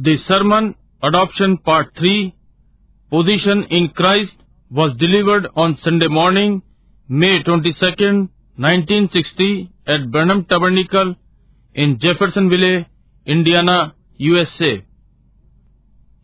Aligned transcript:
The 0.00 0.16
sermon 0.16 0.74
Adoption 1.02 1.58
Part 1.58 1.94
3 1.98 2.34
Position 3.10 3.64
in 3.64 3.88
Christ 3.88 4.32
was 4.70 4.96
delivered 4.96 5.48
on 5.56 5.76
Sunday 5.76 6.08
morning, 6.08 6.62
May 7.08 7.42
22nd, 7.42 8.28
1960 8.56 9.70
at 9.86 10.10
Burnham 10.10 10.44
Tabernacle 10.44 11.14
in 11.74 11.98
Jeffersonville, 11.98 12.86
Indiana, 13.26 13.92
USA. 14.20 14.82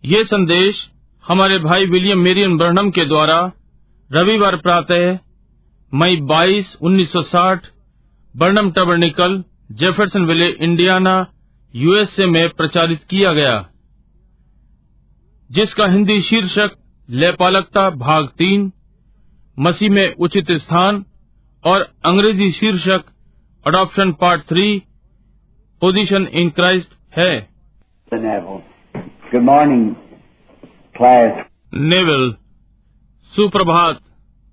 ये 0.04 0.24
संदेश 0.24 0.90
हमारे 1.28 1.58
भाई 1.58 1.86
William 1.86 2.18
Marrion 2.18 2.56
Barnum 2.56 2.90
के 2.90 3.04
द्वारा 3.04 3.52
रविवार 4.12 4.56
प्रातः 4.56 5.18
मई 5.94 6.16
22, 6.16 6.64
1960 6.82 7.66
Branham 8.36 8.70
Tabernacle 8.70 9.44
Jeffersonville 9.72 10.48
Indiana 10.48 11.26
USA 11.74 12.26
में 12.26 12.48
प्रचारित 12.48 13.02
किया 13.10 13.32
गया 13.32 13.68
जिसका 15.50 15.86
हिंदी 15.86 16.20
शीर्षक 16.20 16.76
लेपालकता 17.10 17.90
भाग 17.90 18.28
तीन 18.38 18.72
मसीह 19.59 19.90
में 19.90 20.14
उचित 20.14 20.52
स्थान 20.52 21.04
और 21.64 21.82
अंग्रेज़ी 22.04 22.50
शीर्षक 22.52 23.04
adoption 23.66 24.12
part 24.12 24.42
three 24.42 24.82
position 25.82 26.26
in 26.32 26.50
Christ 26.50 26.92
है 27.18 27.48
गुड 28.14 29.42
मॉर्निंग 29.42 29.95
class. 30.98 31.45
नेवल 31.74 32.30
सुप्रभात 33.32 34.00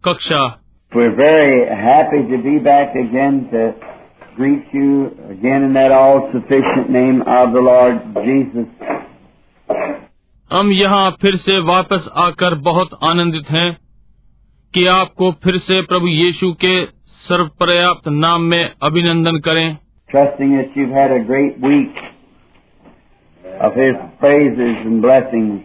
कक्षा 0.03 0.43
We're 0.91 1.15
very 1.15 1.55
happy 1.77 2.20
to 2.31 2.37
be 2.37 2.59
back 2.59 2.95
again 2.95 3.39
to 3.51 3.95
greet 4.35 4.73
you 4.73 5.07
again 5.30 5.63
in 5.63 5.73
that 5.73 5.91
all 5.91 6.30
sufficient 6.31 6.89
name 6.89 7.21
of 7.35 7.53
the 7.53 7.62
Lord 7.62 8.02
Jesus. 8.17 8.67
हम 10.52 10.71
यहाँ 10.71 11.09
फिर 11.21 11.35
से 11.38 11.59
वापस 11.59 12.09
आकर 12.17 12.55
बहुत 12.62 12.98
आनंदित 13.04 13.49
हैं 13.49 13.71
कि 14.74 14.85
आपको 14.87 15.32
फिर 15.43 15.57
से 15.57 15.82
प्रभु 15.82 16.07
यीशु 16.07 16.51
के 16.54 16.76
सर्वपर्याप्त 17.24 18.07
नाम 18.07 18.41
में 18.41 18.71
अभिनंदन 18.84 19.40
करें 19.40 19.68
Trusting 20.09 20.52
that 20.57 20.76
you've 20.76 20.91
had 20.91 21.12
a 21.12 21.24
great 21.29 21.55
week 21.62 22.04
of 23.62 23.74
His 23.76 23.96
praises 24.20 24.85
and 24.85 25.02
blessings. 25.02 25.62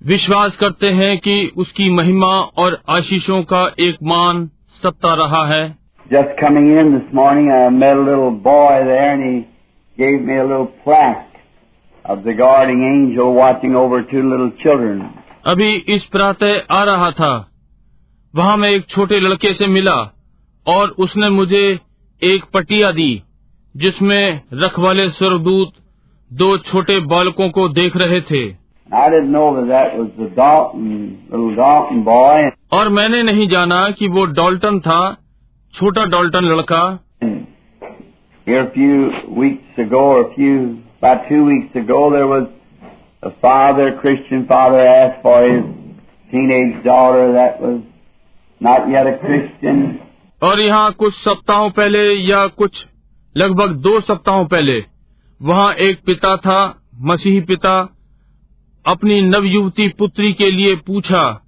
विश्वास 0.00 0.56
करते 0.56 0.90
हैं 0.92 1.16
कि 1.18 1.34
उसकी 1.56 1.90
महिमा 1.90 2.34
और 2.58 2.82
आशीषों 2.88 3.42
का 3.52 3.64
एक 3.80 3.96
मान 4.02 4.46
सप्ताह 4.82 5.14
रहा 5.14 5.46
है 5.46 5.64
Just 6.10 6.38
coming 6.38 6.76
in 6.76 6.92
this 6.92 7.14
morning, 7.14 7.50
I 7.50 7.70
met 7.70 7.96
a 7.96 8.00
little 8.00 8.30
boy 8.30 8.84
there 8.84 9.14
and 9.14 9.22
he 9.24 9.48
gave 9.98 10.20
me 10.20 10.36
a 10.36 10.42
little 10.42 10.66
plaque 10.84 11.32
of 12.04 12.24
the 12.24 12.34
guarding 12.34 12.82
angel 12.82 13.32
watching 13.32 13.74
over 13.74 14.02
two 14.02 14.22
little 14.22 14.50
children. 14.62 15.00
अभी 15.46 15.70
इस 15.94 16.04
प्रातः 16.12 16.74
आ 16.74 16.82
रहा 16.84 17.10
था 17.20 17.32
वहाँ 18.34 18.56
मैं 18.56 18.70
एक 18.70 18.86
छोटे 18.88 19.20
लड़के 19.20 19.54
से 19.54 19.66
मिला 19.66 19.96
और 20.66 20.94
उसने 21.06 21.30
मुझे 21.30 21.64
एक 22.22 22.44
पटिया 22.54 22.92
दी 22.92 23.12
जिसमें 23.74 24.40
रखवाले 24.62 25.08
स्वर्गदूत 25.08 25.72
दो 26.30 26.56
छोटे 26.70 27.00
बालकों 27.14 27.50
को 27.58 27.68
देख 27.80 27.96
रहे 27.96 28.20
थे 28.30 28.44
I 28.88 29.08
didn't 29.10 29.32
know 29.32 29.48
that 29.56 29.68
that 29.68 29.98
was 29.98 30.08
the 30.18 30.28
Dalton, 30.36 30.88
little 31.30 31.54
Dalton 31.56 32.04
boy. 32.04 32.50
और 32.78 32.88
मैंने 32.96 33.22
नहीं 33.22 33.48
जाना 33.48 33.88
कि 33.98 34.08
वो 34.08 34.24
डॉल्टन 34.38 34.80
था 34.80 35.02
छोटा 35.74 36.04
डॉल्टन 36.04 36.44
लड़का। 36.44 37.04
और 50.42 50.60
यहाँ 50.60 50.92
कुछ 50.92 51.14
सप्ताहों 51.14 51.70
पहले 51.70 52.12
या 52.12 52.46
कुछ 52.46 52.86
लगभग 53.36 53.72
दो 53.72 54.00
सप्ताहों 54.00 54.46
पहले 54.46 54.84
वहाँ 55.42 55.72
एक 55.74 56.00
पिता 56.06 56.36
था 56.36 56.82
मसीही 57.00 57.40
पिता 57.40 57.96
अपनी 58.86 59.22
नवयुवती 59.22 59.88
पुत्री 59.88 60.32
के 60.32 60.50
लिए 60.50 60.74
पूछा 60.76 61.42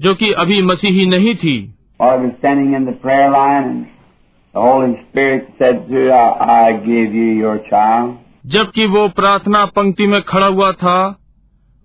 जो 0.00 0.14
कि 0.14 0.32
अभी 0.32 0.62
मसीही 0.62 1.06
नहीं 1.06 1.34
थी। 1.34 1.74
I 2.01 2.15
was 2.15 2.33
standing 2.39 2.73
in 2.73 2.85
the 2.85 2.91
prayer 2.91 3.31
line, 3.31 3.63
and 3.63 3.85
the 4.53 4.61
Holy 4.61 4.93
Spirit 5.09 5.47
said 5.57 5.87
to 5.87 5.93
her, 5.93 6.11
I, 6.13 6.69
I 6.69 6.73
give 6.73 7.13
you 7.13 7.31
your 7.43 7.57
child. 7.69 8.17
जबकि 8.45 8.85
वो 8.87 9.07
प्रार्थना 9.15 9.65
पंक्ति 9.77 10.07
में 10.07 10.21
खड़ा 10.23 10.45
हुआ 10.47 10.71
था 10.81 10.99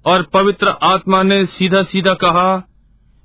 और 0.05 0.23
पवित्र 0.35 0.75
आत्मा 0.83 1.23
ने 1.23 1.45
सीधा 1.55 1.83
सीधा 1.93 2.15
कहा 2.25 2.45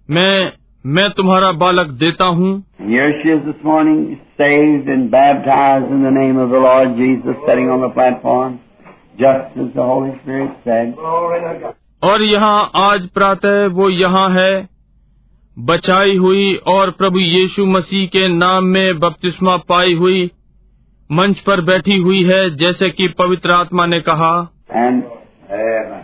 मैं 0.09 0.51
मैं 0.85 1.09
तुम्हारा 1.17 1.51
बालक 1.63 1.87
देता 2.03 2.25
हूँ 2.39 2.53
And 2.79 2.89
here 2.89 3.11
she 3.21 3.29
is 3.29 3.43
this 3.45 3.63
morning, 3.63 3.99
saved 4.37 4.87
and 4.87 5.11
baptized 5.11 5.91
in 5.91 6.03
the 6.03 6.11
name 6.11 6.37
of 6.37 6.49
the 6.49 6.61
Lord 6.67 6.95
Jesus, 6.97 7.35
sitting 7.47 7.69
on 7.69 7.81
the 7.81 7.89
platform, 7.89 8.59
just 9.19 9.57
as 9.57 9.73
the 9.75 9.83
Holy 9.83 10.17
Spirit 10.21 10.51
said. 10.63 10.95
और 12.03 12.23
यहाँ 12.23 12.71
आज 12.75 13.07
प्रातः 13.09 13.65
वो 13.77 13.89
यहाँ 13.89 14.29
है 14.29 14.51
बचाई 15.58 16.16
हुई 16.16 16.54
और 16.54 16.90
प्रभु 16.90 17.18
यीशु 17.18 17.66
मसीह 17.66 18.06
के 18.06 18.28
नाम 18.28 18.64
में 18.64 18.98
बपतिस्मा 18.98 19.56
पाई 19.56 19.94
हुई 19.94 20.30
मंच 21.12 21.40
पर 21.40 21.60
बैठी 21.60 21.96
हुई 21.96 22.22
है 22.24 22.56
जैसे 22.56 22.90
कि 22.90 23.08
पवित्र 23.08 23.50
आत्मा 23.50 23.86
ने 23.86 24.00
कहा। 24.00 24.50
And 24.76 24.96
uh. 24.96 26.02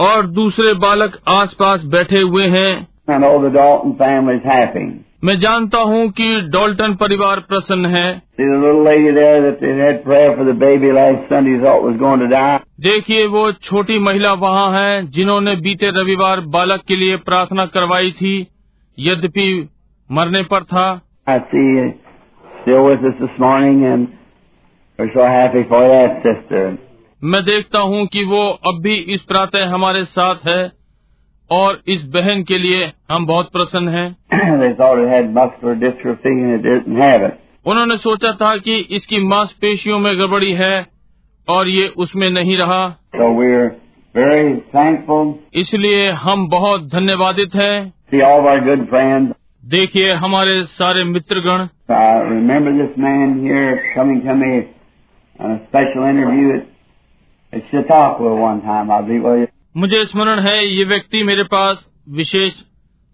और 0.00 0.26
दूसरे 0.26 0.74
बालक 0.74 1.20
आसपास 1.28 1.84
बैठे 1.84 2.20
हुए 2.20 2.46
हैं। 2.46 2.88
मैं 5.24 5.38
जानता 5.38 5.78
हूँ 5.78 6.10
कि 6.10 6.40
डॉल्टन 6.40 6.94
परिवार 6.94 7.40
प्रसन्न 7.40 7.86
है। 7.86 8.22
देखिए 12.80 13.26
वो 13.26 13.52
छोटी 13.52 13.98
महिला 13.98 14.32
वहाँ 14.32 14.80
है 14.80 15.10
जिन्होंने 15.10 15.56
बीते 15.56 15.90
रविवार 15.90 16.40
बालक 16.40 16.82
के 16.88 16.96
लिए 16.96 17.16
प्रार्थना 17.16 17.66
करवाई 17.66 18.10
थी। 18.10 18.46
यद्यपि 18.98 19.68
मरने 20.12 20.42
पर 20.42 20.62
था। 20.62 21.00
मैं 27.24 27.44
देखता 27.44 27.78
हूँ 27.78 28.06
कि 28.06 28.24
वो 28.24 28.48
अब 28.50 28.80
भी 28.82 28.94
इस 28.94 29.22
प्रातः 29.22 29.68
हमारे 29.68 30.04
साथ 30.04 30.34
है। 30.46 30.79
और 31.50 31.80
इस 31.88 32.04
बहन 32.04 32.42
के 32.42 32.58
लिए 32.58 32.92
हम 33.10 33.26
बहुत 33.26 33.52
प्रसन्न 33.52 33.88
है। 33.88 34.16
उन्होंने 37.66 37.96
सोचा 37.96 38.32
था 38.32 38.56
कि 38.56 38.88
इसकी 38.90 39.18
मांसपेशियों 39.18 39.98
में 39.98 40.18
गड़बड़ी 40.18 40.52
है 40.52 40.86
और 41.48 41.68
ये 41.68 41.88
उसमें 41.88 42.30
नहीं 42.30 42.56
रहा। 42.56 42.96
So 43.16 43.22
इसलिए 45.54 46.10
हम 46.10 46.48
बहुत 46.48 46.88
धन्यवादित 46.88 47.54
हैं। 47.54 47.92
देखिए 49.64 50.12
हमारे 50.12 50.64
सारे 50.64 51.04
मित्रगण। 51.04 51.66
So 59.30 59.46
मुझे 59.76 60.04
स्मरण 60.04 60.38
है 60.38 60.66
ये 60.66 60.84
व्यक्ति 60.84 61.22
मेरे 61.22 61.44
पास 61.44 61.86
विशेष 62.08 62.52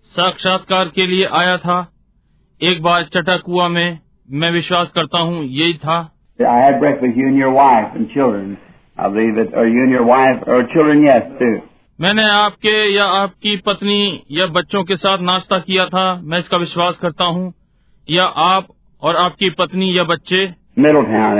साक्षात्कार 0.04 0.88
के 0.88 1.06
लिए 1.06 1.24
आया 1.24 1.56
था। 1.56 1.92
एक 2.62 2.82
बार 2.82 3.02
चटक 3.02 3.42
कुआ 3.44 3.68
में 3.68 3.98
मैं 4.30 4.50
विश्वास 4.50 4.90
करता 4.90 5.18
हूँ 5.18 5.44
यही 5.44 5.74
था। 5.74 6.12
मैंने 12.00 12.22
आपके 12.22 12.94
या 12.94 13.04
आपकी 13.04 13.56
पत्नी 13.56 14.22
या 14.30 14.46
बच्चों 14.46 14.84
के 14.84 14.96
साथ 14.96 15.18
नाश्ता 15.18 15.58
किया 15.58 15.86
था 15.86 16.20
मैं 16.22 16.38
इसका 16.38 16.56
विश्वास 16.56 16.98
करता 16.98 17.24
हूँ। 17.24 17.54
या 18.10 18.24
आप 18.24 18.66
और 19.02 19.16
आपकी 19.16 19.50
पत्नी 19.50 19.98
या 19.98 20.04
बच्चे? 20.04 20.54
मेरे 20.78 21.02
ध्यान 21.02 21.38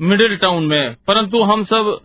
मिडिल 0.00 0.36
टाउन 0.36 0.66
में। 0.66 0.94
परंतु 0.94 1.42
हम 1.42 1.64
सब 1.64 2.00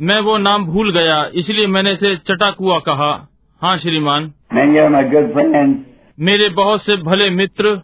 मैं 0.00 0.20
वो 0.20 0.38
नाम 0.38 0.66
भूल 0.66 0.92
गया 0.92 1.30
इसलिए 1.34 1.66
मैंने 1.66 1.92
इसे 1.92 2.16
चटाकुआ 2.16 2.78
कहा। 2.78 3.28
हाँ 3.62 3.76
श्रीमान। 3.76 4.32
मेरे 6.20 6.48
बहुत 6.48 6.84
से 6.84 6.96
भले 6.96 7.30
मित्र। 7.30 7.82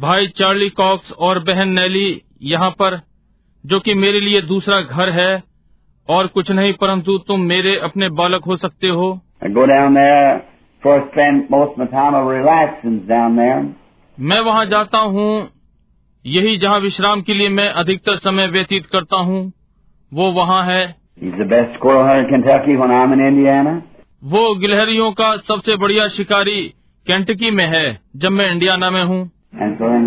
भाई 0.00 0.26
चार्ली 0.26 0.70
कॉक्स 0.70 1.12
और 1.12 1.38
बहन 1.38 1.68
नैली 1.68 2.22
यहाँ 2.42 2.70
पर 2.70 3.00
जो 3.66 3.80
कि 3.80 3.94
मेरे 3.94 4.20
लिए 4.20 4.40
दूसरा 4.40 4.80
घर 4.80 5.10
है 5.10 5.42
और 6.08 6.26
कुछ 6.26 6.50
नहीं 6.50 6.72
परंतु 6.72 7.18
तुम 7.18 7.40
मेरे 7.40 7.76
अपने 7.78 8.08
बालक 8.08 8.44
हो 8.44 8.56
सकते 8.56 8.88
हो। 8.88 9.20
Of 10.82 10.90
course, 10.90 11.04
spend 11.12 11.48
most 11.48 11.72
of 11.72 11.78
my 11.78 11.86
time 11.86 12.14
of 12.14 12.26
relaxing 12.26 13.06
down 13.06 13.36
there. 13.36 13.62
मैं 14.18 14.40
वहाँ 14.46 14.64
जाता 14.66 14.98
हूँ 15.12 15.26
यही 16.24 16.56
जहाँ 16.64 16.78
विश्राम 16.80 17.20
के 17.28 17.34
लिए 17.34 17.48
मैं 17.48 17.68
अधिकतर 17.82 18.16
समय 18.24 18.46
व्यतीत 18.56 18.86
करता 18.92 19.20
हूँ 19.28 19.40
वो 20.12 20.30
वहाँ 20.38 20.64
है 20.66 20.82
He's 21.22 21.38
the 21.38 21.46
best 21.52 21.78
squirrel 21.78 22.04
hunter 22.06 22.24
in 22.24 22.30
Kentucky 22.32 22.76
when 22.76 22.90
I'm 22.90 23.12
in 23.12 23.20
Indiana. 23.26 23.74
वो 24.22 24.42
गिलहरियों 24.60 25.10
का 25.20 25.30
सबसे 25.50 25.76
बढ़िया 25.84 26.08
शिकारी 26.16 26.60
केंटकी 27.06 27.50
में 27.50 27.66
है 27.66 27.86
जब 28.24 28.32
मैं 28.40 28.50
इंडियाना 28.50 28.90
में 28.90 29.02
हूँ 29.04 29.20
And 29.54 29.78
so 29.78 29.84
then 29.84 30.02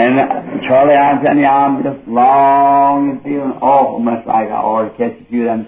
and 0.00 0.20
uh, 0.20 0.26
Charlie, 0.66 0.94
I'm 0.94 1.22
telling 1.22 1.40
you, 1.40 1.46
I'm 1.46 1.82
just 1.84 2.08
long 2.08 3.10
and 3.10 3.22
feeling 3.22 3.52
awful 3.60 3.98
much 3.98 4.24
like 4.26 4.48
I 4.48 4.60
ought 4.72 4.88
to 4.88 4.96
catch 4.96 5.20
a 5.20 5.24
few 5.28 5.42
of 5.42 5.48
them 5.48 5.66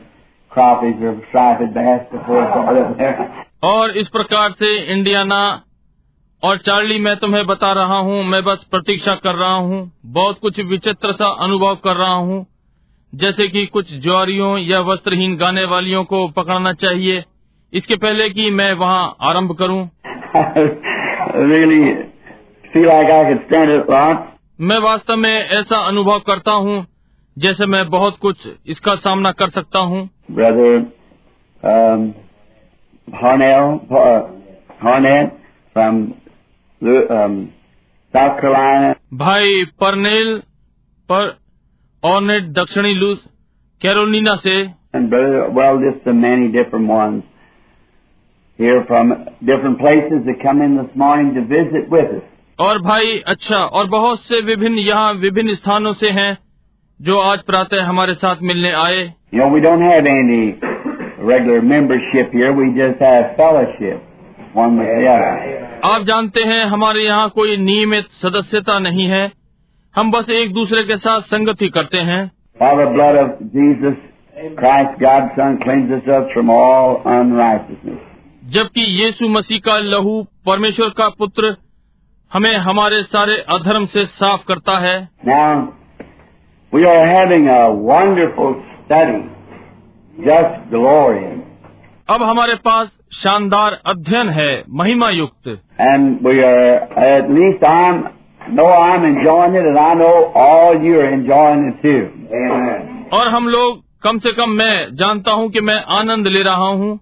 crawfish 0.54 1.02
or 1.02 1.14
striped 1.28 1.74
bass 1.74 2.02
before 2.10 2.42
it's 2.42 2.56
all 2.56 2.78
up 2.78 2.96
there. 2.98 3.44
और 3.64 3.90
इस 3.90 4.08
प्रकार 4.08 4.52
से 4.52 4.74
Indiana 4.92 5.40
और 6.42 6.58
Charlie 6.58 6.98
मैं 6.98 7.16
तुम्हें 7.16 7.46
बता 7.46 7.72
रहा 7.72 7.98
हूँ 7.98 8.22
मैं 8.24 8.42
बस 8.44 8.64
प्रतीक्षा 8.70 9.14
कर 9.14 9.34
रहा 9.34 9.54
हूँ 9.54 9.80
बहुत 10.06 10.38
कुछ 10.38 10.60
विचित्र 10.60 11.12
सा 11.12 11.28
अनुभव 11.44 11.76
कर 11.84 11.96
रहा 11.96 12.14
हूँ 12.14 12.46
जैसे 13.12 13.48
कि 13.48 13.64
कुछ 13.66 13.92
ज्वारियों 14.02 14.56
या 14.58 14.80
वस्त्रहीन 14.80 15.36
गाने 15.36 15.64
वालियों 15.64 16.04
को 16.04 16.26
पकड़ना 16.28 16.72
चाहिए 16.72 17.24
इसके 17.72 17.96
पहले 17.96 18.28
कि 18.30 18.50
मैं 18.50 18.72
वहाँ 18.72 19.04
आरंभ 19.20 19.56
करूँ 19.58 19.82
really 21.34 21.84
like. 22.74 24.30
मैं 24.60 24.78
वास्तव 24.78 25.16
में 25.16 25.30
ऐसा 25.30 25.78
अनुभव 25.86 26.18
करता 26.18 26.52
हूँ 26.52 26.84
जैसे 27.36 27.66
मैं 27.66 27.88
बहुत 27.90 28.18
कुछ 28.18 28.46
इसका 28.66 28.94
सामना 28.96 29.32
कर 29.32 29.50
सकता 29.50 29.78
हूँ 29.78 30.08
Brother 30.29 30.71
um, 31.63 32.13
Harnell, 33.21 33.69
uh, 33.91 34.21
Harnett 34.83 35.31
from 35.75 36.15
Lu- 36.81 37.07
um, 37.09 37.53
South 38.13 38.39
Carolina, 38.41 38.95
भाई 39.13 39.63
परनेल 39.81 40.37
पर 41.11 41.29
ऑर्नेट 42.03 42.51
दक्षिणी 42.59 42.93
लूस 42.95 43.25
कैरोलिना 43.81 44.35
से 44.45 44.55
and 44.93 45.09
brother, 45.09 45.41
well, 45.51 45.77
just 45.79 46.03
the 46.05 46.13
many 46.13 46.47
different 46.53 46.87
ones 46.87 47.23
here 48.59 48.83
from 48.87 49.11
different 49.49 49.77
places 49.79 50.23
that 50.27 50.39
come 50.43 50.61
in 50.67 50.77
this 50.77 50.95
morning 50.95 51.27
to 51.35 51.41
visit 51.51 51.89
with 51.95 52.15
us. 52.17 52.23
और 52.59 52.79
भाई 52.83 53.17
अच्छा 53.33 53.57
और 53.79 53.87
बहुत 53.89 54.21
से 54.21 54.41
विभिन्न 54.45 54.79
यहाँ 54.79 55.13
विभिन्न 55.25 55.55
स्थानों 55.55 55.93
से 55.99 56.09
हैं 56.19 56.31
जो 57.04 57.18
आज 57.18 57.38
प्रातः 57.42 57.84
हमारे 57.84 58.14
साथ 58.14 58.36
मिलने 58.42 58.72
आए। 58.72 59.14
आप 65.84 66.02
जानते 66.02 66.42
हैं 66.42 66.64
हमारे 66.64 67.00
यहाँ 67.00 67.28
कोई 67.28 67.56
नियमित 67.56 68.04
सदस्यता 68.10 68.78
नहीं 68.78 69.06
है। 69.06 69.32
हम 69.96 70.10
बस 70.10 70.30
एक 70.30 70.52
दूसरे 70.52 70.84
के 70.84 70.96
साथ 70.98 71.20
संगति 71.20 71.68
करते 71.68 71.98
हैं। 71.98 72.32
जबकि 78.44 78.80
यीशु 78.80 79.28
मसीह 79.28 79.58
का 79.58 79.78
लहू 79.78 80.22
परमेश्वर 80.46 80.88
का 80.88 81.08
पुत्र 81.08 81.56
हमें 82.32 82.56
हमारे 82.56 83.02
सारे 83.02 83.36
अधर्म 83.36 83.86
से 83.86 84.06
साफ़ 84.06 84.44
करता 84.48 84.78
है। 84.78 85.08
We 86.74 86.84
are 86.84 87.06
having 87.06 87.46
a 87.46 87.72
wonderful 87.72 88.54
study. 88.84 89.18
Just 90.16 90.54
glorious. 90.70 91.38
अब 92.08 92.22
हमारे 92.22 92.54
पास 92.64 92.88
शानदार 93.14 93.78
अध्ययन 93.86 94.28
है 94.38 94.48
महिमा 94.80 95.10
युक्त 95.10 95.48
and 95.80 96.26
we 96.26 96.40
are 96.40 97.04
at 97.04 97.30
least 97.30 97.64
I 97.64 97.92
know 98.56 98.66
I 98.72 98.92
am 98.92 99.06
it 99.06 99.26
and 99.56 99.78
I 99.78 100.02
all 100.46 100.84
you 100.86 101.00
are 101.00 101.12
enjoying 101.12 101.66
it 101.68 101.80
too 101.86 103.16
और 103.18 103.28
हम 103.28 103.48
लोग 103.48 103.82
कम 104.04 104.18
से 104.18 104.32
कम 104.32 104.58
मैं 104.58 104.76
जानता 104.96 105.32
हूँ 105.32 105.48
कि 105.50 105.60
मैं 105.70 105.80
आनंद 105.98 106.26
ले 106.28 106.42
रहा 106.42 106.70
हूँ 106.82 106.98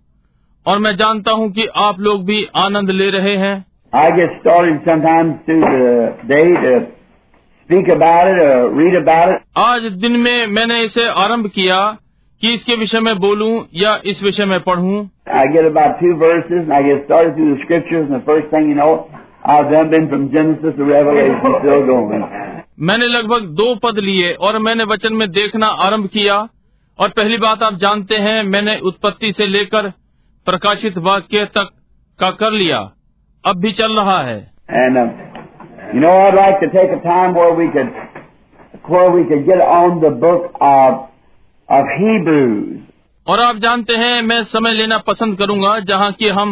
और 0.67 0.79
मैं 0.79 0.97
जानता 0.97 1.33
हूँ 1.33 1.51
कि 1.53 1.67
आप 1.83 2.01
लोग 2.01 2.25
भी 2.25 2.47
आनंद 2.65 2.91
ले 3.01 3.11
रहे 3.11 3.37
हैं 3.37 3.55
I 3.93 4.13
get 4.13 4.41
stall 4.41 4.77
sometimes 4.87 5.35
to 5.47 5.61
the 6.29 6.91
speak 7.65 7.89
about 7.89 8.29
it 8.29 8.39
or 8.39 8.71
read 8.73 8.95
about 8.97 9.35
it. 9.35 9.43
आज 9.59 9.91
दिन 10.03 10.17
में 10.21 10.47
मैंने 10.57 10.81
इसे 10.85 11.09
आरंभ 11.25 11.47
किया 11.55 11.79
कि 12.43 12.53
इसके 12.55 12.77
विषय 12.77 13.01
में 13.01 13.19
बोलूँ 13.19 13.53
या 13.75 13.95
इस 14.05 14.23
विषय 14.23 14.45
में 14.45 14.61
पढ़ूं 14.61 15.01
I 15.41 15.47
get 15.47 15.67
about 15.67 15.99
two 16.01 16.15
verses 16.23 16.63
and 16.63 16.73
I 16.73 16.83
get 16.83 17.05
started 17.05 17.35
through 17.37 17.51
the 17.55 17.61
scriptures 17.65 18.09
and 18.09 18.17
the 18.17 18.25
first 18.31 18.49
thing 18.55 18.69
you 18.69 18.75
know, 18.75 18.93
I've 19.45 19.71
done 19.71 19.91
been 19.91 20.09
from 20.09 20.31
Genesis 20.33 20.77
to 20.79 20.85
Revelation 20.85 21.59
still 21.61 21.87
going. 21.91 22.25
मैंने 22.89 23.07
लगभग 23.07 23.47
दो 23.57 23.75
पद 23.83 23.99
लिए 23.99 24.33
और 24.47 24.59
मैंने 24.59 24.85
वचन 24.93 25.13
में 25.15 25.29
देखना 25.31 25.67
आरंभ 25.87 26.07
किया 26.13 26.37
और 26.99 27.09
पहली 27.17 27.37
बात 27.39 27.63
आप 27.63 27.75
जानते 27.79 28.17
हैं 28.27 28.43
मैंने 28.45 28.79
उत्पत्ति 28.91 29.33
से 29.33 29.47
लेकर 29.47 29.89
प्रकाशित 30.47 30.99
वाक्य 31.09 31.45
तक 31.57 31.69
का 32.19 32.31
कर 32.41 32.53
लिया 32.53 32.79
अब 33.45 33.61
भी 33.61 33.73
चल 33.83 33.97
रहा 33.97 34.21
है 34.23 34.41
And 34.81 34.99
uh, 34.99 35.32
you 35.94 36.00
know, 36.00 36.12
I'd 36.12 36.36
like 36.36 36.60
to 36.62 36.68
take 36.68 36.92
a 36.92 37.02
time 37.04 37.34
where 37.34 37.54
we 37.54 37.72
could, 37.72 37.92
where 38.86 39.12
we 39.12 39.24
could 39.26 39.46
get 39.46 39.62
on 39.62 40.02
the 40.02 40.12
book 40.12 40.52
of 40.62 41.10
of 41.70 41.86
Hebrews. 42.00 42.84
और 43.28 43.40
आप 43.42 43.56
जानते 43.60 43.94
हैं 43.96 44.22
मैं 44.22 44.44
समय 44.52 44.74
लेना 44.74 44.98
पसंद 45.08 45.38
करूंगा 45.38 45.80
जहाँ 45.88 46.12
की 46.20 46.28
हम 46.36 46.52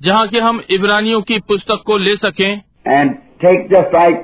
जहाँ 0.00 0.26
की 0.28 0.38
हम 0.38 0.60
इब्रानियों 0.70 1.20
की 1.28 1.38
पुस्तक 1.48 1.82
को 1.86 1.96
ले 1.98 2.16
सकें 2.16 2.62
and 2.86 3.14
take 3.42 3.70
just 3.70 3.94
like, 3.94 4.18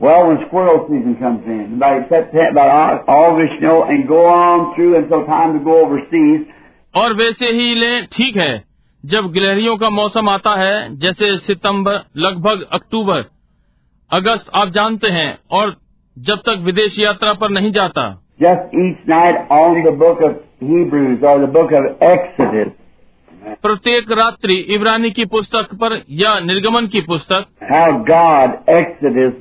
well, 0.00 0.22
when 0.28 0.38
squirrel 0.46 0.80
season 0.86 1.16
comes 1.16 1.44
in, 1.46 1.74
about 1.76 2.08
September, 2.08 2.62
about 2.62 3.08
August, 3.08 3.52
you 3.60 3.66
know, 3.66 3.84
and 3.84 4.08
go 4.08 4.24
on 4.26 4.74
through 4.74 4.96
until 4.96 5.26
time 5.26 5.52
to 5.58 5.64
go 5.64 5.76
overseas. 5.84 6.40
और 6.94 7.14
वैसे 7.14 7.50
ही 7.52 7.74
लें 7.74 8.06
ठीक 8.12 8.36
है 8.36 8.52
जब 9.04 9.30
गिलहरियों 9.32 9.76
का 9.76 9.90
मौसम 9.90 10.28
आता 10.28 10.54
है 10.60 10.96
जैसे 10.98 11.36
सितंबर 11.38 12.00
लगभग 12.16 12.66
अक्टूबर 12.72 13.24
अगस्त 14.11 14.45
आप 14.55 14.69
जानते 14.69 15.07
हैं 15.07 15.37
और 15.51 15.75
जब 16.19 16.35
तक 16.35 16.57
विदेश 16.59 16.99
यात्रा 16.99 17.33
पर 17.33 17.49
नहीं 17.49 17.71
जाता। 17.71 18.21
प्रत्येक 23.47 24.11
रात्रि 24.11 24.55
इब्रानी 24.55 25.11
की 25.11 25.25
पुस्तक 25.25 25.63
पर 25.63 26.03
या 26.09 26.39
निर्गमन 26.39 26.87
की 26.87 27.01
पुस्तक। 27.01 27.45
How 27.73 27.89
God 27.89 28.75
exodus 28.75 29.31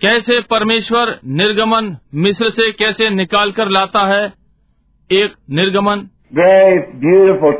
कैसे 0.00 0.40
परमेश्वर 0.40 1.18
निर्गमन 1.26 1.96
मिस्र 2.14 2.50
से 2.50 2.72
कैसे 2.72 3.10
निकाल 3.10 3.52
कर 3.52 3.68
लाता 3.68 4.06
है। 4.06 4.32
एक 5.12 5.34
निर्गमन। 5.50 6.08
Very 6.34 7.04
beautiful 7.04 7.52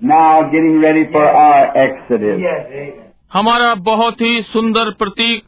now 0.00 0.42
getting 0.52 0.80
ready 0.80 1.04
for 1.12 1.24
our 1.24 1.76
Exodus. 1.76 2.40
हमारा 3.32 3.74
बहुत 3.86 4.20
ही 4.20 4.40
सुंदर 4.52 4.90
प्रतीक 4.98 5.42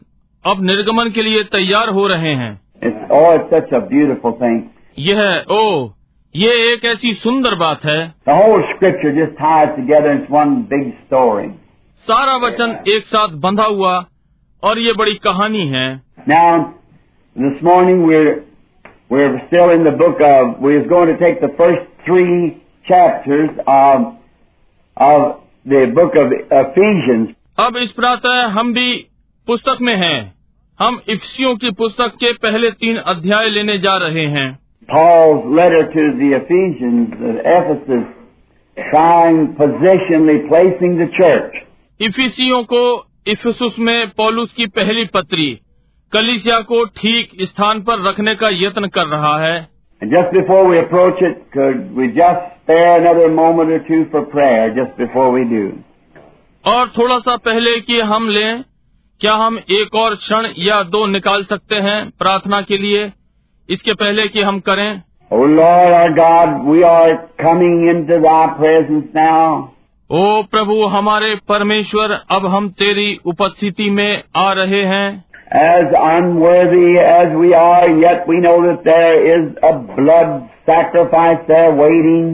अब 0.45 0.63
निर्गमन 0.65 1.11
के 1.15 1.23
लिए 1.23 1.43
तैयार 1.53 1.89
हो 1.99 2.07
रहे 2.07 2.35
हैं 2.41 2.57
It's, 2.83 2.99
oh, 3.11 3.29
it's 3.37 3.51
such 3.51 3.73
a 3.73 3.81
beautiful 3.93 4.35
thing. 4.43 4.59
यह 4.99 5.21
ओ 5.51 5.63
ये 6.35 6.51
एक 6.73 6.85
ऐसी 6.85 7.13
सुंदर 7.23 7.55
बात 7.59 7.85
है 7.85 8.01
The 8.29 8.37
whole 8.41 8.65
scripture 8.75 9.13
just 9.19 9.37
ties 9.39 9.71
together 9.79 10.13
in 10.17 10.27
one 10.41 10.55
big 10.73 10.91
story. 11.07 11.49
सारा 12.07 12.37
वचन 12.47 12.79
एक 12.95 13.05
साथ 13.07 13.29
बंधा 13.47 13.65
हुआ 13.77 13.95
और 14.63 14.79
ये 14.79 14.93
बड़ी 14.99 15.15
कहानी 15.25 15.67
है 15.69 15.87
Now, 16.29 16.75
this 17.37 17.63
morning 17.63 18.05
we're 18.07 18.37
we're 19.11 19.37
still 19.47 19.71
in 19.71 19.85
the 19.85 19.93
book 20.03 20.21
of. 20.21 20.57
We're 20.61 20.87
going 20.89 21.11
to 21.11 21.19
take 21.21 21.41
the 21.41 21.51
first 21.61 21.85
three 22.07 22.63
chapters 22.89 23.51
of 23.67 24.07
of 24.98 25.22
the 25.66 25.86
book 25.96 26.16
of 26.16 26.34
Ephesians. 26.52 27.30
अब 27.60 27.78
इस 27.78 27.92
प्रातः 27.92 28.46
हम 28.48 28.74
भी 28.74 28.94
पुस्तक 29.48 29.78
में 29.82 29.96
हैं। 29.96 30.34
हम 30.80 31.02
इफ्सियों 31.10 31.56
की 31.56 31.72
पुस्तक 31.72 32.16
के 32.16 32.34
पहले 32.34 32.72
तीन 32.72 32.98
अध्याय 32.98 33.50
लेने 33.50 33.78
जा 33.78 33.98
रहे 33.98 34.26
हैं 34.28 34.50
Paul's 34.90 35.46
letter 35.58 35.84
to 35.92 36.04
the 36.14 36.30
Ephesians 36.34 37.14
of 37.24 37.38
Ephesus, 37.50 38.08
trying 38.78 39.38
positionally 39.56 40.40
placing 40.50 40.98
the 40.98 41.08
church. 41.20 41.62
इफिसियों 42.00 42.64
को 42.64 42.84
इफिसुस 43.28 43.80
में 43.80 44.10
पॉलुस 44.18 44.54
की 44.54 44.68
पहली 44.68 45.06
पत्री 45.06 45.48
कलिसिया 46.14 46.60
को 46.62 46.84
ठीक 46.86 47.32
स्थान 47.42 47.82
पर 47.82 48.04
रखने 48.08 48.36
का 48.36 48.50
यत्न 48.54 48.88
कर 48.88 49.08
रहा 49.08 49.38
है 49.40 49.56
just 50.02 50.34
before 50.34 50.66
we 50.68 50.78
approach 50.78 51.24
it 51.24 51.58
we 51.98 52.08
just 52.08 52.53
spare 52.64 52.98
another 52.98 53.30
moment 53.30 53.72
or 53.72 53.80
two 53.88 54.06
for 54.12 54.26
prayer 54.26 54.74
just 54.76 54.98
before 54.98 55.32
we 55.32 55.44
do? 55.46 55.64
और 56.66 56.88
थोड़ा 56.98 57.18
सा 57.20 57.36
पहले 57.46 57.80
कि 57.88 58.00
हम 58.12 58.28
लें 58.30 58.64
क्या 59.22 59.34
हम 59.42 59.58
एक 59.78 59.96
और 59.96 60.16
क्षण 60.16 60.46
या 60.58 60.82
दो 60.92 61.06
निकाल 61.08 61.44
सकते 61.50 61.76
हैं 61.88 61.98
प्रार्थना 62.20 62.62
के 62.70 62.78
लिए 62.78 63.12
इसके 63.70 63.94
पहले 64.04 64.28
कि 64.28 64.42
हम 64.42 64.60
करें 64.70 65.02
O 65.32 65.38
Lord 65.50 65.94
our 65.98 66.10
God, 66.18 66.50
we 66.72 66.84
are 66.84 67.14
coming 67.42 67.78
into 67.92 68.18
thy 68.26 68.42
presence 68.58 69.14
now. 69.16 69.46
ओ 70.10 70.24
प्रभु 70.52 70.86
हमारे 70.96 71.34
परमेश्वर 71.50 72.12
अब 72.38 72.46
हम 72.56 72.70
तेरी 72.82 73.08
उपस्थिति 73.26 73.90
में 73.90 74.24
आ 74.38 74.52
रहे 74.62 74.84
हैं 74.94 75.08
As 75.62 75.96
unworthy 76.02 76.98
as 77.00 77.34
we 77.40 77.54
are, 77.56 77.90
yet 78.04 78.28
we 78.28 78.40
know 78.46 78.56
that 78.64 78.84
there 78.84 79.18
is 79.34 79.44
a 79.64 79.74
blood 79.98 80.32
sacrifice 80.66 81.44
there 81.48 81.72
waiting. 81.82 82.32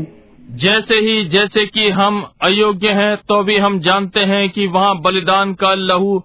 जैसे 0.49 0.95
ही 0.99 1.23
जैसे 1.29 1.65
कि 1.65 1.89
हम 1.89 2.15
अयोग्य 2.41 2.91
हैं 2.93 3.15
तो 3.29 3.43
भी 3.43 3.57
हम 3.57 3.79
जानते 3.79 4.19
हैं 4.19 4.49
कि 4.49 4.65
वहाँ 4.67 4.95
बलिदान 5.01 5.53
का 5.53 5.73
लहू 5.73 6.17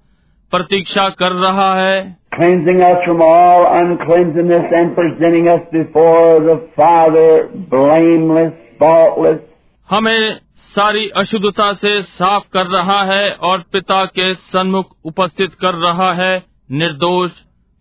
प्रतीक्षा 0.52 1.08
कर 1.18 1.32
रहा 1.32 1.74
है 1.74 1.98
cleansing 2.36 2.80
us 2.80 3.02
from 3.04 3.20
all 3.22 3.66
uncleanness 3.72 4.72
and 4.72 4.94
presenting 4.94 5.48
us 5.48 5.60
before 5.72 6.40
the 6.40 6.56
Father 6.78 7.28
blameless, 7.68 8.52
faultless. 8.80 9.38
हमें 9.88 10.40
सारी 10.72 11.08
अशुद्धता 11.16 11.72
से 11.74 12.00
साफ़ 12.02 12.48
कर 12.52 12.66
रहा 12.66 13.02
है 13.04 13.30
और 13.42 13.64
पिता 13.72 14.04
के 14.04 14.34
सन्मुख 14.34 14.96
उपस्थित 15.04 15.54
कर 15.60 15.74
रहा 15.80 16.12
है 16.14 16.34
निर्दोष 16.74 17.30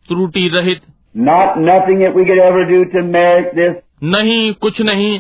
त्रुटि 0.10 0.48
रहित 0.54 0.82
Not 1.26 1.60
nothing 1.64 2.00
that 2.00 2.16
we 2.16 2.26
could 2.26 2.40
ever 2.40 2.66
do 2.66 2.86
to 2.94 3.10
merit 3.10 3.54
this, 3.56 3.74
नहीं 4.04 4.54
कुछ 4.62 4.82
नहीं 4.82 5.20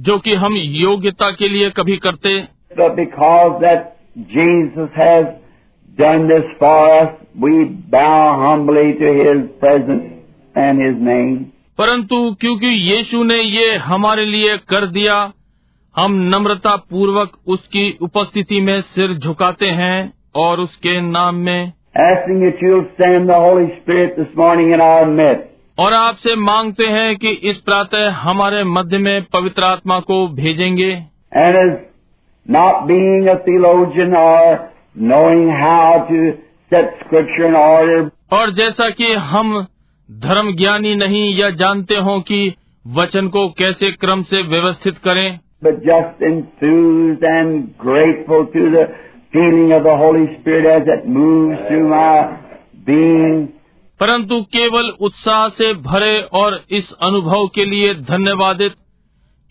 जो 0.00 0.18
कि 0.18 0.34
हम 0.34 0.54
योग्यता 0.54 1.30
के 1.30 1.48
लिए 1.48 1.70
कभी 1.70 1.96
करते। 1.96 2.44
परंतु 11.78 12.36
क्योंकि 12.40 12.66
यीशु 12.66 13.24
ने 13.24 13.42
ये 13.42 13.74
हमारे 13.74 14.24
लिए 14.24 14.56
कर 14.56 14.86
दिया 14.86 15.32
हम 15.96 16.12
नम्रता 16.12 16.76
पूर्वक 16.76 17.38
उसकी 17.46 17.98
उपस्थिति 18.00 18.60
में 18.60 18.80
सिर 18.80 19.14
झुकाते 19.14 19.66
हैं 19.66 20.12
और 20.34 20.60
उसके 20.60 21.00
नाम 21.00 21.34
में 21.34 21.72
एसिंग 21.96 22.42
और 25.80 25.94
आपसे 25.94 26.34
मांगते 26.36 26.86
हैं 26.86 27.16
कि 27.16 27.30
इस 27.50 27.56
प्रातः 27.66 28.08
हमारे 28.22 28.62
मध्य 28.64 28.98
में 28.98 29.22
पवित्र 29.32 29.64
आत्मा 29.64 29.98
को 30.00 30.16
भेजेंगे 30.40 30.90
And 31.42 31.56
as 31.56 31.76
not 32.46 32.86
being 32.88 33.28
a 33.28 33.36
theologian 33.44 34.14
or 34.14 34.70
knowing 35.10 35.44
how 35.60 36.06
to 36.08 36.18
set 36.72 36.96
Scripture 37.02 37.46
in 37.48 37.56
order, 37.56 38.00
और 38.32 38.50
जैसा 38.54 38.88
कि 38.90 39.12
हम 39.28 39.54
धर्म 40.08 40.52
ज्ञानी 40.56 40.94
नहीं 40.94 41.22
या 41.36 41.50
जानते 41.60 41.96
हो 42.08 42.18
कि 42.20 42.40
वचन 42.84 43.28
को 43.28 43.48
कैसे 43.58 43.90
क्रम 43.92 44.22
से 44.22 44.42
व्यवस्थित 44.48 44.98
करें 45.04 45.28
but 45.62 45.80
just 45.84 46.22
enthused 46.22 47.24
and 47.24 47.64
grateful 47.78 48.46
to 48.56 48.66
the 48.74 48.84
feeling 49.32 49.72
of 49.72 49.82
the 49.84 49.96
Holy 49.96 50.26
Spirit 50.34 50.66
as 50.66 50.92
it 50.96 51.08
moves 51.08 51.58
through 51.68 51.88
my 51.88 52.36
being. 52.86 53.40
परंतु 54.00 54.40
केवल 54.52 54.88
उत्साह 55.00 55.48
से 55.48 55.72
भरे 55.82 56.20
और 56.32 56.60
इस 56.70 56.92
अनुभव 57.02 57.46
के 57.54 57.64
लिए 57.64 57.94
धन्यवादित 58.04 58.74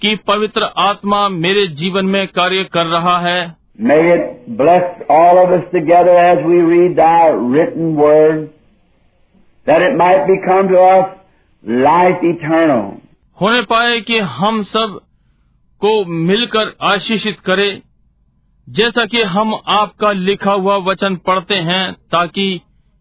कि 0.01 0.15
पवित्र 0.27 0.69
आत्मा 0.77 1.27
मेरे 1.29 1.67
जीवन 1.75 2.05
में 2.05 2.27
कार्य 2.27 2.63
कर 2.73 2.85
रहा 2.85 3.17
है 3.19 3.39
May 3.81 3.99
it 4.13 4.47
bless 4.57 5.03
all 5.09 5.37
of 5.37 5.51
us 5.51 5.67
together 5.73 6.15
as 6.21 6.39
we 6.45 6.57
read 6.61 6.97
thy 6.97 7.27
written 7.51 7.93
word, 7.95 8.39
that 9.67 9.81
it 9.81 9.95
might 9.95 10.25
become 10.27 10.67
to 10.67 10.81
us 10.85 11.13
life 11.63 12.25
eternal. 12.31 12.89
होने 13.37 13.61
पाए 13.61 13.99
कि 14.01 14.17
हम 14.33 14.61
सबको 14.63 15.93
मिलकर 16.23 16.73
आशीषित 16.85 17.39
करे 17.39 17.69
जैसा 18.67 19.05
कि 19.05 19.21
हम 19.21 19.53
आपका 19.67 20.11
लिखा 20.11 20.53
हुआ 20.53 20.75
वचन 20.77 21.15
पढ़ते 21.27 21.55
हैं 21.55 21.93
ताकि 22.11 22.49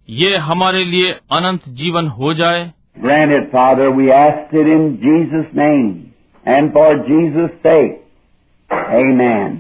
ये 0.09 0.37
हमारे 0.43 0.85
लिए 0.85 1.13
अनंत 1.33 1.69
जीवन 1.79 2.07
हो 2.19 2.35
जाए 2.35 2.67
Granted, 2.99 3.45
Father, 3.51 3.91
we 3.93 4.07
asked 4.13 4.55
it 4.55 4.69
in 4.69 4.87
Jesus' 4.99 5.51
name 5.55 6.15
and 6.47 6.73
for 6.73 6.87
Jesus' 7.09 7.53
sake. 7.63 7.99
Amen. 8.93 9.59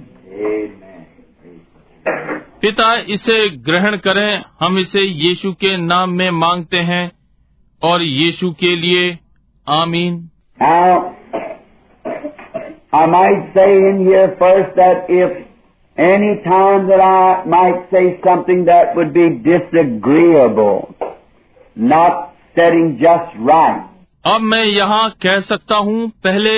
पिता 2.62 2.92
इसे 3.08 3.36
ग्रहण 3.66 3.96
करें 4.06 4.42
हम 4.60 4.78
इसे 4.78 5.00
यीशु 5.00 5.52
के 5.60 5.76
नाम 5.76 6.10
में 6.12 6.30
मांगते 6.38 6.76
हैं 6.88 7.04
और 7.82 8.02
यीशु 8.02 8.50
के 8.62 8.74
लिए 8.76 9.04
आमीन 9.66 10.16
आई 12.94 13.06
माइट 13.06 13.44
से 13.54 13.66
इन 13.88 14.00
ये 14.08 14.26
first 14.40 14.74
that 14.76 15.10
if 15.20 15.36
any 15.98 16.40
time 16.44 16.86
that 16.88 17.00
I 17.00 17.44
might 17.44 17.88
say 17.90 18.20
something 18.24 18.64
that 18.66 18.94
would 18.94 19.12
be 19.12 19.28
disagreeable, 19.30 20.94
not 21.76 22.34
setting 22.56 22.98
just 22.98 23.36
right, 23.40 23.84
अब 24.24 24.40
मैं 24.40 24.64
यहाँ 24.64 25.08
कह 25.22 25.40
सकता 25.40 25.76
हूँ 25.76 26.08
पहले 26.24 26.54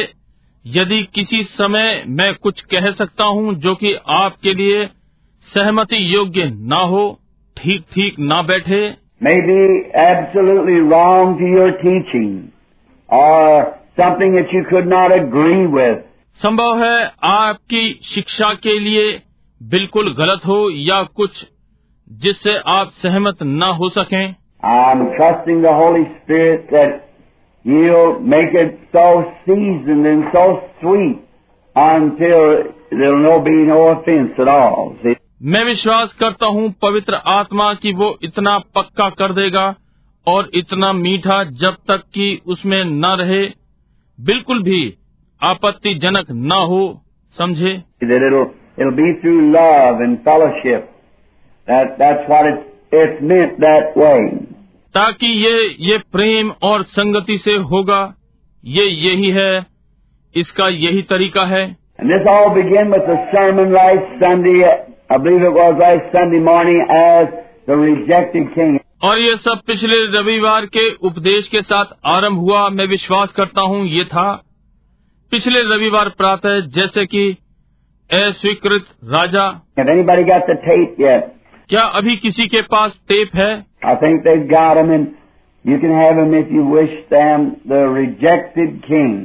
यदि 0.65 1.03
किसी 1.15 1.43
समय 1.43 2.03
मैं 2.09 2.35
कुछ 2.43 2.61
कह 2.73 2.91
सकता 2.91 3.25
हूँ 3.25 3.55
जो 3.61 3.75
कि 3.75 3.95
आपके 4.17 4.55
लिए 4.55 4.85
सहमति 5.47 6.03
योग्य 6.15 6.45
ना 6.73 6.81
हो 6.87 7.03
ठीक 7.57 7.85
ठीक 7.95 8.19
ना 8.19 8.43
बैठे 8.43 8.81
be 9.23 9.91
absolutely 9.95 10.81
wrong 10.81 11.35
to 11.39 11.49
your 11.55 11.73
teaching, 11.81 12.53
or 13.09 13.79
something 13.97 14.35
that 14.35 14.53
you 14.53 14.65
could 14.71 14.87
not 14.87 15.13
agree 15.13 15.67
with, 15.67 15.99
संभव 16.41 16.83
है 16.85 17.11
आपकी 17.31 17.83
शिक्षा 18.05 18.53
के 18.67 18.79
लिए 18.79 19.21
बिल्कुल 19.63 20.15
गलत 20.15 20.41
हो 20.47 20.71
या 20.71 21.03
कुछ 21.03 21.47
जिससे 22.13 22.57
आप 22.57 22.91
सहमत 22.91 23.43
न 23.43 23.63
हो 23.63 23.89
सकें। 23.89 24.35
मैं 35.43 35.65
विश्वास 35.65 36.13
करता 36.13 36.47
हूँ 36.47 36.75
पवित्र 36.83 37.15
आत्मा 37.15 37.75
की 37.75 37.93
वो 37.93 38.19
इतना 38.23 38.59
पक्का 38.59 39.11
कर 39.11 39.33
देगा 39.33 39.75
और 40.27 40.51
इतना 40.55 40.93
मीठा 40.93 41.45
जब 41.45 41.75
तक 41.89 42.03
कि 42.15 42.41
उसमें 42.47 42.85
न 42.85 43.07
रहे। 43.07 43.47
बिल्कुल 44.21 44.63
भी 44.63 44.95
आपत्तिजनक 45.43 46.27
न 46.31 46.53
हो 46.53 47.03
समझे? 47.39 47.83
It'll 48.79 48.97
be 48.97 49.13
through 49.21 49.53
love 49.53 50.01
and 50.01 50.23
fellowship. 50.25 50.89
That, 51.69 51.99
that's 51.99 52.29
what 52.29 52.47
it, 52.47 52.61
it's 52.93 53.23
meant 53.23 53.61
that 53.61 53.97
way. 53.97 54.47
ताकि 54.95 55.27
ये 55.27 55.59
ये 55.81 55.99
प्रेम 56.13 56.51
और 56.63 56.83
संगति 56.93 57.37
से 57.39 57.53
होगा 57.73 58.03
ये 58.65 58.85
यही 58.85 59.31
है 59.31 59.53
इसका 60.35 60.69
यही 60.69 61.03
तरीका 61.03 61.45
है 61.47 61.65
और 69.05 69.19
ये 69.19 69.37
सब 69.37 69.61
पिछले 69.67 69.97
रविवार 70.17 70.67
के 70.67 70.89
उपदेश 71.07 71.49
के 71.49 71.63
साथ 71.63 71.95
आरंभ 72.07 72.39
हुआ 72.39 72.69
मैं 72.71 72.87
विश्वास 72.87 73.33
करता 73.37 73.61
हूँ 73.69 73.85
ये 73.89 74.05
था 74.05 74.31
पिछले 75.33 75.63
रविवार 75.75 76.09
प्रातः 76.19 76.61
जैसे 76.71 77.07
कि 77.07 77.25
अस्वीकृत 78.13 78.85
राजा। 79.05 79.63
क्या 81.69 81.81
अभी 81.81 82.17
किसी 82.17 82.47
के 82.47 82.63
पास 82.63 82.99
टेप 83.09 83.31
है? 83.35 83.67
King. 88.91 89.19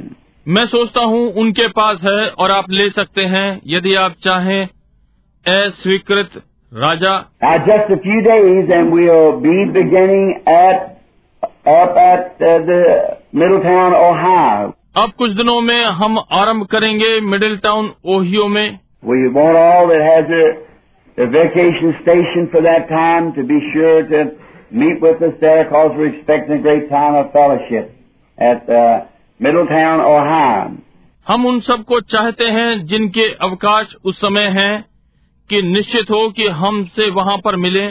मैं 0.48 0.66
सोचता 0.66 1.04
हूँ 1.04 1.32
उनके 1.32 1.68
पास 1.68 1.98
है 2.04 2.28
और 2.28 2.50
आप 2.50 2.64
ले 2.70 2.90
सकते 2.90 3.22
हैं 3.22 3.60
यदि 3.66 3.94
आप 3.94 4.12
चाहें। 4.22 4.68
अस्वीकृत 5.46 6.30
राजा। 6.74 7.18
Just 7.56 7.92
a 7.92 7.94
few 7.94 9.32
be 9.32 9.64
beginning 9.64 10.30
at 10.48 10.96
at 11.68 12.38
the 12.42 13.16
middle 13.34 14.72
अब 14.96 15.10
कुछ 15.10 15.30
दिनों 15.30 15.60
में 15.60 15.84
हम 15.84 16.18
आरंभ 16.32 16.66
करेंगे 16.66 17.20
मिडिल 17.20 17.56
टाउन 17.56 17.90
ओहियो 18.04 18.48
में। 18.48 18.78
हम 31.28 31.46
उन 31.46 31.60
सबको 31.60 32.00
चाहते 32.00 32.44
हैं 32.44 32.86
जिनके 32.86 33.32
अवकाश 33.32 33.94
उस 34.04 34.20
समय 34.20 34.46
हैं 34.46 34.84
कि 35.50 35.62
निश्चित 35.62 36.10
हो 36.10 36.30
कि 36.30 36.46
हमसे 36.46 37.10
वहाँ 37.10 37.38
पर 37.38 37.56
मिले 37.56 37.86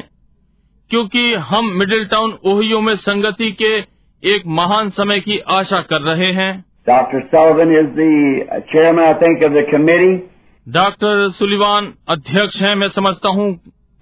क्योंकि 0.89 1.33
हम 1.33 1.65
मिडिल 1.65 2.05
टाउन 2.05 2.37
ओहियो 2.45 2.81
में 2.81 2.95
संगति 2.95 3.51
के 3.51 3.77
एक 4.23 4.43
महान 4.47 4.89
समय 4.89 5.19
की 5.19 5.37
आशा 5.37 5.81
कर 5.81 6.01
रहे 6.01 6.31
हैं। 6.33 6.74
Dr. 6.86 7.22
Sullivan 7.30 7.70
is 7.72 7.94
the 7.94 8.12
uh, 8.50 8.60
chairman, 8.72 9.04
I 9.04 9.14
think, 9.18 9.42
of 9.42 9.52
the 9.52 9.64
committee, 9.70 10.14
doctor 10.66 11.28
Sullivan 11.32 11.92
अध्यक्ष 12.08 12.60
हैं 12.62 12.74
मैं 12.76 12.88
समझता 12.96 13.28
हूँ 13.36 13.48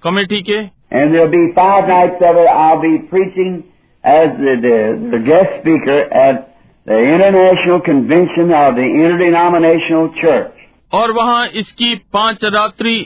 कमेटी 0.02 0.42
के 0.42 0.58
and 0.90 1.14
there'll 1.14 1.30
be 1.30 1.52
five 1.54 1.88
nights 1.88 2.22
of 2.28 2.36
it. 2.36 2.48
I'll 2.48 2.80
be 2.80 2.98
preaching 3.10 3.64
as 4.04 4.28
the, 4.38 4.54
the, 4.66 4.76
the 5.12 5.20
guest 5.26 5.60
speaker 5.60 5.98
at 6.20 6.56
the 6.86 6.98
International 6.98 7.80
Convention 7.80 8.52
of 8.52 8.76
the 8.76 8.86
Interdenominational 9.00 10.08
Church. 10.22 10.54
और 10.94 11.12
वहाँ 11.12 11.46
इसकी 11.62 11.94
पांच 12.12 12.44
रात्रि 12.44 12.98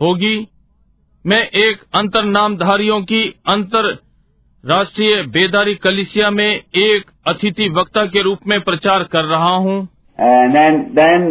होगी 0.00 0.36
मैं 1.24 1.42
एक 1.66 1.82
अंतर 1.94 2.24
नामधारियों 2.24 3.00
की 3.10 3.22
अंतर 3.48 3.92
राष्ट्रीय 4.63 5.21
बेदारी 5.33 5.73
कलिसिया 5.83 6.29
में 6.31 6.47
एक 6.47 7.11
अतिथि 7.27 7.67
वक्ता 7.75 8.05
के 8.05 8.21
रूप 8.23 8.39
में 8.47 8.59
प्रचार 8.61 9.03
कर 9.13 9.23
रहा 9.25 9.53
हूँ 9.57 9.77
And 10.19 10.55
then, 10.55 10.79
then 10.95 11.21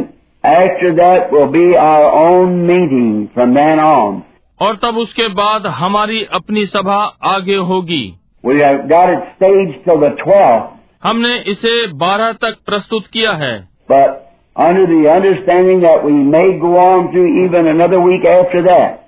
after 0.45 0.93
that 0.95 1.33
will 1.33 1.51
be 1.53 1.65
our 1.79 2.07
own 2.21 2.55
meeting 2.67 3.11
from 3.35 3.53
then 3.55 3.81
on. 3.81 4.23
और 4.61 4.77
तब 4.85 4.97
उसके 4.99 5.27
बाद 5.35 5.67
हमारी 5.81 6.23
अपनी 6.33 6.65
सभा 6.67 6.97
आगे 7.33 7.57
होगी 7.73 8.03
We 8.45 8.57
have 8.61 8.81
got 8.89 9.13
it 9.13 9.29
staged 9.35 9.85
till 9.85 10.01
the 10.01 10.11
12th, 10.23 10.67
हमने 11.03 11.35
इसे 11.53 11.75
12 11.99 12.33
तक 12.43 12.57
प्रस्तुत 12.67 13.07
किया 13.13 13.33
है 13.43 13.55
but 13.91 14.17
under 14.57 14.87
the 14.87 15.03
understanding 15.11 15.83
that 15.83 16.05
we 16.07 16.17
may 16.33 16.47
go 16.65 16.73
on 16.87 17.13
through 17.13 17.29
even 17.45 17.69
another 17.75 18.01
week 18.01 18.25
after 18.33 18.63
that. 18.63 18.99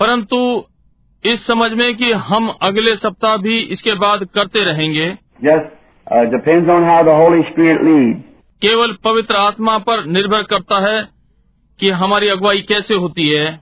परंतु 0.00 0.38
इस 1.26 1.46
समझ 1.46 1.72
में 1.72 1.96
कि 1.96 2.12
हम 2.12 2.48
अगले 2.62 2.96
सप्ताह 2.96 3.36
भी 3.36 3.58
इसके 3.58 3.92
बाद 3.92 4.24
करते 4.24 4.64
रहेंगे। 4.64 5.14
केवल 8.62 8.96
पवित्र 9.04 9.34
आत्मा 9.34 9.78
पर 9.78 10.04
निर्भर 10.04 10.42
करता 10.42 10.78
है 10.78 11.08
कि 11.80 11.90
हमारी 11.90 12.28
अगुवाई 12.28 12.60
कैसे 12.60 12.94
होती 12.94 13.28
है। 13.28 13.60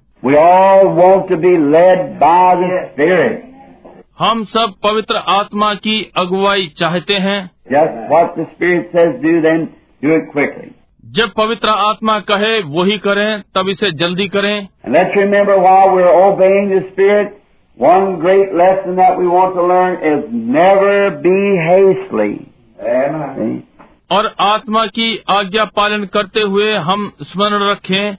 हम 4.18 4.44
सब 4.44 4.72
पवित्र 4.82 5.16
आत्मा 5.16 5.74
की 5.74 6.12
अगुवाई 6.16 6.72
चाहते 6.78 7.14
हैं। 7.14 7.50
जब 11.10 11.30
पवित्र 11.36 11.68
आत्मा 11.68 12.20
कहे 12.20 12.62
वही 12.62 12.98
करें 12.98 13.42
तब 13.54 13.68
इसे 13.68 13.90
जल्दी 13.90 14.28
करें। 14.28 14.68
one 17.77 18.19
great 18.19 18.53
lesson 18.53 18.95
that 18.97 19.17
we 19.17 19.27
want 19.27 19.55
to 19.55 19.63
learn 19.63 19.93
is 20.03 20.25
never 20.31 21.11
be 21.25 21.37
hastily. 21.67 22.33
Amen. 22.95 23.63
और 24.11 24.27
आत्मा 24.41 24.85
की 24.97 25.07
आज्ञा 25.29 25.63
पालन 25.75 26.03
करते 26.13 26.41
हुए 26.53 26.71
हम 26.87 27.11
स्मरण 27.21 27.69
रखें 27.69 28.17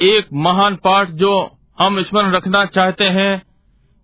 एक 0.00 0.28
महान 0.46 0.74
पाठ 0.84 1.08
जो 1.22 1.32
हम 1.78 2.02
स्मरण 2.02 2.32
रखना 2.34 2.64
चाहते 2.76 3.04
हैं 3.18 3.32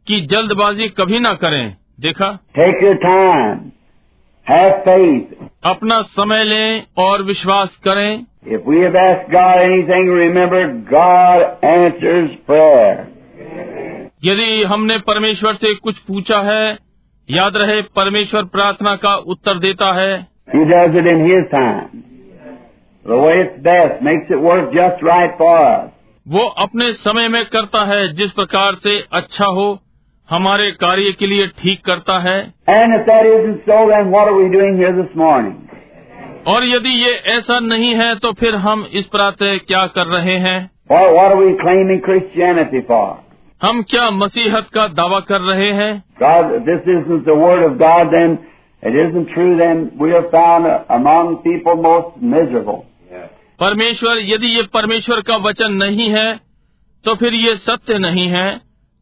कि 0.06 0.20
जल्दबाजी 0.32 0.88
कभी 1.00 1.18
ना 1.18 1.32
करें 1.44 1.64
देखा 2.00 2.30
Take 2.58 2.82
your 2.86 2.96
time. 3.04 3.62
Have 4.46 4.74
faith. 4.86 5.34
अपना 5.64 6.00
समय 6.16 6.44
लें 6.44 6.84
और 7.04 7.22
विश्वास 7.22 7.78
करें 7.84 8.24
If 8.56 8.66
we 8.66 8.80
have 8.80 8.96
asked 9.02 9.30
God 9.32 9.60
anything, 9.60 10.08
remember 10.16 10.62
God 10.90 11.64
answers 11.64 12.30
prayer. 12.46 13.06
यदि 14.23 14.63
हमने 14.63 14.97
परमेश्वर 14.97 15.55
से 15.55 15.73
कुछ 15.75 15.97
पूछा 15.97 16.39
है 16.39 16.77
याद 17.29 17.57
रहे 17.57 17.81
परमेश्वर 17.81 18.43
प्रार्थना 18.43 18.95
का 18.95 19.15
उत्तर 19.15 19.59
देता 19.59 19.91
है। 19.93 20.27
वो 26.27 26.45
अपने 26.45 26.93
समय 26.93 27.27
में 27.27 27.45
करता 27.45 27.83
है 27.83 28.13
जिस 28.13 28.31
प्रकार 28.31 28.75
से 28.75 29.07
अच्छा 29.13 29.45
हो 29.45 29.79
हमारे 30.29 30.71
कार्य 30.71 31.11
के 31.11 31.27
लिए 31.27 31.47
ठीक 31.47 31.85
करता 31.85 32.17
है। 32.19 32.53
और 36.47 36.65
यदि 36.65 36.89
ये 36.89 37.11
ऐसा 37.37 37.59
नहीं 37.59 37.95
है 37.95 38.15
तो 38.15 38.31
फिर 38.31 38.55
हम 38.55 38.85
इस 38.93 39.05
प्रातः 39.05 39.57
क्या 39.57 39.85
कर 39.87 40.07
रहे 40.07 40.37
हैं? 40.37 40.71
हम 43.61 43.81
क्या 43.91 44.09
मसीहत 44.11 44.67
का 44.73 44.87
दावा 44.97 45.19
कर 45.29 45.41
रहे 45.41 45.71
हैं 45.79 45.91
God, 46.21 46.51
this 46.67 46.85
isn't 46.93 47.25
the 47.25 47.35
Word 47.39 47.63
of 47.63 47.73
God, 47.79 48.13
then 48.13 48.37
it 48.83 48.95
isn't 49.01 49.33
true, 49.33 49.57
then 49.57 49.81
we 50.01 50.13
are 50.19 50.27
found 50.35 50.67
among 50.97 51.31
people 51.47 51.81
most 51.87 52.21
miserable. 52.35 52.79
परमेश्वर 53.59 54.19
यदि 54.27 54.47
ये 54.55 54.63
परमेश्वर 54.73 55.21
का 55.29 55.37
वचन 55.47 55.73
नहीं 55.83 56.09
है 56.09 56.29
तो 57.05 57.15
फिर 57.15 57.33
ये 57.33 57.55
सत्य 57.65 57.97
नहीं 57.97 58.27
है 58.29 58.47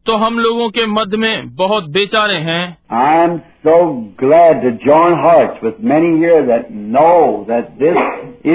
तो 0.06 0.16
हम 0.16 0.38
लोगों 0.38 0.68
के 0.70 0.86
मध्य 0.86 1.16
में 1.16 1.54
बहुत 1.56 1.90
बेचारे 1.96 2.38
हैं 2.48 2.62
I'm 3.02 3.40
so 3.66 3.76
glad 4.22 4.62
to 4.64 4.72
join 4.86 5.18
hearts 5.26 5.62
with 5.62 5.82
many 5.92 6.12
here 6.24 6.44
that 6.46 6.70
know 6.96 7.44
that 7.50 7.76
this 7.84 7.98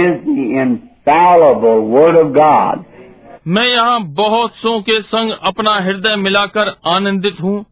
is 0.02 0.24
the 0.30 0.48
infallible 0.64 1.88
Word 1.96 2.20
of 2.24 2.34
God. 2.40 2.86
मैं 3.48 3.68
यहाँ 3.68 4.04
बहुत 4.04 4.52
सो 4.56 4.82
के 4.82 5.02
संग 5.02 5.32
अपना 5.44 5.72
हृदय 5.80 6.16
मिलाकर 6.16 6.76
आनंदित 6.88 7.42
हूँ। 7.42 7.66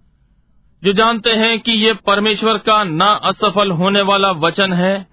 जो 0.84 0.94
जानते 0.94 1.30
हैं 1.30 1.60
कि 1.60 1.72
ये 1.72 1.94
परमेश्वर 1.94 2.58
का 2.58 2.84
ना 2.84 3.06
असफल 3.06 3.72
होने 3.72 4.02
वाला 4.02 4.32
वचन 4.32 4.74
है। 4.74 5.08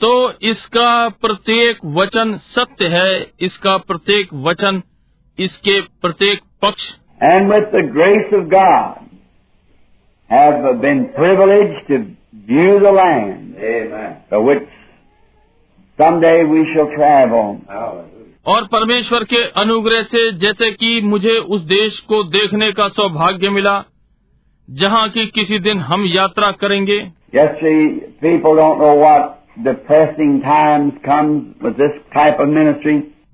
तो 0.00 0.32
इसका 0.42 1.08
प्रत्येक 1.08 1.78
वचन 1.84 2.36
सत्य 2.36 2.86
है 2.86 3.26
इसका 3.40 3.76
प्रत्येक 3.76 4.28
वचन 4.34 4.82
इसके 5.38 5.80
प्रत्येक 5.80 6.40
पक्ष। 6.62 6.82
And 7.22 7.52
grace 7.74 8.34
of 8.34 8.44
God 11.94 12.14
view 12.50 12.78
the 12.80 12.92
land 12.92 13.56
Amen. 13.72 14.44
which 14.44 14.68
someday 15.98 16.38
we 16.44 16.66
shall 16.72 16.90
travel. 16.96 17.58
और 18.46 18.64
परमेश्वर 18.64 19.24
के 19.24 19.42
अनुग्रह 19.60 20.02
से 20.02 20.20
जैसे 20.38 20.70
कि 20.72 21.00
मुझे 21.04 21.36
उस 21.54 21.60
देश 21.70 21.98
को 22.08 22.22
देखने 22.30 22.70
का 22.72 22.88
सौभाग्य 22.88 23.50
मिला 23.50 23.74
जहाँ 24.68 25.08
की 25.08 25.26
किसी 25.26 25.58
दिन 25.58 25.80
हम 25.80 26.04
यात्रा 26.06 26.50
करेंगे 26.60 26.98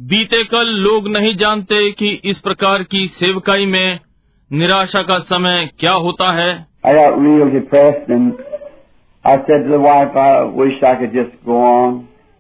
बीते 0.03 0.43
कल 0.45 0.75
लोग 0.81 1.09
नहीं 1.09 1.35
जानते 1.37 1.91
कि 1.93 2.09
इस 2.25 2.39
प्रकार 2.39 2.83
की 2.85 3.07
सेवकाई 3.15 3.67
में 3.67 3.99
निराशा 4.51 5.03
का 5.03 5.19
समय 5.29 5.69
क्या 5.81 5.93
होता 6.07 6.33
है 6.33 6.51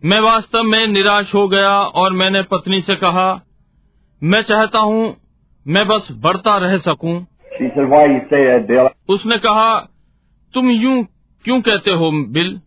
मैं 0.04 0.20
वास्तव 0.20 0.62
में 0.62 0.86
निराश 0.86 1.34
हो 1.34 1.48
गया 1.48 1.78
और 1.80 2.12
मैंने 2.12 2.42
पत्नी 2.42 2.80
से 2.80 2.94
कहा 2.94 3.40
मैं 4.22 4.42
चाहता 4.42 4.78
हूँ 4.78 5.16
मैं 5.66 5.86
बस 5.88 6.08
बढ़ता 6.12 6.56
रह 6.58 6.78
सकूँ. 6.78 7.26
उसने 9.08 9.38
कहा 9.38 9.80
तुम 10.54 10.70
यूँ 10.70 11.04
क्यों 11.44 11.60
कहते 11.60 11.90
हो 11.90 12.10
बिल 12.32 12.60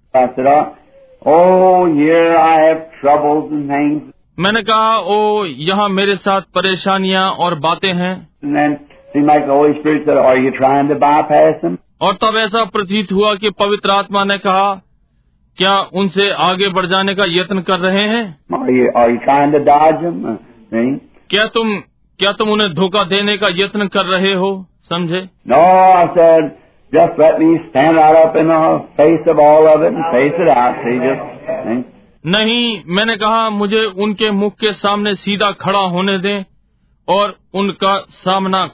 मैंने 4.39 4.61
कहा 4.61 4.97
ओ 4.97 5.45
यहाँ 5.45 5.89
मेरे 5.89 6.15
साथ 6.15 6.41
परेशानियाँ 6.41 7.31
और 7.31 7.59
बातें 7.59 7.93
हैं. 7.93 8.27
और 12.01 12.13
तब 12.13 12.37
ऐसा 12.37 12.63
प्रतीत 12.65 13.11
हुआ 13.11 13.33
कि 13.35 13.49
पवित्र 13.49 13.91
आत्मा 13.91 14.23
ने 14.23 14.37
कहा 14.37 14.81
क्या 15.57 15.77
उनसे 15.93 16.29
आगे 16.43 16.67
बढ़ 16.69 16.85
जाने 16.85 17.15
का 17.15 17.23
यत्न 17.27 17.61
कर 17.61 17.79
रहे 17.79 18.07
हैं? 18.07 18.23
क्या 21.29 21.45
तुम 21.45 21.75
क्या 22.19 22.31
तुम 22.31 22.49
उन्हें 22.49 22.73
धोखा 22.73 23.03
देने 23.03 23.37
का 23.37 23.47
यत्न 23.55 23.87
कर 23.87 24.05
रहे 24.05 24.33
हो 24.33 24.51
समझे 24.89 25.21
No, 25.47 25.59
I 25.95 26.05
said, 26.15 26.47
just 26.93 27.19
let 27.19 27.39
me 27.39 27.49
stand 27.65 27.97
right 27.97 28.19
up 28.21 28.35
in 28.35 28.47
the 28.47 28.61
face 28.97 29.27
of 29.33 29.39
all 29.39 29.67
of 29.73 29.83
it 29.87 29.93
and 29.93 30.05
face 30.13 30.39
it 30.45 30.51
out. 30.57 30.79
See, 30.85 30.97
just, 30.99 31.87
नहीं 32.25 32.83
मैंने 32.87 33.15
कहा 33.17 33.49
मुझे 33.49 33.83
उनके 34.03 34.31
मुख 34.31 34.53
के 34.53 34.73
सामने 34.73 35.15
सीधा 35.15 35.51
खड़ा 35.51 35.79
होने 35.79 36.17
दें 36.17 36.45
और 37.07 37.37
उनका 37.53 37.95
सामना 38.23 38.69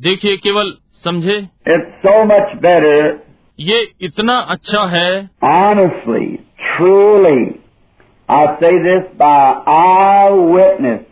देखिए 0.00 0.36
केवल 0.36 0.72
समझे 1.04 1.36
It's 1.66 1.92
so 2.06 2.14
much 2.32 2.54
better, 2.62 2.98
ये 3.60 3.80
इतना 4.08 4.38
अच्छा 4.54 4.84
है 4.96 5.28
honestly, 5.42 6.26
truly, 6.76 7.60
I 8.28 8.44
say 8.60 8.72
this 8.82 9.08
by 9.18 9.38
eyewitness. 9.72 11.02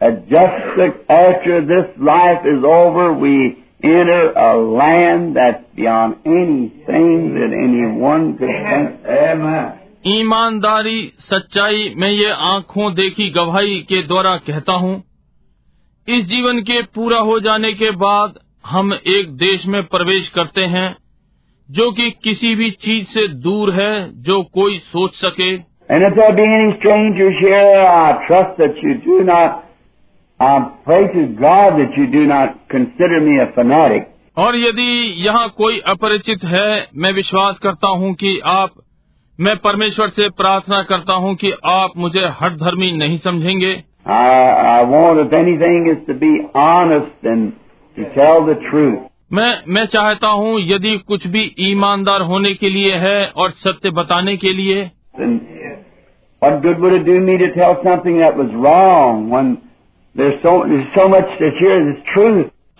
That 0.00 0.28
just 0.28 0.80
after 1.08 1.60
this 1.66 1.86
life 2.08 2.44
is 2.46 2.62
over, 2.64 3.06
we 3.14 3.64
enter 3.82 4.32
a 4.32 4.56
land 4.56 5.36
that's 5.36 5.64
beyond 5.74 6.16
anything 6.26 7.34
that 7.34 7.52
anyone 7.64 8.36
could 8.38 8.56
think. 8.68 9.08
Amen. 9.24 9.72
ईमानदारी 10.06 11.00
सच्चाई 11.20 11.94
मैं 11.98 12.10
ये 12.10 12.30
आँखों 12.50 12.92
देखी 12.94 13.28
गवाही 13.30 13.80
के 13.88 14.02
द्वारा 14.06 14.36
कहता 14.46 14.72
हूँ 14.82 14.94
इस 16.08 16.24
जीवन 16.28 16.60
के 16.68 16.80
पूरा 16.94 17.18
हो 17.30 17.38
जाने 17.46 17.72
के 17.80 17.90
बाद 18.02 18.38
हम 18.70 18.92
एक 18.92 19.30
देश 19.30 19.66
में 19.66 19.82
प्रवेश 19.82 20.28
करते 20.28 20.60
हैं 20.60 20.96
जो 21.70 21.90
कि 21.90 22.10
किसी 22.10 22.54
भी 22.54 22.70
चीज़ 22.70 23.06
से 23.06 23.28
दूर 23.28 23.70
है 23.70 24.22
जो 24.22 24.42
कोई 24.42 24.78
सोच 24.78 25.14
सके। 25.14 25.56
और 34.38 34.56
यदि 34.56 35.14
यहाँ 35.26 35.48
कोई 35.48 35.78
अपरिचित 35.78 36.44
है 36.44 36.86
मैं 36.96 37.12
विश्वास 37.12 37.58
करता 37.58 37.88
हूँ 37.88 38.14
कि 38.14 38.40
आप 38.44 38.70
मैं 39.40 39.56
परमेश्वर 39.56 40.08
से 40.08 40.28
प्रार्थना 40.28 40.82
करता 40.82 41.12
हूँ 41.12 41.34
कि 41.34 41.52
आप 41.64 41.92
मुझे 41.96 42.20
हर 42.20 42.50
धर्मी 42.50 42.92
नहीं 42.92 43.18
समझेंगे। 43.18 43.82
मैं 49.32 49.62
मैं 49.68 49.86
चाहता 49.86 50.28
हूँ 50.28 50.60
यदि 50.60 50.98
कुछ 50.98 51.26
भी 51.26 51.54
ईमानदार 51.60 52.20
होने 52.20 52.54
के 52.54 52.68
लिए 52.68 52.92
है 52.94 53.26
और 53.36 53.50
सत्य 53.50 53.90
बताने 53.90 54.36
के 54.36 54.52
लिए। 54.52 54.90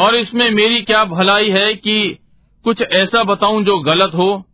और 0.00 0.14
इसमें 0.14 0.50
मेरी 0.50 0.82
क्या 0.82 1.04
भलाई 1.04 1.50
है 1.50 1.74
कि 1.74 2.18
कुछ 2.64 2.82
ऐसा 2.82 3.24
बताऊँ 3.24 3.62
जो 3.62 3.78
गलत 3.78 4.10
हो 4.14 4.44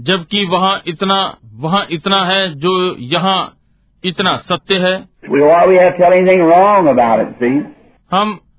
जबकि 0.00 0.44
वहाँ 0.44 0.82
इतना 0.86 1.36
वहाँ 1.54 1.86
इतना 1.90 2.24
है 2.24 2.54
जो 2.54 2.96
यहाँ 2.98 3.56
इतना 4.04 4.36
सत्य 4.36 4.74
है। 4.74 5.04
We, 5.30 5.40
we 5.40 5.80
हम 8.12 8.40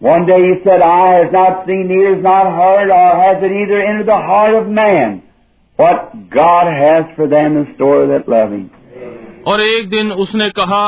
one 0.00 0.26
day 0.26 0.40
he 0.40 0.54
said, 0.64 0.80
Eye 0.82 1.24
has 1.24 1.32
not 1.32 1.66
seen, 1.66 1.90
ear 1.90 2.14
has 2.14 2.22
not 2.22 2.46
heard, 2.50 2.90
or 2.90 3.08
has 3.22 3.42
it 3.42 3.52
either 3.52 3.80
entered 3.80 4.06
the 4.06 4.16
heart 4.16 4.54
of 4.54 4.66
man 4.68 5.22
what 5.78 6.30
God 6.30 6.66
has 6.66 7.04
for 7.16 7.26
them 7.28 7.56
in 7.56 7.74
store 7.74 8.06
that 8.08 8.28
love 8.28 8.52
him. 8.52 8.70
और 9.46 9.60
एक 9.60 9.88
दिन 9.90 10.12
उसने 10.22 10.48
कहा 10.50 10.82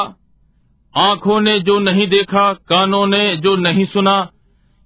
आँखों 0.95 1.41
ने 1.41 1.59
जो 1.61 1.79
नहीं 1.79 2.07
देखा 2.09 2.53
कानों 2.69 3.07
ने 3.07 3.25
जो 3.37 3.55
नहीं 3.57 3.85
सुना 3.85 4.17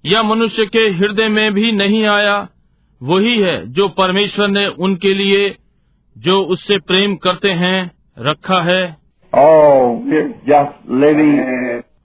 या 0.03 0.21
मनुष्य 0.23 0.65
के 0.65 0.85
हृदय 0.99 1.27
में 1.29 1.53
भी 1.53 1.71
नहीं 1.71 2.05
आया 2.07 2.37
वही 3.01 3.37
है 3.41 3.55
जो 3.73 3.87
परमेश्वर 3.97 4.47
ने 4.47 4.65
उनके 4.87 5.13
लिए 5.13 5.43
जो 6.15 6.39
उससे 6.55 6.77
प्रेम 6.91 7.15
करते 7.15 7.51
हैं 7.63 7.79
रखा 8.19 8.61
है 8.61 8.81
Oh, 9.33 10.01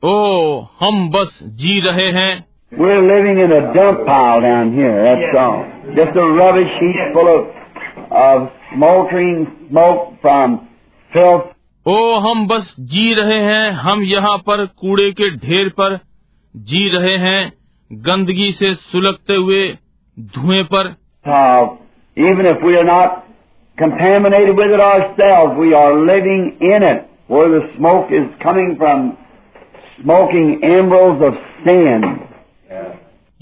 ओ 0.04 0.60
हम 0.80 1.10
बस 1.10 1.38
जी 1.42 1.80
रहे 1.80 2.06
हैं। 2.10 2.44
We're 2.80 3.02
living 3.02 3.36
in 3.42 3.52
a 3.52 3.60
dump 3.74 3.98
pile 4.06 4.40
down 4.40 4.70
here, 4.70 5.02
ओ 11.86 12.18
हम 12.18 12.46
बस 12.46 12.74
जी 12.80 13.14
रहे 13.14 13.40
हैं। 13.42 13.70
हम 13.70 14.02
यहाँ 14.02 14.38
पर 14.38 14.66
कूड़े 14.66 15.10
के 15.12 15.30
ढेर 15.30 15.68
पर 15.68 15.98
जी 16.56 16.88
रहे 16.88 17.16
हैं। 17.16 17.52
गंदगी 17.92 18.52
से 18.52 18.74
सुलगते 18.74 19.34
हुए 19.34 19.78
धुएँ 20.20 20.62
पर। 20.62 20.94
Even 22.18 22.46
if 22.46 22.64
we 22.64 22.76
are 22.76 22.84
not 22.84 23.08
contaminated 23.78 24.50
with 24.50 24.72
it 24.72 24.80
ourself 24.80 25.58
we 25.58 25.72
are 25.72 25.94
living 25.94 26.52
in 26.62 26.84
it 26.84 27.06
where 27.30 27.58
the 27.58 27.72
smoke 27.76 28.08
is 28.12 28.22
coming 28.22 28.76
from 28.76 29.12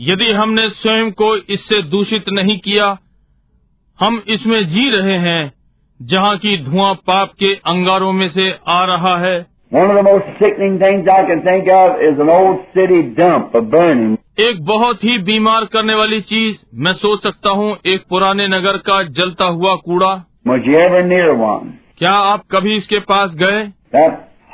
यदि 0.01 0.33
हमने 0.33 0.71
स्वयं 0.71 1.11
को 1.11 1.37
इससे 1.37 1.83
दूषित 1.83 2.25
नहीं 2.29 2.59
किया 2.59 2.99
हम 4.01 4.23
इसमें 4.29 4.67
जी 4.67 4.91
रहे 4.91 5.19
हैं 5.19 5.53
जहाँ 6.03 6.37
की 6.37 6.65
धुआँ 6.65 6.95
पाप 6.95 7.31
के 7.39 7.55
अंगारों 7.55 8.13
में 8.13 8.29
से 8.29 8.59
आ 8.69 8.85
रहा 8.85 9.17
है। 9.17 9.47
एक 14.39 14.65
बहुत 14.65 15.05
ही 15.05 15.19
बीमार 15.19 15.65
करने 15.65 15.95
वाली 15.95 16.21
चीज़ 16.21 16.57
मैं 16.75 16.93
सोच 16.93 17.23
सकता 17.23 17.51
हूँ 17.51 17.77
एक 17.87 18.05
पुराने 18.11 18.49
नगर 18.49 18.77
का 18.77 19.03
जलता 19.03 19.45
हुआ 19.45 19.75
कूड़ा। 19.75 20.25
मुझे 20.47 20.89
क्या 21.99 22.13
आप 22.13 22.43
कभी 22.51 22.77
इसके 22.77 22.99
पास 22.99 23.35
गए? 23.35 23.63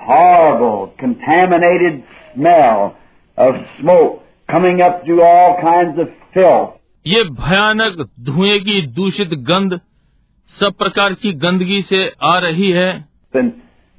horrible, 0.05 0.93
contaminated 0.99 2.03
smell 2.33 2.95
of 3.37 3.55
smoke 3.79 4.23
coming 4.49 4.81
up 4.81 5.03
through 5.05 5.21
all 5.23 5.57
kinds 5.61 5.99
of 5.99 6.07
filth. 6.33 6.77
ये 7.05 7.23
भयानक 7.39 8.01
धुएं 8.25 8.59
की 8.63 8.81
दूषित 8.95 9.29
गंध 9.49 9.79
सब 10.59 10.73
प्रकार 10.79 11.13
की 11.21 11.31
गंदगी 11.45 11.81
से 11.89 12.03
आ 12.31 12.37
रही 12.39 12.71
है 12.71 12.89
And 13.33 13.53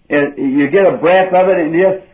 it, 0.09 0.39
you 0.39 0.69
get 0.71 0.87
a 0.87 0.97
breath 0.99 1.33
of 1.33 1.49
it 1.49 1.59
and 1.63 1.75
it 1.75 1.83
just 1.83 2.05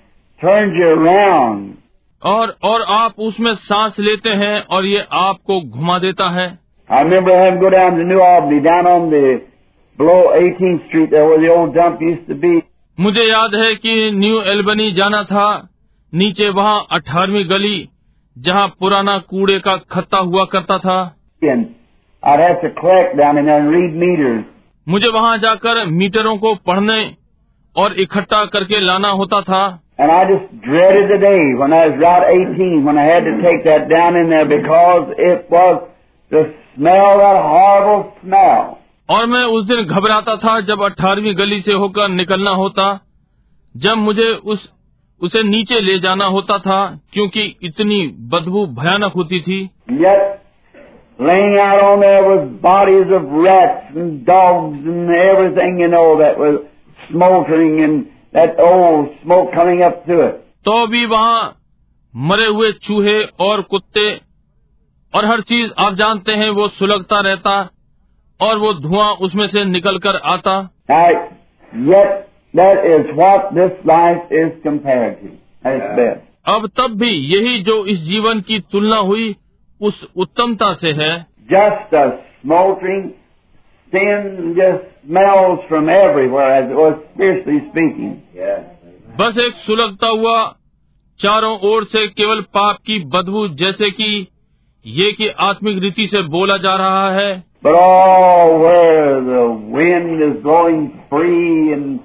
turns 0.40 0.78
you 0.80 0.88
around. 0.88 1.74
और 2.22 2.56
और 2.64 2.82
आप 2.92 3.18
उसमें 3.26 3.54
सांस 3.54 3.98
लेते 4.00 4.30
हैं 4.44 4.56
और 4.76 4.86
ये 4.86 5.04
आपको 5.24 5.60
घुमा 5.60 5.98
देता 5.98 6.30
है 6.38 6.48
I 6.90 7.02
remember 7.02 7.34
having 7.36 7.58
to 7.58 7.60
go 7.60 7.70
down 7.70 7.98
to 7.98 8.04
New 8.04 8.20
Albany, 8.20 8.60
down 8.60 8.86
on 8.86 9.10
the 9.10 9.42
below 9.98 10.32
18th 10.36 10.86
Street 10.88 11.10
there 11.10 11.26
where 11.26 11.40
the 11.40 11.50
old 11.54 11.74
dump 11.74 12.00
used 12.00 12.26
to 12.28 12.34
be. 12.34 12.62
मुझे 12.99 13.23
याद 13.23 13.55
है 13.55 13.75
कि 13.75 14.11
न्यू 14.13 14.41
एल्बनी 14.41 14.91
जाना 14.91 15.23
था 15.23 15.69
नीचे 16.13 16.49
वहाँ 16.49 16.85
अठारहवीं 16.91 17.49
गली 17.49 17.89
जहाँ 18.37 18.67
पुराना 18.79 19.17
कूड़े 19.17 19.59
का 19.59 19.77
खत्ता 19.77 20.17
हुआ 20.17 20.45
करता 20.45 20.77
था। 20.77 21.15
मुझे 24.89 25.07
वहाँ 25.07 25.37
जाकर 25.37 25.85
मीटरों 25.85 26.37
को 26.37 26.55
पढ़ने 26.55 27.15
और 27.77 27.93
इकट्ठा 27.93 28.45
करके 28.45 28.79
लाना 28.79 29.09
होता 29.09 29.41
था. 29.41 29.79
और 39.09 39.25
मैं 39.25 39.43
उस 39.43 39.65
दिन 39.65 39.83
घबराता 39.83 40.35
था 40.35 40.59
जब 40.61 40.83
अठारहवीं 40.83 41.37
गली 41.37 41.61
से 41.61 41.73
होकर 41.73 42.07
निकलना 42.09 42.51
होता 42.51 43.05
जब 43.77 43.97
मुझे 43.97 44.29
उस 44.45 44.69
उसे 45.21 45.43
नीचे 45.43 45.79
ले 45.79 45.99
जाना 45.99 46.25
होता 46.25 46.57
था 46.57 46.99
क्योंकि 47.13 47.57
इतनी 47.63 48.07
बदबू 48.07 48.65
भयानक 48.65 49.13
होती 49.13 49.39
थी। 49.41 49.69
तो 60.65 60.87
भी 60.87 61.05
वहाँ 61.05 61.57
मरे 62.15 62.47
हुए 62.47 62.71
चूहे 62.71 63.23
और 63.39 63.61
कुत्ते 63.61 64.21
और 65.13 65.25
हर 65.25 65.41
चीज़ 65.41 65.71
आप 65.77 65.93
जानते 65.93 66.31
हैं 66.31 66.49
वो 66.49 66.67
सुलगता 66.67 67.19
रहता 67.19 67.69
और 68.41 68.57
वो 68.57 68.73
धुआँ 68.73 69.11
उसमें 69.11 69.47
से 69.47 69.65
निकल 69.65 69.97
कर 69.97 70.15
आता 70.15 70.57
अब 76.47 76.67
तब 76.77 76.93
भी 76.95 77.09
यही 77.09 77.59
जो 77.59 77.85
इस 77.85 77.99
जीवन 77.99 78.41
की 78.41 78.59
तुलना 78.59 78.97
हुई 78.97 79.35
उस 79.81 80.07
उत्तमता 80.15 80.73
से 80.73 80.91
है। 80.91 81.25
जस्ट 81.51 81.95
स्मोटिंग 82.19 83.11
बस 89.19 89.37
एक 89.37 89.53
सुलगता 89.53 90.07
हुआ 90.07 90.55
चारों 91.19 91.59
ओर 91.59 91.83
से 91.83 92.07
केवल 92.07 92.41
पाप 92.41 92.77
की 92.77 92.99
बदबू 92.99 93.47
जैसे 93.47 93.91
कि 93.91 94.27
ये 94.85 95.11
कि 95.17 95.27
आत्मिक 95.39 95.77
रीति 95.83 96.07
से 96.11 96.21
बोला 96.29 96.57
जा 96.57 96.75
रहा 96.75 97.09
है 97.11 97.31
but 97.63 97.75
all 97.75 98.59
where 98.59 99.21
the 99.21 99.43
wind 99.75 100.23
is 100.23 100.33
blowing 100.43 100.81
free 101.09 101.73
and 101.73 101.99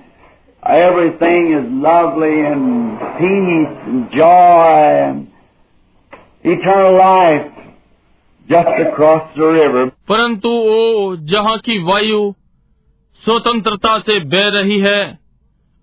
everything 0.63 1.49
is 1.53 1.65
lovely 1.87 2.37
and 2.51 3.01
peace 3.17 3.81
and 3.87 4.05
joy 4.11 4.85
and 5.07 5.27
eternal 6.45 6.97
life 6.99 7.51
just 8.49 8.81
across 8.85 9.27
the 9.37 9.51
river. 9.57 9.85
परंतु 10.09 10.49
ओ 10.75 11.17
जहाँ 11.33 11.57
की 11.65 11.79
वायु 11.85 12.21
स्वतंत्रता 13.23 13.99
से 14.01 14.19
बह 14.37 14.49
रही 14.59 14.79
है 14.81 15.03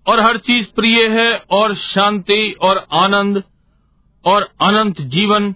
और 0.06 0.20
हर 0.20 0.38
चीज़ 0.48 0.66
प्रिय 0.76 1.06
है 1.18 1.30
और 1.52 1.74
शांति 1.76 2.40
और 2.62 2.84
आनंद 3.04 3.42
और 4.24 4.48
अनंत 4.62 5.00
जीवन 5.14 5.54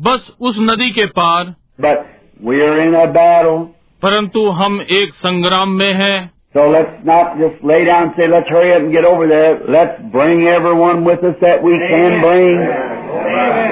बस 0.00 0.30
उस 0.40 0.56
नदी 0.60 0.90
के 0.90 1.06
पार 1.06 1.54
But 1.80 2.04
we 2.48 2.60
are 2.62 2.76
in 2.82 2.94
a 2.94 3.06
battle, 3.14 3.58
परंतु 4.02 4.48
हम 4.50 4.80
एक 4.80 5.14
संग्राम 5.14 5.68
में 5.68 5.92
हैं 5.92 6.30
so 6.56 6.62
let's 6.74 7.04
not 7.04 7.36
just 7.38 7.64
lay 7.64 7.84
down 7.84 8.02
and 8.02 8.12
say, 8.16 8.26
let's 8.28 8.48
hurry 8.48 8.72
up 8.72 8.82
and 8.82 8.92
get 8.92 9.04
over 9.04 9.26
there. 9.28 9.50
Let's 9.68 10.00
bring 10.12 10.40
everyone 10.48 11.04
with 11.04 11.24
us 11.24 11.36
that 11.42 11.62
we 11.62 11.74
can 11.90 12.20
bring. 12.20 12.56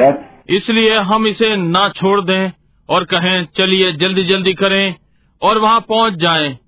That's 0.01 0.25
इसलिए 0.51 0.99
हम 0.99 1.27
इसे 1.27 1.57
ना 1.57 1.89
छोड़ 1.89 2.21
दें 2.21 2.51
और 2.89 3.05
कहें 3.05 3.45
चलिए 3.45 3.93
जल्दी 3.93 4.25
जल्दी 4.25 4.55
करें 4.55 4.95
और 5.43 5.59
वहाँ 5.59 5.81
पहुँच 5.81 6.15
जाएँ। 6.15 6.59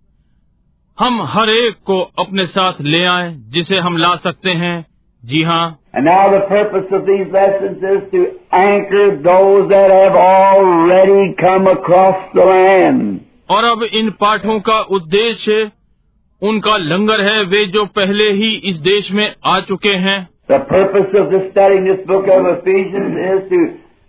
हम 1.01 1.23
हर 1.23 1.51
एक 1.51 1.77
को 1.87 2.01
अपने 2.18 2.46
साथ 2.46 2.81
ले 2.81 3.05
आएँ 3.05 3.35
जिसे 3.55 3.79
हम 3.79 3.96
ला 3.96 4.14
सकते 4.16 4.51
हैं 4.51 4.87
जी 5.25 5.42
हाँ 5.42 5.80
And 5.93 6.06
now 6.06 6.23
the 6.32 6.41
purpose 6.49 6.91
of 6.91 7.06
these 7.06 7.32
lessons 7.32 7.84
is 7.93 8.01
to 8.12 8.21
anchor 8.51 9.06
those 9.28 9.69
that 9.69 9.91
have 9.91 10.15
already 10.15 11.36
come 11.41 11.67
across 11.67 12.19
the 12.34 12.45
land. 12.45 13.21
और 13.49 13.63
अब 13.63 13.84
इन 13.93 14.10
पाठों 14.21 14.60
का 14.69 14.80
उद्देश्य 14.97 15.71
उनका 16.41 16.78
लंगर 16.78 17.21
है 17.21 17.43
वे 17.49 17.65
जो 17.73 17.86
पहले 17.97 18.30
ही 18.39 18.49
इस 18.69 18.78
देश 18.88 19.12
में 19.12 19.28
आ 19.45 19.60
चुके 19.69 19.95
हैं 20.06 20.19
The 20.49 20.60
purpose 20.69 21.13
of 21.19 21.32
the 21.32 21.39
studying 21.51 21.86
this 21.86 22.01
book 22.08 22.28
of 22.34 22.47
Ephesians 22.47 23.15
is 23.28 23.39
to 23.51 23.60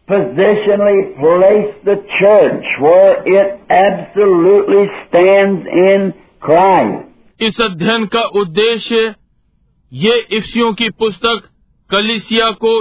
positionally 0.08 1.02
place 1.20 1.70
the 1.84 1.96
church 2.16 2.66
where 2.80 3.14
it 3.36 3.60
absolutely 3.70 4.82
stands 5.04 5.66
in 5.84 6.12
Christ. 6.40 7.04
इस 7.40 7.60
अध्ययन 7.60 8.04
का 8.12 8.22
उद्देश्य 8.40 9.14
ये 9.92 10.18
इफ्सियों 10.38 10.72
की 10.74 10.88
पुस्तक 10.98 11.48
कलिसिया 11.91 12.51
को 12.51 12.73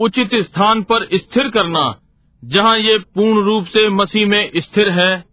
उचित 0.00 0.30
स्थान 0.34 0.82
पर 0.82 1.08
स्थिर 1.14 1.48
करना 1.48 2.00
जहाँ 2.44 2.78
ये 2.78 2.98
पूर्ण 2.98 3.44
रूप 3.44 3.64
से 3.64 3.88
मसीह 3.88 4.26
में 4.26 4.50
स्थिर 4.56 4.88
है। 4.88 5.24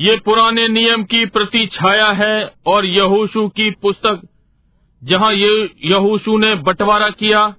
ये 0.00 0.16
पुराने 0.24 0.68
नियम 0.68 1.04
की 1.04 1.26
प्रति 1.26 1.66
छाया 1.66 2.08
है 2.08 2.50
और 2.66 2.86
यहूशु 2.86 3.48
की 3.48 3.70
पुस्तक 3.70 4.20
जहाँ 5.04 5.32
ये 5.32 5.70
यहूशु 5.84 6.38
ने 6.38 6.54
बंटवारा 6.54 7.08
किया। 7.08 7.54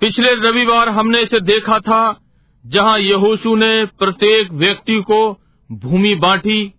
पिछले 0.00 0.34
रविवार 0.34 0.88
हमने 0.88 1.18
इसे 1.18 1.40
देखा 1.40 1.78
था 1.78 2.18
जहाँ 2.66 2.98
यहोशु 2.98 3.56
ने 3.56 3.84
प्रत्येक 3.84 4.52
व्यक्ति 4.52 4.94
को 4.94 5.40
भूमि 5.72 6.14
बांटी 6.14 6.74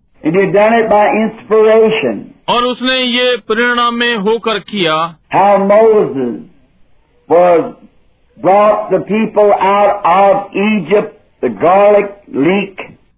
और 2.48 2.64
उसने 2.64 2.98
ये 2.98 3.36
प्रेरणा 3.36 3.90
में 3.90 4.16
होकर 4.16 4.58
किया 4.58 5.16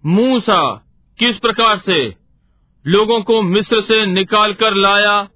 मूसा 0.05 0.85
किस 1.19 1.37
प्रकार 1.37 1.77
से 1.77 2.15
लोगों 2.87 3.21
को 3.21 3.41
मिस्र 3.41 3.81
से 3.81 4.05
निकाल 4.05 4.53
कर 4.53 4.73
लाया? 4.73 5.27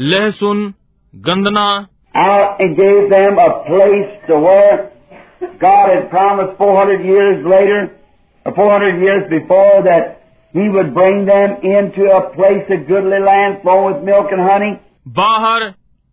लहसुन 0.00 0.74
गंदना. 1.14 1.86
God 5.40 5.90
had 5.90 6.10
promised 6.10 6.58
400 6.58 7.04
years 7.04 7.44
later, 7.46 7.90
or 8.46 8.54
400 8.54 9.00
years 9.00 9.24
before, 9.30 9.82
that 9.84 10.16
He 10.54 10.68
would 10.68 10.92
bring 10.94 11.26
them 11.26 11.50
into 11.62 12.10
a 12.10 12.22
place, 12.30 12.64
a 12.70 12.76
goodly 12.76 13.20
land 13.20 13.62
flowing 13.62 13.94
with 13.94 14.04
milk 14.04 14.32
and 14.32 14.42
honey. 14.42 14.72
बाहर 15.08 15.72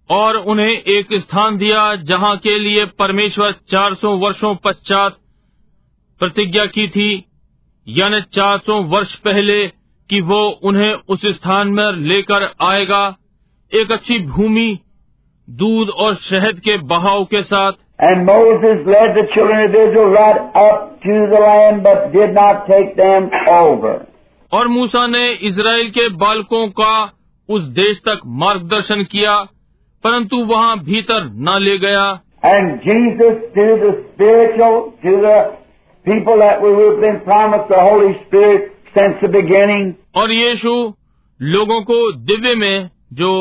और 0.09 0.35
उन्हें 0.51 0.69
एक 0.69 1.07
स्थान 1.13 1.57
दिया 1.57 1.95
जहाँ 2.09 2.35
के 2.37 2.57
लिए 2.59 2.85
परमेश्वर 2.99 3.55
400 3.73 4.13
वर्षों 4.21 4.55
पश्चात 4.55 5.17
प्रतिज्ञा 6.21 6.65
की 6.65 6.87
थी 6.87 7.09
यानी 7.87 8.21
400 8.37 8.83
वर्ष 8.93 9.15
पहले 9.15 9.67
कि 10.09 10.21
वो 10.21 10.39
उन्हें 10.63 10.93
उस 11.09 11.25
स्थान 11.35 11.67
में 11.67 11.91
लेकर 11.91 12.49
आएगा 12.61 13.03
एक 13.71 13.91
अच्छी 13.91 14.19
भूमि 14.19 14.69
दूध 15.47 15.89
और 15.89 16.15
शहद 16.15 16.59
के 16.59 16.77
बहाव 16.77 17.25
के 17.25 17.41
साथ 17.43 17.71
And 17.99 18.25
Moses 18.25 18.85
led 18.85 19.15
the 19.15 19.27
children 19.33 19.59
of 19.59 19.75
Israel 19.75 20.09
right 20.11 20.55
up 20.55 21.01
to 21.01 21.13
the 21.31 21.39
land, 21.39 21.83
but 21.83 22.11
did 22.13 22.33
not 22.33 22.67
take 22.67 22.95
them 22.95 23.29
over. 23.49 23.93
और 24.53 24.67
मूसा 24.67 25.05
ने 25.07 25.27
इसराइल 25.49 25.89
के 25.89 26.07
बालकों 26.09 26.67
का 26.69 27.11
उस 27.49 27.63
देश 27.63 27.97
तक 27.97 28.19
मार्गदर्शन 28.25 29.03
किया 29.03 29.33
परंतु 30.03 30.37
वहाँ 30.45 30.77
भीतर 30.79 31.23
न 31.47 31.57
ले 31.61 31.77
गया 31.77 32.05
and 32.45 32.75
Jesus 32.79 33.41
to 33.55 33.65
the 33.77 33.93
spiritual 33.95 34.79
to 40.63 40.75
लोगों 41.41 41.81
को 41.81 42.11
दिव्य 42.11 42.55
में 42.55 42.89
जो 43.13 43.31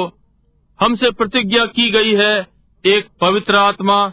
हमसे 0.81 1.11
प्रतिज्ञा 1.11 1.67
की 1.67 1.91
गई 1.91 2.15
है 2.15 2.35
एक 2.85 3.07
पवित्र 3.21 3.57
आत्मा 3.57 4.13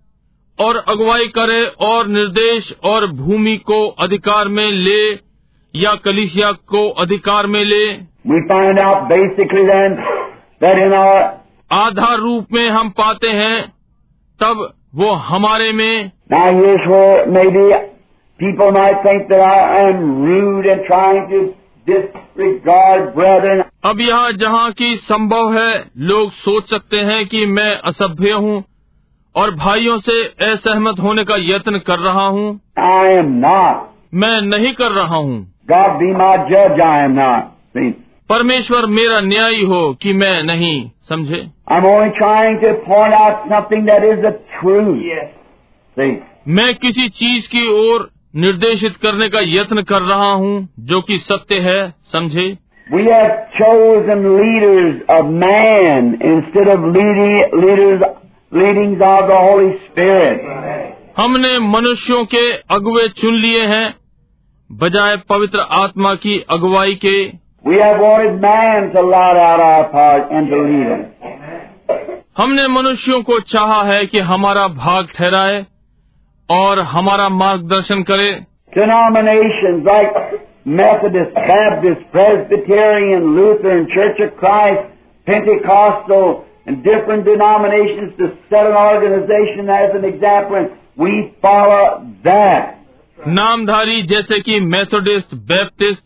और 0.61 0.85
अगुवाई 0.87 1.27
करे 1.27 1.65
और 1.79 2.07
निर्देश 2.07 2.73
और 2.83 3.07
भूमि 3.07 3.57
को 3.57 3.87
अधिकार 3.87 4.47
में 4.47 4.71
ले 4.71 5.11
या 5.75 5.95
कलिसिया 5.95 6.51
को 6.51 6.89
अधिकार 6.89 7.47
में 7.47 7.65
ले। 7.65 7.93
आधार 11.71 12.17
रूप 12.17 12.47
में 12.53 12.69
हम 12.69 12.89
पाते 12.89 13.27
हैं 13.27 13.73
तब 14.39 14.73
वो 14.95 15.11
हमारे 15.11 15.71
में। 15.71 16.11
अब 23.83 23.99
यहाँ 23.99 24.31
जहाँ 24.31 24.71
की 24.71 24.97
संभव 24.97 25.53
है 25.53 25.85
लोग 25.97 26.31
सोच 26.31 26.69
सकते 26.69 26.97
हैं 26.97 27.27
कि 27.27 27.45
मैं 27.45 27.77
असभ्य 27.77 28.31
हूँ। 28.31 28.70
और 29.35 29.55
भाइयों 29.55 29.99
से 29.99 30.23
असहमत 30.51 30.95
होने 30.99 31.23
का 31.23 31.35
यत्न 31.37 31.77
कर 31.77 31.99
रहा 31.99 32.27
हूँ। 32.27 32.59
आई 32.79 33.07
एम 33.07 33.27
मैं 34.13 34.41
नहीं 34.41 34.73
कर 34.73 34.91
रहा 34.91 35.15
हूँ। 35.15 35.53
परमेश्वर 38.29 38.85
मेरा 38.85 39.19
न्यायी 39.19 39.65
हो 39.65 39.97
कि 40.01 40.13
मैं 40.13 40.43
नहीं 40.43 40.89
समझे? 41.09 41.47
मैं 46.47 46.75
किसी 46.75 47.09
चीज़ 47.09 47.47
की 47.47 47.91
ओर 47.91 48.09
निर्देशित 48.35 48.95
करने 48.95 49.29
का 49.29 49.39
यत्न 49.41 49.81
कर 49.81 50.01
रहा 50.01 50.31
हूँ 50.31 50.69
जो 50.79 51.01
कि 51.01 51.17
सत्य 51.17 51.59
है 51.59 51.93
समझे? 52.03 52.57
We 52.93 53.01
have 53.01 53.31
chosen 53.61 54.19
leaders 54.39 54.93
of 55.19 55.25
man 55.43 56.21
instead 56.35 56.75
of 56.75 56.95
leaders 56.97 58.20
leadings 58.51 59.01
of 59.01 59.27
the 59.27 59.37
Holy 59.37 59.71
Spirit. 59.85 60.39
हमने 61.17 61.57
मनुष्यों 61.59 62.23
के 62.33 62.41
अगुवे 62.75 63.07
चुन 63.21 63.35
लिए 63.41 63.63
हैं 63.73 63.85
बजाय 64.69 65.15
पवित्र 65.29 65.59
आत्मा 65.83 66.13
की 66.25 66.39
अगुवाई 66.57 66.95
के 67.05 67.15
We 67.65 67.79
have 67.79 67.99
wanted 68.01 68.37
man 68.43 68.91
to 68.93 69.01
lot 69.07 69.37
out 69.37 69.59
our 69.63 69.83
part 69.95 70.31
and 70.37 70.49
to 70.53 70.61
lead 70.67 70.91
us. 70.93 71.07
हमने 72.37 72.67
मनुष्यों 72.67 73.21
को 73.23 73.39
चाहा 73.53 73.81
है 73.91 74.05
कि 74.05 74.19
हमारा 74.29 74.67
भाग 74.77 75.07
ठहराए 75.15 75.65
और 76.49 76.79
हमारा 76.95 77.27
मार्गदर्शन 77.41 78.03
करे 78.11 78.31
Denominations 78.75 79.85
like 79.85 80.13
Methodist, 80.79 81.33
Baptist, 81.49 82.01
Presbyterian, 82.13 83.23
Lutheran, 83.37 83.87
Church 83.95 84.19
of 84.25 84.31
Christ, 84.41 84.83
Pentecostal, 85.27 86.29
and 86.66 86.82
different 86.84 87.24
denominations 87.24 88.16
to 88.18 88.28
set 88.50 88.66
an 88.66 88.76
organization 88.76 89.70
as 89.70 89.94
an 89.94 90.04
example, 90.04 90.56
and 90.56 90.70
we 90.96 91.12
follow 91.42 91.84
that. 92.24 92.72
नामधारी 93.18 94.02
जैसे 94.06 94.38
कि 94.40 94.58
Methodist 94.72 95.34
Baptist 95.52 96.02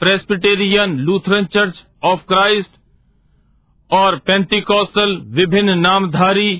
Presbyterian 0.00 0.96
Lutheran 1.08 1.44
church 1.54 1.82
of 2.04 2.22
Christ 2.28 2.70
और 3.90 4.16
Pentecostal 4.26 5.16
विभिन्न 5.36 5.78
नामधारी 5.78 6.50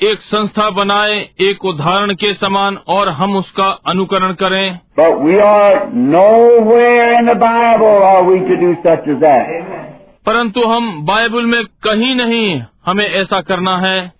एक 0.00 0.20
संस्था 0.20 0.68
बनाए 0.78 1.18
एक 1.48 1.64
उदाहरण 1.64 2.14
के 2.22 2.32
समान 2.34 2.76
और 2.96 3.08
हम 3.18 3.36
उसका 3.36 3.68
अनुकरण 3.92 4.32
करें 4.42 4.78
But 4.96 5.20
we 5.26 5.38
are 5.40 5.90
nowhere 6.14 7.08
in 7.18 7.26
the 7.26 7.38
Bible 7.44 8.02
are 8.10 8.24
we 8.30 8.38
to 8.50 8.56
do 8.64 8.74
such 8.86 9.08
as 9.14 9.20
that. 9.20 9.87
परंतु 10.25 10.61
हम 10.61 11.05
बाइबल 11.05 11.45
में 11.45 11.63
कहीं 11.65 12.15
नहीं 12.15 12.61
हमें 12.85 13.05
ऐसा 13.05 13.41
करना 13.41 13.77
है। 13.77 14.11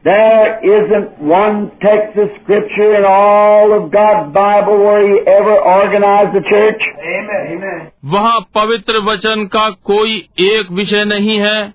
वहाँ 8.06 8.40
पवित्र 8.56 8.94
वचन 8.98 9.46
का 9.46 9.70
कोई 9.70 10.28
एक 10.40 10.72
विषय 10.72 11.06
नहीं 11.06 11.40
है। 11.40 11.74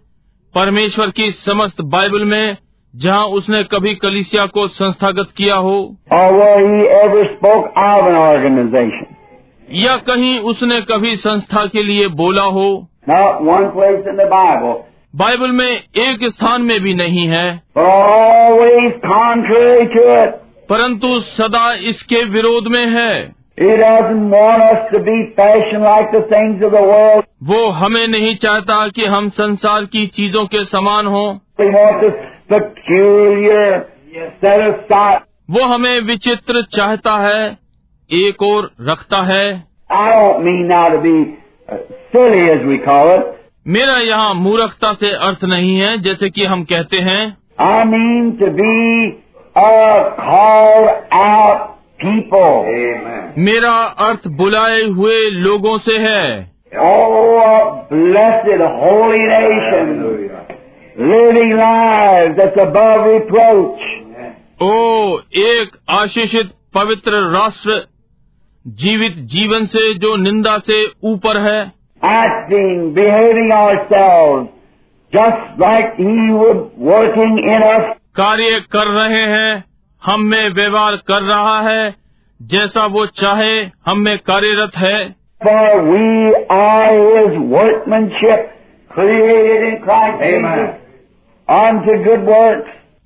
परमेश्वर 0.54 1.10
की 1.10 1.30
समस्त 1.30 1.80
बाइबल 1.80 2.24
में 2.24 2.56
जहाँ 2.96 3.24
उसने 3.24 3.64
कभी 3.64 3.94
कलिसिया 3.94 4.46
को 4.46 4.68
संस्थागत 4.68 5.28
किया 5.36 5.54
हो। 5.54 5.96
या 9.72 9.96
कहीं 9.96 10.38
उसने 10.38 10.80
कभी 10.80 11.16
संस्था 11.16 11.66
के 11.66 11.82
लिए 11.82 12.08
बोला 12.08 12.42
हो। 12.42 12.88
बाइबल 15.16 15.50
में 15.50 15.70
एक 15.96 16.18
स्थान 16.24 16.62
में 16.62 16.80
भी 16.80 16.94
नहीं 16.94 17.26
है। 17.26 17.62
परंतु 20.70 21.20
सदा 21.20 21.74
इसके 21.74 22.24
विरोध 22.24 22.68
में 22.68 22.86
है। 22.86 23.32
वो 27.42 27.68
हमें 27.68 28.08
नहीं 28.08 28.36
चाहता 28.36 28.88
कि 28.88 29.04
हम 29.04 29.28
संसार 29.28 29.84
की 29.84 30.06
चीज़ों 30.06 30.46
के 30.46 30.64
समान 30.64 31.06
हो। 31.06 31.40
वो 35.50 35.64
हमें 35.64 36.00
विचित्र 36.00 36.62
चाहता 36.76 37.18
है 37.18 37.58
एक 38.12 38.42
और 38.42 38.70
रखता 38.80 39.22
है। 39.22 39.64
आई 39.92 40.32
मीन 40.32 40.72
आर 40.72 40.96
मेरा 43.68 43.96
यहाँ 43.98 44.34
मूर्खता 44.34 44.92
से 44.92 45.10
अर्थ 45.10 45.44
नहीं 45.44 45.80
है 45.80 45.98
जैसे 45.98 46.30
कि 46.30 46.44
हम 46.44 46.64
कहते 46.64 46.96
हैं। 46.96 47.38
I 47.60 47.84
mean 47.84 48.32
to 48.32 48.46
be 48.46 49.10
people 52.04 53.34
मेरा 53.38 53.72
अर्थ 54.08 54.28
बुलाए 54.28 54.82
हुए 54.82 55.30
लोगों 55.30 55.78
से 55.78 55.98
है। 55.98 56.54
ओ 64.62 65.18
एक 65.36 65.70
आशीषित 65.90 66.50
पवित्र 66.74 67.12
राष्ट्र 67.12 67.93
जीवित 68.66 69.12
जीवन 69.16 69.64
से 69.64 69.94
जो 69.94 70.16
निंदा 70.16 70.58
से 70.58 70.90
ऊपर 71.04 71.40
है। 71.40 71.62
Acting 72.04 72.94
behaving 72.94 73.52
just 75.14 75.60
like 75.60 75.86
working 76.78 77.38
in 77.38 77.62
us 77.62 77.96
कार्य 78.16 78.62
कर 78.72 78.86
रहे 78.86 79.22
हैं 79.22 79.64
हम 80.04 80.20
में 80.20 80.50
व्यवहार 80.50 80.96
कर 80.96 81.22
रहा 81.22 81.60
है 81.60 81.94
जैसा 82.42 82.86
वो 82.86 83.06
चाहे 83.06 83.60
हम 83.86 83.98
में 83.98 84.18
कार्यरत 84.18 84.72
है। 84.76 85.14
वी 85.78 86.32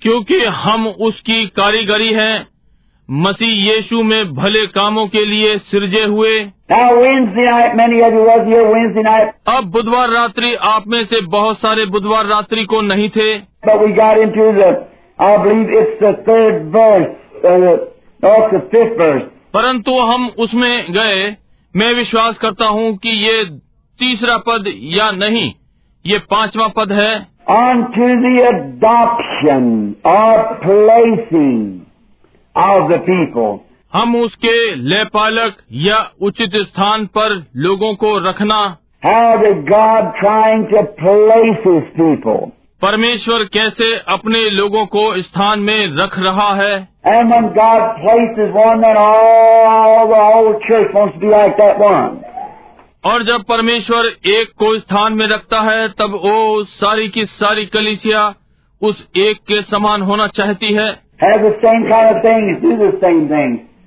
क्योंकि 0.01 0.39
हम 0.39 0.87
उसकी 0.87 1.47
कारीगरी 1.47 2.13
हैं 2.13 2.47
मसीह 3.11 3.73
यीशु 3.73 4.03
में 4.03 4.33
भले 4.33 4.67
कामों 4.67 5.07
के 5.07 5.25
लिए 5.25 5.57
सिरजे 5.57 6.03
हुए। 6.03 6.47
अब 9.47 9.63
बुधवार 9.63 10.09
रात्रि 10.09 10.53
आप 10.53 10.87
में 10.87 11.05
से 11.05 11.21
बहुत 11.21 11.59
सारे 11.59 11.85
बुधवार 11.85 12.25
रात्रि 12.25 12.65
को 12.65 12.81
नहीं 12.81 13.09
थे। 13.09 13.37
परंतु 19.53 19.99
हम 19.99 20.29
उसमें 20.39 20.91
गए। 20.91 21.35
मैं 21.75 21.93
विश्वास 21.93 22.37
करता 22.37 22.65
हूँ 22.65 22.97
कि 22.97 23.09
ये 23.09 23.59
तीसरा 23.99 24.37
पद 24.37 24.73
या 24.79 25.11
नहीं 25.11 25.53
ये 26.05 26.19
पांचवा 26.19 26.67
पद 26.67 26.91
है। 26.91 27.27
ऑन 27.49 27.83
टू 27.83 28.07
हम 33.93 34.15
उसके 34.15 34.75
लेपालक 34.75 35.57
या 35.71 36.11
उचित 36.21 36.51
स्थान 36.55 37.05
पर 37.05 37.45
लोगों 37.55 37.95
को 37.95 38.17
रखना। 38.17 38.77
परमेश्वर 42.81 43.43
कैसे 43.43 43.99
अपने 44.07 44.49
लोगों 44.49 44.85
को 44.85 45.21
स्थान 45.21 45.59
में 45.59 45.95
रख 45.95 46.19
रहा 46.19 46.53
है? 46.55 46.87
और 53.05 53.23
जब 53.23 53.43
परमेश्वर 53.43 54.05
एक 54.25 54.49
को 54.57 54.79
स्थान 54.79 55.13
में 55.13 55.27
रखता 55.27 55.61
है 55.61 55.87
तब 55.87 56.11
वो 56.11 56.63
सारी 56.63 57.09
की 57.09 57.25
सारी 57.25 57.65
कलिसिया 57.65 58.33
उस 58.81 59.07
एक 59.17 59.37
के 59.37 59.61
समान 59.61 60.01
होना 60.01 60.27
चाहती 60.27 60.73
है। 60.73 61.08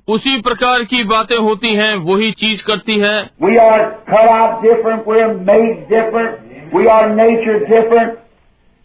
उसी 0.09 0.40
प्रकार 0.40 0.83
की 0.85 1.03
बातें 1.05 1.37
होती 1.37 1.75
हैं 1.75 1.95
वही 1.95 2.31
चीज़ 2.33 2.62
करती 2.64 2.99
है। 2.99 3.14
वी 3.42 3.57
आर 3.57 3.83
खराब 4.09 4.62
different 4.62 5.09
we 5.09 5.21
are 5.21 5.35
made 5.35 5.79
different 5.88 6.75
we 6.75 6.87
are 6.87 7.09
nature 7.11 7.59
different 7.64 8.18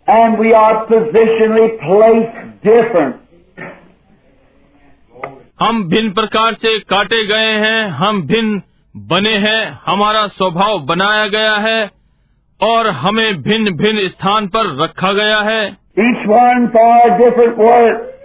and 0.10 0.40
we 0.40 0.52
are 0.52 0.74
positionally 0.74 1.68
place 1.68 2.28
different 2.66 3.16
हम 5.60 5.84
भिन्न 5.90 6.12
प्रकार 6.12 6.54
से 6.54 6.80
काटे 6.80 7.26
गए 7.28 7.52
हैं 7.60 7.88
हम 7.88 8.22
भिन्न 8.28 8.62
बने 8.96 9.38
हैं 9.38 9.80
हमारा 9.86 10.28
स्वभाव 10.28 10.80
बनाया 10.80 11.28
गया 11.28 11.56
है 11.56 11.80
और 12.62 12.88
हमें 12.88 13.42
भिन्न 13.42 13.72
भिन्न 13.78 14.08
स्थान 14.08 14.48
पर 14.48 14.84
रखा 14.84 15.12
गया 15.14 15.40
है। 15.40 15.66
ईश्वर 16.00 16.54
डिफरेंट 17.18 17.56
वर्ड 17.60 18.17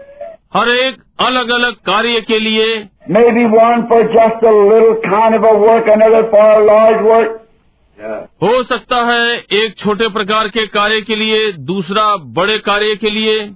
हर 0.56 0.68
एक 0.68 0.96
अलग 1.20 1.50
अलग 1.50 1.72
कार्य 1.72 2.20
के 2.20 2.38
लिए। 2.38 2.88
हो 8.42 8.62
सकता 8.62 8.96
है 8.96 9.38
एक 9.38 9.74
छोटे 9.78 10.08
प्रकार 10.08 10.48
के 10.48 10.66
कार्य 10.66 11.00
के 11.00 11.16
लिए 11.16 11.52
दूसरा 11.52 12.16
बड़े 12.16 12.58
कार्य 12.58 12.94
के 12.94 13.10
लिए। 13.10 13.50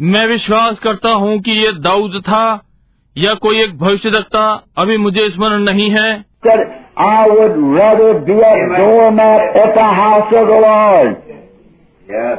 मैं 0.00 0.26
विश्वास 0.26 0.78
करता 0.78 1.08
हूँ 1.08 1.38
कि 1.38 1.50
ये 1.50 1.72
दाऊद 1.72 2.22
था 2.24 2.62
या 3.18 3.34
कोई 3.34 3.62
एक 3.62 3.78
भविष्य 3.78 4.08
रखता 4.08 4.62
अभी 4.78 4.96
मुझे 4.96 5.30
स्मरण 5.30 5.62
नहीं 5.62 5.90
है। 5.90 6.24
Sir, 6.46 6.60
Yes, 12.08 12.38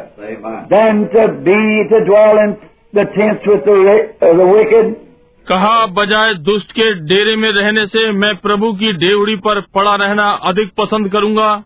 to 1.11 1.27
be 1.45 1.57
to 1.89 1.97
dwell 2.05 2.37
in 2.39 2.53
the 2.97 3.03
tents 3.05 3.47
with 3.47 3.61
the 3.65 3.99
uh, 4.23 4.37
the 4.39 4.47
wicked. 4.55 4.95
कहा 5.47 5.85
बजाय 5.85 6.33
दुष्ट 6.33 6.71
के 6.71 6.93
डेरे 6.93 7.35
में 7.35 7.51
रहने 7.51 7.87
से 7.87 8.11
मैं 8.11 8.35
प्रभु 8.35 8.73
की 8.73 8.93
डेवड़ी 8.93 9.35
पर 9.35 9.61
पड़ा 9.61 9.95
रहना 9.95 10.23
अधिक 10.23 10.71
पसंद 10.77 11.11
करूँगा? 11.11 11.63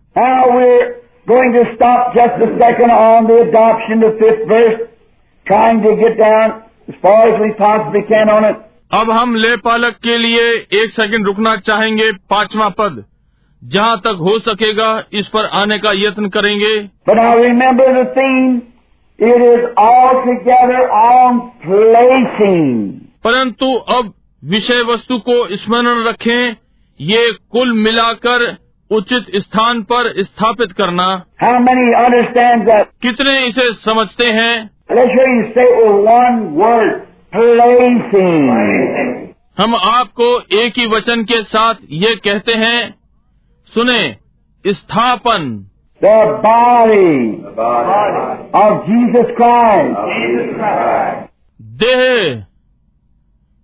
अब 8.92 9.10
हम 9.10 9.34
ले 9.34 9.56
पालक 9.56 9.96
के 10.02 10.18
लिए 10.18 10.52
एक 10.82 10.90
सेकंड 10.90 11.26
रुकना 11.26 11.56
चाहेंगे 11.56 12.12
पांचवा 12.12 12.68
पद। 12.68 13.04
जहाँ 13.64 13.98
तक 13.98 14.18
हो 14.20 14.38
सकेगा 14.38 15.04
इस 15.12 15.28
पर 15.28 15.44
आने 15.44 15.78
का 15.78 15.92
यत्न 15.92 16.28
करेंगे। 16.28 16.80
परंतु 23.24 23.74
अब 23.74 24.14
विषय 24.44 24.82
वस्तु 24.82 25.18
को 25.18 25.56
स्मरण 25.56 26.04
रखें 26.04 26.56
ये 27.00 27.32
कुल 27.50 27.72
मिलाकर 27.72 28.56
उचित 28.90 29.24
स्थान 29.36 29.82
पर 29.82 30.22
स्थापित 30.22 30.72
करना। 30.72 31.24
How 31.42 31.60
कितने 33.02 33.46
इसे 33.46 33.72
समझते 33.72 34.26
हैं? 34.26 34.70
हम 39.58 39.74
आपको 39.74 40.42
एक 40.52 40.72
ही 40.76 40.86
वचन 40.86 41.22
के 41.22 41.42
साथ 41.42 41.74
ये 41.90 42.14
कहते 42.14 42.52
हैं 42.52 43.03
सुने 43.74 44.16
स्थापन। 44.66 45.66
जीसस 48.88 49.34
देह 51.62 52.44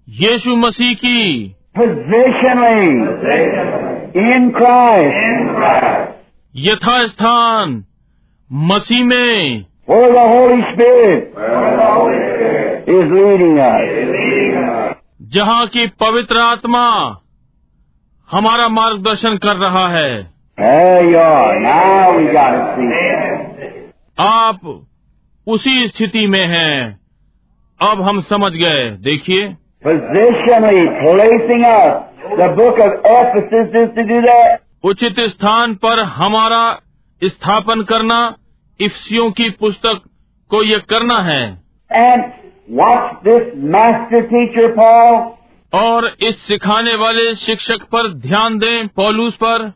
यीशु 0.09 0.57
मसीह 0.57 0.95
की। 0.95 1.57
इन 4.17 4.51
क्राइस्ट 4.51 5.51
यथा 6.57 7.07
स्थान 7.07 7.85
मसीह 8.53 9.05
में। 9.05 9.65
जहाँ 15.23 15.67
की 15.67 15.87
पवित्र 15.87 16.39
आत्मा 16.39 17.21
हमारा 18.33 18.69
मार्गदर्शन 18.69 19.37
कर 19.37 19.57
रहा 19.57 19.89
है। 19.89 20.31
आप 24.21 24.87
उसी 25.47 25.89
स्थिति 25.89 26.27
में 26.27 26.47
हैं। 26.47 27.01
अब 27.81 28.03
हम 28.03 28.21
समझ 28.21 28.53
गए। 28.53 28.91
देखिए। 28.91 29.57
उचित 34.85 35.21
स्थान 35.21 35.75
पर 35.75 36.01
हमारा 36.01 36.79
स्थापन 37.25 37.83
करना 37.83 38.37
इफ्सियों 38.81 39.31
की 39.31 39.51
पुस्तक 39.51 40.01
को 40.51 40.63
ये 40.63 40.79
करना 40.79 41.21
है। 41.21 41.63
And 41.93 42.25
what 42.71 42.99
this 42.99 43.53
master 43.57 44.21
teacher 44.21 44.69
Paul 44.69 45.40
और 45.75 46.11
इस 46.21 46.49
सिखाने 46.49 46.95
वाले 46.95 47.35
शिक्षक 47.35 47.83
पर 47.83 48.15
ध्यान 48.15 48.59
दें 48.59 48.89
पॉलूस 48.89 49.35
पर। 49.35 49.73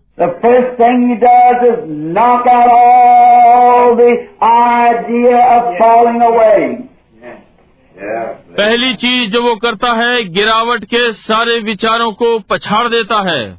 पहली 8.59 8.95
चीज़ 8.95 9.31
जो 9.31 9.43
वो 9.43 9.57
करता 9.57 9.93
है 9.93 10.29
गिरावट 10.29 10.85
के 10.85 11.13
सारे 11.13 11.59
विचारों 11.59 12.13
को 12.13 12.39
पछाड़ 12.39 12.89
देता 12.89 13.31
है। 13.31 13.59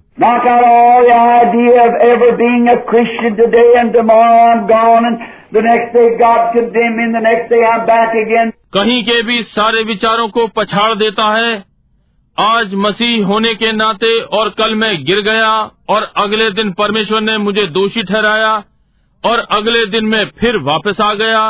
कहीं 8.73 9.03
के 9.03 9.21
भी 9.23 9.43
सारे 9.43 9.83
विचारों 9.83 10.27
को 10.27 10.47
पछाड़ 10.47 10.95
देता 10.95 11.23
है। 11.37 11.74
आज 12.37 12.73
मसीह 12.75 13.25
होने 13.25 13.53
के 13.55 13.71
नाते 13.71 14.19
और 14.37 14.49
कल 14.49 14.73
मैं 14.75 14.91
गिर 15.03 15.19
गया 15.21 15.51
और 15.89 16.03
अगले 16.17 16.49
दिन 16.51 16.71
परमेश्वर 16.71 17.21
ने 17.21 17.37
मुझे 17.37 17.65
दोषी 17.67 18.01
ठहराया 18.03 18.51
और 19.23 19.39
अगले 19.51 19.85
दिन 19.85 20.05
मैं 20.05 20.25
फिर 20.39 20.57
वापस 20.61 20.99
आ 21.01 21.13
गया. 21.13 21.43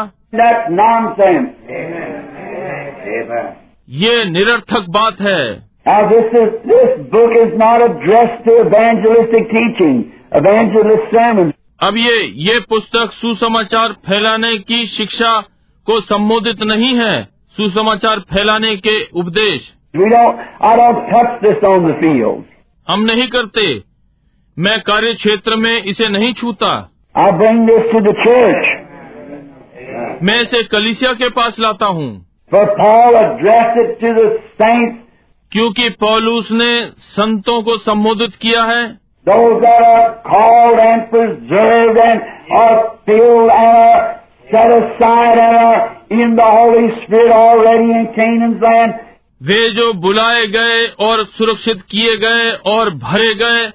Amen. 3.15 3.47
ये 3.95 4.25
निरर्थक 4.25 4.89
बात 4.89 5.21
है 5.21 5.41
Now 5.87 5.97
this 6.09 6.35
is, 6.35 6.53
this 6.65 6.93
book 7.09 7.33
is 7.35 7.51
not 7.55 7.81
addressed 7.81 8.45
to 8.45 8.53
evangelistic 8.59 9.49
teaching, 9.49 9.97
evangelist 10.31 11.11
sermons. 11.11 11.53
अब 11.81 11.97
ये 11.97 12.15
ये 12.45 12.59
पुस्तक 12.69 13.11
सुसमाचार 13.13 13.93
फैलाने 14.07 14.57
की 14.63 14.85
शिक्षा 14.87 15.39
को 15.87 15.99
संबोधित 16.03 16.63
नहीं 16.63 16.93
है 16.95 17.13
सुसमाचार 17.57 18.19
फैलाने 18.29 18.75
के 18.77 18.95
उपदेश 19.19 19.71
We 19.97 20.09
don't, 20.09 20.39
I 20.59 20.75
don't 20.75 21.09
touch 21.09 21.41
this 21.41 21.63
on 21.63 21.87
the 21.87 21.95
field. 22.01 22.43
हम 22.89 23.03
नहीं 23.05 23.27
करते 23.35 23.61
मैं 24.57 24.79
कार्य 24.87 25.13
क्षेत्र 25.21 25.55
में 25.65 25.75
इसे 25.91 26.09
नहीं 26.09 26.33
छूता 26.41 26.71
I 27.15 27.31
bring 27.39 27.65
this 27.69 27.85
to 27.93 28.01
the 28.07 28.13
church. 28.25 28.67
मैं 30.27 30.39
इसे 30.41 30.63
कलिसिया 30.73 31.13
के 31.21 31.29
पास 31.39 31.59
लाता 31.59 31.85
हूँ 31.99 32.09
For 32.51 32.65
Paul 32.77 33.15
addressed 33.21 33.79
it 33.83 33.95
to 34.01 34.13
the 34.19 34.27
saints, 34.61 34.97
क्योंकि 35.51 35.89
पौलुस 36.03 36.51
ने 36.51 36.73
संतों 37.15 37.61
को 37.63 37.77
संबोधित 37.87 38.35
किया 38.41 38.63
है 38.71 38.83
those 39.27 39.61
that 39.61 39.81
are 39.83 40.09
called 40.27 40.79
and 40.79 41.09
preserved 41.09 41.97
and 41.97 42.21
are 42.51 42.97
filled 43.07 43.49
and 43.49 43.77
are 43.85 44.03
set 44.51 44.71
aside 44.75 45.39
and 45.45 45.57
are 45.61 45.81
in 46.11 46.35
the 46.35 46.49
Holy 46.57 46.89
Spirit 47.01 47.31
already 47.31 47.89
in 47.99 48.07
Canaan's 48.17 48.61
land. 48.61 48.93
वे 49.41 49.69
जो 49.69 49.93
बुलाए 49.93 50.45
गए 50.47 50.85
और 50.99 51.23
सुरक्षित 51.25 51.81
किए 51.81 52.17
गए 52.17 52.51
और 52.65 52.89
भरे 52.89 53.33
गए 53.35 53.65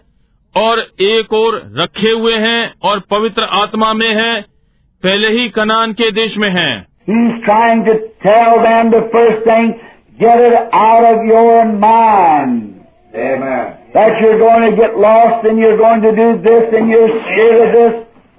और 0.55 0.79
एक 1.01 1.33
और 1.33 1.57
रखे 1.77 2.11
हुए 2.11 2.35
हैं 2.35 2.75
और 2.85 3.01
पवित्र 3.11 3.45
आत्मा 3.45 3.93
में 3.93 4.15
हैं 4.15 4.43
पहले 5.03 5.29
ही 5.29 5.49
कनान 5.49 5.93
के 5.93 6.11
देश 6.11 6.39
में 6.39 6.49
है। 6.51 6.71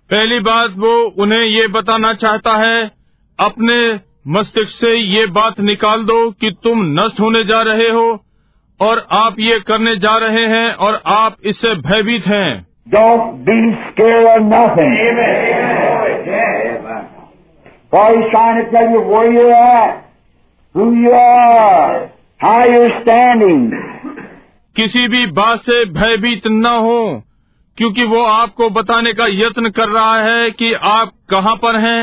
पहली 0.10 0.40
बात 0.40 0.74
वो 0.78 0.94
उन्हें 1.24 1.44
ये 1.44 1.68
बताना 1.68 2.14
चाहता 2.14 2.56
है 2.58 2.92
अपने 3.40 3.78
मस्तिष्क 4.26 4.72
से 4.72 4.96
ये 4.96 5.26
बात 5.36 5.60
निकाल 5.60 6.04
दो 6.06 6.20
कि 6.42 6.50
तुम 6.64 6.84
नष्ट 7.00 7.20
होने 7.20 7.44
जा 7.44 7.62
रहे 7.62 7.90
हो 7.90 8.04
और 8.80 9.08
आप 9.12 9.36
ये 9.40 9.60
करने 9.68 9.96
जा 9.96 10.18
रहे 10.18 10.46
हैं 10.48 10.74
और 10.86 11.02
आप 11.14 11.38
इससे 11.46 11.74
भयभीत 11.88 12.28
हैं 12.28 12.50
Don't 12.88 13.36
be 13.46 13.56
scared 13.82 14.28
of 14.28 14.46
nothing. 14.46 14.94
Amen. 15.02 16.22
For 17.94 18.06
he's 18.08 18.32
trying 18.32 18.58
to 18.58 18.72
tell 18.72 18.90
you 18.90 19.02
where 19.04 19.32
you're 19.32 19.54
at, 19.54 20.06
who 20.76 20.86
you 20.96 21.12
are, 21.12 22.12
how 22.40 22.60
you're 22.66 22.94
standing. 23.02 23.64
किसी 24.76 25.08
भी 25.08 25.26
बात 25.34 25.62
से 25.62 25.84
भयभीत 25.94 26.48
न 26.48 26.66
हो 26.86 27.02
क्योंकि 27.78 28.06
वो 28.06 28.24
आपको 28.26 28.70
बताने 28.70 29.14
का 29.14 29.26
यत्न 29.32 29.70
कर 29.70 29.90
रहा 29.90 30.18
है 30.22 30.50
कि 30.52 30.74
आप 30.92 31.12
कहाँ 31.30 31.56
पर 31.56 31.80
हैं 31.80 32.02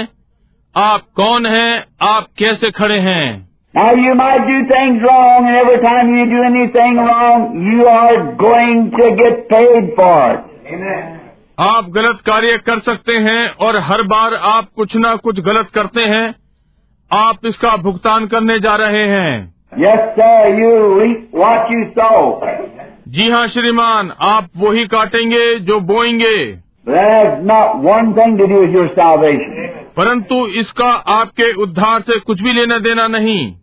आप 0.79 1.03
कौन 1.17 1.47
हैं 1.47 1.85
आप 2.09 2.27
कैसे 2.39 2.71
खड़े 2.71 2.99
हैं 3.05 3.27
Now 3.75 3.91
you 4.01 4.13
might 4.19 4.45
do 4.49 4.59
things 4.69 5.03
wrong, 5.07 5.47
and 5.49 5.57
every 5.57 5.79
time 5.83 6.13
you 6.17 6.27
do 6.29 6.43
anything 6.49 6.97
wrong, 7.07 7.43
you 7.71 7.87
are 7.95 8.21
going 8.43 8.85
to 8.99 9.09
get 9.21 9.43
paid 9.51 9.89
for 9.97 10.13
it. 10.35 10.45
Amen. 10.75 11.17
आप 11.61 11.89
गलत 11.97 12.21
कार्य 12.27 12.57
कर 12.67 12.79
सकते 12.89 13.17
हैं 13.27 13.43
और 13.67 13.77
हर 13.89 14.03
बार 14.13 14.35
आप 14.51 14.69
कुछ 14.77 14.97
ना 14.97 15.15
कुछ 15.27 15.41
गलत 15.49 15.71
करते 15.75 16.03
हैं 16.13 16.25
आप 17.11 17.47
इसका 17.47 17.77
भुगतान 17.83 18.27
करने 18.35 18.59
जा 18.69 18.77
रहे 18.85 19.07
हैं 19.15 19.33
Yes, 19.85 20.07
sir, 20.19 20.37
you 20.61 20.71
reap 21.01 21.35
what 21.43 21.75
you 21.75 21.83
sow. 21.99 22.23
जी 23.17 23.31
हाँ 23.31 23.47
श्रीमान 23.49 24.13
आप 24.29 24.49
वही 24.57 24.87
काटेंगे 24.95 25.45
जो 25.71 25.81
बोएँगे 25.93 26.39
has 26.89 27.45
not 27.45 27.83
one 27.83 28.15
thing 28.15 28.39
to 28.39 28.47
do 28.47 28.61
with 28.61 28.77
your 28.79 28.89
salvation. 28.95 29.88
परंतु 29.99 30.47
इसका 30.47 30.91
आपके 31.13 31.53
उद्धार 31.53 32.01
से 32.01 32.19
कुछ 32.21 32.43
भी 32.43 32.53
लेना 32.53 32.79
देना 32.79 33.07
नहीं। 33.09 33.55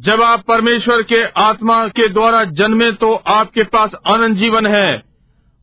जब 0.00 0.22
आप 0.22 0.40
परमेश्वर 0.48 1.02
के 1.02 1.22
आत्मा 1.36 1.86
के 1.88 2.08
द्वारा 2.08 2.42
जन्मे 2.44 2.90
तो 2.92 3.12
आपके 3.26 3.62
पास 3.62 3.94
आनंद 4.06 4.36
जीवन 4.36 4.66
है 4.66 5.02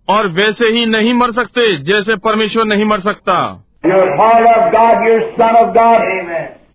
और 0.08 0.28
वैसे 0.28 0.66
ही 0.66 0.86
नहीं 0.86 1.14
मर 1.14 1.32
सकते 1.32 1.78
जैसे 1.84 2.16
परमेश्वर 2.16 2.66
नहीं 2.66 2.86
मर 2.86 3.00
सकता। 3.00 3.38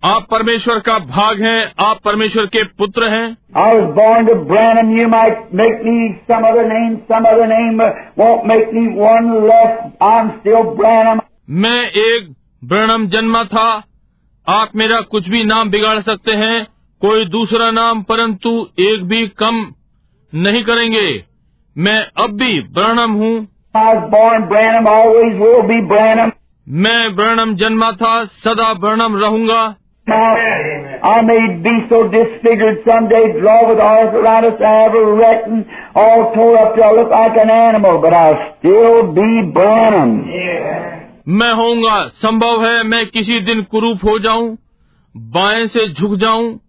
आप 0.04 0.26
परमेश्वर 0.30 0.78
का 0.78 0.98
भाग 0.98 1.42
हैं 1.42 1.72
आप 1.80 1.98
परमेश्वर 2.04 2.46
के 2.46 2.64
पुत्र 2.64 3.02
हैं। 3.02 3.36
मैं 11.50 11.82
एक 11.82 12.34
ब्रणम 12.64 13.06
जन्मा 13.06 13.44
था। 13.44 13.84
आप 14.48 14.70
मेरा 14.76 15.00
कुछ 15.00 15.28
भी 15.28 15.44
नाम 15.44 15.70
बिगाड़ 15.70 16.00
सकते 16.00 16.32
हैं 16.32 16.66
कोई 17.00 17.24
दूसरा 17.24 17.70
नाम 17.70 18.02
परंतु 18.02 18.68
एक 18.80 19.04
भी 19.04 19.28
कम 19.28 19.72
नहीं 20.34 20.64
करेंगे। 20.64 21.24
मैं 21.78 22.24
अब 22.24 22.30
भी 22.30 22.60
ब्रणम 22.60 23.10
हूँ। 23.12 23.48
मैं 26.68 27.16
ब्रणम 27.16 27.54
जन्मा 27.54 27.92
था 27.92 28.24
सदा 28.24 28.74
ब्रणम 28.74 29.16
रहूँगा। 29.16 29.74
Now, 30.08 30.36
I 31.02 31.22
may 31.22 31.56
be 31.62 31.70
so 31.88 32.08
disfigured 32.08 32.84
someday, 32.86 33.40
draw 33.40 33.68
with 33.68 33.80
arthritis, 33.80 34.60
I 34.60 34.74
have 34.82 34.94
a 34.94 35.04
retin, 35.20 35.64
all 35.96 36.32
tore 36.34 36.58
up 36.58 36.74
till 36.74 36.84
I 36.84 36.92
look 36.92 37.10
like 37.10 37.36
an 37.36 37.50
animal, 37.50 38.00
but 38.00 38.14
I'll 38.14 38.54
still 38.58 39.12
be 39.14 39.30
Branham. 39.56 40.12
मैं 41.28 41.52
होऊँगा 41.54 41.96
संभव 42.08 42.64
है 42.66 42.82
मैं 42.82 43.06
किसी 43.06 43.40
दिन 43.40 43.62
कुरूप 43.62 44.04
हो 44.04 44.18
जाऊँ 44.18 44.56
बाएँ 45.16 45.66
से 45.66 45.88
झुक 45.88 46.14
जाऊँ 46.14 46.60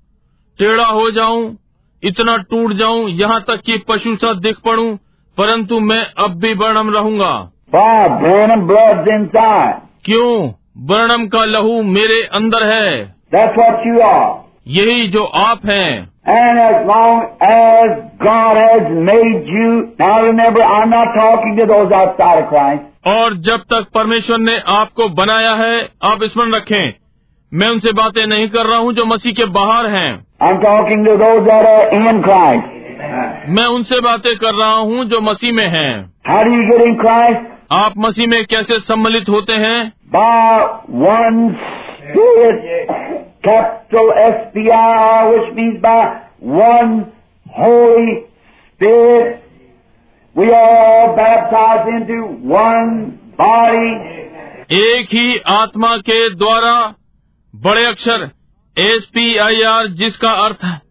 टेढ़ा 0.59 0.85
हो 0.85 1.11
जाऊँ 1.11 1.57
इतना 2.03 2.37
टूट 2.37 2.73
जाऊँ 2.73 3.09
यहाँ 3.09 3.39
तक 3.47 3.61
कि 3.65 3.77
पशु 3.89 4.15
सा 4.15 4.33
दिख 4.33 4.55
पड़ूं 4.65 4.95
परंतु 5.37 5.79
मैं 5.79 6.01
अब 6.17 6.39
भी 6.39 6.53
वर्णम 6.53 6.89
रहूँगा. 6.89 7.51
क्यों 10.05 10.49
वर्णम 10.89 11.27
का 11.27 11.45
लहू 11.45 11.81
मेरे 11.83 12.21
अंदर 12.33 12.63
है 12.63 13.16
That's 13.31 13.57
what 13.59 13.85
you 13.85 14.01
are. 14.03 14.27
यही 14.75 15.07
जो 15.07 15.23
आप 15.37 15.65
हैं। 15.65 15.91
And 16.27 16.59
as 16.59 16.85
long 16.87 17.43
as 17.43 17.89
God 18.23 18.57
has 18.57 18.87
made 19.07 19.49
you 19.49 19.71
now 19.99 20.25
remember 20.25 20.61
I 20.61 20.81
am 20.81 20.89
not 20.89 21.15
talking 21.15 21.57
to 21.57 21.65
those 21.65 21.93
outside 21.93 22.47
Christ 22.49 23.07
और 23.07 23.37
जब 23.47 23.63
तक 23.73 23.87
परमेश्वर 23.95 24.37
ने 24.39 24.57
आपको 24.75 25.07
बनाया 25.19 25.53
है 25.55 25.77
आप 26.03 26.23
स्मरण 26.23 26.55
रखें। 26.55 26.93
मैं 27.51 27.69
उनसे 27.69 27.91
बातें 27.93 28.25
नहीं 28.27 28.47
कर 28.47 28.65
रहा 28.65 28.79
हूँ 28.79 28.93
जो 28.93 29.05
मसीह 29.05 29.33
के 29.33 29.45
बाहर 29.53 29.87
हैं। 29.89 30.09
I 30.43 30.49
am 30.49 30.57
talking 30.63 31.05
to 31.05 31.15
those 31.17 31.49
are 31.51 31.65
in 31.95 32.21
Christ 32.21 33.49
मैं 33.49 33.65
उनसे 33.75 33.99
बातें 34.01 34.35
कर 34.37 34.53
रहा 34.53 34.73
हूँ 34.73 35.05
जो 35.05 35.21
मसीह 35.21 35.53
में 35.53 35.67
हैं। 35.69 35.93
How 36.27 36.43
do 36.43 36.53
you 36.53 36.63
get 36.69 36.81
in 36.87 36.95
Christ 36.97 37.55
आप 37.73 37.93
मसीह 37.97 38.27
में 38.27 38.43
कैसे 38.45 38.79
सम्मिलित 38.81 39.29
होते 39.29 39.53
हैं? 39.63 39.79
By 40.09 40.59
one 40.99 41.55
Spirit, 42.09 42.87
capital 43.43 44.11
S-P-I-R, 44.11 45.33
which 45.33 45.55
means 45.55 45.81
by 45.81 46.21
one 46.39 47.11
Holy 47.45 48.25
Spirit. 48.73 49.43
We 50.35 50.51
are 50.51 50.77
all 50.85 51.15
baptized 51.15 51.87
into 51.89 52.17
one 52.55 53.19
body. 53.37 54.17
एक 54.71 55.13
ही 55.13 55.37
आत्मा 55.47 55.95
के 55.97 56.29
द्वारा 56.29 56.73
बड़े 57.53 57.85
अक्षर 57.85 58.29
एस 58.77 59.05
पी 59.13 59.37
आई 59.37 59.61
आर 59.63 59.87
जिसका 60.01 60.31
अर्थ 60.45 60.63
है 60.63 60.81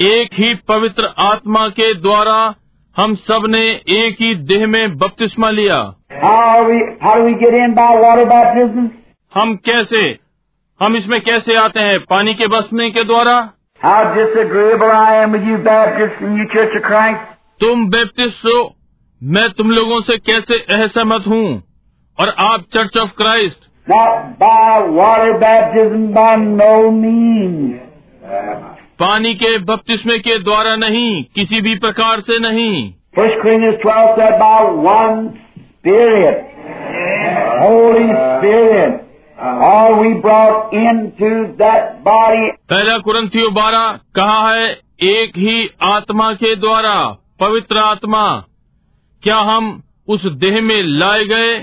एक 0.00 0.34
ही 0.34 0.54
पवित्र 0.68 1.12
आत्मा 1.18 1.68
के 1.68 1.92
द्वारा 1.94 2.54
हम 2.96 3.14
सबने 3.28 3.62
एक 3.98 4.16
ही 4.20 4.34
देह 4.50 4.66
में 4.66 4.96
बपतिस्मा 4.96 5.50
लिया 5.50 5.78
How 6.24 6.64
we, 6.66 6.76
how 7.00 7.14
we 7.24 7.32
get 7.38 7.54
in 7.60 7.74
by 7.74 7.88
water 8.02 8.90
हम 9.34 9.54
कैसे 9.68 10.23
हम 10.80 10.96
इसमें 10.96 11.20
कैसे 11.20 11.54
आते 11.54 11.80
हैं? 11.80 11.98
पानी 12.00 12.34
के 12.34 12.46
बसने 12.46 12.90
के 12.90 13.04
द्वारा? 13.04 13.50
तुम 17.60 17.90
बैप्टिस्ट 17.90 18.46
हो। 18.46 18.74
मैं 19.22 19.50
तुम 19.50 19.70
लोगों 19.70 20.00
से 20.00 20.16
कैसे 20.16 20.82
असहमत 20.84 21.24
हूँ? 21.28 21.62
और 22.20 22.34
आप 22.38 22.60
चर्च 22.74 22.98
ऑफ़ 22.98 23.10
क्राइस्ट 23.10 23.58
पानी 28.98 29.34
के 29.34 29.58
बपतिस्मे 29.58 30.18
के 30.18 30.38
द्वारा 30.38 30.76
नहीं 30.76 31.24
किसी 31.34 31.60
भी 31.60 31.74
प्रकार 31.74 32.20
से 32.20 32.38
नहीं। 32.38 32.92
पुष्क्रीन 33.14 33.70
बाय 33.70 34.64
वन 34.64 35.26
पेरियड 38.40 39.03
पहला 42.70 42.98
कुरंथियो 42.98 43.50
बारह 43.50 43.98
कहा 44.14 44.54
है? 44.54 44.80
एक 45.02 45.32
ही 45.36 45.70
आत्मा 45.82 46.32
के 46.32 46.56
द्वारा 46.56 47.16
पवित्र 47.40 47.78
आत्मा। 47.78 48.44
क्या 49.22 49.36
हम 49.36 49.82
उस 50.08 50.26
देह 50.26 50.62
में 50.62 50.82
लाए 50.82 51.24
गए? 51.24 51.58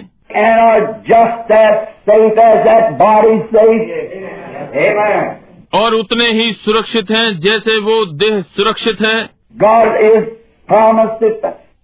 और 5.74 5.94
उतने 5.94 6.32
ही 6.32 6.54
सुरक्षित 6.54 7.12
हैं 7.12 7.40
जैसे 7.40 7.78
वो 7.78 8.06
देह 8.06 8.42
सुरक्षित 8.42 9.02
है। 9.02 9.30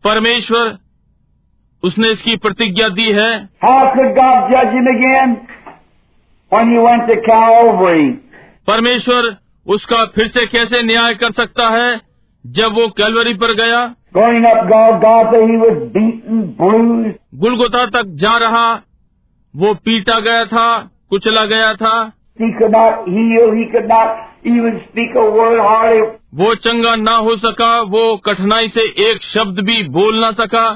परमेश्वर 0.04 0.78
उसने 1.84 2.08
इसकी 2.08 2.36
प्रतिज्ञा 2.36 2.90
दी 2.90 3.12
है। 3.12 3.50
परमेश्वर 8.68 9.38
उसका 9.68 10.06
फिर 10.06 10.28
से 10.28 10.46
कैसे 10.46 10.84
न्याय 10.84 11.16
कर 11.16 11.32
सकता 11.32 11.70
है? 11.70 12.02
जब 12.46 12.74
वो 12.74 12.88
कैलवरी 12.88 13.34
पर 13.34 13.54
गया 13.54 13.96
गुलगोता 17.36 17.86
तक 17.86 18.04
जा 18.06 18.38
रहा 18.38 18.82
वो 19.56 19.74
पीटा 19.74 20.20
गया 20.20 20.46
था 20.46 20.92
कुचला 21.10 21.46
गया 21.46 21.74
था। 21.74 22.12
वो 26.36 26.56
चंगा 26.56 26.96
ना 26.96 27.16
हो 27.16 27.36
सका 27.38 27.82
वो 27.82 28.18
कठिनाई 28.18 28.68
से 28.68 29.12
एक 29.12 29.24
शब्द 29.24 29.60
भी 29.60 29.84
बोल 29.84 30.20
ना 30.20 30.32
सका। 30.32 30.72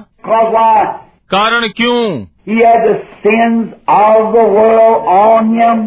कारण 1.29 1.67
क्यों? 1.67 2.25
He 2.45 2.57
had 2.57 2.81
the 2.83 2.97
sins 3.23 3.73
of 3.87 4.33
the 4.33 4.45
world 4.57 5.01
on 5.15 5.53
him. 5.55 5.81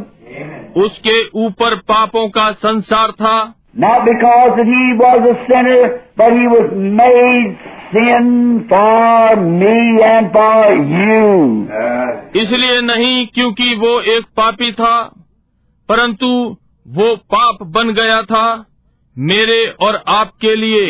उसके 0.76 1.16
ऊपर 1.44 1.74
पापों 1.88 2.28
का 2.36 2.50
संसार 2.64 3.10
था 3.20 3.36
Not 3.76 4.04
because 4.04 4.52
that 4.56 4.66
he 4.66 4.84
was 4.98 5.24
a 5.30 5.34
sinner, 5.48 6.02
but 6.16 6.32
he 6.32 6.46
was 6.46 6.68
made 7.00 7.56
sin 7.92 8.66
for 8.68 9.36
me 9.36 9.74
and 10.10 10.30
for 10.36 10.70
you. 10.92 11.24
Uh, 11.80 12.38
इसलिए 12.42 12.80
नहीं 12.82 13.26
क्योंकि 13.34 13.74
वो 13.82 13.98
एक 14.14 14.24
पापी 14.36 14.72
था 14.80 14.94
परंतु 15.88 16.30
वो 16.86 17.14
पाप 17.34 17.62
बन 17.76 17.92
गया 17.98 18.22
था 18.30 18.46
मेरे 19.16 19.60
और 19.86 20.02
आपके 20.20 20.56
लिए 20.56 20.88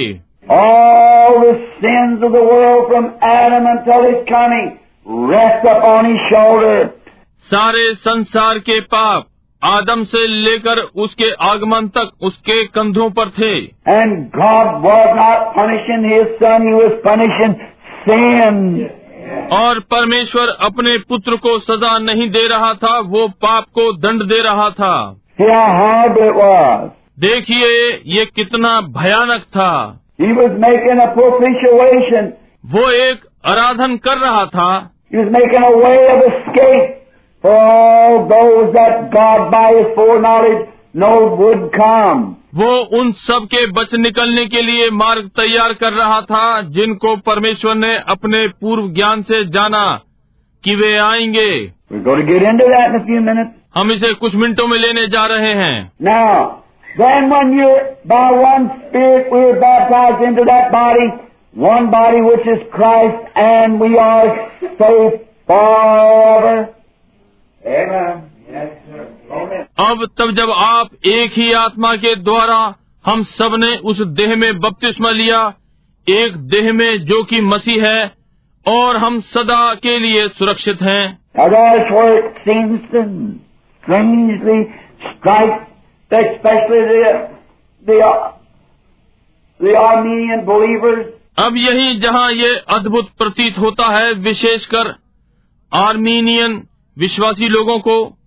All 0.55 1.41
the 1.41 1.53
sins 1.83 2.23
of 2.23 2.33
the 2.33 2.47
world 2.53 2.89
from 2.89 3.13
Adam 3.35 3.67
until 3.67 4.03
his 4.09 4.25
coming 4.29 4.67
सारे 7.41 7.95
संसार 7.95 8.59
के 8.59 8.81
पाप 8.81 9.27
आदम 9.65 10.05
से 10.05 10.27
लेकर 10.27 10.79
उसके 10.79 11.33
आगमन 11.41 11.89
तक 11.89 12.11
उसके 12.23 12.67
कंधों 12.67 13.11
पर 13.11 13.29
थे। 13.29 13.61
और 19.57 19.81
परमेश्वर 19.81 20.49
अपने 20.61 20.99
पुत्र 20.99 21.37
को 21.37 21.59
सजा 21.59 21.99
नहीं 21.99 22.31
दे 22.31 22.49
रहा 22.49 22.75
था 22.75 22.99
वो 22.99 23.29
पाप 23.29 23.65
को 23.65 23.93
दंड 23.93 24.23
दे 24.23 24.43
रहा 24.43 24.71
था। 24.71 25.17
देखिए 27.21 28.03
ये 28.07 28.25
कितना 28.25 28.81
भयानक 28.81 29.41
था। 29.41 30.01
वो 32.67 32.91
एक 32.91 33.21
आराधन 33.47 33.97
कर 33.97 34.19
रहा 34.19 34.45
था। 34.47 34.91
He 35.15 35.21
was 35.21 35.29
making 35.33 35.63
a 35.63 35.77
way 35.79 35.99
of 36.13 36.23
escape 36.29 36.87
for 37.45 37.53
all 37.57 38.15
those 38.31 38.73
that 38.77 39.11
God 39.13 39.51
by 39.53 39.67
his 39.75 39.91
foreknowledge 39.99 40.63
know 41.03 41.19
would 41.41 41.61
come. 41.77 42.23
वो 42.55 42.73
उन 42.99 43.13
सब 43.21 43.47
के 43.53 43.67
बच 43.77 43.95
निकलने 44.01 44.45
के 44.47 44.63
लिए 44.63 44.89
मार्ग 45.03 45.29
तैयार 45.41 45.73
कर 45.83 45.93
रहा 45.93 46.21
था 46.31 46.45
जिनको 46.77 47.15
परमेश्वर 47.29 47.75
ने 47.75 47.95
अपने 48.15 48.47
पूर्व 48.61 48.89
ज्ञान 48.95 49.23
से 49.31 49.45
जाना 49.57 49.85
कि 50.65 50.75
वे 50.83 50.97
आएँगे 51.07 51.49
We're. 51.93 53.49
हम 53.77 53.93
इसे 53.93 54.13
कुछ 54.25 54.35
मिनटों 54.43 54.67
में 54.69 54.79
लेने 54.79 55.07
जा 55.15 55.27
रहे 55.35 55.55
हैं 55.63 55.75
Now, 56.09 56.35
then 56.99 57.31
when 57.35 57.53
you're 57.59 57.83
by 58.15 58.27
one 58.43 58.69
Spirit 58.81 59.33
we 59.33 59.41
are 59.47 59.59
baptized 59.65 60.23
into 60.29 60.45
that 60.51 60.71
body, 60.73 61.07
one 61.57 61.91
body 61.91 62.21
which 62.21 62.47
is 62.47 62.63
Christ, 62.73 63.29
and 63.37 63.81
we 63.81 63.97
are 63.97 64.51
safe 64.79 65.21
forever. 65.47 66.69
Amen. 67.63 68.31
अब 69.81 70.05
तब 70.19 70.31
जब 70.37 70.51
आप 70.55 70.91
एक 71.07 71.33
ही 71.33 71.53
आत्मा 71.53 71.95
के 71.97 72.15
द्वारा 72.17 72.59
हम 73.05 73.23
सबने 73.31 73.77
उस 73.91 74.01
देह 74.19 74.35
में 74.37 74.59
बपतिस्मा 74.61 75.11
लिया 75.11 75.41
एक 76.07 76.37
देह 76.53 76.73
में 76.73 77.05
जो 77.05 77.23
कि 77.25 77.41
मसीह 77.41 77.87
है 77.87 78.05
और 78.67 78.97
हम 78.97 79.21
सदा 79.31 79.63
के 79.87 79.99
लिए 79.99 80.29
सुरक्षित 80.39 80.83
हैं 80.83 81.05
अब 91.39 91.57
यही 91.57 91.97
जहाँ 91.97 92.33
ये 92.33 92.57
अद्भुत 92.57 93.09
प्रतीत 93.19 93.59
होता 93.59 93.87
है 93.89 94.13
विशेषकर 94.13 94.95
आर्मीनियन 95.73 96.63
विश्वासी 96.99 97.49
लोगों 97.49 97.79
को। 97.79 98.19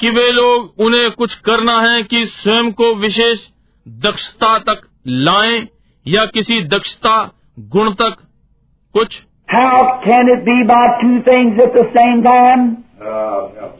कि 0.00 0.10
वे 0.10 0.32
लोग 0.32 0.74
उन्हें 0.78 1.10
कुछ 1.10 1.34
करना 1.34 1.80
है 1.80 2.02
कि 2.02 2.26
स्वयं 2.26 2.72
को 2.72 2.94
विशेष 2.94 3.38
दक्षता 3.88 4.58
तक 4.58 4.80
लाएँ 5.06 5.68
या 6.06 6.26
किसी 6.26 6.64
दक्षता 6.64 7.32
गुण 7.58 7.90
तक 7.90 8.16
कुछ। 8.92 9.22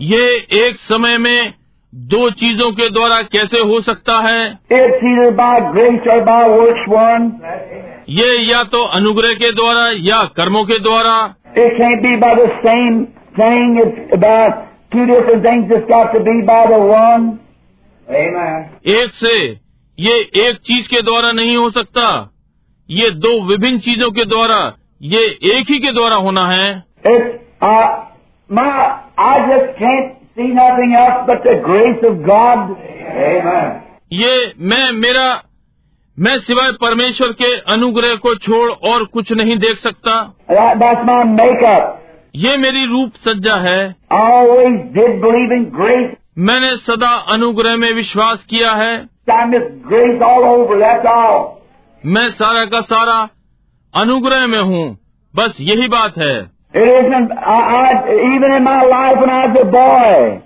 ये 0.01 0.47
एक 0.53 0.76
समय 0.76 1.18
में 1.18 1.55
दो 1.97 2.30
चीज़ों 2.30 2.72
के 2.72 2.90
द्वारा 2.90 3.22
कैसे 3.22 3.61
हो 3.61 3.80
सकता 3.80 4.18
है? 4.18 4.59
ये 8.09 8.53
या 8.53 8.64
तो 8.64 8.82
अनुग्रह 8.82 9.34
के 9.34 9.53
द्वारा 9.53 9.90
या 9.97 10.24
कर्मों 10.24 10.64
के 10.64 10.78
द्वारा। 10.78 11.34
एक 18.86 19.11
से 19.12 19.49
ये 19.99 20.30
एक 20.36 20.57
चीज़ 20.57 20.88
के 20.88 21.03
द्वारा 21.03 21.32
नहीं 21.32 21.57
हो 21.57 21.70
सकता। 21.70 22.34
ये 22.90 23.11
दो 23.11 23.42
विभिन्न 23.42 23.78
चीज़ों 23.78 24.11
के 24.11 24.24
द्वारा 24.24 24.72
ये 25.03 25.38
एक 25.44 25.66
ही 25.70 25.78
के 25.78 25.92
द्वारा 25.92 26.16
होना 26.16 26.49
है। 26.49 26.84
आज 29.18 29.51
uh, 29.51 30.16
ये 34.12 34.55
मैं 34.59 34.93
मेरा 34.93 35.43
मैं 36.18 36.39
सिवाय 36.39 36.72
परमेश्वर 36.72 37.28
के 37.28 37.59
अनुग्रह 37.59 38.14
को 38.14 38.34
छोड़ 38.34 38.70
और 38.70 39.05
कुछ 39.05 39.32
नहीं 39.32 39.57
देख 39.57 39.78
सकता। 39.78 40.34
ये 42.34 42.57
मेरी 42.57 42.84
रूप 42.84 43.12
सज्जा 43.14 43.55
है। 43.55 43.95
मैंने 46.39 46.76
सदा 46.76 47.11
अनुग्रह 47.11 47.76
में 47.76 47.93
विश्वास 47.93 48.47
किया 48.51 48.72
है। 48.72 49.09
मैं 52.07 52.30
सारा 52.30 52.64
का 52.64 52.80
सारा 52.80 53.28
अनुग्रह 53.95 54.47
में 54.47 54.61
हूँ। 54.61 54.99
बस 55.37 55.57
यही 55.61 55.89
बात 55.89 56.18
है। 56.18 56.55
It 56.77 56.89
isn't, 56.93 57.31
I, 57.33 57.59
I, 57.74 57.85
even 58.31 58.53
in 58.53 58.64
my 58.64 58.81
life 58.85 59.20
when 59.20 59.31
I 59.31 59.47
was 59.47 59.57
a 59.61 59.64
boy, 59.64 60.43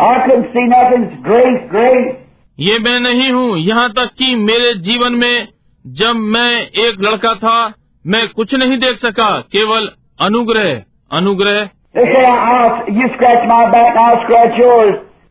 I 0.00 0.26
couldn't 0.26 0.52
see 0.52 0.66
nothing. 0.72 1.06
Grace, 1.22 1.62
grace. 1.70 2.12
ये 2.58 2.78
मैं 2.78 2.98
नहीं 3.00 3.30
हूँ 3.32 3.58
यहाँ 3.58 3.88
तक 3.92 4.10
कि 4.18 4.34
मेरे 4.36 4.72
जीवन 4.74 5.12
में 5.12 5.48
जब 5.84 6.14
मैं 6.34 6.50
एक 6.84 7.00
लड़का 7.00 7.34
था 7.34 7.56
मैं 8.04 8.28
कुछ 8.28 8.54
नहीं 8.54 8.76
देख 8.78 8.98
सका 8.98 9.30
केवल 9.52 9.88
अनुग्रह 10.20 10.70
अनुग्रह। 11.12 11.60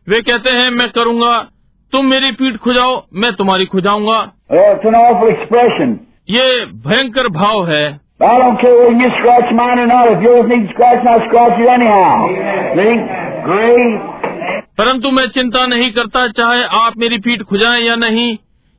वे 0.08 0.20
कहते 0.22 0.50
हैं 0.50 0.70
मैं 0.70 0.90
करूँगा 0.90 1.34
तुम 1.92 2.06
मेरी 2.06 2.32
पीठ 2.32 2.56
खुजाओ 2.56 3.02
मैं 3.14 3.32
तुम्हारी 3.32 3.66
खुजाऊँगा। 3.66 4.20
ये 6.30 6.64
भयंकर 6.86 7.28
भाव 7.28 7.70
है। 7.70 8.01
I 8.22 8.38
don't 8.38 8.58
care 8.60 8.74
whether 8.78 9.02
you 9.02 9.10
scratch 9.18 9.48
mine 9.52 9.78
or 9.80 9.86
not. 9.86 10.12
If 10.12 10.22
yours 10.22 10.48
needs 10.48 10.70
scratching, 10.72 11.08
I'll 11.08 11.24
scratch 11.28 11.58
it 11.58 11.68
anyhow. 11.68 12.10
See? 12.78 12.94
Grace. 13.46 13.94
परंतु 14.78 15.10
मैं 15.10 15.26
चिंता 15.30 15.66
नहीं 15.66 15.90
करता 15.92 16.26
चाहे 16.38 16.62
आप 16.76 16.96
मेरी 16.98 17.18
पीठ 17.24 17.42
खुजाएँ 17.48 17.82
या 17.82 17.96
नहीं 17.96 18.28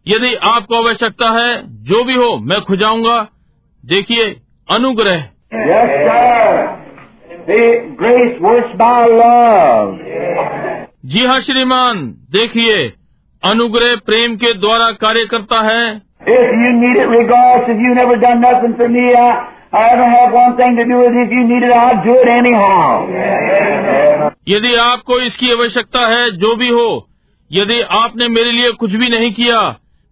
यदि 0.05 0.33
आपको 0.51 0.75
आवश्यकता 0.75 1.29
है 1.31 1.51
जो 1.89 2.03
भी 2.03 2.13
हो 2.13 2.29
मैं 2.51 2.59
खुजाऊँगा 2.69 3.17
देखिए 3.83 4.25
अनुग्रह 4.67 5.21
Yes, 5.67 5.91
sir. 6.07 6.45
The 7.47 7.59
grace 7.99 8.39
works 8.41 8.73
by 8.79 8.99
love. 9.19 9.91
जी 11.13 11.25
हाँ 11.25 11.39
श्रीमान 11.47 12.03
देखिए 12.37 12.75
अनुग्रह 13.43 13.95
प्रेम 14.05 14.35
के 14.43 14.53
द्वारा 14.59 14.91
कार्य 14.99 15.25
करता 15.31 15.59
है 15.69 15.83
If 16.26 16.55
you 16.57 16.71
need 16.74 16.95
it, 16.95 17.09
regardless 17.09 17.69
if 17.69 17.80
you 17.80 17.93
never 17.95 18.15
done 18.15 18.39
nothing 18.39 18.76
for 18.78 18.88
me, 18.88 19.13
I, 19.13 19.32
I 19.74 19.95
don't 19.95 20.09
have 20.09 20.32
one 20.32 20.55
thing 20.55 20.78
to 20.78 20.86
do 20.86 20.99
with 20.99 21.13
it. 21.13 21.28
If 21.28 21.32
you 21.32 21.43
need 21.47 21.63
it, 21.63 21.71
I'll 21.71 22.03
do 22.03 22.13
it 22.21 22.30
anyhow. 22.36 23.09
यदि 24.47 24.74
आपको 24.76 25.19
इसकी 25.19 25.51
आवश्यकता 25.51 26.05
है 26.07 26.32
जो 26.38 26.55
भी 26.55 26.69
हो 26.69 26.88
यदि 27.51 27.80
आपने 27.97 28.28
मेरे 28.28 28.51
लिए 28.51 28.71
कुछ 28.71 28.91
भी 28.91 29.09
नहीं 29.09 29.32
किया 29.32 29.59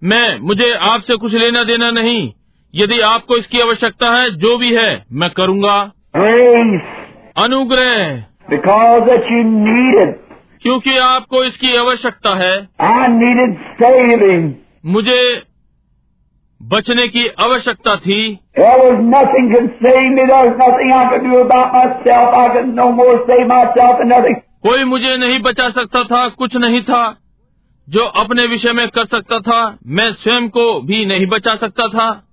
मैं 0.03 0.39
मुझे 0.39 0.72
आपसे 0.89 1.16
कुछ 1.16 1.34
लेना 1.34 1.64
देना 1.64 1.91
नहीं 1.91 2.32
यदि 2.76 2.99
आपको 2.99 3.38
इसकी 3.38 3.62
आवश्यकता 3.62 4.14
है 4.18 4.30
जो 4.43 4.57
भी 4.57 4.74
है 4.76 4.89
मैं 5.12 5.30
करूँगा. 5.30 5.78
अनुग्रह 7.45 8.24
Because 8.51 9.07
that 9.07 9.32
you 9.32 9.43
need 9.43 10.01
it. 10.03 10.16
क्योंकि 10.62 10.97
आपको 10.97 11.43
इसकी 11.43 11.76
आवश्यकता 11.76 12.36
है 12.36 12.55
I 12.82 13.07
needed 13.14 13.55
saving. 13.82 14.49
मुझे 14.86 15.22
बचने 16.62 17.07
की 17.07 17.28
आवश्यकता 17.28 17.95
थी। 17.95 18.39
कोई 24.64 24.84
मुझे 24.84 25.18
नहीं 25.18 25.39
बचा 25.39 25.70
सकता 25.70 26.03
था 26.03 26.28
कुछ 26.28 26.55
नहीं 26.55 26.82
था 26.82 27.18
जो 27.89 27.99
अपने 27.99 28.45
विषय 28.45 28.74
में 28.74 28.88
कर 28.88 29.05
सकता 29.05 29.39
था 29.39 29.78
मैं 29.88 30.14
स्वयं 30.14 30.49
को 30.49 30.82
भी 30.82 31.05
नहीं 31.05 31.28
बचा 31.28 31.55
सकता 31.55 31.88
था। 31.88 32.24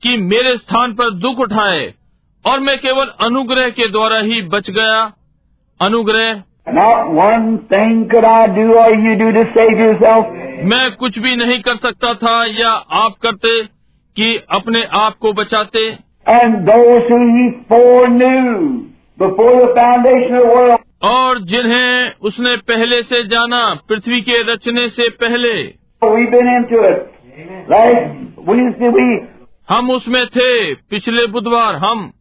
कि 0.02 0.16
मेरे 0.16 0.56
स्थान 0.56 0.92
पर 0.92 1.10
दुख 1.10 1.38
उठाए 1.38 1.94
और 2.46 2.60
मैं 2.60 2.78
केवल 2.78 3.06
अनुग्रह 3.20 3.68
के 3.68 3.88
द्वारा 3.88 4.18
ही 4.18 4.42
बच 4.42 4.70
गया। 4.70 5.12
अनुग्रह। 5.80 6.42
मैं 10.64 10.90
कुछ 10.90 11.18
भी 11.18 11.36
नहीं 11.36 11.60
कर 11.60 11.76
सकता 11.76 12.14
था 12.14 12.44
या 12.44 12.70
आप 12.92 13.14
करते। 13.22 13.77
कि 14.20 14.40
अपने 14.50 14.82
आप 14.82 15.14
को 15.14 15.32
बचाते। 15.32 15.96
और 21.02 21.38
जिन्हें 21.38 22.12
उसने 22.22 22.56
पहले 22.56 23.02
से 23.02 23.22
जाना 23.22 23.74
पृथ्वी 23.88 24.20
के 24.20 24.52
रचने 24.52 24.88
से 24.88 25.08
पहले। 25.10 25.62
हम 29.70 29.90
उसमें 29.90 30.26
थे 30.26 30.74
पिछले 30.74 31.26
बुधवार 31.26 31.74
हम। 31.74 32.12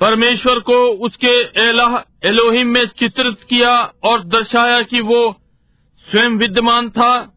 परमेश्वर 0.00 0.58
को 0.58 0.86
उसके 0.86 1.62
एलाह 1.68 1.96
एलोहिम 2.28 2.66
में 2.66 2.86
चित्रित 2.98 3.36
किया 3.48 3.92
और 4.04 4.24
दर्शाया 4.24 4.82
कि 4.82 5.00
वो 5.00 5.36
स्वयं 6.10 6.30
विद्यमान 6.30 6.90
था। 6.90 7.32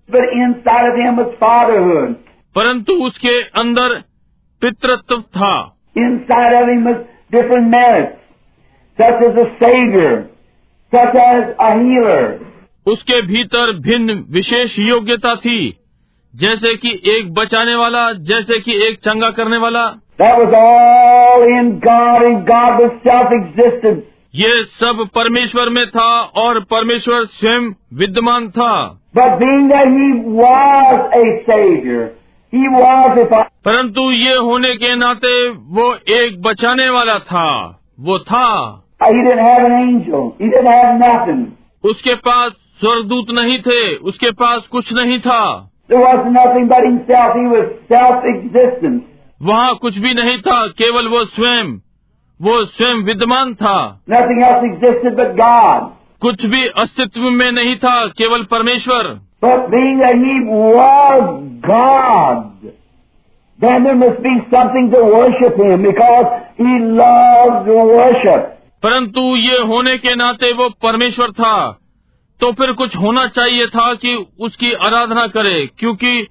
परंतु 2.55 2.93
उसके 2.93 3.41
अंदर 3.41 4.01
पितृत्व 4.61 5.21
था। 5.21 5.77
उसके 12.87 13.21
भीतर 13.21 13.79
भिन्न 13.79 14.25
विशेष 14.29 14.79
योग्यता 14.79 15.35
थी 15.35 15.77
जैसे 16.35 16.75
कि 16.75 17.01
एक 17.05 17.33
बचाने 17.33 17.75
वाला 17.75 18.13
जैसे 18.13 18.59
कि 18.59 18.87
एक 18.87 18.99
चंगा 18.99 19.31
करने 19.31 19.57
वाला। 19.57 19.95
That 20.21 20.35
was 20.35 20.49
all 20.49 21.47
in 21.49 21.71
God 21.79 22.23
and 22.23 22.41
God 22.47 22.89
self-existence. 23.07 24.01
ये 24.35 24.63
सब 24.63 25.07
परमेश्वर 25.15 25.69
में 25.69 25.89
था 25.89 26.21
और 26.21 26.59
परमेश्वर 26.59 27.25
स्वयं 27.25 27.69
विद्यमान 27.93 28.49
था। 28.49 29.01
परंतु 33.65 34.11
ये 34.11 34.35
होने 34.35 34.75
के 34.75 34.95
नाते 34.95 35.49
वो 35.49 35.95
एक 36.09 36.41
बचाने 36.41 36.89
वाला 36.89 37.19
था 37.19 37.79
वो 37.99 38.19
था। 38.19 38.71
उसके 41.83 42.15
पास 42.15 42.51
स्वर्गदूत 42.51 43.25
नहीं 43.31 43.59
थे 43.59 43.95
उसके 43.95 44.31
पास 44.31 44.61
कुछ 44.71 44.93
नहीं 44.93 45.19
था। 45.19 45.71
वहाँ 49.41 49.75
कुछ 49.75 49.97
भी 49.97 50.13
नहीं 50.13 50.37
था 50.37 50.67
केवल 50.67 51.07
वो 51.07 51.25
स्वयं। 51.25 51.77
वो 52.41 52.65
स्वयं 52.65 52.95
विद्यमान 52.95 53.53
था। 53.53 54.01
कुछ 56.21 56.45
भी 56.45 56.67
अस्तित्व 56.67 57.21
में 57.21 57.51
नहीं 57.51 57.75
था 57.75 58.07
केवल 58.07 58.43
परमेश्वर। 58.43 59.19
परंतु 68.83 69.35
ये 69.35 69.57
होने 69.61 69.97
के 69.97 70.15
नाते 70.15 70.53
वो 70.53 70.69
परमेश्वर 70.69 71.31
था। 71.31 71.79
तो 72.41 72.51
फिर 72.51 72.71
कुछ 72.71 72.97
होना 72.97 73.27
चाहिए 73.27 73.65
था 73.65 73.93
कि 73.93 74.25
उसकी 74.39 74.71
आराधना 74.71 75.27
करे 75.27 75.69
क्योंकि 75.79 76.27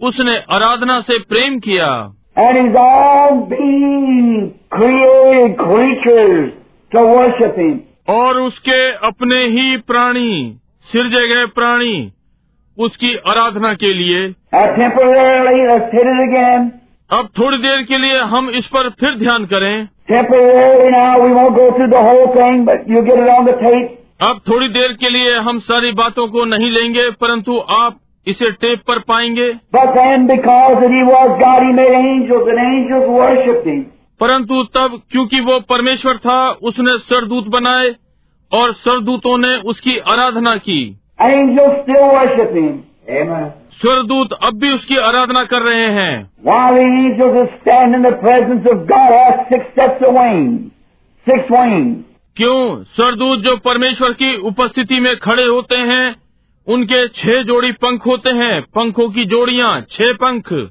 उसने 0.00 0.38
आराधना 0.50 1.00
से 1.00 1.18
प्रेम 1.18 1.58
किया। 1.58 2.12
And 2.36 2.56
his 2.56 2.74
own 2.78 3.36
being 3.50 4.40
created 4.70 5.54
creatures 5.58 6.48
to 6.92 7.04
worship 7.06 7.54
him. 7.58 7.74
और 8.08 8.40
उसके 8.40 8.92
अपने 8.92 9.46
ही 9.46 9.76
प्राणी 9.76 10.58
सिरजे 10.82 11.22
गए 11.28 11.46
प्राणी 11.46 12.12
उसकी 12.78 13.14
आराधना 13.16 13.72
के 13.74 13.92
लिए 13.94 14.28
again. 16.26 16.68
अब 17.10 17.28
थोड़ी 17.38 17.58
देर 17.58 17.82
के 17.82 17.98
लिए 17.98 18.18
हम 18.18 18.50
इस 18.50 18.66
पर 18.66 18.90
फिर 18.90 19.18
ध्यान 19.18 19.44
करें 19.44 19.88
thing. 23.62 23.84
अब 24.20 24.40
थोड़ी 24.48 24.68
देर 24.68 24.92
के 24.92 25.10
लिए 25.10 25.36
हम 25.38 25.58
सारी 25.58 25.92
बातों 25.92 26.28
को 26.28 26.44
नहीं 26.44 26.70
लेंगे 26.70 27.10
परंतु 27.10 27.58
आप 27.58 27.98
इसे 28.26 28.50
टेप 28.50 28.78
पर 28.78 28.98
पाएँगे। 28.98 29.54
परंतु 34.20 34.62
तब 34.62 35.02
क्योंकि 35.10 35.40
वो 35.40 35.60
परमेश्वर 35.60 36.16
था 36.16 36.48
उसने 36.62 36.98
सरदूत 36.98 37.48
बनाए 37.48 37.94
और 38.52 38.72
सरदूतों 38.72 39.38
ने 39.38 39.60
उसकी 39.60 39.98
आराधना 39.98 40.56
की। 40.56 40.96
स्वरदूत 43.70 44.32
अब 44.32 44.54
भी 44.54 44.72
उसकी 44.72 44.96
आराधना 44.96 45.44
कर 45.44 45.62
रहे 45.62 45.86
हैं। 45.86 46.30
क्यों? 52.36 52.84
स्वरदूत 52.84 53.38
जो 53.38 53.56
परमेश्वर 53.56 54.12
की 54.12 54.36
उपस्थिति 54.36 55.00
में 55.00 55.16
खड़े 55.16 55.44
होते 55.44 55.76
हैं 55.76 56.25
उनके 56.68 57.08
छह 57.08 57.42
जोड़ी 57.42 57.72
पंख 57.72 58.06
होते 58.06 58.30
हैं। 58.30 58.62
पंखों 58.62 59.08
की 59.08 59.24
जोड़िया 59.24 59.80
छह 59.80 60.12
पंख। 60.12 60.70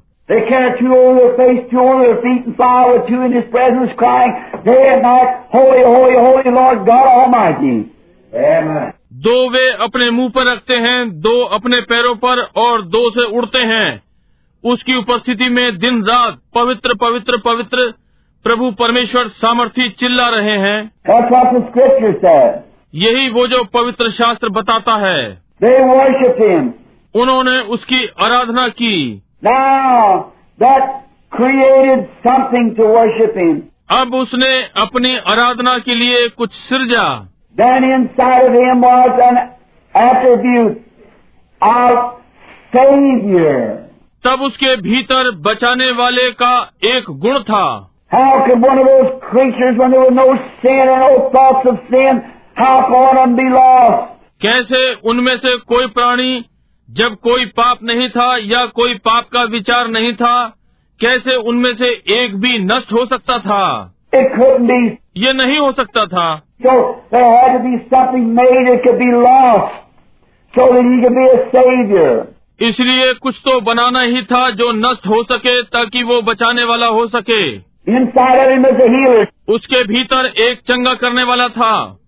दो 9.12 9.50
वे 9.50 9.72
अपने 9.72 10.10
मुँह 10.10 10.28
पर 10.28 10.52
रखते 10.52 10.74
हैं 10.74 11.20
दो 11.20 11.44
अपने 11.44 11.80
पैरों 11.80 12.14
पर 12.14 12.38
और 12.56 12.82
दो 12.82 13.10
से 13.10 13.36
उड़ते 13.36 13.58
हैं। 13.58 14.02
उसकी 14.64 14.94
उपस्थिति 14.94 15.48
में 15.48 15.78
दिन 15.78 16.02
रात 16.02 16.38
पवित्र 16.54 16.94
पवित्र 16.94 17.36
पवित्र 17.36 17.92
प्रभु 18.44 18.70
परमेश्वर 18.70 19.28
सामर्थी 19.28 19.88
चिल्ला 19.88 20.28
रहे 20.28 20.58
हैं। 20.58 20.94
यही 22.94 23.30
वो 23.30 23.46
जो 23.46 23.64
पवित्र 23.64 24.10
शास्त्र 24.10 24.48
बताता 24.48 24.94
है। 24.94 25.45
They 25.60 25.76
worship 25.90 26.36
Him. 26.38 26.72
उन्होंने 27.14 27.58
उसकी 27.74 28.06
आराधना 28.22 28.66
की 28.80 28.96
Now, 29.42 30.32
that 30.58 31.04
created 31.30 32.08
something 32.24 32.74
to 32.76 32.88
worship 32.96 33.36
Him. 33.36 33.62
अब 33.90 34.14
उसने 34.14 34.52
अपनी 34.82 35.16
आराधना 35.32 35.76
के 35.86 35.94
लिए 35.94 36.28
कुछ 36.38 36.52
सिरजा 36.68 37.06
Then 37.56 37.84
inside 37.84 38.46
of 38.46 38.54
Him 38.54 38.80
was 38.80 39.20
an 39.28 39.36
attribute 39.94 40.82
of 41.62 42.16
Savior. 42.76 43.58
तब 44.24 44.42
उसके 44.42 44.74
भीतर 44.82 45.30
बचाने 45.46 45.90
वाले 46.00 46.30
का 46.42 46.54
एक 46.94 47.10
गुण 47.24 47.38
था 47.50 47.66
How 48.12 48.44
could 48.46 48.60
one 48.62 48.78
of 48.78 48.86
those 48.86 49.14
creatures, 49.22 49.78
when 49.78 49.90
there 49.90 50.00
was 50.00 50.14
no 50.14 50.26
sin 50.62 50.88
or 50.88 50.98
no 50.98 51.30
thoughts 51.32 51.66
of 51.70 51.78
sin, 51.90 52.20
how 52.54 52.74
could 52.88 53.16
one 53.20 53.34
be 53.36 53.48
lost? 53.54 54.12
कैसे 54.42 54.94
उनमें 54.94 55.38
से 55.38 55.56
कोई 55.56 55.86
प्राणी 55.86 56.44
जब 56.90 57.16
कोई 57.22 57.46
पाप 57.46 57.78
नहीं 57.82 58.08
था 58.08 58.36
या 58.36 58.66
कोई 58.66 58.94
पाप 58.94 59.24
का 59.32 59.42
विचार 59.42 59.88
नहीं 59.88 60.12
था 60.12 60.56
कैसे 61.00 61.36
उनमें 61.36 61.74
से 61.74 61.88
एक 62.24 62.36
भी 62.36 62.58
नष्ट 62.58 62.92
हो 62.92 63.06
सकता 63.06 63.38
था. 63.38 63.94
ये 65.16 65.32
नहीं 65.32 65.58
हो 65.58 65.72
सकता 65.72 66.06
था 66.06 66.42
So. 66.66 66.72
इसलिए 72.60 73.14
कुछ 73.14 73.36
तो 73.44 73.60
बनाना 73.60 74.00
ही 74.00 74.22
था 74.22 74.50
जो 74.50 74.72
नष्ट 74.72 75.06
हो 75.06 75.22
सके 75.22 75.62
ताकि 75.62 76.02
वो 76.02 76.22
बचाने 76.22 76.64
वाला 76.64 76.86
हो 76.86 77.06
सके. 77.06 77.58
उसके 79.48 79.84
भीतर 79.84 80.32
एक 80.38 80.58
चंगा 80.58 80.94
करने 80.94 81.22
वाला 81.22 81.48
था 81.48 81.98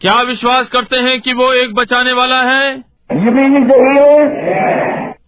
क्या 0.00 0.22
विश्वास 0.22 0.68
करते 0.68 0.96
हैं 0.96 1.20
कि 1.20 1.32
वो 1.32 1.52
एक 1.52 1.74
बचाने 1.74 2.12
वाला 2.12 2.42
है? 2.42 2.84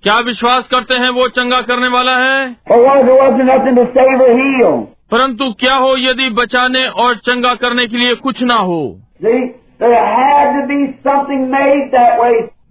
क्या 0.03 0.18
विश्वास 0.18 0.68
करते 0.68 0.97
हैं 0.97 1.11
वो 1.11 1.28
चंगा 1.28 1.61
करने 1.61 1.89
वाला 1.89 2.16
है? 2.16 2.57
परंतु 5.11 5.53
क्या 5.53 5.74
हो 5.74 5.97
यदि 5.97 6.31
बचाने 6.31 6.87
और 6.87 7.14
चंगा 7.14 7.55
करने 7.55 7.87
के 7.87 7.97
लिए 7.97 8.14
कुछ 8.14 8.43
ना 8.43 8.55
हो? 8.55 9.01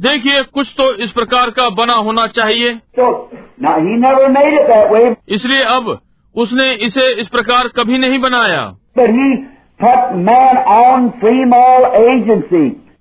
देखिए 0.02 0.44
कुछ 0.44 0.74
तो 0.78 0.96
इस 0.96 1.12
प्रकार 1.12 1.50
का 1.50 1.70
बना 1.70 1.94
होना 1.94 2.28
चाहिए। 2.28 2.70
इसलिए 5.30 5.62
अब 5.62 6.00
उसने 6.40 6.74
इसे 6.74 7.22
इस 7.22 7.28
प्रकार 7.28 7.68
कभी 7.68 7.98
नहीं 7.98 8.20
बनाया। 8.20 8.76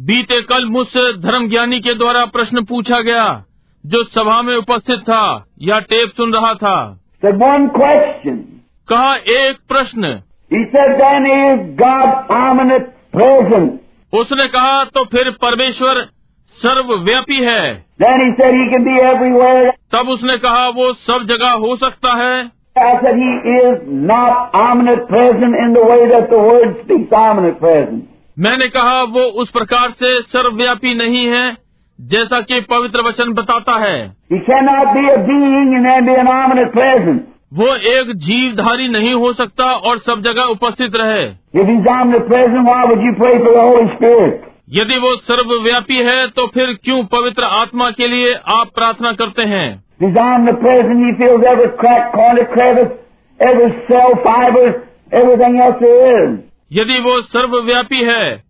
बीते 0.00 0.42
कल 0.42 0.64
मुझसे 0.64 1.12
धर्म 1.12 1.48
ज्ञानी 1.48 1.80
के 1.80 1.94
द्वारा 1.94 2.24
प्रश्न 2.24 2.64
पूछा 2.64 3.00
गया 3.00 3.44
जो 3.86 4.04
सभा 4.04 4.42
में 4.42 4.56
उपस्थित 4.56 4.98
था 4.98 5.44
या 5.62 5.80
टेप 5.80 6.10
सुन 6.16 6.32
रहा 6.32 6.54
था। 6.54 7.00
वन 7.24 7.68
क्वेश्चन 7.68 8.49
कहा 8.90 9.14
एक 9.14 9.56
प्रश्न। 9.68 10.22
उसने 14.20 14.48
कहा 14.48 14.84
तो 14.84 15.04
फिर 15.04 15.30
परमेश्वर 15.30 16.06
सर्वव्यापी 16.50 17.36
है। 17.36 17.84
तब 19.92 20.08
उसने 20.08 20.36
कहा 20.36 20.68
वो 20.68 20.92
सब 20.92 21.24
जगह 21.24 21.50
हो 21.50 21.76
सकता 21.76 22.14
है। 22.14 22.44
मैंने 28.38 28.68
कहा 28.68 29.02
वो 29.02 29.20
उस 29.20 29.50
प्रकार 29.50 29.90
से 29.90 30.22
सर्वव्यापी 30.22 30.94
नहीं 30.94 31.26
है 31.26 31.56
जैसा 32.00 32.40
कि 32.40 32.60
पवित्र 32.60 33.00
वचन 33.00 33.32
बताता 33.32 33.76
है। 33.78 34.16
वो 37.54 37.66
एक 37.74 38.12
जीवधारी 38.16 38.88
नहीं 38.88 39.14
हो 39.14 39.32
सकता 39.32 39.64
और 39.64 39.98
सब 39.98 40.20
जगह 40.20 40.42
उपस्थित 40.42 40.92
रहे। 40.96 41.24
यदि 44.80 44.98
वो 44.98 45.16
सर्वव्यापी 45.16 45.96
है 45.96 46.28
तो 46.28 46.46
फिर 46.46 46.78
क्यों 46.84 47.04
पवित्र 47.04 47.42
आत्मा 47.42 47.90
के 47.90 48.08
लिए 48.08 48.34
आप 48.34 48.68
प्रार्थना 48.74 49.12
करते 49.12 49.42
हैं? 49.42 49.84
यदि 56.72 56.98
वो 56.98 57.20
सर्वव्यापी 57.22 58.04
है 58.04 58.44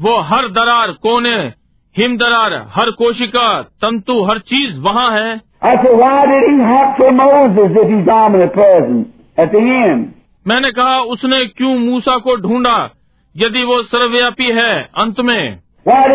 वो 0.00 0.20
हर 0.20 0.48
दरार 0.48 0.88
कोने 0.92 1.57
हिमदरार 1.98 2.66
हर 2.74 2.90
कोशिका 2.90 3.62
तंतु 3.62 4.22
हर 4.24 4.38
चीज़ 4.38 4.80
वहाँ 4.80 5.10
है। 5.10 5.40
मैंने 10.46 10.70
कहा 10.70 11.00
उसने 11.00 11.46
क्यों 11.46 11.78
मूसा 11.78 12.16
को 12.16 12.36
ढूंढा 12.36 12.90
यदि 13.36 13.64
वो 13.64 13.82
सर्वव्यापी 13.82 14.50
है 14.50 14.88
अंत 14.96 15.20
में। 15.20 15.60
Why 15.88 16.06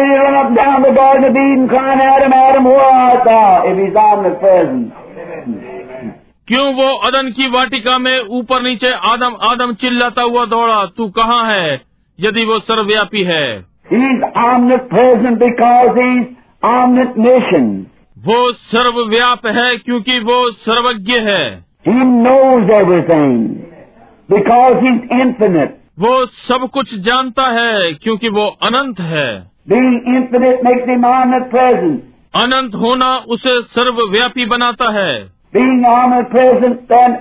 क्यों 6.48 6.74
वो 6.74 6.96
अदन 6.98 7.30
की 7.30 7.48
वाटिका 7.48 7.98
में 7.98 8.20
ऊपर 8.20 8.62
नीचे 8.62 8.92
आदम 8.92 9.36
आदम 9.42 9.74
चिल्लाता 9.74 10.22
हुआ 10.22 10.46
दौड़ा 10.46 10.86
तू 10.86 11.08
कहाँ 11.10 11.44
है 11.52 11.82
यदि 12.20 12.46
वो 12.46 12.60
सर्वव्यापी 12.60 13.24
है? 13.24 13.73
He's 13.94 14.22
omnipresent 14.36 15.40
because 15.40 15.98
he's 15.98 16.28
omniscient. 16.64 17.88
वो 18.28 18.52
सर्वव्याप 18.72 19.46
है 19.56 19.76
क्योंकि 19.78 20.20
वो 20.30 20.40
सर्वज्ञ 20.68 21.18
है 21.30 21.44
He 21.88 22.04
knows 22.12 22.70
everything 22.76 23.34
because 24.30 24.76
he's 24.84 25.02
infinite. 25.22 25.74
वो 26.00 26.14
सब 26.48 26.70
कुछ 26.74 26.94
जानता 27.08 27.48
है 27.60 27.94
क्योंकि 27.94 28.30
वो 28.30 28.46
अनंत 28.64 29.00
है 29.10 29.28
Being 29.70 30.00
infinite 30.14 30.64
makes 30.64 30.90
him 30.94 31.04
omnipresent. 31.10 32.00
अनंत 32.36 32.76
होना 32.76 33.16
उसे 33.36 33.62
सर्वव्यापी 33.76 34.46
बनाता 34.46 34.90
है 34.92 35.12
Being 35.54 35.84
omnipresent, 35.92 36.80
then 36.88 37.18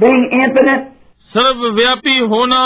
being 0.00 0.24
infinite, 0.40 0.84
सर्वव्यापी 1.30 2.18
होना 2.32 2.62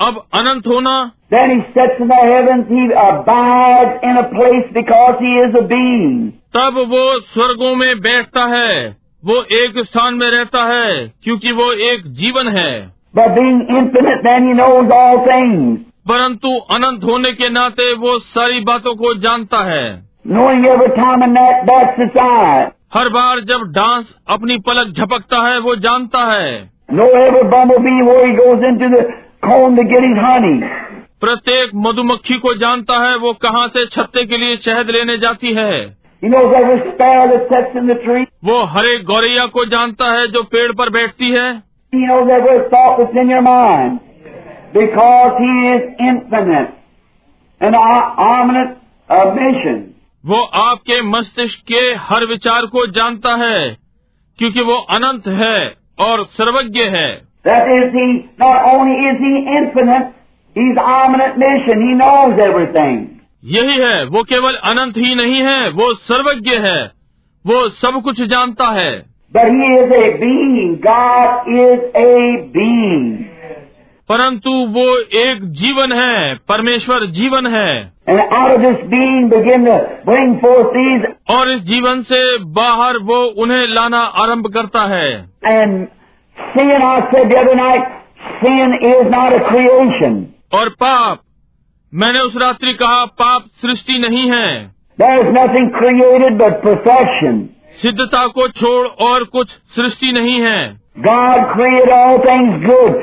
अब 0.00 0.22
अनंत 0.34 0.66
होना 0.66 0.92
then 1.32 1.50
he 1.50 1.58
sits 1.74 1.98
in 2.00 2.08
the 2.08 2.20
heavens, 2.28 2.66
he 2.68 2.84
abides 3.00 3.98
in 4.02 4.16
a 4.16 4.24
place 4.30 4.70
because 4.76 5.18
he 5.20 5.34
is 5.42 5.58
a 5.60 5.62
being. 5.72 6.14
तब 6.56 6.78
वो 6.92 7.02
स्वर्गों 7.34 7.74
में 7.74 8.00
बैठता 8.06 8.44
है 8.54 8.72
वो 9.22 9.36
एक 9.58 9.78
स्थान 9.86 10.14
में 10.14 10.30
रहता 10.30 10.62
है 10.72 10.96
क्योंकि 11.24 11.52
वो 11.60 11.72
एक 11.90 12.06
जीवन 12.22 12.48
है 12.56 12.72
But 13.14 13.34
being 13.36 13.60
infinite, 13.76 14.20
then 14.24 14.48
he 14.48 14.56
knows 14.58 14.90
all 14.96 15.22
things. 15.28 15.78
परंतु 16.08 16.56
अनंत 16.74 17.04
होने 17.04 17.32
के 17.32 17.48
नाते 17.50 17.92
वो 18.04 18.18
सारी 18.34 18.60
बातों 18.64 18.94
को 18.96 19.14
जानता 19.26 19.62
है 19.70 19.84
Knowing 20.30 20.64
every 20.66 20.90
time 20.96 21.22
and 21.22 21.36
that, 21.36 21.64
that's 21.68 22.04
its 22.06 22.20
eye. 22.24 22.68
हर 22.94 23.08
बार 23.16 23.40
जब 23.48 23.70
डांस 23.72 24.14
अपनी 24.36 24.56
पलक 24.68 24.92
झपकता 24.96 25.46
है 25.48 25.58
वो 25.66 25.74
जानता 25.86 26.24
है 26.32 26.46
Know 26.98 27.10
every 27.18 27.42
bumblebee 27.50 27.98
where 28.06 28.22
he 28.26 28.32
goes 28.38 28.64
into 28.70 28.88
the 28.94 29.02
प्रत्येक 31.20 31.70
मधुमक्खी 31.74 32.38
को 32.38 32.54
जानता 32.54 33.10
है 33.10 33.16
वो 33.16 33.32
कहाँ 33.32 33.68
से 33.68 33.86
छत्ते 33.86 34.24
के 34.24 34.36
लिए 34.36 34.56
शहद 34.56 34.90
लेने 34.90 35.18
जाती 35.18 35.52
है। 35.54 35.96
वो 38.44 38.62
हरे 38.64 38.98
गौरैया 38.98 39.46
को 39.46 39.64
जानता 39.64 40.10
है 40.12 40.26
जो 40.26 40.42
पेड़ 40.42 40.72
पर 40.72 40.90
बैठती 40.90 41.30
है। 41.30 41.62
वो 50.26 50.42
आपके 50.42 51.02
मस्तिष्क 51.02 51.64
के 51.68 51.94
हर 51.94 52.24
विचार 52.24 52.66
को 52.66 52.86
जानता 52.86 53.34
है 53.34 53.76
क्योंकि 54.38 54.60
वो 54.60 54.74
अनंत 54.74 55.26
है 55.26 55.74
और 55.98 56.24
सर्वज्ञ 56.24 56.82
है। 56.82 57.29
That 57.44 57.68
is 57.68 57.92
he 57.92 58.28
not 58.38 58.64
only 58.74 58.96
is 59.00 59.18
he 59.18 59.46
infinite, 59.58 60.12
he's 60.56 60.76
omnipotent. 60.76 61.38
mission, 61.38 61.80
he 61.80 61.94
knows 61.94 62.38
everything. 62.38 63.20
यही 63.44 63.76
है 63.80 64.04
वो 64.04 64.22
केवल 64.22 64.54
अनंत 64.54 64.96
ही 64.96 65.14
नहीं 65.14 65.42
है 65.42 65.68
वो 65.70 65.92
सर्वज्ञ 65.94 66.56
है 66.56 66.80
वो 67.44 67.68
सब 67.68 68.00
कुछ 68.02 68.20
जानता 68.20 68.66
है 68.70 68.90
परंतु 74.08 74.50
वो 74.50 74.84
एक 75.20 75.44
जीवन 75.52 75.92
है 75.92 76.34
परमेश्वर 76.34 77.06
जीवन 77.06 77.46
है 77.46 77.92
और 81.30 81.50
इस 81.50 81.60
जीवन 81.62 82.02
से 82.02 82.22
बाहर 82.52 82.96
वो 82.96 83.22
उन्हें 83.42 83.66
लाना 83.66 84.00
आरंभ 84.24 84.46
करता 84.54 84.84
है 84.86 85.10
sin, 86.54 86.70
I 86.82 86.98
said 87.12 87.30
the 87.30 87.38
other 87.38 87.56
night, 87.56 87.84
sin 88.42 88.72
is 88.92 89.10
not 89.10 89.32
a 89.32 89.40
creation. 89.50 90.18
और 90.54 90.68
पाप 90.82 91.20
मैंने 91.92 92.20
उस 92.20 92.36
रात्रि 92.42 92.72
कहा 92.82 93.04
पाप 93.20 93.44
सृष्टि 93.62 93.98
नहीं 93.98 94.28
है 94.30 94.48
There 94.98 95.18
is 95.20 95.32
nothing 95.34 95.70
created 95.78 96.38
but 96.38 96.60
perfection. 96.62 97.38
सिद्धता 97.82 98.26
को 98.36 98.46
छोड़ 98.60 98.86
और 99.06 99.24
कुछ 99.34 99.50
सृष्टि 99.76 100.12
नहीं 100.12 100.40
है 100.42 100.60
God 101.06 101.44
created 101.54 101.92
all 101.98 102.18
things 102.26 102.56
good. 102.66 102.96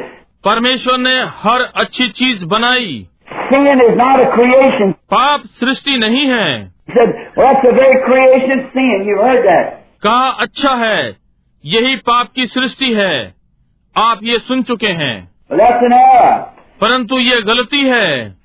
परमेश्वर 0.44 0.98
ने 0.98 1.16
हर 1.44 1.62
अच्छी 1.84 2.10
चीज़ 2.20 2.46
बनाई 2.56 3.06
Sin 3.52 3.68
is 3.86 3.96
not 4.02 4.20
a 4.20 4.28
creation. 4.36 4.92
पाप 5.14 5.44
सृष्टि 5.60 5.98
नहीं 5.98 6.26
है 6.32 6.48
He 6.90 6.94
said, 6.98 7.10
well, 7.38 7.46
that's 7.46 7.66
the 7.68 7.74
very 7.78 7.98
creation 8.04 8.52
of 8.58 8.68
sin. 8.76 9.08
You 9.08 9.16
heard 9.22 9.46
that. 9.48 9.74
कहा 10.04 10.30
अच्छा 10.46 10.74
है 10.84 11.02
यही 11.70 11.96
पाप 11.96 12.28
की 12.36 12.48
सृष्टि 12.48 12.94
है। 12.94 13.36
आप 13.98 14.20
ये 14.24 14.40
सुन 14.40 14.64
चुके 14.64 14.88
हैं। 14.88 15.32
परंतु 16.82 17.20
ये 17.20 17.42
गलती 17.42 17.84
है। 17.84 18.36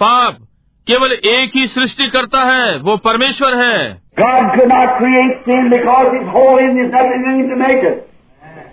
पाप 0.00 0.36
केवल 0.86 1.12
एक 1.12 1.50
ही 1.54 1.66
सृष्टि 1.66 2.08
करता 2.08 2.44
है 2.44 2.78
वो 2.78 2.96
परमेश्वर 2.96 3.54
है। 3.54 4.02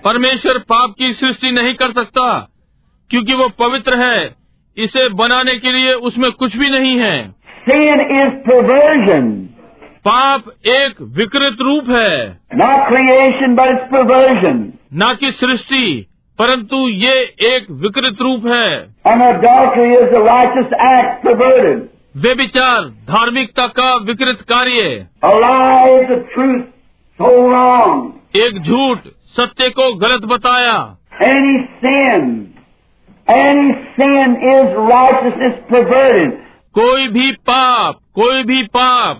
परमेश्वर 0.04 0.58
पाप 0.58 0.94
की 1.00 1.14
सृष्टि 1.14 1.52
नहीं 1.52 1.74
कर 1.74 1.92
सकता 1.92 2.50
क्योंकि 3.10 3.34
वो 3.34 3.50
पवित्र 3.50 3.94
है। 3.94 4.36
इसे 4.78 5.10
बनाने 5.10 5.56
के 5.56 5.72
लिए 5.72 5.94
उसमें 5.94 6.32
कुछ 6.32 6.58
भी 6.58 6.70
नहीं 6.70 7.00
है। 7.00 7.36
पाप 10.06 10.44
एक 10.66 10.96
विकृत 11.02 11.58
रूप 11.62 11.90
है। 11.90 12.40
न 14.94 15.18
कि 15.20 15.32
सृष्टि 15.32 16.06
परंतु 16.40 16.90
ये 16.90 17.22
एक 17.56 17.72
विकृत 17.72 18.18
रूप 18.22 18.46
है। 18.46 18.96
वे 22.18 22.34
विचार 22.34 22.82
धार्मिकता 22.82 23.68
का 23.68 23.96
विकृत 23.96 24.38
कार्य। 24.42 25.08
एक 28.36 28.62
झूठ 28.62 28.98
सत्य 29.08 29.70
को 29.70 29.96
गलत 29.96 30.22
बताया। 30.22 30.98
Any 31.22 31.64
same 31.64 32.46
any 33.30 33.74
same 33.74 34.32
is 34.32 34.92
right 34.92 36.44
कोई 36.74 37.08
भी 37.08 37.32
पाप 37.32 37.96
कोई 37.96 38.44
भी 38.44 38.64
पाप 38.64 39.20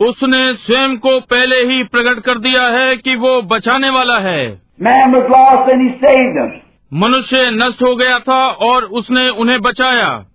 उसने 0.00 0.54
स्वयं 0.54 0.96
को 0.96 1.20
पहले 1.20 1.56
ही 1.56 1.84
प्रकट 1.84 2.20
कर 2.20 2.38
दिया 2.38 2.62
है 2.62 2.96
कि 2.96 3.16
वो 3.16 3.42
बचाने 3.42 3.90
वाला 3.90 4.18
है। 4.18 4.62
मनुष्य 6.92 7.50
नष्ट 7.50 7.82
हो 7.82 7.96
गया 7.96 8.18
था 8.18 8.46
और 8.48 8.84
उसने 8.84 9.28
उन्हें 9.28 9.60
बचाया। 9.60 10.26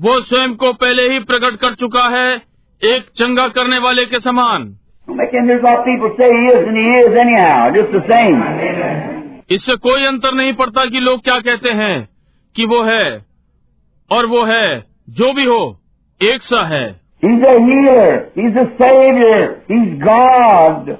वो 0.00 0.20
स्वयं 0.20 0.54
को 0.54 0.72
पहले 0.72 1.02
ही 1.02 1.18
प्रकट 1.18 1.56
कर 1.56 1.74
चुका 1.74 2.08
है 2.08 2.42
एक 2.84 3.02
चंगा 3.16 3.48
करने 3.48 3.78
वाले 3.78 4.04
के 4.04 4.20
समान। 4.20 4.76
इससे 9.50 9.76
कोई 9.76 10.04
अंतर 10.04 10.34
नहीं 10.34 10.52
पड़ता 10.52 10.84
कि 10.84 11.00
लोग 11.00 11.24
क्या 11.24 11.40
कहते 11.40 11.70
हैं 11.70 12.08
कि 12.56 12.64
वो 12.64 12.82
है 12.82 13.26
और 14.10 14.26
वो 14.26 14.42
है 14.42 14.84
जो 15.10 15.32
भी 15.32 15.44
हो। 15.44 15.80
एक 16.22 16.42
सा 16.42 16.62
है। 16.66 17.00
Is 17.24 17.46
is 18.38 18.58
is 19.72 20.04
God 20.04 20.90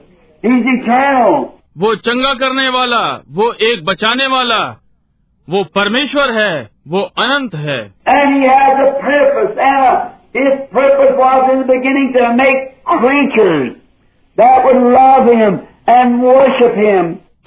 is 0.45 1.47
वो 1.79 1.95
चंगा 1.95 2.35
करने 2.35 2.69
वाला 2.69 3.23
वो 3.31 3.53
एक 3.53 3.85
बचाने 3.85 4.27
वाला 4.27 4.81
वो 5.51 5.65
परमेश्वर 5.65 6.31
है 6.31 6.71
वो 6.89 7.01
अनंत 7.01 7.55
है। 7.55 7.95
एंड 8.09 8.35
ही 8.35 8.49
हैज़ 8.49 8.79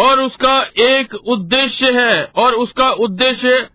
और 0.02 0.20
उसका 0.20 0.62
एक 0.80 1.14
उद्देश्य 1.28 1.92
है 1.92 2.32
और 2.36 2.54
उसका 2.54 2.90
उद्देश्य 2.90 3.68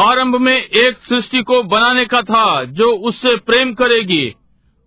आरंभ 0.00 0.36
में 0.40 0.56
एक 0.56 0.98
सृष्टि 1.08 1.42
को 1.42 1.62
बनाने 1.70 2.04
का 2.04 2.20
था 2.22 2.44
जो 2.72 2.90
उससे 3.08 3.36
प्रेम 3.46 3.72
करेगी 3.74 4.24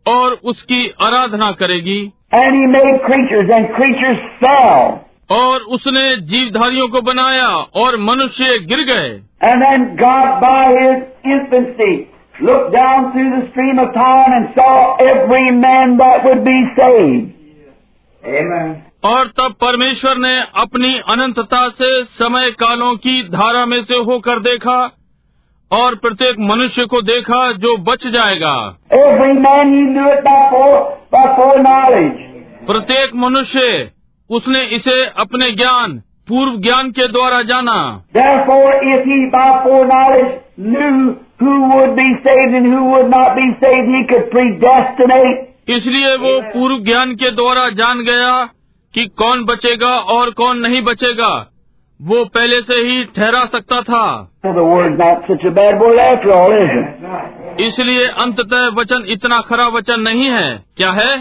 और 0.06 0.34
उसकी 0.44 0.88
आराधना 1.02 1.52
करेगी 1.62 2.02
And 2.36 2.56
he 2.56 2.68
made 2.68 2.96
creatures, 3.02 3.52
and 3.56 3.68
creatures 3.76 4.22
fell. 4.40 4.94
और 5.32 5.62
उसने 5.76 6.06
जीवधारियों 6.32 6.88
को 6.88 7.02
बनाया 7.02 7.48
और 7.82 7.98
मनुष्य 8.02 8.58
गिर 8.72 8.84
गए 8.86 9.12
And 9.42 9.62
then 9.62 9.86
God, 9.96 10.42
by 10.42 10.64
his 10.72 11.04
infancy, 11.26 11.92
looked 12.42 12.74
down 12.74 13.12
through 13.12 13.30
the 13.34 13.44
stream 13.52 13.80
of 13.80 13.94
time 13.94 14.34
and 14.34 14.50
saw 14.56 14.96
every 15.06 15.52
man 15.52 15.98
that 15.98 16.26
would 16.26 16.44
be 16.44 16.58
saved. 16.80 17.30
Amen. 18.24 18.74
और 19.06 19.28
तब 19.38 19.56
परमेश्वर 19.62 20.18
ने 20.18 20.36
अपनी 20.58 20.98
अनंतता 21.10 21.68
से 21.70 22.04
समय 22.18 22.52
कालों 22.60 22.96
की 22.98 23.22
धारा 23.30 23.66
में 23.66 23.84
से 23.84 23.98
होकर 24.10 24.40
देखा 24.40 24.76
और 25.74 25.96
प्रत्येक 25.96 26.36
मनुष्य 26.40 26.86
को 26.86 27.02
देखा 27.02 27.52
जो 27.52 27.78
बच 27.78 28.08
जाएगा। 28.08 28.78
प्रत्येक 32.68 33.16
मनुष्य 33.16 33.92
उसने 34.30 34.62
इसे 34.64 35.06
अपने 35.06 35.52
ज्ञान 35.52 36.02
पूर्व 36.30 36.62
ज्ञान 36.62 36.92
के 36.92 37.08
द्वारा 37.08 37.42
जाना। 37.42 38.04
इसलिए 45.70 46.16
वो 46.16 46.42
पूर्व 46.42 46.84
ज्ञान 46.84 47.16
के 47.16 47.30
द्वारा 47.30 47.70
जान 47.70 48.00
गया 48.00 48.50
कि 48.94 49.06
कौन 49.06 49.46
बचेगा 49.46 49.92
और 49.92 50.30
कौन 50.30 50.58
नहीं 50.58 50.82
बचेगा। 50.82 51.53
वो 52.04 52.26
पहले 52.26 52.62
से 52.62 52.88
ही 52.88 53.04
ठहरा 53.06 53.46
सकता 53.46 53.82
था। 53.82 54.32
इसलिए 57.60 58.06
अंततः 58.06 58.68
वचन 58.68 59.06
इतना 59.08 59.40
खराब 59.40 59.74
वचन 59.74 60.02
नहीं 60.02 60.30
है। 60.30 60.64
क्या 60.78 60.92
है? 60.92 61.18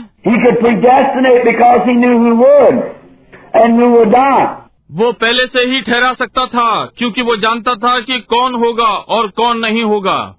वो 4.92 5.12
पहले 5.12 5.46
से 5.46 5.70
ही 5.70 5.80
ठहरा 5.80 6.12
सकता 6.12 6.46
था 6.46 6.84
क्योंकि 6.98 7.22
वो 7.22 7.36
जानता 7.36 7.74
था 7.74 8.00
कि 8.00 8.20
कौन 8.20 8.54
होगा 8.54 8.88
और 8.88 9.26
कौन 9.26 9.58
नहीं 9.58 9.82
होगा। 9.82 10.36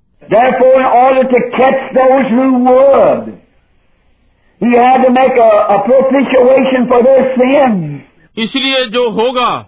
इसलिए 8.38 8.86
जो 8.86 9.10
होगा 9.10 9.68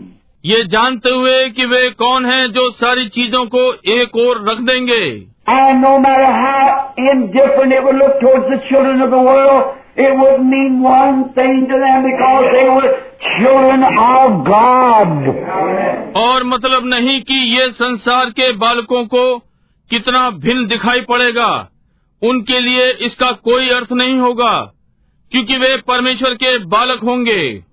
ये 0.45 0.63
जानते 0.63 1.09
हुए 1.09 1.49
कि 1.49 1.65
वे 1.65 1.89
कौन 1.89 2.25
हैं 2.25 2.47
जो 2.47 2.71
सारी 2.71 3.07
चीज़ों 3.09 3.45
को 3.45 3.73
एक 3.73 4.15
और 4.15 4.49
रख 4.49 4.57
देंगे। 4.57 5.25
और 16.21 16.43
मतलब 16.43 16.85
नहीं 16.85 17.21
कि 17.21 17.33
ये 17.33 17.67
संसार 17.71 18.25
के 18.25 18.51
बालकों 18.51 19.05
को 19.05 19.37
कितना 19.89 20.29
भिन्न 20.29 20.67
दिखाई 20.67 21.01
पड़ेगा। 21.01 21.69
उनके 22.21 22.59
लिए 22.59 22.87
इसका 23.05 23.31
कोई 23.31 23.69
अर्थ 23.69 23.91
नहीं 23.91 24.17
होगा 24.17 24.73
क्योंकि 25.31 25.57
वे 25.57 25.77
परमेश्वर 25.77 26.33
के 26.33 26.57
बालक 26.57 26.99
होंगे। 27.03 27.63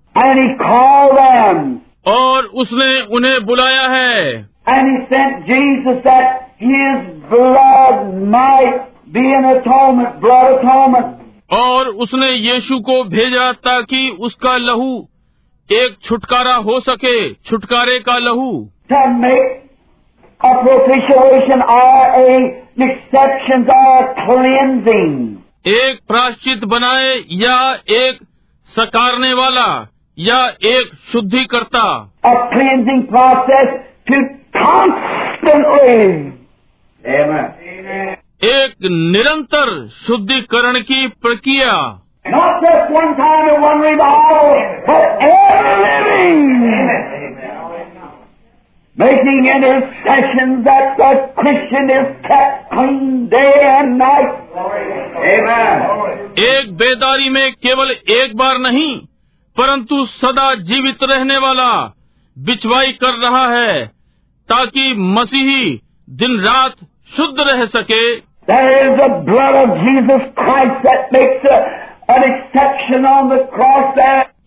और 2.09 2.43
उसने 2.43 3.01
उन्हें 3.01 3.45
बुलाया 3.45 3.87
है। 3.89 4.49
और 11.51 11.87
उसने 11.87 12.31
यीशु 12.31 12.79
को 12.79 13.03
भेजा 13.03 13.51
ताकि 13.51 14.17
उसका 14.19 14.57
लहू 14.57 15.07
एक 15.71 15.95
छुटकारा 16.03 16.55
हो 16.55 16.79
सके 16.79 17.33
छुटकारे 17.33 17.99
का 17.99 18.17
लहू। 18.17 18.69
एक 25.67 25.99
प्राश्चित 26.07 26.65
बनाए 26.65 27.15
या 27.31 27.73
एक 27.89 28.17
सकारने 28.65 29.33
वाला। 29.33 29.87
या 30.27 30.37
एक 30.69 30.91
शुद्धिकर्ता 31.11 31.83
A 32.29 32.31
cleansing 32.53 33.01
process 33.11 33.69
to 34.09 34.17
constantly 34.57 35.97
Amen. 37.03 37.45
एक 38.49 38.87
निरंतर 39.13 39.71
शुद्धिकरण 40.05 40.79
की 40.91 41.07
प्रक्रिया 41.25 41.71
not 42.25 42.61
just 42.63 42.91
one 42.95 43.13
time 43.19 43.47
in 43.51 43.61
one 43.61 43.79
revival, 43.83 44.49
but 44.87 45.23
ever 45.27 45.71
living, 45.83 46.41
making 48.97 49.45
intercessions 49.55 50.63
that 50.65 50.97
the 51.01 51.11
Christian 51.39 51.89
is 51.97 52.07
kept 52.27 52.69
clean 52.73 53.29
day 53.29 53.53
and 53.71 53.97
night. 53.97 54.33
Amen. 55.33 55.85
एक 56.49 56.73
बेदारी 56.81 57.29
में 57.37 57.51
केवल 57.67 57.91
एक 58.17 58.35
बार 58.37 58.57
नहीं 58.69 58.91
परंतु 59.59 60.05
सदा 60.05 60.55
जीवित 60.55 60.97
रहने 61.03 61.37
वाला 61.37 61.93
बिछवाई 62.39 62.91
कर 62.91 63.11
रहा 63.13 63.47
है 63.53 63.87
ताकि 64.49 64.93
मसीही 64.93 65.81
दिन 66.09 66.39
रात 66.39 66.73
शुद्ध 67.17 67.35
रह 67.39 67.65
सके। 67.65 68.13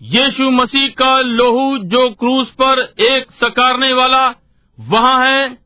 यीशु 0.02 0.50
मसीह 0.50 0.88
का 0.88 1.20
लोहू 1.20 1.78
जो 1.78 2.10
क्रूस 2.10 2.56
पर 2.62 2.78
एक 3.00 3.26
सकारने 3.30 3.92
वाला 3.92 4.34
वहाँ 4.80 5.26
है। 5.26 5.58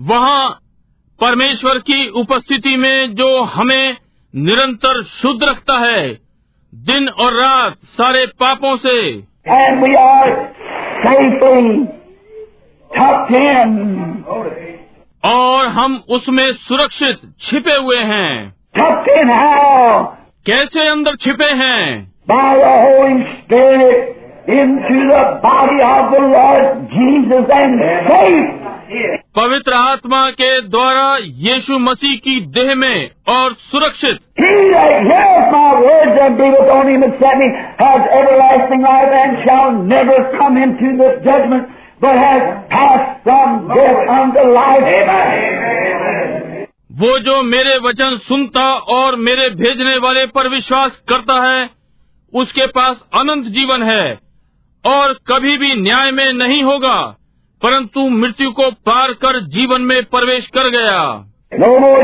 वहाँ 0.00 0.58
परमेश्वर 1.20 1.78
की 1.86 2.08
उपस्थिति 2.20 2.76
में 2.76 3.14
जो 3.14 3.28
हमें 3.52 3.96
निरंतर 4.34 5.02
शुद्ध 5.12 5.38
रखता 5.44 5.78
है 5.78 6.02
दिन 6.72 7.08
और 7.20 7.36
रात 7.36 7.76
सारे 7.96 8.24
पापों 8.42 8.76
से 8.84 8.98
और 15.24 15.66
हम 15.78 15.96
उसमें 16.08 16.52
सुरक्षित 16.68 17.20
छिपे 17.40 17.76
हुए 17.76 17.98
हैं 18.12 18.30
कैसे 20.46 20.88
अंदर 20.88 21.16
छिपे 21.16 21.50
हैं 21.62 21.82
into 24.50 24.98
the 25.06 25.22
body 25.42 25.80
of 25.84 26.10
the 26.10 26.20
Lord 26.26 26.88
Jesus 26.90 27.50
and 27.52 27.80
faith. 28.06 28.48
Yeah. 28.88 29.00
Yeah. 29.00 29.27
पवित्र 29.38 29.72
आत्मा 29.72 30.30
के 30.30 30.60
द्वारा 30.60 31.16
यीशु 31.22 31.78
मसीह 31.78 32.16
की 32.16 32.40
देह 32.40 32.74
में 32.74 33.10
और 33.28 33.54
सुरक्षित। 33.54 34.18
वो 46.92 47.18
जो 47.18 47.42
मेरे 47.42 47.78
वचन 47.78 48.16
सुनता 48.28 48.72
और 48.72 49.16
मेरे 49.16 49.50
भेजने 49.50 49.96
वाले 49.96 50.26
पर 50.26 50.48
विश्वास 50.48 51.02
करता 51.08 51.52
है 51.52 51.70
उसके 52.34 52.66
पास 52.66 53.04
अनंत 53.14 53.44
जीवन 53.44 53.82
है 53.82 54.18
और 54.84 55.12
कभी 55.12 55.58
भी 55.58 55.74
न्याय 55.74 56.10
में 56.10 56.32
नहीं 56.32 56.62
होगा। 56.62 57.14
परंतु 57.62 58.08
मृत्यु 58.08 58.50
को 58.58 58.70
पार 58.88 59.12
कर 59.24 59.40
जीवन 59.54 59.82
में 59.90 60.02
प्रवेश 60.14 60.46
कर 60.56 60.70
गया 60.70 61.00
No 61.62 61.68
more 61.82 62.02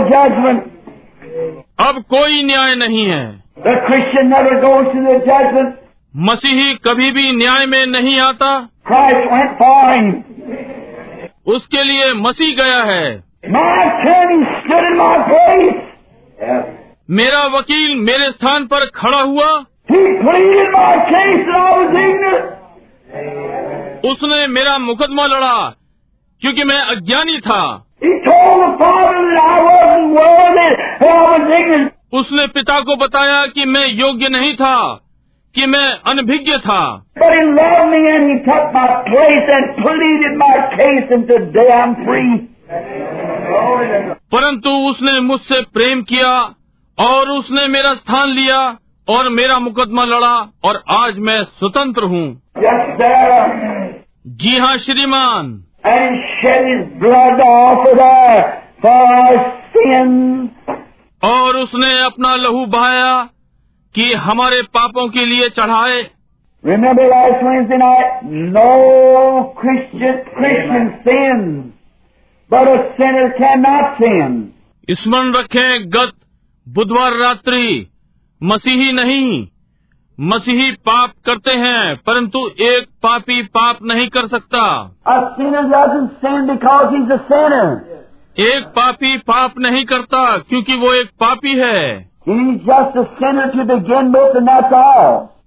अब 1.86 2.02
कोई 2.11 2.42
न्याय 2.42 2.74
नहीं 2.76 3.07
है 3.07 3.24
The 3.66 3.74
Christian 3.86 4.30
never 4.30 4.55
goes 4.62 4.86
to 4.94 5.02
the 5.07 5.16
judgment. 5.28 5.74
मसीही 6.14 6.74
कभी 6.86 7.11
भी 7.12 7.30
न्याय 7.36 7.66
में 7.66 7.84
नहीं 7.86 8.18
आता 8.20 8.50
Christ 8.88 9.30
went 9.32 9.55
for 9.61 9.92
उसके 11.55 11.82
लिए 11.84 12.12
मसीह 12.20 12.55
गया 12.62 12.82
है 12.90 13.05
My 13.57 13.72
stood 14.02 14.84
in 14.90 14.96
my 14.98 15.14
place. 15.30 15.80
मेरा 17.11 17.44
वकील 17.55 17.94
मेरे 18.05 18.30
स्थान 18.30 18.66
पर 18.66 18.86
खड़ा 18.96 19.20
हुआ 19.22 19.48
He 19.92 20.02
pleaded 20.20 20.70
my 20.74 20.92
case 21.11 21.42
and 21.46 21.57
I 21.57 21.72
was 21.78 21.96
ignorant. 22.02 23.74
उसने 24.05 24.46
मेरा 24.46 24.78
मुकदमा 24.78 25.26
लड़ा, 25.26 25.74
क्योंकि 26.40 26.64
मैं 26.64 26.80
अज्ञानी 26.80 27.40
था। 27.40 27.86
उसने 32.12 32.46
पिता 32.46 32.80
को 32.80 32.96
बताया 32.96 33.46
कि 33.46 33.64
मैं 33.64 33.86
योग्य 33.86 34.28
नहीं 34.28 34.55
था, 34.55 35.00
कि 35.55 35.66
मैं 35.66 35.92
अनभिज्ञ 36.07 36.59
था। 36.59 37.05
परंतु 44.32 44.70
उसने 44.70 45.20
मुझसे 45.20 45.61
प्रेम 45.61 46.02
किया, 46.02 46.55
और 46.98 47.28
उसने 47.28 47.68
मेरा 47.68 47.94
स्थान 47.94 48.28
लिया, 48.28 48.76
और 49.09 49.28
मेरा 49.28 49.59
मुकदमा 49.59 50.05
लड़ा, 50.05 50.52
और 50.64 50.82
आज 50.90 51.18
मैं 51.18 51.44
स्वतंत्र 51.44 52.02
हूँ। 52.02 52.42
जी 54.27 54.59
हाँ 54.59 54.77
श्रीमान। 54.79 55.64
और 61.25 61.57
उसने 61.57 62.05
अपना 62.05 62.37
लहू 62.37 62.66
बहाया 62.66 63.29
कि 63.95 64.12
हमारे 64.12 64.62
पापों 64.62 65.09
के 65.09 65.27
लिए 65.27 65.49
चढ़ाए। 65.49 66.03
रिमेम्बर 66.66 67.35
सेन 70.89 71.72
बड़ोर 72.51 72.97
स्मरण 74.91 75.33
रखें 75.33 75.91
गत 75.91 76.12
बुधवार 76.68 77.12
रात्रि 77.12 77.87
मसीही 78.43 78.93
नहीं 78.93 79.49
मसीही 80.20 80.70
पाप 80.72 81.10
करते 81.26 81.50
हैं 81.50 81.96
परंतु 81.96 82.38
एक 82.60 82.86
पापी 83.02 83.42
पाप 83.42 83.78
नहीं 83.82 84.08
कर 84.08 84.26
सकता। 84.26 84.64
एक 88.38 88.64
पापी 88.76 89.16
पाप 89.16 89.54
नहीं 89.58 89.84
करता 89.84 90.38
क्योंकि 90.38 90.74
वो 90.74 90.92
एक 90.92 91.10
पापी 91.20 91.54
है। 91.54 92.10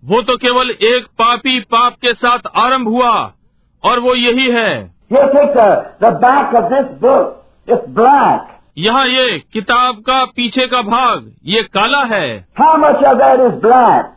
वो 0.05 0.22
तो 0.22 0.38
केवल 0.38 0.70
एक 0.70 1.05
पापी 1.05 1.59
पाप 1.59 1.93
के 2.01 2.13
साथ 2.13 2.39
आरंभ 2.55 2.88
हुआ 2.88 3.34
और 3.84 3.99
वो 3.99 4.15
यही 4.15 4.51
है। 4.51 4.91
यहाँ 8.78 9.07
ये 9.07 9.39
किताब 9.53 9.95
का 9.95 10.26
पीछे 10.26 10.68
का 10.68 10.82
भाग 10.82 11.32
ये 11.45 11.63
काला 11.63 12.03
है। 12.03 12.47
How 12.59 12.78
much 12.78 13.03
aware 13.03 13.41
is 13.41 13.61
black 13.61 14.13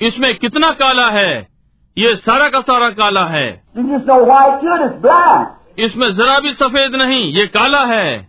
इसमें 0.00 0.38
कितना 0.38 0.68
काला 0.68 1.08
है? 1.08 1.46
ये 1.98 2.16
सारा 2.16 2.48
का 2.48 2.60
सारा 2.60 2.88
काला 2.88 3.24
है। 3.24 3.62
इसमें 5.78 6.14
जरा 6.14 6.38
भी 6.40 6.48
सफ़ेद 6.48 6.94
नहीं 6.94 7.32
ये 7.32 7.46
काला 7.46 7.84
है। 7.84 8.28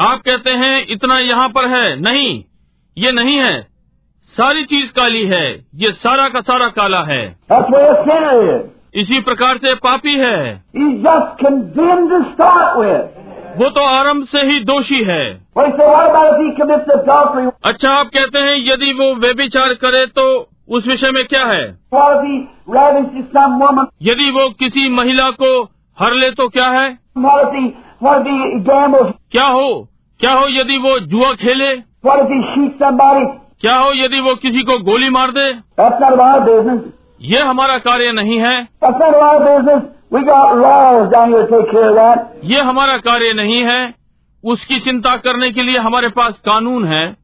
आप 0.00 0.18
कहते 0.18 0.50
हैं 0.50 0.86
इतना 0.90 1.18
यहाँ 1.18 1.48
पर 1.48 1.68
है 1.68 2.00
नहीं 2.00 2.44
ये 2.98 3.12
नहीं 3.12 3.36
है। 3.38 3.62
सारी 4.28 4.64
चीज़ 4.64 4.92
काली 4.92 5.26
है 5.26 5.54
ये 5.74 5.92
सारा 5.92 6.28
का 6.28 6.40
सारा 6.40 6.68
काला 6.68 7.02
है। 7.02 7.36
इसी 8.94 9.20
प्रकार 9.20 9.56
से 9.56 9.74
पापी 9.74 10.14
है। 10.14 10.62
वो 13.56 13.68
तो 13.70 13.80
आरंभ 13.84 14.26
से 14.26 14.38
ही 14.38 14.58
दोषी 14.64 15.02
है। 15.04 15.24
अच्छा 17.64 17.90
आप 17.90 18.06
कहते 18.06 18.38
हैं 18.38 18.54
यदि 18.72 18.92
वो 18.92 19.14
वे 19.14 19.32
विचार 19.32 19.74
करे 19.74 20.06
तो 20.06 20.24
उस 20.68 20.86
विषय 20.86 21.10
में 21.10 21.24
क्या 21.26 21.44
है? 21.44 21.64
यदि 24.02 24.30
वो 24.30 24.48
किसी 24.50 24.88
महिला 24.88 25.30
को 25.30 25.62
हर 25.98 26.14
ले 26.14 26.30
तो 26.30 26.48
क्या 26.48 26.68
है? 26.68 26.98
क्या 29.32 29.46
हो? 29.46 29.88
क्या 30.20 30.32
हो 30.32 30.46
यदि 30.48 30.78
वो 30.78 30.98
जुआ 30.98 31.32
खेले? 31.32 31.76
क्या 33.60 33.76
हो 33.76 33.92
यदि 33.94 34.20
वो 34.20 34.34
किसी 34.34 34.62
को 34.62 34.78
गोली 34.78 35.10
मार 35.10 35.30
दे? 35.30 35.50
ये 37.20 37.40
हमारा 37.40 37.78
कार्य 37.78 38.12
नहीं 38.12 38.38
है। 38.38 38.68
ये 42.44 42.60
हमारा 42.60 42.96
कार्य 42.96 43.32
नहीं 43.32 43.64
है। 43.64 43.94
उसकी 44.44 44.80
चिंता 44.80 45.16
करने 45.16 45.50
के 45.50 45.62
लिए 45.62 45.78
हमारे 45.78 46.08
पास 46.08 46.32
कानून 46.32 46.84
है। 46.84 47.16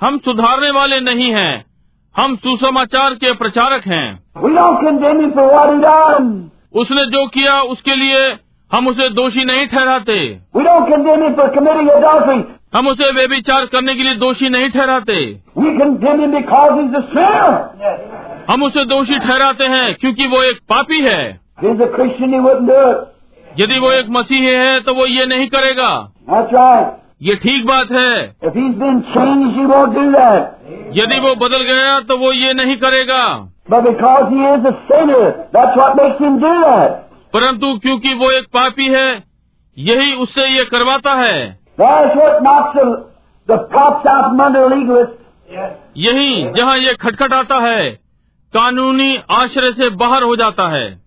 हम 0.00 0.18
सुधारने 0.18 0.70
वाले 0.70 1.00
नहीं 1.00 1.30
हैं। 1.34 1.64
हम 2.16 2.36
सुसमाचार 2.36 3.10
के 3.10 3.32
प्रचारक 3.32 3.82
हैं। 3.86 4.22
उसने 6.74 7.06
जो 7.06 7.26
किया 7.26 7.60
उसके 7.60 7.96
लिए 7.96 8.36
हम 8.72 8.88
उसे 8.88 9.08
दोषी 9.08 9.44
नहीं 9.44 9.66
ठहराते। 9.66 10.38
हम 12.74 12.88
उसे 12.88 13.10
वे 13.12 13.26
विचार 13.26 13.66
करने 13.66 13.94
के 13.94 14.02
लिए 14.02 14.14
दोषी 14.14 14.48
नहीं 14.48 14.68
ठहराते। 14.68 15.40
हम 18.50 18.62
उसे 18.62 18.84
दोषी 18.84 19.18
ठहराते 19.18 19.64
हैं 19.64 19.94
क्योंकि 19.94 20.26
वो 20.26 20.42
एक 20.42 20.58
पापी 20.68 21.00
है। 21.00 21.40
यदि 23.58 23.78
वो 23.78 23.92
एक 23.92 24.06
मसीही 24.10 24.46
है 24.46 24.80
तो 24.80 24.94
वो 24.94 25.06
ये 25.06 25.26
नहीं 25.26 25.48
करेगा। 25.48 26.12
ये 27.22 27.34
ठीक 27.34 27.66
बात 27.66 27.92
है। 27.92 28.36
यदि 30.94 31.18
वो 31.20 31.34
बदल 31.34 31.62
गया 31.62 32.00
तो 32.00 32.16
वो 32.16 32.32
ये 32.32 32.54
नहीं 32.54 32.76
करेगा। 32.76 33.52
परंतु 37.32 37.78
क्योंकि 37.78 38.14
वो 38.14 38.30
एक 38.30 38.44
पापी 38.44 38.86
है 38.86 39.22
यही 39.78 40.12
उससे 40.12 40.46
ये 40.48 40.64
करवाता 40.64 41.14
है। 41.14 41.63
यही 45.96 46.50
जहाँ 46.50 46.78
ये 46.78 46.94
खटखट 46.94 47.32
आता 47.32 47.58
है 47.58 47.90
कानूनी 48.54 49.16
आश्रय 49.30 49.72
से 49.72 49.88
बाहर 49.88 50.22
हो 50.22 50.36
जाता 50.36 50.68
है। 50.68 51.02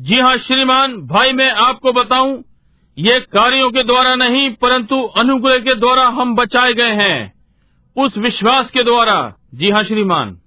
जी 0.00 0.20
हाँ 0.20 0.36
श्रीमान 0.36 0.96
भाई 0.96 1.32
मैं 1.32 1.50
आपको 1.50 1.92
बताऊँ 1.92 2.44
ये 2.98 3.20
कार्यों 3.20 3.70
के 3.70 3.82
द्वारा 3.82 4.14
नहीं 4.14 4.50
परंतु 4.50 5.02
अनुग्रह 5.02 5.58
के 5.58 5.74
द्वारा 5.74 6.06
हम 6.08 6.34
बचाए 6.34 6.72
गए 6.72 6.92
हैं। 6.92 7.34
उस 7.96 8.18
विश्वास 8.18 8.70
के 8.70 8.82
द्वारा। 8.82 9.34
जी 9.54 9.70
हाँ 9.70 9.82
श्रीमान। 9.82 10.38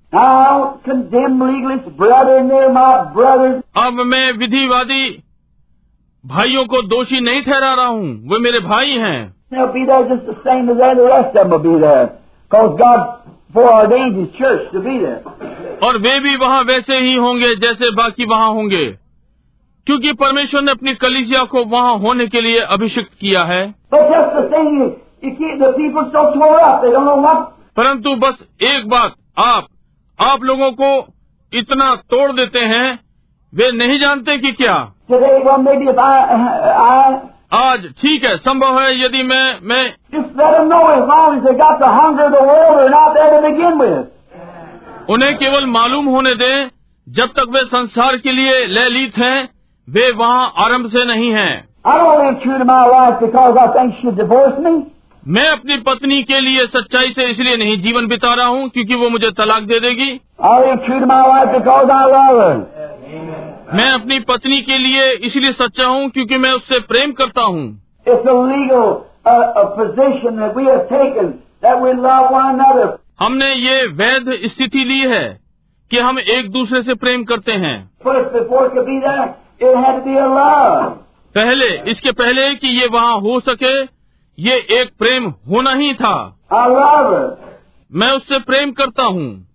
अब 3.78 3.94
मैं 3.94 4.34
विधिवादी 4.34 5.24
भाइयों 6.26 6.66
को 6.66 6.82
दोषी 6.82 7.20
नहीं 7.20 7.42
ठहरा 7.42 7.74
रहा 7.74 7.86
हूँ। 7.86 8.30
वे 8.30 8.40
मेरे 8.40 8.60
भाई 8.60 8.92
हैं। 8.92 9.36
और 15.84 15.98
वे 15.98 16.20
भी 16.20 16.36
वहाँ 16.36 16.62
वैसे 16.62 16.98
ही 16.98 17.14
होंगे 17.14 17.56
जैसे 17.56 17.92
बाकी 17.92 18.26
वहाँ 18.26 18.50
होंगे। 18.50 18.86
क्योंकि 19.86 20.14
परमेश्वर 20.14 20.62
ने 20.62 20.72
अपनी 20.72 20.96
कलिजिया 20.96 21.44
को 21.44 21.64
वहाँ 21.64 21.98
होने 21.98 22.28
के 22.28 22.42
लिए 22.42 22.60
अभिषिक्त 22.60 23.12
किया 23.20 23.44
है। 23.44 23.76
परंतु 27.78 28.16
बस 28.16 28.46
एक 28.62 28.90
बात 28.90 29.14
आप 29.40 29.68
आप 30.20 30.44
लोगों 30.44 30.72
को 30.72 31.14
इतना 31.54 31.96
तोड़ 31.96 32.32
देते 32.32 32.60
हैं, 32.60 33.00
वे 33.54 33.72
नहीं 33.72 33.98
जानते 34.00 34.38
कि 34.38 34.52
क्या। 34.52 34.74
आज 37.54 37.86
ठीक 38.02 38.24
है, 38.24 38.38
संभव 38.38 38.80
है 38.82 39.06
यदि 39.06 39.24
मैं 39.24 39.60
मैं 39.64 39.84
उन्हें 45.10 45.38
केवल 45.38 45.66
मालूम 45.66 46.06
होने 46.06 46.36
दें, 46.36 46.68
जब 47.08 47.28
तक 47.28 47.46
वे 47.50 47.62
संसार 47.62 48.18
के 48.18 48.32
लिए 48.32 48.66
लैलित 48.66 49.18
हैं, 49.18 49.50
वे 49.90 50.12
वहाँ 50.12 50.54
आरंभ 50.58 50.88
से 50.88 51.06
नहीं 51.06 51.32
हैं। 51.32 51.68
मैं 55.28 55.48
अपनी 55.50 55.78
पत्नी 55.78 56.24
के 56.24 56.40
लिए 56.40 56.66
सच्चाई 56.66 57.10
से 57.14 57.24
इसलिए 57.30 57.56
नहीं 57.58 57.78
जीवन 57.82 58.08
बिता 58.08 58.34
रहा 58.34 58.46
हूँ 58.46 58.70
क्योंकि 58.70 58.96
वो 58.96 59.10
मुझे 59.10 59.32
तलाक 59.32 59.64
दे 59.64 59.80
देगी। 59.80 60.12
मैं 63.74 63.90
अपनी 63.92 64.20
पत्नी 64.20 64.62
के 64.62 64.78
लिए 64.78 65.10
इसलिए 65.12 65.52
सच्चा 65.52 65.86
हूँ 65.86 66.10
क्योंकि 66.10 66.38
मैं 66.38 66.52
उससे 66.52 66.80
प्रेम 66.80 67.12
करता 67.12 67.42
हूँ। 67.42 67.66
हमने 73.20 73.54
ये 73.54 73.86
वैध 73.88 74.32
स्थिति 74.46 74.84
ली 74.84 75.00
है 75.00 75.40
कि 75.92 76.00
हम 76.00 76.20
एक 76.20 76.50
दूसरे 76.52 76.82
से 76.82 76.94
प्रेम 76.96 77.24
करते 77.24 77.52
हैं। 77.52 77.92
पहले 81.36 81.92
इसके 81.92 82.12
पहले 82.12 82.54
कि 82.56 82.68
ये 82.68 82.88
वहाँ 82.88 83.20
हो 83.20 83.40
सके 83.40 83.97
ये 84.40 84.52
एक 84.52 84.90
प्रेम 85.00 85.34
होना 85.50 85.72
ही 85.72 85.94
था। 85.94 86.38
मैं 87.94 88.12
उससे 88.12 88.40
प्रेम 88.40 88.72
करता 88.72 89.04
हूँ। 89.04 89.48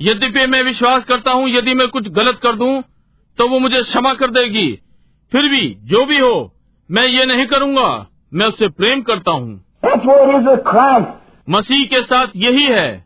यदि 0.00 0.46
मैं 0.46 0.62
विश्वास 0.62 1.04
करता 1.04 1.30
हूँ 1.30 1.48
यदि 1.48 1.74
मैं 1.74 1.88
कुछ 1.88 2.08
गलत 2.08 2.40
कर 2.42 2.52
दूँ 2.52 2.82
तो 3.38 3.48
वो 3.48 3.58
मुझे 3.58 3.82
क्षमा 3.82 4.14
कर 4.14 4.30
देगी। 4.30 4.78
फिर 5.32 5.42
भी 5.42 5.78
जो 5.82 6.04
भी 6.06 6.18
हो 6.18 6.54
मैं 6.90 7.06
ये 7.06 7.26
नहीं 7.26 7.46
करूँगा। 7.46 8.06
मैं 8.34 8.46
उससे 8.46 8.68
प्रेम 8.68 9.02
करता 9.02 9.30
हूँ। 9.30 9.64
मसीह 11.50 11.86
के 11.86 12.02
साथ 12.02 12.26
यही 12.36 12.66
है। 12.66 13.04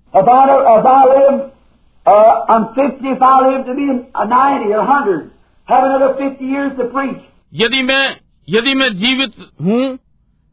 Uh, 2.08 2.32
I'm 2.48 2.66
50, 2.74 3.08
if 3.08 3.22
I 3.22 3.34
live 3.46 3.66
to 3.66 3.74
be 3.74 3.86
a 4.14 4.26
90 4.26 4.72
or 4.72 4.84
100, 4.84 5.30
have 5.68 5.84
another 5.84 6.10
50 6.18 6.44
years 6.44 6.72
to 6.78 6.86
preach. 6.94 7.22
यदि 7.54 7.82
मैं 7.82 8.04
यदि 8.48 8.74
मैं 8.74 8.88
जीवित 8.98 9.34
हूँ 9.62 9.82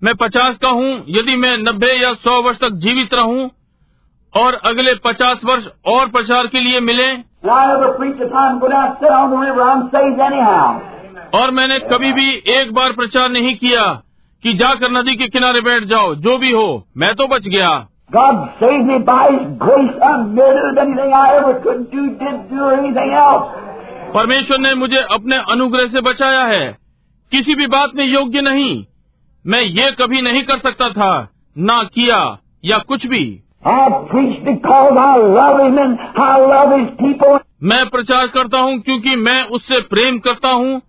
मैं 0.01 0.13
पचास 0.15 0.57
का 0.57 0.69
हूँ 0.69 0.93
यदि 1.09 1.35
मैं 1.35 1.57
नब्बे 1.57 1.93
या 1.93 2.13
सौ 2.23 2.41
वर्ष 2.41 2.57
तक 2.57 2.73
जीवित 2.85 3.13
रहूँ 3.13 3.49
और 4.33 4.53
अगले 4.65 4.93
पचास 5.05 5.41
वर्ष 5.45 5.67
और 5.85 6.09
प्रचार 6.09 6.47
के 6.47 6.59
लिए 6.59 6.79
मिले. 6.79 7.11
और 11.39 11.51
मैंने 11.51 11.79
कभी 11.91 12.11
भी 12.13 12.29
एक 12.53 12.73
बार 12.73 12.91
प्रचार 12.91 13.29
नहीं 13.29 13.55
किया 13.55 13.81
कि 14.43 14.53
जाकर 14.53 14.91
नदी 14.91 15.15
के 15.15 15.27
किनारे 15.27 15.61
बैठ 15.61 15.83
जाओ 15.83 16.13
जो 16.25 16.37
भी 16.37 16.51
हो 16.51 16.67
मैं 16.97 17.13
तो 17.15 17.27
बच 17.27 17.47
गया 17.47 17.69
God 18.09 18.59
saved 18.59 18.85
me 18.85 18.99
by 18.99 19.27
His 19.27 19.57
grace. 19.57 19.95
I'm 19.99 20.35
than 20.35 20.77
anything 20.77 21.11
I 21.11 21.37
ever 21.37 21.59
could 21.59 21.89
do, 21.91 22.09
did 22.11 22.49
do, 22.49 22.59
or 22.61 22.73
anything 22.73 23.13
else. 23.13 23.47
परमेश्वर 24.13 24.59
ने 24.59 24.73
मुझे 24.75 24.99
अपने 25.11 25.37
अनुग्रह 25.51 25.87
से 25.87 26.01
बचाया 26.01 26.43
है 26.43 26.65
किसी 27.31 27.55
भी 27.55 27.65
बात 27.67 27.95
में 27.95 28.05
योग्य 28.05 28.41
नहीं 28.41 28.85
मैं 29.45 29.61
ये 29.61 29.89
कभी 29.91 30.21
नहीं 30.21 30.43
कर 30.43 30.59
सकता 30.59 30.89
था 30.89 31.09
ना 31.55 31.81
किया 31.93 32.19
या 32.65 32.77
कुछ 32.87 33.05
भी 33.07 33.23
मैं 37.63 37.85
प्रचार 37.89 38.27
करता 38.27 38.59
हूँ 38.59 38.79
क्योंकि 38.79 39.15
मैं 39.15 39.41
उससे 39.49 39.79
प्रेम 39.89 40.19
करता 40.19 40.51
हूँ 40.53 40.81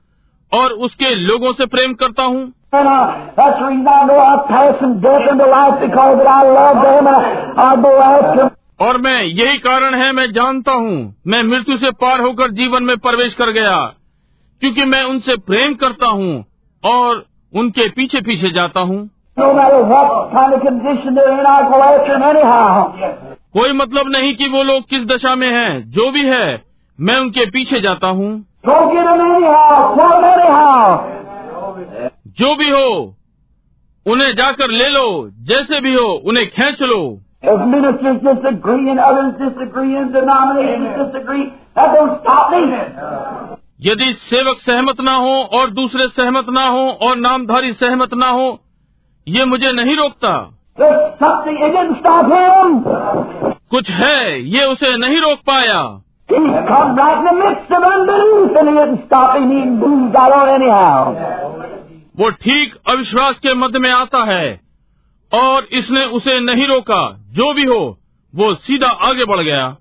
और 0.52 0.72
उसके 0.86 1.14
लोगों 1.14 1.52
से 1.52 1.66
प्रेम 1.66 1.94
करता 1.94 2.24
हूँ 2.24 2.42
And 2.76 2.88
that's 3.36 3.58
the 3.58 3.66
reason 3.66 3.88
I 3.88 4.04
know 4.06 4.18
I 4.18 4.34
passed 4.48 4.78
from 4.80 5.00
death 5.00 5.26
into 5.32 5.46
life 5.46 5.76
because 5.80 6.20
I 6.34 6.40
love 6.56 6.78
them 6.84 7.08
I, 7.08 7.18
I 7.64 7.70
bless 7.84 8.26
them. 8.36 8.50
और 8.80 8.98
मैं 9.00 9.20
यही 9.22 9.58
कारण 9.58 9.94
है 9.94 10.10
मैं 10.12 10.26
जानता 10.32 10.72
हूँ 10.72 10.96
मैं 11.26 11.42
मृत्यु 11.42 11.76
से 11.76 11.90
पार 11.90 12.20
होकर 12.20 12.50
जीवन 12.50 12.82
में 12.82 12.96
प्रवेश 12.96 13.34
कर 13.34 13.50
गया 13.50 13.76
क्योंकि 14.62 14.84
मैं 14.84 15.02
उनसे 15.04 15.36
प्रेम 15.50 15.74
करता 15.74 16.10
हूँ 16.10 16.44
और 16.84 17.24
उनके 17.54 17.88
पीछे 17.88 18.20
पीछे 18.20 18.50
जाता 18.50 18.80
हूँ। 18.80 18.98
No 19.38 19.46
kind 19.46 20.52
of 20.54 20.68
कोई 23.52 23.72
मतलब 23.72 24.08
नहीं 24.08 24.34
कि 24.36 24.48
वो 24.48 24.62
लोग 24.62 24.82
किस 24.90 25.06
दशा 25.06 25.34
में 25.34 25.48
हैं 25.48 25.90
जो 25.90 26.10
भी 26.10 26.24
है 26.28 26.62
मैं 26.98 27.16
उनके 27.16 27.46
पीछे 27.50 27.80
जाता 27.80 28.08
हूँ। 28.08 28.30
So 28.66 28.74
जो 32.38 32.54
भी 32.56 32.70
हो 32.70 33.16
उन्हें 34.06 34.34
जाकर 34.36 34.70
ले 34.70 34.88
लो 34.88 35.30
जैसे 35.42 35.80
भी 35.80 35.94
हो 35.94 36.08
उन्हें 36.24 36.46
खेच 36.46 36.82
लो। 36.82 37.20
यदि 43.80 44.12
सेवक 44.12 44.58
सहमत 44.58 45.00
ना 45.00 45.14
हो 45.14 45.34
और 45.42 45.70
दूसरे 45.70 46.08
सहमत 46.08 46.46
ना 46.48 46.68
हो 46.68 46.90
और 46.90 47.16
नामधारी 47.16 47.72
सहमत 47.72 48.14
ना 48.14 48.28
हो 48.28 48.60
ये 49.28 49.44
मुझे 49.44 49.72
नहीं 49.72 49.96
रोकता। 49.96 50.58
कुछ 53.70 53.90
है 53.90 54.42
ये 54.42 54.64
उसे 54.64 54.96
नहीं 54.96 55.20
रोक 55.20 55.38
पाया। 55.38 56.02
Right 61.08 61.75
वो 62.18 62.30
ठीक 62.30 62.74
अविश्वास 62.88 63.38
के 63.38 63.54
मध्य 63.54 63.78
में 63.78 63.90
आता 63.90 64.24
है 64.24 64.60
और 65.32 65.68
इसने 65.72 66.04
उसे 66.04 66.40
नहीं 66.40 66.66
रोका। 66.66 67.16
जो 67.28 67.54
भी 67.54 67.64
हो 67.64 67.98
वो 68.34 68.54
सीधा 68.54 68.88
आगे 68.88 69.24
बढ़ 69.24 69.40
गया. 69.40 69.76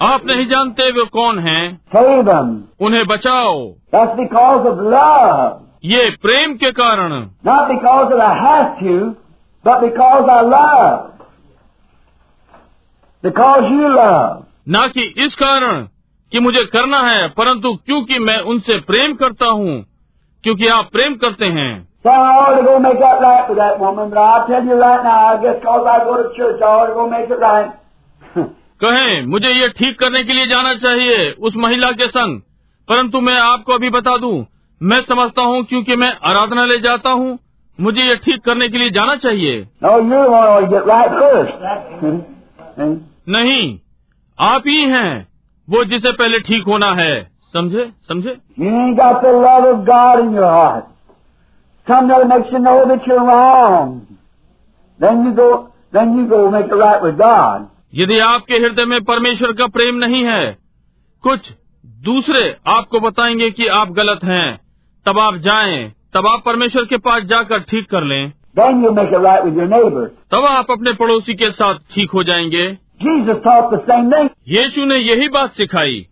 आप 0.02 0.24
नहीं 0.26 0.46
जानते 0.50 0.90
वे 0.92 1.04
कौन 1.16 1.38
हैं 1.38 2.24
them. 2.28 2.48
उन्हें 2.86 3.06
बचाओ 3.06 3.52
That's 3.92 4.16
because 4.16 4.66
of 4.70 4.80
love. 4.94 5.60
ये 5.84 6.10
प्रेम 6.22 6.54
के 6.62 6.70
कारण 6.78 7.12
Not 7.48 7.68
because 7.68 8.14
I 8.28 8.32
have 8.46 8.80
to, 8.80 8.96
but 9.64 9.80
because 9.80 10.28
I 10.28 10.40
love. 10.54 11.12
Because 13.24 13.70
you 13.70 13.94
love. 13.96 14.42
ना 14.68 14.86
कि 14.96 15.02
इस 15.26 15.34
कारण 15.34 15.82
कि 16.32 16.40
मुझे 16.40 16.64
करना 16.72 16.98
है 17.10 17.28
परंतु 17.38 17.74
क्योंकि 17.86 18.18
मैं 18.18 18.38
उनसे 18.52 18.78
प्रेम 18.90 19.14
करता 19.22 19.50
हूँ 19.60 19.80
क्योंकि 20.44 20.68
आप 20.78 20.88
प्रेम 20.92 21.14
करते 21.24 21.46
हैं 21.60 21.72
So 22.04 22.10
I 22.10 22.28
ought 22.42 22.56
to 22.56 22.62
go 22.66 22.78
make 22.82 22.98
that 22.98 23.20
right 23.22 23.48
with 23.48 23.58
that 23.58 23.78
woman, 23.78 24.08
but 24.10 24.18
I'll 24.18 24.46
tell 24.46 24.64
you 24.64 24.76
right 24.82 25.02
now, 25.04 25.16
I 25.30 25.42
guess 25.42 25.56
I 25.62 25.98
go 26.04 26.14
to 26.22 26.30
church, 26.36 26.62
I 26.62 26.64
ought 26.64 26.86
to 26.86 26.94
go 26.94 27.08
make 27.10 27.28
it 27.28 27.42
right. 27.42 27.72
कहें 28.84 29.26
मुझे 29.26 29.48
ये 29.48 29.68
ठीक 29.68 29.98
करने 29.98 30.24
के 30.24 30.32
लिए 30.32 30.46
जाना 30.46 30.74
चाहिए 30.74 31.30
उस 31.38 31.56
महिला 31.56 31.90
के 31.92 32.06
संग। 32.06 32.40
परंतु 32.88 33.20
मैं 33.20 33.40
आपको 33.40 33.72
अभी 33.72 33.90
बता 33.90 34.16
दूँ 34.16 34.46
मैं 34.82 35.00
समझता 35.00 35.42
हूँ 35.42 35.64
क्योंकि 35.64 35.96
मैं 35.96 36.16
आराधना 36.24 36.64
ले 36.64 36.78
जाता 36.78 37.10
हूँ 37.10 37.38
मुझे 37.80 38.02
ये 38.02 38.16
ठीक 38.16 38.40
करने 38.44 38.68
के 38.68 38.78
लिए 38.78 38.90
जाना 38.90 39.16
चाहिए। 39.16 39.68
No, 39.84 39.92
right 39.92 41.12
नहीं 43.28 43.78
आप 44.40 44.62
ही 44.66 44.76
हैं 44.76 45.28
वो 45.70 45.84
जिसे 45.84 46.12
पहले 46.12 46.38
ठीक 46.38 46.64
होना 46.66 46.92
है। 46.92 47.30
समझे? 47.56 47.90
समझे? 48.08 48.36
You 48.60 48.74
know 56.80 57.79
यदि 57.94 58.18
आपके 58.18 58.54
हृदय 58.54 58.84
में 58.84 59.04
परमेश्वर 59.04 59.52
का 59.52 59.66
प्रेम 59.66 59.94
नहीं 59.94 60.24
है 60.24 60.58
कुछ 61.22 61.40
दूसरे 61.86 62.56
आपको 62.66 63.00
बताएँगे 63.00 63.50
कि 63.50 63.66
आप 63.66 63.90
गलत 63.90 64.20
हैं। 64.24 64.60
तब 65.06 65.18
आप 65.18 65.36
जाएँ, 65.36 65.92
तब 66.14 66.26
आप 66.26 66.42
परमेश्वर 66.46 66.84
के 66.84 66.96
पास 66.96 67.22
जाकर 67.22 67.58
ठीक 67.58 67.90
कर 67.90 68.02
लें। 68.02 68.32
तब 70.30 70.44
आप 70.44 70.70
अपने 70.70 70.92
पड़ोसी 70.92 71.34
के 71.34 71.50
साथ 71.50 71.74
ठीक 71.74 72.10
हो 72.10 72.22
जाएँगे। 72.22 72.78
Jesus 73.02 73.36
यीशु 74.48 74.84
ने 74.84 74.96
यही 74.96 75.28
बात 75.28 75.52
सिखाई। 75.52 76.06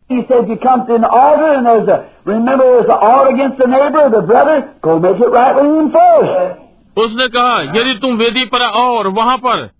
उसने 6.96 7.28
कहा 7.28 7.80
यदि 7.80 7.94
तुम 7.94 8.16
वेदी 8.16 8.44
पर 8.44 8.62
आओ 8.62 8.96
और 8.98 9.08
वहाँ 9.08 9.36
पर 9.36 9.77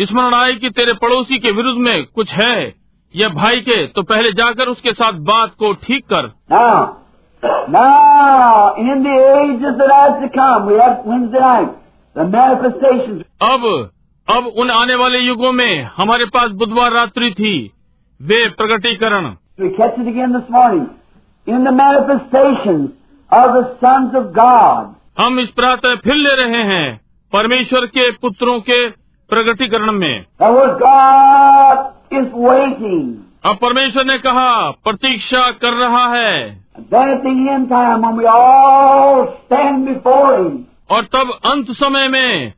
स्मरण 0.00 0.34
आए 0.34 0.52
कि 0.52 0.70
तेरे 0.70 0.92
पड़ोसी 0.92 1.38
के 1.38 1.50
विरुद्ध 1.50 1.80
में 1.80 2.04
कुछ 2.04 2.32
है 2.32 2.74
या 3.16 3.28
भाई 3.28 3.60
के 3.60 3.86
तो 3.86 4.02
पहले 4.02 4.32
जाकर 4.32 4.68
उसके 4.68 4.92
साथ 4.92 5.12
बात 5.12 5.50
को 5.58 5.72
ठीक 5.72 6.04
कर। 6.12 6.26
अब 13.42 13.90
अब 14.28 14.46
उन 14.46 14.70
आने 14.70 14.94
वाले 14.94 15.18
युगों 15.18 15.52
में 15.52 15.82
हमारे 15.96 16.24
पास 16.24 16.50
बुधवार 16.50 16.92
रात्रि 16.92 17.30
थी 17.30 17.70
वे 18.22 18.48
प्रगतिकरण 18.48 19.34
इन 21.48 21.64
द 21.64 21.68
मैनिफेस्टेशन 21.68 22.88
प्रकटीकरण 23.32 24.94
हम 25.18 25.40
इस 25.40 25.48
प्रातः 25.48 25.94
फिर 25.94 26.14
ले 26.14 26.34
रहे 26.34 26.62
हैं 26.62 27.00
परमेश्वर 27.32 27.86
के 27.86 28.10
पुत्रों 28.12 28.60
के 28.60 29.03
प्रगतिकरण 29.28 29.92
में। 29.92 30.24
अब 33.44 33.56
परमेश्वर 33.56 34.04
ने 34.04 34.18
कहा 34.18 34.70
प्रतीक्षा 34.70 35.50
कर 35.50 35.72
रहा 35.72 36.06
है। 36.14 36.64
और 40.90 41.02
तब 41.02 41.38
अंत 41.44 41.66
समय 41.70 42.08
में 42.08 42.52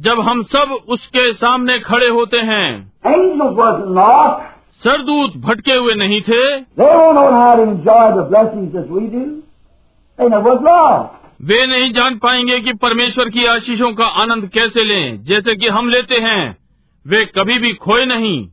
जब 0.00 0.20
हम 0.20 0.42
सब 0.42 0.76
उसके 0.88 1.32
सामने 1.32 1.78
खड़े 1.78 2.08
होते 2.08 2.38
हैं। 2.38 2.92
सरदूत 4.72 5.36
भटके 5.36 5.72
हुए 5.72 5.94
नहीं 5.94 6.20
थे। 6.20 6.60
वे 11.42 11.66
नहीं 11.66 11.92
जान 11.92 12.18
पाएँगे 12.18 12.60
कि 12.60 12.72
परमेश्वर 12.72 13.28
की 13.28 13.44
आशीषों 13.44 13.92
का 13.92 14.04
आनंद 14.04 14.46
कैसे 14.46 14.84
लें 14.84 15.22
जैसे 15.22 15.56
कि 15.56 15.68
हम 15.68 15.88
लेते 15.88 16.14
हैं। 16.14 16.56
वे 17.06 17.24
कभी 17.24 17.58
भी 17.58 17.74
खोए 17.74 18.04
नहीं। 18.04 18.48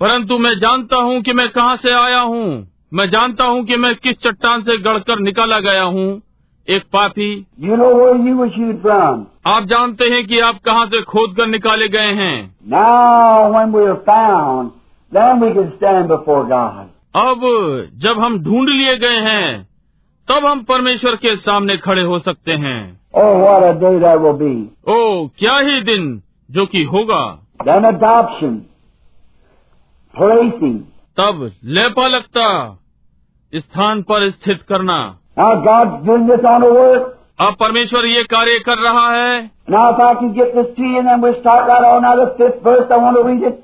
परंतु 0.00 0.38
मैं 0.38 0.58
जानता 0.58 0.96
हूँ 0.96 1.22
कि 1.22 1.32
मैं 1.32 1.48
कहाँ 1.48 1.76
से 1.76 1.90
आया 1.90 2.20
हूँ। 2.20 2.68
मैं 2.94 3.10
जानता 3.10 3.44
हूँ 3.44 3.64
कि 3.64 3.76
मैं 3.76 3.94
किस 3.94 4.16
चट्टान 4.16 4.62
से 4.62 4.78
गढ़कर 4.78 5.18
निकाला 5.18 5.60
गया 5.60 5.82
हूँ। 5.82 6.22
एक 6.68 6.82
पापी। 6.92 7.46
You 7.64 7.70
know 7.70 7.90
आप 9.46 9.64
जानते 9.64 10.04
हैं 10.04 10.26
कि 10.26 10.40
आप 10.40 10.58
कहाँ 10.64 10.86
से 10.86 11.02
खोद 11.02 11.36
कर 11.36 11.46
निकाले 11.46 11.88
गए 11.88 12.00
हैं। 12.00 12.56
Now. 12.68 13.54
अब 17.14 17.40
जब 18.02 18.18
हम 18.20 18.38
ढूंढ 18.44 18.68
लिए 18.68 18.96
गए 18.98 19.18
हैं 19.26 19.62
तब 20.28 20.44
हम 20.46 20.62
परमेश्वर 20.68 21.16
के 21.24 21.36
सामने 21.36 21.76
खड़े 21.86 22.02
हो 22.12 22.18
सकते 22.28 22.52
हैं 22.66 22.82
Oh, 23.22 23.32
what 23.40 23.64
a 23.64 23.72
day 23.80 23.92
that 24.04 24.20
will 24.22 24.38
be. 24.38 24.52
ओ 24.92 25.26
क्या 25.38 25.56
ही 25.66 25.80
दिन 25.88 26.06
जो 26.50 26.64
कि 26.66 26.82
होगा 26.94 27.22
Then 27.66 27.84
adoption. 27.90 28.54
Placing. 30.14 30.78
तब 31.18 31.50
लेपालकता 31.76 32.48
स्थान 33.52 34.02
पर 34.08 34.28
स्थित 34.30 34.62
करना 34.68 34.98
Now 35.38 35.52
God's 35.66 36.04
doing 36.06 36.26
this 36.26 36.44
on 36.54 36.64
the 36.66 36.72
work. 36.74 37.10
अब 37.40 37.54
परमेश्वर 37.60 38.06
ये 38.06 38.22
कार्य 38.32 38.58
कर 38.66 38.78
रहा 38.88 39.06
है 39.12 39.38
Now 39.74 39.84
if 39.92 40.00
I 40.00 40.12
can 40.20 40.32
get 40.34 40.54
this 40.56 40.74
to 40.76 40.82
you 40.82 40.98
and 40.98 41.08
then 41.08 41.22
we'll 41.24 41.38
start 41.40 41.68
right 41.68 41.86
on 41.92 42.04
out 42.04 42.24
of 42.24 42.36
fifth 42.40 42.60
verse, 42.64 42.90
I 42.90 42.98
want 43.04 43.16
to 43.16 43.24
read 43.28 43.46
it. 43.52 43.63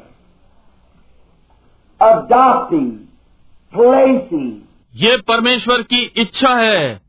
ये 4.95 5.17
परमेश्वर 5.17 5.81
की 5.81 6.13
इच्छा 6.17 6.55
है 6.55 7.01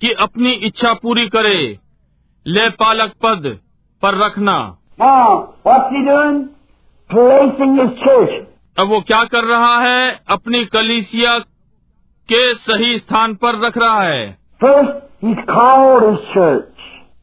कि 0.00 0.12
अपनी 0.12 0.50
इच्छा 0.50 0.94
पूरी 0.94 1.28
करे। 1.28 1.78
ले 2.46 2.70
पालक 2.70 3.12
पद 3.22 3.58
पर 4.02 4.18
रखना। 4.18 4.76
अब 8.78 8.88
वो 8.88 9.00
क्या 9.00 9.24
कर 9.24 9.44
रहा 9.44 9.78
है? 9.80 10.20
अपनी 10.28 10.64
कलीसिया 10.64 11.38
के 12.32 12.54
सही 12.54 12.98
स्थान 12.98 13.34
पर 13.34 13.66
रख 13.66 13.78
रहा 13.78 14.02
है। 14.02 14.38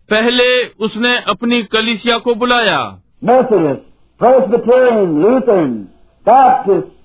पहले 0.09 0.63
उसने 0.65 1.19
अपनी 1.19 1.63
कलीसिया 1.63 2.17
को 2.17 2.35
बुलाया। 2.35 3.01
Methodist, 3.25 3.77
Presbyterian, 4.23 5.25
Lutheran, 5.25 5.73
Baptist, 6.27 6.96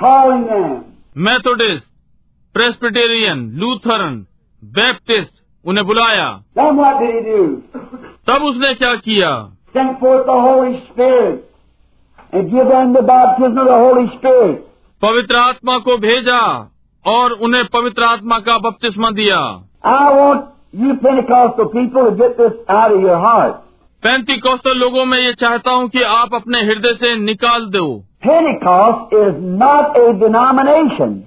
calling 0.00 0.44
them. 0.46 0.80
Methodist 1.16 1.86
Presbyterian 2.54 3.50
Lutheran 3.60 4.26
Baptist 4.62 5.32
उन्हें 5.64 5.86
बुलाया 5.86 6.26
Then 6.56 6.76
what 6.76 7.00
did 7.00 7.14
he 7.14 7.22
do? 7.30 7.44
तब 8.26 8.42
उसने 8.42 8.74
क्या 8.74 8.94
किया 8.94 9.30
Sent 9.76 10.00
forth 10.00 10.26
the 10.26 10.40
Holy 10.40 10.80
Spirit 10.86 11.44
and 12.32 12.50
give 12.50 12.68
them 12.68 12.92
the 12.92 13.02
baptism 13.02 13.58
of 13.58 13.68
the 13.68 13.78
Holy 13.78 14.06
Spirit. 14.16 14.56
पवित्र 15.02 15.36
आत्मा 15.36 15.78
को 15.78 15.96
भेजा 15.98 16.40
और 17.04 17.32
उन्हें 17.32 17.64
पवित्र 17.64 18.04
आत्मा 18.04 18.38
का 18.38 18.58
बपतिस्मा 18.58 19.10
दिया 19.10 19.40
I 19.84 20.12
want 20.14 20.44
you 20.74 20.94
Pentecostal 21.04 21.68
people 21.68 22.10
to 22.10 22.16
get 22.16 22.36
this 22.36 22.52
out 22.68 22.92
of 22.92 23.00
your 23.00 23.18
heart. 23.18 23.54
पैंती 24.02 24.40
लोगों 24.74 25.04
में 25.04 25.18
ये 25.18 25.32
चाहता 25.34 25.70
हूँ 25.70 25.88
कि 25.88 26.02
आप 26.02 26.34
अपने 26.34 26.62
हृदय 26.62 26.94
से 26.94 27.14
निकाल 27.16 27.66
दो 27.66 27.86
Pentecost 28.22 29.12
is 29.14 29.34
not 29.40 29.96
a 29.96 30.12
denomination. 30.12 31.26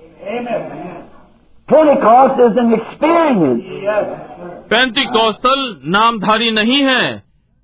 Pentecost 1.69 2.39
is 2.39 2.57
an 2.63 2.73
experience. 2.73 3.63
पैंती 4.69 5.05
कौस्तल 5.15 5.59
नामधारी 5.95 6.49
नहीं 6.51 6.81
है 6.83 7.01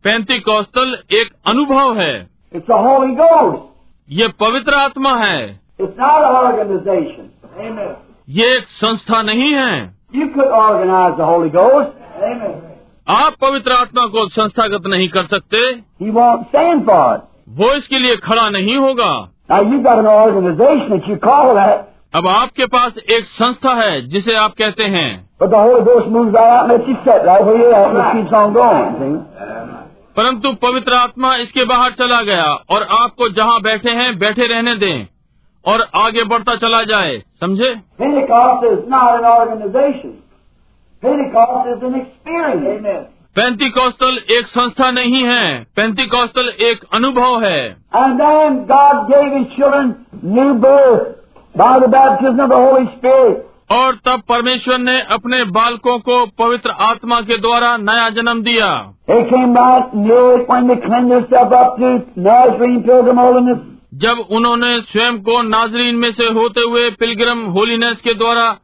पैंती 0.06 0.40
कौस्तल 0.48 0.98
एक 1.20 1.30
अनुभव 1.48 2.00
है 2.00 2.14
It's 2.54 2.68
the 2.68 2.80
Holy 2.88 3.16
Ghost. 3.20 3.62
ये 4.10 4.28
पवित्र 4.44 4.74
आत्मा 4.80 5.14
है 5.24 5.38
It's 5.80 5.98
not 5.98 6.26
an 6.30 6.36
organization. 6.42 7.30
Amen. 7.60 7.96
ये 8.40 8.50
एक 8.58 8.68
संस्था 8.82 9.22
नहीं 9.30 9.54
है 9.54 9.72
You 10.16 10.28
could 10.36 10.52
organize 10.64 11.18
the 11.18 11.30
Holy 11.32 11.50
Ghost. 11.50 11.94
Amen. 12.32 12.60
आप 13.08 13.36
पवित्र 13.42 13.74
आत्मा 13.74 14.06
को 14.16 14.28
संस्थागत 14.42 14.88
नहीं 14.96 15.10
कर 15.18 15.28
सकते 15.36 15.66
He 16.04 16.12
won't 16.20 16.48
stand 16.50 16.86
for 16.92 17.04
it. 17.16 17.29
वो 17.50 17.72
इसके 17.74 18.00
लिए 18.00 18.16
खड़ा 18.24 18.50
नहीं 18.50 18.76
होगा 18.78 19.12
अब 22.16 22.28
आपके 22.28 22.66
पास 22.66 22.98
एक 23.10 23.26
संस्था 23.32 23.74
है 23.74 24.02
जिसे 24.10 24.36
आप 24.36 24.54
कहते 24.58 24.84
हैं 24.88 25.10
परंतु 30.16 30.52
पवित्र 30.62 30.94
आत्मा 30.94 31.36
इसके 31.36 31.66
बाहर 31.66 31.92
चला 31.94 32.22
गया 32.22 32.46
और 32.70 32.88
आपको 33.00 33.30
जहाँ 33.34 33.60
बैठे 33.62 33.92
हैं 33.92 34.18
बैठे 34.20 34.48
रहने 34.48 34.76
दें 34.76 35.08
और 35.66 35.88
आगे 35.98 36.24
बढ़ता 36.24 36.56
चला 36.56 36.84
जाए 36.86 37.22
समझे 37.40 37.76
Pentecost 38.00 38.66
is 38.66 38.82
not 38.90 39.20
an 39.20 39.26
organization. 39.28 40.18
Pentecost 41.04 41.70
is 41.70 41.84
an 41.84 41.96
experience. 41.96 42.68
Amen. 42.68 43.08
पैंती 43.36 43.70
कौस्तल 43.70 44.18
एक 44.32 44.48
संस्था 44.48 44.92
नहीं 44.92 45.24
है 45.24 45.68
पैंती 45.76 46.06
कौस्तल 46.08 46.50
एक 46.62 46.86
अनुभव 46.94 47.44
है। 47.44 47.78
और 53.72 53.96
तब 53.96 54.22
परमेश्वर 54.30 54.78
ने 54.78 55.02
अपने 55.02 55.44
बालकों 55.44 56.00
को 56.00 56.26
पवित्र 56.26 56.70
आत्मा 56.70 57.22
के 57.22 57.38
द्वारा 57.38 57.78
नया 57.78 58.10
जन्म 58.10 58.44
दिया। 58.44 58.94
जब 63.96 64.26
उन्होंने 64.32 64.82
स्वयं 64.82 65.18
को 65.18 65.42
नाजरीन 65.42 65.96
में 65.96 66.12
से 66.14 66.26
होते 66.26 66.62
हुए 66.62 66.90
पिलग्रम 66.90 67.40
होलीनेस 67.40 67.98
के 68.04 68.14
द्वारा 68.14 68.58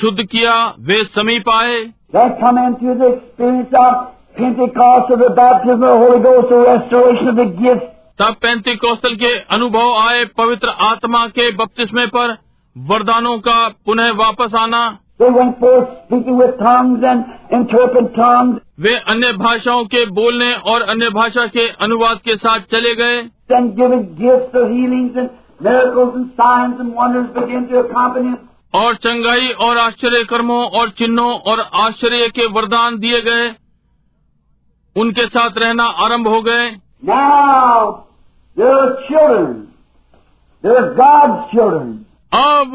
शुद्ध 0.00 0.22
किया 0.22 0.74
वे 0.80 1.04
समीप 1.04 1.48
आए। 1.48 1.84
तब 8.18 8.36
पैंती 8.42 8.76
कौशल 8.76 9.14
के 9.14 9.38
अनुभव 9.38 9.94
आए 9.94 10.24
पवित्र 10.24 10.68
आत्मा 10.68 11.26
के 11.26 11.50
बपतिस्मे 11.50 12.06
पर 12.06 12.36
वरदानों 12.78 13.38
का 13.38 13.68
पुनः 13.68 14.12
वापस 14.12 14.54
आना। 14.54 14.98
वे 18.80 18.96
अन्य 18.96 19.32
भाषाओं 19.32 19.84
के 19.84 20.06
बोलने 20.06 20.54
और 20.54 20.82
अन्य 20.82 21.10
भाषा 21.10 21.46
के 21.46 21.68
अनुवाद 21.68 22.18
के 22.24 22.36
साथ 22.36 22.60
चले 22.60 22.94
गए। 22.94 23.22
And 27.92 28.51
और 28.74 28.96
चंगाई 28.96 29.48
और 29.48 29.78
आश्चर्य 29.78 30.24
कर्मों 30.24 30.64
और 30.64 30.88
चिन्हों 30.88 31.38
और 31.38 31.60
आश्चर्य 31.60 32.28
के 32.28 32.46
वरदान 32.46 32.98
दिए 32.98 33.20
गए 33.20 33.54
उनके 34.96 35.26
साथ 35.26 35.50
रहना 35.58 35.84
आरंभ 35.84 36.28
हो 36.28 36.42
गए. 36.42 36.70
अब 42.34 42.72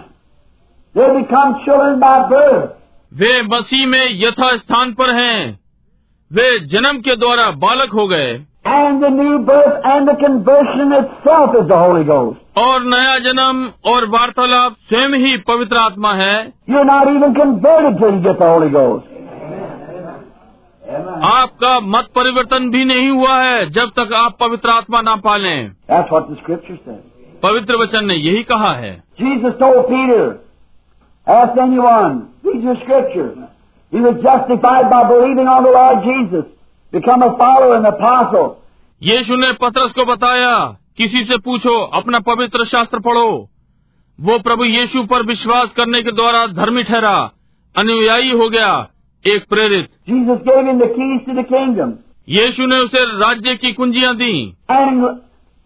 They 0.97 1.10
become 1.19 1.53
children 1.53 1.99
by 2.03 2.22
वे 3.14 3.41
मसीह 3.41 3.88
में 3.88 4.07
यथा 4.11 4.57
स्थान 4.57 4.93
पर 4.93 5.10
हैं। 5.10 5.60
वे 6.34 6.60
जन्म 6.60 7.01
के 7.01 7.15
द्वारा 7.15 7.51
बालक 7.51 7.89
हो 7.89 8.07
गए। 8.07 8.45
And 8.65 9.03
the 9.03 9.10
new 9.10 9.40
birth 9.48 9.81
and 9.84 10.07
the 10.07 10.15
conversion 10.15 10.94
itself 10.98 11.56
is 11.61 11.68
the 11.68 11.77
Holy 11.77 12.03
Ghost. 12.06 12.40
और 12.57 12.84
नया 12.94 13.18
जन्म 13.26 13.64
और 13.91 14.06
वार्तालाप 14.10 14.76
स्वयं 14.90 15.15
ही 15.26 15.38
पवित्र 15.49 15.77
आत्मा 15.77 16.14
है 16.22 16.35
You're 16.69 16.85
not 16.91 17.10
even 17.15 17.34
converted 17.40 17.98
till 17.99 18.14
you 18.15 18.22
get 18.27 18.40
the 18.40 18.48
Holy 18.53 18.69
Ghost. 18.77 19.10
आपका 21.31 21.80
मत 21.95 22.07
परिवर्तन 22.15 22.69
भी 22.72 22.84
नहीं 22.85 23.10
हुआ 23.10 23.35
है 23.41 23.69
जब 23.77 23.90
तक 23.99 24.14
आप 24.15 24.38
पवित्र 24.40 24.69
आत्मा 24.69 25.02
ना 25.02 25.15
पालें 25.27 25.69
That's 25.90 26.11
what 26.11 26.30
the 26.30 26.35
Scripture 26.44 26.77
says. 26.85 27.02
पवित्र 27.44 27.76
वचन 27.84 28.06
ने 28.07 28.15
यही 28.15 28.44
कहा 28.52 28.73
है 28.81 28.91
Jesus 29.22 29.60
told 29.61 29.88
Peter, 29.90 30.23
Ask 31.27 31.57
anyone, 31.68 32.15
read 32.44 32.64
your 32.64 32.76
Scriptures. 32.84 33.35
He 33.94 33.99
was 33.99 34.15
justified 34.23 34.90
by 34.94 35.03
believing 35.10 35.48
on 35.48 35.64
the 35.64 35.72
Lord 35.72 36.03
Jesus, 36.06 36.45
become 36.94 37.24
a 37.24 37.32
follower 37.38 37.76
and 37.78 37.88
apostle. 37.88 38.49
यीशु 39.02 39.36
ने 39.36 39.52
पतरस 39.61 39.91
को 39.91 40.06
बताया 40.06 40.53
किसी 40.98 41.24
से 41.24 41.38
पूछो 41.38 41.74
अपना 41.99 42.20
पवित्र 42.28 42.65
शास्त्र 42.65 42.99
पढ़ो 42.99 43.30
वो 44.20 44.38
प्रभु 44.40 44.65
यीशु 44.65 45.03
पर 45.03 45.26
विश्वास 45.26 45.72
करने 45.78 46.02
के 46.03 46.11
द्वारा 46.11 46.45
धर्मी 46.53 46.84
ठहरा 46.84 47.15
अनुयायी 47.76 48.32
हो 48.32 48.49
गया 48.49 48.70
एक 49.26 49.45
प्रेरित 49.49 49.90
Jesus 50.10 50.44
gave 50.48 50.70
him 50.70 50.80
the 50.80 50.90
keys 50.94 51.26
to 51.28 51.36
the 51.40 51.45
kingdom. 51.52 51.94
यीशु 52.28 52.65
ने 52.65 52.80
उसे 52.80 53.03
राज्य 53.20 53.56
की 53.56 53.74
कुंजियाँ 53.74 54.15
दी 54.15 54.34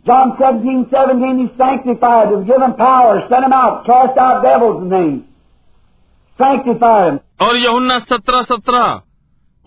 John 0.06 0.30
17, 0.40 0.86
17, 0.90 1.40
he 1.40 1.46
sanctified 1.58 2.30
him, 2.32 2.46
given 2.46 2.74
power, 2.76 3.16
sent 3.30 3.46
him 3.46 3.52
out, 3.52 3.86
cast 3.86 4.18
out 4.18 4.42
devils 4.42 4.82
in 4.84 4.90
name. 4.90 5.18
Sanctified 6.40 7.08
him. 7.08 7.20
और 7.42 7.58
यहुन्ना 7.58 7.98
सत्रह 8.12 8.42
सत्रह 8.44 8.86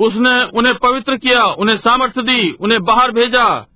उसने 0.00 0.58
उन्हें 0.58 0.74
पवित्र 0.74 1.16
किया 1.16 1.44
उन्हें 1.44 1.78
सामर्थ्य 1.78 2.22
दी 2.22 2.56
उन्हें 2.60 2.82
बाहर 2.82 3.10
भेजा। 3.10 3.66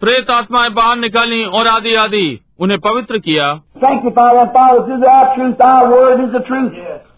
प्रेत 0.00 0.30
आत्माएँ 0.30 0.70
बाहर 0.70 0.96
निकाली 0.96 1.44
और 1.44 1.66
आदि 1.66 1.94
आदि 1.94 2.40
उन्हें 2.58 2.80
पवित्र 2.80 3.18
किया। 3.18 3.54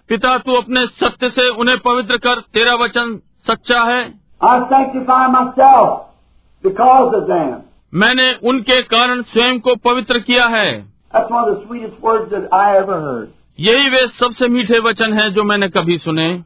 पिता 0.08 0.38
तू 0.38 0.52
अपने 0.52 0.86
सत्य 0.86 1.30
से 1.30 1.48
उन्हें 1.48 1.78
पवित्र 1.78 2.16
कर। 2.16 2.34
तेरा 2.34 2.74
वचन 2.74 3.20
सच्चा 3.38 3.82
है। 3.82 4.14
मैंने 7.94 8.36
उनके 8.44 8.82
कारण 8.82 9.22
स्वयं 9.22 9.60
को 9.60 9.74
पवित्र 9.74 10.18
किया 10.18 10.46
है। 10.46 10.92
यही 13.60 13.88
वे 13.88 14.08
सबसे 14.08 14.48
मीठे 14.48 14.78
वचन 14.78 15.12
हैं 15.12 15.32
जो 15.32 15.42
मैंने 15.44 15.68
कभी 15.68 15.98
सुने। 15.98 16.42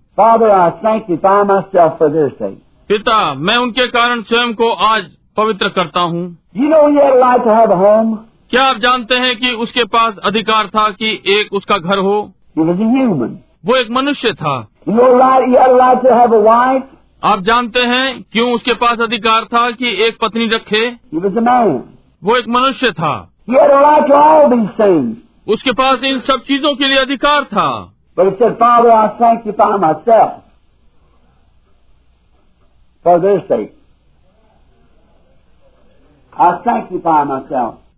पिता 2.89 3.35
मैं 3.35 3.57
उनके 3.57 3.87
कारण 3.87 4.23
स्वयं 4.23 4.55
को 4.55 4.73
आज 4.73 5.05
पवित्र 5.37 5.69
करता 5.69 6.01
हूँ। 6.01 6.39
You 6.59 6.69
know 6.69 6.83
क्या 8.51 8.63
आप 8.63 8.77
जानते 8.77 9.15
हैं 9.15 9.37
कि 9.37 9.51
उसके 9.51 9.85
पास 9.85 10.17
अधिकार 10.25 10.67
था 10.67 10.91
कि 10.91 11.23
एक 11.27 11.53
उसका 11.53 11.79
घर 11.79 11.99
हो? 11.99 12.33
वो 13.67 13.77
एक 13.77 13.91
मनुष्य 13.91 14.33
था। 14.33 14.69
आप 17.25 17.41
जानते 17.41 17.81
हैं 17.81 18.23
क्यों 18.33 18.55
उसके 18.55 18.73
पास 18.73 19.01
अधिकार 19.01 19.45
था 19.45 19.71
कि 19.71 20.05
एक 20.05 20.17
पत्नी 20.23 20.47
रखे? 20.47 20.91
वो 22.25 22.37
एक 22.37 22.49
मनुष्य 22.49 22.91
था। 22.91 23.33
उसके 25.47 25.73
पास 25.73 26.03
इन 26.05 26.21
सब 26.21 26.41
चीज़ों 26.41 26.77
के 26.77 26.89
लिए 26.89 26.99
अधिकार 26.99 27.45
था। 27.45 27.95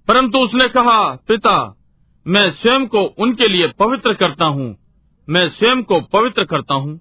परंतु 0.08 0.38
उसने 0.38 0.68
कहा 0.68 1.14
पिता 1.28 1.74
मैं 2.26 2.50
स्वयं 2.50 2.86
को 2.86 2.98
उनके 2.98 3.48
लिए 3.48 3.68
पवित्र 3.68 4.14
करता 4.14 4.44
हूँ। 4.44 4.76
मैं 5.28 5.48
स्वयं 5.48 5.82
को 5.82 6.00
पवित्र 6.00 6.44
करता 6.44 6.74
हूँ। 6.74 7.00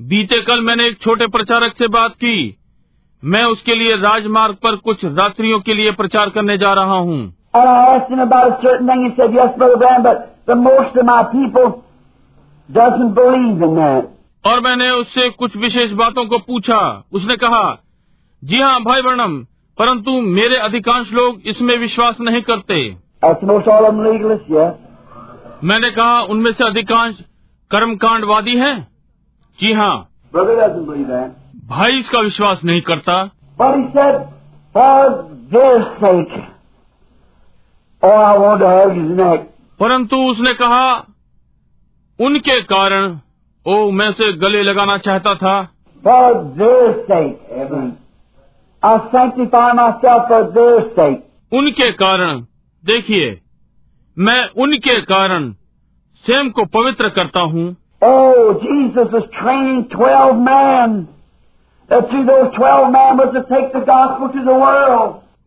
बीते 0.00 0.42
कल 0.42 0.60
मैंने 0.60 0.86
एक 0.86 1.02
छोटे 1.02 1.26
प्रचारक 1.26 1.76
से 1.76 1.88
बात 1.88 2.12
की। 2.12 2.59
मैं 3.24 3.44
उसके 3.44 3.74
लिए 3.74 3.96
राजमार्ग 3.96 4.54
पर 4.54 4.76
कुछ 4.76 5.04
रात्रियों 5.04 5.60
के 5.60 5.74
लिए 5.74 5.90
प्रचार 5.90 6.30
करने 6.30 6.58
जा 6.58 6.72
रहा 6.72 6.98
हूँ। 6.98 7.34
और 14.46 14.60
मैंने 14.60 14.90
उससे 14.90 15.28
कुछ 15.30 15.56
विशेष 15.56 15.92
बातों 15.92 16.26
को 16.26 16.38
पूछा। 16.38 17.04
उसने 17.12 17.36
कहा 17.36 17.82
जी 18.44 18.60
हाँ 18.60 18.82
भाई 18.82 19.00
वर्णम 19.00 19.38
परंतु 19.78 20.10
मेरे 20.10 20.56
अधिकांश 20.56 21.12
लोग 21.12 21.40
इसमें 21.46 21.76
विश्वास 21.78 22.16
नहीं 22.20 22.42
करते। 22.42 22.96
मैंने 25.64 25.90
कहा 25.90 26.20
उनमें 26.20 26.52
से 26.52 26.64
अधिकांश 26.64 27.14
कर्मकांडवादी 27.70 28.56
हैं? 28.56 28.88
जी 29.60 29.72
हाँ. 29.72 30.08
भाई 31.70 31.98
इसका 32.00 32.20
विश्वास 32.20 32.60
नहीं 32.64 32.80
करता। 32.80 33.24
परिषद 33.62 34.14
परंतु 39.80 40.16
उसने 40.16 40.54
कहा 40.54 41.06
उनके 42.20 42.60
कारण 42.60 43.18
ओ 43.66 43.90
मैं 43.90 44.10
से 44.12 44.32
गले 44.32 44.62
लगाना 44.62 44.96
चाहता 44.98 45.34
था। 45.34 45.60
उनके 51.52 51.90
कारण 51.92 52.40
देखिए 52.84 53.40
मैं 54.18 54.48
उनके 54.62 55.00
कारण 55.00 55.52
सेम 56.24 56.50
को 56.50 56.64
पवित्र 56.64 57.08
करता 57.08 57.40
हूँ। 57.40 57.76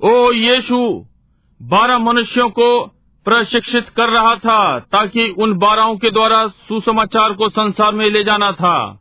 ओ 0.03 0.31
यीशु 0.31 1.05
बारह 1.61 1.97
मनुष्यों 1.97 2.49
को 2.49 2.85
प्रशिक्षित 3.25 3.89
कर 3.89 4.09
रहा 4.09 4.35
था 4.35 4.79
ताकि 4.79 5.35
उन 5.37 5.53
बारहों 5.53 5.95
के 5.95 6.11
द्वारा 6.11 6.47
सुसमाचार 6.47 7.33
को 7.33 7.49
संसार 7.49 7.91
में 7.91 8.09
ले 8.09 8.23
जाना 8.23 8.51
था. 8.51 8.99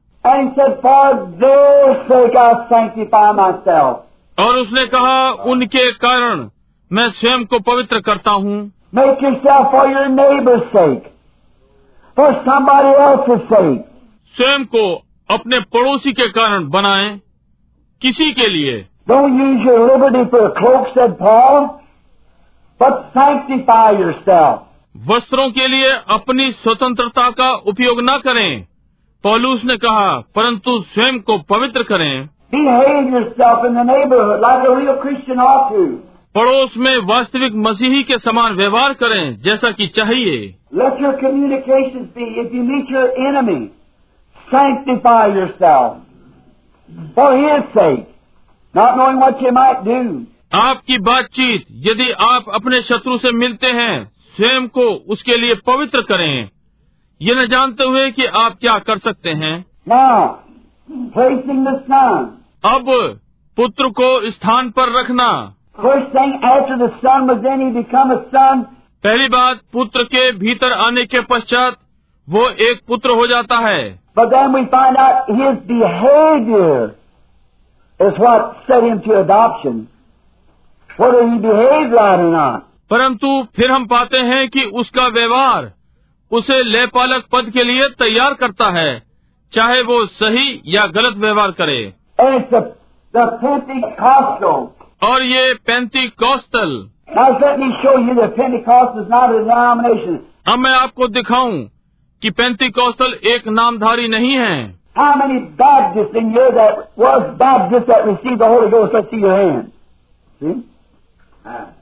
और 4.38 4.56
उसने 4.56 4.86
कहा 4.86 5.30
उनके 5.30 5.92
कारण 5.92 6.48
मैं 6.92 7.10
स्वयं 7.10 7.44
को 7.44 7.58
पवित्र 7.58 8.00
करता 8.00 8.30
हूँ. 8.30 8.72
स्वयं 14.36 14.64
को 14.64 15.02
अपने 15.30 15.60
पड़ोसी 15.60 16.12
के 16.12 16.28
कारण 16.28 16.68
बनाएँ 16.68 17.20
किसी 18.02 18.32
के 18.32 18.46
लिए? 18.48 18.86
वस्त्रों 25.06 25.50
के 25.50 25.68
लिए 25.68 25.90
अपनी 26.08 26.52
स्वतंत्रता 26.52 27.30
का 27.30 27.50
उपयोग 27.50 28.00
न 28.00 28.20
करें। 28.24 28.66
पॉलूस 29.24 29.64
ने 29.64 29.76
कहा 29.76 30.20
परंतु 30.20 30.82
स्वयं 30.82 31.18
को 31.18 31.38
पवित्र 31.38 31.82
करें। 31.82 32.28
पड़ोस 36.34 36.74
में 36.76 36.98
वास्तविक 36.98 37.52
मसीही 37.54 38.02
के 38.02 38.18
समान 38.18 38.52
व्यवहार 38.52 38.92
करें 38.92 39.40
जैसा 39.40 39.70
कि 39.70 39.86
चाहिए। 39.86 40.54
Let 40.74 41.02
your 41.02 41.12
communication 41.12 41.98
be 41.98 42.40
if 42.40 42.52
you 42.52 42.62
meet 42.62 42.92
your 42.92 43.10
enemy 43.10 43.66
sanctify 44.40 45.32
your 45.32 45.48
for 47.14 47.36
his 47.36 47.62
sake, 47.74 48.06
not 48.74 48.96
knowing 48.96 49.20
what 49.20 49.40
you 49.40 49.52
might 49.52 49.84
do. 49.84 50.26
आपकी 50.54 50.98
बातचीत 50.98 51.66
यदि 51.86 52.10
आप 52.22 52.48
अपने 52.54 52.80
शत्रु 52.82 53.16
से 53.18 53.30
मिलते 53.32 53.66
हैं 53.72 53.94
स्वयं 54.36 54.66
को 54.68 54.88
उसके 55.14 55.36
लिए 55.36 55.54
पवित्र 55.66 56.02
करें 56.02 56.48
ये 57.20 57.34
न 57.34 57.46
जानते 57.46 57.84
हुए 57.84 58.10
कि 58.10 58.26
आप 58.36 58.58
क्या 58.60 58.78
कर 58.78 58.98
सकते 58.98 59.32
हैं 59.42 59.54
Now, 59.88 60.38
placing 61.14 61.64
the 61.64 61.74
Son. 61.88 62.26
अब 62.64 62.90
पुत्र 63.56 63.88
को 64.00 64.10
स्थान 64.30 64.70
पर 64.70 64.92
रखना 64.98 65.28
First 65.78 66.12
thing, 66.12 66.32
after 66.44 66.76
the 66.76 66.90
Son 67.00 67.26
was 67.26 67.46
in, 67.52 67.60
he 67.60 67.70
become 67.72 68.10
a 68.10 68.20
son. 68.30 68.62
पहली 69.04 69.28
बात 69.28 69.60
पुत्र 69.72 70.02
के 70.04 70.30
भीतर 70.38 70.72
आने 70.72 71.04
के 71.06 71.20
पश्चात 71.30 71.78
वो 72.28 72.48
एक 72.66 72.80
पुत्र 72.88 73.10
हो 73.10 73.26
जाता 73.26 73.58
है 73.58 73.80
But 74.16 74.30
then 74.30 74.52
we 74.52 74.66
find 74.66 74.96
out 74.96 75.28
his 75.28 75.60
behavior 75.66 76.94
is 78.00 78.18
what 78.18 78.56
set 78.66 78.84
him 78.84 79.00
to 79.02 79.20
adoption. 79.20 79.88
Whether 80.96 81.22
he 81.30 81.38
behaved 81.38 81.92
right 81.92 82.20
or 82.20 82.30
not. 82.30 82.68
परंतु 82.90 83.28
फिर 83.56 83.70
हम 83.70 83.86
पाते 83.86 84.18
हैं 84.18 84.48
कि 84.48 84.64
उसका 84.80 85.06
व्यवहार 85.08 85.70
उसे 86.30 86.62
लेपालक 86.62 87.24
पद 87.32 87.50
के 87.50 87.62
लिए 87.64 87.88
तैयार 87.98 88.34
करता 88.34 88.68
है 88.70 88.90
चाहे 89.52 89.80
वो 89.82 90.04
सही 90.06 90.60
या 90.66 90.86
गलत 90.86 91.16
व्यवहार 91.16 91.50
करे 91.60 91.80
the, 92.18 92.60
the 93.14 94.68
और 95.02 95.22
ये 95.22 95.54
पैंती 95.66 96.06
कौस्तल 96.08 96.80
Now 97.16 97.38
let 97.40 97.58
me 97.58 97.66
show 97.82 97.98
you 97.98 98.14
that 98.14 98.36
Pentecost 98.36 98.98
is 98.98 99.08
not 99.08 99.32
a 99.32 99.40
denomination. 99.40 100.18
अब 100.48 100.58
मैं 100.58 100.70
आपको 100.70 101.08
दिखाऊँ 101.08 101.58
कि 102.22 102.30
पैंती 102.30 102.70
कौशल 102.70 103.12
एक 103.24 103.48
नामधारी 103.48 104.08
नहीं 104.08 104.32
है। 104.32 104.80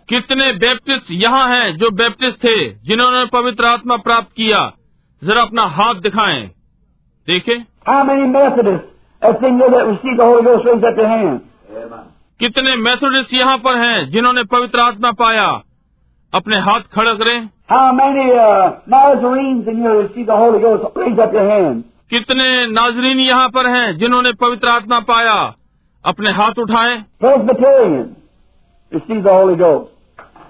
कितने 0.08 0.52
बैप्टिस्ट 0.52 1.04
यहाँ 1.10 1.48
हैं 1.48 1.76
जो 1.76 1.90
बैप्टिस्ट 1.90 2.38
थे 2.44 2.70
जिन्होंने 2.70 3.24
पवित्र 3.24 3.64
आत्मा 3.64 3.96
प्राप्त 3.96 4.28
किया? 4.36 4.72
जरा 5.24 5.42
अपना 5.42 5.62
हाथ 5.62 5.94
दिखाए। 5.94 6.50
देखे। 7.26 7.54
कितने 12.38 12.76
मैथोडिस्ट 12.76 13.34
यहाँ 13.34 13.58
पर 13.58 13.76
हैं 13.76 14.10
जिन्होंने 14.10 14.44
पवित्र 14.44 14.80
आत्मा 14.80 15.12
पाया? 15.12 15.62
अपने 16.32 16.58
हाथ 16.66 16.80
खड़ा 16.94 17.14
करें 17.22 17.48
How 17.70 17.92
many 17.92 18.22
uh, 18.32 18.80
Nazarenes 18.92 19.68
in 19.68 19.76
here 19.82 19.96
received 20.02 20.28
the 20.28 20.36
Holy 20.36 20.60
Ghost? 20.60 20.84
Raise 20.96 21.18
up 21.24 21.32
your 21.32 21.48
hand. 21.50 21.82
कितने 22.10 22.46
नाजरीन 22.66 23.18
यहाँ 23.20 23.48
पर 23.56 23.66
हैं 23.70 23.96
जिन्होंने 23.98 24.32
पवित्र 24.40 24.68
आत्मा 24.68 24.98
पाया 25.10 25.34
अपने 26.04 26.30
हाथ 26.38 26.58
उठाएँ 26.58 26.96
Presbyterian 27.24 28.08
received 28.92 29.24
the 29.24 29.34
Holy 29.40 29.56
Ghost. 29.56 29.90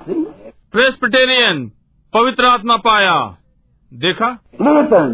See? 0.07 0.25
Presbyterian 0.73 1.67
पवित्र 2.15 2.47
आत्मा 2.47 2.77
पाया 2.89 3.15
देखा 3.93 4.31
Lutheran, 4.61 5.13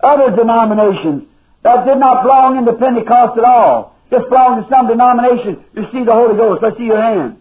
other 0.00 0.30
denominations 0.36 1.22
that 1.64 1.84
did 1.86 1.98
not 1.98 2.22
belong 2.22 2.58
in 2.58 2.64
the 2.64 2.72
Pentecost 2.84 3.38
at 3.38 3.44
all, 3.44 3.94
just 4.10 4.28
belong 4.30 4.62
to 4.62 4.68
some 4.70 4.86
denomination, 4.88 5.56
received 5.74 6.08
the 6.08 6.14
Holy 6.14 6.36
Ghost. 6.36 6.62
Let's 6.62 6.76
see 6.78 6.90
your 6.92 7.02
hand. 7.02 7.36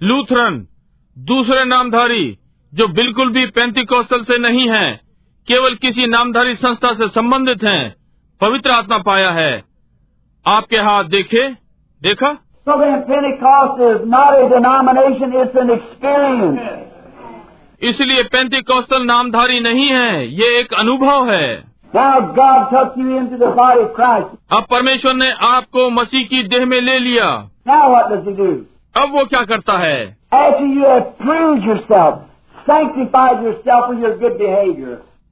Lutheran 0.00 0.66
दूसरे 1.16 1.64
नामधारी 1.64 2.24
जो 2.72 2.86
बिल्कुल 2.88 3.30
भी 3.32 3.46
पैंती 3.46 3.84
कौशल 3.84 4.24
से 4.24 4.38
नहीं 4.38 4.68
हैं, 4.68 5.00
केवल 5.48 5.74
किसी 5.74 6.06
नामधारी 6.06 6.54
संस्था 6.54 6.92
से 6.92 7.08
संबंधित 7.08 7.62
हैं, 7.64 7.94
पवित्र 8.40 8.70
आत्मा 8.70 8.98
पाया 8.98 9.30
है 9.30 9.52
आपके 10.46 10.78
हाथ 10.78 11.04
देखे 11.04 11.48
देखा 12.02 12.32
So 12.66 12.76
then 12.78 13.02
Pentecost 13.08 13.80
is 13.80 14.04
not 14.12 14.38
a 14.38 14.48
denomination, 14.48 15.32
it's 15.42 15.56
an 15.62 15.70
experience. 15.70 16.60
इसलिए 17.82 18.22
पैंतीकौशल 18.22 19.02
नामधारी 19.02 19.60
नहीं 19.60 19.88
है 19.88 20.26
ये 20.40 20.58
एक 20.60 20.74
अनुभव 20.74 21.30
है 21.30 21.48
Now 21.94 22.20
God 22.36 22.70
took 22.70 22.96
you 22.96 23.16
into 23.16 23.38
the 23.38 23.50
body 23.56 23.80
of 23.80 23.92
Christ. 23.98 24.28
अब 24.52 24.66
परमेश्वर 24.70 25.14
ने 25.14 25.30
आपको 25.48 25.88
मसीह 25.90 26.26
की 26.26 26.42
देह 26.48 26.66
में 26.66 26.80
ले 26.80 26.98
लिया 26.98 27.28
Now 27.68 27.82
what 27.92 28.10
does 28.10 28.28
He 28.28 28.36
do? 28.42 28.52
अब 28.94 29.12
वो 29.12 29.24
क्या 29.24 29.42
करता 29.44 29.78
है 29.78 30.16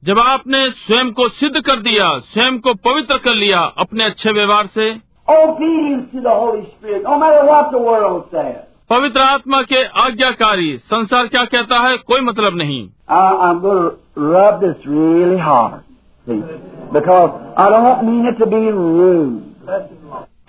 जब 0.03 0.19
आपने 0.19 0.69
स्वयं 0.69 1.11
को 1.11 1.27
सिद्ध 1.29 1.61
कर 1.61 1.75
दिया 1.79 2.19
स्वयं 2.19 2.59
को 2.59 2.73
पवित्र 2.73 3.17
कर 3.17 3.33
लिया 3.33 3.59
अपने 3.77 4.03
अच्छे 4.03 4.31
व्यवहार 4.31 4.67
से 4.67 4.91
पवित्र 8.89 9.21
आत्मा 9.21 9.61
के 9.61 9.83
आज्ञाकारी 9.83 10.77
संसार 10.77 11.27
क्या 11.27 11.45
कहता 11.45 11.79
है 11.79 11.97
कोई 11.97 12.21
मतलब 12.21 12.55
नहीं। 12.55 12.89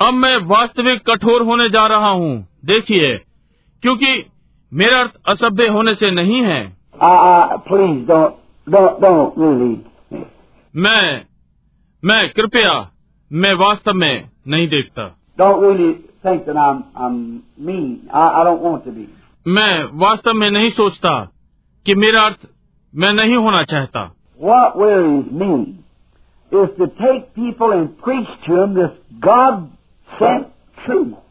अब 0.01 0.15
मैं 0.15 0.37
वास्तविक 0.37 1.11
कठोर 1.11 1.43
होने 1.43 1.69
जा 1.69 1.87
रहा 1.87 2.11
हूँ। 2.11 2.47
देखिए 2.65 3.15
क्योंकि 3.83 4.27
मेरा 4.77 5.01
अर्थ 5.01 5.13
असभ्य 5.29 5.67
होने 5.67 5.95
से 5.95 6.11
नहीं 6.11 6.43
है। 6.43 6.77
मैं 10.77 11.25
मैं 12.05 12.33
कृपया 12.33 12.91
मैं 13.33 13.55
वास्तव 13.55 13.93
में 13.93 14.31
नहीं 14.49 14.69
देखता। 14.69 15.17
मैं 19.47 19.99
वास्तव 19.99 20.33
में 20.33 20.51
नहीं 20.51 20.71
सोचता 20.71 21.31
कि 21.87 21.95
मेरा 21.95 22.23
अर्थ 22.23 22.49
मैं 22.95 23.13
नहीं 23.13 23.37
होना 23.37 23.63
चाहता। 23.63 24.15
Wake 26.55 27.23
people 27.23 27.73
and 27.73 27.89
preach 27.89 28.27
to 28.47 28.63
them 28.63 28.75
this 28.75 29.21
God 29.25 29.67
sent 30.19 30.47
truth 30.85 31.26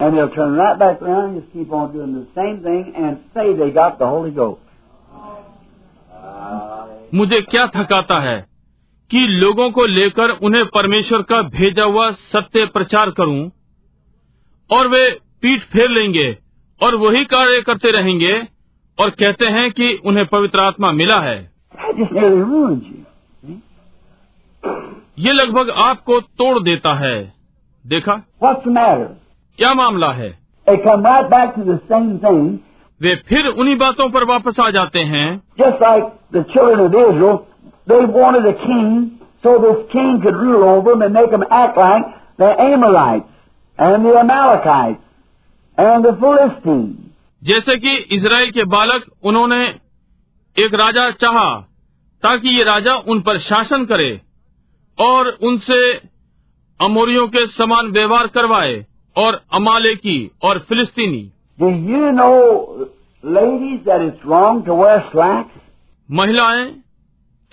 And 0.00 0.16
they'll 0.16 0.28
turn 0.28 0.56
right 0.56 0.78
back 0.78 1.02
around 1.02 1.24
and 1.24 1.40
just 1.40 1.52
keep 1.52 1.72
on 1.72 1.92
doing 1.92 2.12
the 2.14 2.26
same 2.34 2.56
thing 2.62 2.92
and 2.96 3.18
say 3.34 3.44
they 3.54 3.70
got 3.70 3.98
the 3.98 4.06
Holy 4.06 4.30
Ghost. 4.30 4.60
मुझे 7.14 7.40
क्या 7.40 7.66
थकाता 7.66 8.18
है 8.20 8.36
कि 9.10 9.18
लोगों 9.18 9.70
को 9.70 9.84
लेकर 9.86 10.30
उन्हें 10.30 10.64
परमेश्वर 10.66 11.22
का 11.22 11.40
भेजा 11.42 11.84
हुआ 11.84 12.10
सत्य 12.10 12.64
प्रचार 12.66 13.10
करूँ 13.10 13.50
और 14.70 14.88
वे 14.88 15.00
पीठ 15.42 15.62
फेर 15.62 15.90
लेंगे 15.90 16.38
और 16.80 16.94
वही 16.94 17.24
कार्य 17.24 17.60
करते 17.62 17.90
रहेंगे 17.90 18.32
और 18.98 19.10
कहते 19.10 19.46
हैं 19.46 19.70
कि 19.72 19.92
उन्हें 20.04 20.26
पवित्र 20.26 20.60
आत्मा 20.60 20.90
मिला 20.92 21.20
है. 21.20 21.38
ये 25.18 25.32
लगभग 25.32 25.70
आपको 25.70 26.20
तोड़ 26.20 26.58
देता 26.62 26.94
है 26.94 27.34
देखा? 27.84 28.14
क्या 29.58 29.74
मामला 29.74 30.12
है? 30.12 30.38
वे 33.02 33.16
फिर 33.16 33.46
उन्हीं 33.46 33.76
बातों 33.76 34.10
पर 34.10 34.24
वापस 34.24 34.60
आ 34.60 34.70
जाते 34.70 34.98
हैं। 34.98 35.42
जैसे 47.44 47.76
कि 47.76 47.96
इसराइल 47.96 48.50
के 48.50 48.64
बालक 48.64 49.04
उन्होंने 49.22 49.66
एक 50.58 50.74
राजा 50.74 51.10
चाहा 51.10 51.60
ताकि 52.22 52.48
ये 52.48 52.64
राजा 52.64 52.94
उन 52.94 53.20
पर 53.20 53.38
शासन 53.38 53.84
करे 53.84 54.20
और 55.00 55.38
उनसे 55.42 55.92
अमोरियों 56.80 57.28
के 57.28 57.46
समान 57.46 57.86
व्यवहार 57.86 58.26
करवाए। 58.26 58.86
और 59.16 59.40
अमालेकी 59.54 60.18
और 60.44 60.58
फिलिस्तीनी 60.68 61.24
Do 61.58 61.68
you 61.90 62.08
know, 62.16 62.88
ladies, 63.24 63.78
that 63.84 64.02
it's 64.06 64.24
wrong 64.30 64.58
to 64.64 64.74
wear 64.80 64.96
slacks? 65.12 65.54
महिलाएँ 66.08 66.66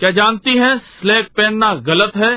क्या 0.00 0.10
जानती 0.18 0.56
हैं 0.58 0.76
स्लैक 0.78 1.28
पहनना 1.36 1.74
गलत 1.88 2.16
है 2.16 2.32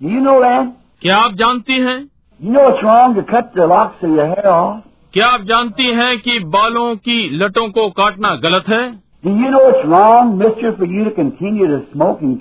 Do 0.00 0.12
you 0.14 0.20
know 0.26 0.38
that? 0.44 0.70
क्या 1.02 1.16
आप 1.16 1.34
जानती 1.42 1.78
हैं 1.86 1.98
You 2.40 2.52
know 2.52 2.68
it's 2.70 2.82
wrong 2.84 3.14
to 3.18 3.24
cut 3.32 3.52
the 3.58 3.66
locks 3.72 4.04
of 4.08 4.16
your 4.18 4.26
hair 4.34 4.46
off? 4.52 4.80
क्या 5.14 5.26
आप 5.26 5.42
जानती 5.46 5.86
हैं 5.94 6.18
कि 6.22 6.38
बालों 6.56 6.94
की 7.06 7.18
लटों 7.38 7.68
को 7.78 7.88
काटना 8.00 8.34
गलत 8.46 8.68
है 8.68 8.82
Do 9.24 9.30
you 9.40 9.50
know 9.54 9.62
it's 9.70 9.86
wrong, 9.92 10.28
mister, 10.42 10.70
for 10.76 10.86
you 10.92 11.04
to 11.06 11.10
continue 11.16 11.66
to 11.72 11.80
smoke 11.92 12.20
and 12.22 12.36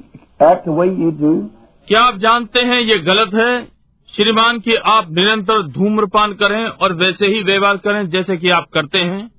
act 0.49 0.67
the 0.69 0.75
way 0.79 0.87
you 1.03 1.11
do? 1.23 1.31
क्या 1.87 2.01
आप 2.01 2.17
जानते 2.25 2.61
हैं 2.69 2.79
ये 2.81 2.97
गलत 3.09 3.33
है 3.33 3.51
श्रीमान 4.15 4.59
की 4.59 4.75
आप 4.75 5.07
निरंतर 5.11 5.67
धूम्रपान 5.67 6.33
करें 6.33 6.65
और 6.67 6.93
वैसे 6.93 7.27
ही 7.27 7.43
व्यवहार 7.43 7.77
करें 7.77 8.09
जैसे 8.09 8.37
कि 8.37 8.49
आप 8.49 8.65
करते 8.73 8.97
हैं। 8.97 9.31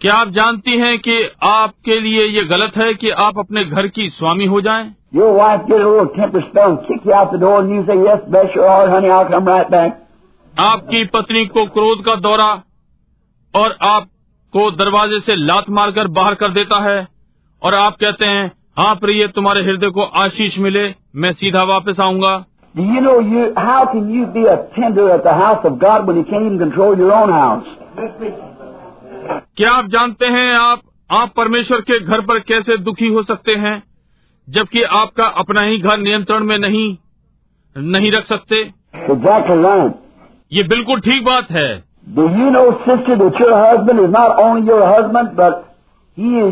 क्या 0.00 0.14
आप 0.14 0.28
जानती 0.28 0.76
हैं 0.78 0.98
कि 0.98 1.30
आपके 1.42 2.00
लिए 2.00 2.24
ये 2.24 2.44
गलत 2.44 2.76
है 2.76 2.94
कि 2.94 3.10
आप 3.10 3.38
अपने 3.38 3.64
घर 3.64 3.88
की 3.88 4.08
स्वामी 4.10 4.44
हो 4.44 4.60
जाएँ? 4.60 4.94
आपकी 10.58 11.04
पत्नी 11.04 11.46
को 11.46 11.66
क्रोध 11.66 12.04
का 12.04 12.14
दौरा 12.14 12.62
और 13.54 13.76
आपको 13.82 14.70
दरवाजे 14.70 15.20
से 15.20 15.36
लात 15.36 15.64
मारकर 15.70 16.06
बाहर 16.08 16.34
कर 16.34 16.48
देता 16.48 16.80
है 16.80 17.08
और 17.62 17.74
आप 17.74 17.96
कहते 18.00 18.24
हैं 18.24 18.52
हाँ 18.78 18.94
प्रिय 18.94 19.26
तुम्हारे 19.28 19.62
हृदय 19.62 19.88
को 19.88 20.02
आशीष 20.02 20.58
मिले 20.58 20.94
मैं 21.16 21.32
सीधा 21.32 21.62
वापस 21.62 22.00
आऊँगा। 22.00 22.44
You 22.78 23.02
know, 23.02 23.18
you, 23.32 23.42
how 23.66 23.82
can 23.86 24.06
you 24.14 24.24
be 24.26 24.42
a 24.46 24.56
tender 24.76 25.04
at 25.10 25.22
the 25.26 25.34
house 25.40 25.64
of 25.64 25.76
God 25.78 26.08
when 26.08 26.16
you 26.16 26.24
can't 26.30 26.46
even 26.46 26.58
control 26.58 26.98
your 26.98 27.12
क्या 29.56 29.72
आप 29.72 29.86
जानते 29.86 30.26
हैं 30.26 30.54
आप 30.54 30.80
आप 31.10 31.32
परमेश्वर 31.36 31.80
के 31.80 32.00
घर 32.00 32.20
पर 32.20 32.38
कैसे 32.38 32.76
दुखी 32.76 33.06
हो 33.06 33.22
सकते 33.22 33.54
हैं 33.54 33.82
जबकि 34.50 34.82
आपका 34.82 35.24
अपना 35.24 35.60
ही 35.60 35.78
घर 35.78 35.98
नियंत्रण 35.98 36.44
में 36.44 36.58
नहीं 36.58 36.96
नहीं 37.78 38.12
रख 38.12 38.26
सकते? 38.26 38.56
ये 40.52 40.62
बिल्कुल 40.62 41.00
ठीक 41.00 41.24
बात 41.24 41.50
है। 41.50 41.84
यू 46.18 46.50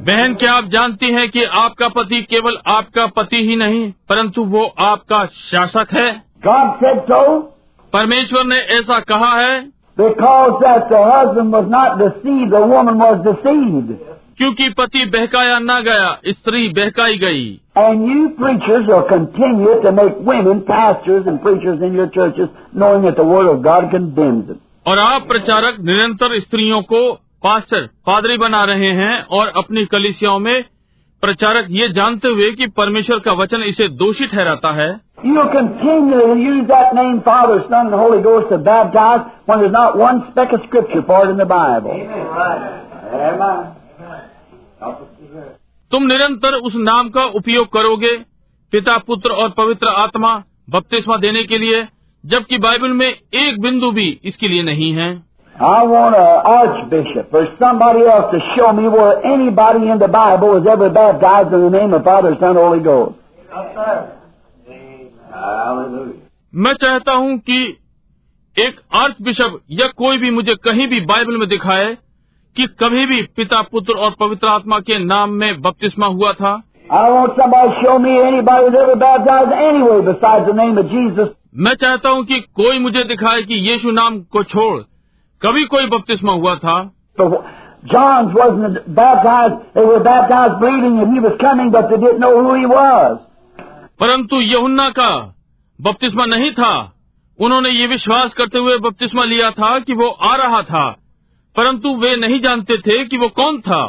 बहन 0.00 0.34
क्या 0.34 0.52
आप 0.52 0.64
जानती 0.64 1.10
हैं 1.12 1.28
कि 1.30 1.44
आपका 1.60 1.88
पति 1.94 2.20
केवल 2.22 2.58
आपका 2.66 3.06
पति 3.16 3.36
ही 3.46 3.56
नहीं 3.56 3.90
परंतु 4.08 4.44
वो 4.52 4.64
आपका 4.82 5.24
शासक 5.40 5.94
है 5.94 6.10
God 6.46 6.76
said 6.82 7.00
so 7.08 7.18
परमेश्वर 7.92 8.44
ने 8.44 8.58
ऐसा 8.78 9.00
कहा 9.08 9.32
है 9.40 9.56
because 9.96 10.54
that 10.60 10.88
the 10.90 11.02
husband 11.04 11.52
was 11.52 11.66
not 11.68 11.98
deceived, 11.98 12.52
the 12.52 12.62
woman 12.66 12.98
was 12.98 13.20
deceived. 13.24 13.92
क्योंकि 14.38 14.68
पति 14.78 15.04
बहकाया 15.12 15.58
न 15.58 15.80
गया 15.82 16.10
स्त्री 16.28 16.68
बहकाई 16.72 17.18
गई 17.18 17.46
And 17.76 18.08
you 18.08 18.28
preachers 18.38 18.86
will 18.86 19.06
continue 19.08 19.78
to 19.82 19.92
make 19.92 20.24
women 20.28 20.64
pastors 20.64 21.26
and 21.26 21.42
preachers 21.42 21.82
in 21.82 21.94
your 21.94 22.08
churches, 22.08 22.48
knowing 22.74 23.02
that 23.02 23.16
the 23.16 23.26
Word 23.26 23.48
of 23.48 23.64
God 23.64 23.90
condemns 23.90 24.50
it. 24.50 24.60
और 24.86 24.98
आप 24.98 25.26
प्रचारक 25.28 25.80
निरंतर 25.84 26.40
स्त्रियों 26.40 26.82
को 26.82 27.00
पास्टर 27.42 27.80
पादरी 28.06 28.36
बना 28.36 28.64
रहे 28.64 28.92
हैं 28.92 29.22
और 29.22 29.48
अपनी 29.56 29.84
कलिसियाओं 29.84 30.38
में 30.38 30.64
प्रचारक 31.22 31.66
ये 31.70 31.88
जानते 31.88 32.28
हुए 32.28 32.50
कि 32.52 32.66
परमेश्वर 32.66 33.18
का 33.18 33.32
वचन 33.32 33.62
इसे 33.62 33.88
दोषी 33.88 34.26
ठहराता 34.26 34.72
है। 34.72 34.88
तुम 45.92 46.06
निरंतर 46.06 46.54
उस 46.54 46.72
नाम 46.76 47.08
का 47.08 47.24
उपयोग 47.24 47.72
करोगे 47.72 48.16
पिता 48.72 48.98
पुत्र 48.98 49.30
और 49.30 49.48
पवित्र 49.50 49.88
आत्मा 49.88 50.42
बपतिस्मा 50.70 51.16
देने 51.16 51.42
के 51.44 51.58
लिए 51.58 51.86
जबकि 52.24 52.58
बाइबल 52.58 52.92
में 52.92 53.06
एक 53.06 53.60
बिंदु 53.60 53.90
भी 53.90 54.20
इसके 54.24 54.48
लिए 54.48 54.62
नहीं 54.62 54.92
है। 54.92 55.27
I 55.60 55.82
want 55.82 56.14
an 56.14 56.22
archbishop 56.46 57.34
or 57.34 57.46
somebody 57.58 58.06
else 58.06 58.30
to 58.30 58.38
show 58.54 58.72
me 58.72 58.88
where 58.88 59.18
anybody 59.26 59.90
in 59.90 59.98
the 59.98 60.06
Bible 60.06 60.50
was 60.50 60.64
ever 60.70 60.88
baptized 60.88 61.52
in 61.52 61.62
the 61.62 61.70
name 61.70 61.92
of 61.92 62.04
Father, 62.04 62.36
Son, 62.38 62.54
Holy 62.54 62.78
Ghost. 62.78 63.14
मैं 66.54 66.74
चाहता 66.82 67.12
हूँ 67.12 67.36
कि 67.48 67.58
एक 68.56 68.80
आर्च 68.96 69.16
बिशप 69.22 69.58
या 69.70 69.86
कोई 69.96 70.18
भी 70.18 70.30
मुझे 70.30 70.54
कहीं 70.64 70.86
भी 70.88 71.00
बाइबल 71.06 71.36
में 71.38 71.48
दिखाए 71.48 71.88
कि 72.56 72.66
कभी 72.82 73.04
भी 73.06 73.20
पिता 73.36 73.62
पुत्र 73.72 73.96
और 74.04 74.14
पवित्र 74.20 74.48
आत्मा 74.48 74.78
के 74.80 74.98
नाम 75.04 75.30
में 75.40 75.60
बपतिस्मा 75.62 76.06
हुआ 76.18 76.32
था 76.42 76.52
I 76.90 77.08
want 77.12 77.34
somebody 77.36 77.72
to 77.72 77.82
show 77.82 77.98
me 77.98 78.12
anybody 78.18 78.68
was 78.68 78.76
ever 78.82 78.94
baptized 78.96 79.56
anyway 79.64 79.98
besides 80.04 80.46
the 80.46 80.54
name 80.60 80.78
of 80.78 80.88
Jesus. 80.92 81.34
मैं 81.64 81.74
चाहता 81.82 82.10
हूँ 82.10 82.24
कि 82.24 82.40
कोई 82.60 82.78
मुझे 82.78 83.02
दिखाए 83.04 83.42
कि 83.42 83.54
यीशु 83.70 83.90
नाम 83.90 84.20
को 84.36 84.42
छोड़ 84.54 84.80
कभी 85.42 85.64
कोई 85.74 85.86
बपतिस्मा 85.86 86.32
हुआ 86.32 86.54
था 86.66 86.76
But 87.18 87.32
John's 87.92 88.34
wasn't 88.34 88.78
baptized. 88.94 89.56
They 89.74 89.84
were 89.84 90.00
baptized 90.04 90.60
believing 90.60 90.96
that 90.98 91.10
he 91.14 91.20
was 91.20 91.36
coming, 91.40 91.70
but 91.70 91.88
they 91.90 91.98
didn't 92.04 92.20
know 92.24 92.34
who 92.42 92.54
he 92.54 92.66
was. 92.66 93.18
परंतु 94.00 94.40
यहुन्ना 94.40 94.88
का 94.98 95.10
बपतिस्मा 95.78 96.24
नहीं 96.26 96.50
था 96.58 96.72
उन्होंने 97.38 97.70
ये 97.70 97.86
विश्वास 97.86 98.34
करते 98.38 98.58
हुए 98.58 98.76
बपतिस्मा 98.86 99.24
लिया 99.32 99.50
था 99.58 99.78
कि 99.88 99.94
वो 100.00 100.08
आ 100.30 100.34
रहा 100.36 100.62
था 100.70 100.84
परंतु 101.56 101.94
वे 102.02 102.16
नहीं 102.16 102.40
जानते 102.40 102.76
थे 102.88 103.04
कि 103.04 103.18
वो 103.18 103.28
कौन 103.40 103.60
था 103.70 103.82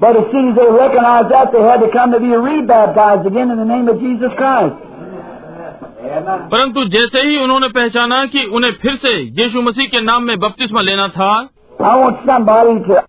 But 0.00 0.16
as 0.18 0.26
soon 0.32 0.50
as 0.50 0.56
they 0.56 0.64
recognized 0.72 1.30
that, 1.30 1.48
they 1.52 1.60
had 1.60 1.80
to 1.84 1.88
come 1.94 2.12
to 2.12 2.20
be 2.24 2.28
rebaptized 2.42 3.24
again 3.26 3.50
in 3.50 3.58
the 3.58 3.64
name 3.70 3.88
of 3.92 3.96
Jesus 4.02 4.34
Christ. 4.40 4.76
परंतु 6.48 6.84
जैसे 6.84 7.20
ही 7.20 7.36
उन्होंने 7.36 7.68
पहचाना 7.68 8.24
कि 8.24 8.44
उन्हें 8.44 8.72
फिर 8.72 8.96
से 8.96 9.42
यीशु 9.42 9.62
मसीह 9.62 9.86
के 9.86 10.00
नाम 10.00 10.22
में 10.22 10.38
बपतिस्मा 10.38 10.80
लेना 10.80 11.08
था 11.08 11.48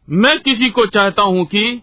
मैं 0.09 0.39
किसी 0.39 0.69
को 0.69 0.85
चाहता 0.85 1.21
हूँ 1.21 1.45
कि 1.45 1.81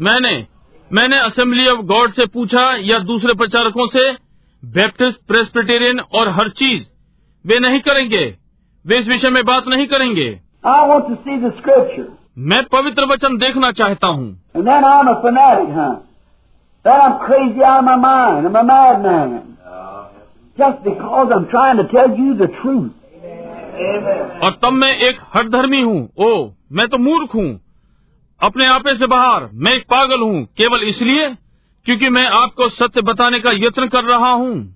मैंने 0.00 0.46
मैंने 0.92 1.18
असेंबली 1.18 1.68
ऑफ़ 1.68 1.80
गॉड 1.80 2.12
से 2.12 2.26
पूछा 2.26 2.76
या 2.80 2.98
दूसरे 2.98 3.34
प्रचारकों 3.34 3.86
से 3.86 4.12
बैप्टिस्ट 4.64 5.18
प्रेस्पिटेरियन 5.28 6.00
और 6.00 6.28
हर 6.28 6.48
चीज़ 6.48 6.82
वे 7.46 7.58
नहीं 7.58 7.80
करेंगे। 7.80 8.34
वे 8.86 8.96
इस 8.96 9.08
विषय 9.08 9.30
में 9.30 9.44
बात 9.44 9.64
नहीं 9.68 9.86
करेंगे। 9.86 10.40
मैं 12.38 12.64
पवित्र 12.64 13.04
वचन 13.04 13.36
देखना 13.36 13.72
चाहता 13.72 14.06
हूँ। 14.06 14.42
और 24.40 24.58
तब 24.62 24.70
मैं 24.72 24.98
एक 24.98 25.20
हर 25.34 25.48
धर्मी 25.48 25.82
हूँ। 25.82 26.08
ओ 26.18 26.50
मैं 26.72 26.88
तो 26.88 26.98
मूर्ख 26.98 27.34
हूँ। 27.34 27.60
अपने 28.42 28.66
आपे 28.66 28.96
से 28.96 29.06
बाहर 29.06 29.48
मैं 29.54 29.72
एक 29.72 29.82
पागल 29.82 30.20
हूँ। 30.20 30.44
केवल 30.44 30.80
इसलिए 30.80 31.28
क्योंकि 31.84 32.08
मैं 32.08 32.26
आपको 32.26 32.68
सत्य 32.68 33.02
बताने 33.02 33.40
का 33.40 33.50
यत्न 33.52 33.88
कर 33.88 34.04
रहा 34.04 34.32
हूँ। 34.32 34.74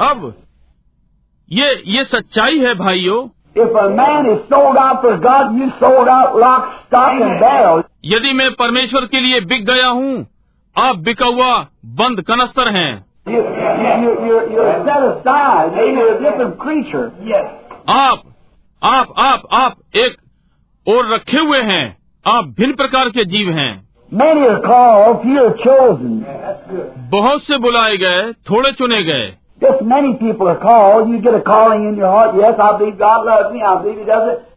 अब 0.00 0.34
ये 1.50 1.82
ये 1.86 2.04
सच्चाई 2.04 2.58
है 2.58 2.74
भाइयों। 2.74 3.28
यदि 8.04 8.32
मैं 8.32 8.50
परमेश्वर 8.50 9.00
के 9.00 9.20
लिए 9.20 9.40
बिक 9.40 9.66
गया 9.66 9.88
हूँ 9.88 10.26
आप 10.78 10.96
बिका 10.96 11.26
हुआ 11.26 11.66
बंद 11.84 12.20
कनस्तर 12.20 12.68
हैं। 12.68 13.06
आप 17.88 18.22
आप 18.84 19.14
आप 19.18 19.42
आप 19.52 19.76
एक 19.96 20.16
और 20.88 21.14
रखे 21.14 21.38
हुए 21.38 21.62
हैं। 21.62 21.96
आप 22.26 22.44
भिन्न 22.44 22.74
प्रकार 22.74 23.08
के 23.08 23.24
जीव 23.24 23.50
हैं। 23.50 23.84
Many 24.14 24.40
are 24.40 24.60
called, 24.60 25.26
few 25.26 25.42
are 25.42 25.56
chosen. 25.66 26.22
बहुत 26.96 27.42
से 27.42 27.58
बुलाए 27.58 27.96
गए 27.96 28.32
थोड़े 28.32 28.72
चुने 28.72 29.02
गए। 29.02 29.43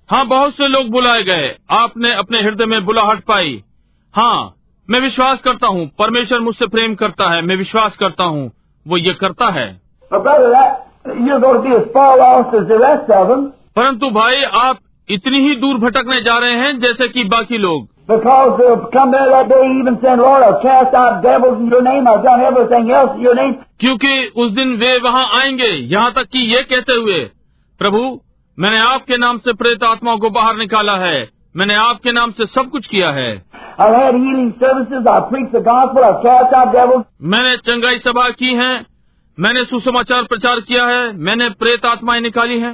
हाँ 0.09 0.27
बहुत 0.27 0.53
से 0.53 0.67
लोग 0.67 0.89
बुलाए 0.89 1.23
गए। 1.23 1.55
आपने 1.71 2.13
अपने 2.15 2.41
हृदय 2.41 2.65
में 2.65 2.85
बुलाहट 2.85 3.19
पाई। 3.19 3.63
हाँ 4.13 4.53
मैं 4.89 4.99
विश्वास 4.99 5.41
करता 5.41 5.67
हूँ। 5.67 5.91
परमेश्वर 5.99 6.39
मुझसे 6.39 6.67
प्रेम 6.67 6.95
करता 6.95 7.35
है। 7.35 7.41
मैं 7.41 7.55
विश्वास 7.55 7.95
करता 7.95 8.23
हूँ। 8.23 8.51
वो 8.87 8.97
ये 8.97 9.13
करता 9.13 9.49
है। 9.49 9.81
परंतु 13.75 14.09
भाई 14.09 14.43
आप 14.43 14.77
इतनी 15.09 15.37
ही 15.37 15.55
दूर 15.55 15.77
भटकने 15.77 16.21
जा 16.21 16.37
रहे 16.37 16.51
हैं 16.51 16.79
जैसे 16.79 17.07
कि 17.07 17.23
बाकी 17.23 17.57
लोग। 17.57 17.96
Because 18.09 18.51
they'll 18.57 18.85
come 18.87 19.11
there 19.11 19.29
that 19.29 19.49
day 19.49 19.63
even 19.79 19.97
saying, 20.01 20.19
Lord, 20.19 20.43
I've 20.43 20.61
cast 20.61 20.93
out 20.95 21.21
devils 21.23 21.59
in 21.59 21.67
your 21.67 21.81
name, 21.81 22.05
I've 22.07 22.23
done 22.23 22.41
everything 22.41 22.89
else 22.89 23.15
in 23.15 23.21
your 23.21 23.35
name. 23.35 23.55
क्योंकि 23.79 24.11
उस 24.35 24.51
दिन 24.51 24.75
वे 24.75 24.97
वहाँ 24.97 25.25
आएँगे 25.41 25.69
यहाँ 25.93 26.11
तक 26.11 26.29
कि 26.31 26.39
ये 26.53 26.61
कहते 26.63 26.93
हुए 26.93 27.19
प्रभु 27.79 28.03
मैंने 28.57 28.79
आपके 28.79 29.17
नाम 29.17 29.37
से 29.37 29.53
प्रेत 29.53 29.83
आत्माओं 29.83 30.17
को 30.17 30.29
बाहर 30.29 30.55
निकाला 30.55 30.95
है 30.95 31.17
मैंने 31.57 31.75
आपके 31.75 32.11
नाम 32.11 32.31
से 32.31 32.45
सब 32.45 32.69
कुछ 32.69 32.87
किया 32.87 33.09
है 33.09 33.29
services, 34.59 35.03
gospel, 35.65 36.05
I've 36.05 36.21
cast 36.23 36.55
out 36.59 36.71
devils. 36.75 37.03
मैंने 37.21 37.57
चंगाई 37.57 37.99
सभा 37.99 38.29
की 38.29 38.53
है 38.53 38.85
मैंने 39.37 39.63
सुसमाचार 39.63 40.23
प्रचार 40.23 40.59
किया 40.59 40.85
है 40.85 41.17
मैंने 41.17 41.49
प्रेत 41.49 41.85
आत्माएँ 41.85 42.21
निकाली 42.21 42.59
हैं 42.59 42.73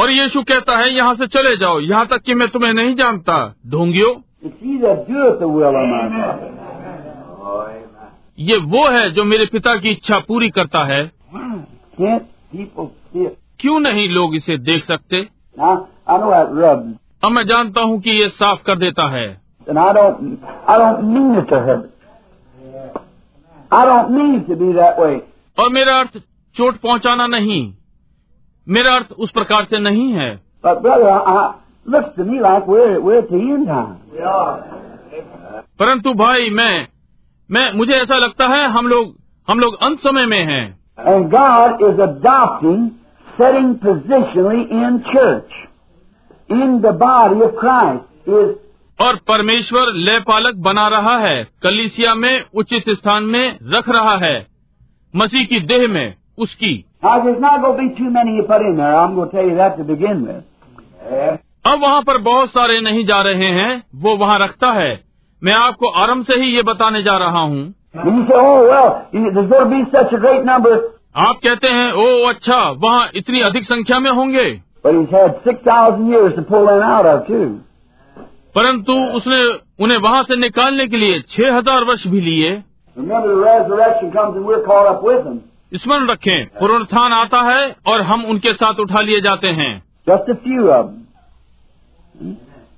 और 0.00 0.10
यीशु 0.10 0.42
कहता 0.42 0.76
है 0.76 0.94
यहाँ 0.94 1.14
से 1.14 1.26
चले 1.26 1.56
जाओ 1.56 1.80
यहाँ 1.80 2.06
तक 2.06 2.22
कि 2.22 2.34
मैं 2.34 2.48
तुम्हें 2.48 2.72
नहीं 2.72 2.94
जानता। 2.94 3.54
ढूंगियो। 3.66 4.22
ये 8.38 8.56
वो 8.56 8.88
है 8.88 9.10
जो 9.10 9.24
मेरे 9.24 9.46
पिता 9.46 9.76
की 9.76 9.88
इच्छा 9.88 10.18
पूरी 10.18 10.50
करता 10.50 10.84
है। 10.84 11.12
क्यों 13.60 13.80
नहीं 13.80 14.08
लोग 14.08 14.36
इसे 14.36 14.56
देख 14.58 14.84
सकते? 14.84 15.28
अब 17.24 17.30
मैं 17.30 17.46
जानता 17.46 17.82
हूँ 17.82 18.00
कि 18.00 18.10
ये 18.10 18.28
साफ़ 18.28 18.62
कर 18.62 18.78
देता 18.78 19.08
है। 19.08 19.40
और 25.58 25.68
मेरा 25.70 25.98
अर्थ 25.98 26.18
चोट 26.54 26.76
पहुँचाना 26.76 27.26
नहीं। 27.26 27.74
मेरा 28.68 28.94
अर्थ 28.94 29.12
उस 29.12 29.30
प्रकार 29.30 29.64
से 29.64 29.78
नहीं 29.78 30.12
है। 30.12 30.40
परंतु 35.78 36.14
भाई 36.14 36.50
मैं 36.50 36.88
मैं 37.50 37.72
मुझे 37.72 37.92
ऐसा 37.92 38.16
लगता 38.16 38.46
है 38.46 38.68
हम 38.68 38.86
लोग 38.86 39.16
हम 39.48 39.60
लोग 39.60 39.82
अंत 39.82 39.98
समय 39.98 40.26
में 40.26 40.44
हैं। 40.44 40.80
And 41.08 41.24
God 41.26 41.82
is 41.88 42.00
adopting, 42.00 42.88
setting 43.40 43.68
positionally 43.84 44.62
in 44.82 44.98
church, 45.14 45.52
in 46.50 46.76
the 46.84 46.92
body 46.92 47.40
of 47.40 47.54
Christ. 47.64 48.34
Is... 48.34 48.48
और 49.00 49.16
परमेश्वर 49.16 49.92
लय 49.92 50.20
पालक 50.20 50.54
बना 50.54 50.88
रहा 50.88 51.18
है 51.18 51.44
कलिसिया 51.62 52.14
में 52.14 52.44
उचित 52.54 52.82
स्थान 52.88 53.24
में 53.24 53.58
रख 53.62 53.88
रहा 53.88 54.16
है 54.16 54.46
मसीह 55.16 55.44
की 55.44 55.60
देह 55.60 55.88
में। 55.88 56.19
उसकी। 56.40 56.84
अब 61.66 61.82
वहाँ 61.82 62.02
पर 62.02 62.18
बहुत 62.18 62.48
सारे 62.48 62.80
नहीं 62.80 63.04
जा 63.04 63.20
रहे 63.22 63.48
हैं 63.50 63.82
वो 63.96 64.16
वहाँ 64.16 64.38
रखता 64.38 64.70
है। 64.70 65.04
मैं 65.42 65.54
आपको 65.54 65.90
आरंभ 65.90 66.24
से 66.24 66.34
ही 66.34 66.56
ये 66.56 66.62
बताने 66.62 67.02
जा 67.02 67.16
रहा 67.16 67.40
हूँ। 67.40 67.74
आप 71.16 71.36
कहते 71.44 71.68
हैं 71.68 71.92
ओ 71.92 72.28
अच्छा 72.28 72.70
वहाँ 72.70 73.08
इतनी 73.14 73.40
अधिक 73.40 73.64
संख्या 73.64 73.98
में 73.98 74.10
होंगे? 74.10 74.50
परंतु 78.54 78.92
उसने 79.16 79.42
उन्हें 79.84 79.98
वहाँ 79.98 80.22
से 80.22 80.36
निकालने 80.36 80.86
के 80.86 80.96
लिए 80.96 81.18
छह 81.20 81.56
हज़ार 81.56 81.84
वर्ष 81.84 82.06
भी 82.06 82.20
लिए। 82.20 82.62
स्मरण 85.74 86.06
रखें 86.06 86.46
पुनरुत्थान 86.46 87.12
आता 87.12 87.42
है 87.42 87.76
और 87.86 88.02
हम 88.02 88.24
उनके 88.24 88.52
साथ 88.52 88.74
उठा 88.74 89.00
लिए 89.00 89.20
जाते 89.20 89.48
हैं। 89.48 89.84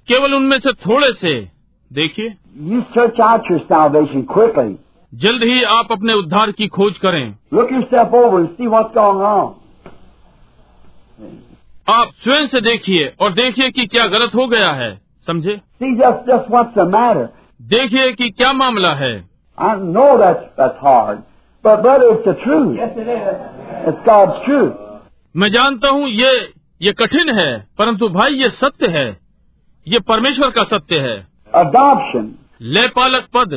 केवल 0.09 0.35
उनमें 0.35 0.61
से 0.61 0.73
थोड़े 0.73 1.13
से। 1.13 1.49
देखिए। 1.93 2.35
जल्द 5.15 5.43
ही 5.43 5.63
आप 5.63 5.89
अपने 5.93 6.13
उद्धार 6.13 6.53
की 6.53 6.67
खोज 6.67 6.99
करें। 6.99 7.37
आप 11.89 12.11
स्वयं 12.25 12.47
से 12.47 12.61
देखिए 12.61 13.15
और 13.21 13.33
देखिए 13.33 13.71
कि 13.71 13.87
क्या 13.87 14.07
गलत 14.07 14.31
हो 14.35 14.47
गया 14.47 14.71
है। 14.71 15.01
समझे? 15.27 15.61
देखिए 17.63 18.13
कि 18.13 18.31
क्या 18.31 18.53
मामला 18.53 18.95
है। 18.95 19.29
No 19.79 20.19
that's 20.19 21.32
But 21.65 21.83
brother, 21.83 22.07
it's 22.13 22.25
the 22.27 22.33
truth. 22.35 22.71
Yes, 22.77 22.97
it 22.97 23.09
is. 23.09 23.27
It's 23.89 24.01
God's 24.07 24.39
truth. 24.47 24.73
मैं 25.37 25.49
जानता 25.49 25.89
हूँ 25.89 26.09
ये 26.09 26.31
ये 26.83 26.93
कठिन 26.93 27.29
है 27.39 27.51
परंतु 27.79 28.09
भाई 28.09 28.33
ये 28.33 28.49
सत्य 28.49 28.87
है। 28.87 29.05
ये 29.87 29.99
परमेश्वर 30.01 30.51
का 30.51 30.65
सत्य 30.65 30.99
है। 30.99 31.15
अडॉप्शन 31.55 32.35
ले 32.63 32.87
पालक 32.89 33.29
पद। 33.37 33.55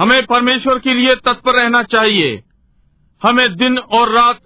हमें 0.00 0.26
परमेश्वर 0.26 0.78
के 0.78 0.94
लिए 0.94 1.14
तत्पर 1.14 1.60
रहना 1.62 1.82
चाहिए। 1.82 2.42
हमें 3.22 3.56
दिन 3.56 3.78
और 3.78 4.12
रात 4.12 4.38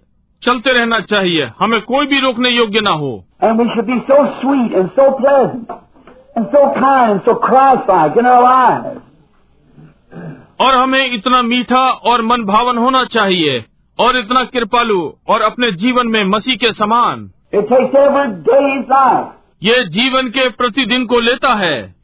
चलते 0.43 0.73
रहना 0.73 1.01
चाहिए। 1.01 1.51
हमें 1.59 1.81
कोई 1.81 2.07
भी 2.07 2.21
रोकने 2.21 2.49
योग्य 2.49 2.81
ना 2.81 2.91
हो। 2.91 3.25
And 3.43 3.61
we 3.61 3.67
should 3.67 3.85
be 3.85 3.99
so 4.01 4.27
sweet 4.41 4.73
and 4.73 4.89
so 4.91 5.11
pleasant 5.19 5.67
and 6.39 6.47
so 6.49 6.61
kind, 6.67 7.21
so 7.21 7.35
Christ-like 7.35 8.17
in 8.17 8.27
our 8.27 8.43
lives. 8.43 9.01
और 10.61 10.75
हमें 10.75 11.13
इतना 11.13 11.43
मीठा 11.43 11.91
और 11.91 12.23
मन 12.23 12.43
भावन 12.43 12.79
होना 12.79 13.05
चाहिए 13.05 13.65
और 13.99 14.17
इतना 14.17 14.45
कृपालु 14.45 15.13
और 15.29 15.41
अपने 15.41 15.73
जीवन 15.73 16.07
में 16.07 16.25
मसीह 16.25 16.57
के 16.57 16.73
समान। 16.73 17.31
ये 19.63 19.85
जीवन 19.85 20.29
के 20.29 20.49
प्रतिदिन 20.49 21.07
को 21.07 21.21
लेता 21.21 21.55
है। 21.55 21.95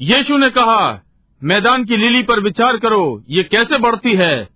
यीशु 0.00 0.36
ने 0.36 0.50
कहा 0.50 1.00
मैदान 1.44 1.84
की 1.84 1.96
लिली 1.96 2.22
पर 2.22 2.40
विचार 2.40 2.76
करो 2.76 3.22
ये 3.30 3.42
कैसे 3.42 3.78
बढ़ती 3.78 4.14
है? 4.14 4.48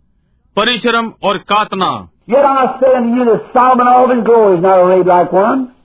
परिश्रम 0.57 1.13
और 1.23 1.39
कातना 1.39 2.09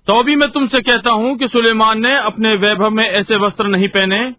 तो 0.07 0.23
भी 0.23 0.35
मैं 0.35 0.49
तुमसे 0.49 0.81
कहता 0.81 1.11
हूँ 1.11 1.37
कि 1.37 1.47
सुलेमान 1.47 1.99
ने 1.99 2.17
अपने 2.17 2.55
वैभव 2.55 2.89
में 2.89 3.05
ऐसे 3.05 3.35
वस्त्र 3.35 3.67
नहीं 3.67 3.87
पहने। 3.87 4.31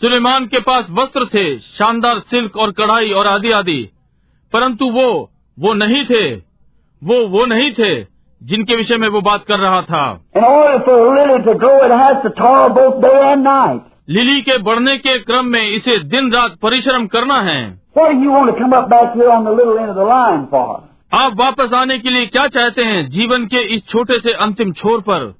सुलेमान 0.00 0.46
के 0.46 0.60
पास 0.60 0.86
वस्त्र 0.90 1.24
थे 1.24 1.58
शानदार 1.58 2.18
सिल्क 2.18 2.56
और 2.56 2.70
कढ़ाई 2.70 3.10
और 3.10 3.26
आदि 3.26 3.50
आदि। 3.50 3.90
परंतु 4.52 4.84
वो 4.84 5.30
वो 5.58 5.74
नहीं 5.74 6.04
थे। 6.04 6.34
वो 7.04 7.28
वो 7.28 7.46
नहीं 7.46 7.72
थे 7.72 8.06
जिनके 8.42 8.76
विषय 8.76 8.96
में 8.96 9.08
वो 9.08 9.20
बात 9.20 9.44
कर 9.48 9.58
रहा 9.58 9.82
था। 9.82 10.24
लिली 14.08 14.40
के 14.40 14.58
बढ़ने 14.58 14.98
के 14.98 15.18
क्रम 15.18 15.44
में 15.44 15.66
इसे 15.66 15.98
दिन 15.98 16.32
रात 16.32 16.54
परिश्रम 16.62 17.06
करना 17.06 17.34
है। 17.34 17.82
आप 21.14 21.32
वापस 21.34 21.72
आने 21.72 21.98
के 21.98 22.10
लिए 22.10 22.26
क्या 22.26 22.46
चाहते 22.46 22.84
हैं 22.84 23.10
जीवन 23.10 23.46
के 23.46 23.56
इस 23.56 23.88
छोटे 23.88 24.20
से 24.20 24.32
अंतिम 24.32 24.72
छोर 24.72 25.00
पर? 25.00 25.34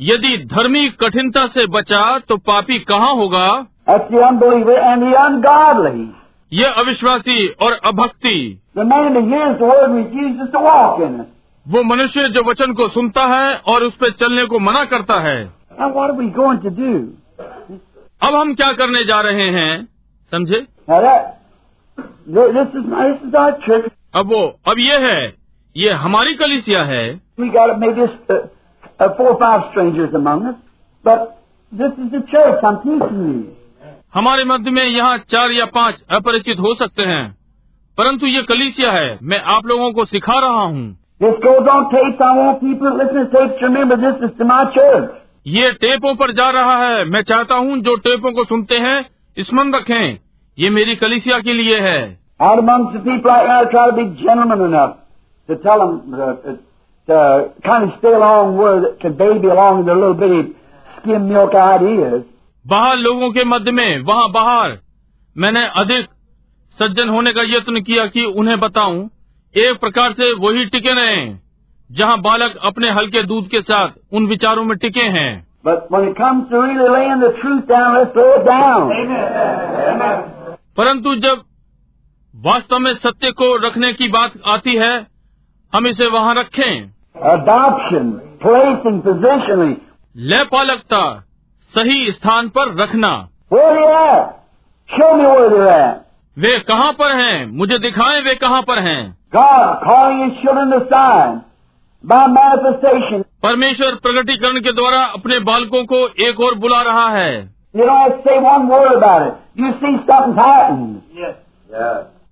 यदि 0.00 0.36
धर्मी 0.36 0.88
कठिनता 0.88 1.46
से 1.46 1.66
बचा 1.66 2.18
तो 2.18 2.36
पापी 2.36 2.78
कहाँ 2.78 3.14
होगा? 3.14 3.66
यह 6.52 6.70
अविश्वासी 6.70 7.48
और 7.48 7.72
अभक्ति. 7.72 8.60
वो 11.66 11.82
मनुष्य 11.82 12.28
जो 12.28 12.42
वचन 12.42 12.72
को 12.72 12.88
सुनता 12.88 13.22
है 13.26 13.54
और 13.66 13.84
उस 13.84 13.94
पर 13.94 14.10
चलने 14.10 14.44
को 14.46 14.58
मना 14.58 14.84
करता 14.84 15.20
है। 15.20 15.36
अब 18.22 18.34
हम 18.34 18.54
क्या 18.54 18.72
करने 18.72 19.04
जा 19.04 19.20
रहे 19.20 19.48
हैं? 19.50 19.88
समझे? 20.32 20.66
अब 24.14 24.32
वो 24.32 24.42
अब 24.66 24.78
ये 24.78 24.98
है 24.98 25.34
ये 25.76 25.90
हमारी 25.92 26.34
कलिसिया 26.34 26.82
है। 26.82 27.20
हमारे 34.14 34.44
मध्य 34.44 34.70
में 34.70 34.84
यहाँ 34.84 35.16
चार 35.18 35.52
या 35.52 35.64
पाँच 35.64 36.02
अपरिचित 36.10 36.58
हो 36.58 36.74
सकते 36.74 37.02
हैं 37.02 37.36
परंतु 37.98 38.26
ये 38.26 38.42
कलिसिया 38.42 38.92
है 38.92 39.18
मैं 39.22 39.40
आप 39.54 39.66
लोगों 39.66 39.92
को 39.92 40.04
सिखा 40.04 40.38
रहा 40.40 40.62
हूँ। 40.62 41.05
ये 45.46 45.72
टेपों 45.72 46.14
पर 46.14 46.32
जा 46.32 46.50
रहा 46.50 46.88
है। 46.88 47.04
मैं 47.04 47.22
चाहता 47.22 47.54
हूँ 47.54 47.78
जो 47.78 47.96
टेपों 47.96 48.32
को 48.32 48.44
सुनते 48.44 48.74
हैं 48.74 49.10
स्मरण 49.38 49.74
रखें 49.74 50.18
ये 50.58 50.70
मेरी 50.70 50.96
कलिसिया 50.96 51.38
के 51.40 51.52
लिए 51.52 51.78
है। 51.78 52.20
बाहर 62.66 62.96
लोगों 62.96 63.30
के 63.30 63.44
मध्य 63.44 63.70
में 63.70 64.02
वहाँ 64.02 64.30
बाहर। 64.30 64.78
मैंने 65.38 65.66
अधिक 65.66 66.06
सज्जन 66.78 67.08
होने 67.08 67.32
का 67.32 67.42
यत्न 67.42 67.80
किया 67.80 68.06
कि 68.06 68.24
उन्हें 68.24 68.60
बताऊँ। 68.60 69.10
एक 69.56 69.80
प्रकार 69.80 70.12
से 70.12 70.32
वही 70.32 70.66
टिके 70.66 70.88
रहे 70.88 71.34
जहाँ 71.92 72.20
बालक 72.20 72.58
अपने 72.64 72.90
हल्के 72.90 73.22
दूध 73.22 73.48
के 73.48 73.62
साथ 73.62 73.88
उन 74.12 74.26
विचारों 74.26 74.64
में 74.64 74.78
टिके 74.78 75.00
हैं। 75.00 75.46
But 75.66 75.74
when 75.74 76.08
it 76.08 76.20
comes 76.20 76.44
to 76.44 76.54
really 76.54 76.74
laying 76.74 77.16
the 77.20 77.28
truth 77.28 77.62
down, 77.64 77.96
let's 77.96 78.16
lay 78.16 78.24
it 78.36 78.42
down. 78.42 78.92
परंतु 80.76 81.14
जब 81.14 81.42
वास्तव 82.36 82.78
में 82.78 82.94
सत्य 82.94 83.30
को 83.30 83.56
रखने 83.56 83.92
की 83.92 84.08
बात 84.08 84.32
आती 84.46 84.76
है 84.76 85.06
हम 85.74 85.86
इसे 85.86 86.06
वहाँ 86.06 86.34
रखें। 86.34 86.92
Adoption, 87.36 88.12
placing 88.46 89.08
positionally. 89.08 89.74
लयपालकता 90.16 91.24
सही 91.74 92.12
स्थान 92.12 92.48
पर 92.48 92.76
रखना। 92.76 93.28
Where 93.52 94.26
वे 96.38 96.58
कहाँ 96.58 96.92
पर 96.92 97.16
हैं? 97.16 97.46
मुझे 97.46 97.78
दिखाएँ 97.78 98.22
वे 98.22 98.34
कहाँ 98.34 98.62
पर 98.62 98.78
हैं। 98.78 99.18
परमेश्वर 103.42 103.94
प्रगटीकरण 103.94 104.60
के 104.60 104.72
द्वारा 104.72 105.04
अपने 105.04 105.38
बालकों 105.38 105.84
को 105.84 106.08
एक 106.28 106.40
और 106.40 106.54
बुला 106.54 106.82
रहा 106.82 107.08
है। 107.08 107.54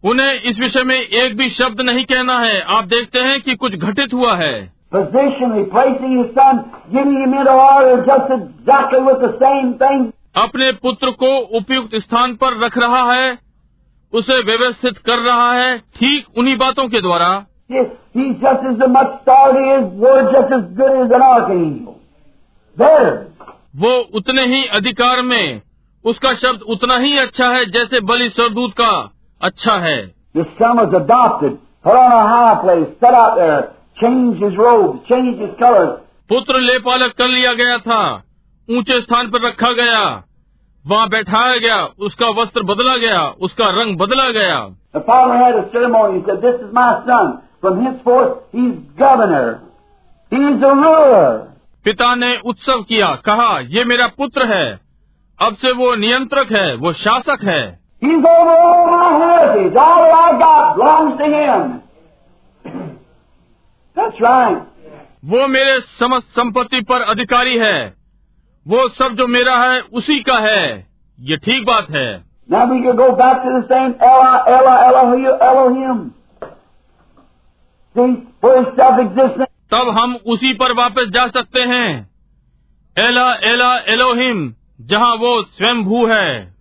उन्हें 0.04 0.40
इस 0.42 0.60
विषय 0.60 0.82
में 0.82 0.96
एक 0.96 1.36
भी 1.36 1.48
शब्द 1.48 1.80
नहीं 1.80 2.04
कहना 2.04 2.38
है। 2.38 2.60
आप 2.60 2.84
देखते 2.84 3.18
हैं 3.18 3.40
कि 3.40 3.54
कुछ 3.54 3.74
घटित 3.74 4.14
हुआ 4.14 4.34
है। 4.34 4.72
अपने 10.36 10.72
पुत्र 10.72 11.10
को 11.10 11.38
उपयुक्त 11.38 11.94
स्थान 11.94 12.34
पर 12.34 12.64
रख 12.64 12.78
रहा 12.78 13.12
है। 13.12 13.44
उसे 14.14 14.38
व्यवस्थित 14.42 14.98
कर 14.98 15.18
रहा 15.18 15.52
है 15.52 15.78
ठीक 15.78 16.26
उन्हीं 16.38 16.56
बातों 16.56 16.88
के 16.88 17.00
द्वारा। 17.00 17.28
वो 23.76 23.92
उतने 24.14 24.44
ही 24.46 24.64
अधिकार 24.66 25.22
में 25.22 25.60
उसका 26.04 26.32
शब्द 26.34 26.62
उतना 26.62 26.96
ही 26.96 27.18
अच्छा 27.18 27.48
है 27.48 27.64
जैसे 27.66 28.00
बलि 28.00 28.28
सरदूत 28.28 28.72
का 28.72 28.90
अच्छा 29.40 29.74
है। 29.78 29.98
पुत्र 36.30 36.60
लेपालक 36.60 37.12
कर 37.12 37.28
लिया 37.28 37.52
गया 37.52 37.78
था 37.78 38.02
ऊँचे 38.68 39.00
स्थान 39.00 39.30
पर 39.30 39.40
रखा 39.40 39.72
गया। 39.72 40.04
वहाँ 40.86 41.08
बैठाया 41.08 41.58
गया 41.58 41.88
उसका 41.98 42.28
वस्त्र 42.28 42.62
बदला 42.62 42.96
गया 42.96 43.20
उसका 43.40 43.64
रंग 43.70 43.96
बदला 43.98 44.30
गया। 44.30 44.58
पिता 51.84 52.14
ने 52.14 52.38
उत्सव 52.44 52.82
किया 52.82 53.14
कहा 53.14 53.60
ये 53.60 53.84
मेरा 53.84 54.06
पुत्र 54.06 54.46
है। 54.46 54.80
अब 55.40 55.54
से 55.54 55.72
वो 55.72 55.94
नियंत्रक 55.94 56.52
है 56.52 56.76
वो 56.76 56.92
शासक 56.92 57.38
है। 57.44 57.80
वो 65.24 65.46
मेरे 65.48 65.80
समस्त 66.00 66.26
संपत्ति 66.26 66.80
पर 66.80 67.00
अधिकारी 67.00 67.58
है। 67.58 68.03
वो 68.68 68.88
सब 68.88 69.08
जो 69.08 69.26
मेरा 69.26 69.56
है 69.56 69.80
उसी 69.80 70.20
का 70.20 70.38
है। 70.38 70.86
ये 71.20 71.36
ठीक 71.36 71.66
बात 71.66 71.86
है। 71.90 72.24
तब 79.70 79.94
हम 79.98 80.16
उसी 80.26 80.52
पर 80.54 80.72
वापस 80.72 81.06
जा 81.08 81.28
सकते 81.28 81.60
हैं। 81.60 82.10
एला 82.98 83.34
एला 83.34 83.76
एलोहिम 83.76 84.54
जहाँ 84.80 85.14
वो 85.14 85.42
स्वयं 85.42 85.84
भू 85.84 86.06
है 86.06 86.54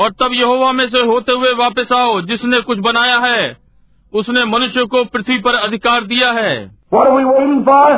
और 0.00 0.10
तब 0.10 0.30
यहोवा 0.32 0.72
में 0.72 0.88
से 0.88 1.00
होते 1.00 1.32
हुए 1.32 1.52
वापस 1.52 1.92
आओ 1.92 2.20
जिसने 2.20 2.60
कुछ 2.60 2.78
बनाया 2.78 3.18
है। 3.18 3.56
उसने 4.12 4.44
मनुष्य 4.44 4.84
को 4.84 5.04
पृथ्वी 5.04 5.38
पर 5.38 5.54
अधिकार 5.54 6.04
दिया 6.04 6.32
है। 6.32 6.79
What 6.92 7.06
are 7.06 7.14
we 7.14 7.24
waiting 7.24 7.64
for? 7.64 7.88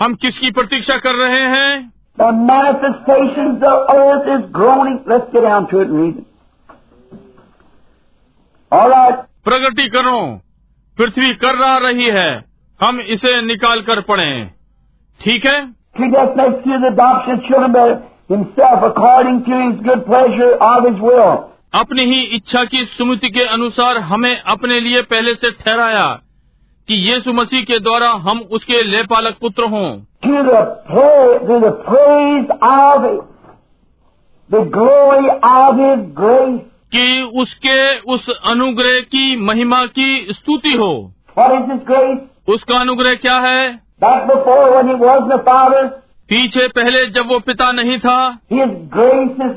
हम 0.00 0.14
किसकी 0.22 0.50
प्रतीक्षा 0.50 0.96
कर 0.98 1.14
रहे 1.16 1.44
हैं 1.50 1.90
The 2.18 2.30
manifestations 2.48 3.62
of 3.68 3.92
earth 3.92 4.26
is 4.34 4.42
groaning. 4.56 4.98
Let's 5.06 5.30
get 5.32 5.44
down 5.44 5.68
to 5.70 5.80
it 5.80 5.88
and 5.88 6.00
read 6.00 6.18
it. 6.18 6.26
All 8.72 8.90
right. 8.90 9.22
प्रगटीकरणों 9.44 10.20
पृथ्वी 10.98 11.32
कर 11.44 11.54
रहा 11.54 11.78
रही 11.78 12.10
है 12.16 12.28
हम 12.80 13.00
इसे 13.14 13.40
निकाल 13.46 13.82
कर 13.88 14.00
पढ़े 14.10 14.28
ठीक 15.20 15.46
है 15.46 15.56
He 15.96 16.02
Predestinates 16.02 16.62
to 16.64 16.78
the 16.84 16.88
adoption 16.88 17.42
children 17.48 17.72
by 17.72 17.88
himself 18.28 18.84
according 18.86 19.36
to 19.48 19.58
his 19.58 19.74
good 19.88 20.00
pleasure 20.06 20.52
of 20.68 20.86
his 20.88 21.00
will. 21.08 21.34
अपनी 21.74 22.04
ही 22.10 22.20
इच्छा 22.36 22.64
की 22.72 22.84
सुमिति 22.96 23.28
के 23.36 23.44
अनुसार 23.54 23.98
हमें 24.12 24.36
अपने 24.54 24.80
लिए 24.80 25.02
पहले 25.12 25.34
से 25.34 25.50
ठहराया 25.60 26.06
कि 26.88 26.94
यीशु 26.94 27.32
मसीह 27.32 27.64
के 27.64 27.78
द्वारा 27.78 28.10
हम 28.10 28.38
उसके 28.50 28.82
ले 28.82 29.02
पालक 29.02 29.36
पुत्र 29.40 29.62
हों। 29.62 29.98
कि 36.92 37.30
उसके 37.36 37.98
उस 37.98 38.40
अनुग्रह 38.46 39.00
की 39.00 39.36
महिमा 39.36 39.86
की 39.86 40.26
स्तुति 40.30 40.72
हो। 40.72 41.12
उसका 42.48 42.78
अनुग्रह 42.78 43.14
क्या 43.14 43.38
है? 43.38 43.74
पीछे 46.28 46.68
पहले 46.68 47.06
जब 47.06 47.28
वो 47.28 47.38
पिता 47.38 47.72
नहीं 47.72 47.98
था 47.98 48.38
His 48.52 48.68
grace, 48.68 49.52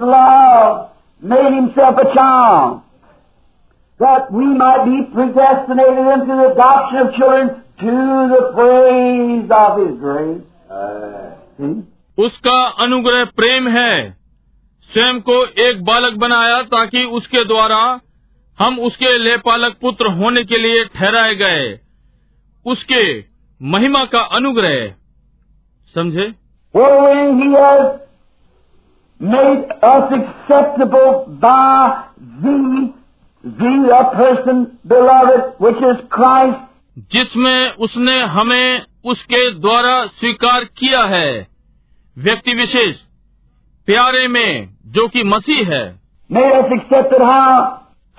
His. 2.53 2.86
That 3.99 4.31
we 4.31 4.45
might 4.45 4.85
be 4.85 4.97
predestinated 5.13 6.07
into 6.15 6.35
the 6.39 6.47
adoption 6.51 6.97
of 6.99 7.13
children 7.15 7.47
to 7.81 7.93
the 8.33 8.41
praise 8.57 9.49
of 9.59 9.79
his 9.79 9.95
grace. 9.99 10.43
See? 11.57 11.75
उसका 12.17 12.57
अनुग्रह 12.83 13.23
प्रेम 13.39 13.67
है 13.67 13.93
स्वयं 14.89 15.19
को 15.21 15.35
एक 15.63 15.83
बालक 15.85 16.17
बनाया 16.19 16.61
ताकि 16.73 17.03
उसके 17.17 17.43
द्वारा 17.45 17.79
हम 18.59 18.79
उसके 18.79 19.17
लेपालक 19.17 19.77
पुत्र 19.81 20.11
होने 20.11 20.43
के 20.43 20.61
लिए 20.61 20.85
ठहराए 20.95 21.35
गए 21.35 21.67
उसके 22.65 23.03
महिमा 23.61 24.03
का 24.05 24.21
अनुग्रह 24.39 24.77
समझे 25.95 26.33
wherein 26.73 27.37
he 27.41 27.49
has 27.53 27.99
made 29.21 29.71
us 29.83 30.11
acceptable 30.17 31.25
by 31.41 32.03
thee, 32.41 32.93
जिसमें 36.97 37.71
उसने 37.71 38.19
हमें 38.21 38.81
उसके 39.05 39.51
द्वारा 39.51 40.01
स्वीकार 40.01 40.63
किया 40.63 41.01
है। 41.01 41.47
व्यक्ति 42.17 42.53
विशेष 42.53 42.95
प्यारे 43.85 44.27
में 44.27 44.69
जो 44.85 45.07
कि 45.07 45.23
मसीह 45.23 45.69
है। 45.69 46.01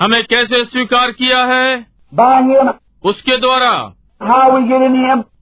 हमें 0.00 0.24
कैसे 0.24 0.64
स्वीकार 0.64 1.10
किया 1.10 1.44
है? 1.44 1.86
उसके 3.05 3.36
द्वारा। 3.36 3.92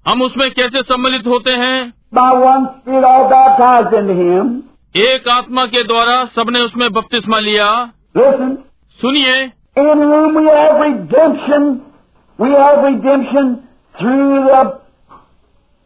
हम 0.09 0.23
उसमें 0.23 0.51
कैसे 0.51 0.79
सम्मिलित 0.79 1.27
होते 1.27 1.51
हैं? 1.51 1.95
एक 4.97 5.29
आत्मा 5.29 5.67
के 5.67 5.85
द्वारा 5.85 6.25
सबने 6.25 6.61
उसमें 6.61 6.93
बपतिस्मा 6.93 7.39
लिया। 7.39 7.91
सुनिए। 9.01 9.53
in 9.76 9.98
whom 9.98 10.36
we 10.36 10.46
have 10.48 10.80
redemption, 10.82 11.82
we 12.40 12.50
have 12.50 12.84
redemption 12.84 13.68
through 14.00 14.46
the 14.46 14.82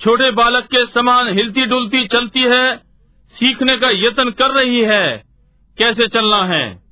छोटे 0.00 0.30
बालक 0.30 0.64
के 0.64 0.86
समान 0.86 1.28
हिलती 1.28 1.66
डुलती 1.66 2.06
चलती 2.06 2.42
है 2.42 2.76
सीखने 3.28 3.76
का 3.76 3.90
यत्न 3.90 4.30
कर 4.30 4.50
रही 4.50 4.84
है। 4.84 5.24
कैसे 5.78 6.06
चलना 6.06 6.44
है? 6.44 6.82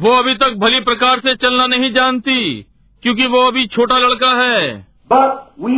वो 0.00 0.10
अभी 0.10 0.34
तक 0.34 0.54
भली 0.58 0.80
प्रकार 0.80 1.20
से 1.20 1.34
चलना 1.34 1.66
नहीं 1.66 1.92
जानती 1.92 2.66
क्योंकि 3.02 3.26
वो 3.26 3.48
अभी 3.48 3.66
छोटा 3.66 3.98
लड़का 3.98 4.30
है। 4.42 4.93
But 5.12 5.30
we 5.64 5.76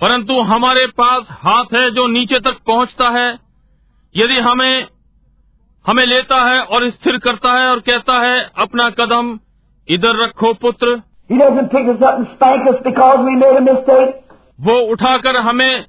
परंतु 0.00 0.40
हमारे 0.40 0.86
पास 0.86 1.26
हाथ 1.30 1.64
है 1.64 1.90
जो 1.90 2.06
नीचे 2.06 2.40
तक 2.40 2.58
पहुँचता 2.66 3.08
है। 3.08 3.38
यदि 4.16 4.38
हमें 4.38 4.86
हमें 5.86 6.06
लेता 6.06 6.42
है 6.50 6.62
और 6.62 6.90
स्थिर 6.90 7.18
करता 7.18 7.52
है 7.52 7.68
और 7.68 7.78
कहता 7.78 8.26
है 8.26 8.50
अपना 8.58 8.90
कदम 8.90 9.38
इधर 9.88 10.22
रखो 10.22 10.54
पुत्र। 10.54 11.02
वो 14.60 14.74
उठाकर 14.92 15.36
हमें 15.36 15.84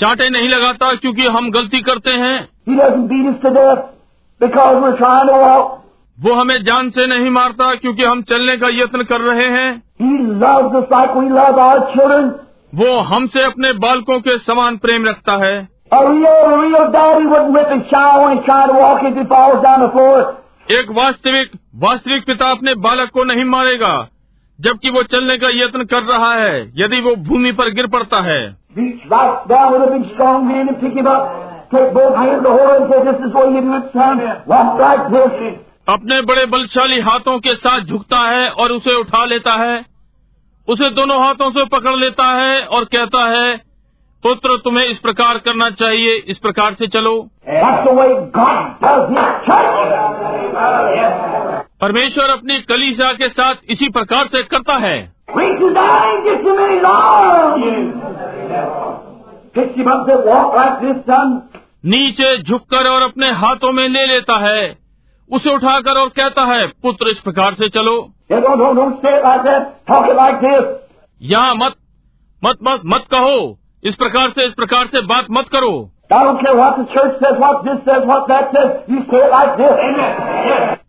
चांटे 0.00 0.28
नहीं 0.28 0.48
लगाता 0.48 0.94
क्योंकि 0.94 1.26
हम 1.26 1.50
गलती 1.50 1.80
करते 1.80 2.10
हैं। 2.10 2.48
वो 6.18 6.32
हमें 6.32 6.62
जान 6.62 6.90
से 6.90 7.06
नहीं 7.06 7.30
मारता 7.30 7.74
क्योंकि 7.74 8.04
हम 8.04 8.22
चलने 8.22 8.56
का 8.56 8.68
यत्न 8.68 9.02
कर 9.02 9.20
रहे 9.20 9.48
हैं। 9.48 9.82
वो 12.74 12.98
हमसे 12.98 13.42
अपने 13.42 13.72
बालकों 13.72 14.20
के 14.20 14.38
समान 14.38 14.76
प्रेम 14.76 15.04
रखता 15.04 15.32
है। 15.32 15.68
एक 20.70 20.90
वास्तविक 20.90 21.50
वास्तविक 21.76 22.26
पिता 22.26 22.50
अपने 22.50 22.74
बालक 22.74 23.10
को 23.10 23.24
नहीं 23.24 23.44
मारेगा 23.44 24.08
जबकि 24.60 24.90
वो 24.90 25.02
चलने 25.02 25.36
का 25.36 25.48
यत्न 25.50 25.84
कर 25.84 26.02
रहा 26.02 26.34
है 26.34 26.72
यदि 26.76 27.00
वो 27.00 27.16
भूमि 27.16 27.52
पर 27.52 27.64
गिर 27.64 27.86
पड़ता 27.86 28.20
है। 28.20 28.56
हाँ। 34.56 34.76
अपने 35.88 36.22
बड़े 36.22 36.46
बलशाली 36.46 37.00
हाथों 37.00 37.38
के 37.38 37.54
साथ 37.54 37.80
झुकता 37.80 38.18
है 38.18 38.50
और 38.50 38.72
उसे 38.72 38.96
उठा 38.96 39.24
लेता 39.24 39.54
है। 39.54 39.84
उसे 40.68 40.90
दोनों 40.90 41.24
हाथों 41.24 41.50
से 41.50 41.64
पकड़ 41.64 41.96
लेता 41.96 42.24
है 42.24 42.66
और 42.66 42.84
कहता 42.84 43.24
है 43.24 43.56
पुत्र 44.22 44.58
तुम्हें 44.64 44.84
इस 44.84 44.98
प्रकार 44.98 45.38
करना 45.38 45.70
चाहिए। 45.70 46.24
इस 46.28 46.38
प्रकार 46.38 46.74
से 46.74 46.86
चलो। 46.86 47.28
परमेश्वर 51.80 52.30
अपनी 52.30 52.60
कलीसा 52.60 53.12
के 53.12 53.28
साथ 53.28 53.54
इसी 53.68 53.88
प्रकार 53.88 54.26
से 54.26 54.42
करता 54.42 54.74
है। 54.76 55.12
Lord. 60.44 61.34
Yes. 61.34 61.49
नीचे 61.84 62.42
झुककर 62.42 62.90
और 62.90 63.02
अपने 63.02 63.30
हाथों 63.30 63.72
में 63.72 63.88
ले 63.88 64.06
लेता 64.06 64.38
है। 64.38 64.78
उसे 65.32 65.54
उठाकर 65.54 66.00
और 66.00 66.08
कहता 66.08 66.42
है, 66.42 66.66
पुत्र, 66.66 67.08
इस 67.08 67.20
प्रकार 67.20 67.54
से 67.54 67.68
चलो। 67.68 68.12
यहाँ 71.22 71.54
मत 71.54 71.74
मत 72.44 72.58
मत 72.62 72.80
मत 72.86 73.04
कहो। 73.10 73.58
इस 73.84 73.94
प्रकार 73.94 74.30
से, 74.30 74.44
इस 74.46 74.54
प्रकार 74.54 74.86
से 74.86 75.00
बात 75.00 75.26
मत 75.30 75.48
करो। 75.48 75.90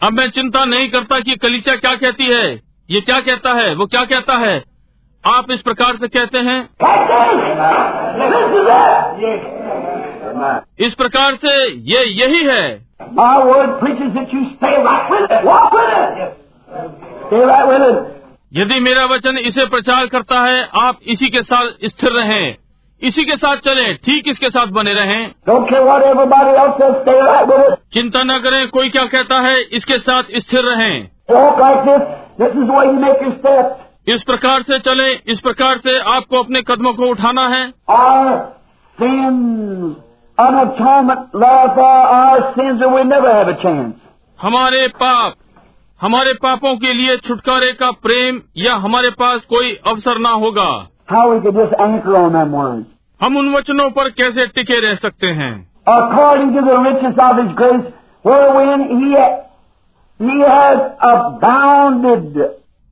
अब 0.01 0.13
मैं 0.13 0.29
चिंता 0.29 0.65
नहीं 0.65 0.89
करता 0.89 1.19
कि 1.19 1.35
कलीचा 1.35 1.75
क्या 1.75 1.95
कहती 1.95 2.25
है। 2.25 2.61
ये 2.89 3.01
क्या 3.01 3.19
कहता 3.19 3.53
है, 3.53 3.75
वो 3.75 3.85
क्या 3.85 4.05
कहता 4.05 4.37
है। 4.37 4.63
आप 5.25 5.51
इस 5.51 5.61
प्रकार 5.61 5.95
से 5.95 6.07
कहते 6.07 6.37
हैं? 6.37 6.69
इस 10.79 10.93
प्रकार 10.93 11.35
से 11.35 11.53
ये 11.89 12.03
यही 12.21 12.43
है। 12.43 12.87
यदि 18.53 18.79
मेरा 18.79 19.05
वचन 19.05 19.37
इसे 19.37 19.65
प्रचार 19.65 20.05
करता 20.05 20.41
है 20.41 20.67
आप 20.81 20.99
इसी 21.07 21.29
के 21.29 21.43
साथ 21.43 21.67
स्थिर 21.85 22.11
रहें। 22.11 22.55
इसी 23.01 23.25
के 23.25 23.37
साथ 23.37 23.57
चले 23.57 23.93
ठीक 23.93 24.27
इसके 24.27 24.49
साथ 24.49 24.67
बने 24.67 24.93
रहें। 24.93 25.31
चिंता 27.93 28.23
न 28.23 28.39
करें 28.39 28.67
कोई 28.67 28.89
क्या 28.89 29.05
कहता 29.05 29.39
है 29.39 29.61
इसके 29.61 29.97
साथ 29.99 30.23
स्थिर 30.35 30.63
रहें। 30.63 31.09
इस 34.07 34.23
प्रकार 34.23 34.61
से 34.61 34.79
चले 34.79 35.09
इस 35.27 35.39
प्रकार 35.39 35.77
से 35.77 35.99
आपको 35.99 36.39
अपने 36.39 36.61
कदमों 36.61 36.93
को 36.93 37.05
उठाना 37.05 37.47
है। 37.47 37.71
An 40.41 40.55
atonement, 40.61 41.33
Lord, 41.35 41.71
for 41.75 41.89
our 42.17 42.53
sins, 42.55 42.81
or 42.81 42.89
we 42.95 43.03
never 43.03 43.31
have 43.33 43.47
a 43.47 43.57
chance. 43.63 43.95
हमारे 44.39 44.87
पाप 45.01 45.33
हमारे 46.01 46.33
पापों 46.43 46.75
के 46.83 46.93
लिए 46.93 47.17
छुटकारे 47.27 47.71
का 47.81 47.89
प्रेम 48.05 48.41
या 48.57 48.75
हमारे 48.85 49.09
पास 49.19 49.41
कोई 49.49 49.73
अवसर 49.87 50.19
ना 50.19 50.29
होगा 50.45 50.69
How 51.11 51.23
we 51.33 51.41
could 51.41 51.55
just 51.55 51.73
anchor 51.85 52.15
on 52.17 52.33
them 52.33 52.51
words. 52.59 52.85
हम 53.21 53.37
उन 53.37 53.53
वचनों 53.55 53.89
पर 53.97 54.09
कैसे 54.21 54.45
टिके 54.55 54.79
रह 54.87 54.95
सकते 55.01 55.31
हैं 55.41 55.53
According 55.91 56.53
to 56.55 56.61
the 56.69 56.77
riches 56.85 57.19
of 57.27 57.37
His 57.41 57.51
grace, 57.59 57.85
wherein 58.25 58.81
He, 58.97 59.11
he 60.19 60.39
has 60.47 60.79
abounded. 61.11 62.37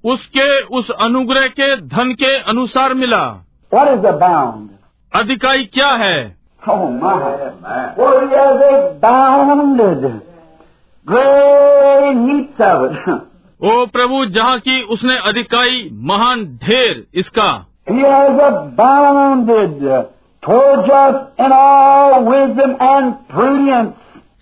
उसके 0.04 0.48
उस 0.80 0.90
अनुग्रह 1.02 1.48
के 1.60 1.76
धन 1.96 2.14
के 2.20 2.36
अनुसार 2.52 2.94
मिला 2.94 3.24
What 3.72 3.90
is 3.96 4.06
abound? 4.12 4.68
अधिकाई 5.14 5.64
क्या 5.74 5.90
है 6.04 6.18
ओ 13.64 13.86
प्रभु 13.86 14.26
जहाँ 14.26 14.60
की 14.60 14.82
उसने 14.82 15.18
अधिकाई 15.18 15.90
महान 15.94 16.46
ढेर 16.46 17.08
इसका। 17.14 17.66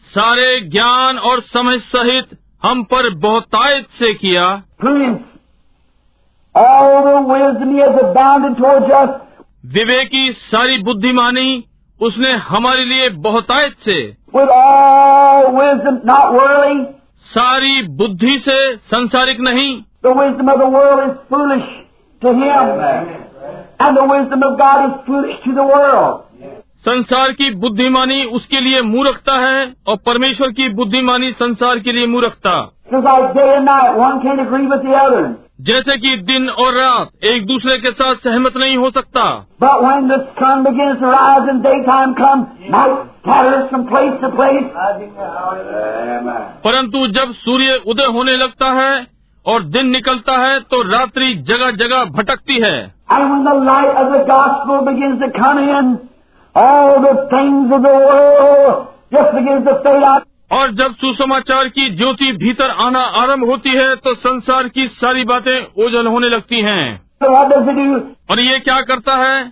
सारे 0.01 0.61
ज्ञान 0.61 1.17
और 1.17 1.39
समझ 1.39 1.79
सहित 1.79 2.25
हम 2.63 2.83
पर 2.83 3.15
बहुतायत 3.15 3.87
से 3.89 4.13
किया। 4.13 4.61
विवेकी 9.65 10.31
सारी 10.31 10.77
बुद्धिमानी 10.77 11.63
उसने 12.01 12.31
हमारे 12.49 12.85
लिए 12.85 13.09
बहुतायत 13.09 13.75
से 13.79 13.95
wisdom, 15.53 15.99
worldly. 16.33 16.85
सारी 17.25 17.81
बुद्धि 17.97 18.37
से 18.39 18.75
संसारिक 18.75 19.39
नहीं 19.39 19.71
The 20.03 20.13
wisdom 20.13 20.49
of 20.49 20.59
the 20.59 20.69
world 20.69 20.99
is 21.05 21.15
foolish 21.29 21.67
to 22.21 22.33
him, 22.33 22.69
and 23.79 23.97
the 23.97 24.05
wisdom 24.05 24.43
of 24.43 24.57
God 24.59 24.85
is 24.85 24.93
foolish 25.07 25.43
to 25.45 25.55
the 25.55 25.67
world. 25.73 26.23
संसार 26.85 27.31
की 27.31 27.49
बुद्धिमानी 27.55 28.23
उसके 28.37 28.59
लिए 28.59 28.81
मूर्खता 28.81 29.39
है 29.39 29.73
और 29.87 29.95
परमेश्वर 30.05 30.51
की 30.51 30.69
बुद्धिमानी 30.69 31.31
संसार 31.31 31.79
के 31.79 31.91
लिए 31.91 32.07
मूर्खता 32.07 32.53
जैसे 35.61 35.97
कि 35.97 36.17
दिन 36.17 36.49
और 36.49 36.73
रात 36.73 37.09
एक 37.23 37.45
दूसरे 37.45 37.77
के 37.77 37.91
साथ 37.91 38.15
सहमत 38.15 38.53
नहीं 38.57 38.77
हो 38.77 38.89
सकता। 38.89 39.45
परंतु 46.65 47.07
जब 47.07 47.31
सूर्य 47.31 47.83
उदय 47.87 48.05
होने 48.05 48.37
लगता 48.37 48.71
है 48.71 49.07
और 49.45 49.63
दिन 49.63 49.87
निकलता 49.87 50.37
है 50.37 50.59
तो 50.59 50.81
रात्रि 50.89 51.33
जगह 51.33 51.71
जगह 51.71 52.05
भटकती 52.05 52.59
है। 52.59 52.97
और 60.51 60.71
जब 60.71 60.93
सुसमाचार 60.95 61.67
की 61.67 61.89
ज्योति 61.95 62.31
भीतर 62.31 62.69
आना 62.69 62.99
आरंभ 62.99 63.49
होती 63.49 63.69
है 63.69 63.95
तो 63.95 64.13
संसार 64.15 64.67
की 64.67 64.87
सारी 64.87 65.23
बातें 65.23 65.85
ओझल 65.85 66.07
होने 66.07 66.29
लगती 66.29 66.61
हैं। 66.61 67.01
और 68.31 68.39
ये 68.39 68.59
क्या 68.59 68.81
करता 68.81 69.15
है? 69.15 69.51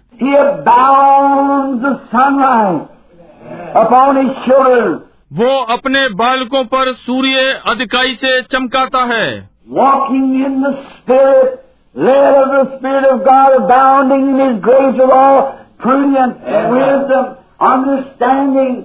वो 5.34 5.58
अपने 5.74 6.08
बालकों 6.16 6.64
पर 6.66 6.94
सूर्य 6.94 7.62
अधिकाई 7.68 8.16
से 8.16 8.42
चमकाता 8.42 9.04
है। 9.04 9.50
Walking 9.70 10.46
in 10.46 10.62
the 10.64 10.74
spirit 10.76 11.62
layer 11.96 12.34
of 12.34 12.50
the 12.50 12.68
spirit 12.68 13.06
of 13.06 13.22
God 13.22 13.64
abounding 13.64 14.42
in 14.42 14.58
grace 14.58 15.00
of 15.02 15.12
all 15.12 15.42
prudent 15.82 16.36
wisdom 16.74 17.24
understanding 17.72 18.84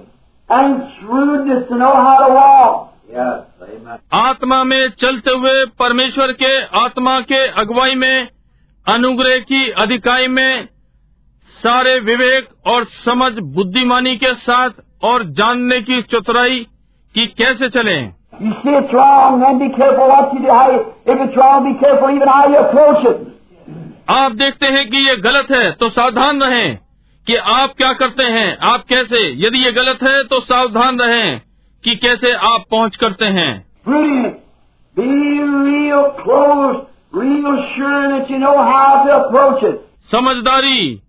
आत्मा 4.13 4.63
में 4.63 4.89
चलते 4.89 5.31
हुए 5.31 5.65
परमेश्वर 5.79 6.31
के 6.31 6.61
आत्मा 6.63 7.19
के 7.21 7.47
अगुवाई 7.47 7.95
में 7.95 8.27
अनुग्रह 8.87 9.37
की 9.37 9.69
अधिकाई 9.71 10.27
में 10.27 10.67
सारे 11.63 11.99
विवेक 11.99 12.47
और 12.67 12.83
समझ 13.05 13.31
बुद्धिमानी 13.55 14.15
के 14.15 14.33
साथ 14.33 14.69
और 15.03 15.23
जानने 15.23 15.81
की 15.81 16.01
चतुराई 16.01 16.59
की 17.15 17.27
कैसे 17.27 17.69
चले। 17.69 17.97
आप 24.09 24.31
देखते 24.31 24.67
हैं 24.67 24.89
कि 24.89 24.97
ये 24.97 25.15
गलत 25.15 25.51
है 25.51 25.71
तो 25.71 25.89
सावधान 25.89 26.41
रहें। 26.41 26.79
कि 27.27 27.35
आप 27.35 27.73
क्या 27.77 27.93
करते 27.93 28.23
हैं? 28.23 28.57
आप 28.57 28.83
कैसे? 28.89 29.47
यदि 29.47 29.65
ये 29.65 29.71
गलत 29.71 30.03
है 30.03 30.23
तो 30.23 30.41
सावधान 30.41 30.99
रहें 30.99 31.41
कि 31.83 31.95
कैसे 31.95 32.31
आप 32.31 32.63
पहुँच 32.71 32.95
करते 32.95 33.25
हैं। 33.25 33.67
समझदारी 40.11 41.01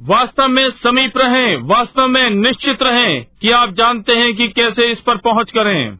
वास्तव 0.00 0.48
में 0.48 0.70
समीप 0.70 1.18
रहें 1.18 1.62
वास्तव 1.62 2.06
में 2.06 2.30
निश्चित 2.30 2.82
रहें 2.82 3.26
कि 3.40 3.50
आप 3.50 3.70
जानते 3.70 4.12
हैं 4.12 4.34
कि 4.34 4.48
कैसे 4.48 4.92
इस 4.92 5.00
पर 5.00 5.16
पहुँच 5.16 5.52
करें। 5.58 5.98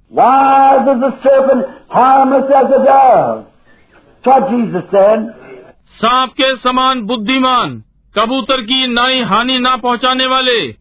सांप 5.89 6.33
के 6.33 6.57
समान 6.57 7.03
बुद्धिमान 7.03 7.83
कबूतर 8.17 8.61
की 8.61 8.87
ना 8.87 9.07
ही 9.07 9.21
हानि 9.21 9.59
ना 9.59 9.77
पहुँचाने 9.77 10.27
वाले, 10.27 10.75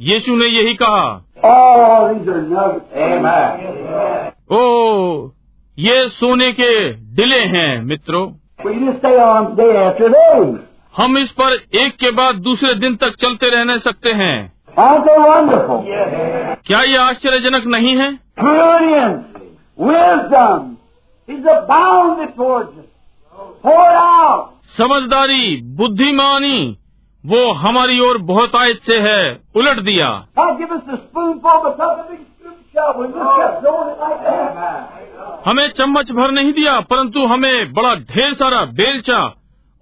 यीशु 0.00 0.36
ने 0.36 0.46
यही 0.46 0.74
कहा। 0.74 1.24
ओ, 4.50 5.28
ये 5.78 6.08
सोने 6.08 6.52
के 6.52 6.92
डिले 6.92 7.40
हैं, 7.40 7.82
मित्रों। 7.82 8.32
हम 10.96 11.18
इस 11.18 11.30
पर 11.30 11.78
एक 11.78 11.96
के 11.96 12.10
बाद 12.10 12.34
दूसरे 12.34 12.74
दिन 12.74 12.96
तक 12.96 13.14
चलते 13.14 13.48
रहने 13.48 13.78
सकते 13.78 14.12
हैं। 14.12 14.52
क्या 16.66 16.82
ये 16.82 16.96
आश्चर्यजनक 16.96 17.66
नहीं 17.66 17.96
है? 17.96 18.10
Wisdom 19.80 20.76
is 21.28 21.46
a 21.46 21.60
bound 21.60 22.28
for 22.28 23.94
out 23.94 24.53
समझदारी 24.68 25.56
बुद्धिमानी 25.62 26.76
वो 27.24 27.52
हमारी 27.52 27.98
ओर 28.00 28.18
बहुतायत 28.18 28.80
से 28.80 28.98
है 28.98 29.40
उलट 29.54 29.80
दिया। 29.80 30.08
हमें 35.46 35.68
चम्मच 35.70 36.10
भर 36.12 36.30
नहीं 36.30 36.52
दिया 36.52 36.80
परंतु 36.80 37.26
हमें 37.26 37.72
बड़ा 37.72 37.94
ढेर 37.94 38.34
सारा 38.34 38.64
बेलचा 38.64 39.20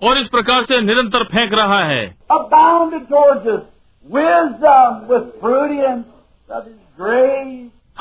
और 0.02 0.18
इस 0.18 0.28
प्रकार 0.28 0.62
से 0.62 0.80
निरंतर 0.80 1.24
फेंक 1.24 1.54
रहा 1.54 1.84
है। 1.84 2.04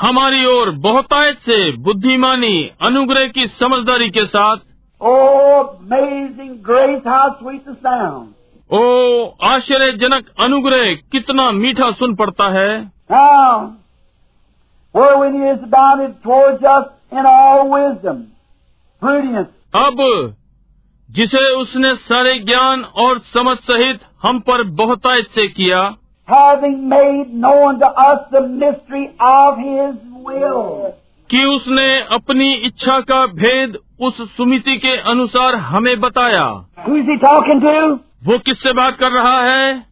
हमारी 0.00 0.44
ओर 0.46 0.70
बहुतायत 0.70 1.38
से 1.38 1.76
बुद्धिमानी 1.76 2.70
अनुग्रह 2.82 3.28
की 3.28 3.46
समझदारी 3.46 4.10
के 4.10 4.26
साथ 4.26 4.56
ओ 8.72 9.24
आश्चर्यजनक 9.44 10.26
अनुग्रह 10.40 10.94
कितना 10.94 11.50
मीठा 11.52 11.90
सुन 11.90 12.14
पड़ता 12.14 12.48
है। 12.48 12.92
अब 19.74 20.34
जिसे 21.10 21.54
उसने 21.54 21.94
सारे 21.94 22.38
ज्ञान 22.38 22.84
और 22.84 23.18
समझ 23.18 23.58
सहित 23.58 24.00
हम 24.22 24.40
पर 24.40 24.62
बहुतायत 24.64 25.26
से 25.26 25.48
किया 25.48 25.96
Having 26.28 26.78
कि 31.30 31.44
उसने 31.44 32.02
अपनी 32.02 32.54
इच्छा 32.54 33.00
का 33.00 33.26
भेद 33.26 33.78
उस 34.02 34.36
सुमिति 34.36 34.76
के 34.76 34.96
अनुसार 34.96 35.54
हमें 35.54 36.00
बताया। 36.00 36.44
वो 38.24 38.38
किससे 38.38 38.72
बात 38.72 38.96
कर 38.96 39.10
रहा 39.10 39.42
है? 39.42 39.86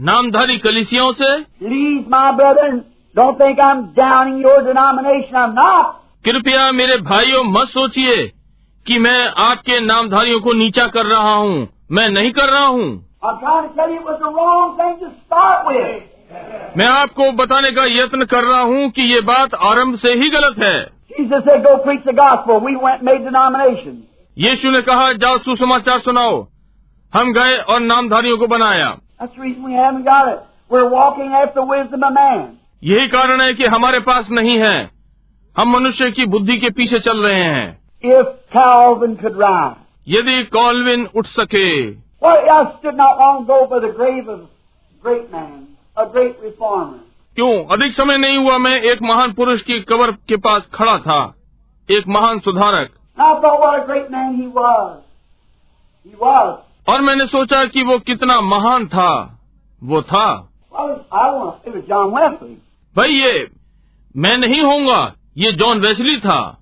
नामधारी 0.00 0.58
कलिसियों 0.58 1.12
से? 1.12 1.42
प्लीज़ 1.42 2.04
माँ 2.08 2.36
ब्रदर 2.36 2.70
डोंट 3.16 3.38
कृपया 6.24 6.72
मेरे 6.72 6.96
भाइयों 6.96 7.44
मत 7.44 7.68
सोचिए 7.68 8.32
कि 8.86 8.98
मैं 8.98 9.28
आपके 9.38 9.80
नामधारियों 9.80 10.40
को 10.40 10.52
नीचा 10.52 10.86
कर 10.86 11.06
रहा 11.06 11.34
हूँ। 11.34 11.68
मैं 11.92 12.08
नहीं 12.08 12.32
कर 12.32 12.48
रहा 12.48 12.66
हूँ। 12.66 13.08
मैं 16.76 16.86
आपको 16.86 17.32
बताने 17.32 17.70
का 17.70 17.84
यत्न 17.84 18.24
कर 18.24 18.44
रहा 18.44 18.60
हूँ 18.60 18.90
कि 18.90 19.02
ये 19.02 19.20
बात 19.20 19.54
आरंभ 19.54 19.94
से 19.94 20.14
ही 20.14 20.30
गलत 20.30 20.58
है। 20.62 20.90
यीशु 24.38 24.70
ने 24.70 24.82
कहा 24.82 25.12
जाओ 25.12 25.38
सुसमाचार 25.38 25.98
सुनाओ। 25.98 26.48
हम 27.14 27.32
गए 27.32 27.56
और 27.56 27.80
नामधारियों 27.80 28.38
को 28.38 28.46
बनाया। 28.46 28.98
यही 32.84 33.08
कारण 33.08 33.40
है 33.40 33.54
कि 33.54 33.66
हमारे 33.66 34.00
पास 34.00 34.28
नहीं 34.30 34.58
है। 34.58 34.90
हम 35.58 35.70
मनुष्य 35.70 36.10
की 36.10 36.26
बुद्धि 36.26 36.58
के 36.58 36.70
पीछे 36.70 36.98
चल 36.98 37.18
रहे 37.18 37.44
हैं। 37.44 37.82
If 38.06 38.26
Calvin 38.56 39.16
could 39.16 39.40
rise. 39.40 39.72
यदि 40.08 40.44
कॉलविन 40.44 41.08
उठ 41.14 41.26
सके. 41.26 41.90
क्यों? 47.34 47.64
अधिक 47.64 47.92
समय 47.94 48.18
नहीं 48.18 48.38
हुआ 48.38 48.58
मैं 48.58 48.80
एक 48.80 49.02
महान 49.02 49.32
पुरुष 49.32 49.62
की 49.62 49.80
कबर 49.80 50.10
के 50.10 50.36
पास 50.36 50.68
खड़ा 50.74 50.98
था 50.98 51.34
एक 51.90 52.08
महान 52.08 52.38
सुधारक। 52.38 52.90
और 56.88 57.00
मैंने 57.00 57.26
सोचा 57.26 57.64
कि 57.64 57.82
वो 57.82 57.98
कितना 57.98 58.40
महान 58.40 58.86
था 58.86 59.40
वो 59.82 60.02
था। 60.02 60.48
भाई 62.96 63.10
ये 63.10 63.50
मैं 64.16 64.38
नहीं 64.38 64.60
होऊँगा 64.60 65.14
ये 65.36 65.52
जॉन 65.52 65.80
वेस्ली 65.80 66.20
था। 66.20 66.58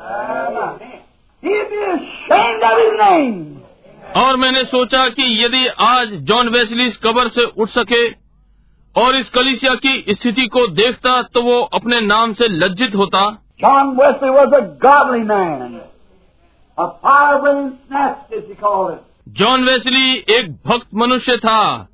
And 0.00 1.05
और 4.16 4.36
मैंने 4.36 4.64
सोचा 4.64 5.08
कि 5.08 5.44
यदि 5.44 5.66
आज 5.66 6.08
जॉन 6.08 6.48
वेस्ली 6.48 6.86
इस 6.86 6.96
कबर 6.96 7.28
से 7.28 7.44
उठ 7.44 7.68
सके 7.68 8.26
और 9.02 9.16
इस 9.16 9.30
कलिसिया 9.30 9.74
की 9.74 10.04
स्थिति 10.10 10.46
को 10.46 10.66
देखता 10.66 11.22
तो 11.22 11.42
वो 11.42 11.60
अपने 11.60 12.00
नाम 12.00 12.32
से 12.32 12.48
लज्जित 12.48 12.96
होता। 12.96 13.42
John 13.60 13.96
Wesley 13.96 14.30
was 14.30 14.54
John 19.28 19.64
Wesley 19.64 20.12
एक 20.12 20.58
भक्त 20.66 20.86
मनुष्य 20.94 21.36
था 21.36 21.88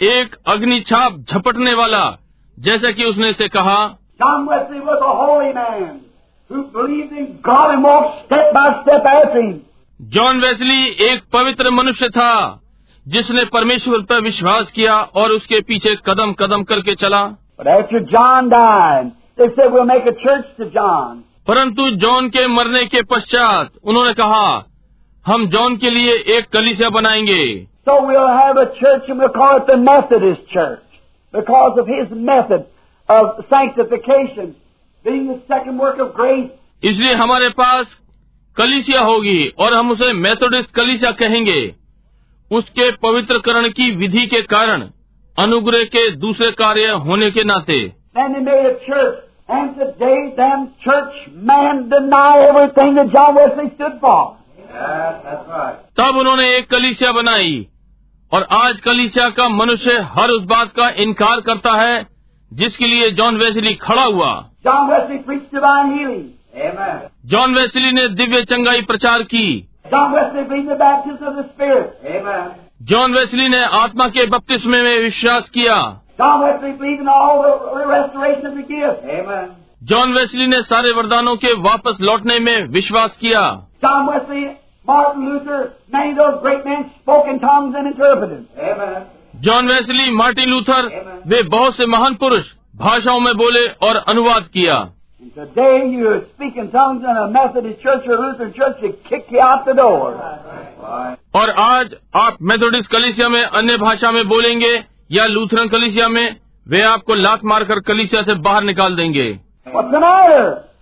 एक 0.00 0.36
अग्नि 0.46 0.80
छाप 0.80 1.24
झपटने 1.32 1.74
वाला 1.74 2.18
जैसा 2.58 2.90
कि 2.90 3.04
उसने 3.04 3.32
से 3.32 3.48
कहा। 3.48 3.86
जॉन 3.86 4.48
जॉन 10.02 10.40
वेस्ली 10.40 10.86
एक 10.86 11.22
पवित्र 11.32 11.70
मनुष्य 11.70 12.08
था 12.08 12.62
जिसने 13.08 13.44
परमेश्वर 13.44 13.98
पर 13.98 14.20
विश्वास 14.20 14.70
किया 14.70 14.96
और 14.96 15.30
उसके 15.30 15.60
पीछे 15.60 15.96
कदम 16.06 16.32
कदम 16.32 16.62
करके 16.62 16.94
चला। 16.94 17.26
परंतु 21.46 21.90
जॉन 21.90 22.28
के 22.28 22.46
मरने 22.46 22.86
के 22.86 23.02
पश्चात 23.02 23.70
उन्होंने 23.84 24.14
कहा 24.14 24.70
हम 25.26 25.46
जॉन 25.46 25.76
के 25.76 25.90
लिए 25.90 26.12
एक 26.12 26.44
कलीसिया 26.52 26.90
बनाएँगे। 26.90 27.66
So 27.88 27.96
we'll 28.00 28.28
have 28.28 28.56
a 28.56 28.66
church 28.66 29.10
and 29.10 29.20
we'll 29.20 29.34
call 29.36 29.54
it 29.58 29.66
the 29.66 29.78
Methodist 29.78 30.42
Church 30.56 30.82
because 31.34 31.78
of 31.80 31.88
his 31.88 32.30
method 32.30 32.60
of 33.10 33.30
sanctification. 33.54 34.46
इसलिए 36.84 37.14
हमारे 37.14 37.48
पास 37.48 37.86
कलिसिया 38.56 39.00
होगी 39.00 39.52
और 39.58 39.74
हम 39.74 39.90
उसे 39.90 40.12
मेथोडिस्ट 40.12 40.70
कलिसिया 40.70 41.10
कहेंगे। 41.10 41.74
उसके 42.52 42.90
पवित्रकरण 42.90 43.68
की 43.68 43.90
विधि 43.90 44.26
के 44.26 44.42
कारण 44.42 44.90
अनुग्रह 45.38 45.84
के 45.84 46.10
दूसरे 46.10 46.50
कार्य 46.50 46.88
होने 46.88 47.30
के 47.30 47.44
नाते। 47.44 47.92
तब 55.96 56.16
उन्होंने 56.16 56.56
एक 56.56 56.70
कलिसिया 56.70 57.12
बनाई। 57.12 57.66
और 58.32 58.42
आज 58.42 58.80
कलिसिया 58.80 59.30
का 59.30 59.48
मनुष्य 59.48 59.92
हर 59.92 60.30
उस 60.30 60.44
बात 60.44 60.72
का 60.72 60.88
इनकार 60.88 61.40
करता 61.40 61.72
है 61.72 62.06
जिसके 62.52 62.84
लिए 62.84 63.10
जॉन 63.10 63.36
वेसली 63.36 63.74
खड़ा 63.74 64.02
हुआ। 64.02 64.44
जॉन 67.26 67.54
वेसली 67.54 67.92
ने 67.92 68.08
दिव्य 68.08 68.42
चंगाई 68.42 68.82
प्रचार 68.82 69.22
की। 69.22 69.68
जॉन 72.82 73.14
वेसली 73.14 73.48
ने 73.48 73.64
आत्मा 73.64 74.08
के 74.08 74.26
बपतिस्मे 74.26 74.82
में 74.82 75.00
विश्वास 75.00 75.50
किया। 75.50 76.00
जॉन 79.82 80.12
वेसली 80.12 80.46
ने 80.46 80.62
सारे 80.62 80.92
वरदानों 80.92 81.36
के 81.36 81.52
वापस 81.52 81.98
लौटने 82.00 82.38
में 82.38 82.68
विश्वास 82.68 83.18
किया। 83.20 83.66
John 83.84 84.06
Wesley 84.06 84.50
John 89.42 89.66
Wesley 89.66 90.10
Martin 90.10 90.48
Luther 90.48 90.86
वे 91.26 91.42
बहुत 91.42 91.76
से 91.76 91.86
महान 91.86 92.14
पुरुष 92.14 92.44
भाषाओं 92.76 93.20
में 93.20 93.36
बोले 93.36 93.66
और 93.66 93.96
अनुवाद 93.96 94.42
किया. 94.42 94.74
और 101.34 101.50
आज 101.50 101.94
आप 102.16 102.36
मेथोडिस्ट 102.42 102.90
कलिसिया 102.90 103.28
में 103.28 103.42
अन्य 103.42 103.76
भाषा 103.76 104.10
में 104.10 104.28
बोलेंगे 104.28 104.84
या 105.10 105.26
लूथरन 105.26 105.68
कलिसिया 105.68 106.08
में 106.08 106.36
वे 106.68 106.82
आपको 106.82 107.14
लात 107.14 107.44
मारकर 107.44 107.80
कलिसिया 107.80 108.22
से 108.22 108.34
बाहर 108.34 108.62
निकाल 108.62 108.96
देंगे? 108.96 109.40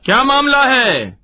क्या 0.05 0.23
मामला 0.25 0.65
है? 0.65 1.19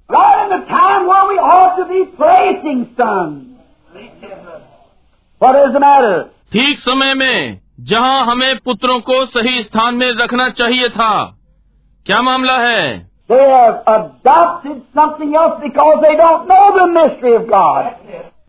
Right 5.93 6.36
ठीक 6.53 6.79
समय 6.79 7.15
में 7.15 7.61
जहाँ 7.81 8.27
हमें 8.27 8.59
पुत्रों 8.59 9.01
को 9.01 9.27
सही 9.27 9.63
स्थान 9.63 9.95
में 9.95 10.13
रखना 10.13 10.49
चाहिए 10.49 10.89
था। 10.89 11.39
क्या 12.07 12.23
मामला 12.23 12.59
है? 12.59 13.11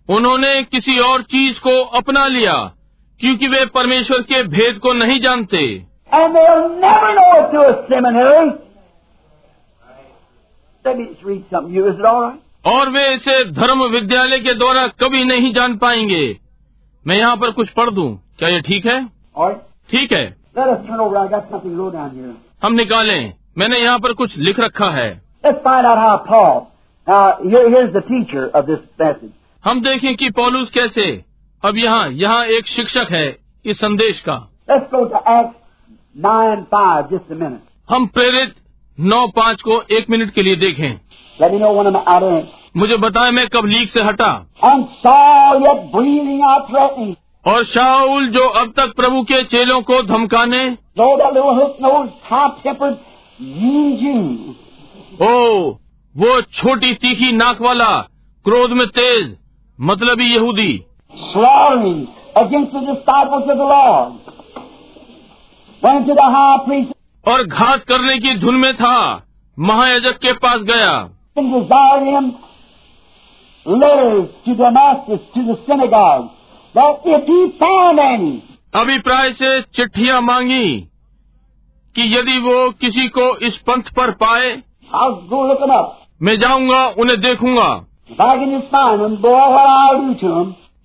उन्होंने 0.10 0.64
किसी 0.64 1.00
और 1.00 1.22
चीज़ 1.22 1.60
को 1.60 1.84
अपना 1.84 2.28
लिया 2.28 2.72
क्योंकि 3.20 3.48
वे 3.48 3.66
परमेश्वर 3.66 4.22
के 4.22 4.44
भेद 4.44 4.78
को 4.78 4.94
नहीं 4.94 5.20
जानते। 5.20 5.86
और 12.66 12.90
वे 12.90 13.14
इसे 13.16 13.52
धर्म 13.52 13.84
विद्यालय 13.84 14.40
के 14.40 14.54
द्वारा 14.54 14.88
कभी 14.88 15.24
नहीं 15.24 15.54
जान 15.54 15.78
पाएँगे। 15.78 16.47
मैं 17.08 17.18
यहाँ 17.18 17.38
पर 17.38 17.52
कुछ 17.52 17.70
पढ़ 17.70 17.90
दूँ। 17.90 18.22
क्या 18.40 18.50
ये 18.50 18.62
ठीक 18.62 18.86
है? 18.86 19.06
ठीक 19.90 20.12
है। 20.14 20.38
हम 22.64 22.74
निकालें। 22.74 23.34
मैंने 23.58 23.80
यहाँ 23.80 24.00
पर 24.00 24.14
कुछ 24.14 24.38
लिख 24.38 24.60
रखा 24.60 24.90
है। 24.90 25.22
हम 29.66 29.82
देखें 29.82 30.16
कि 30.16 30.30
पॉलूस 30.30 30.70
कैसे? 30.70 31.26
अब 31.66 31.78
यहाँ 31.78 32.10
यहाँ 32.10 32.46
एक 32.46 32.68
शिक्षक 32.68 33.08
है 33.12 33.38
इस 33.66 33.78
संदेश 33.78 34.24
का। 34.30 34.52
हम 37.90 38.08
प्रेरित 38.08 38.56
नौ 39.00 39.28
पाँच 39.28 39.62
को 39.62 39.82
एक 39.82 40.10
मिनट 40.10 40.32
के 40.32 40.44
लिए 40.44 40.56
देखें। 40.56 41.00
Let 41.42 41.54
me 41.54 41.62
know 41.62 41.82
when 41.82 41.96
I'm 41.96 42.42
मुझे 42.78 42.98
बताएँ 42.98 43.32
मैं 43.32 43.48
कब 43.48 43.66
लीक 43.66 43.90
से 43.90 44.02
हटा। 44.02 44.46
और 47.48 47.66
शाह 47.66 48.06
जो 48.28 48.50
अब 48.50 48.74
तक 48.78 48.96
प्रभु 48.96 49.22
के 49.22 49.44
चेलों 49.44 49.82
को 49.82 50.04
धमकाने। 50.04 50.78
ओ 55.22 55.70
वो 56.18 56.42
छोटी 56.42 56.94
तीखी 56.94 57.32
नाक 57.32 57.62
वाला 57.62 58.02
क्रोध 58.46 58.72
में 58.72 58.88
तेज 58.88 59.38
मतलब 59.82 60.22
ही 60.22 60.36
यहूदी। 60.36 60.84
और 67.28 67.44
घात 67.44 67.80
करने 67.80 68.18
की 68.18 68.38
धुन 68.38 68.56
में 68.56 68.74
था 68.76 69.26
महायजक 69.60 70.18
के 70.18 70.34
पास 70.34 70.62
गया। 70.62 71.10
अभिप्राय 78.76 79.32
से 79.32 79.62
चिट्ठियाँ 79.62 80.22
मांगी 80.22 80.80
कि 81.96 82.16
यदि 82.16 82.38
वो 82.38 82.72
किसी 82.72 83.08
को 83.08 83.38
इस 83.38 83.58
पंथ 83.58 83.84
पर 83.84 84.12
पाए 84.12 84.52
मैं 86.22 86.38
जाऊँगा 86.38 86.86
उन्हें 87.00 87.20
देखूँगा। 87.22 87.68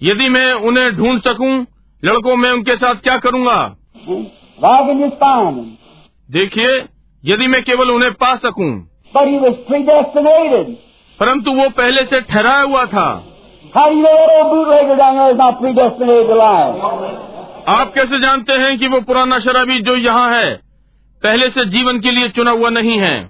यदि 0.02 0.28
मैं 0.28 0.52
उन्हें 0.52 0.90
ढूंढ 0.96 1.20
सकूँ 1.20 1.66
लड़कों 2.04 2.36
में 2.36 2.50
उनके 2.50 2.76
साथ 2.76 2.94
क्या 2.94 3.16
करूँगा? 3.18 3.76
देखिए 6.30 6.78
यदि 7.24 7.46
मैं 7.46 7.62
केवल 7.62 7.90
उन्हें 7.90 8.12
पा 8.12 8.34
सकूँ। 8.36 8.70
परंतु 11.22 11.52
वो 11.52 11.68
पहले 11.68 12.02
से 12.02 12.20
ठहराया 12.20 12.62
हुआ 12.62 12.84
था। 12.84 13.24
आप 17.68 17.92
कैसे 17.94 18.18
जानते 18.20 18.52
हैं 18.52 18.78
कि 18.78 18.88
वो 18.88 19.00
पुराना 19.00 19.38
शराबी 19.38 19.80
जो 19.80 19.96
यहाँ 19.96 20.34
है 20.34 20.54
पहले 21.22 21.48
से 21.48 21.64
जीवन 21.64 22.00
के 22.00 22.10
लिए 22.10 22.28
चुना 22.28 22.50
हुआ 22.50 22.70
नहीं 22.70 22.98
है? 22.98 23.28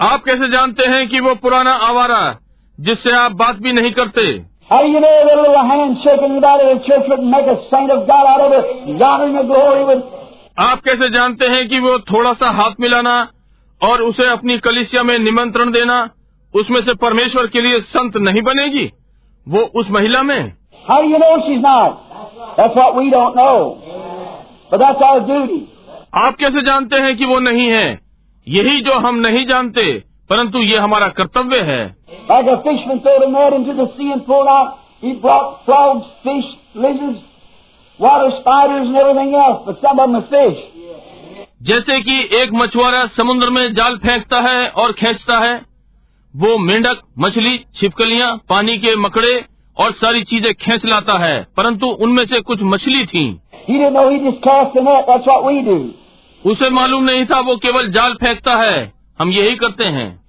आप 0.00 0.22
कैसे 0.24 0.48
जानते 0.48 0.86
हैं 0.86 1.08
कि 1.08 1.20
वो 1.20 1.34
पुराना 1.34 1.72
आवारा 1.72 2.36
जिससे 2.80 3.12
आप 3.12 3.32
बात 3.32 3.56
भी 3.56 3.72
नहीं 3.72 3.92
करते? 3.92 4.44
आप 10.58 10.80
कैसे 10.80 11.08
जानते 11.08 11.46
हैं 11.46 11.68
कि 11.68 11.78
वो 11.78 11.98
थोड़ा 11.98 12.32
सा 12.32 12.50
हाथ 12.50 12.70
मिलाना 12.80 13.28
और 13.82 14.02
उसे 14.02 14.26
अपनी 14.26 14.58
कलिसिया 14.58 15.02
में 15.02 15.18
निमंत्रण 15.18 15.70
देना 15.70 16.10
उसमें 16.54 16.82
से 16.82 16.94
परमेश्वर 16.94 17.46
के 17.46 17.60
लिए 17.60 17.80
संत 17.80 18.16
नहीं 18.16 18.42
बनेगी? 18.42 18.92
वो 19.48 19.58
उस 19.58 19.90
महिला 19.90 20.22
में। 20.22 20.52
Hi 20.90 21.02
you 21.02 21.16
know 21.16 21.36
she's 21.36 21.58
not? 21.58 21.92
आप 26.14 26.36
कैसे 26.36 26.62
जानते 26.62 26.96
हैं 26.96 27.16
कि 27.16 27.24
वो 27.24 27.38
नहीं 27.38 27.66
है? 27.66 28.00
यही 28.48 28.80
जो 28.82 28.94
हम 28.94 29.14
नहीं 29.14 29.46
जानते 29.46 30.04
परंतु 30.30 30.58
ये 30.58 30.78
हमारा 30.78 31.08
कर्तव्य 31.08 31.60
है। 31.60 31.96
Like 32.30 32.48
जैसे 41.62 42.00
कि 42.00 42.20
एक 42.42 42.50
मछुआरा 42.52 43.06
समुद्र 43.06 43.50
में 43.50 43.74
जाल 43.74 43.96
फेंकता 43.96 44.40
है 44.40 44.68
और 44.68 44.92
खींचता 44.92 45.38
है 45.38 45.62
वो 46.36 46.58
मेंढक 46.58 47.00
मछली 47.18 47.64
छिपकलियाँ 47.74 48.40
पानी 48.48 48.78
के 48.78 48.96
मकड़े 48.96 49.44
और 49.78 49.92
सारी 49.92 50.22
चीज़ें 50.22 50.54
खींच 50.54 50.84
लाता 50.84 51.18
है 51.18 51.46
परंतु 51.56 51.86
उनमें 51.86 52.26
से 52.26 52.40
कुछ 52.40 52.62
मछली 52.62 53.06
थी। 53.06 53.40
उसे 56.46 56.70
मालूम 56.70 57.04
नहीं 57.04 57.24
था 57.24 57.40
वो 57.40 57.56
केवल 57.56 57.86
जाल 57.86 58.14
फेंकता 58.14 58.56
है। 58.56 58.92
हम 59.20 59.30
यही 59.30 59.56
करते 59.56 59.84
हैं। 59.84 60.20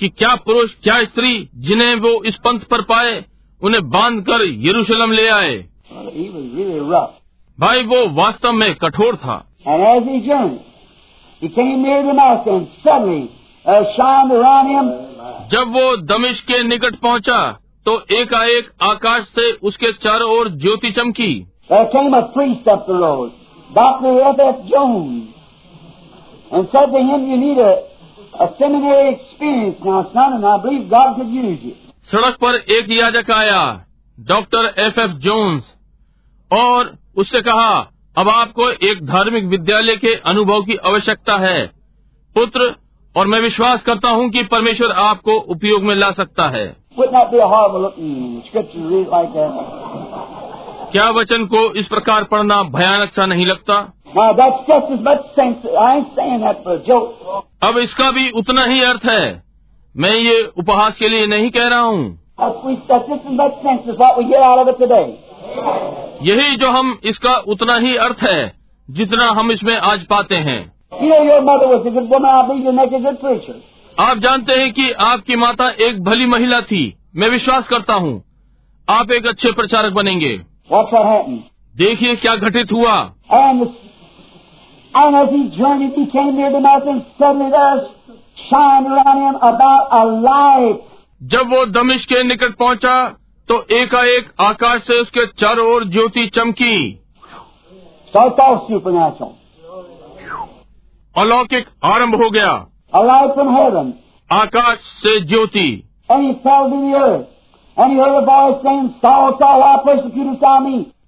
कि 0.00 0.08
क्या 0.08 0.34
पुरुष 0.34 0.74
क्या 0.82 1.04
स्त्री 1.04 1.48
जिन्हें 1.54 1.94
वो 1.94 2.22
इस 2.22 2.36
पंथ 2.36 2.60
पर 2.60 2.82
पाए 2.82 3.24
उन्हें 3.62 3.90
बाँध 3.90 4.22
कर 4.22 4.44
यरूशलम 4.48 5.12
ले 5.12 5.28
आए। 5.28 5.56
भाई 7.60 7.82
वो 7.82 8.08
वास्तव 8.08 8.52
में 8.52 8.74
कठोर 8.74 9.16
था। 9.16 9.54
जब 15.52 15.72
वो 15.72 15.96
दमिश 15.96 16.40
के 16.40 16.62
निकट 16.62 16.94
पहुँचा, 16.94 17.58
तो 17.86 17.92
एकाएक 18.12 18.70
आकाश 18.82 19.24
से 19.24 19.50
उसके 19.62 19.92
चारों 19.92 20.30
ओर 20.38 20.48
ज्योति 20.48 20.90
चमकी। 20.90 21.46
सड़क 32.04 32.36
पर 32.36 32.54
एक 32.54 32.90
याजक 32.90 33.30
आया 33.30 33.84
डॉक्टर 34.18 34.74
एफ़ 34.78 35.00
एफ़ 35.00 35.10
जोन्स 35.10 35.64
और 36.50 36.94
उससे 37.16 37.40
कहा 37.40 37.90
अब 38.18 38.28
आपको 38.28 38.70
एक 38.70 39.06
धार्मिक 39.06 39.44
विद्यालय 39.44 39.96
के 39.96 40.14
अनुभव 40.14 40.62
की 40.62 40.76
आवश्यकता 40.76 41.36
है। 41.36 41.66
पुत्र 42.34 42.74
और 43.16 43.26
मैं 43.26 43.40
विश्वास 43.40 43.82
करता 43.82 44.08
हूँ 44.08 44.30
कि 44.30 44.42
परमेश्वर 44.42 44.90
आपको 44.90 45.32
उपयोग 45.32 45.82
में 45.82 45.94
ला 45.94 46.10
सकता 46.10 46.48
है। 46.48 46.76
क्या 50.92 51.10
वचन 51.10 51.44
को 51.44 51.74
इस 51.74 51.86
प्रकार 51.86 52.24
पढ़ना 52.24 52.62
भयानक 52.62 53.10
सा 53.10 53.26
नहीं 53.26 53.46
लगता? 53.46 53.92
अब 57.62 57.78
इसका 57.78 58.10
भी 58.10 58.30
उतना 58.30 58.64
ही 58.64 58.82
अर्थ 58.82 59.04
है। 59.04 59.42
मैं 59.96 60.14
ये 60.14 60.50
उपहास 60.58 60.98
के 60.98 61.08
लिए 61.08 61.26
नहीं 61.26 61.50
कह 61.50 61.68
रहा 61.68 61.80
हूँ। 61.80 62.18
यही 66.22 66.56
जो 66.56 66.70
हम 66.70 66.98
इसका 67.04 67.36
उतना 67.36 67.76
ही 67.76 67.96
अर्थ 67.96 68.16
है 68.22 68.52
जितना 68.90 69.30
हम 69.30 69.52
इसमें 69.52 69.76
आज 69.76 70.06
पाते 70.06 70.34
हैं। 70.34 70.79
आप 74.00 74.18
जानते 74.18 74.52
हैं 74.52 74.72
कि 74.72 74.90
आपकी 74.90 75.36
माता 75.36 75.70
एक 75.70 76.04
भली 76.04 76.26
महिला 76.26 76.60
थी। 76.60 76.94
मैं 77.16 77.28
विश्वास 77.28 77.68
करता 77.68 77.94
हूँ। 77.94 78.24
आप 78.90 79.12
एक 79.12 79.26
अच्छे 79.26 79.52
प्रचारक 79.52 79.92
बनेंगे। 79.92 80.40
देखिए 81.76 82.16
क्या 82.16 82.36
घटित 82.36 82.72
हुआ। 82.72 83.12
जब 91.22 91.50
वो 91.50 91.66
दमिश 91.66 92.06
के 92.06 92.22
निकट 92.22 92.56
पहुँचा, 92.56 93.08
तो 93.48 93.66
एकाएक 93.70 94.32
आकाश 94.40 94.82
से 94.82 95.00
उसके 95.00 95.26
चारों 95.26 95.74
ओर 95.74 95.84
ज्योति 95.84 96.26
चमकी। 96.26 97.00
सौ 98.06 98.30
सौ 98.30 98.56
सी 98.56 98.74
उपन्यासों 98.74 99.39
अलौकिक 101.16 101.66
आरंभ 101.84 102.24
हो 102.24 102.30
गया। 102.30 102.66
आकाश 104.32 104.78
से 104.78 105.20
ज्योति। 105.20 105.88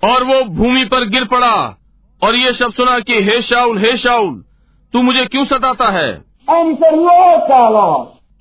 और 0.04 0.24
वो 0.24 0.44
भूमि 0.44 0.84
पर 0.84 1.08
गिर 1.08 1.24
पड़ा। 1.24 1.78
और 2.24 2.36
ये 2.36 2.52
सब 2.52 2.72
सुना 2.72 2.98
कि 2.98 3.22
हे 3.22 3.42
शाउल 3.42 3.78
हे 3.78 3.96
शाउल 3.96 4.44
तू 4.92 5.02
मुझे 5.02 5.24
क्यों 5.26 5.44
सताता 5.44 5.90
है? 5.90 6.24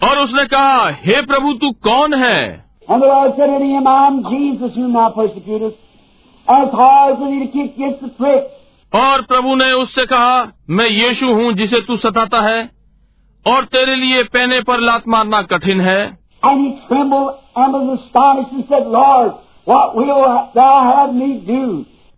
और 0.04 0.20
उसने 0.20 0.46
कहा 0.46 0.90
हे 0.92 1.22
प्रभु 1.22 1.54
तू 1.54 1.72
कौन 1.72 2.14
है? 2.14 2.66
Jesus, 7.82 8.61
और 8.96 9.22
प्रभु 9.22 9.56
ने 9.56 9.72
उससे 9.72 10.06
कहा 10.06 10.52
मैं 10.70 10.90
यीशु 10.90 11.26
हूँ 11.26 11.54
जिसे 11.54 11.82
तू 11.82 11.98
सताता 11.98 12.42
है 12.42 12.72
और 13.48 13.64
तेरे 13.66 13.96
लिए 13.96 14.24
पहने 14.24 14.62
पर 14.62 14.80
लात 14.80 15.04
मारना 15.08 15.42
कठिन 15.42 15.82
है। 15.82 16.18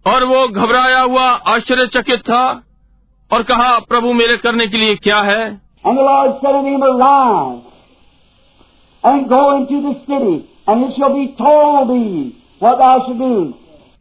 और 0.07 0.23
वो 0.23 0.47
घबराया 0.47 1.01
हुआ 1.01 1.29
आश्चर्यचकित 1.29 2.19
था 2.19 2.63
और 3.31 3.43
कहा 3.43 3.79
प्रभु 3.79 4.13
मेरे 4.13 4.37
करने 4.37 4.67
के 4.67 4.77
लिए 4.77 4.95
क्या 4.95 5.21
है? 5.21 5.61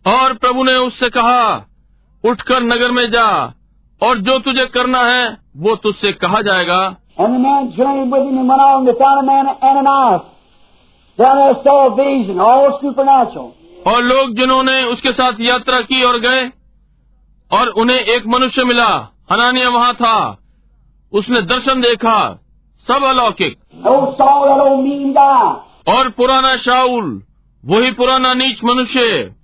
और 0.06 0.32
प्रभु 0.34 0.64
ने 0.64 0.74
उससे 0.74 1.08
कहा 1.08 1.66
उठकर 2.24 2.62
नगर 2.62 2.90
में 2.90 3.10
जा 3.10 3.54
और 4.02 4.18
जो 4.18 4.38
तुझे 4.38 4.66
करना 4.66 4.98
है 4.98 5.38
वो 5.56 5.76
तुझसे 5.76 6.12
कहा 6.12 6.42
जाएगा। 6.42 6.96
और 13.86 14.02
लोग 14.02 14.36
जिन्होंने 14.36 14.84
उसके 14.84 15.12
साथ 15.12 15.32
यात्रा 15.40 15.80
की 15.80 16.02
और 16.02 16.18
गए 16.18 16.50
और 17.52 17.68
उन्हें 17.68 17.96
एक 17.96 18.26
मनुष्य 18.26 18.64
मिला 18.64 19.08
हनानिया 19.32 19.68
वहाँ 19.68 19.94
था। 19.94 20.38
उसने 21.12 21.42
दर्शन 21.42 21.80
देखा 21.80 22.40
सब 22.80 23.02
अलौकिक। 23.04 23.58
और 25.88 26.08
पुराना 26.08 26.56
शाह 26.56 26.82
वही 27.64 27.90
पुराना 27.90 28.34
नीच 28.34 28.64
मनुष्य। 28.64 29.34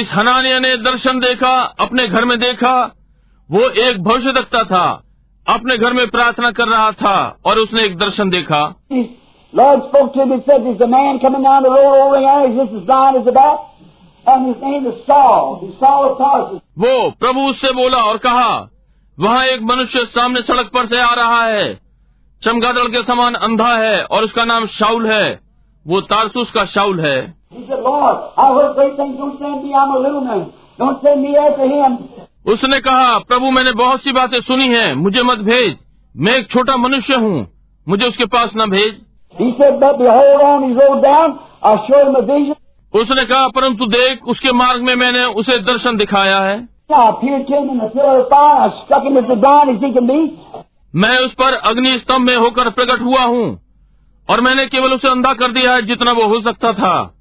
इस 0.00 0.10
हनानिया 0.14 0.58
ने 0.58 0.76
दर्शन 0.76 1.20
देखा 1.20 1.52
अपने 1.80 2.06
घर 2.08 2.24
में 2.24 2.38
देखा 2.40 2.74
वो 3.50 3.60
एक 3.60 4.02
भविष्य 4.02 4.30
रखता 4.30 4.62
था 4.64 5.02
अपने 5.46 5.76
घर 5.78 5.92
में 5.92 6.06
प्रार्थना 6.10 6.50
कर 6.50 6.68
रहा 6.68 6.90
था 6.92 7.14
और 7.46 7.58
उसने 7.58 7.82
एक 7.82 7.96
दर्शन 7.98 8.30
देखा। 8.30 8.62
वो 16.78 17.10
प्रभु 17.10 17.40
उससे 17.40 17.72
बोला 17.72 17.98
और 17.98 18.18
कहा 18.18 18.68
वहाँ 19.18 19.44
एक 19.46 19.62
मनुष्य 19.62 20.04
सामने 20.04 20.40
सड़क 20.40 20.70
पर 20.74 20.86
से 20.86 21.00
आ 21.00 21.14
रहा 21.14 21.44
है 21.44 21.89
चमगादड़ 22.42 22.86
के 22.88 23.02
समान 23.02 23.34
अंधा 23.34 23.72
है 23.76 24.04
और 24.04 24.24
उसका 24.24 24.44
नाम 24.44 24.66
शाउल 24.66 25.06
है। 25.06 25.40
वो 25.86 26.00
तारसूस 26.00 26.50
का 26.50 26.64
शाउल 26.64 27.00
है। 27.00 27.34
उसने 32.46 32.80
कहा 32.80 33.18
प्रभु 33.18 33.50
मैंने 33.50 33.72
बहुत 33.72 34.00
सी 34.00 34.12
बातें 34.12 34.40
सुनी 34.40 34.68
है 34.68 34.94
मुझे 34.94 35.22
मत 35.22 35.38
भेज। 35.38 35.76
मैं 36.16 36.36
एक 36.36 36.50
छोटा 36.50 36.76
मनुष्य 36.76 37.14
हूँ 37.14 37.46
मुझे 37.88 38.06
उसके 38.06 38.24
पास 38.24 38.52
न 38.56 38.70
भेज। 38.70 39.00
उसने 42.94 43.24
कहा 43.24 43.48
परंतु 43.48 43.86
देख 43.86 44.26
उसके 44.28 44.52
मार्ग 44.52 44.82
में 44.82 44.94
मैंने 44.94 45.24
उसे 45.24 45.58
दर्शन 45.62 45.96
दिखाया 45.96 46.40
है। 46.40 46.58
मैं 50.94 51.18
उस 51.18 51.32
पर 51.32 51.52
अग्नि 51.52 51.98
स्तंभ 51.98 52.20
में 52.20 52.36
होकर 52.36 52.70
प्रकट 52.70 53.00
हुआ 53.00 53.24
हूँ 53.24 53.60
और 54.30 54.40
मैंने 54.40 54.66
केवल 54.66 54.92
उसे 54.92 55.08
अंधा 55.08 55.32
कर 55.32 55.48
दिया 55.48 55.74
है 55.74 55.82
जितना 55.82 56.12
वो 56.12 56.24
हो 56.24 56.40
सकता 56.40 56.72
था। 56.72 57.14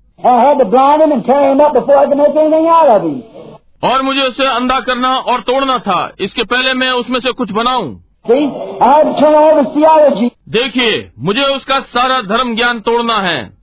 और 3.84 4.02
मुझे 4.02 4.22
उसे 4.22 4.48
अंधा 4.48 4.80
करना 4.80 5.16
और 5.16 5.42
तोड़ना 5.42 5.80
था। 5.80 6.12
इसके 6.20 6.44
पहले 6.44 6.74
मैं 6.74 6.92
उसमें 6.92 7.20
से 7.20 7.32
कुछ 7.32 7.52
बनाऊँ। 7.52 8.04
देखिए 10.50 11.12
मुझे 11.20 11.42
उसका 11.42 11.80
सारा 11.80 12.22
धर्म 12.22 12.56
ज्ञान 12.56 12.80
तोड़ना 12.80 13.18
है। 13.18 13.54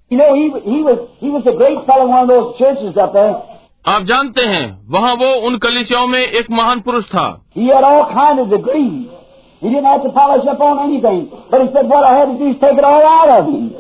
आप 3.89 4.03
जानते 4.03 4.43
हैं 4.43 4.87
वहाँ 4.89 5.15
वो 5.15 5.35
उन 5.47 5.59
कलिसियाओं 5.59 6.07
में 6.07 6.21
एक 6.21 6.47
महान 6.51 6.81
पुरुष 6.81 7.05
था। 7.05 7.45
He 9.63 9.69
didn't 9.71 9.87
have 9.87 10.03
to 10.03 10.11
polish 10.11 10.47
up 10.47 10.61
on 10.61 10.79
anything. 10.81 11.21
But 11.51 11.63
he 11.63 11.69
said, 11.73 11.89
what 11.89 12.05
I 12.05 12.13
had 12.19 12.27
to 12.27 12.39
do 12.39 12.49
is 12.51 12.57
take 12.61 12.79
it 12.79 12.85
all 12.85 13.07
out 13.11 13.31
of 13.37 13.47
him. 13.47 13.71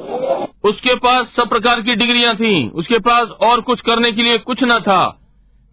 उसके 0.64 0.94
पास 0.94 1.26
सब 1.36 1.48
प्रकार 1.48 1.80
की 1.80 1.94
डिग्रियाँ 1.96 2.34
थीं, 2.36 2.70
उसके 2.70 2.98
पास 2.98 3.28
और 3.48 3.60
कुछ 3.60 3.80
करने 3.80 4.12
के 4.12 4.22
लिए 4.22 4.38
कुछ 4.46 4.62
न 4.64 4.78
था 4.80 5.02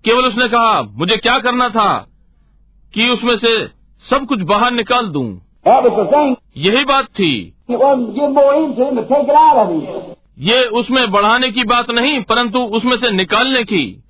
केवल 0.06 0.28
उसने 0.28 0.48
कहा 0.48 0.82
मुझे 1.00 1.18
क्या 1.18 1.38
करना 1.40 1.70
था 1.70 1.88
कि 2.94 3.10
उसमें 3.10 3.38
से 3.38 3.54
सब 4.06 4.26
कुछ 4.26 4.42
बाहर 4.50 4.72
निकाल 4.72 5.08
दूँ। 5.08 5.26
यही 6.58 6.84
बात 6.86 7.06
थी 7.20 7.32
ये 10.40 10.64
उसमें 10.64 11.12
बढ़ाने 11.12 11.52
की 11.52 11.64
बात 11.64 11.92
नहीं 11.92 12.22
परंतु 12.22 12.60
उसमें 12.60 12.98
से 12.98 13.12
निकालने 13.12 13.64
की। 13.64 14.04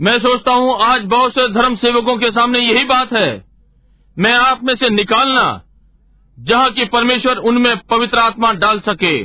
मैं 0.00 0.18
सोचता 0.18 0.52
हूँ 0.52 0.76
आज 0.80 1.02
बहुत 1.04 1.32
से 1.32 1.48
धर्म 1.48 1.74
सेवकों 1.74 2.16
के 2.16 2.26
सामने 2.26 2.58
यही 2.58 2.84
बात 2.84 3.12
है। 3.12 3.44
मैं 4.18 4.34
आप 4.34 4.60
में 4.64 4.74
से 4.74 4.90
निकालना 4.90 5.62
जहाँ 6.40 6.70
की 6.70 6.84
परमेश्वर 6.84 7.36
उनमें 7.36 7.76
पवित्र 7.76 8.18
आत्मा 8.18 8.52
डाल 8.52 8.80
सके। 8.80 9.24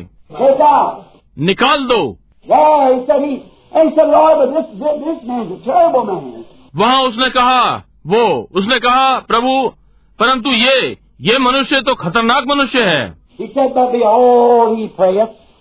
निकाल 1.38 1.86
दो। 1.86 2.18
वहाँ 6.76 7.03
उसने 7.03 7.30
कहा 7.30 7.86
वो 8.10 8.49
उसने 8.56 8.80
कहा 8.80 9.19
प्रभु 9.27 9.52
परंतु 10.19 10.49
ये 10.49 10.98
ये 11.22 11.38
मनुष्य 11.38 11.81
तो 11.81 11.94
खतरनाक 11.95 12.45
मनुष्य 12.48 12.81
है। 12.81 13.03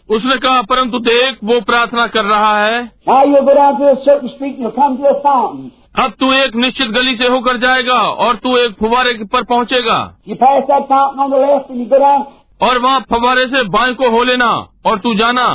उसने 0.09 0.37
कहा 0.37 0.61
परंतु 0.63 0.99
देख 0.99 1.39
वो 1.45 1.61
प्रार्थना 1.61 2.07
कर 2.07 2.25
रहा 2.25 2.57
है। 2.59 2.81
अब 5.99 6.13
तू 6.21 6.33
एक 6.33 6.57
निश्चित 6.57 6.89
गली 6.89 7.17
से 7.17 7.29
होकर 7.29 7.57
जाएगा 7.57 7.99
और 8.19 8.37
तू 8.37 8.57
एक 8.57 8.77
फुवारे 8.81 9.13
पर 9.25 9.43
पहुंचेगा। 9.45 9.99
और 12.63 12.79
वहाँ 12.79 13.01
फुवारे 13.11 13.47
से 13.47 13.63
बाई 13.69 13.95
को 13.95 14.11
हो 14.11 14.23
लेना 14.23 14.51
और 14.87 14.99
तू 14.99 15.15
जाना। 15.15 15.47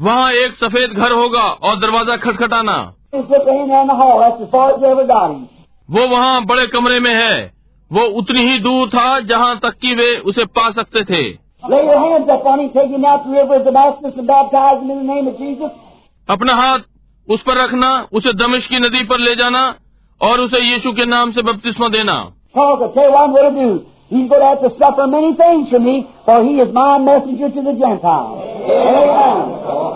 वहाँ 0.00 0.30
एक 0.32 0.54
सफ़ेद 0.54 0.90
घर 0.90 1.12
होगा 1.12 1.42
और 1.42 1.76
दरवाज़ा 1.76 2.16
खटखटाना। 2.16 2.76
वो 5.88 6.06
वहाँ 6.08 6.44
बड़े 6.46 6.66
कमरे 6.72 6.98
में 7.00 7.14
है 7.14 7.36
वो 7.90 8.02
उतनी 8.20 8.40
ही 8.48 8.58
दूर 8.60 8.88
था 8.88 9.04
जहाँ 9.28 9.54
तक 9.62 9.76
कि 9.82 9.94
वे 10.00 10.08
उसे 10.30 10.44
पा 10.58 10.70
सकते 10.78 11.04
थे 11.12 11.22
Lay 11.62 11.78
your 11.84 11.98
hands 12.00 12.28
up 12.30 12.44
on 12.46 12.60
him, 12.60 12.68
take 12.74 12.90
him 12.90 13.04
out 13.04 13.24
to 13.24 13.30
the 13.30 13.38
river 13.38 13.56
of 13.56 13.64
Damascus 13.64 14.18
and 14.18 14.26
baptize 14.26 14.82
him 14.82 14.90
in 14.90 14.98
the 14.98 15.08
name 15.12 15.30
of 15.30 15.38
Jesus. 15.38 15.70
अपना 16.28 16.54
हाथ 16.54 16.84
उस 17.28 17.42
पर 17.46 17.58
रखना 17.62 17.90
उसे 18.12 18.32
दमिश 18.42 18.66
की 18.66 18.78
नदी 18.78 19.02
पर 19.04 19.18
ले 19.20 19.34
जाना 19.42 19.64
और 20.20 20.40
उसे 20.40 20.60
यीशु 20.60 20.92
के 21.00 21.06
नाम 21.06 21.32
से 21.32 21.42
बपतिस्मा 21.42 21.88
देना. 21.96 22.16
He's 24.10 24.28
going 24.28 24.40
to 24.40 24.46
have 24.46 24.60
to 24.60 24.70
suffer 24.78 25.06
many 25.06 25.34
things 25.36 25.68
from 25.68 25.84
me, 25.84 25.96
for 26.24 26.42
he 26.42 26.54
is 26.60 26.72
my 26.72 26.96
messenger 26.98 27.50
to 27.50 27.62
the 27.62 27.74
Gentiles. 27.82 28.40
Amen. 28.76 29.87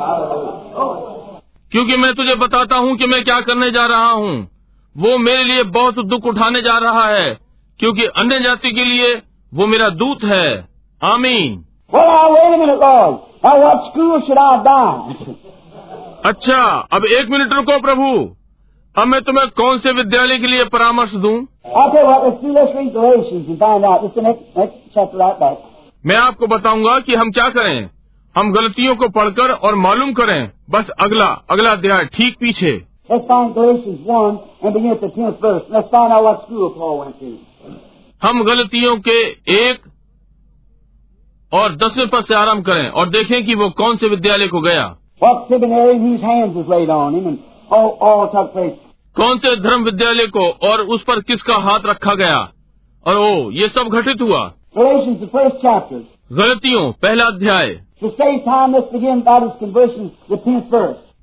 क्योंकि 1.73 1.97
मैं 1.97 2.15
तुझे 2.15 2.35
बताता 2.35 2.77
हूँ 2.77 2.97
कि 2.97 3.07
मैं 3.07 3.25
क्या 3.25 3.41
करने 3.41 3.71
जा 3.71 3.87
रहा 3.87 4.11
हूँ। 4.11 4.49
वो 4.97 5.19
मेरे 5.19 5.45
लिए 5.45 5.63
बहुत 5.63 5.99
दुख 5.99 6.25
उठाने 6.25 6.61
जा 6.61 6.79
रहा 6.79 7.07
है, 7.09 7.39
क्योंकि 7.81 8.05
अन्य 8.05 8.41
जाति 8.41 8.73
के 8.73 8.85
लिए 8.85 9.23
वो 9.55 9.67
मेरा 9.67 9.89
दूत 9.89 10.25
है। 10.25 10.69
आमीन। 11.05 11.65
अच्छा 16.25 16.89
अब 16.93 17.05
एक 17.05 17.29
मिनट 17.31 17.53
रुको 17.53 17.81
प्रभु। 17.81 18.37
अब 19.03 19.09
मैं 19.09 19.23
तुम्हें 19.23 19.49
कौन 19.49 19.79
से 19.79 19.93
विद्यालय 19.93 20.39
के 20.39 20.47
लिए 20.47 20.65
परामर्श 20.65 21.13
दूँ? 21.13 21.37
मैं 26.07 26.17
आपको 26.17 26.47
बताऊँगा 26.47 26.99
कि 27.01 27.15
हम 27.15 27.31
क्या 27.31 27.49
करें। 27.49 27.91
हम 28.37 28.53
गलतियों 28.53 28.97
को 28.97 29.09
पढ़कर 29.09 29.51
और 29.51 29.75
मालूम 29.75 30.13
करें। 30.13 30.51
बस 30.71 30.89
अगला 30.89 31.27
अगला 31.51 31.71
अध्याय 31.71 32.05
ठीक 32.05 32.37
पीछे। 32.41 32.83
हम 38.23 38.43
गलतियों 38.43 38.97
के 38.97 39.25
एक 39.63 39.81
और 41.53 41.75
दसवें 41.75 42.09
पद 42.09 42.25
से 42.25 42.35
आरंभ 42.35 42.65
करें 42.65 42.89
और 42.89 43.09
देखें 43.09 43.47
कि 43.47 43.55
वो 43.55 43.71
कौन 43.71 43.97
से 43.97 44.09
विद्यालय 44.09 44.49
को 44.49 44.61
गया। 44.61 44.97
कौन 49.17 49.39
से 49.39 49.57
धर्म 49.57 49.83
विद्यालय 49.83 50.27
को 50.27 50.51
और 50.51 50.81
उस 50.81 51.03
पर 51.03 51.21
किसका 51.21 51.55
हाथ 51.55 51.81
रखा 51.87 52.15
गया। 52.15 52.53
और 53.07 53.17
ओ 53.17 53.51
ये 53.51 53.69
सब 53.69 53.89
घटित 53.89 54.23
हुआ। 54.23 54.53
गलतियों 56.33 56.93
पहला 56.93 57.25
अध्याय। 57.25 57.92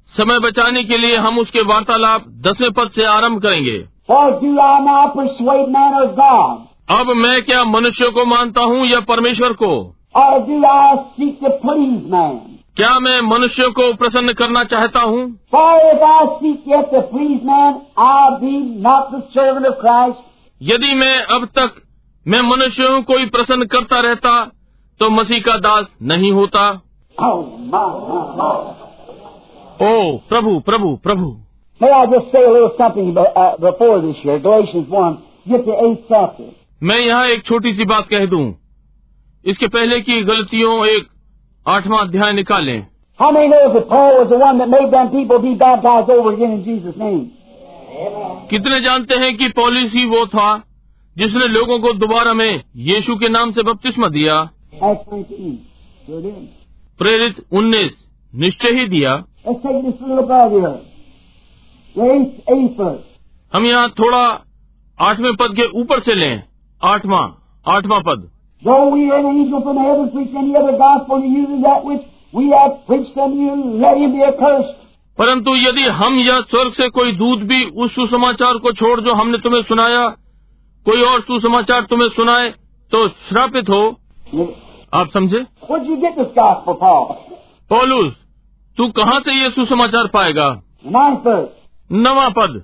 समय 0.07 0.39
बचाने 0.39 0.83
के 0.83 0.97
लिए 0.97 1.15
हम 1.15 1.39
उसके 1.39 1.61
वार्तालाप 1.61 2.23
दसवें 2.27 2.71
पद 2.71 2.89
से 2.95 3.05
आरंभ 3.05 3.41
करेंगे। 3.41 3.85
अब 6.89 7.07
मैं 7.15 7.41
क्या 7.43 7.63
मनुष्यों 7.63 8.11
को 8.11 8.25
मानता 8.25 8.61
हूँ 8.61 8.85
या 8.87 8.99
परमेश्वर 8.99 9.53
को? 9.53 9.95
क्या 12.77 12.99
मैं 12.99 13.21
मनुष्यों 13.21 13.71
को 13.71 13.93
प्रसन्न 13.93 14.33
करना 14.33 14.63
चाहता 14.63 14.99
हूँ? 14.99 15.39
यदि 20.61 20.93
मैं 20.93 21.21
अब 21.21 21.45
तक 21.45 21.71
मैं 22.27 22.41
मनुष्यों 22.41 23.01
को 23.01 23.17
ही 23.17 23.25
प्रसन्न 23.25 23.65
करता 23.65 23.99
रहता 23.99 24.51
तो 24.99 25.09
मसीह 25.09 25.39
का 25.39 25.57
दास 25.57 25.85
नहीं 26.01 26.31
होता। 26.31 26.81
ओ 29.81 30.17
प्रभु 30.17 30.59
प्रभु 30.59 30.95
प्रभु। 30.95 31.37
मैं 36.83 36.99
यहाँ 36.99 37.25
एक 37.25 37.43
छोटी 37.45 37.73
सी 37.73 37.85
बात 37.85 38.07
कह 38.07 38.25
दू। 38.25 38.55
इसके 39.45 39.67
पहले 39.67 40.01
की 40.01 40.21
गलतियों 40.21 40.85
एक 40.85 41.07
आठवां 41.67 42.07
अध्याय 42.07 42.33
निकालें। 42.33 42.87
कितने 48.47 48.81
जानते 48.81 49.15
हैं 49.15 49.37
कि 49.37 49.49
पॉलिसी 49.49 50.05
वो 50.05 50.25
था 50.25 50.63
जिसने 51.17 51.47
लोगों 51.47 51.79
को 51.79 51.93
दोबारा 51.93 52.33
में 52.33 52.63
यीशु 52.75 53.15
के 53.15 53.29
नाम 53.29 53.51
से 53.51 53.63
बपतिस्मा 53.63 54.07
दिया? 54.07 54.49
प्रेरित 56.99 57.45
उन्नीस 57.51 58.05
निश्चय 58.35 58.69
ही 58.69 58.87
दिया। 58.87 59.23
हम 63.53 63.65
यहाँ 63.65 63.89
थोड़ा 63.89 64.45
आठवें 65.01 65.35
पद 65.35 65.55
के 65.55 65.79
ऊपर 65.79 65.99
से 65.99 66.15
लें। 66.15 66.43
आठवा 66.83 67.35
आठवां 67.67 68.01
पद। 68.01 68.31
परंतु 75.17 75.55
यदि 75.55 75.83
हम 75.83 76.19
या 76.19 76.41
स्वर्ग 76.41 76.71
से 76.71 76.89
कोई 76.89 77.11
दूध 77.11 77.39
भी 77.39 77.65
उस 77.65 77.95
सुसमाचार 77.95 78.53
को 78.53 78.71
छोड़ 78.71 79.01
जो 79.01 79.13
हमने 79.13 79.37
तुम्हें 79.37 79.63
सुनाया 79.63 80.07
कोई 80.85 81.01
और 81.01 81.21
सुसमाचार 81.21 81.81
तुम्हें 81.81 82.09
सुनाए 82.09 82.49
तो 82.91 83.07
श्रापित 83.07 83.69
हो 83.69 83.99
आप 84.93 85.09
समझे? 85.13 85.45
पोलूस 87.69 88.13
तू 88.77 88.87
कहाँ 88.87 89.19
से 89.19 89.33
ये 89.33 89.49
सुसमाचार 89.49 90.07
पाएगा? 90.07 90.61
नवा 91.91 92.29
पद 92.29 92.63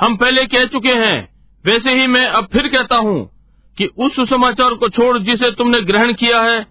हम 0.00 0.16
पहले 0.16 0.46
कह 0.46 0.64
चुके 0.64 0.92
हैं 0.92 1.28
वैसे 1.66 1.90
ही 1.90 2.06
मैं 2.06 2.26
अब 2.26 2.44
फिर 2.44 2.68
कहता 2.68 2.96
हूँ 2.96 3.30
कि 3.78 3.86
उस 3.86 4.16
सुसमाचार 4.16 4.74
को 4.74 4.88
छोड़ 4.88 5.18
जिसे 5.18 5.50
तुमने 5.50 5.80
ग्रहण 5.80 6.12
किया 6.12 6.42
है 6.42 6.66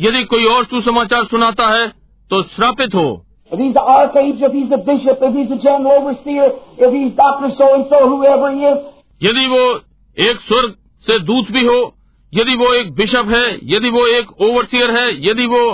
यदि 0.00 0.24
कोई 0.24 0.44
और 0.44 0.64
सुसमाचार 0.64 1.24
सुनाता 1.24 1.68
है 1.68 1.88
तो 2.30 2.42
श्रापित 2.42 2.94
हो। 2.94 3.26
If 3.54 3.60
he's 3.62 3.74
the 3.74 3.84
archangel, 3.94 4.46
if 4.48 4.54
he's 4.58 4.70
the 4.70 4.80
bishop, 4.86 5.24
if 5.28 5.34
he's 5.38 5.50
the 5.50 5.60
general 5.64 5.98
overseer, 5.98 6.46
if 6.78 6.90
he's 6.96 7.12
Dr. 7.18 7.50
So-and-so, 7.58 8.00
whoever 8.12 8.52
he 8.54 8.66
is, 8.72 8.80
यदि 9.22 9.46
वो 9.54 9.64
एक 10.28 10.40
स्वर्ग 10.46 10.74
से 11.06 11.18
दूत 11.30 11.50
भी 11.52 11.64
हो 11.66 11.78
यदि 12.32 12.54
वो 12.62 12.72
एक 12.74 12.92
बिशप 12.94 13.28
है 13.34 13.46
यदि 13.72 13.90
वो 13.96 14.06
एक 14.18 14.30
ओवरसियर 14.42 14.90
है 14.96 15.06
यदि 15.26 15.46
वो 15.54 15.64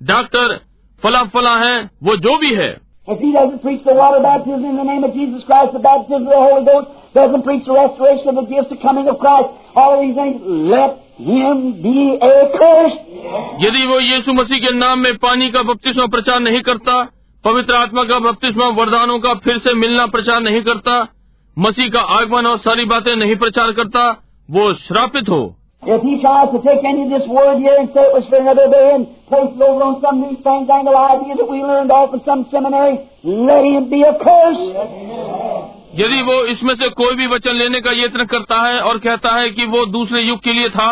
डॉक्टर 0.00 0.58
फला 1.02 1.22
फला 1.34 1.56
है 1.64 1.76
वो 2.08 2.16
जो 2.26 2.36
भी 2.38 2.54
है 2.54 2.72
if 3.08 3.18
he 3.18 3.32
doesn't 3.32 3.62
preach 3.62 3.82
the 3.84 3.94
water 3.94 4.20
baptism 4.22 4.64
in 4.64 4.76
the 4.76 4.84
name 4.84 5.02
of 5.02 5.12
Jesus 5.12 5.42
Christ, 5.46 5.72
the 5.72 5.80
baptism 5.80 6.22
of 6.22 6.32
the 6.32 6.42
Holy 6.42 6.64
Ghost, 6.64 6.90
doesn't 7.14 7.42
preach 7.42 7.64
the 7.66 7.74
restoration 7.74 8.28
of 8.28 8.36
the 8.36 8.46
gifts, 8.50 8.70
the 8.70 8.78
coming 8.82 9.08
of 9.08 9.18
Christ, 9.18 9.48
all 9.74 9.94
of 9.94 10.02
these 10.02 10.14
things, 10.14 10.38
let 10.74 11.02
him 11.18 11.82
be 11.82 11.96
accursed. 12.28 13.02
यदि 13.64 13.86
वो 13.86 13.98
यीशु 14.00 14.32
मसीह 14.32 14.58
के 14.66 14.74
नाम 14.76 14.98
में 14.98 15.16
पानी 15.24 15.50
का 15.50 15.62
बपतिस्मा 15.72 16.06
प्रचार 16.14 16.40
नहीं 16.40 16.60
करता 16.68 16.94
पवित्र 17.44 17.74
आत्मा 17.74 18.02
का 18.04 18.18
बपतिस्मा 18.18 18.66
वरदानों 18.66 19.18
का 19.18 19.34
फिर 19.34 19.58
से 19.58 19.74
मिलना 19.74 20.06
प्रचार 20.06 20.40
नहीं 20.40 20.62
करता 20.62 21.08
मसीह 21.58 21.88
का 21.88 22.00
आगमन 22.00 22.46
और 22.46 22.58
सारी 22.58 22.84
बातें 22.84 23.16
नहीं 23.16 23.36
प्रचार 23.36 23.72
करता 23.72 24.04
वो 24.50 24.72
श्रापित 24.74 25.28
हो। 25.28 25.40
यदि 35.94 36.22
वो 36.22 36.44
इसमें 36.44 36.74
से 36.74 36.88
कोई 36.88 37.14
भी 37.14 37.26
वचन 37.26 37.54
लेने 37.54 37.80
का 37.80 37.92
यत्न 37.92 38.24
करता 38.24 38.60
है 38.60 38.80
और 38.80 38.98
कहता 38.98 39.34
है 39.34 39.50
कि 39.50 39.64
वो 39.64 39.84
दूसरे 39.86 40.22
युग 40.22 40.38
के 40.38 40.52
लिए 40.52 40.68
था 40.68 40.90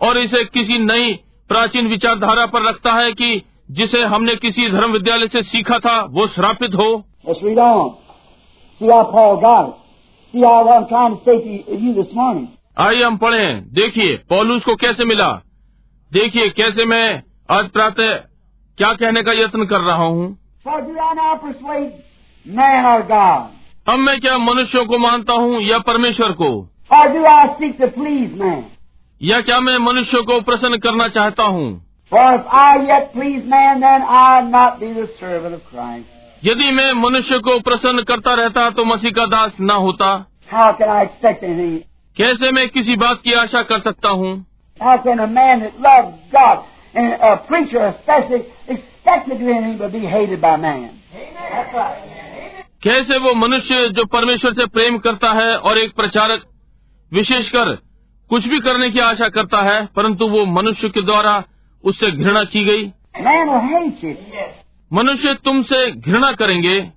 और 0.00 0.18
इसे 0.18 0.44
किसी 0.44 0.78
नई 0.78 1.12
प्राचीन 1.48 1.88
विचारधारा 1.88 2.46
पर 2.46 2.68
रखता 2.68 2.92
है 2.92 3.12
कि 3.12 3.42
जिसे 3.70 4.02
हमने 4.02 4.36
किसी 4.36 4.70
धर्म 4.70 4.92
विद्यालय 4.92 5.28
से 5.28 5.42
सीखा 5.42 5.78
था 5.78 6.06
वो 6.10 6.26
श्रापित 6.26 6.74
हो. 6.74 7.04
आइए 12.78 13.02
हम 13.02 13.16
पढ़ें। 13.16 13.72
देखिए 13.72 14.16
पौलुस 14.16 14.64
को 14.64 14.74
कैसे 14.74 15.04
मिला? 15.04 15.42
देखिए 16.12 16.48
कैसे 16.48 16.84
मैं 16.84 17.22
आज 17.50 17.68
प्रातः 17.68 18.14
क्या 18.78 18.92
कहने 18.92 19.22
का 19.22 19.32
यत्न 19.32 19.64
कर 19.64 19.80
रहा 19.80 20.04
हूँ? 20.04 20.38
अब 23.88 23.98
मैं 23.98 24.20
क्या 24.20 24.38
मनुष्यों 24.38 24.86
को 24.86 24.98
मानता 24.98 25.32
हूँ 25.32 25.60
या 25.60 25.78
परमेश्वर 25.78 26.32
को? 26.32 26.70
या 29.22 29.40
क्या 29.40 29.60
मैं 29.60 29.78
मनुष्यों 29.78 30.24
को 30.24 30.40
प्रसन्न 30.40 30.76
करना 30.78 31.08
चाहता 31.08 31.42
हूँ? 31.42 31.87
यदि 36.44 36.70
मैं 36.70 36.92
मनुष्य 36.92 37.38
को 37.38 37.60
प्रसन्न 37.60 38.02
करता 38.02 38.34
रहता 38.34 38.70
तो 38.70 38.84
मसीह 38.84 39.10
का 39.10 39.26
दास 39.26 39.56
न 39.60 39.70
होता। 39.70 40.26
कैसे 42.16 42.50
मैं 42.50 42.68
किसी 42.68 42.96
बात 42.96 43.20
की 43.24 43.32
आशा 43.32 43.62
कर 43.62 43.78
सकता 43.78 44.08
हूँ? 44.08 44.46
कैसे 52.82 53.18
वो 53.18 53.34
मनुष्य 53.34 53.88
जो 53.88 54.04
परमेश्वर 54.04 54.52
से 54.52 54.66
प्रेम 54.66 54.98
करता 54.98 55.32
है 55.32 55.56
और 55.56 55.78
एक 55.78 55.94
प्रचारक 55.94 56.44
विशेषकर 57.12 57.74
कुछ 58.30 58.48
भी 58.48 58.60
करने 58.60 58.90
की 58.90 58.98
आशा 59.00 59.28
करता 59.28 59.62
है 59.62 59.86
परंतु 59.86 60.28
वो 60.28 60.44
मनुष्य 60.46 60.88
के 60.88 61.02
द्वारा 61.02 61.42
उससे 61.84 62.10
घृणा 62.10 62.44
की 62.44 62.64
गई। 62.64 62.92
मनुष्य 64.92 65.34
तुमसे 65.34 65.90
घृणा 65.90 66.32
करेंगे। 66.32 66.90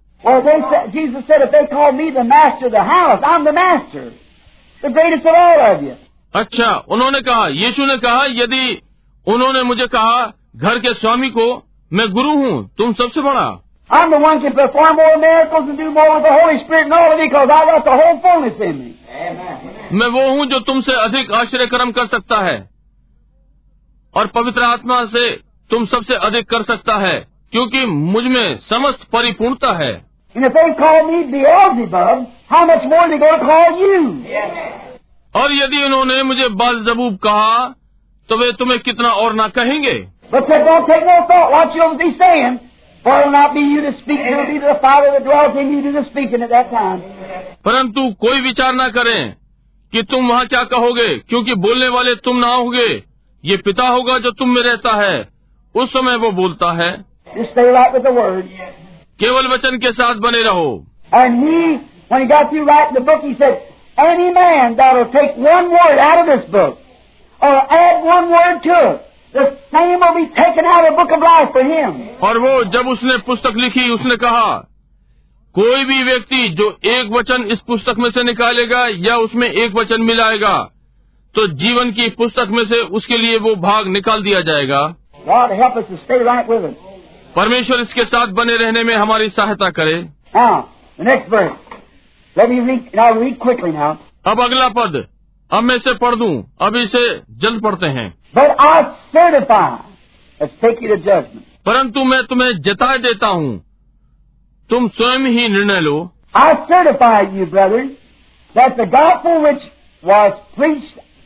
अच्छा 6.36 6.86
उन्होंने 6.88 7.22
कहा 7.22 7.48
यीशु 7.48 7.86
ने 7.86 7.98
कहा 7.98 8.26
यदि 8.26 8.82
उन्होंने 9.28 9.64
मुझे 9.64 9.88
कहा 9.88 10.34
घर 10.56 10.80
के 10.80 10.94
स्वामी 10.94 11.30
को 11.30 11.68
मैं 11.94 12.12
गुरु 12.12 12.30
हूँ 12.30 12.70
तुम 12.78 12.94
सबसे 12.94 13.22
बड़ा। 13.22 13.64
मैं 19.94 20.08
वो 20.08 20.30
हूँ 20.30 20.46
जो 20.46 20.60
तुमसे 20.60 20.94
अधिक 20.94 21.32
आश्चर्य 21.32 21.66
कर्म 21.66 21.92
कर 21.92 22.06
सकता 22.06 22.42
है। 22.42 22.71
और 24.16 24.28
पवित्र 24.28 24.64
आत्मा 24.64 25.04
से 25.06 25.30
तुम 25.70 25.86
सबसे 25.86 26.16
अधिक 26.16 26.50
कर 26.50 26.64
सकता 26.64 26.96
है 26.96 27.18
क्योंकि 27.52 27.86
मुझमें 27.86 28.58
समस्त 28.58 29.04
परिपूर्णता 29.14 29.72
है। 29.74 29.94
और 35.36 35.54
यदि 35.54 35.84
उन्होंने 35.84 36.24
मुझे 36.24 36.48
बाल 36.48 36.80
जबूब 36.84 37.18
कहा 37.18 37.76
तो 38.30 38.38
वे 38.38 38.52
तुम्हें 38.52 38.80
कितना 38.80 39.10
और 39.10 39.34
ना 39.34 39.48
कहेंगे? 39.48 39.94
परंतु 47.66 48.10
कोई 48.20 48.42
विचार 48.42 48.74
ना 48.74 48.88
करें 48.88 49.34
कि 49.94 50.04
तुम 50.04 50.28
वहाँ 50.30 50.46
क्या 50.46 50.64
कहोगे 50.64 51.08
क्योंकि 51.20 51.56
बोलने 51.56 51.88
वाले 51.88 52.16
तुम 52.16 52.38
ना 52.38 52.48
होगे। 52.48 53.11
ये 53.46 53.58
पिता 53.58 53.88
होगा 53.88 54.18
जो 54.18 54.32
तुम 54.32 54.50
में 54.50 54.62
रहता 54.64 54.96
है। 54.96 55.28
उस 55.76 55.90
समय 55.90 56.16
वो 56.16 56.32
बोलता 56.32 56.72
है 56.72 57.06
केवल 59.20 59.48
वचन 59.48 59.78
के 59.78 59.92
साथ 59.92 60.16
बने 60.16 60.42
रहो। 60.44 60.86
और 72.24 72.38
वो 72.38 72.64
जब 72.64 72.88
उसने 72.88 73.18
पुस्तक 73.18 73.54
लिखी 73.56 73.90
उसने 73.90 74.16
कहा 74.16 74.68
कोई 75.56 75.86
भी 75.86 76.04
व्यक्ति 76.04 76.50
जो 76.50 76.78
एक 76.86 77.10
वचन 77.12 77.44
इस 77.44 77.60
पुस्तक 77.68 77.96
में 77.98 78.10
से 78.12 78.24
निकालेगा 78.24 78.88
या 78.90 79.18
उसमें 79.18 79.52
एक 79.52 79.76
वचन 79.76 80.02
मिलाएगा 80.02 80.54
तो 81.36 81.48
जीवन 81.48 81.92
की 81.92 82.10
पुस्तक 82.10 82.48
में 82.50 82.66
से 82.66 82.76
उसके 82.76 83.18
लिए 83.18 83.38
वो 83.38 83.56
भाग 83.56 83.88
निकाल 83.88 84.24
दिया 84.24 84.42
जाएगा। 84.42 84.96
परमेश्वर 87.36 87.80
इसके 87.80 88.04
साथ 88.06 88.28
बने 88.28 88.58
रहने 88.58 88.84
में 88.84 88.96
हमारी 88.96 89.30
सहायता 89.30 89.70
करे। 89.70 90.10
अब 94.26 94.42
अगला 94.42 94.70
पद। 94.70 95.08
अब 95.52 95.64
मैं 95.64 95.76
इसे 95.76 95.94
पढ़ 95.94 96.16
दूँ, 96.16 96.56
अब 96.62 96.76
इसे 96.76 97.22
जल्द 97.32 97.62
पढ़ते 97.62 97.86
हैं। 97.86 98.14
परंतु 101.66 102.04
मैं 102.04 102.24
तुम्हें 102.24 102.62
जता 102.62 102.98
देता 102.98 103.28
हूँ। 103.28 103.64
तुम 104.70 104.88
स्वयं 104.88 105.20
ही 105.20 105.48
निर्णय 105.50 105.80
लो। 105.80 106.12
I 106.36 106.54
certify 106.54 107.26
you 107.26 107.46
brother 107.46 107.84
that 108.58 108.76
the 108.76 108.90
God 108.96 110.82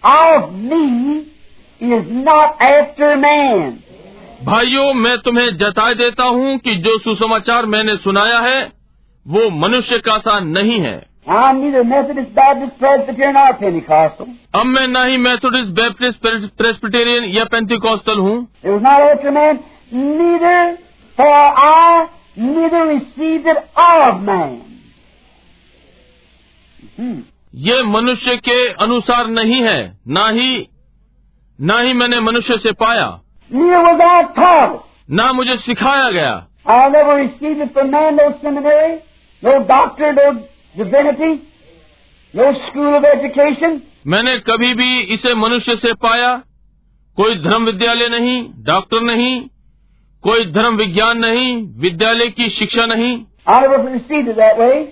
of 0.05 0.51
me 0.53 0.81
is 1.81 2.03
not 2.25 2.61
after 2.61 3.09
भाइयों 4.43 4.93
मैं 4.93 5.17
तुम्हें 5.17 5.57
जताए 5.57 5.93
देता 5.93 6.23
हूँ 6.23 6.57
कि 6.57 6.75
जो 6.75 6.97
सुसमाचार 6.99 7.65
मैंने 7.65 7.95
सुनाया 7.97 8.39
है 8.39 8.59
वो 9.25 9.49
मनुष्य 9.49 9.97
का 9.97 10.17
सा 10.17 10.39
नहीं 10.39 10.79
है। 10.79 10.95
अब 14.55 14.65
मैं 14.65 14.87
न 14.87 15.05
ही 15.09 15.17
मैथोडिस्ट 15.17 15.71
बैप्टिस्ट 15.71 16.19
प्रेस्पिटेरियन 16.57 17.23
या 17.23 17.45
पेंटिकॉस्टल 17.45 18.17
हूँ। 18.17 18.47
मैं 26.99 27.34
ये 27.57 27.83
मनुष्य 27.83 28.35
के 28.35 28.67
अनुसार 28.67 29.27
नहीं 29.27 29.63
है 29.63 29.99
ना 30.07 30.29
ही 30.29 30.67
ना 31.61 31.79
ही 31.79 31.93
मैंने 31.93 32.19
मनुष्य 32.19 32.57
से 32.57 32.71
पाया। 32.71 33.19
ना 35.11 35.33
मुझे 35.33 35.57
सिखाया 35.57 36.11
गया। 36.11 36.47
मैंने 44.07 44.37
कभी 44.37 44.73
भी 44.73 44.99
इसे 44.99 45.35
मनुष्य 45.35 45.75
से 45.75 45.93
पाया। 45.93 46.43
कोई 47.17 47.35
धर्म 47.35 47.65
विद्यालय 47.65 48.09
नहीं 48.09 48.49
डॉक्टर 48.57 49.01
नहीं 49.01 49.41
कोई 50.21 50.45
धर्म 50.45 50.75
विज्ञान 50.75 51.17
नहीं 51.17 51.67
विद्यालय 51.77 52.27
की 52.27 52.47
शिक्षा 52.49 52.85
नहीं। 52.85 53.25
I 53.49 53.67
वो 53.67 53.77
received 53.77 54.27
it 54.27 54.37
that 54.37 54.59
way. 54.59 54.83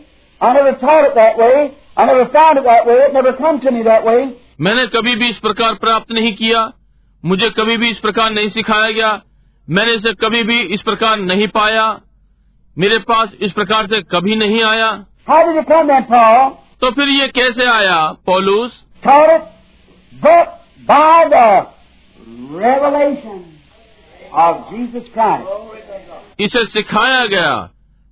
I 0.44 0.72
never. 0.72 1.70
I 1.98 2.06
never 2.06 2.26
found 2.30 2.58
it 2.58 2.64
that 2.64 2.86
way. 2.88 2.96
It 3.08 3.14
never 3.14 3.34
come 3.34 3.60
to 3.62 3.72
me 3.72 3.84
that 3.84 4.06
way. 4.06 4.22
मैंने 4.62 4.86
कभी 4.96 5.16
भी 5.16 5.30
इस 5.30 5.38
प्रकार 5.40 5.74
प्राप्त 5.84 6.12
नहीं 6.12 6.34
किया 6.36 6.62
मुझे 7.24 7.50
कभी 7.60 7.78
भी 7.78 7.90
इस 7.92 8.00
प्रकार 8.00 8.32
नहीं 8.32 8.50
सिखाया 8.50 8.90
गया 8.92 9.12
मैंने 9.68 9.94
इसे 9.96 10.14
कभी 10.24 10.44
भी 10.44 10.60
इस 10.76 10.82
प्रकार 10.82 11.18
नहीं 11.20 11.48
पाया 11.58 11.86
मेरे 12.78 12.98
पास 13.10 13.32
इस 13.42 13.52
प्रकार 13.52 13.88
से 13.88 14.02
कभी 14.12 14.36
नहीं 14.36 14.64
आया 14.64 14.92
How 15.30 15.40
did 15.48 15.58
it 15.58 15.68
come 15.68 15.88
then, 15.88 16.06
Paul? 16.08 16.50
तो 16.82 16.92
फिर 16.92 17.10
ये 17.10 17.28
कैसे 17.38 17.66
आया 17.72 17.98
पौलुस 18.26 18.80
Taught 19.04 19.34
it, 19.36 19.46
but 20.12 20.60
by 20.88 21.28
the 21.34 21.48
revelation 22.60 23.40
of 24.46 24.66
Jesus 24.72 25.08
Christ. 25.14 25.48
इसे 26.40 26.66
सिखाया 26.66 27.26
गया 27.28 27.56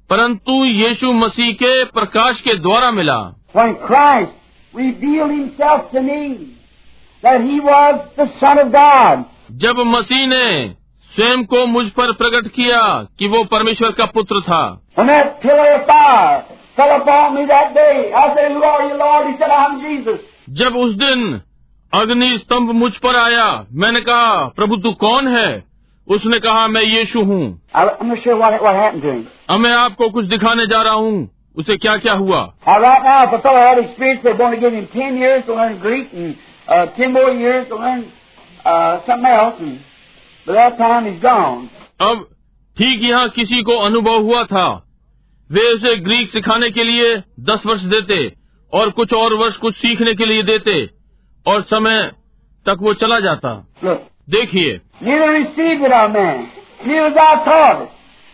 परंतु 0.10 0.64
यीशु 0.66 1.12
मसीह 1.14 1.52
के 1.62 1.74
प्रकाश 1.91 2.41
के 2.41 2.53
द्वारा 2.60 2.91
मिला 2.91 3.20
when 3.56 3.72
Christ 3.88 4.32
revealed 4.73 5.32
himself 5.32 5.80
to 5.95 6.02
me 6.02 6.28
that 7.23 7.40
he 7.41 7.57
was 7.60 7.95
the 8.19 8.28
Son 8.44 8.60
of 8.60 8.69
God. 8.72 9.23
जब 9.52 9.78
मसीह 9.78 10.28
ने 10.28 10.76
स्वयं 11.15 11.45
को 11.45 11.65
मुझ 11.65 11.90
पर 11.90 12.11
प्रकट 12.11 12.48
किया 12.48 13.07
कि 13.19 13.28
वो 13.28 13.44
परमेश्वर 13.44 13.91
का 13.91 14.06
पुत्र 14.06 14.41
था। 14.41 14.82
जब 20.49 20.76
उस 20.76 20.94
दिन 20.94 21.41
अग्नि 21.94 22.38
स्तंभ 22.38 22.72
मुझ 22.72 22.98
पर 22.98 23.15
आया 23.15 23.65
मैंने 23.72 24.02
कहा 24.02 24.45
प्रभु 24.48 24.76
तू 24.76 24.91
कौन 24.91 25.28
है? 25.28 25.64
उसने 26.07 26.40
कहा 26.40 26.68
मैं 26.68 26.82
यीशु 26.82 27.22
हूँ। 27.22 27.61
मैं 29.57 29.72
आपको 29.72 30.10
कुछ 30.10 30.26
दिखाने 30.26 30.68
जा 30.68 30.82
रहा 30.82 30.94
हूँ। 30.94 31.40
उसे 31.57 31.78
क्या 31.78 31.98
क्या 31.98 32.14
हुआ? 32.14 32.53
अब 42.02 42.28
ठीक 42.78 43.03
यहाँ 43.03 43.30
किसी 43.30 43.64
को 43.64 43.78
अनुभव 43.78 44.22
हुआ 44.22 44.44
था। 44.44 44.68
वे 45.52 45.73
उसे 45.73 45.95
ग्रीक 45.95 46.30
सिखाने 46.30 46.69
के 46.69 46.84
लिए 46.84 47.15
दस 47.40 47.65
वर्ष 47.65 47.82
देते 47.82 48.34
और 48.73 48.90
कुछ 48.90 49.14
और 49.14 49.34
वर्ष 49.34 49.56
कुछ 49.56 49.76
सीखने 49.76 50.14
के 50.14 50.26
लिए 50.26 50.44
देते 50.44 50.90
और 51.48 51.61
समय 51.61 52.11
तक 52.65 52.78
वो 52.82 52.94
चला 52.94 53.19
जाता। 53.19 53.68
देखिए। 54.30 54.82
Neither 55.03 55.30
received 55.32 55.86
it 55.86 55.94
our 55.94 56.10
man, 56.15 56.41
neither 56.88 57.10
was 57.10 57.18
our 57.18 57.40
taught, 57.45 57.88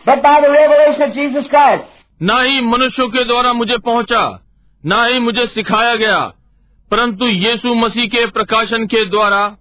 but 0.06 0.22
by 0.22 0.40
the 0.40 0.50
revelation 0.52 1.02
of 1.02 1.16
Jesus 1.16 1.48
Christ. 1.54 1.97
न 2.22 2.30
ही 2.30 2.60
मनुष्यों 2.60 3.08
के 3.08 3.24
द्वारा 3.24 3.52
मुझे 3.52 3.78
पहुँचा 3.78 4.42
न 4.86 5.06
ही 5.12 5.18
मुझे 5.18 5.46
सिखाया 5.46 5.94
गया 5.94 6.32
परंतु 6.90 7.26
यीशु 7.26 7.74
मसीह 7.74 8.04
के 8.04 8.26
प्रकाशन 8.26 8.86
के 8.86 9.04
द्वारा। 9.04 9.56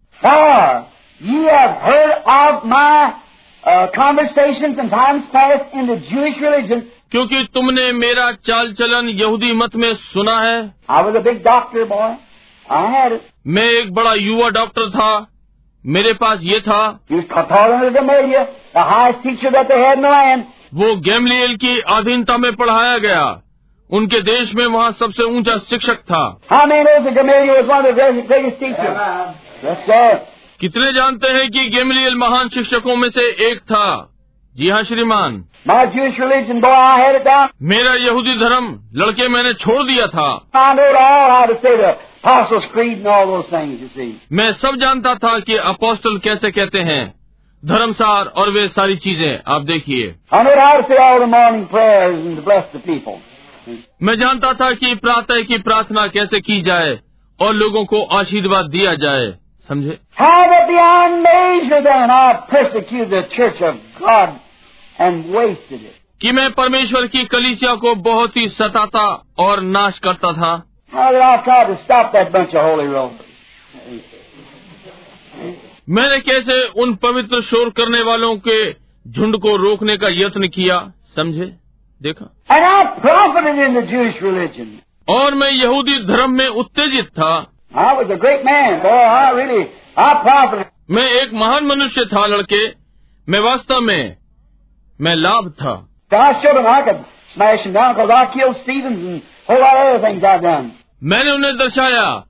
क्योंकि 7.11 7.47
तुमने 7.53 7.91
मेरा 7.91 8.31
चाल 8.31 8.73
चलन 8.73 9.09
यहूदी 9.09 9.51
मत 9.51 9.75
में 9.75 9.95
सुना 9.95 10.39
है। 10.39 10.75
मैं 13.47 13.65
एक 13.65 13.93
बड़ा 13.93 14.13
युवा 14.13 14.49
डॉक्टर 14.49 14.89
था। 14.89 15.27
मेरे 15.85 16.13
पास 16.13 16.39
ये 16.41 16.59
था। 16.59 16.99
वो 20.73 20.95
गैमलियल 20.95 21.56
की 21.56 21.80
अधीनता 21.80 22.38
में 22.38 22.56
पढ़ाया 22.56 22.98
गया। 22.98 23.41
उनके 23.91 24.22
देश 24.22 24.56
में 24.56 24.65
वहाँ 24.65 24.91
सबसे 24.91 25.23
ऊँचा 25.23 25.57
शिक्षक 25.57 25.95
था। 25.95 26.41
कितने 30.60 30.94
जानते 30.94 31.27
हैं 31.27 31.49
कि 31.49 31.68
गेमलियल 31.68 32.15
महान 32.15 32.49
शिक्षकों 32.49 32.96
में 32.96 33.10
से 33.10 33.52
एक 33.52 33.60
था? 33.60 34.13
जी 34.55 34.70
हाँ 34.70 34.84
श्रीमान। 34.84 35.46
मेरा 37.62 37.94
यहूदी 37.94 38.37
धर्म 38.37 38.79
लड़के 38.96 39.28
मैंने 39.28 39.54
छोड़ 39.54 39.84
दिया 39.84 40.07
था। 40.07 40.49
मैं 44.31 44.54
सब 44.54 44.76
जानता 44.76 45.15
था 45.15 45.39
कि 45.39 45.55
अपोस्टल 45.55 46.18
कैसे 46.18 46.52
कहते 46.52 46.79
हैं। 46.79 47.16
धर्मसार 47.68 48.26
और 48.26 48.52
वे 48.52 48.68
सारी 48.68 48.96
चीज़ें 48.96 49.39
आप 49.47 49.62
देखिए। 49.62 50.15
मैं 54.04 54.20
जानता 54.20 54.54
था 54.54 54.71
कि 54.71 54.96
प्रातः 54.96 55.41
की 55.41 55.57
प्रार्थना 55.57 56.07
कैसे 56.07 56.39
की 56.39 56.62
जाए 56.62 56.99
और 57.39 57.54
लोगों 57.54 57.86
को 57.86 58.04
आशीर्वाद 58.04 58.65
दिया 58.65 58.96
जाए। 58.96 59.34
समझे? 59.68 59.97
कि 66.21 66.31
मैं 66.31 66.52
परमेश्वर 66.52 67.07
की 67.07 67.26
कलीसिया 67.26 67.76
को 67.76 67.96
बहुत 67.96 68.37
ही 68.37 68.47
सताता 68.47 69.23
और 69.39 69.62
नाश 69.62 69.99
करता 69.99 70.31
था। 70.31 70.63
मैंने 75.89 76.19
कैसे 76.19 76.67
उन 76.67 76.95
पवित्र 76.95 77.41
शोर 77.41 77.69
करने 77.69 78.03
वालों 78.03 78.35
के 78.35 78.71
झुंड 79.11 79.37
को 79.37 79.55
रोकने 79.55 79.97
का 79.97 80.07
यत्न 80.09 80.47
किया? 80.47 80.91
समझे? 81.15 81.55
देखा? 82.01 82.35
और 85.09 85.35
मैं 85.35 85.51
यहूदी 85.51 86.05
धर्म 86.05 86.31
में 86.31 86.47
उत्तेजित 86.47 87.05
था। 87.05 87.51
मैं 90.91 91.03
एक 91.03 91.33
महान 91.33 91.65
मनुष्य 91.65 92.05
था 92.05 92.25
लड़के। 92.25 92.67
मैं 93.29 93.39
वास्तव 93.39 93.81
में 93.81 94.17
मैं 95.01 95.15
लाभ 95.15 95.49
था। 95.49 95.89
मैंने 101.03 101.31
उन्हें 101.31 101.57
दर्शाया 101.57 102.23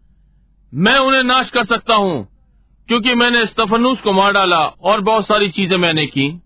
मैं 0.73 0.97
उन्हें 0.97 1.23
नाश 1.23 1.49
कर 1.49 1.63
सकता 1.63 1.95
हूँ। 1.95 2.36
क्योंकि 2.88 3.16
मैंने 3.16 3.45
स्टफनूस 3.45 4.01
को 4.01 4.11
मार 4.11 4.32
डाला 4.32 4.59
और 4.59 5.01
बहुत 5.01 5.27
सारी 5.27 5.49
चीज़ें 5.49 5.77
मैंने 5.77 6.06
की। 6.06 6.41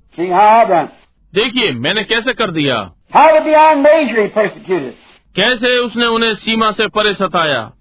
देखिए 1.35 1.71
मैंने 1.71 2.03
कैसे 2.03 2.33
कर 2.33 2.51
दिया? 2.51 2.91
कैसे 5.35 5.77
उसने 5.77 6.05
उन्हें 6.05 6.35
सीमा 6.35 6.71
से 6.71 6.87
परे 6.87 7.13
सताया? 7.13 7.71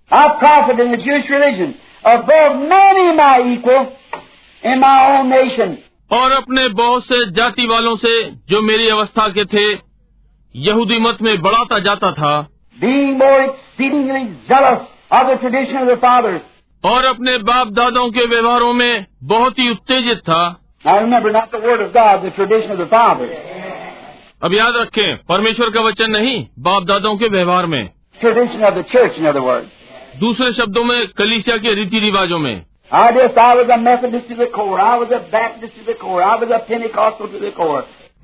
और 6.12 6.32
अपने 6.32 6.68
बहुत 6.68 7.04
से 7.04 7.30
जाति 7.30 7.66
वालों 7.66 7.96
से 7.96 8.30
जो 8.30 8.62
मेरी 8.62 8.88
अवस्था 8.88 9.28
के 9.28 9.44
थे 9.44 9.78
यहूदी 10.56 10.98
मत 10.98 11.22
में 11.22 11.42
बढ़ाता 11.42 11.78
जाता 11.78 12.12
था। 12.12 12.48
और 16.84 17.04
अपने 17.04 17.38
बाप 17.38 17.68
दादाओं 17.68 18.10
के 18.10 18.26
व्यवहारों 18.26 18.72
में 18.72 19.06
बहुत 19.22 19.58
ही 19.58 19.70
उत्तेजित 19.70 20.18
था। 20.18 20.60
अब 24.42 24.54
याद 24.54 24.72
रखें 24.76 25.16
परमेश्वर 25.16 25.70
का 25.70 25.80
वचन 25.80 26.10
नहीं 26.10 26.46
बाप 26.58 26.82
दादाओं 26.82 27.16
के 27.16 27.28
व्यवहार 27.28 27.66
में। 27.66 27.90
Tradition 28.24 28.62
दूसरे 30.20 30.52
शब्दों 30.52 30.84
में 30.84 31.06
कलिसिया 31.06 31.56
के 31.56 31.74
रीति 31.74 31.98
रिवाजों 31.98 32.38
में 32.38 32.62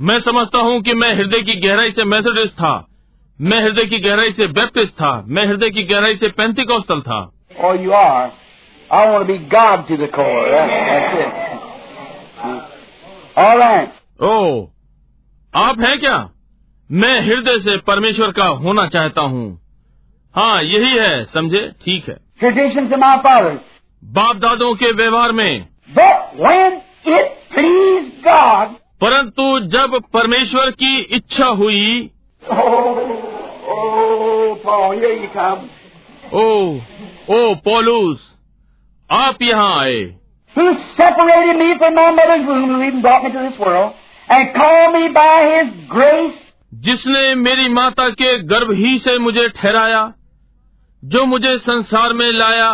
मैं 0.01 0.21
समझता 0.21 0.59
हूँ 0.59 0.83
कि 0.83 0.95
मैं 0.95 1.15
हृदय 1.15 1.41
की 1.41 1.69
गहराई 1.69 1.91
से 1.91 2.05
मैथडिस्ट 2.05 2.55
था। 2.55 2.87
मैं 3.41 3.63
हृदय 3.63 3.85
की 3.85 3.99
गहराई 3.99 4.33
से 4.33 4.47
बैप्टिस्ट 4.47 4.93
था। 4.93 5.25
मैं 5.29 5.47
हृदय 5.47 5.71
की 5.71 5.83
गहराई 5.83 6.17
से 6.17 6.29
पैंतिकोस्तल 6.29 7.01
था। 7.01 7.33
I 8.91 9.11
want 9.11 9.27
to 9.27 9.33
be 9.33 9.39
God 9.39 9.89
to 9.89 9.97
the 9.97 10.09
core. 10.09 10.51
That's, 10.51 10.73
that's 10.91 11.19
it. 11.19 11.33
All 13.37 13.59
right. 13.59 13.93
Oh, 14.21 14.67
आप 15.55 15.81
हैं 15.81 15.99
क्या? 16.01 16.31
मैं 16.91 17.21
हृदय 17.21 17.59
से 17.59 17.77
परमेश्वर 17.77 18.31
का 18.33 18.47
होना 18.47 18.87
चाहता 18.87 19.21
हूँ। 19.21 19.61
हाँ 20.37 20.63
यही 20.63 20.99
है 20.99 21.25
समझे? 21.25 21.73
ठीक 21.85 22.09
है। 22.09 22.17
ट्रेडिशन 22.39 22.89
से 22.89 22.97
माँ 22.97 23.17
पावर 23.17 23.61
बाप 24.05 24.37
दादों 24.37 24.75
के 24.75 24.93
व्यवहार 24.93 25.33
में। 25.33 25.69
But 25.97 26.41
when 26.45 26.79
it 27.17 27.27
please 27.55 28.11
God, 28.25 28.75
परंतु 29.01 29.61
जब 29.61 30.03
परमेश्वर 30.13 30.71
की 30.71 30.99
इच्छा 30.99 31.47
हुई 31.47 32.11
oh, 32.53 32.57
oh, 36.33 36.35
ओ 36.35 36.79
ओ 37.31 37.55
पॉलूस 37.55 38.36
आप 39.11 39.43
यहाँ 39.43 39.73
आए 39.81 39.99
Who 40.57 40.67
separated 40.99 41.59
me 41.61 41.77
from 41.79 41.95
my 41.95 42.11
mother's 42.19 42.47
womb 42.49 42.71
and 42.75 42.85
even 42.85 43.03
brought 43.03 43.25
me 43.25 43.31
to 43.33 43.41
this 43.41 43.59
world, 43.59 43.93
and 44.29 44.55
called 44.55 44.95
me 44.95 45.09
by 45.17 45.35
His 45.53 45.73
grace 45.91 46.43
जिसने 46.73 47.35
मेरी 47.35 47.69
माता 47.75 48.09
के 48.21 48.37
गर्भ 48.53 48.71
ही 48.79 48.99
से 48.99 49.19
मुझे 49.19 49.49
ठहराया 49.59 50.01
जो 51.03 51.25
मुझे 51.27 51.57
संसार 51.67 52.13
में 52.21 52.31
लाया 52.33 52.71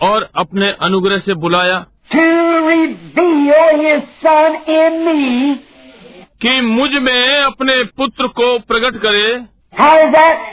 और 0.00 0.28
अपने 0.42 0.70
अनुग्रह 0.88 1.18
से 1.28 1.34
बुलाया 1.46 1.78
to 2.14 2.24
reveal 2.66 3.80
His 3.84 4.02
Son 4.24 4.56
in 4.78 4.98
me. 5.06 5.54
कि 6.40 6.60
मुझमें 6.60 7.42
अपने 7.42 7.82
पुत्र 7.98 8.26
को 8.40 8.58
प्रकट 8.72 9.00
करे 9.06 9.26
How 9.80 9.94
is 10.04 10.12
that? 10.16 10.44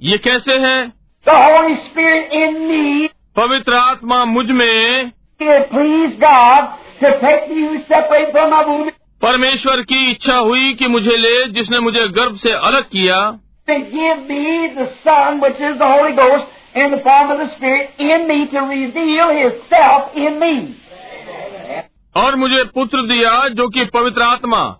ये 0.00 0.18
कैसे 0.28 0.58
है 0.66 0.76
The 1.26 1.36
Holy 1.44 1.76
Spirit 1.86 2.32
in 2.42 2.58
me 2.68 3.08
पवित्र 3.38 3.74
आत्मा 3.74 4.24
मुझमें। 4.24 5.10
परमेश्वर 9.22 9.82
की 9.82 10.10
इच्छा 10.10 10.36
हुई 10.36 10.74
कि 10.74 10.86
मुझे 10.88 11.10
ले 11.10 11.46
जिसने 11.46 11.78
मुझे 11.78 12.08
गर्भ 12.08 12.36
से 12.36 12.52
अलग 12.52 12.82
किया। 12.82 13.38
और 22.16 22.36
मुझे 22.36 22.64
पुत्र 22.64 23.02
दिया 23.02 23.48
जो 23.48 23.68
कि 23.68 23.84
पवित्र 23.84 24.22
आत्मा। 24.22 24.76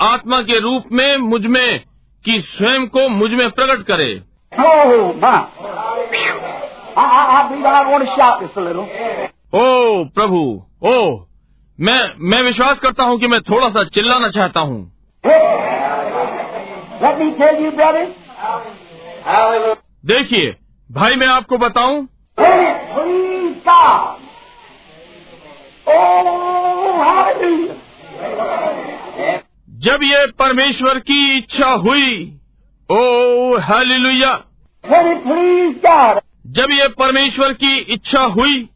आत्मा 0.00 0.42
के 0.42 0.58
रूप 0.58 0.84
में 0.92 1.16
मुझमें 1.16 1.84
की 2.24 2.40
स्वयं 2.40 2.86
को 2.86 3.08
मुझमें 3.08 3.50
प्रकट 3.50 3.82
करे। 3.82 4.20
ओह 9.54 10.04
प्रभु 10.04 10.66
ओ 10.82 11.24
मैं 11.80 11.98
मैं 12.18 12.42
विश्वास 12.42 12.78
करता 12.78 13.04
हूँ 13.04 13.18
कि 13.18 13.26
मैं 13.26 13.40
थोड़ा 13.40 13.68
सा 13.68 13.84
चिल्लाना 13.84 14.28
चाहता 14.28 14.60
हूँ। 14.60 14.92
देखिए 20.06 20.56
भाई 20.92 21.14
मैं 21.14 21.26
आपको 21.26 21.58
बताऊँ। 21.58 22.08
जब 29.80 30.02
ये 30.02 30.26
परमेश्वर 30.26 30.98
की 30.98 31.38
इच्छा 31.38 31.70
हुई 31.70 32.38
ओ 32.90 33.00
हालेलुया। 33.58 34.34
जब 36.46 36.70
ये 36.70 36.88
परमेश्वर 36.88 37.52
की 37.52 37.76
इच्छा 37.76 38.22
हुई 38.22 38.68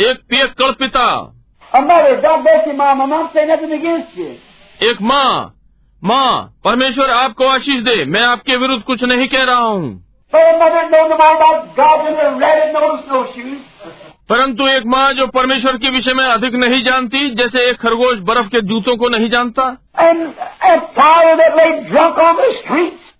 एक 0.00 0.18
पियकड़ 0.30 0.70
पिता 0.72 1.32
एक 4.90 5.02
माँ 5.02 5.54
माँ 6.04 6.54
परमेश्वर 6.64 7.10
आपको 7.10 7.46
आशीष 7.46 7.82
दे 7.82 8.04
मैं 8.04 8.22
आपके 8.22 8.56
विरुद्ध 8.56 8.84
कुछ 8.84 9.04
नहीं 9.04 9.28
कह 9.28 9.42
रहा 9.42 9.56
हूँ। 9.56 10.04
परंतु 14.28 14.66
एक 14.68 14.82
माँ 14.86 15.12
जो 15.12 15.26
परमेश्वर 15.26 15.76
के 15.76 15.90
विषय 15.90 16.14
में 16.14 16.24
अधिक 16.24 16.54
नहीं 16.54 16.82
जानती 16.82 17.30
जैसे 17.34 17.70
एक 17.70 17.76
खरगोश 17.76 18.18
बर्फ़ 18.18 18.48
के 18.48 18.60
जूतों 18.60 18.96
को 18.96 19.08
नहीं 19.08 19.28
जानता। 19.28 19.76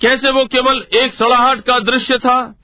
कैसे 0.00 0.30
वो 0.30 0.44
केवल 0.44 0.84
एक 0.94 1.14
सड़ाहट 1.14 1.58
का 1.58 1.78
दृश्य 1.78 2.18
था? 2.18 2.54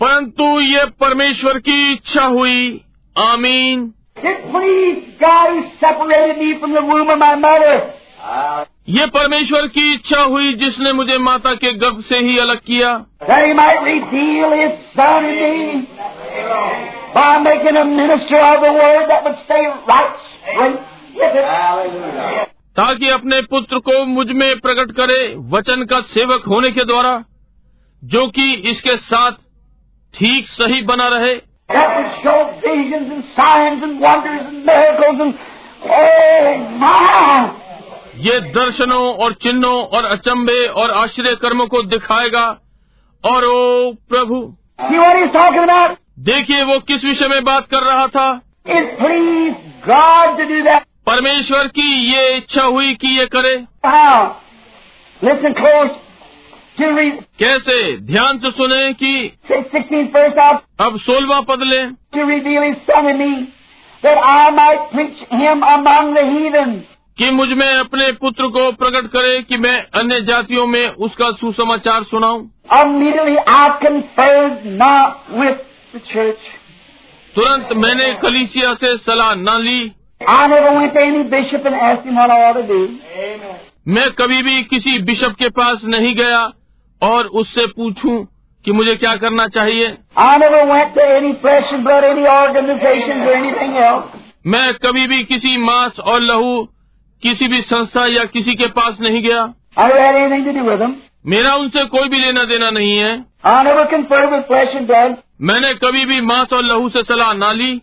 परंतु 0.00 0.60
ये 0.60 0.84
परमेश्वर 0.84 1.58
की 1.58 1.92
इच्छा 1.92 2.24
हुई। 2.24 2.84
आमीन। 3.18 3.92
ये 8.88 9.06
परमेश्वर 9.06 9.66
की 9.66 9.94
इच्छा 9.94 10.22
हुई 10.22 10.52
जिसने 10.54 10.92
मुझे 10.92 11.18
माता 11.18 11.54
के 11.54 11.72
गर्भ 11.72 12.00
से 12.00 12.18
ही 12.18 12.38
अलग 12.38 12.56
किया। 12.56 13.04
Right. 20.58 20.97
ताकि 22.76 23.08
अपने 23.08 23.40
पुत्र 23.42 23.78
को 23.78 24.04
मुझमें 24.06 24.58
प्रकट 24.60 24.90
करे 24.90 25.20
वचन 25.50 25.84
का 25.84 26.00
सेवक 26.10 26.44
होने 26.48 26.70
के 26.70 26.84
द्वारा 26.84 27.12
जो 28.02 28.26
कि 28.28 28.52
इसके 28.70 28.96
साथ 28.96 29.32
ठीक 30.14 30.48
सही 30.48 30.82
बना 30.82 31.08
रहे 31.08 31.34
oh! 36.88 37.48
ये 38.18 38.40
दर्शनों 38.50 39.02
और 39.14 39.32
चिन्हों 39.42 39.76
और 39.96 40.04
अचंबे 40.04 40.66
और 40.82 40.90
आश्चर्य 40.90 41.34
कर्मों 41.42 41.66
को 41.66 41.82
दिखाएगा 41.86 42.46
और 43.24 43.44
ओ 43.44 43.92
प्रभु? 44.08 44.40
देखिए 46.22 46.62
वो 46.62 46.78
किस 46.88 47.04
विषय 47.04 47.28
में 47.28 47.44
बात 47.44 47.66
कर 47.66 47.82
रहा 47.82 48.06
था 48.06 48.28
It 48.68 48.88
pleased 48.98 49.60
God 49.86 50.36
to 50.36 50.46
do 50.46 50.62
that. 50.64 50.82
परमेश्वर 51.08 51.66
की 51.66 52.12
ये 52.12 52.36
इच्छा 52.36 52.62
हुई 52.62 52.94
कि 52.94 53.18
ये 53.18 53.26
करे। 53.26 53.64
कैसे? 57.38 57.96
ध्यान 57.96 58.38
से 58.38 58.50
सुने 58.50 58.92
कि 58.92 59.32
अब 60.80 60.98
सोलवा 60.98 61.40
पद 61.40 61.62
ले। 61.62 61.86
कि 67.18 67.30
मुझमें 67.30 67.74
अपने 67.74 68.12
पुत्र 68.12 68.48
को 68.48 68.72
प्रकट 68.72 69.06
करे 69.06 69.42
कि 69.42 69.56
मैं 69.56 69.86
अन्य 69.94 70.20
जातियों 70.20 70.66
में 70.66 70.88
उसका 70.88 71.30
सुसमाचार 71.30 72.04
सुनाऊ। 72.04 72.46
तुरंत 77.34 77.68
मैंने 77.72 78.14
कलीसिया 78.14 78.74
से 78.74 78.96
सलाह 78.96 79.34
न 79.34 79.48
ली। 79.48 79.92
मैं 83.88 84.10
कभी 84.10 84.42
भी 84.42 84.62
किसी 84.62 84.98
बिशप 84.98 85.34
के 85.38 85.48
पास 85.48 85.80
नहीं 85.84 86.14
गया 86.14 86.52
और 87.02 87.26
उससे 87.26 87.66
पूछूँ 87.66 88.26
कि 88.64 88.72
मुझे 88.72 88.94
क्या 88.94 89.14
करना 89.14 89.46
चाहिए। 89.46 89.86
मैं 94.46 94.74
कभी 94.74 95.06
भी 95.06 95.24
किसी 95.24 95.56
मांस 95.56 96.00
और 96.00 96.20
लहू 96.20 96.64
किसी 97.22 97.48
भी 97.48 97.62
संस्था 97.62 98.06
या 98.06 98.24
किसी 98.24 98.54
के 98.54 98.66
पास 98.66 98.98
नहीं 99.00 99.22
गया। 99.22 99.54
मेरा 101.28 101.54
उनसे 101.54 101.84
कोई 101.84 102.08
भी 102.08 102.18
लेना 102.18 102.44
देना 102.44 102.70
नहीं 102.70 102.98
है। 102.98 103.24
मैंने 105.42 105.74
कभी 105.74 106.04
भी 106.04 106.20
मांस 106.20 106.52
और 106.52 106.62
लहू 106.64 106.88
से 106.88 107.02
सलाह 107.02 107.32
ना 107.32 107.52
ली। 107.52 107.82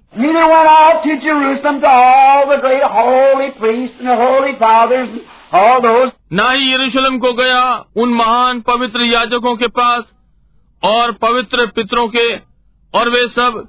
ना 6.33 6.51
ही 6.51 6.73
यरूशलेम 6.73 7.19
को 7.19 7.33
गया 7.33 7.85
उन 7.95 8.13
महान 8.13 8.61
पवित्र 8.61 9.01
याजकों 9.01 9.55
के 9.55 9.67
पास 9.67 10.03
और 10.83 11.11
पवित्र 11.11 11.65
पितरों 11.65 12.07
के 12.07 12.35
और 12.93 13.09
वे 13.09 13.27
सब 13.27 13.67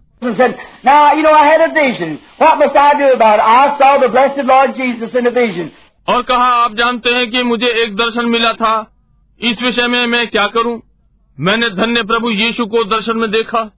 और 6.08 6.22
कहा 6.22 6.50
आप 6.64 6.74
जानते 6.74 7.10
हैं 7.10 7.30
कि 7.30 7.42
मुझे 7.42 7.66
एक 7.66 7.96
दर्शन 7.96 8.26
मिला 8.26 8.52
था। 8.52 8.92
इस 9.40 9.62
विषय 9.62 9.86
में 9.86 10.06
मैं 10.06 10.28
क्या 10.28 10.46
करूँ? 10.46 10.82
मैंने 11.40 11.70
धन्य 11.70 12.02
प्रभु 12.02 12.30
यीशु 12.30 12.66
को 12.66 12.84
दर्शन 12.84 13.16
में 13.16 13.30
देखा। 13.30 13.70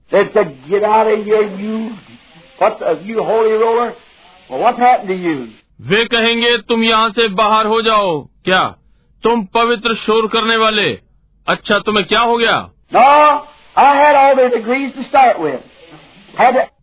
वे 5.81 6.05
कहेंगे 6.05 6.57
तुम 6.57 6.83
यहाँ 6.83 7.09
से 7.09 7.27
बाहर 7.27 7.65
हो 7.65 7.81
जाओ। 7.81 8.29
क्या? 8.45 8.75
तुम 9.23 9.45
पवित्र 9.45 9.93
शोर 9.93 10.27
करने 10.27 10.57
वाले। 10.57 10.99
अच्छा 11.47 11.79
तुम्हें 11.79 12.05
क्या 12.05 12.19
हो 12.19 12.37
गया? 12.37 12.69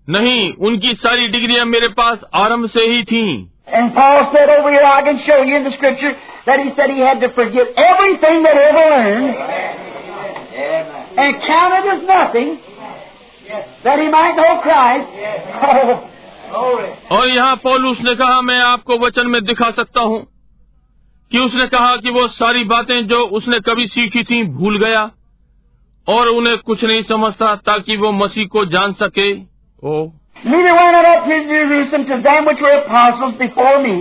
नहीं 0.08 0.52
उनकी 0.52 0.94
सारी 0.94 1.28
डिग्रियाँ 1.28 1.66
मेरे 1.66 1.88
पास 1.88 2.20
आरंभ 2.34 2.66
से 2.66 2.80
ही 2.80 3.02
थी। 3.04 3.50
And 3.74 3.90
that 6.46 6.60
he 6.60 6.70
said 6.76 6.90
he 6.90 7.00
had 7.00 7.20
to 7.20 7.28
forget 7.34 7.66
everything 7.76 8.42
that 8.44 8.54
he 8.54 8.64
ever 8.72 8.86
learned 8.92 9.30
and 11.18 11.42
count 11.46 11.74
it 11.78 11.86
as 11.94 12.02
nothing 12.06 12.58
that 13.84 13.98
he 13.98 14.08
might 14.08 14.34
know 14.36 14.60
Christ. 14.62 15.08
Oh, 16.48 16.78
और 17.12 17.28
यहाँ 17.28 17.56
पौलुस 17.62 18.00
ने 18.04 18.14
कहा 18.16 18.40
मैं 18.42 18.58
आपको 18.62 18.98
वचन 19.06 19.26
में 19.30 19.42
दिखा 19.44 19.70
सकता 19.78 20.00
हूँ 20.00 20.20
कि 21.30 21.38
उसने 21.38 21.66
कहा 21.68 21.96
कि 22.04 22.10
वो 22.10 22.26
सारी 22.34 22.62
बातें 22.72 22.94
जो 23.06 23.18
उसने 23.38 23.58
कभी 23.68 23.86
सीखी 23.94 24.22
थी 24.24 24.42
भूल 24.58 24.78
गया 24.84 25.02
और 26.06 26.28
उन्हें 26.28 26.56
कुछ 26.66 26.84
नहीं 26.84 27.02
समझता 27.08 27.54
ताकि 27.68 27.96
वो 27.96 28.12
मसीह 28.18 28.46
को 28.52 28.64
जान 28.76 28.92
सके 29.02 29.32
ओ 29.82 29.96
Neither 30.46 30.74
went 30.74 30.96
I 30.96 31.02
up 31.10 31.24
to 31.26 31.36
Jerusalem 31.48 32.02
to 32.08 32.16
them 32.22 32.46
which 32.46 32.60
were 32.60 32.72
apostles 32.78 33.34
before 33.38 33.78
me, 33.82 33.94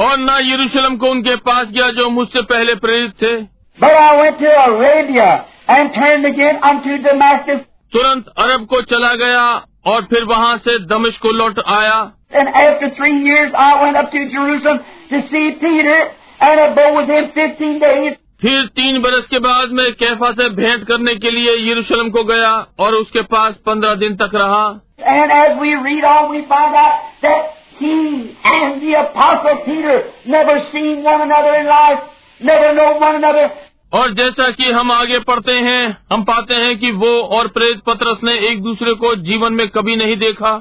और 0.00 0.18
न 0.18 0.36
यरूशलेम 0.40 0.96
को 0.96 1.06
उनके 1.06 1.36
पास 1.36 1.64
गया 1.64 1.90
जो 1.90 2.10
मुझसे 2.10 2.42
पहले 2.42 2.74
प्रेरित 2.74 3.12
थे। 3.22 3.42
तुरंत 7.92 8.24
अरब 8.38 8.66
को 8.66 8.82
चला 8.82 9.14
गया 9.14 9.66
और 9.86 10.02
फिर 10.02 10.24
वहाँ 10.24 10.58
से 10.58 10.78
दमिश 10.78 11.18
को 11.18 11.28
लौट 11.28 11.60
आया। 11.66 12.12
फिर 18.40 18.66
तीन 18.66 19.02
बरस 19.02 19.26
के 19.26 19.38
बाद 19.38 19.68
मैं 19.72 19.92
कैफा 19.92 20.32
से 20.32 20.48
भेंट 20.48 20.84
करने 20.84 21.14
के 21.14 21.30
लिए 21.30 21.72
यरूशलेम 21.72 22.10
को 22.10 22.24
गया 22.24 22.66
और 22.78 22.94
उसके 22.94 23.22
पास 23.22 23.54
पंद्रह 23.54 23.94
दिन 23.94 24.16
तक 24.16 24.30
रहा। 24.34 24.80
And 25.08 25.30
as 25.30 25.62
we 25.62 25.76
read 25.86 26.04
on, 27.26 27.42
he 27.78 28.36
and 28.44 28.82
the 28.82 28.94
apostle 28.94 29.56
Peter 29.66 30.10
never 30.26 30.60
seen 30.72 31.04
one 31.04 31.20
another 31.20 31.54
in 31.54 31.66
life, 31.66 32.00
never 32.40 32.74
know 32.74 32.98
one 32.98 33.16
another. 33.16 33.50
और 33.92 34.14
जैसा 34.14 34.50
कि 34.50 34.70
हम 34.72 34.90
आगे 34.92 35.18
पढ़ते 35.26 35.52
हैं 35.64 35.96
हम 36.12 36.22
पाते 36.30 36.54
हैं 36.54 36.78
कि 36.78 36.90
वो 37.02 37.10
और 37.36 37.48
प्रेत 37.56 37.82
पत्रस 37.86 38.22
ने 38.24 38.32
एक 38.48 38.62
दूसरे 38.62 38.94
को 39.02 39.14
जीवन 39.28 39.52
में 39.52 39.68
कभी 39.68 39.96
नहीं 39.96 40.16
देखा 40.16 40.56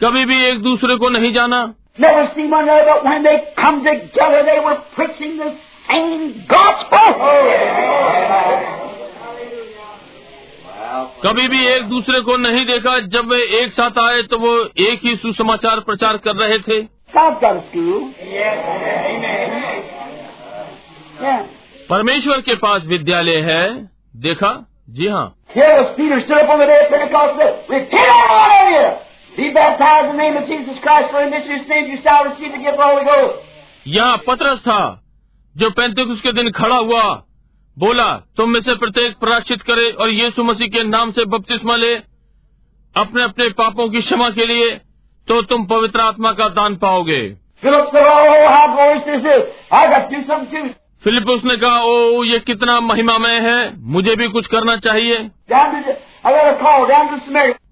कभी 0.00 0.24
भी 0.24 0.44
एक 0.46 0.62
दूसरे 0.62 0.96
को 0.96 1.08
नहीं 1.18 1.32
जाना 1.32 1.62
Never 1.98 2.32
seen 2.34 2.50
one 2.50 2.62
another, 2.64 2.84
but 2.86 3.04
when 3.04 3.22
they 3.22 3.52
come 3.56 3.84
together, 3.84 4.42
they 4.44 4.60
were 4.60 4.80
preaching 4.94 5.36
the 5.36 5.54
same 5.90 6.46
gospel. 6.48 8.91
कभी 10.94 11.48
भी 11.48 11.66
एक 11.66 11.82
दूसरे 11.82 12.20
को 12.20 12.36
नहीं 12.36 12.66
देखा 12.66 13.00
जब 13.00 13.28
वे 13.28 13.60
एक 13.60 13.72
साथ 13.72 13.98
आए 13.98 14.22
तो 14.22 14.38
वो 14.38 14.58
एक 14.78 15.00
ही 15.04 15.16
सुसमाचार 15.16 15.80
प्रचार 15.80 16.16
कर 16.16 16.36
रहे 16.36 16.58
थे। 16.58 16.82
परमेश्वर 21.88 22.40
के 22.40 22.54
पास 22.54 22.84
विद्यालय 22.86 23.36
है। 23.36 23.90
देखा? 24.16 24.66
जी 24.90 25.08
हाँ। 25.08 25.34
यहाँ 33.86 34.16
पत्रस 34.16 34.58
था 34.58 35.04
जो 35.56 35.70
पैंतीस 35.70 36.20
के 36.20 36.32
दिन 36.32 36.50
खड़ा 36.50 36.76
हुआ। 36.76 37.22
बोला 37.78 38.08
तुम 38.36 38.50
में 38.50 38.60
से 38.60 38.74
प्रत्येक 38.74 39.16
प्राश्चित 39.20 39.62
करे 39.62 39.90
और 39.90 40.10
यीशु 40.10 40.44
मसीह 40.44 40.68
के 40.68 40.82
नाम 40.84 41.12
से 41.12 41.24
बपतिस्मा 41.24 41.76
ले 41.76 41.94
अपने 42.94 43.22
अपने 43.22 43.48
पापों 43.48 43.88
की 43.88 44.00
क्षमा 44.00 44.28
के 44.30 44.46
लिए 44.46 44.70
तो 45.28 45.42
तुम 45.42 45.64
पवित्र 45.64 46.00
आत्मा 46.00 46.32
का 46.32 46.48
दान 46.48 46.76
पाओगे 46.76 47.22
Philip 47.64 47.90
said, 47.92 48.06
Oh, 48.06 48.46
how 48.48 48.74
glorious 48.74 49.04
this 49.06 49.26
is. 49.32 49.42
I 49.72 49.82
got 49.90 50.08
to 50.10 50.16
do 50.16 50.22
something 50.26 50.64
too. 50.68 50.74
Philip 51.04 51.44
ने 51.44 51.56
कहा 51.56 51.82
ओ 51.82 52.24
ये 52.24 52.38
कितना 52.38 52.80
महिमामय 52.80 53.38
है 53.40 53.58
मुझे 53.92 54.14
भी 54.16 54.28
कुछ 54.28 54.46
करना 54.46 54.76
चाहिए. 54.76 55.18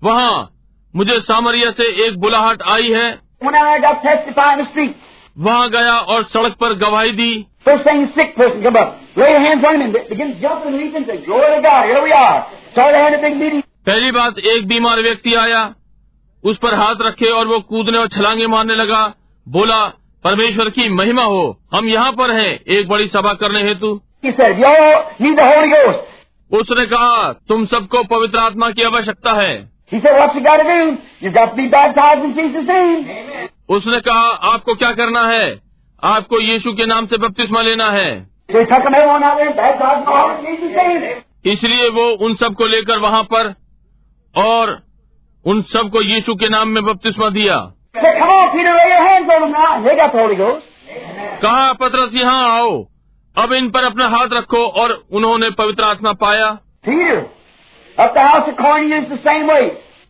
वहाँ 0.04 0.50
मुझे 0.94 1.18
सामरिया 1.20 1.70
से 1.70 2.06
एक 2.06 2.18
बुलाहट 2.18 2.62
आई 2.62 2.90
है. 2.92 3.08
वहाँ 5.38 5.70
गया 5.70 5.96
और 6.12 6.24
सड़क 6.24 6.56
पर 6.60 6.74
गवाही 6.74 7.12
दी 7.12 7.46
First 7.66 7.84
thing, 7.84 8.04
a 8.04 8.14
sick 8.14 8.36
person 8.36 8.62
come 8.62 8.76
up, 8.76 9.00
lay 9.16 9.30
your 9.30 9.40
hands 9.40 9.64
on 9.64 9.80
him 9.80 9.94
and 9.94 10.08
begin 10.08 10.40
jumping 10.40 10.68
and 10.68 10.76
leaping 10.76 10.96
and 10.96 11.06
say, 11.06 11.24
Glory 11.24 11.56
to 11.56 11.62
God, 11.62 11.84
here 11.84 12.02
we 12.02 12.12
are. 12.12 12.46
Started 12.72 12.98
having 12.98 13.18
a 13.18 13.22
big 13.22 13.36
meeting. 13.36 13.62
पहली 13.86 14.10
बात 14.10 14.38
एक 14.38 14.66
बीमार 14.68 15.00
व्यक्ति 15.00 15.34
आया 15.34 15.74
उस 16.44 16.58
पर 16.58 16.74
हाथ 16.74 16.94
रखे 17.02 17.30
और 17.30 17.46
वो 17.46 17.60
कूदने 17.60 17.98
और 17.98 18.08
छलांगे 18.08 18.46
मारने 18.46 18.74
लगा 18.74 19.02
बोला 19.48 19.84
परमेश्वर 20.24 20.70
की 20.70 20.88
महिमा 20.88 21.22
हो 21.24 21.60
हम 21.74 21.88
यहाँ 21.88 22.12
पर 22.12 22.30
हैं 22.30 22.58
एक 22.76 22.88
बड़ी 22.88 23.08
सभा 23.08 23.32
करने 23.32 23.62
हेतु 23.62 24.00
the 24.24 24.32
उसने 26.60 26.86
कहा 26.86 27.32
तुम 27.48 27.66
सबको 27.66 28.02
पवित्र 28.04 28.38
आत्मा 28.38 28.70
की 28.70 28.82
आवश्यकता 28.82 29.32
है. 29.32 29.70
उसने 33.68 34.00
कहा 34.00 34.28
आपको 34.52 34.74
क्या 34.74 34.92
करना 34.92 35.20
है 35.20 35.69
आपको 36.04 36.40
यीशु 36.40 36.72
के 36.72 36.86
नाम 36.86 37.06
से 37.06 37.16
बपतिस्मा 37.16 37.62
लेना 37.62 37.90
है। 37.90 38.30
इसलिए 41.46 41.88
वो 41.88 42.10
उन 42.10 42.34
सबको 42.34 42.66
लेकर 42.66 42.98
वहाँ 42.98 43.22
पर 43.22 43.54
और 44.36 44.82
उन 45.46 45.62
सबको 45.62 46.02
यीशु 46.02 46.34
के 46.34 46.48
नाम 46.48 46.68
में 46.68 46.84
बपतिस्मा 46.84 47.28
दिया। 47.28 47.56
कहा 51.42 51.72
पत्रस 51.72 52.10
यहाँ 52.14 52.44
आओ। 52.44 52.86
अब 53.38 53.52
इन 53.52 53.70
पर 53.70 53.84
अपना 53.84 54.08
हाथ 54.08 54.28
रखो 54.32 54.66
और 54.66 55.04
उन्होंने 55.12 55.50
पवित्र 55.50 55.84
आत्मा 55.84 56.12
पाया। 56.12 56.58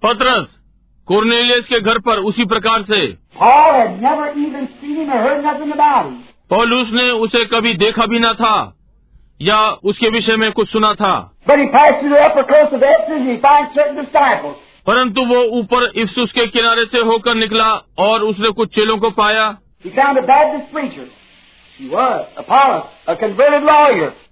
पत्रस 0.02 0.59
कुरनेलियस 1.06 1.68
के 1.68 1.80
घर 1.80 1.98
पर 1.98 2.18
उसी 2.18 2.44
प्रकार 2.44 2.82
से। 2.82 3.06
पॉलूस 6.50 6.90
ने 6.92 7.10
उसे 7.10 7.44
कभी 7.44 7.74
देखा 7.74 8.06
भी 8.06 8.18
ना 8.18 8.32
था 8.32 8.76
या 9.42 9.70
उसके 9.70 10.08
विषय 10.08 10.36
में 10.36 10.52
कुछ 10.52 10.68
सुना 10.68 10.94
था। 10.94 11.36
परंतु 14.86 15.24
वो 15.24 15.42
ऊपर 15.42 15.92
इफ्सुस 15.96 16.32
के 16.32 16.46
किनारे 16.46 16.84
से 16.84 16.98
होकर 16.98 17.34
निकला 17.34 17.82
और 17.98 18.22
उसने 18.22 18.48
कुछ 18.48 18.74
चेलों 18.74 18.98
को 18.98 19.10
पाया। 19.10 19.58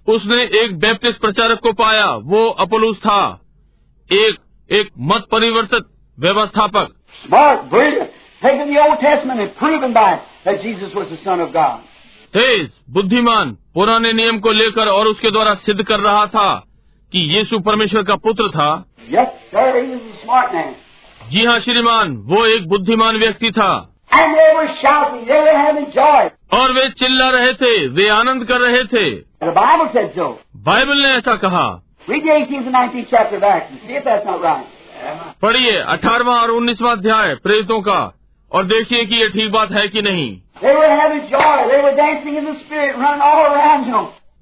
उसने 0.07 0.43
एक 0.43 0.79
बैप्टिस्ट 0.79 1.21
प्रचारक 1.21 1.59
को 1.59 1.73
पाया 1.73 2.05
वो 2.05 2.49
अपलूस 2.49 2.97
था। 2.97 3.41
एक 4.13 4.35
एक 4.71 4.89
मत 4.99 5.25
परिवर्तित 5.31 5.83
व्यवस्थापक। 6.19 6.87
तेज 12.33 12.71
बुद्धिमान 12.89 13.51
पुराने 13.73 14.13
नियम 14.13 14.39
को 14.39 14.51
लेकर 14.51 14.87
और 14.87 15.07
उसके 15.07 15.31
द्वारा 15.31 15.53
सिद्ध 15.53 15.83
कर 15.83 15.99
रहा 15.99 16.27
था 16.27 16.67
कि 17.11 17.37
यीशु 17.37 17.59
परमेश्वर 17.59 18.03
का 18.03 18.15
पुत्र 18.15 18.47
था। 18.47 18.85
Yes, 19.11 19.27
sir, 19.55 19.75
जी 21.29 21.45
हाँ 21.45 21.59
श्रीमान 21.59 22.17
वो 22.17 22.45
एक 22.45 22.67
बुद्धिमान 22.67 23.17
व्यक्ति 23.17 23.51
था। 23.51 23.95
और 26.53 26.71
वे 26.71 26.89
चिल्ला 26.89 27.29
रहे 27.29 27.53
थे 27.53 27.87
वे 27.87 28.07
आनंद 28.07 28.43
कर 28.43 28.57
रहे 28.57 28.83
थे। 28.83 29.09
बाइबल 30.55 30.97
ने 30.97 31.09
ऐसा 31.09 31.35
कहा। 31.35 31.83
पढ़िए 35.41 35.77
अठारवा 35.77 36.41
और 36.41 36.51
उन्नीसवा 36.51 36.91
अध्याय 36.91 37.35
प्रेतों 37.35 37.81
का। 37.81 38.15
और 38.51 38.63
देखिए 38.63 39.05
कि 39.05 39.15
ये 39.15 39.29
ठीक 39.29 39.51
बात 39.51 39.71
है 39.71 39.87
कि 39.87 40.01
नहीं। 40.01 40.37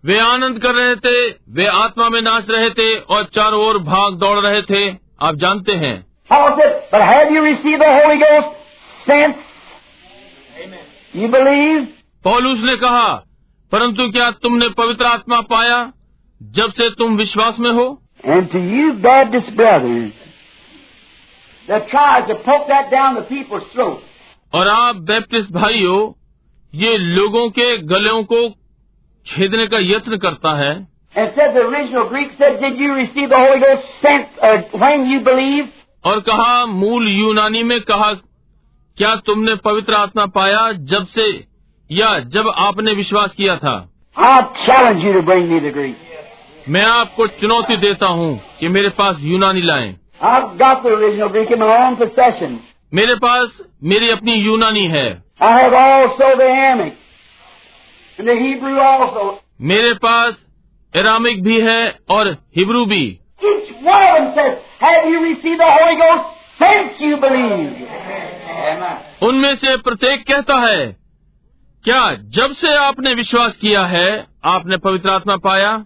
वे 0.06 0.20
आनंद 0.20 0.60
कर 0.60 0.74
रहे 0.74 0.96
थे 0.96 1.30
वे 1.50 1.66
आत्मा 1.66 2.10
में 2.10 2.22
नाच 2.22 2.50
रहे 2.50 2.70
थे 2.70 2.96
और 2.96 3.24
चारों 3.24 3.66
ओर 3.66 3.78
भाग 3.78 4.14
दौड़ 4.14 4.40
रहे 4.40 4.62
थे। 4.62 4.98
आप 5.22 5.36
जानते 5.36 5.72
हैं। 5.72 6.06
पौलूस 12.24 12.60
ने 12.60 12.76
कहा 12.76 13.14
परंतु 13.72 14.12
क्या 14.12 14.32
तुमने 14.32 14.70
पवित्र 14.70 15.06
आत्मा 15.06 15.42
पाया 15.42 15.92
जब 16.44 16.72
से 16.72 16.90
तुम 16.90 17.18
विश्वास 17.18 17.56
में 17.60 17.72
हो? 17.72 18.02
एंड 18.26 18.52
टू 18.52 18.60
यू 18.60 18.92
और 24.54 24.68
आप 24.68 24.96
बैप्टिस्ट 24.96 25.52
हो 25.82 26.18
ये 26.76 26.98
लोगों 26.98 27.50
के 27.50 27.78
गलों 27.78 28.24
को 28.24 28.50
छेदने 29.28 29.68
का 29.68 29.78
यत्न 29.80 30.18
करता 30.18 30.56
है। 30.56 30.88
और 36.06 36.20
कहा 36.20 36.66
मूल 36.66 37.08
यूनानी 37.08 37.64
में 37.64 37.82
कहा 37.82 38.14
क्या 38.98 39.16
तुमने 39.16 39.56
पवित्र 39.56 39.94
आत्मा 39.94 40.26
पाया 40.26 40.72
जब 40.72 41.06
से 41.08 41.46
या 41.92 42.20
जब 42.20 42.48
आपने 42.56 42.92
विश्वास 42.92 43.32
किया 43.32 43.58
था? 43.58 43.90
मैं 46.70 46.86
आपको 46.86 47.28
चुनौती 47.28 47.78
देता 47.78 48.06
हूँ 48.06 48.42
कि 48.60 48.68
मेरे 48.68 48.90
पास 48.90 49.16
यूनानी 49.20 49.62
लाएँ। 49.62 49.96
मेरे 52.94 53.16
पास 53.16 53.58
मेरी 53.84 54.10
अपनी 54.10 54.34
यूनानी 54.34 54.88
है। 54.88 55.24
मेरे 59.62 59.94
पास 59.94 60.34
इरामिक 60.96 61.44
भी 61.44 61.62
है 61.62 62.00
और 62.10 62.38
हिब्रू 62.58 62.86
भी। 62.86 63.20
उनमें 69.24 69.56
से 69.56 69.78
प्रत्येक 69.78 70.28
कहता 70.28 70.56
है 70.56 70.98
क्या 71.84 72.16
जब 72.22 72.52
से 72.52 72.76
आपने 72.76 73.14
विश्वास 73.14 73.58
किया 73.58 73.86
है 73.86 74.28
आपने 74.46 74.78
पवित्र 74.78 75.10
आत्मा 75.10 75.36
पाया? 75.36 75.86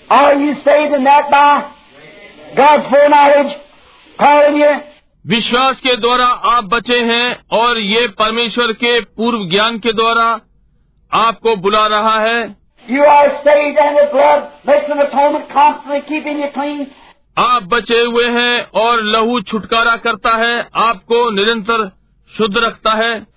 are 0.19 0.35
you 0.43 0.53
saved 0.65 0.93
and 0.95 1.05
that 1.05 1.29
by 1.31 1.49
God's 2.55 2.87
foreknowledge 2.93 3.51
calling 4.19 4.57
you? 4.61 4.71
विश्वास 5.25 5.79
के 5.79 5.95
द्वारा 6.03 6.25
आप 6.51 6.63
बचे 6.69 6.99
हैं 7.09 7.25
और 7.57 7.77
ये 7.79 8.07
परमेश्वर 8.21 8.71
के 8.83 8.99
पूर्व 9.19 9.45
ज्ञान 9.49 9.77
के 9.79 9.91
द्वारा 9.99 10.25
आपको 11.11 11.55
बुला 11.65 11.85
रहा 11.95 12.17
है 12.21 12.39
You 12.85 13.03
are 13.13 13.27
saved 13.45 13.77
and 13.85 13.97
the 13.97 14.07
blood 14.13 14.47
makes 14.67 14.89
an 14.93 15.01
atonement 15.05 15.49
constantly 15.51 16.01
keeping 16.07 16.39
you 16.43 16.49
clean. 16.55 16.85
आप 17.37 17.63
बचे 17.73 17.99
हुए 18.01 18.27
हैं 18.37 18.61
और 18.81 19.01
लहू 19.15 19.39
छुटकारा 19.51 19.95
करता 20.05 20.35
है 20.37 20.55
आपको 20.85 21.19
निरंतर 21.35 21.83
शुद्ध 22.37 22.57
रखता 22.57 22.91
है। 22.93 23.27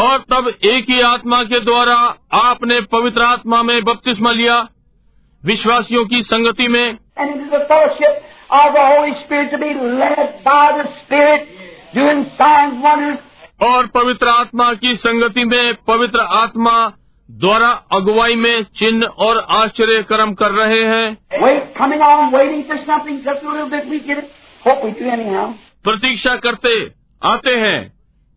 और 0.00 0.18
तब 0.18 0.52
एक 0.64 0.90
ही 0.90 1.00
आत्मा 1.00 1.42
के 1.42 1.60
द्वारा 1.60 2.14
आपने 2.32 2.80
पवित्र 2.80 3.22
आत्मा 3.22 3.62
में 3.62 3.84
बपतिस्मा 3.84 4.30
लिया 4.30 4.68
विश्वासियों 5.44 6.06
की 6.06 6.22
संगति 6.22 6.68
में। 6.68 6.98
और 13.62 13.86
पवित्र 13.86 14.26
आत्मा 14.28 14.72
की 14.72 14.96
संगति 14.96 15.44
में 15.44 15.74
पवित्र 15.74 16.20
आत्मा 16.20 16.92
द्वारा 17.30 17.84
अगुवाई 17.92 18.34
में 18.34 18.62
चिन्ह 18.62 19.06
और 19.06 19.38
आश्चर्य 19.38 20.02
कर्म 20.02 20.34
कर 20.34 20.50
रहे 20.50 20.84
हैं। 20.84 21.18
प्रतीक्षा 25.84 26.36
करते 26.36 26.92
आते 27.22 27.50
हैं। 27.50 27.92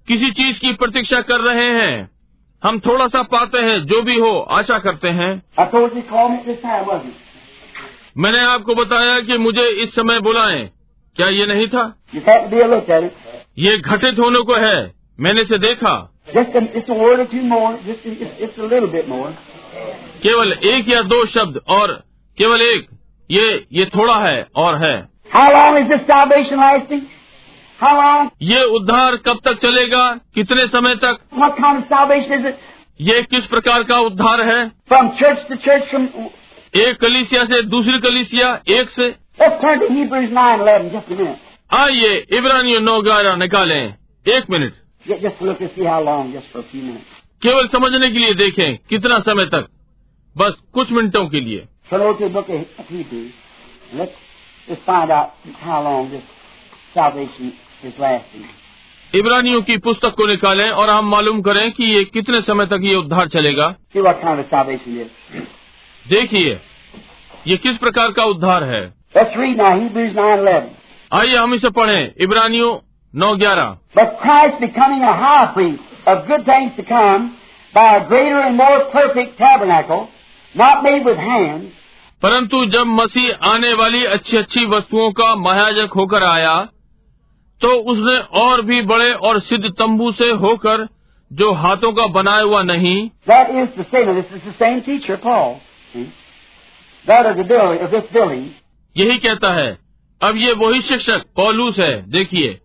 किसी 0.08 0.32
चीज़ 0.32 0.60
की 0.60 0.74
प्रतीक्षा 0.74 1.22
कर 1.22 1.40
रहे 1.40 1.70
हैं। 1.72 2.10
हम 2.64 2.80
थोड़ा 2.80 3.08
सा 3.08 3.24
पाते 3.24 3.60
हैं 3.60 3.86
जो 3.86 4.02
भी 4.02 4.20
हो 4.20 4.40
आशा 4.40 4.80
करते 4.80 5.10
हैं। 5.10 5.44
मैंने 8.18 8.40
आपको 8.40 8.76
बताया 8.76 9.20
कि 9.20 9.38
मुझे 9.38 9.64
इस 9.64 9.96
समय 9.96 10.20
बुलाएँ। 10.20 10.70
क्या 11.16 11.28
ये 11.28 11.46
नहीं 11.46 11.68
था? 11.68 12.00
ये 13.58 13.78
घटित 13.78 14.20
होने 14.20 14.40
को 14.40 14.56
है। 14.56 14.99
मैंने 15.20 15.42
इसे 15.42 15.58
देखा। 15.58 16.22
केवल 20.24 20.54
एक 20.54 20.90
या 20.90 21.02
दो 21.02 21.26
शब्द 21.26 21.62
और 21.68 22.04
केवल 22.38 22.62
एक 22.62 22.88
ये 23.32 23.68
ये 23.74 23.86
थोड़ा 23.86 24.16
है 24.16 24.48
और 24.56 24.76
है। 24.76 25.10
ये 28.42 28.64
उद्धार 28.64 29.16
कब 29.16 29.40
तक 29.46 29.54
चलेगा? 29.54 30.20
कितने 30.36 30.68
समय 30.68 30.96
तक? 30.96 31.18
ये 33.02 33.22
किस 33.22 33.46
प्रकार 33.46 33.84
का 33.84 34.00
उद्धार 34.00 34.42
है? 34.42 34.72
एक 36.76 36.98
कलिसिया 37.02 37.46
से 37.46 37.62
दूसरी 37.62 38.00
कलिसिया 38.00 38.62
एक 38.68 38.90
से 38.90 39.16
आइए 41.74 42.26
इब्रानियो 42.34 42.80
नौ 42.80 43.02
ग्यारह 43.02 43.36
निकालें। 43.36 43.94
एक 44.28 44.44
मिनट। 44.50 44.74
केवल 47.42 47.68
समझने 47.68 48.12
के 48.12 48.20
लिए 48.20 48.34
देखें 48.34 48.78
कितना 48.90 49.20
समय 49.20 49.46
तक। 49.46 49.68
बस 50.38 50.54
कुछ 50.74 50.92
मिनटों 50.92 51.28
के 51.28 51.40
लिए। 51.40 51.66
इब्रानियों 59.16 59.62
की 59.62 59.78
पुस्तक 59.78 60.16
को 60.16 60.28
निकालें 60.28 60.70
और 60.70 60.90
हम 60.90 61.10
मालूम 61.10 61.42
करें 61.42 61.72
कि 61.72 61.84
ये 61.84 62.04
कितने 62.04 62.42
समय 62.42 62.66
तक 62.66 62.80
ये 62.82 62.96
उद्धार 62.96 63.28
चलेगा। 63.28 63.76
देखिए 66.08 66.60
ये 67.48 67.58
किस 67.58 67.78
प्रकार 67.78 68.12
का 68.12 68.26
उद्धार 68.26 68.64
है। 68.64 68.94
आइए 71.14 71.36
हम 71.36 71.54
इसे 71.54 71.70
पढ़ें। 71.70 72.14
इब्रानियों 72.18 72.89
नौ 73.16 73.36
ग्यारह 73.36 73.78
but 73.98 74.22
Christ 74.22 74.56
becoming 74.56 75.02
a 75.02 75.12
half 75.12 75.60
of 79.92 80.08
परंतु 82.24 82.66
जब 82.66 82.84
मसीह 82.88 83.50
आने 83.50 83.74
वाली 83.74 84.06
अच्छी 84.06 84.38
अच्छी 84.38 84.66
वस्तुओं 84.66 85.12
का 85.12 85.36
महाजक 85.36 85.90
होकर 85.96 86.24
आया 86.24 86.68
तो 87.62 87.68
उसने 87.68 88.40
और 88.40 88.62
भी 88.62 88.82
बड़े 88.82 89.14
और 89.14 89.40
सिद्ध 89.40 89.66
तंबू 89.66 90.12
से 90.12 90.30
होकर 90.30 90.88
जो 91.34 91.52
हाथों 91.52 91.94
का 91.94 92.08
बनाया 92.08 92.42
हुआ 92.42 92.64
नहीं 92.64 93.10
यही 98.98 99.18
कहता 99.18 99.54
है। 99.54 99.78
अब 100.22 100.38
ये 100.38 100.54
वही 100.54 100.82
शिक्षक 100.82 101.24
पॉलूस 101.36 101.80
है 101.80 102.12
देखिए। 102.12 102.60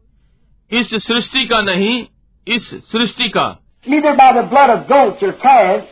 इस 0.74 0.94
सृष्टि 1.06 1.46
का 1.46 1.60
नहीं 1.62 2.06
इस 2.46 2.70
सृष्टि 2.92 3.28
का 3.28 3.46
neither 3.86 4.14
by 4.16 4.32
the 4.32 4.42
blood 4.42 4.70
of 4.70 4.86
goats 4.88 5.22
or 5.22 5.32
calves, 5.32 5.84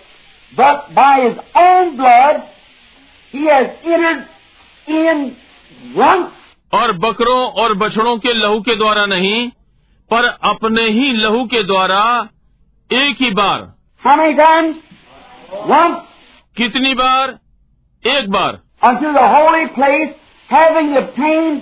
but 0.52 0.94
by 0.94 1.14
his 1.20 1.36
own 1.56 1.96
blood, 1.96 2.42
he 3.34 3.42
has 3.46 3.66
entered 3.84 4.22
in 5.00 5.36
once 5.96 6.30
और 6.72 6.92
बकरों 6.98 7.40
और 7.62 7.74
बछड़ों 7.74 8.16
के 8.18 8.32
लहू 8.32 8.60
के 8.60 8.76
द्वारा 8.76 9.04
नहीं 9.06 9.48
पर 10.10 10.24
अपने 10.50 10.82
ही 10.88 11.12
लहू 11.12 11.44
के 11.44 11.62
द्वारा 11.62 12.02
एक 12.90 13.22
ही 13.22 13.30
बार 13.30 13.70
how 14.02 14.16
many 14.16 14.36
times? 14.38 14.76
Once 15.70 16.00
कितनी 16.56 16.94
बार 16.94 17.38
एक 18.04 18.30
बार 18.30 18.60
unto 18.82 19.12
the 19.12 19.26
holy 19.34 19.66
place, 19.78 20.14
having 20.50 20.96
obtained 20.96 21.60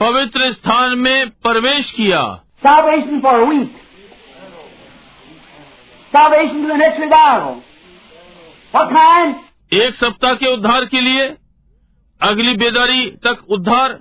पवित्र 0.00 0.52
स्थान 0.52 0.98
में 0.98 1.30
प्रवेश 1.42 1.90
किया 1.90 2.22
Salvation 2.62 3.20
for 3.20 3.40
a 3.40 3.46
week. 3.46 3.72
Salvation 6.12 6.62
to 6.62 6.68
the 6.68 6.76
next 6.76 7.00
revival. 7.00 7.62
What 8.74 8.90
kind? 8.90 9.34
एक 9.72 9.94
सप्ताह 9.94 10.34
के 10.34 10.52
उद्धार 10.52 10.84
के 10.84 11.00
लिए 11.00 11.24
अगली 12.20 12.54
बेदारी 12.56 13.06
तक 13.26 13.44
उद्धार 13.56 13.92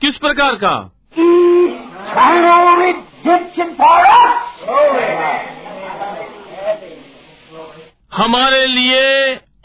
किस 0.00 0.16
प्रकार 0.24 0.54
का 0.64 0.74
हमारे 8.12 8.66
लिए 8.66 9.02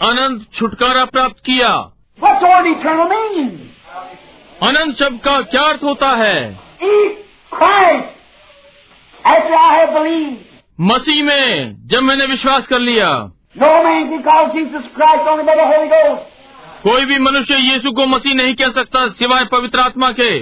अनंत 0.09 0.45
छुटकारा 0.57 1.05
प्राप्त 1.15 1.43
किया 1.45 1.69
अनंत 4.61 4.95
शब्द 4.99 5.19
का 5.25 5.39
क्या 5.53 5.63
अर्थ 5.69 5.83
होता 5.83 6.09
है 6.23 6.37
मसीह 10.81 11.23
में 11.23 11.75
जब 11.87 11.99
मैंने 11.99 12.25
विश्वास 12.25 12.67
कर 12.67 12.79
लिया। 12.79 13.31
No 13.57 13.69
Christ, 14.97 16.19
कोई 16.83 17.05
भी 17.05 17.19
मनुष्य 17.19 17.55
यीशु 17.55 17.91
को 17.91 18.05
मसीह 18.05 18.35
नहीं 18.35 18.53
कह 18.53 18.69
सकता 18.69 19.07
सिवाय 19.07 19.45
पवित्र 19.45 19.79
आत्मा 19.79 20.11
के। 20.11 20.37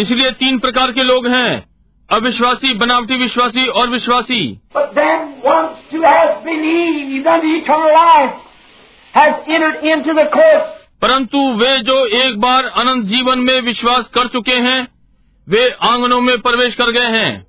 इसलिए 0.00 0.30
तीन 0.30 0.58
प्रकार 0.58 0.92
के 0.92 1.02
लोग 1.02 1.26
हैं 1.26 1.64
अविश्वासी 2.10 2.74
बनावटी 2.74 3.16
विश्वासी 3.16 3.66
और 3.66 3.88
विश्वासी। 3.88 4.60
Has 9.16 9.34
entered 9.48 9.82
into 9.84 10.12
the 10.18 10.28
course. 10.28 10.79
परंतु 11.02 11.52
वे 11.52 11.78
जो 11.78 12.06
एक 12.06 12.40
बार 12.40 12.64
अनंत 12.64 13.04
जीवन 13.04 13.38
में 13.38 13.60
विश्वास 13.60 14.06
कर 14.06 14.26
चुके 14.26 14.52
हैं 14.52 14.88
वे 15.48 15.70
आंगनों 15.82 16.20
में 16.20 16.40
प्रवेश 16.40 16.74
कर 16.74 16.90
गए 16.90 17.06
हैं। 17.06 17.46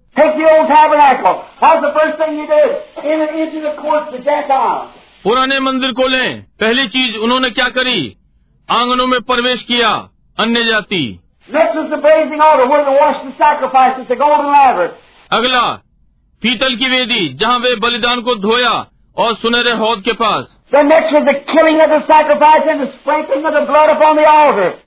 पुराने 5.23 5.59
मंदिर 5.59 5.91
को 5.91 6.07
लें 6.07 6.41
पहली 6.59 6.88
चीज़ 6.88 7.17
उन्होंने 7.17 7.49
क्या 7.49 7.69
करी? 7.69 8.17
आंगनों 8.69 9.07
में 9.07 9.21
प्रवेश 9.21 9.61
किया 9.61 10.09
अन्य 10.39 10.65
जाति। 10.65 11.19
अगला 15.33 15.71
पीतल 16.41 16.75
की 16.75 16.89
वेदी 16.89 17.33
जहाँ 17.33 17.59
वे 17.59 17.75
बलिदान 17.75 18.21
को 18.21 18.35
धोया 18.35 18.88
और 19.17 19.35
सुनहरे 19.35 19.71
हौद 19.71 20.01
के 20.01 20.13
पास। 20.13 20.60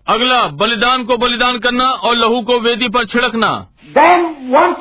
अगला 0.09 0.47
बलिदान 0.47 1.05
को 1.05 1.17
बलिदान 1.17 1.59
करना 1.59 1.85
और 1.85 2.17
लहू 2.17 2.43
को 2.43 2.61
वेदी 2.61 2.89
पर 2.89 3.05
छिड़कना। 3.05 3.67
देन 3.85 4.37
वंस 4.51 4.77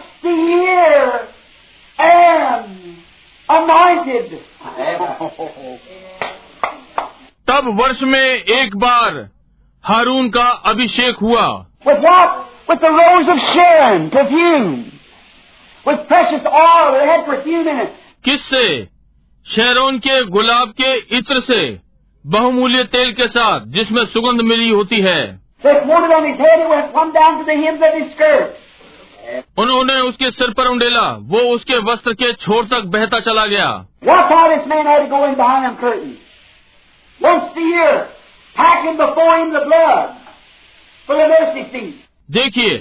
तब 7.47 7.81
वर्ष 7.81 8.01
में 8.01 8.29
एक 8.29 8.77
बार 8.77 9.29
हारून 9.83 10.29
का 10.29 10.49
अभिषेक 10.49 11.15
हुआ। 11.15 11.65
किससे? 18.25 18.92
शहरों 19.47 19.91
के 19.99 20.23
गुलाब 20.23 20.69
के 20.69 20.95
इत्र 21.17 21.39
से 21.39 21.79
बहुमूल्य 22.25 22.83
तेल 22.83 23.13
के 23.13 23.27
साथ 23.27 23.59
जिसमें 23.65 24.05
सुगंध 24.05 24.41
मिली 24.41 24.69
होती 24.69 25.01
है। 25.01 25.41
उन्होंने 29.57 29.95
उसके 29.95 30.31
सिर 30.31 30.51
पर 30.51 30.67
उंडेला 30.67 31.17
वो 31.21 31.39
उसके 31.39 31.77
वस्त्र 31.77 32.13
के 32.13 32.31
छोर 32.33 32.65
तक 32.65 32.81
बहता 32.81 33.19
चला 33.19 33.45
गया। 33.45 33.87
देखिए 42.31 42.77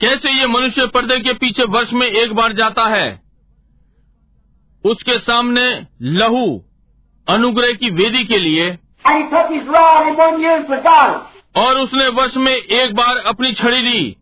कैसे 0.00 0.30
ये 0.30 0.46
मनुष्य 0.46 0.86
पर्दे 0.86 1.20
के 1.20 1.32
पीछे 1.32 1.64
वर्ष 1.64 1.92
में 1.92 2.06
एक 2.06 2.32
बार 2.32 2.52
जाता 2.52 2.86
है। 2.86 3.21
उसके 4.84 5.18
सामने 5.18 5.86
लहू, 6.02 6.64
अनुग्रह 7.28 7.72
की 7.72 7.90
वेदी 7.90 8.24
के 8.24 8.38
लिए। 8.38 8.78
और 11.56 11.78
उसने 11.78 12.08
वर्ष 12.08 12.36
में 12.36 12.52
एक 12.52 12.94
बार 12.94 13.16
अपनी 13.16 13.52
छड़ी 13.52 13.82
ली 13.82 14.16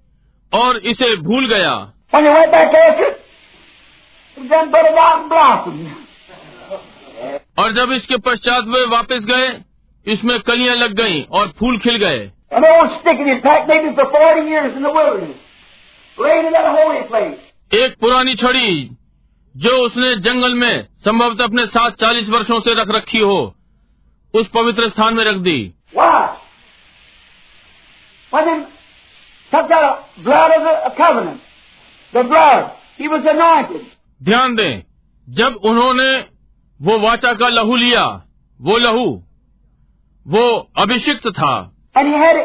और 0.55 0.77
इसे 0.77 1.17
भूल 1.17 1.49
गया। 1.49 1.93
और 7.59 7.73
जब 7.73 7.93
इसके 7.93 8.17
पश्चात 8.17 8.65
वे 8.65 8.87
वापस 8.87 9.19
गए, 9.19 9.61
इसमें 10.13 10.41
कलियाँ 10.41 10.77
लग 10.77 10.93
गईं 10.93 11.25
और 11.25 11.53
फूल 11.59 11.79
खिल 11.79 11.97
गए। 11.97 12.31
एक 17.75 17.95
पुरानी 18.01 18.35
छड़ी 18.35 18.91
जो 19.57 19.70
उसने 19.70 20.17
जंगल 20.17 20.55
में 20.55 20.89
संभवतः 20.99 21.45
अपने 21.45 21.67
साथ 21.67 21.91
चालीस 21.91 22.29
वर्षों 22.29 22.61
से 22.61 22.75
रख 22.75 22.91
रखी 22.91 23.19
हो, 23.19 23.55
उस 24.35 24.49
पवित्र 24.49 24.89
स्थान 24.89 25.15
में 25.15 25.25
रख 25.25 25.37
दी। 25.37 25.75
ध्यान 34.23 34.55
दें, 34.55 34.83
जब 35.29 35.57
उन्होंने 35.65 36.19
वो 36.83 36.99
वाचा 36.99 37.33
का 37.33 37.49
लहू 37.49 37.77
लिया, 37.77 38.23
वो 38.61 38.79
लहू, 38.79 39.25
वो 40.29 40.70
अभिषिक्त 40.79 41.29
था। 41.29 41.73
And 41.97 42.07
he 42.07 42.23
had 42.23 42.41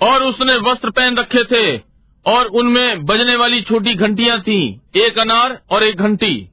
और 0.00 0.22
उसने 0.22 0.56
वस्त्र 0.70 0.90
पहन 0.90 1.16
रखे 1.16 1.44
थे 1.44 1.78
और 2.26 2.46
उनमें 2.46 3.04
बजने 3.04 3.36
वाली 3.36 3.60
छोटी 3.62 3.94
घंटिया 3.94 4.38
थी 4.38 4.80
एक 4.96 5.18
अनार 5.18 5.58
और 5.70 5.82
एक 5.82 5.96
घंटी। 5.96 6.48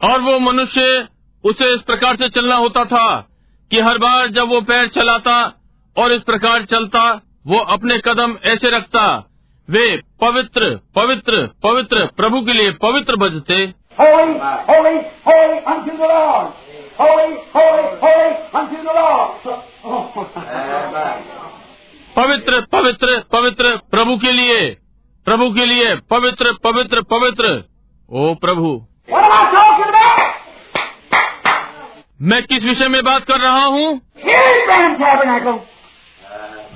और 0.00 0.20
वो 0.20 0.38
मनुष्य 0.38 1.08
उसे 1.44 1.74
इस 1.74 1.80
प्रकार 1.80 2.16
से 2.16 2.28
चलना 2.28 2.56
होता 2.56 2.84
था 2.84 3.20
कि 3.70 3.80
हर 3.80 3.98
बार 3.98 4.26
जब 4.26 4.48
वो 4.48 4.60
पैर 4.60 4.88
चलाता 4.88 5.54
और 5.96 6.12
इस 6.12 6.22
प्रकार 6.22 6.64
चलता 6.64 7.20
वो 7.46 7.58
अपने 7.58 7.98
कदम 7.98 8.36
ऐसे 8.44 8.70
रखता 8.70 9.27
वे 9.68 9.84
पवित्र 10.20 10.68
पवित्र 10.96 11.40
पवित्र 11.62 12.04
प्रभु 12.16 12.40
के 12.46 12.52
लिए 12.52 12.70
पवित्र 12.82 13.16
बजते 13.24 13.58
Holy, 13.98 14.34
holy, 14.66 14.98
holy 15.26 15.56
unto 15.70 15.94
the 16.00 16.08
Lord. 16.08 16.50
Holy, 16.98 17.30
holy, 17.54 17.86
holy 18.02 18.28
unto 18.54 18.76
the 18.82 18.92
Lord. 18.98 19.48
पवित्र 22.16 22.60
पवित्र 22.72 23.18
पवित्र 23.32 23.76
प्रभु 23.90 24.16
के 24.24 24.32
लिए 24.32 24.60
प्रभु 25.26 25.48
के 25.54 25.66
लिए 25.66 25.94
पवित्र 26.10 26.52
पवित्र 26.64 27.02
पवित्र 27.14 27.50
ओ 28.10 28.34
प्रभु 28.44 28.70
What 29.08 29.24
am 29.24 29.32
I 29.32 29.42
talking 29.52 29.90
about? 29.90 30.22
मैं 32.20 32.42
किस 32.44 32.64
विषय 32.64 32.88
में 32.88 33.02
बात 33.04 33.24
कर 33.24 33.40
रहा 33.40 33.64
हूँ. 33.66 33.88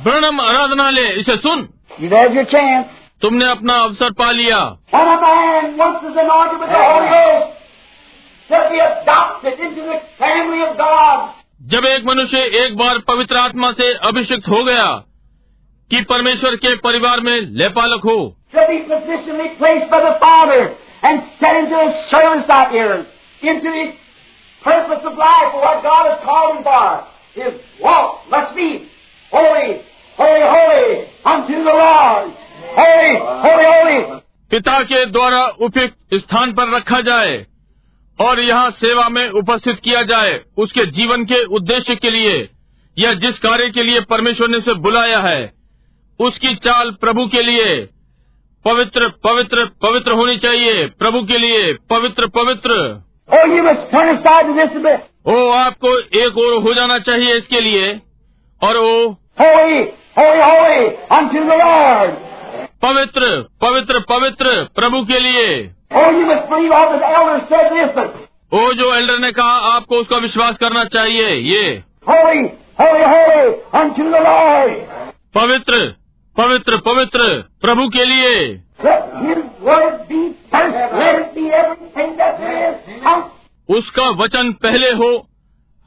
ब्रणम 0.04 0.40
आराधनालय 0.40 1.08
इसे 1.20 1.36
सुन 1.36 1.68
You've 1.99 2.15
had 2.19 2.33
your 2.33 2.45
chance. 2.45 2.87
तुमने 3.21 3.45
अपना 3.51 3.75
अवसर 3.83 4.11
पा 4.21 4.31
लिया 4.31 4.59
When 4.93 5.07
a 5.13 5.17
man 5.21 5.77
once 5.77 6.03
is 6.09 6.17
anointed 6.23 6.59
with 6.59 6.69
the 6.69 6.81
Holy 6.83 7.07
Ghost, 7.13 7.53
to 8.49 8.59
be 8.71 8.79
adopted 8.79 9.59
into 9.67 9.81
the 9.89 9.99
family 10.19 10.61
of 10.67 10.77
God, 10.77 11.29
जब 11.73 11.85
एक 11.85 12.05
मनुष्य 12.07 12.41
एक 12.63 12.75
बार 12.77 12.97
पवित्र 13.07 13.37
आत्मा 13.39 13.71
से 13.79 13.91
अभिषिक्त 14.09 14.49
हो 14.49 14.63
गया 14.63 14.85
कि 15.91 16.01
परमेश्वर 16.09 16.55
के 16.65 16.75
परिवार 16.87 17.19
में 17.27 17.35
लेपालक 17.61 18.05
हो 18.11 18.17
to 18.53 18.65
be 18.67 18.77
positionally 18.89 19.49
placed 19.57 19.89
by 19.91 19.99
the 20.03 20.13
Father 20.19 20.59
and 21.03 21.23
set 21.39 21.57
into 21.61 21.77
His 21.77 21.95
service 22.11 22.49
out 22.57 22.71
here, 22.71 23.05
into 23.43 23.71
His 23.79 23.89
purpose 24.63 25.03
of 25.09 25.17
life, 25.17 25.49
for 25.51 25.61
what 25.65 25.83
God 25.83 26.11
has 26.11 26.19
called 26.23 26.57
him 26.57 26.63
for. 26.63 27.07
His 27.35 27.53
walk 27.81 28.29
must 28.29 28.55
be 28.55 28.69
holy, 29.31 29.81
holy, 30.18 30.42
holy 30.42 30.94
unto 31.26 31.58
the 31.64 31.74
Lord. 31.74 32.30
Holy, 32.78 33.14
holy, 33.44 33.64
holy. 33.64 34.20
पिता 34.50 34.78
के 34.82 35.04
द्वारा 35.06 35.44
उपयुक्त 35.60 36.14
स्थान 36.14 36.52
पर 36.52 36.68
रखा 36.76 37.00
जाए 37.00 37.46
और 38.18 38.40
यहाँ 38.40 38.70
सेवा 38.70 39.08
में 39.08 39.28
उपस्थित 39.30 39.80
किया 39.84 40.02
जाए 40.02 40.40
उसके 40.58 40.84
जीवन 40.86 41.24
के 41.24 41.44
उद्देश्य 41.44 41.94
के 41.94 42.10
लिए 42.10 42.48
या 42.98 43.12
जिस 43.14 43.38
कार्य 43.38 43.70
के 43.70 43.82
लिए 43.82 44.00
परमेश्वर 44.00 44.48
ने 44.48 44.56
उसे 44.56 44.74
बुलाया 44.74 45.20
है 45.20 45.52
उसकी 46.20 46.54
चाल 46.54 46.90
प्रभु 46.90 47.26
के 47.26 47.42
लिए 47.42 47.88
पवित्र 48.64 49.08
पवित्र 49.24 49.64
पवित्र 49.82 50.12
होनी 50.12 50.36
चाहिए 50.36 50.86
प्रभु 50.86 51.22
के 51.22 51.38
लिए 51.38 51.72
पवित्र 51.90 52.26
पवित्र. 52.26 52.70
ओ 55.26 55.48
आपको 55.50 55.98
एक 55.98 56.38
और 56.38 56.62
हो 56.62 56.74
जाना 56.74 56.98
चाहिए 56.98 57.34
इसके 57.34 57.60
लिए 57.60 58.00
और 58.62 58.76
ओ 58.76 59.14
पवित्र 62.82 63.48
पवित्र 63.60 64.00
पवित्र 64.00 64.68
प्रभु 64.74 65.04
के 65.04 65.18
लिए। 65.18 65.70
ओ 68.52 68.72
जो 68.72 68.94
एल्डर 68.94 69.18
ने 69.18 69.32
कहा 69.32 69.76
आपको 69.76 69.96
उसका 69.96 70.16
विश्वास 70.16 70.56
करना 70.56 70.84
चाहिए 70.84 71.28
ये। 71.28 71.82
पवित्र 75.34 75.94
पवित्र 76.36 76.76
पवित्र 76.76 77.44
प्रभु 77.60 77.88
के 77.88 78.04
लिए। 78.04 78.60
उसका 83.68 84.10
वचन 84.10 84.52
पहले 84.52 84.90
हो 84.90 85.28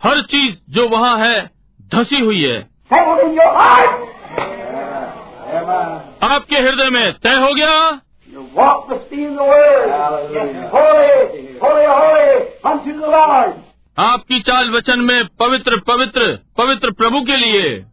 हर 0.03 0.21
चीज़ 0.21 0.55
जो 0.69 0.87
वहाँ 0.89 1.17
है 1.17 1.49
धसी 1.95 2.19
हुई 2.19 2.41
है। 2.43 2.74
आपके 6.23 6.57
हृदय 6.57 6.89
में 6.89 7.14
तय 7.14 7.33
हो 7.35 7.53
गया? 7.55 8.01
आपकी 13.99 14.39
चाल 14.39 14.72
वचन 14.72 14.99
में 14.99 15.25
पवित्र 15.39 15.77
पवित्र 15.77 16.39
पवित्र 16.57 16.91
प्रभु 16.91 17.22
के 17.22 17.38
लिए। 17.38 17.85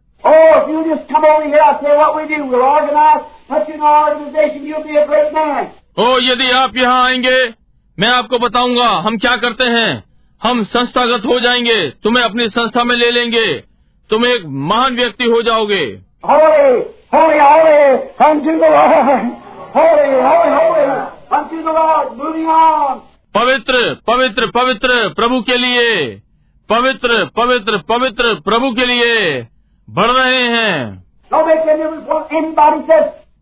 ओ 5.99 6.05
oh, 6.05 6.23
यदि 6.23 6.51
आप 6.51 6.77
यहाँ 6.77 7.05
आएँगे 7.05 7.53
मैं 7.99 8.07
आपको 8.07 8.39
बताऊँगा 8.39 8.89
हम 8.89 9.17
क्या 9.17 9.35
करते 9.35 9.65
हैं? 9.65 10.03
हम 10.43 10.63
संस्थागत 10.63 11.25
हो 11.25 11.39
जाएँगे 11.39 11.89
तुम्हें 11.89 12.23
अपनी 12.23 12.49
संस्था 12.49 12.83
में 12.83 12.95
ले 12.95 13.11
लेंगे। 13.11 13.72
तुम 14.13 14.25
एक 14.25 14.43
महान 14.45 14.95
व्यक्ति 14.95 15.23
हो 15.23 15.41
जाओगे। 15.41 15.85
पवित्र 23.33 23.97
पवित्र 24.07 24.47
पवित्र 24.47 25.09
प्रभु 25.09 25.41
के 25.41 25.57
लिए 25.57 26.21
पवित्र 26.69 27.25
पवित्र 27.37 27.77
पवित्र 27.77 28.33
प्रभु 28.33 28.71
के 28.71 28.85
लिए 28.85 29.47
बढ़ 29.89 30.11
रहे 30.11 30.43
हैं। 30.43 31.03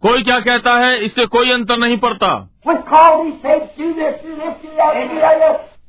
कोई 0.01 0.23
क्या 0.23 0.39
कहता 0.39 0.73
है? 0.73 1.05
इससे 1.05 1.25
कोई 1.25 1.51
अंतर 1.51 1.77
नहीं 1.77 1.97
पड़ता। 1.97 2.49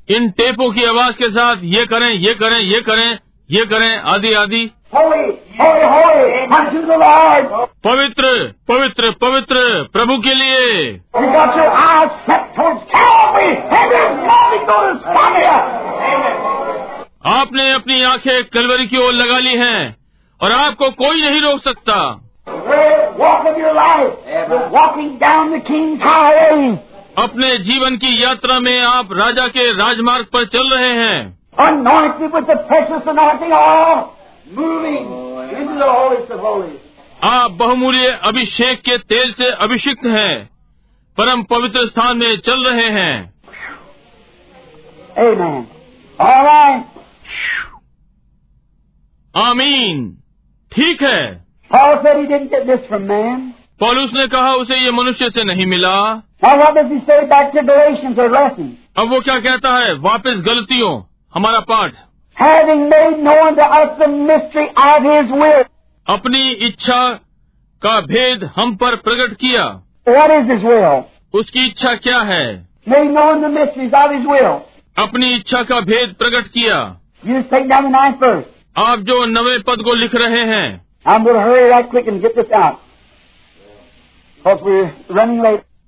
इन 0.08 0.30
टेपों 0.30 0.70
की 0.70 0.84
आवाज़ 0.84 1.16
के 1.16 1.28
साथ 1.28 1.56
ये 1.62 1.86
करें 1.86 2.12
ये 2.12 2.34
करें 2.34 2.58
ये 2.58 2.80
करें 2.80 3.18
ये 3.52 3.64
करें 3.66 3.98
आदि 3.98 4.32
आदि 4.32 4.70
पवित्र 7.86 8.52
पवित्र 8.68 9.10
पवित्र 9.10 9.88
प्रभु 9.92 10.16
के 10.18 10.34
लिए। 10.34 10.92
आपने 17.26 17.72
अपनी 17.72 18.02
आँखें 18.02 18.44
कलवरी 18.44 18.86
की 18.86 18.96
ओर 18.96 19.12
लगा 19.12 19.38
ली 19.38 19.56
हैं 19.56 19.96
और 20.40 20.52
आपको 20.52 20.90
कोई 20.90 21.22
नहीं 21.22 21.40
रोक 21.40 21.62
सकता। 21.62 21.98
अपने 27.18 27.58
जीवन 27.58 27.96
की 27.96 28.24
यात्रा 28.24 28.60
में 28.60 28.80
आप 28.80 29.08
राजा 29.12 29.48
के 29.48 29.72
राजमार्ग 29.72 30.24
पर 30.24 30.44
चल 30.46 30.74
रहे 30.74 30.92
हैं। 30.94 31.41
anoint 31.58 32.12
oh, 36.48 36.68
आप 37.24 37.50
बहुमूल्य 37.50 38.20
अभिषेक 38.22 38.80
के 38.80 38.98
तेल 38.98 39.32
से 39.32 39.50
अभिषिक्त 39.50 40.06
हैं। 40.06 40.50
परम 41.18 41.42
पवित्र 41.42 41.86
स्थान 41.86 42.16
में 42.16 42.36
चल 42.36 42.68
रहे 42.68 42.90
हैं। 42.90 43.34
आमीन। 49.36 50.18
ठीक 50.72 51.02
है। 51.02 51.44
पॉलुस 53.80 54.10
ने 54.14 54.26
कहा 54.26 54.54
उसे 54.54 54.74
ये 54.74 54.90
मनुष्य 54.90 55.30
से 55.30 55.44
नहीं 55.44 55.66
मिला। 55.66 56.22
अब 58.96 59.08
वो 59.10 59.20
क्या 59.20 59.40
कहता 59.40 59.78
है? 59.78 59.94
वापस 59.98 60.42
गलतियों। 60.46 61.11
हमारा 61.34 61.60
पाठ। 61.60 61.92
अपनी 66.08 66.50
इच्छा 66.50 67.14
का 67.82 68.00
भेद 68.00 68.50
हम 68.56 68.76
पर 68.76 68.96
प्रकट 68.96 69.34
किया। 69.36 69.82
उसकी 71.34 71.66
इच्छा 71.66 71.94
क्या 71.94 72.20
है? 72.20 72.68
अपनी 74.98 75.34
इच्छा 75.34 75.62
का 75.62 75.80
भेद 75.80 76.14
प्रकट 76.18 76.46
किया। 76.48 76.96
आप 78.76 78.98
जो 78.98 79.24
नवे 79.24 79.58
पद 79.58 79.82
को 79.82 79.94
लिख 79.94 80.14
रहे 80.14 80.44
हैं। 80.44 80.86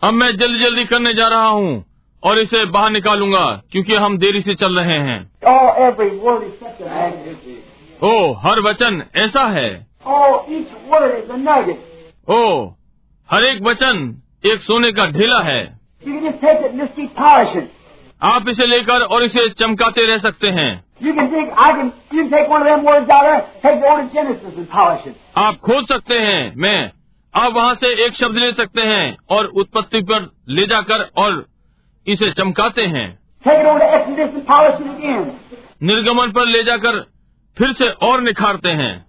अब 0.02 0.12
मैं 0.12 0.36
जल्दी 0.36 0.64
जल्दी 0.64 0.84
करने 0.84 1.14
जा 1.14 1.28
रहा 1.28 1.46
हूँ। 1.46 1.93
और 2.24 2.38
इसे 2.38 2.64
बाहर 2.64 2.90
निकालूँगा 2.90 3.62
क्योंकि 3.72 3.94
हम 3.94 4.18
देरी 4.18 4.42
से 4.42 4.54
चल 4.54 4.80
रहे 4.80 4.98
हैं। 4.98 5.30
ओ 8.02 8.32
oh, 8.32 8.36
हर 8.38 8.60
वचन 8.60 9.02
ऐसा 9.16 9.42
है। 9.42 9.86
ओ 12.28 12.64
oh, 12.64 12.70
हर 13.30 13.44
एक 13.44 13.62
वचन 13.62 14.22
एक 14.46 14.60
सोने 14.60 14.92
का 14.92 15.06
ढीला 15.06 15.40
है। 15.40 15.78
आप 18.22 18.48
इसे 18.48 18.66
लेकर 18.66 19.02
और 19.02 19.24
इसे 19.24 19.48
चमकाते 19.48 20.06
रह 20.06 20.18
सकते 20.18 20.48
हैं। 20.48 20.84
आप 25.36 25.56
खोज 25.56 25.88
सकते 25.88 26.18
हैं 26.18 26.54
मैं 26.56 26.90
आप 27.34 27.52
वहाँ 27.52 27.74
से 27.74 28.06
एक 28.06 28.14
शब्द 28.14 28.36
ले 28.36 28.52
सकते 28.52 28.82
हैं 28.82 29.16
और 29.30 29.46
उत्पत्ति 29.46 30.00
पर 30.00 30.30
ले 30.48 30.66
जाकर 30.66 31.10
और 31.16 31.53
इसे 32.06 32.30
चमकाते 32.30 32.82
हैं। 32.82 33.18
निर्गमन 35.82 36.30
पर 36.30 36.46
ले 36.46 36.62
जाकर 36.62 37.06
फिर 37.58 37.72
से 37.72 37.88
और 37.88 38.20
निखारते 38.20 38.68
हैं। 38.68 39.06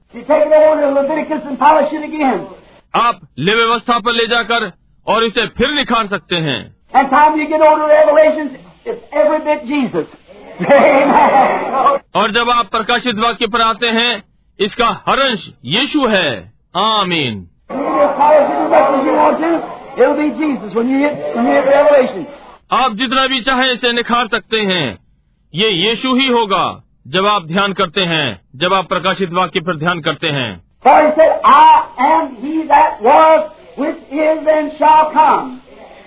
आप 2.96 3.20
ले 3.40 3.56
व्यवस्था 3.56 4.00
पर 4.00 4.12
ले 4.12 4.28
जाकर 4.28 4.72
और 5.08 5.24
इसे 5.24 5.48
फिर 5.48 5.72
निखार 5.72 6.08
सकते 6.08 6.36
हैं। 6.36 6.76
और 12.16 12.32
जब 12.32 12.50
आप 12.50 12.66
प्रकाशित 12.66 13.16
वाक्य 13.16 13.48
पर 13.48 13.62
आते 13.62 13.88
हैं 13.88 14.24
इसका 14.60 15.04
हर 15.08 15.20
अंश 15.20 15.50
यीशु 15.66 16.08
है। 16.08 16.54
आमीन। 16.76 17.50
It'll. 22.12 22.45
आप 22.76 22.94
जितना 22.94 23.28
भी 23.28 23.42
चाहें 23.42 23.74
इसे 23.74 23.94
निखार 23.94 24.28
सकते 24.28 24.58
हैं। 24.58 25.00
ये 25.56 25.70
यीशु 25.70 26.16
ही 26.16 26.28
होगा 26.28 26.84
जब 27.08 27.26
आप 27.26 27.46
ध्यान 27.46 27.74
करते 27.74 28.02
हैं 28.02 28.42
जब 28.56 28.74
आप 28.74 28.90
प्रकाशित 28.90 29.34
वाक्य 29.34 29.60
पर 29.60 29.76
ध्यान 29.76 30.02
करते 30.02 30.30
हैं। 30.30 30.64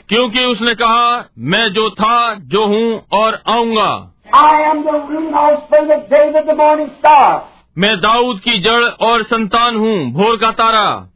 क्योंकि 0.08 0.44
उसने 0.44 0.74
कहा 0.74 1.28
मैं 1.38 1.72
जो 1.72 1.90
था 1.90 2.34
जो 2.34 2.66
हूँ 2.66 3.06
और 3.12 3.42
आऊँगा। 3.47 4.14
मैं 7.78 8.00
दाऊद 8.00 8.40
की 8.40 8.58
जड़ 8.58 8.84
और 8.84 9.22
संतान 9.22 9.76
हूँ 9.76 10.12
भोर 10.12 10.36
का 10.36 10.50
तारा। 10.50 11.06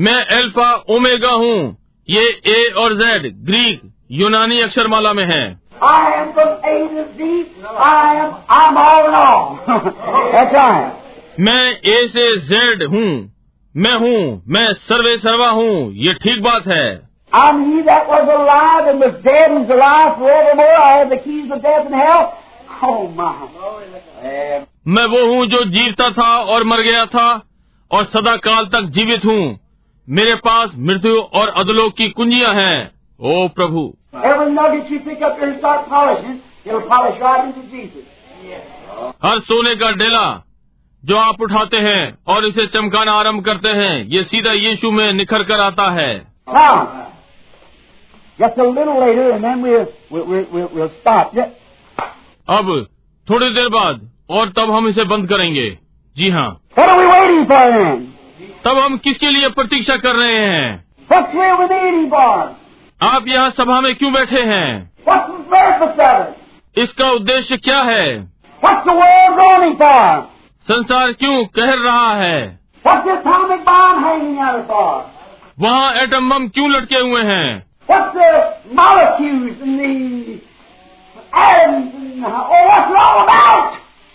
मैं 0.00 0.24
अल्फ़ा 0.24 0.84
ओमेगा 0.88 1.30
हूँ। 1.30 1.76
ये 2.10 2.22
ए 2.46 2.72
और 2.78 2.94
जेड 2.94 3.22
ग्रीक 3.22 3.80
यूनानी 4.10 4.60
अक्षरमाला 4.60 5.12
में 5.12 5.24
है। 5.24 5.60
है। 10.72 11.02
मैं 11.40 11.70
ए 11.70 12.08
से 12.08 12.36
जेड 12.36 12.82
हूँ। 12.82 13.32
मैं 13.76 13.94
हूँ 13.94 14.42
मैं 14.48 14.72
सर्वे 14.72 15.18
सर्वा 15.18 15.50
हूँ। 15.50 15.92
ये 15.92 16.14
ठीक 16.14 16.42
बात 16.42 16.66
है। 16.66 17.08
मैं 24.88 25.04
वो 25.04 25.34
हूँ 25.34 25.46
जो 25.46 25.64
जीवता 25.64 26.10
था 26.10 26.38
और 26.38 26.64
मर 26.64 26.80
गया 26.80 27.06
था 27.06 27.42
और 27.90 28.04
सदा 28.04 28.36
काल 28.36 28.64
तक 28.64 28.80
जीवित 28.80 29.24
हूँ। 29.24 29.63
मेरे 30.08 30.34
पास 30.34 30.70
मृत्यु 30.78 31.20
और 31.20 31.48
अदलोक 31.48 31.94
की 31.96 32.08
कुंजियाँ 32.08 32.54
हैं 32.54 32.90
ओ 33.20 33.48
प्रभु। 33.48 33.94
हर 39.22 39.40
सोने 39.40 39.74
का 39.76 39.90
डेला 39.90 40.44
जो 41.04 41.16
आप 41.16 41.40
उठाते 41.40 41.76
हैं 41.76 42.18
और 42.28 42.46
इसे 42.46 42.66
चमकाना 42.66 43.12
आरंभ 43.12 43.44
करते 43.44 43.68
हैं 43.68 44.04
ये 44.04 44.22
सीधा 44.22 44.52
यीशु 44.52 44.90
में 44.90 45.12
निखर 45.12 45.42
कर 45.42 45.60
आता 45.60 45.90
है। 45.90 46.12
अब 52.48 52.86
थोड़ी 53.30 53.50
देर 53.50 53.68
बाद 53.68 54.10
और 54.30 54.48
तब 54.48 54.70
हम 54.70 54.88
इसे 54.88 55.04
बंद 55.04 55.28
करेंगे। 55.28 55.78
जी 56.16 56.30
हाँ। 56.30 56.60
तब 58.64 58.78
हम 58.78 58.96
किसके 58.96 59.30
लिए 59.30 59.48
प्रतीक्षा 59.48 59.96
कर 59.96 60.16
रहे 60.16 60.38
हैं? 60.38 60.84
आप 63.02 63.24
यहाँ 63.28 63.50
सभा 63.50 63.80
में 63.80 63.94
क्यों 63.94 64.12
बैठे 64.12 64.42
हैं? 64.42 64.90
इसका 66.76 67.10
उद्देश्य 67.10 67.56
क्या 67.56 67.82
है? 67.82 68.24
संसार 70.68 71.12
क्यों 71.12 71.44
कह 71.44 71.74
रहा 71.84 72.14
है? 72.14 72.60
वहाँ 75.60 75.94
एटम 75.94 76.30
बम 76.30 76.48
क्यों 76.48 76.70
लटके 76.70 76.98
हुए 76.98 77.22
हैं? 77.22 77.66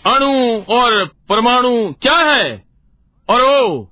अणु 0.06 0.62
और 0.78 1.04
परमाणु 1.28 1.92
क्या 2.02 2.16
है? 2.16 2.64
और 3.28 3.42
वो 3.42 3.89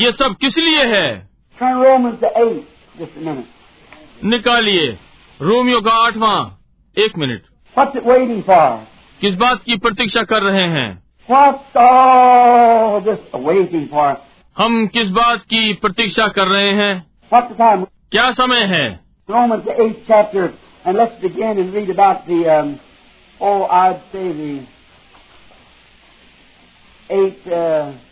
ये 0.00 0.12
सब 0.12 0.36
किस 0.40 0.58
लिए 0.58 0.84
है? 0.84 1.28
निकालिए। 4.24 4.98
रोमियो 5.42 5.80
का 5.80 5.90
आठवा। 5.90 6.58
एक 6.98 7.18
मिनट। 7.18 7.42
किस 9.20 9.34
बात 9.34 9.62
की 9.62 9.76
प्रतीक्षा 9.76 10.22
कर 10.22 10.42
रहे 10.42 10.62
हैं? 10.62 11.02
हम 14.58 14.86
किस 14.86 15.08
बात 15.08 15.40
की 15.40 15.72
प्रतीक्षा 15.72 16.28
कर 16.28 16.46
रहे 16.46 16.72
हैं? 16.72 17.06
क्या 18.12 18.32
समय 18.32 18.60
है? 18.60 19.00
Oh, 23.42 23.62
I'd 23.62 24.16
say 24.16 24.24
the 24.24 24.58
eight, 27.18 27.52
uh... 27.52 28.09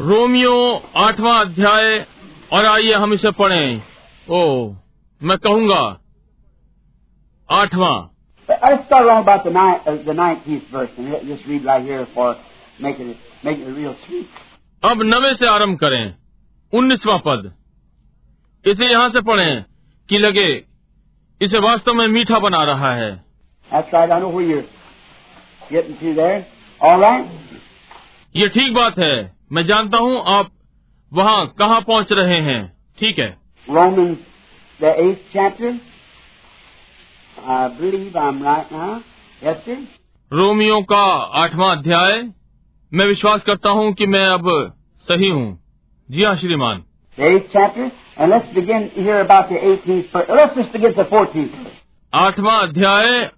Romeo 0.00 0.82
आठवा 0.96 1.40
अध्याय 1.40 2.06
और 2.52 2.66
आइए 2.66 2.94
हम 2.94 3.12
इसे 3.12 3.30
पढ़े। 3.30 3.82
ओ 4.30 4.72
मैं 5.22 5.38
कहूँगा 5.38 6.00
आठवां। 7.50 8.02
अब 14.84 15.02
नवे 15.02 15.34
से 15.34 15.46
आरंभ 15.46 15.78
करें 15.78 16.14
उन्नीसवां 16.74 17.18
पद। 17.18 17.54
इसे 18.66 18.86
यहाँ 18.86 19.10
से 19.10 19.20
पढ़ें 19.20 19.64
कि 20.08 20.18
लगे 20.18 20.64
इसे 21.42 21.58
वास्तव 21.58 21.94
में 21.94 22.08
मीठा 22.08 22.38
बना 22.38 22.64
रहा 22.64 22.94
है। 22.94 23.24
Right. 27.10 27.26
ये 28.36 28.48
ठीक 28.48 28.74
बात 28.74 28.98
है। 28.98 29.39
मैं 29.52 29.66
जानता 29.66 29.98
हूँ 29.98 30.22
आप 30.26 30.50
वहाँ 31.12 31.46
कहाँ 31.58 31.80
पहुँच 31.80 32.12
रहे 32.12 32.40
हैं। 32.40 32.76
ठीक 32.98 33.18
है। 33.18 33.38
रोमियो 40.32 40.82
का 40.82 41.02
आठवां 41.16 41.76
अध्याय। 41.76 42.22
मैं 42.94 43.06
विश्वास 43.06 43.42
करता 43.42 43.70
हूँ 43.70 43.92
कि 43.92 44.06
मैं 44.06 44.26
अब 44.26 44.74
सही 44.98 45.28
हूँ। 45.28 45.62
जी 46.10 46.24
हाँ 46.24 46.36
श्रीमान। 46.36 46.84
आठवा 52.14 52.54
अध्याय 52.54 53.30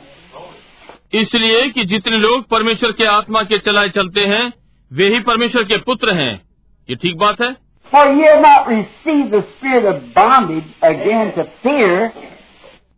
इसलिए 1.13 1.69
कि 1.69 1.83
जितने 1.83 2.17
लोग 2.17 2.49
परमेश्वर 2.49 2.91
के 2.91 3.05
आत्मा 3.05 3.43
के 3.43 3.57
चलाए 3.57 3.89
चलते 3.89 4.21
हैं 4.21 4.53
वे 4.93 5.09
ही 5.09 5.19
परमेश्वर 5.19 5.63
के 5.63 5.77
पुत्र 5.77 6.13
हैं। 6.13 6.41
ये 6.89 6.95
ठीक 6.95 7.17
बात 7.17 7.41
है? 7.41 7.55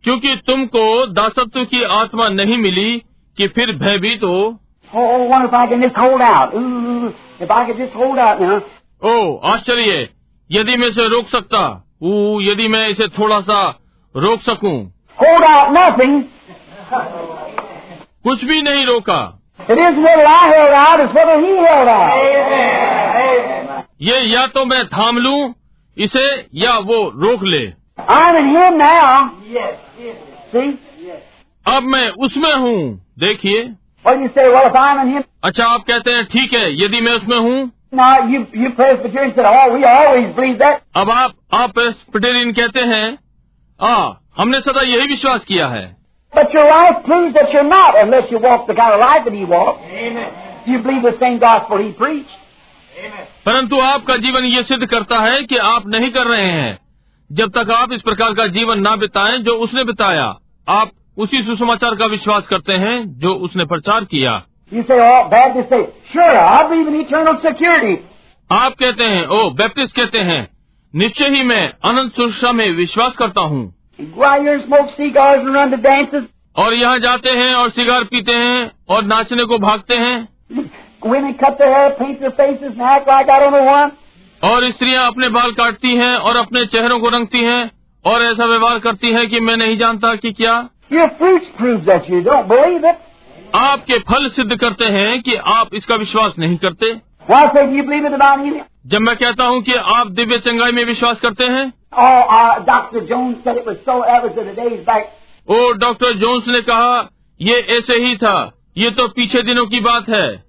क्योंकि 0.02 0.36
तुमको 0.36 1.06
दासत्व 1.06 1.64
की 1.64 1.82
आत्मा 1.82 2.28
नहीं 2.28 2.58
मिली 2.58 3.02
कि 3.36 3.48
फिर 3.48 3.72
भयभीत 3.72 4.24
हो। 4.24 4.60
oh, 9.04 9.12
ओ 9.12 9.36
आश्चर्य! 9.36 10.08
यदि 10.50 10.76
मैं 10.76 10.88
इसे 10.88 11.08
रोक 11.08 11.28
सकता 11.28 11.84
ऊ 12.02 12.40
यदि 12.40 12.68
मैं 12.68 12.86
इसे 12.88 13.08
थोड़ा 13.18 13.40
सा 13.40 13.60
रोक 14.14 14.40
सकूँ 14.42 14.76
Hold 15.18 15.44
out 15.44 15.72
nothing. 15.76 16.12
कुछ 18.24 18.44
भी 18.44 18.60
नहीं 18.62 18.84
रोका 18.86 19.20
It 19.60 19.78
isn't 19.78 20.02
whether 20.02 20.26
I 20.26 20.42
held 20.50 20.74
out, 20.80 21.00
it's 21.00 21.14
whether 21.14 21.38
he 21.40 21.54
held 21.56 21.88
out. 21.88 22.12
Amen. 22.18 23.82
ये 24.02 24.20
या 24.32 24.46
तो 24.54 24.64
मैं 24.64 24.84
थाम 24.88 25.18
लूँ 25.18 25.54
इसे 25.96 26.26
या 26.54 26.78
वो 26.90 27.02
रोक 27.22 27.42
ले 27.44 27.64
I'm 27.98 28.36
in 28.36 28.48
him 28.54 28.78
now. 28.78 29.32
Yes. 29.54 29.74
See? 30.52 30.68
Yes. 31.06 31.20
अब 31.66 31.82
मैं 31.94 32.08
उसमें 32.26 32.54
हूँ 32.54 32.78
देखिए 33.18 33.62
What 34.04 34.20
you 34.20 34.28
say? 34.34 34.44
Well, 34.48 34.66
if 34.66 34.76
I'm 34.76 35.00
in 35.04 35.12
him, 35.14 35.24
अच्छा 35.44 35.64
आप 35.66 35.84
कहते 35.88 36.10
हैं 36.10 36.24
ठीक 36.34 36.52
है 36.52 36.64
यदि 36.84 37.00
मैं 37.00 37.12
उसमें 37.12 37.38
हूँ 37.38 37.58
अब 40.96 41.10
आप 41.10 41.32
आप 41.54 41.70
प्रेस्बिटेरियन 41.70 42.52
कहते 42.52 42.80
हैं 42.80 43.18
आ, 43.80 44.12
हमने 44.38 44.60
सदा 44.60 44.80
यही 44.80 45.06
विश्वास 45.06 45.44
किया 45.44 45.66
है। 45.66 45.96
परंतु 53.46 53.80
आपका 53.80 54.16
जीवन 54.16 54.44
ये 54.44 54.62
सिद्ध 54.62 54.86
करता 54.86 55.18
है 55.18 55.42
कि 55.42 55.56
आप 55.56 55.86
नहीं 55.86 56.10
कर 56.10 56.26
रहे 56.26 56.50
हैं। 56.50 56.78
जब 57.32 57.50
तक 57.58 57.70
आप 57.70 57.92
इस 57.92 58.02
प्रकार 58.02 58.34
का 58.34 58.46
जीवन 58.46 58.80
ना 58.80 58.96
बिताएँ 58.96 59.38
जो 59.38 59.52
उसने 59.52 59.84
बिताया 59.84 60.34
आप 60.68 60.90
उसी 61.18 61.44
सुसमाचार 61.44 61.94
का 61.94 62.06
विश्वास 62.06 62.46
करते 62.46 62.72
हैं 62.72 63.18
जो 63.18 63.34
उसने 63.34 63.64
प्रचार 63.64 64.04
किया। 64.04 64.42
You 64.72 64.82
say, 64.82 64.98
oh, 65.00 65.28
Baptists 65.30 65.70
say, 65.70 65.82
sure, 66.12 66.38
I 66.38 66.68
believe 66.68 66.88
in 66.88 67.00
eternal 67.00 67.36
security. 67.40 67.96
आप 68.50 68.74
कहते 68.80 69.04
हैं 69.04 69.24
ओ 69.36 69.38
बैप्टिस्ट 69.56 69.94
कहते 69.96 70.18
हैं 70.28 70.40
निश्चय 70.94 71.28
ही 71.34 71.42
मैं 71.44 71.62
अनंत 71.90 72.12
सुरक्षा 72.16 72.52
में 72.52 72.70
विश्वास 72.76 73.16
करता 73.18 73.40
हूँ. 73.52 73.62
और 76.64 76.74
यहाँ 76.74 76.98
जाते 76.98 77.30
हैं 77.30 77.54
और 77.54 77.70
सिगार 77.70 78.04
पीते 78.12 78.32
हैं 78.32 78.70
और 78.90 79.04
नाचने 79.04 79.44
को 79.44 79.58
भागते 79.66 79.96
हैं 80.04 80.28
Women 81.06 81.34
cut 81.40 81.58
their 81.58 81.72
hair, 81.72 81.90
paint 81.98 82.20
their 82.20 82.32
faces, 82.38 82.70
and 82.70 82.86
act 82.92 83.08
like 83.08 83.28
I 83.30 83.40
don't 83.40 83.52
know 83.52 83.64
what. 83.64 83.92
और 84.42 84.70
स्त्रियाँ 84.70 85.06
अपने 85.06 85.28
बाल 85.28 85.52
काटती 85.58 85.94
हैं 85.96 86.14
और 86.16 86.36
अपने 86.36 86.64
चेहरों 86.76 86.98
को 87.00 87.08
रंगती 87.16 87.44
हैं 87.44 87.60
और 88.04 88.22
ऐसा 88.22 88.46
व्यवहार 88.46 88.78
करती 88.86 89.12
हैं 89.12 89.28
कि 89.30 89.40
मैं 89.40 89.56
नहीं 89.56 89.76
जानता 89.78 90.14
कि 90.24 90.32
क्या 90.40 90.56
Your 90.92 91.10
fruits 91.20 91.52
prove 91.58 91.84
that 91.86 92.08
you 92.10 92.22
don't 92.30 92.48
believe 92.48 92.90
it. 92.92 93.07
आपके 93.54 93.98
फल 93.98 94.28
सिद्ध 94.28 94.56
करते 94.56 94.84
हैं 94.84 95.22
कि 95.22 95.34
आप 95.34 95.74
इसका 95.74 95.94
विश्वास 95.94 96.34
नहीं 96.38 96.56
करते। 96.56 96.94
जब 98.86 98.98
मैं 98.98 99.16
कहता 99.16 99.44
हूँ 99.44 99.62
कि 99.62 99.72
आप 99.72 100.10
दिव्य 100.10 100.38
चंगाई 100.38 100.72
में 100.72 100.84
विश्वास 100.84 101.20
करते 101.20 101.44
हैं। 101.44 101.72
ओ, 105.48 105.72
डॉक्टर 105.72 106.12
जोन्स 106.12 106.48
ने 106.48 106.60
कहा, 106.60 107.10
ये 107.40 107.54
ऐसे 107.54 107.94
ही 107.94 108.16
था, 108.16 108.52
ये 108.76 108.90
तो 108.90 109.08
पीछे 109.08 109.42
दिनों 109.42 109.66
की 109.66 109.80
बात 109.80 110.08
है। 110.08 110.44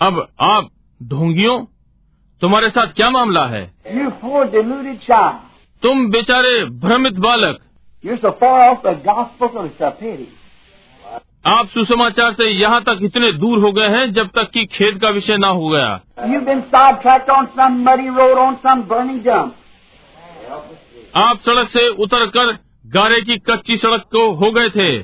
अब 0.00 0.28
आप 0.40 0.68
ढोंगियों, 1.02 1.64
तुम्हारे 2.40 2.70
साथ 2.70 2.86
क्या 2.86 3.10
मामला 3.10 3.46
है? 3.46 3.74
यू 3.92 4.10
फोर 4.10 4.46
डिलूटेड 4.46 4.98
चार 4.98 5.51
तुम 5.82 6.10
बेचारे 6.10 6.64
भ्रमित 6.64 7.12
बालक। 7.12 7.58
आप 11.46 11.68
सुसमाचार 11.68 12.32
से 12.32 12.48
यहाँ 12.48 12.80
तक 12.82 12.98
इतने 13.02 13.32
दूर 13.32 13.58
हो 13.58 13.72
गए 13.72 13.88
हैं 13.88 14.12
जब 14.12 14.28
तक 14.28 14.50
कि 14.50 14.64
खेद 14.66 15.00
का 15.00 15.08
विषय 15.08 15.36
ना 15.36 15.48
हो 15.48 15.68
गया। 15.68 15.88
आप 21.16 21.40
सड़क 21.40 21.68
से 21.68 21.88
उतर 21.88 22.26
कर 22.26 22.52
गारे 22.86 23.20
की 23.20 23.36
कच्ची 23.38 23.76
सड़क 23.76 24.02
को 24.12 24.30
हो 24.32 24.50
गए 24.50 24.68
थे 24.68 24.98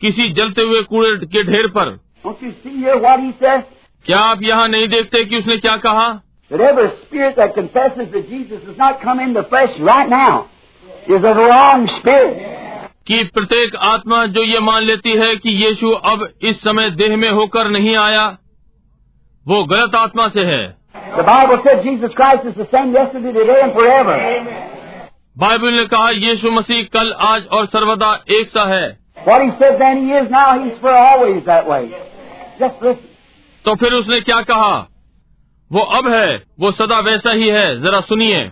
किसी 0.00 0.28
जलते 0.30 0.62
हुए 0.62 0.82
कूड़े 0.82 1.26
के 1.26 1.42
ढेर 1.42 1.66
पर। 1.66 1.96
क्या 4.06 4.18
आप 4.18 4.42
यहाँ 4.42 4.68
नहीं 4.68 4.88
देखते 4.88 5.24
कि 5.24 5.38
उसने 5.38 5.56
क्या 5.56 5.76
कहा? 5.76 6.20
That 6.50 6.60
every 6.60 6.88
spirit 7.02 7.36
that 7.36 7.54
confesses 7.54 8.12
that 8.12 8.28
Jesus 8.28 8.62
has 8.66 8.76
not 8.76 9.00
come 9.02 9.20
in 9.20 9.32
the 9.34 9.44
flesh 9.44 9.70
right 9.80 10.08
now 10.08 10.50
is 11.08 11.22
a 11.22 11.34
wrong 11.34 11.88
spirit. 12.00 12.58
कि 13.06 13.22
प्रत्येक 13.34 13.76
आत्मा 13.90 14.24
जो 14.34 14.42
ये 14.44 14.58
मान 14.60 14.82
लेती 14.82 15.12
है 15.18 15.34
कि 15.36 15.50
यीशु 15.64 15.90
अब 16.10 16.28
इस 16.50 16.60
समय 16.64 16.90
देह 16.98 17.16
में 17.16 17.30
होकर 17.30 17.68
नहीं 17.70 17.96
आया 17.96 18.26
वो 19.46 19.62
गलत 19.72 19.94
आत्मा 19.94 20.28
से 20.36 20.44
है 20.50 20.62
The 21.16 21.22
Bible 21.22 21.62
said 21.64 21.82
Jesus 21.84 22.14
Christ 22.14 22.46
is 22.46 22.54
the 22.54 22.66
same 22.72 22.92
yesterday, 22.94 23.32
today, 23.32 23.60
and 23.62 23.72
forever. 23.72 24.16
Bible 25.38 25.72
ने 25.74 25.84
कहा 25.86 26.10
यीशु 26.10 26.50
मसीह 26.50 26.82
कल 26.92 27.12
आज 27.28 27.46
और 27.58 27.66
सर्वदा 27.74 28.12
एक 28.38 28.48
सा 28.48 28.64
है 28.74 28.86
What 29.26 29.42
he 29.42 29.50
said 29.60 29.80
then 29.80 30.04
he 30.04 30.12
is 30.18 30.30
now, 30.30 30.46
he's 30.60 30.78
for 30.80 30.92
always 30.92 31.44
that 31.46 31.68
way. 31.68 31.82
Just 32.60 32.82
listen. 32.82 33.08
तो 33.64 33.74
फिर 33.74 33.92
उसने 33.92 34.20
क्या 34.20 34.40
कहा 34.50 34.72
वो 35.72 35.80
अब 35.80 36.08
है 36.08 36.44
वो 36.60 36.70
सदा 36.72 36.98
वैसा 37.00 37.30
ही 37.30 37.48
है 37.48 37.80
जरा 37.80 38.00
सुनिए। 38.00 38.44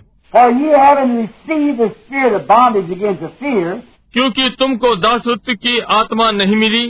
क्योंकि 4.12 4.48
तुमको 4.50 4.96
दासत्व 4.96 5.54
की 5.54 5.78
आत्मा 5.78 6.30
नहीं 6.30 6.56
मिली 6.56 6.86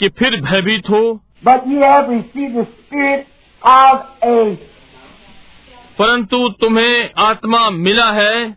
कि 0.00 0.08
फिर 0.08 0.40
भयभीत 0.40 0.88
हो। 0.90 1.00
बट 1.44 1.60
यू 1.68 1.80
हैव 1.80 2.12
ए 4.24 4.58
परंतु 5.98 6.48
तुम्हें 6.48 7.10
आत्मा 7.18 7.70
मिला 7.70 8.10
है। 8.12 8.52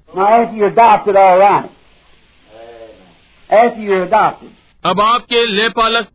अब 4.85 5.01
आपके 5.01 5.45
लेपालक 5.45 6.07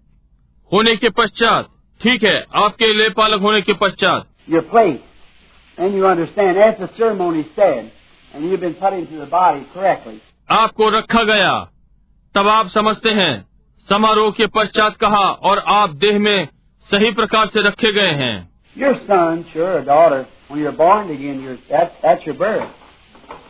होने 0.73 0.97
के 0.97 1.09
पश्चात 1.09 1.69
ठीक 2.01 2.25
है 2.25 2.45
आपके 2.55 2.93
लेपालक 2.95 3.41
होने 3.41 3.61
के 3.63 3.73
पश्चात 3.73 4.27
your 4.47 4.63
place. 4.63 5.01
Then 5.79 5.93
you 5.93 6.07
understand, 6.07 6.59
as 6.59 6.79
the 6.79 6.89
ceremony 6.97 7.47
said, 7.57 7.93
and 8.33 8.45
you've 8.45 8.61
been 8.61 8.75
put 8.75 8.93
into 8.93 9.19
the 9.19 9.27
body 9.27 9.67
correctly. 9.75 10.21
आपको 10.51 10.89
रखा 10.99 11.23
गया 11.31 11.53
तब 12.35 12.49
आप 12.49 12.69
समझते 12.71 13.11
हैं 13.11 13.33
समारोह 13.89 14.31
के 14.37 14.47
पश्चात 14.57 14.97
कहा 14.97 15.25
और 15.51 15.59
आप 15.75 15.91
देह 16.05 16.19
में 16.19 16.49
सही 16.89 17.11
प्रकार 17.15 17.47
से 17.55 17.67
रखे 17.69 17.93
गए 17.93 18.13
हैं 18.23 18.37
Your 18.77 18.95
son, 19.09 19.45
sure, 19.53 19.83
daughter, 19.85 20.27
when 20.49 20.61
you're 20.63 20.77
born 20.81 21.11
again, 21.11 21.41
you're, 21.43 21.59
that's, 21.71 21.95
that's 22.03 22.27
your 22.27 22.37
birth. 22.43 22.69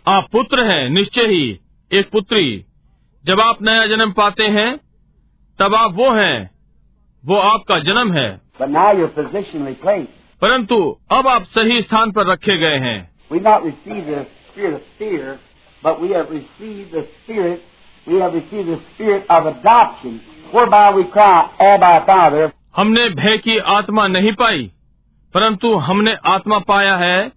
आप 0.08 0.28
पुत्र 0.33 0.65
हैं 0.66 0.89
निश्चय 0.91 1.26
ही 1.33 1.44
एक 1.91 2.10
पुत्री 2.10 2.44
जब 3.25 3.41
आप 3.41 3.62
नया 3.62 3.86
जन्म 3.86 4.12
पाते 4.18 4.44
हैं 4.58 4.68
तब 5.58 5.75
आप 5.75 5.94
वो 5.94 6.10
हैं 6.18 6.50
वो 7.25 7.36
आपका 7.52 7.78
जन्म 7.91 8.12
है 8.12 8.28
But 8.58 8.70
now 8.70 8.91
you're 8.99 9.15
positionally 9.16 9.75
placed. 9.81 10.12
परंतु 10.42 10.98
अब 11.10 11.28
आप 11.28 11.42
सही 11.42 11.82
स्थान 11.82 12.12
पर 12.12 12.26
रखे 12.26 12.56
गए 12.58 12.78
हैं। 12.78 13.10
हमने 22.76 23.08
भय 23.08 23.39
की 23.39 23.58
आत्मा 23.58 24.06
नहीं 24.06 24.32
पाई 24.32 24.70
परंतु 25.34 25.74
हमने 25.74 26.15
आत्मा 26.26 26.58
पाया 26.58 26.97
है। 26.97 27.32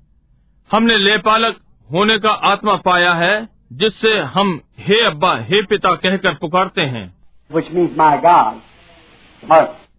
हमने 0.72 0.98
ले 0.98 1.18
पालक 1.18 1.56
होने 1.90 2.18
का 2.20 2.30
आत्मा 2.30 2.76
पाया 2.76 3.14
है 3.14 3.50
जिससे 3.74 4.20
हम 4.20 4.62
हे 4.80 5.06
अब्बा 5.06 5.36
हे 5.36 5.62
पिता 5.66 5.96
कहकर 5.96 6.34
पुकारते 6.34 6.82
हैं। 6.82 7.08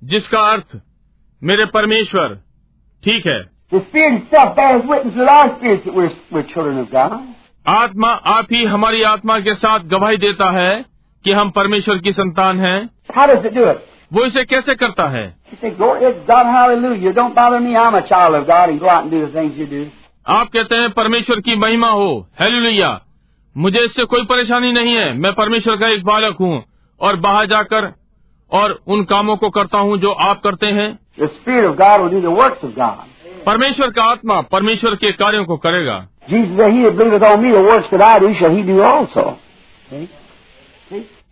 जिसका 0.04 0.40
अर्थ 0.40 0.80
मेरे 1.42 1.66
परमेश्वर 1.66 2.38
ठीक 3.04 3.26
है। 3.26 3.40
आत्मा 7.66 8.08
आप 8.08 8.46
ही 8.52 8.64
हमारी 8.64 9.02
आत्मा 9.02 9.40
के 9.40 9.54
साथ 9.54 9.80
गवाही 9.80 10.16
देता 10.16 10.50
है 10.50 10.84
कि 11.24 11.32
हम 11.32 11.50
परमेश्वर 11.50 11.98
की 11.98 12.12
संतान 12.12 12.60
है। 12.60 12.88
वो 14.12 14.24
इसे 14.24 14.44
कैसे 14.44 14.74
करता 14.74 15.04
है? 15.04 15.36
आप 20.26 20.46
कहते 20.46 20.76
हैं 20.76 20.90
परमेश्वर 20.90 21.40
की 21.40 21.56
महिमा 21.56 21.90
हो। 21.90 22.26
हेलुया 22.40 23.00
मुझे 23.56 23.80
इससे 23.80 24.04
कोई 24.04 24.24
परेशानी 24.24 24.72
नहीं 24.72 24.94
है। 24.94 25.14
मैं 25.14 25.32
परमेश्वर 25.32 25.76
का 25.76 25.88
एक 25.88 26.04
बालक 26.04 26.36
हूँ 26.40 26.64
और 27.00 27.16
बाहर 27.16 27.46
जाकर 27.46 27.92
और 28.52 28.82
उन 28.86 29.04
कामों 29.04 29.36
को 29.36 29.50
करता 29.50 29.78
हूँ 29.78 29.98
जो 29.98 30.10
आप 30.10 30.40
करते 30.40 30.66
हैं। 30.66 30.98
परमेश्वर 33.46 33.90
का 33.90 34.02
आत्मा 34.02 34.40
परमेश्वर 34.40 34.94
के 34.94 35.12
कार्यों 35.12 35.44
को 35.44 35.56
करेगा। 35.56 36.08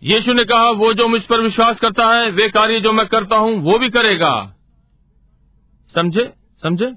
यीशु 0.03 0.33
ने 0.33 0.43
कहा 0.43 0.69
वो 0.69 0.93
जो 0.93 1.07
मुझ 1.07 1.21
पर 1.21 1.41
विश्वास 1.41 1.79
करता 1.79 2.07
है 2.07 2.31
वे 2.31 2.49
कार्य 2.49 2.79
जो 2.79 2.91
मैं 2.91 3.07
करता 3.07 3.35
हूँ 3.35 3.55
वो 3.57 3.79
भी 3.79 3.89
करेगा। 3.89 4.55
समझे? 5.95 6.31
समझे? 6.63 6.93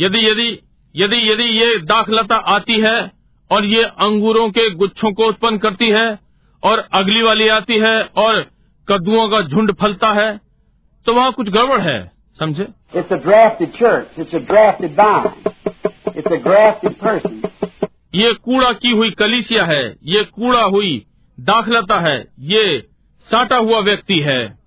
यदि 0.00 0.18
यदि 0.28 0.62
यदि 0.96 1.16
यदि 1.30 1.42
ये 1.42 1.78
दाखलता 1.78 2.36
आती 2.36 2.80
है 2.80 3.10
और 3.50 3.64
ये 3.64 3.82
अंगूरों 3.82 4.48
के 4.50 4.70
गुच्छों 4.70 5.12
को 5.12 5.24
उत्पन्न 5.24 5.58
करती 5.58 5.88
है 5.88 6.18
और 6.62 6.88
अगली 6.92 7.22
वाली 7.22 7.48
आती 7.48 7.78
है 7.78 8.02
और 8.02 8.46
कद्दुओं 8.88 9.28
का 9.28 9.40
झुंड 9.42 9.72
फलता 9.72 10.12
है 10.12 10.40
तो 11.06 11.14
वहाँ 11.14 11.32
कुछ 11.32 11.48
गड़बड़ 11.48 11.80
है 11.80 12.12
समझे? 12.38 12.66
ये 18.14 18.32
कूड़ा 18.32 18.72
की 18.72 18.90
हुई 18.90 19.10
कलिसिया 19.10 19.64
है 19.64 19.96
ये 20.04 20.22
कूड़ा 20.24 20.62
हुई 20.62 21.06
दाखलता 21.40 21.98
है 22.00 22.28
ये 22.40 22.88
साटा 23.28 23.56
हुआ 23.56 23.80
व्यक्ति 23.80 24.18
है। 24.18 24.58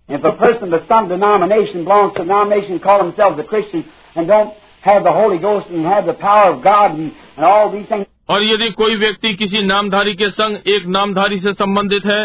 Have 4.86 5.04
the 5.04 5.12
Holy 5.12 5.38
Ghost 5.38 5.70
and 5.70 5.86
have 5.86 6.06
the 6.06 6.14
power 6.14 6.50
of 6.50 6.64
God 6.64 6.98
and, 6.98 7.12
and 7.38 7.46
all 7.46 7.70
these 7.72 7.88
things, 7.92 8.06
और 8.30 8.44
यदि 8.44 8.70
कोई 8.72 8.96
व्यक्ति 8.96 9.34
किसी 9.36 9.62
नामधारी 9.66 10.14
के 10.16 10.30
संग 10.30 10.68
एक 10.68 10.86
नामधारी 10.88 11.40
से 11.40 11.54
संबंधित 11.54 12.06
है 12.06 12.24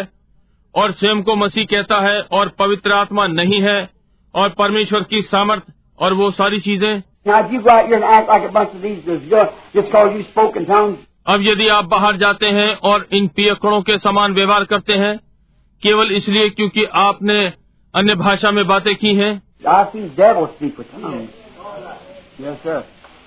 और 0.74 0.92
स्वयं 0.92 1.22
को 1.22 1.36
मसीह 1.36 1.64
कहता 1.64 2.00
है 2.00 2.20
और 2.32 2.48
पवित्र 2.58 2.92
आत्मा 2.92 3.26
नहीं 3.26 3.60
है 3.62 3.78
और 4.34 4.48
परमेश्वर 4.58 5.02
की 5.10 5.22
सामर्थ 5.22 5.72
और 5.98 6.14
वो 6.14 6.30
सारी 6.30 6.60
चीज़ें। 6.60 7.02
अब 11.26 11.42
यदि 11.42 11.68
आप 11.68 11.84
बाहर 11.84 12.16
जाते 12.16 12.46
हैं 12.50 12.74
और 12.90 13.06
इन 13.12 13.26
पियकड़ों 13.28 13.80
के 13.82 13.98
समान 13.98 14.34
व्यवहार 14.34 14.64
करते 14.64 14.92
हैं 14.94 15.16
केवल 15.82 16.12
इसलिए 16.12 16.48
क्योंकि 16.50 16.84
आपने 17.00 17.42
अन्य 17.94 18.14
भाषा 18.14 18.50
में 18.50 18.66
बातें 18.66 18.94
की 18.96 19.14
हैं 19.14 19.32
I've 19.66 19.92
seen 19.92 20.08
devils 20.16 20.50
speak 20.56 20.78
with 20.78 20.90
tongues. 20.94 21.28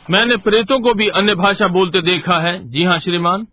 मैंने 0.09 0.37
प्रेतों 0.37 0.79
को 0.79 0.93
भी 0.93 1.07
अन्य 1.07 1.35
भाषा 1.35 1.67
बोलते 1.67 2.01
देखा 2.01 2.37
है। 2.39 2.69
जी 2.69 2.83
हाँ 2.83 2.99
श्रीमान। 2.99 3.47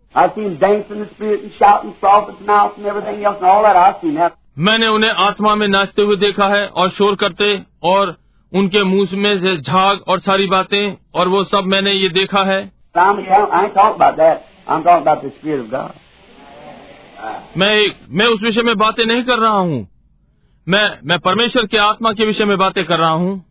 मैंने 4.57 4.87
उन्हें 4.87 5.11
आत्मा 5.11 5.55
में 5.55 5.67
नाचते 5.67 6.01
हुए 6.01 6.15
देखा 6.15 6.47
है 6.47 6.67
और 6.67 6.89
शोर 6.89 7.15
करते 7.15 7.61
और 7.83 8.17
उनके 8.53 8.83
मुँह 8.83 9.07
में 9.13 9.43
से 9.43 9.57
झाग 9.57 9.99
और 10.07 10.19
सारी 10.19 10.47
बातें 10.47 10.97
और 11.15 11.27
वो 11.27 11.43
सब 11.43 11.63
मैंने 11.65 11.91
ये 11.91 12.09
देखा 12.09 12.43
है। 12.43 12.71
मैं 17.57 17.91
मैं 18.09 18.25
उस 18.25 18.43
विषय 18.43 18.61
में 18.61 18.77
बातें 18.77 19.05
नहीं 19.05 19.23
कर 19.23 19.37
रहा 19.37 19.59
हूँ। 19.59 19.87
मैं 20.67 20.97
मैं 21.05 21.19
परमेश्वर 21.19 21.65
के 21.65 21.77
आत्मा 21.77 22.13
के 22.13 22.25
विषय 22.25 22.45
में 22.45 22.57
बातें 22.57 22.85
कर 22.85 22.97
रहा 22.97 23.09
हूँ। 23.09 23.45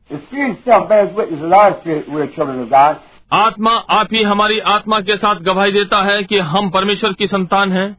आत्मा 3.33 3.71
आप 3.71 4.09
ही 4.13 4.23
हमारी 4.23 4.59
आत्मा 4.59 5.01
के 5.01 5.17
साथ 5.17 5.37
गवाही 5.37 5.73
देता 5.73 6.03
है 6.03 6.23
कि 6.23 6.39
हम 6.39 6.71
परमेश्वर 6.71 7.13
की 7.13 7.27
संतान 7.27 7.73
है। 7.73 7.97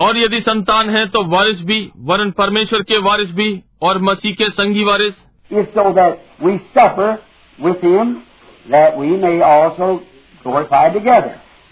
और 0.00 0.18
यदि 0.18 0.40
संतान 0.40 0.90
है 0.90 1.06
तो 1.06 1.24
वारिस 1.24 1.64
भी 1.64 1.90
वरन 1.98 2.30
परमेश्वर 2.30 2.82
के 2.82 2.98
वारिस 2.98 3.30
भी 3.30 3.62
और 3.82 3.98
मसीह 3.98 4.32
के 4.32 4.50
संगी 4.50 4.84
वारिस। 4.84 5.14
विथ 7.60 7.84
हिम 7.84 8.16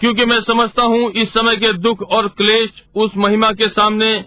क्योंकि 0.00 0.24
मैं 0.24 0.40
समझता 0.40 0.82
हूँ 0.82 1.12
इस 1.12 1.28
समय 1.28 1.56
के 1.56 1.72
दुख 1.72 2.02
और 2.02 2.28
क्लेश 2.28 2.82
उस 2.94 3.16
महिमा 3.16 3.50
के 3.50 3.68
सामने 3.68 4.24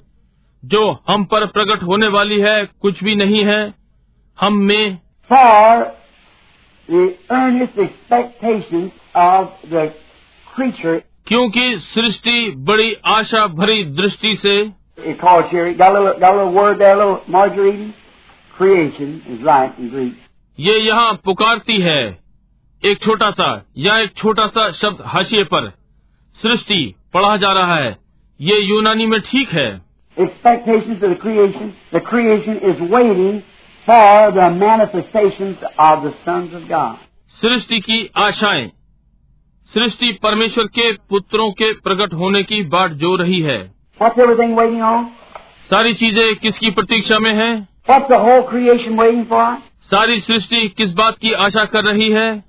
जो 0.63 0.99
हम 1.09 1.25
पर 1.25 1.47
प्रकट 1.47 1.83
होने 1.83 2.07
वाली 2.07 2.39
है 2.39 2.69
कुछ 2.81 3.03
भी 3.03 3.15
नहीं 3.15 3.45
है। 3.45 3.73
हम 4.39 4.61
में 4.61 4.97
for 5.29 5.99
expectation 6.89 8.91
of 9.15 9.67
the 9.67 9.93
creature 10.47 11.01
क्योंकि 11.27 11.79
सृष्टि 11.79 12.51
बड़ी 12.57 12.95
आशा 13.05 13.47
भरी 13.47 13.83
दृष्टि 13.83 14.35
से 14.35 14.71
ये 20.59 20.77
यहाँ 20.77 21.13
पुकारती 21.25 21.77
है। 21.81 22.28
एक 22.85 23.03
छोटा 23.03 23.31
सा 23.31 23.65
या 23.77 23.97
एक 23.97 24.13
छोटा 24.17 24.47
सा 24.47 24.71
शब्द 24.71 24.97
हाशिए 25.05 25.43
पर 25.43 25.73
सृष्टि 26.43 26.95
पढ़ा 27.13 27.37
जा 27.37 27.51
रहा 27.51 27.75
है। 27.75 27.97
ये 28.41 28.59
यूनानी 28.59 29.05
में 29.05 29.21
ठीक 29.21 29.49
है। 29.49 29.81
सृष्टि 37.29 37.79
की 37.79 38.11
आशाएँ 38.17 38.71
सृष्टि 39.65 40.11
परमेश्वर 40.23 40.63
के 40.63 40.91
पुत्रों 40.91 41.51
के 41.51 41.73
प्रकट 41.73 42.13
होने 42.13 42.43
की 42.43 42.63
बात 42.63 42.91
जो 42.91 43.15
रही 43.15 43.41
है। 43.41 43.67
सारी 45.69 45.93
चीज़ें 45.93 46.35
किसकी 46.35 46.71
प्रतीक्षा 46.71 47.19
में 47.19 47.33
है? 47.33 47.67
सारी 49.81 50.19
सृष्टि 50.19 50.69
किस 50.69 50.93
बात 50.93 51.17
की 51.17 51.31
आशा 51.31 51.65
कर 51.65 51.83
रही 51.83 52.09
है? 52.09 52.48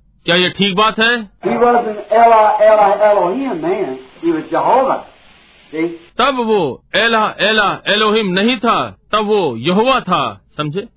क्या 0.25 0.35
ये 0.35 0.49
ठीक 0.49 0.75
बात 0.75 0.99
है? 0.99 1.23
तब 6.17 6.37
वो 6.45 6.83
एला 6.95 7.35
एला 7.39 7.81
एलोहिम 7.87 8.27
नहीं 8.27 8.57
था 8.57 8.97
तब 9.11 9.19
वो 9.19 9.57
यहोवा 9.57 9.99
था 9.99 10.41
समझे? 10.57 10.87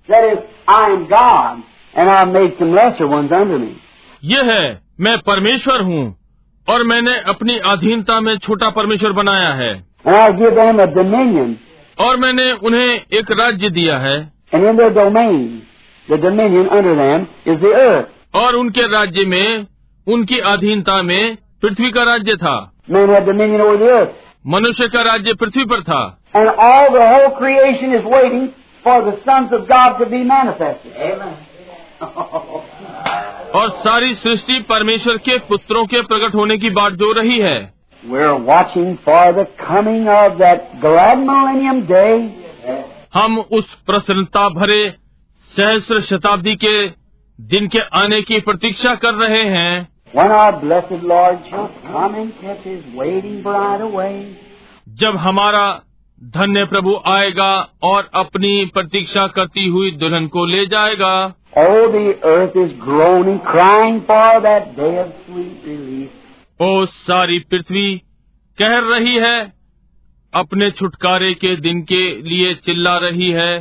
ये 4.23 4.43
है 4.43 4.81
मैं 4.99 5.17
परमेश्वर 5.17 5.81
हूँ 5.81 6.15
और 6.69 6.83
मैंने 6.83 7.19
अपनी 7.19 7.57
अधीनता 7.57 8.19
में 8.21 8.37
छोटा 8.37 8.69
परमेश्वर 8.69 9.11
बनाया 9.11 9.49
है। 9.53 9.87
और 11.99 12.17
मैंने 12.17 12.51
उन्हें 12.51 13.01
एक 13.13 13.31
राज्य 13.31 13.69
दिया 13.69 13.97
है. 13.97 14.35
और 18.35 18.55
उनके 18.55 18.81
राज्य 18.81 19.25
में 19.25 19.67
उनकी 20.07 20.39
अधीनता 20.39 21.01
में 21.01 21.37
पृथ्वी 21.61 21.91
का 21.91 22.03
राज्य 22.03 22.35
था। 22.35 22.71
मनुष्य 24.47 24.87
का 24.87 25.01
राज्य 25.01 25.33
पृथ्वी 25.33 25.65
पर 25.65 25.81
था। 25.81 26.17
और 33.55 33.69
सारी 33.69 34.13
सृष्टि 34.13 34.59
परमेश्वर 34.59 35.17
के 35.17 35.37
पुत्रों 35.37 35.85
के 35.85 36.01
प्रकट 36.01 36.35
होने 36.35 36.57
की 36.57 36.69
बात 36.69 36.93
जो 36.93 37.11
रही 37.11 37.39
है। 37.39 37.73
हम 43.13 43.39
उस 43.39 43.73
प्रसन्नता 43.73 44.49
भरे 44.49 44.93
सहस्र 45.57 46.01
शताब्दी 46.01 46.55
के 46.55 47.04
दिन 47.39 47.67
के 47.67 47.79
आने 47.99 48.21
की 48.21 48.39
प्रतीक्षा 48.39 48.95
कर 48.95 49.13
रहे 49.13 49.43
हैं 49.49 49.87
When 50.13 50.31
our 50.31 50.51
blessed 50.59 51.01
Lord 51.03 51.39
shall 51.49 51.69
come 51.85 52.13
and 52.15 52.33
catch 52.41 52.61
his 52.63 52.83
waiting 52.95 53.41
bride 53.43 53.81
away. 53.81 54.13
जब 54.87 55.15
हमारा 55.17 55.65
धन्य 56.21 56.63
प्रभु 56.65 56.95
आएगा 57.07 57.49
और 57.83 58.09
अपनी 58.15 58.53
प्रतीक्षा 58.65 59.25
करती 59.27 59.67
हुई 59.67 59.91
दुल्हन 59.91 60.27
को 60.27 60.45
ले 60.45 60.65
जाएगा 60.65 61.15
Oh, 61.57 61.91
the 61.91 62.05
earth 62.25 62.55
is 62.55 62.71
groaning, 62.79 63.39
crying 63.41 63.99
for 64.01 64.41
that 64.41 64.71
day 64.77 64.93
of 64.99 65.11
sweet 65.25 65.67
release. 65.67 66.09
ओ 66.59 66.85
सारी 66.85 67.39
पृथ्वी 67.51 67.87
कह 68.57 68.77
रही 68.89 69.15
है 69.19 69.37
अपने 70.33 70.69
छुटकारे 70.71 71.33
के 71.33 71.55
दिन 71.55 71.81
के 71.91 72.03
लिए 72.21 72.53
चिल्ला 72.65 72.97
रही 72.97 73.29
है 73.31 73.53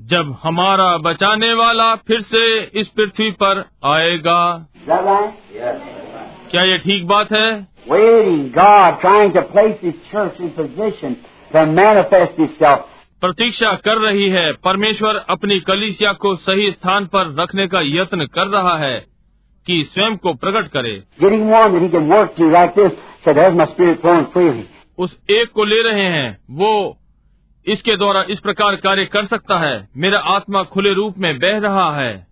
जब 0.00 0.36
हमारा 0.42 0.96
बचाने 0.96 1.54
वाला 1.54 1.94
फिर 1.94 2.20
से 2.20 2.70
इस 2.74 2.88
पृथ्वी 2.88 3.30
पर 3.30 3.64
आएगा। 3.84 4.66
क्या 6.50 6.62
ये 6.62 6.78
ठीक 6.78 7.06
बात 7.06 7.32
है? 7.32 7.66
प्रतीक्षा 13.20 13.72
कर 13.72 13.98
रही 13.98 14.28
है। 14.28 14.52
परमेश्वर 14.52 15.16
अपनी 15.28 15.60
कलिसिया 15.60 16.12
को 16.12 16.36
सही 16.36 16.70
स्थान 16.72 17.06
पर 17.06 17.36
रखने 17.40 17.66
का 17.66 17.80
यत्न 17.82 18.26
कर 18.26 18.46
रहा 18.46 18.76
है 18.76 19.06
कि 19.66 19.84
स्वयं 19.94 20.16
को 20.16 20.34
प्रकट 20.34 20.68
करे। 20.68 21.02
गेटिंग 21.20 21.50
उस 24.98 25.16
एक 25.30 25.50
को 25.52 25.64
ले 25.64 25.82
रहे 25.82 26.02
हैं 26.02 26.38
वो 26.50 26.98
इसके 27.66 27.96
द्वारा 27.96 28.24
इस 28.30 28.38
प्रकार 28.40 28.76
कार्य 28.76 29.04
कर 29.04 29.26
सकता 29.26 29.58
है। 29.58 29.88
मेरा 29.96 30.18
आत्मा 30.18 30.62
खुले 30.62 30.92
रूप 30.92 31.18
में 31.18 31.38
बह 31.38 31.58
रहा 31.58 31.96
है। 31.96 32.26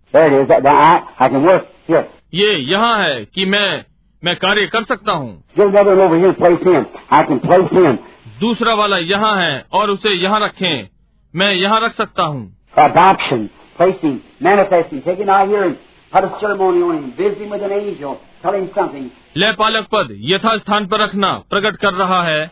ये 2.33 2.57
यहाँ 2.57 3.03
है 3.03 3.25
कि 3.25 3.45
मैं 3.45 3.85
मैं 4.23 4.35
कार्य 4.35 4.65
कर 4.67 4.83
सकता 4.83 5.11
हूँ। 5.11 5.43
दूसरा 8.39 8.73
वाला 8.73 8.97
यहाँ 8.97 9.35
है 9.37 9.65
और 9.71 9.89
उसे 9.89 10.09
यहाँ 10.09 10.39
रखें। 10.39 10.87
मैं 11.35 11.53
यहाँ 11.53 11.81
रख 11.81 11.93
सकता 11.93 12.23
हूँ। 12.23 12.57
लय 19.37 19.51
पालक 19.51 19.87
पद 19.93 20.07
यथा 20.11 20.57
स्थान 20.57 20.87
पर 20.87 20.99
रखना 20.99 21.43
प्रकट 21.49 21.75
कर 21.75 21.93
रहा 21.93 22.23
है। 22.23 22.51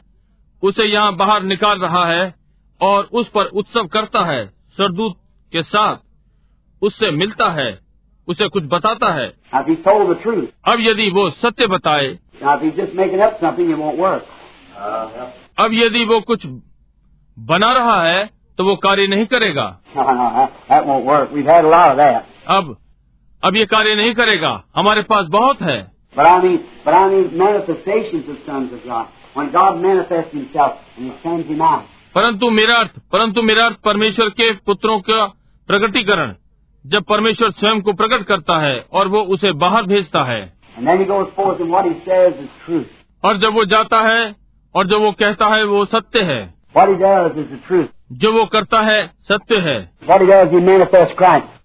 उसे 0.64 0.84
यहाँ 0.84 1.16
बाहर 1.16 1.44
निकाल 1.44 1.80
रहा 1.80 2.06
है 2.06 2.36
और 2.82 3.10
उस 3.14 3.30
पर 3.30 3.46
उत्सव 3.46 3.86
करता 3.86 4.26
है। 4.26 4.46
सरदूत 4.48 5.16
के 5.52 5.64
साथ 5.64 5.96
उससे 6.82 7.12
मिलता 7.12 7.50
है 7.50 7.80
उसे 8.28 8.48
कुछ 8.48 8.64
बताता 8.66 9.12
है। 9.14 9.34
अब 10.68 10.78
यदि 10.80 11.10
वो 11.10 11.30
सत्य 11.30 11.68
बताए 11.68 12.20
अब 15.60 15.70
यदि 15.74 16.06
वो 16.06 16.22
कुछ 16.22 16.48
बना 17.40 17.74
रहा 17.74 18.02
है 18.02 18.30
तो 18.58 18.64
वो 18.64 18.76
कार्य 18.76 19.08
नहीं 19.08 19.26
करेगा। 19.26 19.80
अब 22.48 22.78
अब 23.44 23.56
ये 23.56 23.66
कार्य 23.66 23.96
नहीं 23.96 24.14
करेगा। 24.14 24.64
हमारे 24.76 25.02
पास 25.02 25.26
बहुत 25.26 25.62
है। 25.62 25.92
परंतु 32.16 32.50
मेरा 32.50 32.76
अर्थ 32.76 32.92
परंतु 33.12 33.42
मेरा 33.42 33.66
अर्थ 33.66 33.78
परमेश्वर 33.78 34.30
के 34.30 34.54
पुत्रों 34.54 35.00
का 35.00 35.26
प्रकटीकरण 35.68 36.34
जब 36.86 37.04
परमेश्वर 37.04 37.52
स्वयं 37.52 37.82
को 37.82 37.94
प्रकट 37.94 38.24
करता 38.24 38.60
है 38.60 38.86
और 38.94 39.08
वो 39.08 39.22
उसे 39.22 39.52
बाहर 39.52 39.84
भेजता 39.84 40.24
है। 40.24 40.54
और 43.26 43.38
जब 43.38 43.54
वो 43.54 43.66
जाता 43.66 44.00
है 44.00 44.36
और 44.76 44.88
जब 44.88 44.98
वो 44.98 45.12
कहता 45.12 45.46
है 45.46 45.64
वो 45.64 45.86
सत्य 45.86 46.22
है। 46.22 46.54
जो 48.12 48.34
वो 48.34 48.46
करता 48.46 48.82
है 48.82 49.08
सत्य 49.08 49.58
है. 49.58 49.92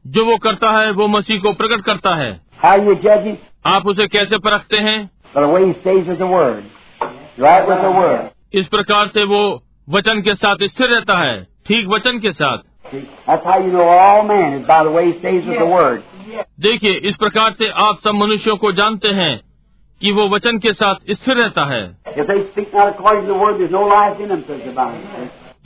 जो 0.09 0.25
वो 0.25 0.37
करता 0.37 0.71
है 0.71 0.91
वो 0.91 1.09
मसीह 1.09 1.41
को 1.41 1.53
प्रकट 1.53 1.81
करता 1.81 2.15
है। 2.15 2.41
आप 3.67 3.87
उसे 3.87 4.07
कैसे 4.07 4.39
परखते 4.39 4.77
हैं? 4.77 5.11
इस 8.55 8.69
प्रकार 8.69 9.09
से 9.09 9.25
वो 9.25 9.63
वचन 9.91 10.23
के 10.23 10.35
साथ 10.35 10.57
स्थिर 10.63 10.89
रहता 10.89 11.19
है 11.19 11.45
ठीक 11.67 11.87
वचन 11.89 12.19
के 12.19 12.33
साथ। 12.33 12.59
देखिए 16.61 16.93
इस 16.93 17.17
प्रकार 17.17 17.51
से 17.51 17.69
आप 17.69 17.99
सब 18.05 18.11
मनुष्यों 18.11 18.57
को 18.57 18.73
जानते 18.73 19.09
हैं 19.09 19.41
कि 20.01 20.13
वो 20.13 20.29
वचन 20.29 20.59
के 20.59 20.73
साथ 20.73 20.95
स्थिर 21.11 21.37
रहता 21.37 21.65
है। 21.65 21.99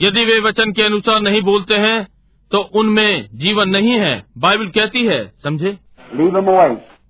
यदि 0.01 0.25
वे 0.25 0.39
वचन 0.39 0.71
के 0.71 0.83
अनुसार 0.83 1.19
नहीं 1.19 1.41
बोलते 1.41 1.75
हैं 1.75 2.07
तो 2.51 2.57
उनमें 2.73 3.29
जीवन 3.33 3.69
नहीं 3.69 3.91
है 3.91 4.23
बाइबल 4.37 4.67
कहती 4.67 5.05
है 5.05 5.33
समझे? 5.43 5.77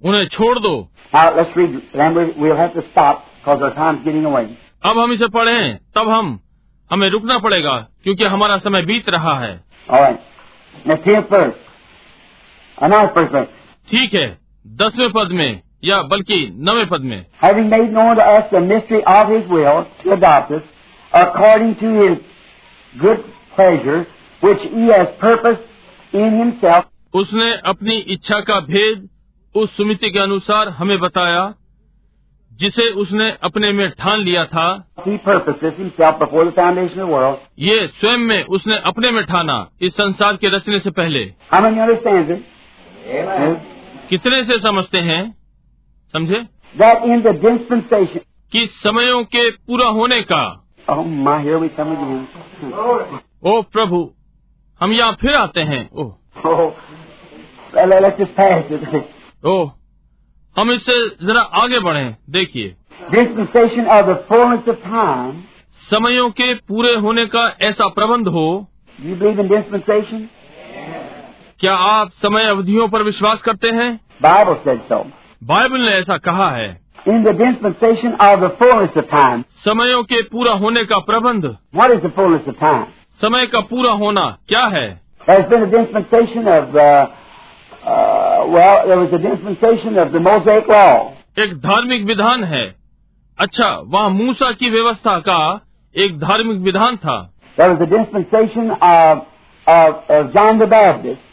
उन्हें 0.05 0.27
छोड़ 0.27 0.59
दो। 0.59 0.73
अब 4.85 4.99
हम 4.99 5.11
इसे 5.11 5.27
पढ़े 5.27 5.73
तब 5.95 6.09
हम 6.09 6.39
हमें 6.91 7.09
रुकना 7.09 7.37
पड़ेगा 7.37 7.75
क्योंकि 8.03 8.23
हमारा 8.25 8.57
समय 8.57 8.81
बीत 8.81 9.09
रहा 9.09 9.39
है। 9.39 9.63
ठीक 13.89 14.13
है 14.13 14.37
दसवें 14.67 15.11
पद 15.11 15.29
में 15.31 15.61
या 15.83 16.01
बल्कि 16.01 16.37
नवे 16.59 16.85
पद 16.85 17.01
में। 17.01 17.25
According 21.13 21.75
to 21.75 22.01
his 22.01 22.17
good 22.95 23.17
pleasures 23.55 24.07
उसने 27.13 27.57
अपनी 27.57 27.95
इच्छा 27.95 28.39
का 28.39 28.59
भेद 28.59 29.09
उस 29.55 29.77
समिति 29.77 30.11
के 30.11 30.19
अनुसार 30.19 30.69
हमें 30.69 30.99
बताया 30.99 31.53
जिसे 32.53 32.89
उसने 32.89 33.31
अपने 33.43 33.72
में 33.72 33.89
ठान 33.89 34.19
लिया 34.19 34.45
था। 34.45 34.88
ये 37.59 37.88
स्वयं 37.88 38.17
में 38.17 38.43
उसने 38.43 38.77
अपने 38.77 39.11
में 39.11 39.23
ठाना 39.25 39.69
इस 39.81 39.93
संसार 39.93 40.35
के 40.35 40.47
रचने 40.47 40.80
से 40.80 40.89
पहले। 40.89 41.33
कितने 44.09 44.43
से 44.43 44.59
समझते 44.59 44.97
हैं? 44.97 45.35
समझे? 46.13 46.41
कि 48.51 48.65
समयों 48.65 49.23
के 49.23 49.51
पूरा 49.51 49.88
होने 49.88 50.22
का। 50.22 50.69
ओ 53.43 53.61
प्रभु 53.61 54.13
हम 54.83 54.91
यहाँ 54.91 55.17
फिर 55.21 55.35
आते 55.35 55.61
हैं। 55.61 55.89
ओह। 55.93 56.13
ओह 59.45 59.71
हम 60.57 60.71
इससे 60.71 61.25
जरा 61.25 61.41
आगे 61.41 61.79
बढ़े 61.79 62.15
देखिए। 62.29 62.75
समयों 65.89 66.29
के 66.29 66.53
पूरे 66.53 66.95
होने 66.95 67.25
का 67.25 67.57
ऐसा 67.61 67.87
प्रबंध 67.87 68.27
हो। 68.27 68.67
क्या 71.59 71.75
आप 71.75 72.09
समय 72.11 72.43
अवधियों 72.43 72.87
पर 72.87 73.03
विश्वास 73.03 73.41
करते 73.41 73.67
हैं? 73.67 73.99
बाइबल 74.21 74.53
बाइबल 75.43 75.81
ने 75.81 75.91
ऐसा 75.91 76.17
कहा 76.17 76.49
है। 76.49 76.81
In 77.07 77.23
the 77.23 77.27
dispensation 77.27 78.13
of 78.13 78.39
the 78.39 78.47
fullness 78.83 78.99
time 78.99 79.43
समयों 79.65 80.03
के 80.03 80.23
पूरा 80.23 80.53
होने 80.53 80.85
का 80.85 80.97
प्रबंध। 80.97 81.57
What 81.75 81.91
is 81.91 81.99
the 81.99 82.11
fullness 82.35 82.51
time 82.51 82.85
समय 83.25 83.47
का 83.47 83.59
पूरा 83.59 83.91
होना 83.91 84.37
क्या 84.47 84.65
है? 84.65 85.01
एक 91.39 91.61
धार्मिक 91.65 92.05
विधान 92.05 92.43
है। 92.43 92.75
अच्छा 93.39 93.81
वहाँ 93.87 94.09
मूसा 94.09 94.51
की 94.51 94.69
व्यवस्था 94.69 95.19
का 95.19 95.61
एक 95.97 96.19
धार्मिक 96.19 96.57
विधान 96.57 96.95
था। 96.95 97.33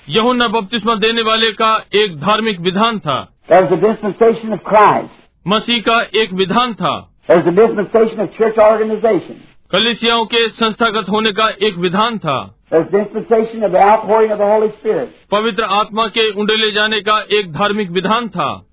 यहुना 0.09 0.49
बपतिस्मा 0.49 0.95
देने 0.95 1.23
वाले 1.23 1.53
का 1.53 1.85
एक 1.95 2.21
धार्मिक 2.21 2.61
विधान 2.61 2.99
था। 2.99 3.29
मसीह 5.47 5.81
का 5.81 6.03
एक 6.03 6.33
विधान 6.33 6.75
था। 6.75 7.13
डिस्पेंसेशन 7.31 8.29
ऑफ़ 8.45 8.61
ऑर्गेनाइजेशन 8.61 9.50
कलिसियाओं 9.73 10.25
के 10.25 10.49
संस्थागत 10.49 11.07
होने 11.11 11.33
का 11.33 11.49
एक 11.49 11.77
विधान 11.79 12.19
था। 12.19 12.55
पवित्र 15.31 15.63
आत्मा 15.63 16.07
के 16.07 16.31
उंडे 16.31 16.57
ले 16.57 16.71
जाने 16.71 17.01
का 17.01 17.21
एक 17.33 17.53
धार्मिक 17.53 17.91
विधान 17.91 18.29
था। 18.29 18.65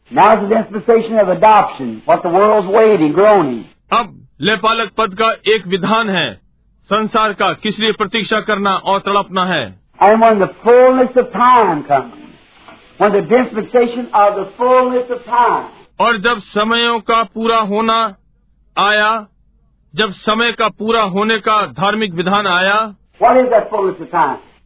अब 3.92 4.27
लेपालक 4.42 4.92
पद 4.98 5.14
का 5.14 5.32
एक 5.32 5.67
विधान 5.67 6.09
है। 6.09 6.34
संसार 6.84 7.34
का 7.34 7.53
किस 7.53 7.80
लिए 7.80 7.92
प्रतीक्षा 7.92 8.40
करना 8.40 8.76
और 8.76 9.00
तड़पना 9.00 9.45
है? 9.45 9.80
और 16.00 16.17
जब 16.17 16.40
समयों 16.40 17.00
का 17.00 17.24
पूरा 17.24 17.58
होना 17.58 18.16
आया 18.77 19.27
जब 19.98 20.11
समय 20.11 20.51
का 20.51 20.67
पूरा 20.67 21.01
होने 21.01 21.38
का 21.38 21.66
धार्मिक 21.66 22.14
विधान 22.14 22.48
आया 22.48 22.95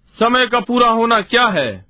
समय 0.08 0.48
का 0.48 0.60
पूरा 0.60 0.90
होना 0.90 1.22
क्या 1.22 1.46
है? 1.46 1.86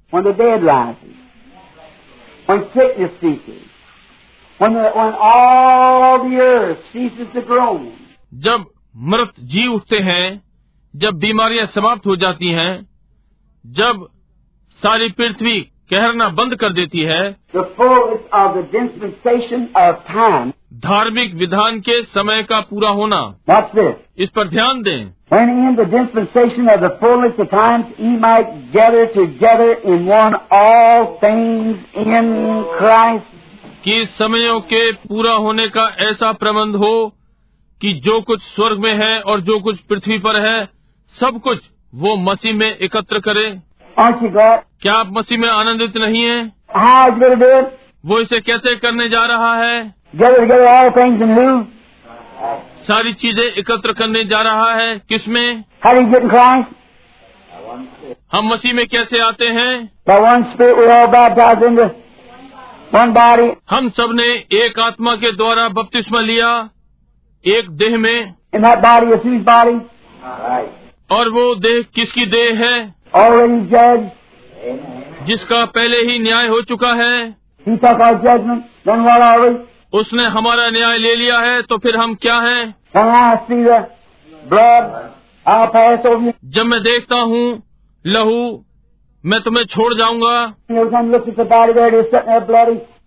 जब 8.34 8.66
मृत 8.98 9.34
जी 9.40 9.68
उठते 9.68 10.00
हैं 10.00 10.44
जब 10.96 11.14
बीमारियाँ 11.14 11.66
समाप्त 11.66 12.08
हो 12.08 12.16
जाती 12.16 12.50
हैं, 12.50 12.90
जब 13.66 14.08
सारी 14.72 15.10
पृथ्वी 15.10 15.62
कहरना 15.62 16.30
बंद 16.30 16.56
कर 16.56 16.70
देती 16.70 17.02
है 17.02 17.36
धार्मिक 20.74 21.34
विधान 21.36 21.80
के 21.80 22.04
समय 22.04 22.44
का 22.44 22.60
पूरा 22.60 22.90
होना 22.90 23.36
इस 24.18 24.30
पर 24.30 24.48
ध्यान 24.48 24.82
दें 24.82 25.12
When 25.34 25.50
in 25.64 25.76
the 25.76 25.86
dispensation 25.86 26.70
of 26.70 26.80
the 26.82 26.90
fullness 27.02 27.38
of 27.40 27.50
times 27.50 27.86
he 27.98 28.12
might 28.24 28.50
gather 28.74 29.04
together 29.08 29.68
in 29.92 30.08
one 30.08 30.36
all 30.52 31.06
things 31.20 31.78
in 31.96 32.32
Christ, 32.80 33.28
कि 33.84 34.06
समयों 34.06 34.60
के 34.62 34.92
पूरा 34.92 35.34
होने 35.34 35.68
का 35.68 35.86
ऐसा 36.00 36.32
प्रबंध 36.32 36.76
हो 36.76 37.14
कि 37.82 37.94
जो 37.94 38.22
कुछ 38.22 38.42
स्वर्ग 38.42 38.80
में 38.80 38.94
है 38.94 39.22
और 39.22 39.42
जो 39.42 39.60
कुछ 39.60 39.80
पृथ्वी 39.80 40.18
पर 40.18 40.42
है 40.42 40.66
सब 41.20 41.40
कुछ 41.42 41.60
वो 41.96 42.16
मसीह 42.16 42.54
में 42.54 42.78
एकत्र 42.78 43.20
करे? 43.20 43.60
क्या 43.98 44.94
आप 44.94 45.10
मसीह 45.12 45.38
में 45.38 45.50
आनंदित 45.50 45.98
नहीं 45.98 46.24
हैं? 46.24 46.52
वो 48.06 48.20
इसे 48.20 48.40
कैसे 48.40 48.76
करने 48.76 49.10
जा 49.10 49.26
रहा 49.26 49.56
है 49.56 50.01
सारी 52.88 53.14
चीज़ें 53.14 53.44
एकत्र 53.44 53.94
करने 53.94 54.24
जा 54.24 54.42
रहा 54.42 54.74
है 54.74 55.02
किसमें 55.10 55.64
हम 58.34 58.48
मसीह 58.48 58.74
में 58.74 58.88
कैसे 58.88 59.20
आते 59.20 59.46
हैं? 59.46 59.92
हम 63.70 63.90
सबने 63.90 64.24
एक 64.34 64.80
आत्मा 64.80 65.16
के 65.16 65.32
द्वारा 65.32 65.68
बपतिस्मा 65.70 66.22
लिया 66.22 66.70
एक 67.46 67.70
देह 67.70 67.98
में। 67.98 68.36
In 68.56 68.64
that 68.64 68.82
body 68.82 69.08
is 69.08 69.26
और 71.12 71.30
वो 71.30 71.56
देह 71.56 71.86
किसकी 71.96 72.26
देह 72.26 72.66
है? 72.66 72.96
Already 73.16 73.62
judged. 73.62 74.08
जिसका 75.26 75.66
पहले 75.66 75.98
ही 75.98 76.20
न्याय 76.20 76.48
हो 76.48 76.62
चुका 76.62 76.94
है। 76.94 77.36
उसने 79.94 80.24
हमारा 80.24 80.70
न्याय 80.70 80.98
ले 80.98 81.16
लिया 81.16 81.40
है 81.40 81.62
तो 81.62 81.78
फिर 81.78 81.96
हम 81.96 82.16
क्या 82.16 82.36
है? 82.36 82.76
जब 86.46 86.66
मैं 86.66 86.82
देखता 86.82 87.16
हूँ 87.16 87.64
लहू 88.06 88.66
मैं 89.26 89.42
तुम्हें 89.42 89.66
छोड़ 89.66 89.94
जाऊँगा। 89.94 90.54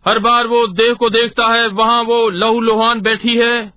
हर 0.09 0.19
बार 0.19 0.47
वो 0.47 0.67
देह 0.67 0.95
को 0.95 1.11
देखता 1.11 1.47
है 1.55 1.67
वहाँ 1.69 2.03
वो 2.03 2.29
लहू 2.31 2.61
लोहान 2.61 3.01
बैठी 3.01 3.37
है। 3.39 3.73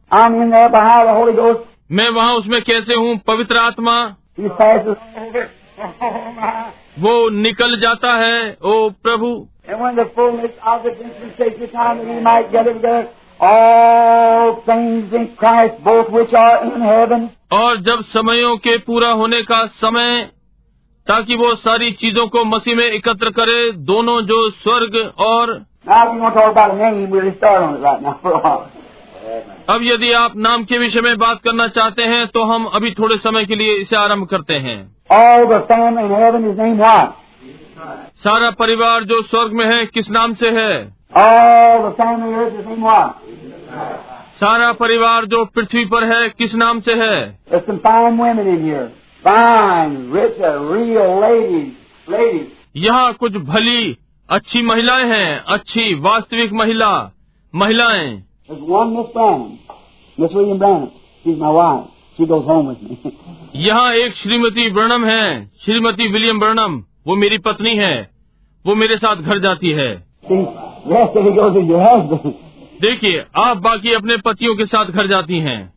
मैं 1.91 2.09
वहाँ 2.09 2.33
उसमें 2.35 2.61
कैसे 2.61 2.93
हूँ 2.93 3.17
पवित्र 3.27 3.57
आत्मा? 3.57 4.15
Oh. 6.97 7.03
वो 7.03 7.29
निकल 7.29 7.79
जाता 7.79 8.13
है 8.13 8.57
ओ 8.63 8.89
प्रभु 8.89 9.47
और 17.53 17.81
जब 17.81 18.03
समयों 18.03 18.57
के 18.57 18.77
पूरा 18.77 19.09
होने 19.09 19.41
का 19.41 19.65
समय 19.65 20.31
ताकि 21.07 21.35
वो 21.35 21.55
सारी 21.55 21.91
चीज़ों 21.91 22.27
को 22.27 22.45
मसीह 22.45 22.75
में 22.75 22.85
एकत्र 22.85 23.29
करे 23.29 23.71
दोनों 23.71 24.21
जो 24.21 24.49
स्वर्ग 24.49 25.13
और 25.19 25.65
अब 29.69 29.79
यदि 29.83 30.11
आप 30.11 30.37
नाम 30.37 30.63
के 30.63 30.77
विषय 30.77 31.01
में 31.01 31.17
बात 31.17 31.41
करना 31.43 31.67
चाहते 31.67 32.03
हैं 32.03 32.27
तो 32.27 32.43
हम 32.43 32.65
अभी 32.65 32.91
थोड़े 32.91 33.17
समय 33.17 33.45
के 33.45 33.55
लिए 33.55 33.73
इसे 33.73 33.95
आरंभ 33.95 34.27
करते 34.27 34.53
हैं। 34.53 34.95
सारा 38.15 38.51
परिवार 38.51 39.03
जो 39.03 39.21
स्वर्ग 39.21 39.51
में 39.51 39.65
है 39.65 39.85
किस 39.85 40.09
नाम 40.09 40.33
से 40.33 40.49
है? 40.49 40.97
सारा 44.35 44.71
परिवार 44.73 45.25
जो 45.25 45.45
पृथ्वी 45.45 45.85
पर 45.85 46.03
है 46.03 46.29
किस 46.29 46.55
नाम 46.55 46.79
से 46.79 46.93
है? 46.93 47.39
यहाँ 52.75 53.13
कुछ 53.13 53.37
भली 53.37 53.97
अच्छी 54.29 54.61
महिलाएँ 54.61 55.05
हैं 55.05 55.43
अच्छी 55.47 55.93
वास्तविक 55.93 56.53
महिला 56.53 57.11
महिलाएँ। 57.55 58.26
There's 58.51 58.69
one 58.69 58.91
Miss 58.95 59.07
Branham. 59.15 59.49
Miss 60.19 60.35
William 60.35 60.59
Branham. 60.59 60.85
She's 61.23 61.41
my 61.41 61.51
wife. 61.51 61.85
She 62.17 62.31
goes 62.31 62.47
home 62.47 62.67
with 62.67 62.91
me. 62.91 63.11
यहाँ 63.55 63.93
एक 63.93 64.13
श्रीमती 64.13 64.69
ब्रनम 64.69 65.05
है। 65.05 65.51
श्रीमती 65.65 66.07
विलियम 66.07 66.39
ब्रनम 66.39 66.83
वो 67.07 67.15
मेरी 67.15 67.37
पत्नी 67.37 67.75
है। 67.75 68.09
वो 68.65 68.75
मेरे 68.75 68.97
साथ 68.97 69.15
घर 69.15 69.39
जाती 69.39 69.69
है। 69.71 70.07
देखिए 72.81 73.25
आप 73.35 73.57
बाकी 73.57 73.93
अपने 73.93 74.17
पतियों 74.17 74.55
के 74.55 74.65
साथ 74.65 74.85
घर 74.85 75.07
जाती 75.07 75.39
है। 75.39 75.73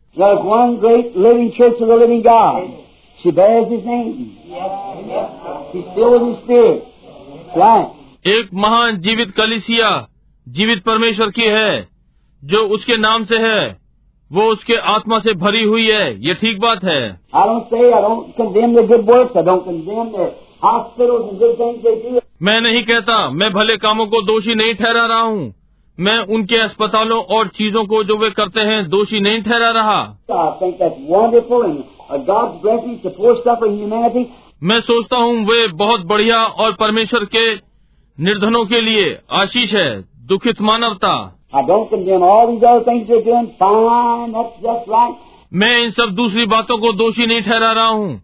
एक 8.27 8.49
महान 8.53 8.97
जीवित 8.97 9.31
कलिसिया 9.31 10.07
जीवित 10.49 10.83
परमेश्वर 10.83 11.29
की 11.29 11.43
है। 11.43 12.00
जो 12.43 12.57
उसके 12.67 12.97
नाम 12.97 13.23
से 13.23 13.37
है 13.37 13.81
वो 14.31 14.43
उसके 14.43 14.75
आत्मा 14.75 15.19
से 15.19 15.33
भरी 15.33 15.63
हुई 15.63 15.87
है। 15.87 16.27
ये 16.27 16.33
ठीक 16.33 16.59
बात 16.59 16.83
है। 16.83 17.19
मैं 22.41 22.61
नहीं 22.61 22.83
कहता 22.83 23.29
मैं 23.29 23.51
भले 23.53 23.77
कामों 23.77 24.05
को 24.05 24.21
दोषी 24.21 24.55
नहीं 24.55 24.73
ठहरा 24.73 25.05
रहा 25.05 25.21
हूँ। 25.21 25.53
मैं 25.99 26.17
उनके 26.19 26.57
अस्पतालों 26.57 27.23
और 27.23 27.47
चीज़ों 27.47 27.85
को 27.85 28.03
जो 28.03 28.17
वे 28.17 28.29
करते 28.29 28.61
हैं 28.61 28.89
दोषी 28.89 29.19
नहीं 29.19 29.41
ठहरा 29.41 29.71
रहा। 29.71 30.01
मैं 34.63 34.79
सोचता 34.81 35.17
हूँ 35.17 35.45
वे 35.45 35.67
बहुत 35.67 36.05
बढ़िया 36.05 36.43
और 36.43 36.73
परमेश्वर 36.73 37.25
के 37.25 37.53
निर्धनों 38.17 38.65
के 38.65 38.81
लिए 38.81 39.17
आशीष 39.31 39.73
है 39.73 40.03
दुखित 40.27 40.61
मानवता। 40.61 41.40
I 41.55 41.61
don't 41.61 41.87
condemn 41.87 42.23
all 42.23 42.47
these 42.47 42.63
other 42.63 42.91
things 42.91 43.09
you 43.09 43.19
doing 43.21 43.47
fine 43.47 44.31
that's 44.31 44.55
just 44.57 44.89
right 44.89 45.15
मैं 45.53 45.83
इन 45.83 45.91
सब 45.91 46.09
दूसरी 46.09 46.45
बातों 46.45 46.77
को 46.77 46.91
दोषी 46.93 47.25
नहीं 47.25 47.41
ठहरा 47.41 47.71
रहा 47.71 47.87
हूँ 47.87 48.21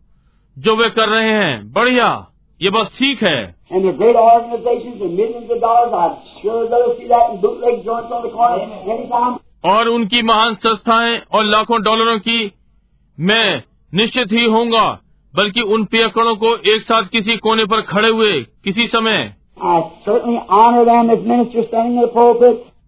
जो 0.57 0.75
वे 0.75 0.89
कर 0.89 1.09
रहे 1.09 1.30
हैं। 1.30 1.73
बढ़िया 1.73 2.27
ये 2.61 2.69
बस 2.69 2.95
ठीक 2.99 3.23
है। 3.23 3.56
और 9.65 9.88
उनकी 9.88 10.22
महान 10.22 10.56
संस्थाएँ 10.56 11.22
और 11.33 11.43
लाखों 11.43 11.81
डॉलरों 11.81 12.19
की 12.19 12.51
मैं 13.19 13.64
निश्चित 13.93 14.31
ही 14.31 14.45
होऊँगा 14.45 14.99
बल्कि 15.35 15.61
उन 15.61 15.85
पियकड़ों 15.85 16.35
को 16.35 16.56
एक 16.56 16.81
साथ 16.81 17.03
किसी 17.03 17.38
कोने 17.38 17.65
पर 17.65 17.81
खड़े 17.81 18.09
हुए 18.09 18.41
किसी 18.64 18.88
समय। 18.88 19.35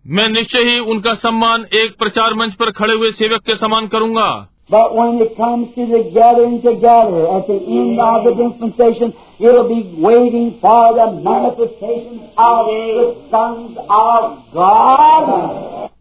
मैं 0.10 0.30
निश्चय 0.30 0.64
ही 0.64 0.80
उनका 0.80 1.14
सम्मान 1.14 1.66
एक 1.74 1.98
प्रचार 2.00 2.34
मंच 2.34 2.54
पर 2.54 2.70
खड़े 2.72 2.94
हुए 2.94 3.12
सेवक 3.12 3.42
के 3.42 3.56
समान 3.56 3.88
करूँगा। 3.88 4.50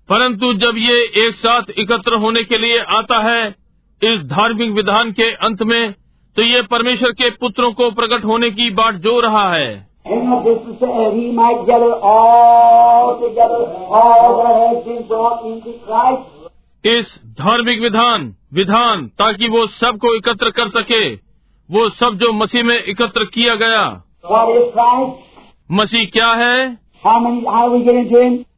परंतु 0.08 0.52
जब 0.54 0.78
ये 0.78 1.26
एक 1.26 1.34
साथ 1.34 1.62
एकत्र 1.78 2.14
होने 2.14 2.44
के 2.44 2.58
लिए 2.58 2.78
आता 2.78 3.18
है 3.18 3.48
इस 4.02 4.20
धार्मिक 4.24 4.70
विधान 4.70 5.12
के 5.12 5.32
अंत 5.32 5.62
में 5.62 5.92
तो 6.36 6.42
ये 6.42 6.62
परमेश्वर 6.62 7.10
के 7.10 7.30
पुत्रों 7.30 7.72
को 7.72 7.90
प्रकट 7.90 8.24
होने 8.24 8.50
की 8.50 8.70
बात 8.70 8.94
जो 8.94 9.20
रहा 9.20 9.54
है। 9.54 9.87
That 10.08 10.44
this 10.44 10.60
is 10.68 10.80
that 10.80 11.12
he 11.14 11.30
might 11.32 11.66
gather 11.66 11.92
all 12.10 13.08
together, 13.20 13.62
all 13.90 14.36
that 14.38 14.54
has 14.58 14.78
been 14.86 15.02
brought 15.08 15.42
into 15.46 15.72
Christ. 15.86 16.34
इस 16.86 17.20
धार्मिक 17.40 17.80
विधान 17.80 18.34
विधान 18.54 19.06
ताकि 19.06 19.48
वो 19.48 19.66
सबको 19.66 20.14
एकत्र 20.16 20.50
कर 20.50 20.68
सके 20.68 21.14
वो 21.70 21.88
सब 21.90 22.14
जो 22.14 22.32
मसीह 22.32 22.62
में 22.62 22.76
एकत्र 22.76 23.24
किया 23.24 23.54
गया? 23.54 24.02
मसीह 25.72 26.04
क्या 26.04 26.28
है? 26.28 26.78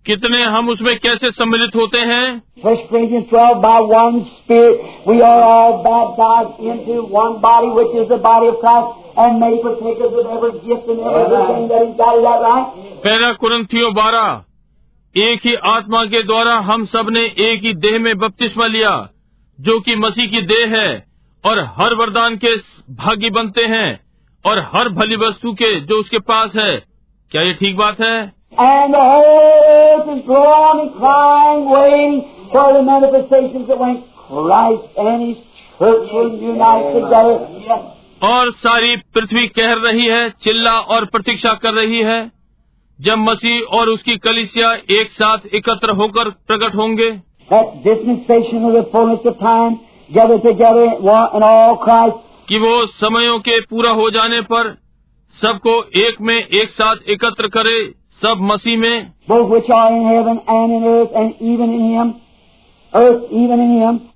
कितने 0.07 0.45
हम 0.45 0.69
उसमें 0.69 0.99
कैसे 0.99 1.31
सम्मिलित 1.31 1.77
होते 1.77 1.99
हैं 1.99 2.43
First 2.65 2.87
Corinthians 2.93 3.27
12, 3.33 3.61
by 3.65 3.81
one 3.91 4.17
Spirit, 4.31 4.81
we 5.09 5.21
are 5.23 5.43
all 5.43 5.73
baptized 5.83 6.63
into 6.73 7.03
one 7.19 7.37
body, 7.41 7.71
which 7.79 7.95
is 8.03 8.09
the 8.09 8.21
body 8.29 8.49
of 8.49 8.59
Christ, 8.65 9.00
and 9.19 9.41
may 9.43 9.53
partakers 9.63 10.13
of 10.13 10.27
कुरंथियो 13.37 13.91
बारह 13.91 14.45
एक 15.17 15.41
ही 15.45 15.55
आत्मा 15.55 16.05
के 16.05 16.23
द्वारा 16.23 16.57
हम 16.57 16.87
सबने 16.87 17.21
एक 17.21 17.63
ही 17.63 17.75
देह 17.75 17.99
में 17.99 18.19
बपतिस्मा 18.19 18.67
लिया 18.67 19.09
जो 19.61 19.81
कि 19.81 19.97
मसीह 19.97 20.27
की 20.27 20.43
देह 20.43 20.81
है 20.81 21.07
और 21.45 21.59
हर 21.59 21.95
वरदान 21.95 22.37
के 22.37 22.57
भागी 22.91 23.31
बनते 23.31 23.65
हैं 23.65 24.01
और 24.47 24.59
हर 24.59 24.89
भली 24.89 25.17
वस्तु 25.17 25.53
के 25.53 25.81
जो 25.81 26.01
उसके 26.01 26.19
पास 26.19 26.53
है। 26.57 26.85
क्या 27.31 27.43
ये 27.43 27.53
ठीक 27.53 27.77
बात 27.77 28.01
है? 28.01 28.33
And 28.59 28.95
और 38.23 38.51
सारी 38.51 38.97
पृथ्वी 38.97 39.47
कह 39.47 39.73
रही 39.73 40.07
है 40.07 40.31
चिल्ला 40.31 40.81
और 40.81 41.05
प्रतीक्षा 41.05 41.55
कर 41.55 41.75
रही 41.75 41.99
है। 41.99 42.33
जब 43.01 43.19
मसीह 43.19 43.61
और 43.61 43.89
उसकी 43.89 44.17
कलिसिया 44.17 44.75
एक 44.75 45.09
साथ 45.11 45.39
एकत्र 45.55 45.91
होकर 45.91 46.31
प्रकट 46.31 46.75
होंगे। 46.75 47.11
कि 52.49 52.59
वो 52.59 52.87
समयों 52.87 53.39
के 53.39 53.61
पूरा 53.61 53.91
हो 53.91 54.11
जाने 54.11 54.41
पर 54.41 54.79
सबको 55.43 55.85
एक 55.97 56.21
में 56.21 56.47
एक 56.47 56.71
साथ 56.71 56.97
एकत्र 57.09 57.49
करे 57.49 57.95
सब 58.23 58.39
मसीह 58.41 58.79
में। 58.79 59.13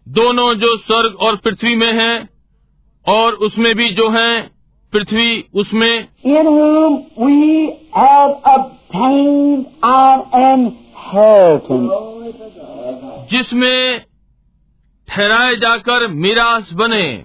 दोनों 0.08 0.54
जो 0.54 0.76
स्वर्ग 0.78 1.16
और 1.20 1.36
पृथ्वी 1.36 1.76
में 1.76 1.92
हैं 1.92 2.33
और 3.08 3.32
उसमें 3.32 3.74
भी 3.74 3.88
जो 3.92 4.10
है 4.10 4.50
पृथ्वी 4.92 5.44
उसमें। 5.54 6.08
इन 6.24 6.48
वी 7.18 7.66
हैव 7.96 8.30
अबटेन 8.30 9.64
जिसमें 13.30 14.00
ठहराए 15.08 15.54
जाकर 15.56 16.08
मिराज 16.08 16.72
बने। 16.72 17.24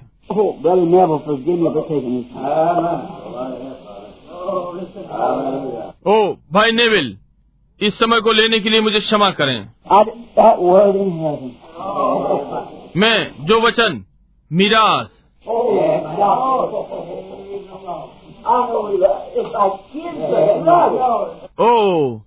ओ 6.07 6.33
भाई 6.53 6.71
नेविल 6.71 7.17
इस 7.81 7.99
समय 7.99 8.21
को 8.21 8.31
लेने 8.31 8.59
के 8.59 8.69
लिए 8.69 8.81
मुझे 8.81 8.99
क्षमा 8.99 9.31
करें। 9.31 9.69
मैं 12.97 13.45
जो 13.45 13.61
वचन 13.61 14.05
मिराज 14.51 15.07
ओह 21.61 22.21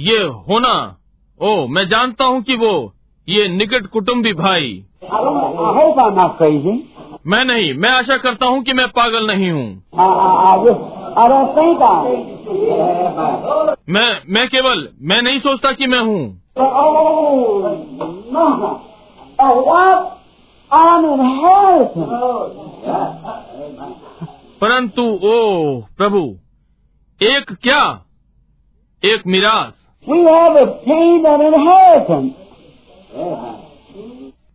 ये 0.00 0.18
होना। 0.22 0.96
ओ, 1.42 1.66
मैं 1.66 1.88
जानता 1.88 2.24
हूँ 2.24 2.42
कि 2.42 2.56
वो, 2.56 2.92
ये 3.28 3.48
निकट 3.48 3.86
कुटुम्बी 3.86 4.32
भाई। 4.32 4.84
मैं 7.26 7.44
नहीं, 7.44 7.74
मैं 7.74 7.90
आशा 7.90 8.16
करता 8.16 8.46
हूँ 8.46 8.62
कि 8.62 8.72
मैं 8.72 8.88
पागल 8.88 9.26
नहीं 9.26 9.50
हूँ। 9.50 9.82
मैं 13.88 14.22
मैं 14.28 14.48
केवल, 14.48 14.88
मैं 15.02 15.22
नहीं 15.22 15.38
सोचता 15.38 15.72
कि 15.72 15.86
मैं 15.86 16.00
हूँ। 16.00 16.42
An 20.70 21.04
inheritance. 21.04 22.10
परंतु 24.60 25.02
ओ 25.02 25.80
प्रभु 25.98 26.20
एक 27.20 27.52
क्या 27.62 27.82
एक 29.02 29.26
मिरास 29.26 29.72
We 30.06 30.18
have 30.26 30.56
obtained 30.56 31.26
an 31.26 31.42
inheritance. 31.46 32.34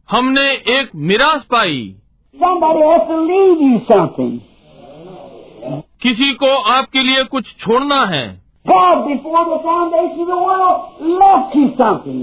हमने 0.10 0.50
एक 0.80 0.90
मिरास 1.10 1.44
पाई 1.52 1.84
Somebody 2.36 2.82
has 2.82 3.04
to 3.10 3.20
leave 3.28 3.62
you 3.68 3.80
something. 3.92 4.32
किसी 6.02 6.34
को 6.34 6.56
आपके 6.72 7.04
लिए 7.04 7.24
कुछ 7.24 7.54
छोड़ना 7.60 8.04
है 8.06 8.26
God, 8.66 9.08
before 9.08 9.46
the 9.46 9.60
foundation 9.64 10.22
of 10.22 10.28
the 10.28 10.38
world, 10.38 10.78
left 11.22 11.56
you 11.56 11.66
something. 11.78 12.22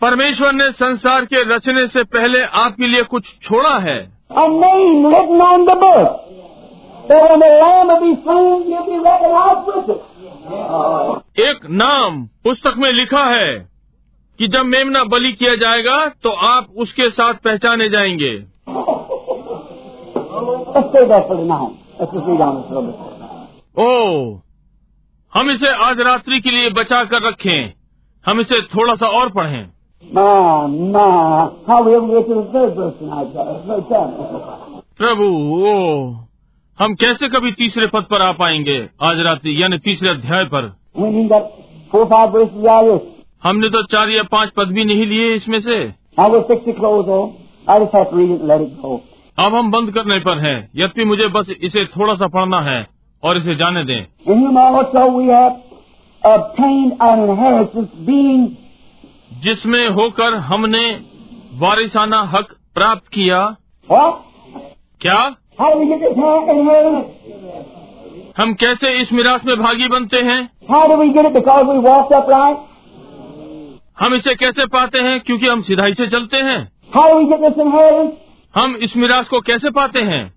परमेश्वर 0.00 0.52
ने 0.52 0.70
संसार 0.70 1.24
के 1.24 1.42
रचने 1.54 1.86
से 1.86 2.02
पहले 2.04 2.42
आपके 2.42 2.86
लिए 2.86 3.02
कुछ 3.02 3.24
छोड़ा 3.42 3.78
है 3.78 3.98
A 4.30 4.48
name 4.48 5.04
written 5.06 5.40
on 5.40 5.64
the 5.64 5.76
book. 5.76 6.16
That 7.08 7.22
when 7.22 7.38
the 7.38 7.50
Lamb 7.60 7.92
be 8.00 8.10
slain, 8.24 8.64
you'll 8.70 8.86
be 8.86 8.98
recognized 9.04 9.68
with 9.68 9.90
it. 9.90 10.00
एक 11.40 11.66
नाम 11.70 12.26
पुस्तक 12.44 12.74
में 12.78 12.90
लिखा 12.92 13.24
है 13.24 13.68
कि 14.38 14.48
जब 14.48 14.64
मेमना 14.64 15.04
बलि 15.04 15.32
किया 15.32 15.54
जाएगा 15.54 16.06
तो 16.08 16.30
आप 16.30 16.66
उसके 16.76 17.10
साथ 17.10 17.34
पहचाने 17.34 17.88
जाएँगे. 17.88 18.34
ओ 23.78 24.38
हम 25.36 25.50
इसे 25.50 25.66
आज 25.66 26.00
रात्रि 26.00 26.40
के 26.40 26.50
लिए 26.50 26.70
बचा 26.70 27.04
कर 27.04 27.22
रखें। 27.22 27.72
हम 28.26 28.40
इसे 28.40 28.62
थोड़ा 28.62 28.94
सा 28.94 29.06
और 29.06 29.30
पढ़ें। 29.30 29.66
प्रभु 34.98 35.24
ओ 35.68 36.10
हम 36.78 36.94
कैसे 36.94 37.28
कभी 37.28 37.52
तीसरे 37.52 37.86
पद 37.86 38.04
पर 38.10 38.22
आ 38.22 38.32
पाएँगे? 38.32 38.88
आज 39.02 39.20
रात्रि 39.20 39.62
यानी 39.62 39.78
तीसरे 39.78 40.08
अध्याय 40.08 40.44
पर। 40.44 40.76
हमने 43.42 43.68
तो 43.68 43.82
चार 43.82 44.10
या 44.10 44.22
पाँच 44.22 44.50
पद 44.50 44.66
भी 44.66 44.84
नहीं 44.84 45.06
लिए 45.06 45.34
इसमें 45.34 45.60
से। 45.60 45.94
अब 49.38 49.54
हम 49.54 49.70
बंद 49.70 49.90
करने 49.90 50.20
पर 50.20 50.38
हैं। 50.38 50.58
यद्यपि 50.58 51.04
मुझे 51.04 51.28
बस 51.28 51.50
इसे 51.62 51.84
थोड़ा 51.84 52.14
सा 52.14 52.26
पढ़ना 52.26 52.60
है। 52.60 52.95
और 53.22 53.38
इसे 53.38 53.54
जाने 53.54 53.84
दें। 53.84 54.04
जिसमें 59.32 59.88
होकर 59.88 60.34
हमने 60.34 61.00
वारिसाना 61.54 62.22
हक 62.22 62.56
प्राप्त 62.74 63.08
किया। 63.08 63.56
क्या? 65.00 65.34
हम 68.38 68.54
कैसे 68.54 69.02
इस 69.02 69.12
मिराज 69.12 69.40
में 69.44 69.56
भागी 69.56 69.88
बनते 69.88 70.16
हैं? 70.16 70.50
हम 74.00 74.14
इसे 74.14 74.34
कैसे 74.34 74.66
पाते 74.66 74.98
हैं? 74.98 75.20
क्योंकि 75.20 75.46
हम 75.46 75.62
सिधाई 75.62 75.94
से 75.94 76.06
चलते 76.06 76.36
हैं। 76.36 76.72
हम 78.54 78.76
इस 78.76 78.96
मिराज 78.96 79.28
को 79.28 79.40
कैसे 79.40 79.70
पाते 79.70 80.00
हैं? 80.00 80.34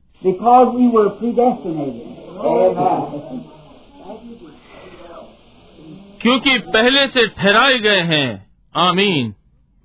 क्योंकि 6.22 6.59
पहले 6.59 7.08
से 7.08 7.27
ठहराए 7.27 7.80
गए 7.80 8.00
हैं। 8.00 8.48
आमीन। 8.76 9.34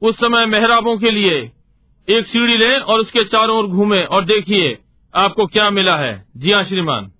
उस 0.02 0.16
समय 0.16 0.46
मेहराबों 0.46 0.98
के 0.98 1.12
लिए 1.12 1.52
एक 2.10 2.26
सीढ़ी 2.26 2.58
लें 2.58 2.80
और 2.80 3.00
उसके 3.00 3.24
चारों 3.24 3.58
ओर 3.58 3.68
घूमें 3.68 4.06
और 4.06 4.24
देखिए 4.24 4.78
आपको 5.16 5.46
क्या 5.46 5.70
मिला 5.70 5.96
है। 5.96 6.26
जी 6.38 6.52
हाँ 6.52 6.64
श्रीमान। 6.64 7.12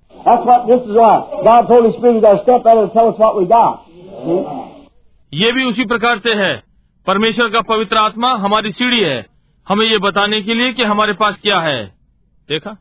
ये 5.34 5.52
भी 5.52 5.64
उसी 5.64 5.86
प्रकार 5.86 6.18
से 6.18 6.34
है। 6.34 6.64
परमेश्वर 7.08 7.50
का 7.50 7.62
पवित्र 7.62 7.98
आत्मा 7.98 8.28
हमारी 8.28 8.72
सीढ़ी 8.72 9.04
है। 9.04 9.26
हमें 9.70 9.86
ये 9.86 9.98
बताने 9.98 10.42
के 10.42 10.54
लिए 10.54 10.74
कि 10.74 10.84
हमारे 10.84 11.14
पास 11.14 11.40
क्या 11.44 11.60
है। 11.60 11.96
देखा. 12.50 12.78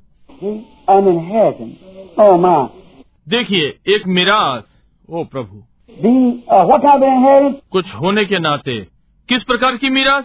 देखिए 3.28 3.94
एक 3.94 4.06
मिराज। 4.06 4.62
ओ 5.10 5.24
प्रभु। 5.24 5.62
कुछ 7.72 7.94
होने 7.94 8.24
के 8.24 8.38
नाते। 8.38 8.86
किस 9.28 9.42
प्रकार 9.42 9.76
की 9.76 9.90
मिराज? 9.90 10.24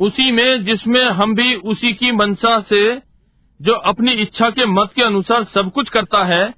उसी 0.00 0.32
में 0.32 0.64
जिसमें 0.64 1.04
हम 1.04 1.34
भी 1.34 1.54
उसी 1.54 1.92
की 1.92 2.12
मंशा 2.12 2.60
से 2.60 2.96
जो 3.62 3.72
अपनी 3.74 4.12
इच्छा 4.12 4.50
के 4.50 4.66
मत 4.66 4.90
के 4.96 5.02
अनुसार 5.02 5.44
सब 5.44 5.72
कुछ 5.74 5.88
करता 5.88 6.24
है 6.24 6.50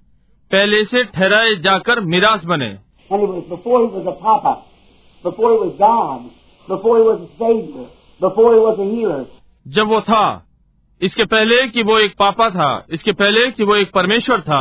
पहले 0.52 0.84
से 0.84 1.05
ठहराए 1.05 1.55
जाकर 1.55 2.00
मिराज 2.00 2.44
बने। 2.44 2.76
before 5.26 5.50
he 5.52 5.58
was 5.58 5.74
God, 5.78 6.30
before 6.68 6.98
he 6.98 7.05
was 7.05 7.20
a 7.20 7.30
savior, 7.34 7.86
before 8.20 8.55
he 8.55 8.60
was 8.60 8.78
a 8.78 8.88
healer. 8.94 9.22
जब 9.66 9.88
वो 9.88 10.00
था 10.00 10.24
इसके 11.00 11.24
पहले 11.24 11.66
कि 11.68 11.82
वो 11.82 11.98
एक 11.98 12.12
पापा 12.18 12.48
था 12.50 12.68
इसके 12.90 13.12
पहले 13.12 13.50
कि 13.50 13.64
वो 13.64 13.76
एक 13.76 13.90
परमेश्वर 13.92 14.40
था 14.40 14.60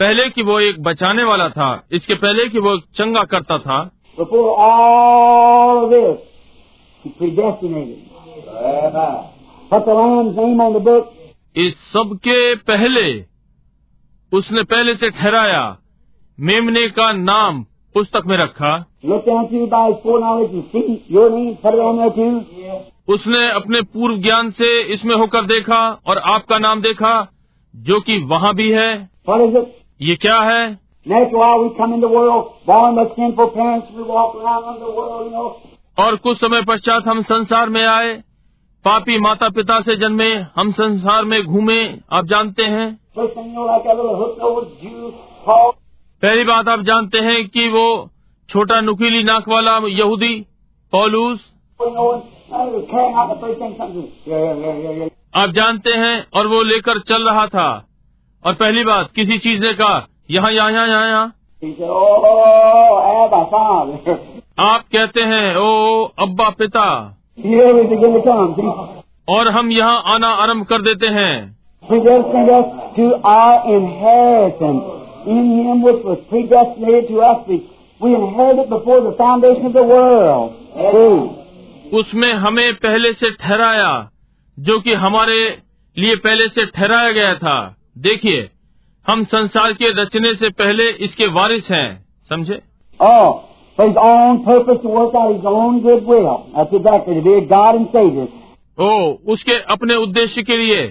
पहले 0.00 0.28
कि 0.30 0.42
वो 0.42 0.58
एक 0.60 0.80
बचाने 0.82 1.24
वाला 1.24 1.48
था 1.48 1.68
इसके 1.92 2.14
पहले 2.14 2.48
कि 2.48 2.58
वो 2.58 2.74
एक 2.74 2.84
चंगा 2.94 3.24
करता 3.24 3.58
था 3.58 3.80
इस 11.56 11.76
सबके 11.92 12.54
पहले 12.70 13.04
उसने 14.32 14.62
पहले 14.64 14.94
से 14.94 15.10
ठहराया 15.10 15.62
मेमने 16.38 16.88
का 16.90 17.12
नाम 17.12 17.64
पुस्तक 17.94 18.22
में 18.26 18.36
रखा। 18.36 18.84
उसने 23.08 23.50
अपने 23.50 23.82
पूर्व 23.82 24.16
ज्ञान 24.16 24.50
से 24.50 24.82
इसमें 24.82 25.16
होकर 25.16 25.42
देखा 25.42 26.00
और 26.06 26.18
आपका 26.18 26.58
नाम 26.58 26.80
देखा, 26.80 27.32
जो 27.76 28.00
कि 28.00 28.18
वहाँ 28.18 28.54
भी 28.54 28.72
है। 28.72 29.10
ये 30.00 30.16
क्या 30.16 30.40
है? 30.40 30.78
और 35.98 36.16
कुछ 36.16 36.40
समय 36.40 36.62
पश्चात 36.62 37.06
हम 37.08 37.22
संसार 37.22 37.68
में 37.68 37.86
आए। 37.86 38.16
पापी 38.84 39.18
माता 39.18 39.48
पिता 39.48 39.80
से 39.80 39.96
जन्मे, 39.96 40.34
हम 40.34 40.72
संसार 40.72 41.24
में 41.24 41.44
घूमे। 41.44 41.88
आप 42.12 42.24
जानते 42.24 42.62
हैं। 42.62 43.00
पहली 46.22 46.44
बात 46.44 46.68
आप 46.68 46.80
जानते 46.80 47.18
हैं 47.18 47.48
कि 47.48 47.68
वो 47.68 48.10
छोटा 48.48 48.80
नुकीली 48.80 49.22
नाक 49.22 49.48
वाला 49.48 49.80
यहूदी, 49.84 50.46
पौलूस। 50.92 51.40
आप 55.36 55.50
जानते 55.50 55.90
हैं 55.90 56.26
और 56.34 56.46
वो 56.46 56.62
लेकर 56.62 57.00
चल 57.00 57.28
रहा 57.28 57.46
था। 57.46 57.86
और 58.46 58.54
पहली 58.54 58.84
बात, 58.84 59.08
किसी 59.14 59.38
चीज़ 59.38 59.62
ने 59.62 59.72
कहा, 59.72 60.06
यहाँ 60.30 60.52
यहाँ 60.52 60.72
यहाँ 60.72 60.88
यहाँ 60.88 61.08
यहाँ। 61.08 61.32
आप 64.58 64.80
कहते 64.80 65.20
हैं, 65.20 65.56
ओ 65.56 66.04
अब्बा 66.18 66.50
पिता। 66.50 67.18
और 69.28 69.48
हम 69.48 69.70
यहाँ 69.70 70.02
आना 70.06 70.28
आरंभ 70.28 70.64
कर 70.64 70.82
देते 70.82 71.06
हैं। 71.06 71.56
In 75.26 75.44
Him 75.58 75.82
which 75.82 76.02
was 76.04 76.18
predestinated 76.28 77.08
to 77.08 77.20
us, 77.20 77.46
we, 77.46 78.14
inherited 78.14 78.68
before 78.68 79.00
the 79.02 79.14
foundation 79.16 79.66
of 79.66 79.72
the 79.72 79.84
world. 79.84 80.58
उसमें 81.94 82.32
हमें 82.42 82.74
पहले 82.82 83.12
से 83.12 83.30
ठहराया 83.30 83.90
जो 84.58 84.78
कि 84.80 84.92
हमारे 85.02 85.38
लिए 85.96 86.16
पहले 86.26 86.48
से 86.48 86.64
ठहराया 86.66 87.10
गया 87.12 87.34
था 87.34 87.56
देखिए 88.06 88.48
हम 89.06 89.24
संसार 89.24 89.72
के 89.72 89.90
रचने 90.02 90.34
से 90.34 90.48
पहले 90.60 90.88
इसके 91.06 91.26
वारिस 91.38 91.70
हैं 91.70 91.88
समझे 92.30 92.60
Oh, 93.00 93.44
for 93.78 93.86
His 93.88 93.96
own 93.96 94.44
purpose 94.44 94.80
to 94.82 94.88
work 94.88 95.14
out 95.14 95.34
His 95.34 95.44
own 95.44 95.80
good 95.82 96.04
will. 96.04 96.46
That's 96.56 96.74
exactly 96.74 97.14
to 97.14 97.22
be 97.22 97.34
God 97.52 97.80
and 97.80 97.88
Savior. 97.92 98.26
ओ 98.78 98.90
उसके 99.32 99.58
अपने 99.72 99.94
उद्देश्य 100.02 100.42
के 100.42 100.56
लिए 100.56 100.86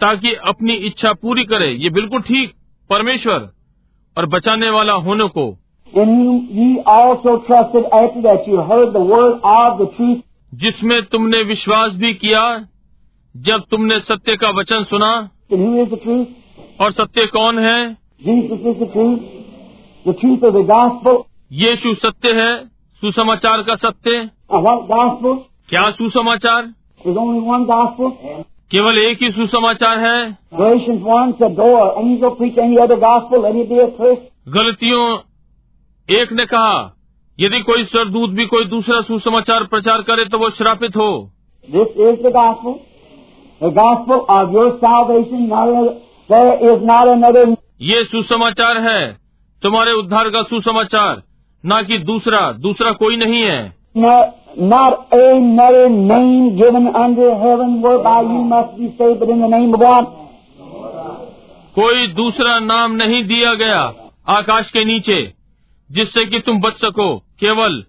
ताकि 0.00 0.34
अपनी 0.52 0.74
इच्छा 0.88 1.12
पूरी 1.22 1.44
करे 1.44 1.70
ये 1.84 1.90
बिल्कुल 1.90 2.20
ठीक 2.22 2.52
परमेश्वर 2.90 3.50
और 4.18 4.26
बचाने 4.26 4.70
वाला 4.70 4.92
होने 4.92 5.28
को। 5.28 5.58
जिसमें 10.54 11.02
तुमने 11.02 11.42
विश्वास 11.42 11.92
भी 11.94 12.14
किया 12.14 12.66
जब 13.36 13.62
तुमने 13.70 14.00
सत्य 14.00 14.36
का 14.36 14.50
वचन 14.50 14.84
सुना। 14.84 15.30
और 16.80 16.92
सत्य 16.92 17.26
कौन 17.26 17.58
है? 17.58 17.96
ये 21.52 21.70
यीशु 21.70 21.94
सत्य 21.94 22.32
है 22.32 22.64
सुसमाचार 23.00 23.62
का 23.62 23.76
सत्य। 23.76 24.30
क्या 25.68 25.90
सुसमाचार? 25.90 26.62
केवल 28.74 28.98
एक 28.98 29.22
ही 29.22 29.30
सुसमाचार 29.30 29.98
है। 29.98 30.38
गलतियों 34.48 35.18
एक 36.10 36.32
ने 36.32 36.44
कहा 36.46 36.96
यदि 37.40 37.60
कोई 37.60 37.84
सरदूत 37.84 38.30
भी 38.30 38.46
कोई 38.46 38.64
दूसरा 38.64 39.00
सुसमाचार 39.00 39.64
प्रचार 39.64 40.02
करे 40.02 40.24
तो 40.24 40.38
वो 40.38 40.50
श्रापित 40.50 40.96
हो। 40.96 41.30
दिस 41.70 41.88
ये 47.80 48.04
सुसमाचार 48.04 48.78
है। 48.78 49.16
तुम्हारे 49.62 49.92
उद्धार 49.92 50.28
का 50.28 50.42
सुसमाचार 50.42 51.22
ना 51.64 51.82
कि 51.82 51.98
दूसरा 51.98 52.52
दूसरा 52.52 52.92
कोई 52.92 53.16
नहीं 53.16 53.42
है। 53.42 53.72
Not, 54.58 55.10
not 55.10 55.12
another 55.12 55.88
name 55.88 56.56
given 56.56 56.86
under 56.94 57.34
heaven 57.34 57.82
whereby 57.82 58.22
you 58.22 58.42
must 58.44 58.78
be 58.78 58.94
saved, 58.98 59.20
but 59.20 59.28
in 59.28 59.40
the 59.40 59.48
name 59.48 59.74
of 59.74 59.80
what? 59.80 60.20
कोई 61.74 62.06
दूसरा 62.06 62.58
नाम 62.58 62.92
नहीं 62.92 63.22
दिया 63.24 63.54
गया 63.54 63.80
आकाश 64.28 64.70
के 64.70 64.84
नीचे 64.84 65.32
जिससे 65.90 66.24
कि 66.26 66.38
तुम 66.38 66.60
बच 66.60 66.76
सको 66.76 67.18
केवल 67.40 67.82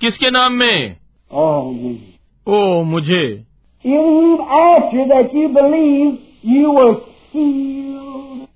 किसके 0.00 0.30
नाम 0.30 0.52
में 0.52 0.96
Oh, 1.30 1.74
ओ 2.46 2.82
मुझे. 2.82 3.44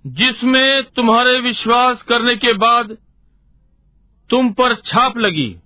जिसमें 0.07 0.83
तुम्हारे 0.97 1.41
विश्वास 1.41 2.03
करने 2.03 2.37
के 2.37 2.53
बाद 2.53 2.97
तुम 4.31 4.49
पर 4.51 4.75
छाप 4.75 5.19
लगी 5.19 5.57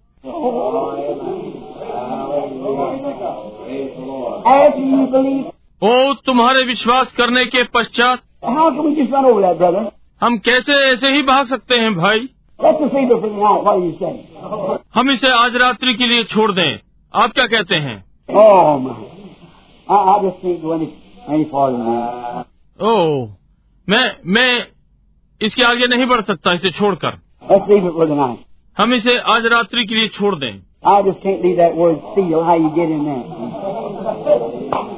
ओ 5.83 6.15
तुम्हारे 6.15 6.63
विश्वास 6.63 7.13
करने 7.13 7.45
के 7.47 7.63
पश्चात 7.63 8.19
हम 10.23 10.39
कैसे 10.39 10.73
ऐसे 10.73 11.09
ही 11.09 11.23
भाग 11.23 11.49
सकते 11.49 11.75
हैं 11.75 11.95
भाई? 11.95 12.29
हम 14.95 15.11
इसे 15.11 15.29
आज 15.29 15.57
रात्रि 15.57 15.95
के 15.95 16.07
लिए 16.07 16.25
छोड़ 16.25 16.53
दें। 16.53 16.79
आप 17.15 17.33
क्या 17.33 17.47
कहते 17.47 17.75
हैं? 17.75 18.05
ओ 22.83 23.27
मैं 23.89 24.17
मैं। 24.27 24.67
इसके 25.43 25.63
आगे 25.63 25.87
नहीं 25.87 26.07
बढ़ 26.07 26.21
सकता 26.21 26.53
इसे 26.53 26.71
छोड़कर। 26.71 27.19
हम 28.79 28.95
इसे 28.95 29.19
आज 29.19 29.47
रात्रि 29.47 29.85
के 29.85 29.95
लिए 29.95 30.09
छोड़ 30.09 30.37
दें। 30.37 30.63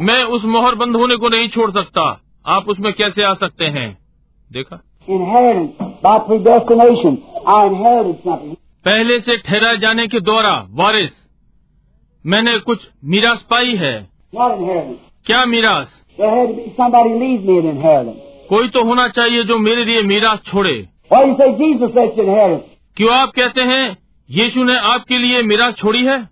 मैं 0.01 0.25
उस 0.25 0.45
मोहर 0.45 0.75
बंद 0.75 0.97
होने 0.97 1.17
को 1.17 1.29
नहीं 1.29 1.49
छोड़ 1.49 1.71
सकता। 1.71 2.21
आप 2.47 2.69
उसमें 2.69 2.93
कैसे 2.93 3.23
आ 3.23 3.35
सकते 3.35 3.65
हैं? 3.65 3.99
देखा? 4.53 4.85
पहले 8.85 9.21
से 9.21 9.37
ठहराए 9.37 9.77
जाने 9.77 10.07
के 10.07 10.21
द्वारा, 10.21 10.67
वारिस, 10.71 11.11
मैंने 12.27 12.59
कुछ 12.59 12.89
मीरास 13.05 13.47
पाई 13.51 13.75
है। 13.77 14.09
क्या 15.27 15.45
मीरास? 15.45 16.03
कोई 18.49 18.69
तो 18.69 18.85
होना 18.85 19.09
चाहिए 19.09 19.45
जो 19.45 19.59
मेरे 19.59 19.85
लिए 19.85 20.03
मीरास 20.03 20.43
छोड़े। 20.43 20.89
क्यों 22.97 23.11
आप 23.11 23.29
कहते 23.29 23.61
हैं, 23.61 23.99
यीशु 24.31 24.65
ने 24.65 24.79
आपके 24.79 25.19
लिए 25.19 25.43
मीरास 25.43 25.75
छोड़ी 25.75 26.05
है? 26.07 26.29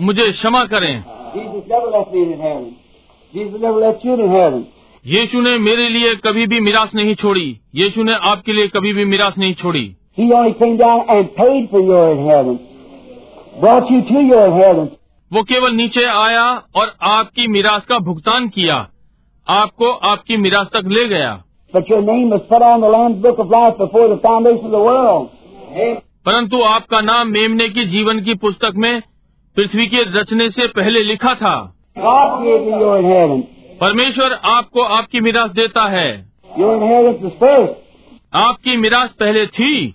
मुझे 0.00 0.32
क्षमा 0.32 0.64
करें। 0.64 1.04
यीशु 5.06 5.40
ने 5.40 5.58
मेरे 5.58 5.88
लिए 5.88 6.14
कभी 6.14 6.46
भी 6.46 6.60
मिराश 6.60 6.94
नहीं 6.94 7.14
छोड़ी। 7.14 7.60
यीशु 7.74 8.02
ने 8.02 8.14
आपके 8.14 8.52
लिए 8.52 8.68
कभी 8.68 8.92
भी 8.92 9.04
मिराश 9.04 9.38
नहीं 9.38 9.54
छोड़ी। 9.54 9.96
वो 15.32 15.42
केवल 15.42 15.72
नीचे 15.72 16.04
आया 16.04 16.62
और 16.74 16.94
आपकी 17.02 17.46
मिराश 17.46 17.84
का 17.84 17.98
भुगतान 17.98 18.48
किया। 18.48 18.88
आपको 19.48 19.90
आपकी 19.90 20.36
मिराश 20.36 20.66
तक 20.66 20.82
ले 20.86 21.08
गया। 21.08 21.44
परंतु 26.24 26.62
आपका 26.62 27.00
नाम 27.00 27.28
मेमने 27.28 27.68
की 27.68 27.84
जीवन 27.84 28.20
की 28.20 28.34
पुस्तक 28.34 28.72
में 28.76 29.02
पृथ्वी 29.56 29.86
के 29.86 30.20
रचने 30.20 30.50
से 30.50 30.66
पहले 30.66 31.04
लिखा 31.04 31.34
था। 31.34 31.74
परमेश्वर 33.80 34.32
आपको 34.32 34.82
आपकी 34.82 35.20
मिराश 35.20 35.50
देता 35.50 35.86
है। 35.86 36.32
आपकी 38.34 38.76
मिराश 38.76 39.10
पहले 39.10 39.46
थी। 39.46 39.94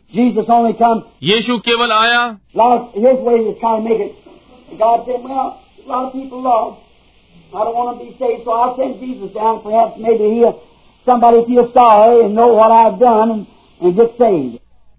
यीशु 1.24 1.58
केवल 1.58 1.92
आया। 1.92 2.38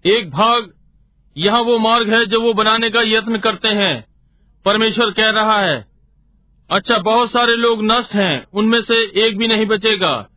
एक 0.05 0.31
भाग 0.31 0.71
यहाँ 1.37 1.61
वो 1.61 1.79
मार्ग 1.79 2.13
है 2.13 2.25
जो 2.25 2.41
वो 2.41 2.53
बनाने 2.53 2.89
का 2.89 3.01
यत्न 3.01 3.37
करते 3.37 3.67
हैं। 3.67 4.12
परमेश्वर 4.65 5.11
कह 5.11 5.29
रहा 5.29 5.59
है 5.59 5.85
अच्छा 6.71 6.97
बहुत 6.97 7.31
सारे 7.31 7.55
लोग 7.55 7.83
नष्ट 7.83 8.11
हैं 8.11 8.47
उनमें 8.53 8.81
से 8.81 9.27
एक 9.27 9.37
भी 9.37 9.47
नहीं 9.47 9.65
बचेगा। 9.65 10.27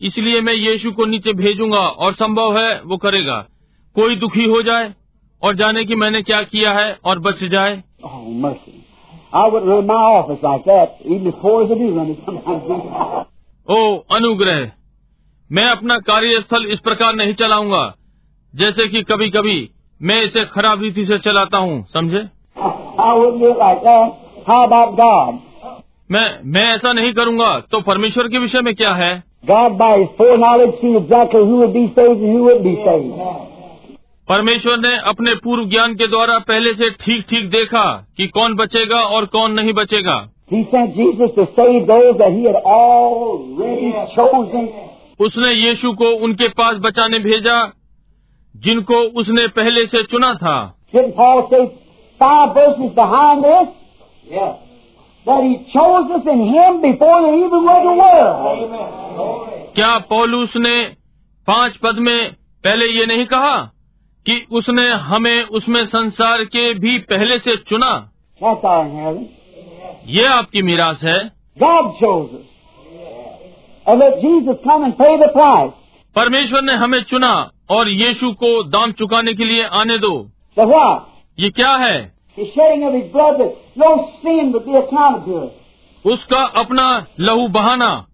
इसलिए 0.00 0.40
मैं 0.40 0.52
यीशु 0.52 0.92
को 0.92 1.04
नीचे 1.04 1.32
भेजूँगा 1.32 1.80
और 1.80 2.14
संभव 2.14 2.58
है 2.58 2.82
वो 2.82 2.96
करेगा। 2.96 3.46
कोई 3.94 4.16
दुखी 4.16 4.44
हो 4.44 4.62
जाए 4.62 4.94
और 5.42 5.54
जाने 5.54 5.84
कि 5.84 5.94
मैंने 5.94 6.22
क्या 6.22 6.42
किया 6.42 6.72
है 6.72 6.98
और 7.04 7.18
बच 7.18 7.44
जाए। 7.44 7.84
Oh. 8.06 8.56
ओ 13.70 13.96
अनुग्रह 13.96 14.72
मैं 15.52 15.70
अपना 15.70 15.98
कार्यस्थल 15.98 16.66
इस 16.66 16.80
प्रकार 16.80 17.14
नहीं 17.14 17.34
चलाऊँगा 17.34 17.94
जैसे 18.54 18.88
कि 18.88 19.02
कभी 19.02 19.30
कभी 19.30 19.70
मैं 20.02 20.22
इसे 20.22 20.44
खराब 20.44 20.82
रीति 20.82 21.06
से 21.06 21.18
चलाता 21.18 21.58
हूँ 21.58 21.86
समझे? 21.92 22.35
मैं 26.10 26.38
मैं 26.44 26.74
ऐसा 26.74 26.92
नहीं 26.92 27.12
करूँगा। 27.12 27.60
तो 27.60 27.80
परमेश्वर 27.80 28.28
के 28.28 28.38
विषय 28.38 28.60
में 28.60 28.74
क्या 28.74 28.92
है? 28.92 29.24
परमेश्वर 34.28 34.78
ने 34.78 34.96
अपने 34.96 35.34
पूर्व 35.34 35.64
ज्ञान 35.64 35.94
के 35.94 36.06
द्वारा 36.06 36.38
पहले 36.38 36.74
से 36.74 36.90
ठीक 36.90 37.24
ठीक 37.30 37.50
देखा 37.50 38.06
कि 38.16 38.26
कौन 38.26 38.54
बचेगा 38.54 39.00
और 39.00 39.24
कौन 39.24 39.52
नहीं 39.52 39.72
बचेगा। 39.72 40.28
उसने 45.20 45.52
यीशु 45.52 45.92
को 45.92 46.04
उनके 46.04 46.48
पास 46.48 46.76
बचाने 46.76 47.18
भेजा 47.18 47.72
जिनको 48.56 48.94
उसने 48.94 49.46
पहले 49.46 49.86
से 49.86 50.02
चुना 50.02 50.34
था। 50.34 50.78
five 52.20 52.54
verses 52.54 52.92
behind 52.94 53.44
this? 53.44 53.68
Yes. 54.32 54.54
That 55.26 55.42
he 55.42 55.54
chose 55.72 56.10
us 56.16 56.26
in 56.32 56.40
him 56.48 56.80
before 56.82 57.16
the 57.22 57.32
even 57.36 57.64
were 57.68 57.80
the 57.84 57.94
world. 57.96 59.74
क्या 59.74 59.98
पोलूस 59.98 60.56
ने 60.56 60.84
पाँच 61.46 61.76
पद 61.76 61.96
में 61.98 62.32
पहले 62.64 62.86
ये 62.86 63.06
नहीं 63.06 63.26
कहा 63.26 63.56
कि 64.26 64.46
उसने 64.50 64.88
हमें 64.88 65.42
उसमें 65.42 65.86
संसार 65.86 66.44
के 66.44 66.74
भी 66.74 66.98
पहले 66.98 67.38
से 67.38 67.56
चुना? 67.56 68.10
ये 70.06 70.26
आपकी 70.26 70.62
मीरास 70.62 71.02
है। 71.04 71.32
परमेश्वर 76.16 76.62
ने 76.62 76.72
हमें 76.72 77.02
चुना 77.02 77.50
और 77.70 77.88
यीशु 77.88 78.32
को 78.32 78.62
दाम 78.62 78.92
चुकाने 78.92 79.34
के 79.34 79.44
लिए 79.44 79.62
आने 79.62 79.98
दो। 79.98 80.30
So 80.58 81.00
ये 81.38 81.50
क्या 81.50 81.76
है? 81.76 82.14
उसका 86.06 86.42
अपना 86.42 87.06
लहू 87.20 87.48
बहाना 87.48 88.06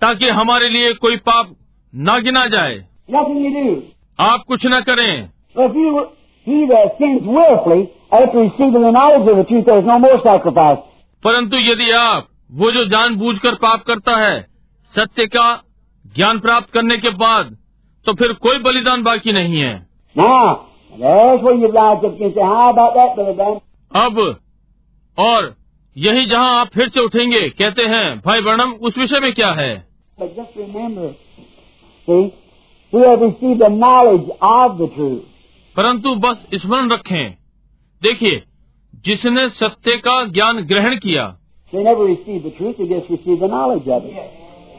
ताकि 0.00 0.28
हमारे 0.28 0.68
लिए 0.68 0.92
कोई 0.92 1.16
पाप 1.16 1.56
न 1.94 2.22
गिना 2.22 2.46
जाए। 2.46 2.84
आप 4.20 4.42
कुछ 4.48 4.66
न 4.66 4.80
करें। 4.80 5.30
परंतु 11.24 11.56
यदि 11.56 11.90
आप 11.90 12.28
वो 12.52 12.70
जो 12.70 12.84
जान 12.84 13.16
बूझ 13.16 13.38
कर 13.38 13.54
पाप 13.54 13.82
करता 13.82 14.16
है 14.16 14.46
सत्य 14.96 15.26
का 15.26 15.62
ज्ञान 16.06 16.40
प्राप्त 16.40 16.70
करने 16.70 16.98
के 16.98 17.10
बाद 17.10 17.56
तो 18.06 18.14
फिर 18.14 18.32
कोई 18.32 18.58
बलिदान 18.58 19.02
बाकी 19.02 19.32
नहीं 19.32 19.60
है। 19.60 19.86
अब 23.96 24.36
और 25.18 25.56
यही 25.96 26.26
जहाँ 26.26 26.60
आप 26.60 26.68
फिर 26.68 26.88
से 26.88 27.00
उठेंगे 27.00 27.48
कहते 27.48 27.82
हैं 27.82 28.18
भाई 28.18 28.40
वर्णम 28.40 28.70
उस 28.70 28.98
विषय 28.98 29.20
में 29.20 29.32
क्या 29.32 29.52
है? 29.52 29.88
परंतु 35.76 36.14
बस 36.14 36.46
स्मरण 36.54 36.90
रखें। 36.90 37.30
देखिए 38.02 38.42
जिसने 39.04 39.48
सत्य 39.48 39.96
का 39.96 40.24
ज्ञान 40.24 40.60
ग्रहण 40.60 40.96
किया 40.96 41.36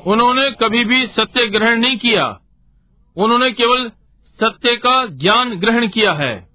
उन्होंने 0.07 0.51
कभी 0.51 0.85
भी 0.85 1.07
सत्य 1.07 1.47
ग्रहण 1.47 1.79
नहीं 1.79 1.97
किया। 1.97 2.39
उन्होंने 3.17 3.51
केवल 3.51 3.91
सत्य 4.43 4.75
का 4.75 5.05
ज्ञान 5.05 5.49
ग्रहण 5.49 5.87
किया 5.87 6.11
है। 6.11 6.47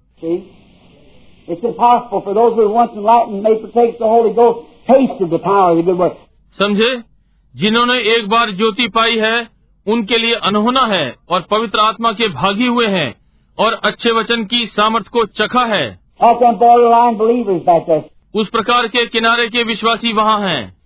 समझे? 6.59 7.01
जिन्होंने 7.55 7.99
एक 7.99 8.29
बार 8.29 8.51
ज्योति 8.51 8.87
पाई 8.87 9.17
है 9.17 9.47
उनके 9.87 10.17
लिए 10.17 10.33
अनहोना 10.33 10.85
है 10.85 11.15
और 11.29 11.41
पवित्र 11.41 11.79
आत्मा 11.79 12.11
के 12.11 12.27
भागी 12.27 12.65
हुए 12.65 12.87
हैं 12.87 13.15
और 13.59 13.73
अच्छे 13.73 14.11
वचन 14.11 14.45
की 14.45 14.67
सामर्थ 14.67 15.07
को 15.07 15.25
चखा 15.25 15.65
है। 15.65 15.99
उस 18.35 18.49
प्रकार 18.49 18.87
के 18.87 19.05
किनारे 19.05 19.49
के 19.49 19.63
विश्वासी 19.63 20.13
वहाँ 20.13 20.39
हैं। 20.39 20.82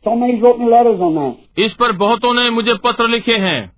इस 1.58 1.74
पर 1.74 1.92
बहुतों 1.92 2.34
ने 2.34 2.50
मुझे 2.50 2.74
पत्र 2.74 3.08
लिखे 3.08 3.34
हैं। 3.34 3.72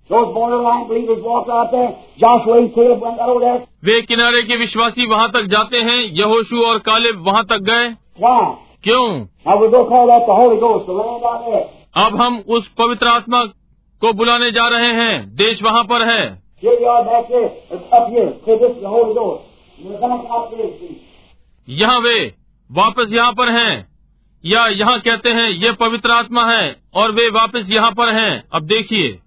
वे 3.84 4.02
किनारे 4.02 4.42
के 4.42 4.56
विश्वासी 4.56 5.06
वहाँ 5.06 5.30
तक 5.30 5.42
जाते 5.42 5.76
हैं 5.76 5.98
यहोशू 5.98 6.62
और 6.62 6.78
कालिब 6.78 7.20
वहाँ 7.26 7.44
तक 7.44 7.58
गए। 7.58 7.88
क्यों? 8.84 9.26
अब 11.96 12.20
हम 12.20 12.42
उस 12.48 12.68
पवित्र 12.68 13.08
आत्मा 13.08 13.44
को 14.00 14.12
बुलाने 14.12 14.50
जा 14.50 14.68
रहे 14.68 14.92
हैं 14.92 15.34
देश 15.34 15.62
वहाँ 15.62 15.84
पर 15.84 16.08
है। 16.08 16.42
यहाँ 21.68 22.00
वे 22.00 22.34
वापस 22.72 23.06
यहाँ 23.12 23.32
पर 23.32 23.48
हैं। 23.48 23.89
या 24.44 24.66
यहाँ 24.66 25.00
कहते 25.00 25.30
हैं 25.30 25.48
ये 25.50 25.72
पवित्र 25.72 26.10
आत्मा 26.10 26.52
है 26.52 26.76
और 26.94 27.12
वे 27.12 27.30
वापस 27.30 27.66
यहाँ 27.68 27.90
पर 27.90 28.08
हैं। 28.14 28.44
अब 28.54 28.62
देखिए। 28.62 29.18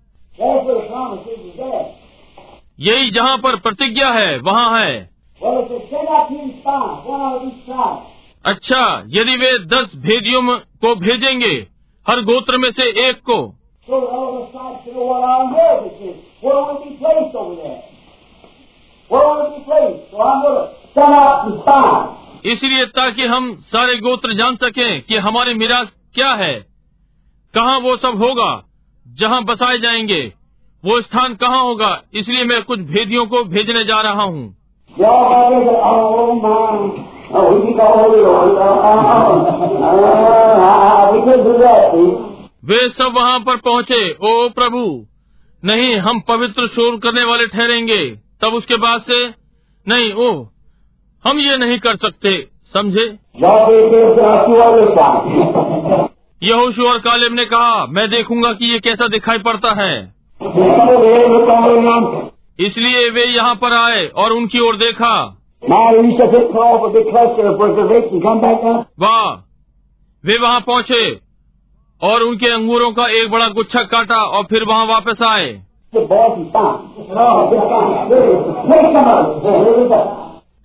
यही 2.79 3.11
जहाँ 3.11 3.37
पर 3.37 3.55
प्रतिज्ञा 3.55 4.11
है 4.11 4.39
वहाँ 4.39 4.81
है। 4.81 5.09
अच्छा 8.45 9.03
यदि 9.07 9.37
वे 9.37 9.59
दस 9.59 9.91
भेदियों 9.95 10.57
को 10.59 10.95
भेजेंगे 10.95 11.67
हर 12.09 12.21
गोत्र 12.21 12.57
में 12.57 12.71
से 12.71 13.09
एक 13.09 13.21
को। 13.29 13.55
so, 21.79 22.22
इसलिए 22.45 22.85
ताकि 22.85 23.25
हम 23.25 23.55
सारे 23.55 23.97
गोत्र 23.97 24.33
जान 24.33 24.55
सकें 24.55 25.01
कि 25.01 25.17
हमारी 25.17 25.53
मिरास 25.53 25.93
क्या 26.13 26.33
है। 26.33 26.53
कहाँ 27.55 27.79
वो 27.79 27.97
सब 27.97 28.23
होगा? 28.23 28.63
जहाँ 29.07 29.43
बसाए 29.43 29.77
जाएँगे। 29.77 30.33
वो 30.85 31.01
स्थान 31.01 31.33
कहाँ 31.33 31.63
होगा? 31.63 32.01
इसलिए 32.13 32.43
मैं 32.43 32.63
कुछ 32.63 32.79
भेदियों 32.79 33.25
को 33.25 33.43
भेजने 33.43 33.83
जा 33.83 34.01
रहा 34.01 34.23
हूँ. 34.23 34.57
वे 42.65 42.89
सब 42.89 43.13
वहाँ 43.15 43.39
पर 43.39 43.55
पहुँचे, 43.55 44.11
ओ 44.11 44.49
प्रभु। 44.49 45.07
नहीं, 45.65 45.95
हम 45.95 46.19
पवित्र 46.19 46.67
शोर 46.67 46.99
करने 46.99 47.23
वाले 47.23 47.47
ठहरेंगे। 47.47 48.15
तब 48.41 48.53
उसके 48.53 48.75
बाद 48.75 49.01
से, 49.01 49.27
नहीं, 49.87 50.13
ओ 50.13 50.45
हम 51.27 51.39
ये 51.39 51.57
नहीं 51.57 51.79
कर 51.79 51.95
सकते, 51.95 52.47
समझे? 52.65 53.17
यहोशु 56.43 56.83
और 56.83 56.97
कालेब 56.97 57.33
ने 57.33 57.45
कहा, 57.45 57.85
मैं 57.85 58.09
देखूँगा 58.09 58.53
कि 58.53 58.73
ये 58.73 58.79
कैसा 58.79 59.07
दिखाई 59.07 59.37
पड़ता 59.37 59.71
है। 59.71 60.13
इसलिए 62.59 63.09
वे 63.09 63.25
यहाँ 63.25 63.55
पर 63.55 63.73
आए 63.73 64.07
और 64.07 64.31
उनकी 64.31 64.59
ओर 64.59 64.77
देखा। 64.77 65.41
वाह! 68.99 69.31
वे 70.25 70.39
वहाँ 70.41 70.59
पहुँचे 70.59 71.19
और 72.03 72.21
उनके 72.21 72.47
अंगूरों 72.47 72.91
का 72.91 73.05
एक 73.05 73.31
बड़ा 73.31 73.47
गुच्छा 73.47 73.83
काटा 73.83 74.23
और 74.23 74.43
फिर 74.43 74.63
वहाँ 74.63 74.85
वापस 74.85 75.21
आए। 75.21 75.61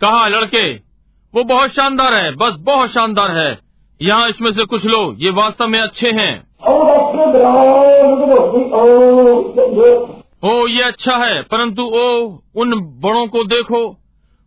कहा, 0.00 0.28
लड़के, 0.28 0.74
वो 1.34 1.44
बहुत 1.44 1.70
शानदार 1.70 2.14
है, 2.14 2.34
बस 2.34 2.54
बहुत 2.58 2.90
शानदार 2.90 3.30
है। 3.30 3.58
यहाँ 4.02 4.28
इसमें 4.28 4.52
से 4.52 4.64
कुछ 4.64 4.86
लोग, 4.86 5.16
ये 5.18 5.30
वास्तव 5.30 5.66
में 5.66 5.80
अच्छे 5.80 6.10
हैं। 6.10 6.46
ओ, 10.44 10.66
ये 10.66 10.82
अच्छा 10.82 11.16
है, 11.16 11.42
परंतु, 11.42 11.82
ओ, 11.82 12.38
उन 12.56 12.74
बड़ों 12.80 13.26
को 13.26 13.44
देखो। 13.44 13.96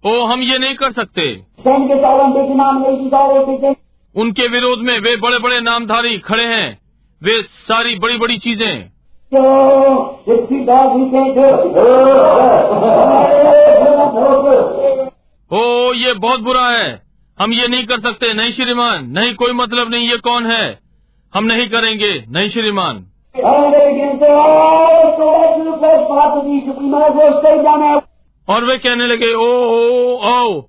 ओ, 0.05 0.25
हम 0.25 0.41
ये 0.41 0.57
नहीं 0.57 0.75
कर 0.75 0.91
सकते। 0.91 1.41
उनके 4.15 4.47
विरोध 4.47 4.79
में 4.79 4.99
वे 4.99 5.15
बड़े 5.15 5.39
बड़े 5.39 5.61
नामधारी 5.61 6.17
खड़े 6.17 6.45
हैं। 6.45 6.79
वे 7.23 7.43
सारी 7.43 7.95
बड़ी 7.95 8.17
बड़ी 8.17 8.37
चीज़ें 8.37 8.91
ओ, 15.53 15.93
ये 15.93 16.13
बहुत 16.13 16.39
बुरा 16.39 16.69
है। 16.69 17.01
हम 17.41 17.53
ये 17.53 17.67
नहीं 17.67 17.85
कर 17.85 17.99
सकते। 17.99 18.33
नहीं 18.33 18.51
श्रीमान, 18.51 19.05
नहीं 19.05 19.35
कोई 19.35 19.51
मतलब 19.51 19.89
नहीं, 19.89 20.09
ये 20.09 20.17
कौन 20.17 20.45
है? 20.45 20.79
हम 21.35 21.45
नहीं 21.45 21.69
करेंगे। 21.69 22.25
नहीं 22.29 22.49
श्रीमान। 22.49 23.05
और 28.49 28.65
वे 28.65 28.77
कहने 28.77 29.07
लगे, 29.07 29.33
ओ 29.33 29.47
ओ, 29.47 30.17
आओ। 30.17 30.65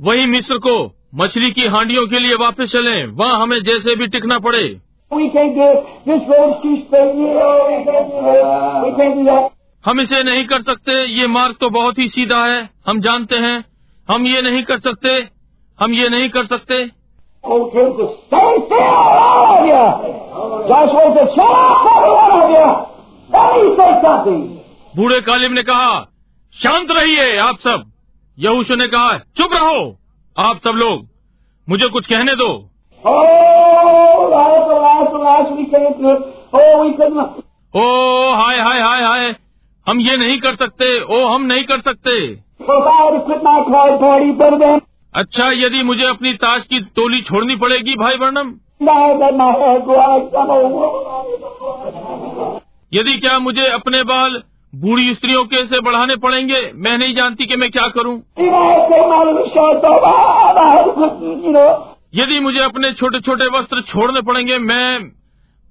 वही 0.00 0.26
मिस्र 0.26 0.58
को, 0.58 0.94
मछली 1.14 1.50
की 1.50 1.66
हांडियों 1.66 2.06
के 2.06 2.18
लिए 2.18 2.34
वापस 2.34 2.64
चले। 2.64 3.06
वहाँ 3.06 3.42
हमें 3.42 3.62
जैसे 3.62 3.96
भी 3.96 4.06
टिकना 4.06 4.38
पड़े। 4.38 4.80
हम 9.86 10.00
इसे 10.00 10.22
नहीं 10.22 10.44
कर 10.44 10.62
सकते। 10.62 10.92
ये 10.92 11.26
मार्ग 11.26 11.54
तो 11.60 11.70
बहुत 11.70 11.98
ही 11.98 12.08
सीधा 12.08 12.46
है। 12.46 12.70
हम 12.88 13.00
जानते 13.00 13.36
हैं। 13.36 13.77
हम 14.10 14.26
ये 14.26 14.42
नहीं 14.42 14.62
कर 14.62 14.78
सकते 14.78 15.10
हम 15.78 15.94
ये 15.94 16.08
नहीं 16.08 16.28
कर 16.28 16.46
सकते। 16.46 16.78
बूढ़े 24.96 25.20
कालिम 25.20 25.52
ने 25.52 25.62
कहा 25.62 26.00
शांत 26.62 26.88
रहिए 26.90 27.38
आप 27.38 27.58
सब। 27.58 27.84
यहूश 28.38 28.70
ने 28.70 28.88
कहा 28.88 29.18
चुप 29.18 29.52
रहो 29.52 29.98
आप 30.38 30.60
सब 30.64 30.70
लोग। 30.70 31.06
मुझे 31.68 31.88
कुछ 31.88 32.06
कहने 32.06 32.34
दो। 32.36 32.50
ओ 37.76 37.84
हाय 38.34 38.58
हाय 38.58 38.80
हाय 38.80 39.02
हाय। 39.02 39.36
हम 39.88 40.00
ये 40.00 40.16
नहीं 40.16 40.38
कर 40.38 40.54
सकते 40.54 41.02
ओ 41.02 41.26
हम 41.28 41.42
नहीं 41.42 41.64
कर 41.64 41.80
सकते। 41.80 42.47
अच्छा 45.14 45.50
यदि 45.50 45.82
मुझे 45.82 46.04
अपनी 46.04 46.32
ताज 46.32 46.64
की 46.64 46.80
टोली 46.96 47.20
छोड़नी 47.22 47.56
पड़ेगी 47.56 47.94
भाई 47.96 48.16
वर्णम? 48.16 48.52
यदि 52.92 53.16
क्या 53.18 53.38
मुझे 53.38 53.66
अपने 53.66 54.02
बाल 54.02 54.42
बूढ़ी 54.74 55.14
स्त्रियों 55.14 55.44
के 55.44 55.64
से 55.66 55.80
बढ़ाने 55.80 56.16
पड़ेंगे 56.16 56.60
मैं 56.74 56.96
नहीं 56.98 57.14
जानती 57.14 57.46
कि 57.46 57.56
मैं 57.56 57.70
क्या 57.70 57.88
करूँ। 57.88 58.14
यदि 62.14 62.40
मुझे 62.40 62.60
अपने 62.60 62.92
छोटे 62.92 63.20
छोटे 63.20 63.46
वस्त्र 63.58 63.82
छोड़ने 63.82 64.20
पड़ेंगे 64.20 64.58
मैं 64.58 64.98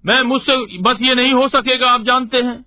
मैं 0.03 0.21
मुझसे 0.23 0.55
बस 0.81 0.97
ये 1.01 1.15
नहीं 1.15 1.33
हो 1.33 1.47
सकेगा 1.47 1.91
आप 1.91 2.01
जानते 2.01 2.37
हैं। 2.37 2.57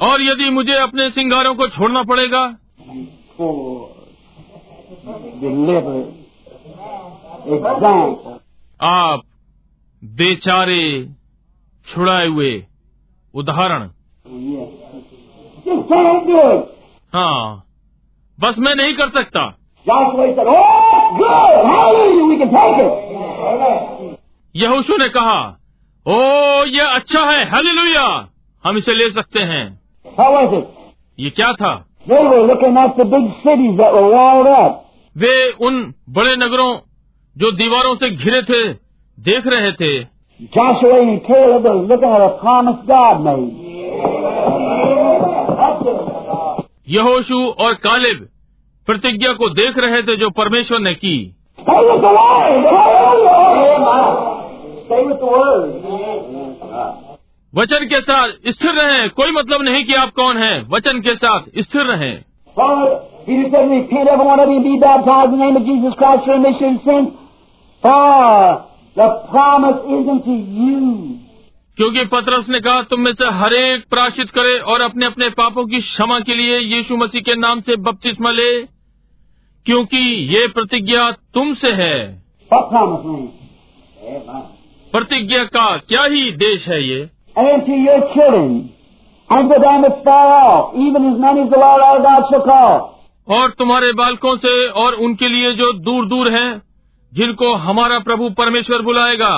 और 0.00 0.22
यदि 0.22 0.50
मुझे 0.50 0.74
अपने 0.74 1.10
सिंगारों 1.10 1.54
को 1.54 1.68
छोड़ना 1.68 2.02
पड़ेगा? 2.02 2.56
आप 8.82 9.22
बेचारे 10.04 11.08
छुड़ाए 11.88 12.26
हुए 12.26 12.66
उदाहरण। 13.34 13.90
हाँ 17.14 17.64
बस 18.40 18.58
मैं 18.58 18.74
नहीं 18.74 18.94
कर 18.94 19.08
सकता। 19.08 19.58
यहूशू 24.56 24.96
ने 24.96 25.08
कहा 25.08 25.58
ओ 26.06 26.16
ये 26.64 26.80
अच्छा 26.80 27.30
है 27.30 27.50
हली 27.50 27.94
हम 28.64 28.78
इसे 28.78 28.92
ले 28.92 29.10
सकते 29.10 29.40
हैं। 29.40 29.83
ये 31.18 31.30
क्या 31.30 31.52
था? 31.52 31.86
वे 35.18 35.50
उन 35.50 35.94
बड़े 36.10 36.36
नगरों 36.36 36.76
जो 37.38 37.52
दीवारों 37.52 37.94
से 37.94 38.10
घिरे 38.10 38.42
थे 38.42 38.72
देख 39.20 39.46
रहे 39.46 39.72
थे। 39.72 40.06
यहोशु 46.88 47.48
और 47.48 47.74
कालिब 47.74 48.28
प्रतिज्ञा 48.86 49.32
को 49.32 49.48
देख 49.48 49.78
रहे 49.78 50.02
थे 50.02 50.16
जो 50.16 50.30
परमेश्वर 50.30 50.78
ने 50.78 50.94
की। 50.94 51.36
वचन 57.54 57.84
के 57.84 58.00
साथ 58.00 58.28
स्थिर 58.48 58.72
रहें। 58.72 59.10
कोई 59.10 59.32
मतलब 59.32 59.62
नहीं 59.62 59.84
कि 59.84 59.94
आप 59.94 60.12
कौन 60.12 60.36
हैं। 60.36 60.68
वचन 60.68 61.00
के 61.00 61.14
साथ 61.14 61.40
स्थिर 61.58 61.82
रहें। 61.82 62.22
क्योंकि 71.76 72.04
पत्रस 72.04 72.48
ने 72.48 72.60
कहा 72.60 72.82
तुम 72.82 73.00
में 73.00 73.12
से 73.12 73.26
हर 73.26 73.52
एक 73.52 73.84
प्राशित 73.90 74.30
करे 74.30 74.58
और 74.58 74.80
अपने 74.80 75.06
अपने 75.06 75.28
पापों 75.28 75.66
की 75.66 75.78
क्षमा 75.78 76.20
के 76.20 76.34
लिए 76.34 76.58
यीशु 76.58 76.96
मसीह 76.96 77.20
के 77.20 77.34
नाम 77.34 77.60
से 77.60 77.76
बपतिस्मा 77.76 78.30
ले 78.30 78.62
क्योंकि 79.66 80.36
ये 80.36 80.48
प्रतिज्ञा 80.48 81.10
तुमसे 81.10 81.72
है। 81.72 82.22
प्रतिज्ञा 84.92 85.44
का 85.44 85.76
क्या 85.76 86.04
ही 86.04 86.30
देश 86.30 86.68
है 86.68 86.88
ये? 86.88 87.13
And 87.36 87.48
unto 87.48 87.72
your 87.72 88.00
children, 88.14 88.50
and 89.30 89.48
to 89.50 89.56
them 89.60 89.82
that 89.82 90.04
far 90.04 90.26
off, 90.40 90.74
even 90.76 91.06
as 91.12 91.18
many 91.18 91.42
as 91.42 91.50
the 91.50 91.58
Lord 91.58 91.80
our 91.82 92.02
God 92.02 92.22
shall 92.30 92.44
call. 92.44 92.90
और 93.36 93.50
तुम्हारे 93.58 93.92
बालकों 93.98 94.36
से 94.36 94.52
और 94.82 94.94
उनके 95.04 95.28
लिए 95.28 95.52
जो 95.60 95.72
दूर 95.84 96.06
दूर 96.08 96.28
हैं 96.32 96.50
जिनको 97.12 97.52
हमारा 97.66 97.98
प्रभु 98.08 98.28
परमेश्वर 98.38 98.82
बुलाएगा 98.88 99.34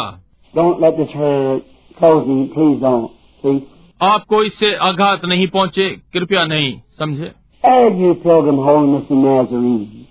Don't 0.55 0.81
let 0.81 0.97
this 0.97 1.11
hurt 1.21 1.63
closing, 1.99 2.43
please 2.55 2.81
don't. 2.81 3.11
See? 3.43 3.57
आपको 4.03 4.43
इससे 4.45 4.75
आघात 4.89 5.25
नहीं 5.33 5.47
पहुँचे 5.57 5.89
कृपया 6.13 6.45
नहीं 6.55 6.73
समझे 6.99 7.33
As 7.65 7.93
pilgrim 8.23 8.59
holiness 8.65 9.11
and 9.11 9.25
Nazarene, 9.25 10.07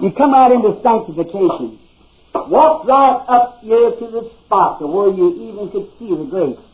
you 0.00 0.10
come 0.12 0.34
out 0.34 0.52
into 0.52 0.70
sanctification. 0.82 1.78
Walk 2.34 2.86
right 2.86 3.20
up 3.36 3.58
here 3.62 3.90
to 3.98 4.06
the 4.14 4.22
spot 4.30 4.78
to 4.78 4.86
where 4.86 5.10
you 5.12 5.28
even 5.48 5.68
could 5.72 5.88
see 5.98 6.08
the 6.08 6.24
grace. 6.30 6.69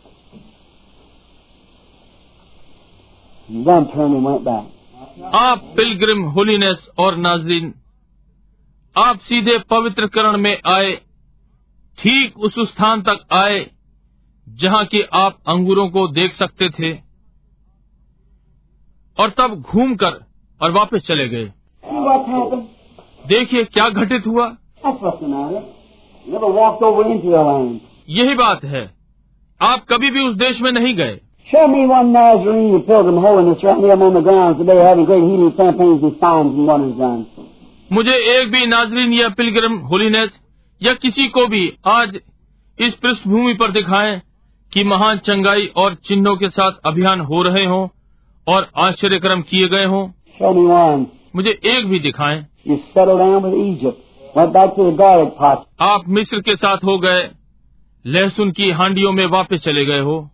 Then 3.48 3.86
turned 3.88 4.14
and 4.14 4.24
went 4.24 4.44
back. 4.44 4.64
आप 5.34 5.62
pilgrim 5.76 6.22
holiness 6.22 6.88
और 6.98 7.16
Nazarene 7.16 7.74
आप 8.96 9.18
सीधे 9.18 9.58
पवित्रकरण 9.70 10.36
में 10.36 10.56
आए 10.66 10.92
ठीक 11.98 12.38
उस 12.38 12.54
स्थान 12.58 13.02
तक 13.02 13.26
आए 13.32 13.70
जहाँ 14.48 14.84
कि 14.84 15.02
आप 15.12 15.38
अंगूरों 15.46 15.88
को 15.90 16.06
देख 16.08 16.32
सकते 16.32 16.68
थे 16.70 16.92
और 19.18 19.30
तब 19.30 19.54
घूमकर 19.60 20.24
और 20.60 20.70
वापस 20.70 21.06
चले 21.06 21.28
गए? 21.28 21.52
देखिए 23.26 23.64
क्या 23.64 23.88
घटित 23.88 24.26
हुआ. 24.26 24.46
यही 28.08 28.34
बात 28.34 28.64
है 28.64 28.94
आप 29.60 29.86
कभी 29.88 30.10
भी 30.10 30.28
उस 30.28 30.36
देश 30.36 30.60
में 30.60 30.72
नहीं 30.72 30.94
गए 30.96 31.20
Show 31.48 31.68
me 31.68 31.86
one 31.86 32.12
Nazarene 32.12 32.74
or 32.74 32.80
pilgrim 32.82 33.18
holiness 33.22 33.62
right 33.62 33.78
here 33.78 33.92
among 33.92 34.14
the 34.14 34.20
grounds 34.20 34.58
today 34.58 34.78
having 34.84 35.04
great 35.04 35.22
healing 35.22 35.52
campaigns 35.56 36.02
and 36.02 36.14
signs 36.18 36.56
and 36.58 36.66
wonders 36.66 36.96
done. 36.98 37.20
मुझे 37.90 38.14
एक 38.32 38.50
भी 38.52 38.66
नाजरीन 38.66 39.12
या 39.12 39.28
पिलग्रिम 39.38 39.76
होलीनेस 39.90 40.30
या 40.80 40.94
किसी 41.02 41.28
को 41.36 41.46
भी 41.46 41.62
आज 41.86 42.18
इस 42.78 42.94
पृष्ठभूमि 43.02 43.54
पर 43.60 43.70
दिखाएँ 43.72 44.20
कि 44.72 44.84
महान 44.84 45.18
चंगाई 45.28 45.66
और 45.76 45.94
चिन्हों 46.08 46.36
के 46.36 46.48
साथ 46.48 46.80
अभियान 46.86 47.20
हो 47.30 47.42
रहे 47.42 47.64
हों 47.64 47.86
और 48.46 48.68
आश्चर्यक्रम 48.86 49.42
किए 49.50 49.68
गए 49.68 49.84
हों 49.94 50.04
Show 50.40 50.52
me 50.56 50.66
one. 50.74 51.06
मुझे 51.36 51.58
एक 51.74 51.86
भी 51.86 51.98
दिखाएँ 52.10 52.44
You 52.68 52.78
settled 52.94 53.20
down 53.20 53.42
with 53.42 53.58
Egypt. 53.62 54.02
Went 54.36 54.52
back 54.52 54.74
to 54.78 54.90
the 54.90 54.96
garlic 55.02 55.36
pot. 55.40 55.66
आप 55.94 56.08
मिस्र 56.18 56.40
के 56.40 56.56
साथ 56.56 56.84
हो 56.84 56.98
गए 56.98 57.28
लहसुन 58.04 58.50
की 58.50 58.70
हांडियों 58.80 59.12
में 59.12 59.26
वापस 59.26 59.60
चले 59.64 59.84
गए 59.84 60.00
हो 60.00 60.24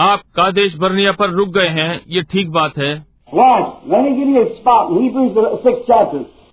आप 0.00 0.20
कादेश 0.36 0.76
बर्निया 0.76 1.12
पर 1.12 1.30
रुक 1.30 1.48
गए 1.48 1.68
हैं 1.68 2.00
ये 2.08 2.22
ठीक 2.22 2.50
बात 2.50 2.78
है। 2.78 3.06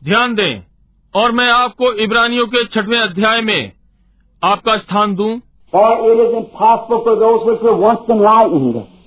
ध्यान 0.03 0.35
दें 0.35 0.63
और 1.15 1.31
मैं 1.31 1.49
आपको 1.51 1.93
इब्रानियों 1.93 2.47
के 2.47 2.63
छठवें 2.65 2.99
अध्याय 2.99 3.41
में 3.41 3.71
आपका 4.43 4.77
स्थान 4.77 5.15
दूँ। 5.15 5.41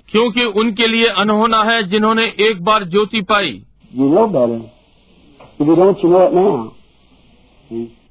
क्योंकि 0.08 0.44
उनके 0.44 0.86
लिए 0.86 1.06
अनहोना 1.06 1.62
है 1.62 1.82
जिन्होंने 1.82 2.24
एक 2.40 2.64
बार 2.64 2.84
ज्योति 2.84 3.20
पाई। 3.20 3.62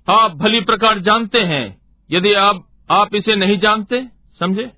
आप 0.10 0.32
भली 0.36 0.62
प्रकार 0.62 1.00
जानते 1.00 1.40
हैं 1.40 1.78
यदि 2.12 2.34
आप 2.34 2.64
आप 2.92 3.16
इसे 3.16 3.36
नहीं 3.36 3.58
जानते 3.58 4.04
समझे? 4.40 4.70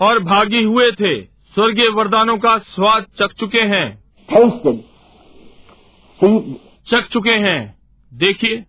और 0.00 0.24
भागी 0.24 0.62
हुए 0.62 0.90
थे 0.90 1.22
स्वर्गीय 1.24 1.88
वरदानों 1.88 2.38
का 2.38 2.58
स्वाद 2.58 3.02
चख 3.02 3.32
चुके 3.40 3.60
हैं। 3.60 4.04
चख 6.90 7.08
चुके 7.08 7.30
हैं। 7.30 7.78
देखिए। 8.14 8.64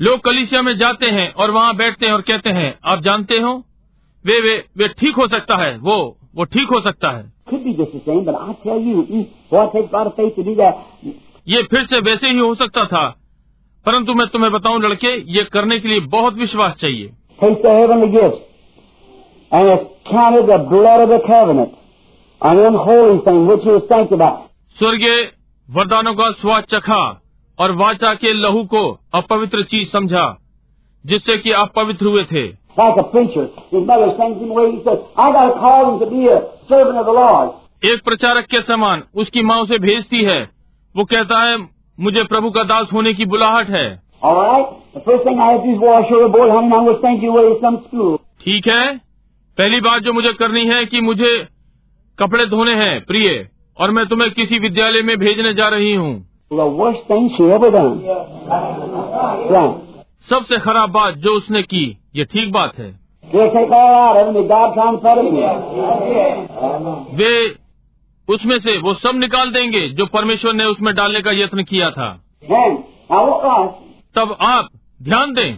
लोग 0.00 0.20
कलिसिया 0.20 0.62
में 0.62 0.76
जाते 0.76 1.06
हैं 1.06 1.32
और 1.32 1.50
वहाँ 1.50 1.76
बैठते 1.76 2.06
हैं 2.06 2.12
और 2.12 2.20
कहते 2.20 2.50
हैं 2.50 2.78
आप 2.84 3.00
जानते 3.00 3.38
हो? 3.38 3.64
वे 4.26 4.40
वे 4.40 4.64
वे 4.76 4.88
ठीक 4.88 5.16
हो 5.16 5.28
सकता 5.28 5.56
है 5.56 5.78
वो 5.78 6.16
वो 6.36 6.44
ठीक 6.44 6.68
हो 6.68 6.80
सकता 6.80 7.10
है। 7.10 7.32
ये 11.48 11.62
फिर 11.62 11.86
से 11.86 12.00
वैसे 12.00 12.28
ही 12.28 12.38
हो 12.38 12.54
सकता 12.54 12.84
था। 12.84 13.16
परंतु 13.86 14.14
मैं 14.14 14.26
तुम्हें 14.26 14.52
बताऊँ 14.52 14.80
लड़के 14.80 15.32
ये 15.32 15.44
करने 15.44 15.80
के 15.80 15.88
लिए 15.88 16.00
बहुत 16.00 16.34
विश्वास 16.34 16.72
चाहिए। 16.72 17.12
स्वर्गीय 24.78 25.32
वरदानों 25.70 26.14
का 26.14 26.30
स्वाद 26.30 26.64
चखा 26.64 27.22
और 27.58 27.72
वाचा 27.72 28.14
के 28.14 28.32
लहू 28.32 28.64
को 28.64 29.00
अपवित्र 29.14 29.62
चीज़ 29.62 29.90
समझा 29.90 30.38
जिससे 31.06 31.38
कि 31.38 31.52
आप 31.52 31.72
पवित्र 31.76 32.06
हुए 32.06 32.24
थे। 32.24 32.61
like 32.78 32.98
a 32.98 33.04
preacher. 33.04 33.44
His 33.74 33.86
mother 33.88 34.10
sends 34.18 34.40
him 34.42 34.50
away. 34.50 34.66
He 34.70 34.80
says, 34.80 34.98
I 35.18 35.32
got 35.32 35.48
a 35.48 35.60
calling 35.60 35.98
to 36.00 36.06
be 36.06 36.28
a 36.28 36.38
servant 36.70 37.00
of 37.00 37.06
the 37.06 37.16
Lord. 37.20 37.50
एक 37.84 38.04
प्रचारक 38.04 38.46
के 38.46 38.62
समान 38.62 39.02
उसकी 39.14 39.42
माँ 39.42 39.58
उसे 39.58 39.78
भेजती 39.78 40.22
है। 40.22 40.50
वो 40.96 41.04
कहता 41.04 41.42
है 41.42 41.56
मुझे 42.00 42.24
प्रभु 42.24 42.50
का 42.50 42.62
दास 42.62 42.92
होने 42.92 43.14
की 43.14 43.24
बुलाहट 43.24 43.70
है। 43.70 44.02
ठीक 48.40 48.68
है? 48.68 48.98
पहली 49.58 49.80
बात 49.80 50.02
जो 50.02 50.12
मुझे 50.12 50.32
करनी 50.32 50.66
है 50.66 50.86
कि 50.86 51.00
मुझे 51.00 51.48
कपड़े 52.18 52.46
धोने 52.46 52.74
हैं 52.74 53.04
प्रिय 53.04 53.48
और 53.78 53.90
मैं 53.90 54.06
तुम्हें 54.06 54.30
किसी 54.30 54.58
विद्यालय 54.58 55.02
में 55.02 55.16
भेजने 55.18 55.54
जा 55.54 55.68
रही 55.68 55.94
हूँ। 55.94 56.26
सबसे 60.30 60.58
खराब 60.58 60.90
बात 60.90 61.14
जो 61.14 61.30
उसने 61.30 61.62
की 61.62 61.98
ये 62.16 62.24
ठीक 62.24 62.52
बात 62.52 62.78
है। 62.78 63.00
वे 67.14 67.56
उसमें 68.28 68.60
से 68.60 68.78
वो 68.78 68.94
सब 68.94 69.12
निकाल 69.14 69.50
देंगे 69.50 69.88
जो 69.88 70.06
परमेश्वर 70.06 70.52
ने 70.52 70.64
उसमें 70.64 70.94
डालने 70.94 71.20
का 71.20 71.30
यत्न 71.30 71.62
किया 71.62 71.90
था। 71.90 72.24
तब 74.14 74.36
आप 74.40 74.68
ध्यान 75.02 75.34
दें। 75.34 75.56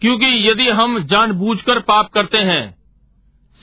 क्योंकि 0.00 0.50
यदि 0.50 0.68
हम 0.68 0.98
जानबूझकर 0.98 1.78
पाप 1.78 2.08
करते 2.08 2.38
हैं 2.38 2.74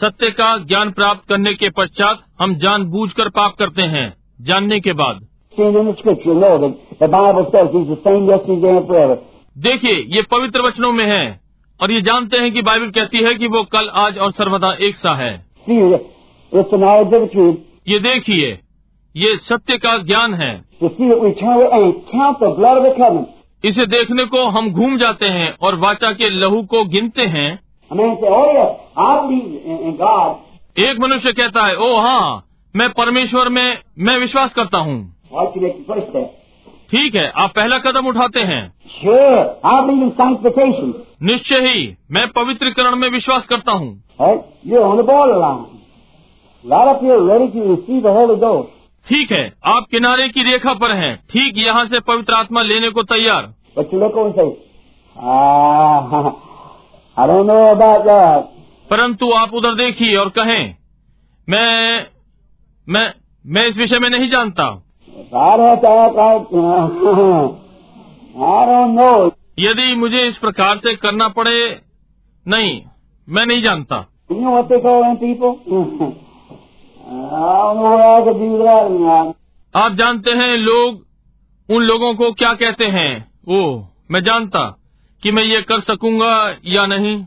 सत्य 0.01 0.31
का 0.31 0.57
ज्ञान 0.57 0.91
प्राप्त 0.91 1.29
करने 1.29 1.53
के 1.53 1.69
पश्चात 1.69 2.19
हम 2.41 2.55
जानबूझकर 2.55 3.29
पाप 3.29 3.55
करते 3.55 3.81
हैं। 3.81 4.18
जानने 4.41 4.79
के 4.79 4.93
बाद। 4.93 5.19
देखिए 9.57 10.05
ये 10.15 10.21
पवित्र 10.21 10.61
वचनों 10.61 10.91
में 10.91 11.05
है 11.05 11.39
और 11.81 11.91
ये 11.91 12.01
जानते 12.01 12.37
हैं 12.37 12.51
कि 12.51 12.61
बाइबल 12.61 12.89
कहती 12.89 13.17
है 13.17 13.35
कि 13.35 13.47
वो 13.47 13.63
कल 13.63 13.89
आज 13.95 14.17
और 14.17 14.31
सर्वदा 14.31 14.73
एक 14.81 14.95
सा 14.95 15.13
है। 15.13 15.45
ये 17.87 17.99
देखिए 17.99 18.59
ये 19.15 19.37
सत्य 19.37 19.77
का 19.77 19.97
ज्ञान 19.97 20.33
है। 20.33 20.65
इसे 23.65 23.85
देखने 23.85 24.25
को 24.25 24.45
हम 24.47 24.71
घूम 24.71 24.97
जाते 24.97 25.25
हैं 25.25 25.55
और 25.61 25.75
वाचा 25.75 26.11
के 26.11 26.29
लहू 26.29 26.61
को 26.63 26.85
गिनते 26.85 27.21
हैं। 27.21 27.59
एक 30.77 30.97
मनुष्य 30.99 31.31
कहता 31.31 31.63
है 31.63 31.75
ओ 31.75 31.95
हाँ 31.95 32.45
मैं 32.75 32.89
परमेश्वर 32.89 33.49
में 33.49 33.77
मैं 33.99 34.17
विश्वास 34.17 34.53
करता 34.53 34.77
हूँ। 34.77 35.15
ठीक 36.91 37.15
है 37.15 37.31
आप 37.35 37.53
पहला 37.55 37.77
कदम 37.77 38.07
उठाते 38.07 38.39
हैं। 38.39 38.73
Sure, 39.01 39.45
निश्चय 41.23 41.59
ही 41.59 41.95
मैं 42.11 42.27
पवित्रीकरण 42.27 42.95
में 42.95 43.09
विश्वास 43.09 43.47
करता 43.47 43.71
हूँ। 43.71 44.03
ठीक 49.07 49.31
है 49.31 49.53
आप 49.65 49.85
किनारे 49.91 50.29
की 50.29 50.43
रेखा 50.43 50.73
पर 50.73 50.91
हैं। 50.91 51.23
ठीक 51.29 51.57
यहाँ 51.57 51.87
से 51.87 51.99
पवित्र 51.99 52.33
आत्मा 52.33 52.61
लेने 52.61 52.89
को 52.89 53.03
तैयार। 53.03 53.53
परंतु 58.89 59.31
आप 59.31 59.53
उधर 59.53 59.75
देखिए 59.75 60.15
और 60.15 60.29
कहें 60.29 60.75
मैं 61.49 61.99
मैं 62.89 63.13
मैं 63.45 63.67
इस 63.67 63.77
विषय 63.77 63.99
में 63.99 64.09
नहीं 64.09 64.29
जानता। 64.29 64.83
यदि 69.59 69.95
मुझे 69.95 70.27
इस 70.27 70.37
प्रकार 70.37 70.77
से 70.77 70.95
करना 70.95 71.27
पड़े, 71.27 71.81
नहीं, 72.47 72.81
मैं 73.29 73.45
नहीं 73.45 73.61
जानता। 73.61 73.95
आप 79.75 79.91
जानते 79.91 80.31
हैं 80.31 80.57
लोग, 80.57 81.05
उन 81.69 81.83
लोगों 81.83 82.15
को 82.15 82.31
क्या 82.31 82.53
कहते 82.53 82.85
हैं? 82.85 83.31
वो 83.47 83.87
मैं 84.11 84.23
जानता 84.23 84.77
कि 85.23 85.31
मैं 85.31 85.43
ये 85.43 85.61
कर 85.61 85.79
सकूँगा 85.79 86.55
या 86.65 86.85
नहीं। 86.85 87.25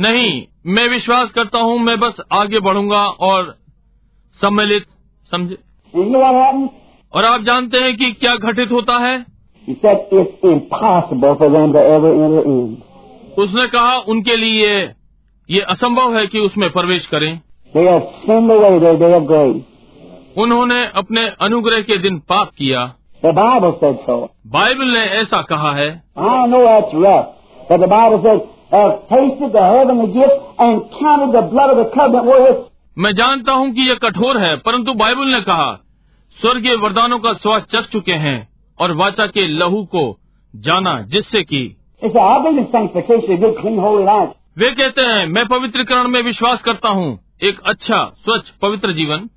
नहीं 0.00 0.42
मैं 0.66 0.88
विश्वास 0.88 1.30
करता 1.30 1.58
हूँ 1.58 1.78
मैं 1.78 2.00
बस 2.00 2.20
आगे 2.32 2.60
बढ़ूँगा 2.60 3.06
और 3.06 3.56
सम्मिलित 4.32 4.84
समझे? 5.30 5.58
और 7.12 7.24
आप 7.24 7.40
जानते 7.40 7.78
हैं 7.78 7.96
कि 7.96 8.12
क्या 8.12 8.36
घटित 8.36 8.72
होता 8.72 8.98
है? 8.98 9.24
उसने 13.38 13.68
कहा 13.68 13.96
उनके 13.98 14.36
लिए 14.36 14.84
ये 15.50 15.60
असंभव 15.60 16.18
है 16.18 16.26
कि 16.26 16.38
उसमें 16.38 16.70
प्रवेश 16.70 17.06
करें। 17.06 17.40
उन्होंने 20.38 20.86
अपने 20.86 21.28
अनुग्रह 21.40 21.82
के 21.82 21.98
दिन 21.98 22.18
पाप 22.18 22.50
किया। 22.58 22.94
बाइबल 24.46 24.84
ने 24.84 25.00
ऐसा 25.00 25.42
कहा 25.42 25.72
है। 25.72 26.02
मैं 32.98 33.12
जानता 33.12 33.52
हूँ 33.52 33.70
कि 33.70 33.88
यह 33.88 33.94
कठोर 33.94 34.38
है 34.38 34.56
परंतु 34.56 34.92
बाइबल 34.94 35.28
ने 35.28 35.40
कहा 35.40 35.72
स्वर्गीय 36.38 36.74
वरदानों 36.74 37.18
का 37.18 37.32
स्वाद 37.32 37.62
चख 37.62 37.88
चुके 37.92 38.12
हैं 38.12 38.36
और 38.78 38.92
वाचा 38.92 39.26
के 39.26 39.46
लहू 39.48 39.84
को 39.84 40.04
जाना 40.54 41.00
जिससे 41.02 41.42
कि 41.42 41.62
वे 44.58 44.70
कहते 44.70 45.02
हैं 45.02 45.26
मैं 45.26 45.46
पवित्रकरण 45.46 46.08
में 46.08 46.22
विश्वास 46.22 46.62
करता 46.62 46.88
हूँ 46.88 47.18
एक 47.42 47.60
अच्छा 47.66 47.98
स्वच्छ 48.24 48.48
पवित्र 48.62 48.92
जीवन। 48.92 49.28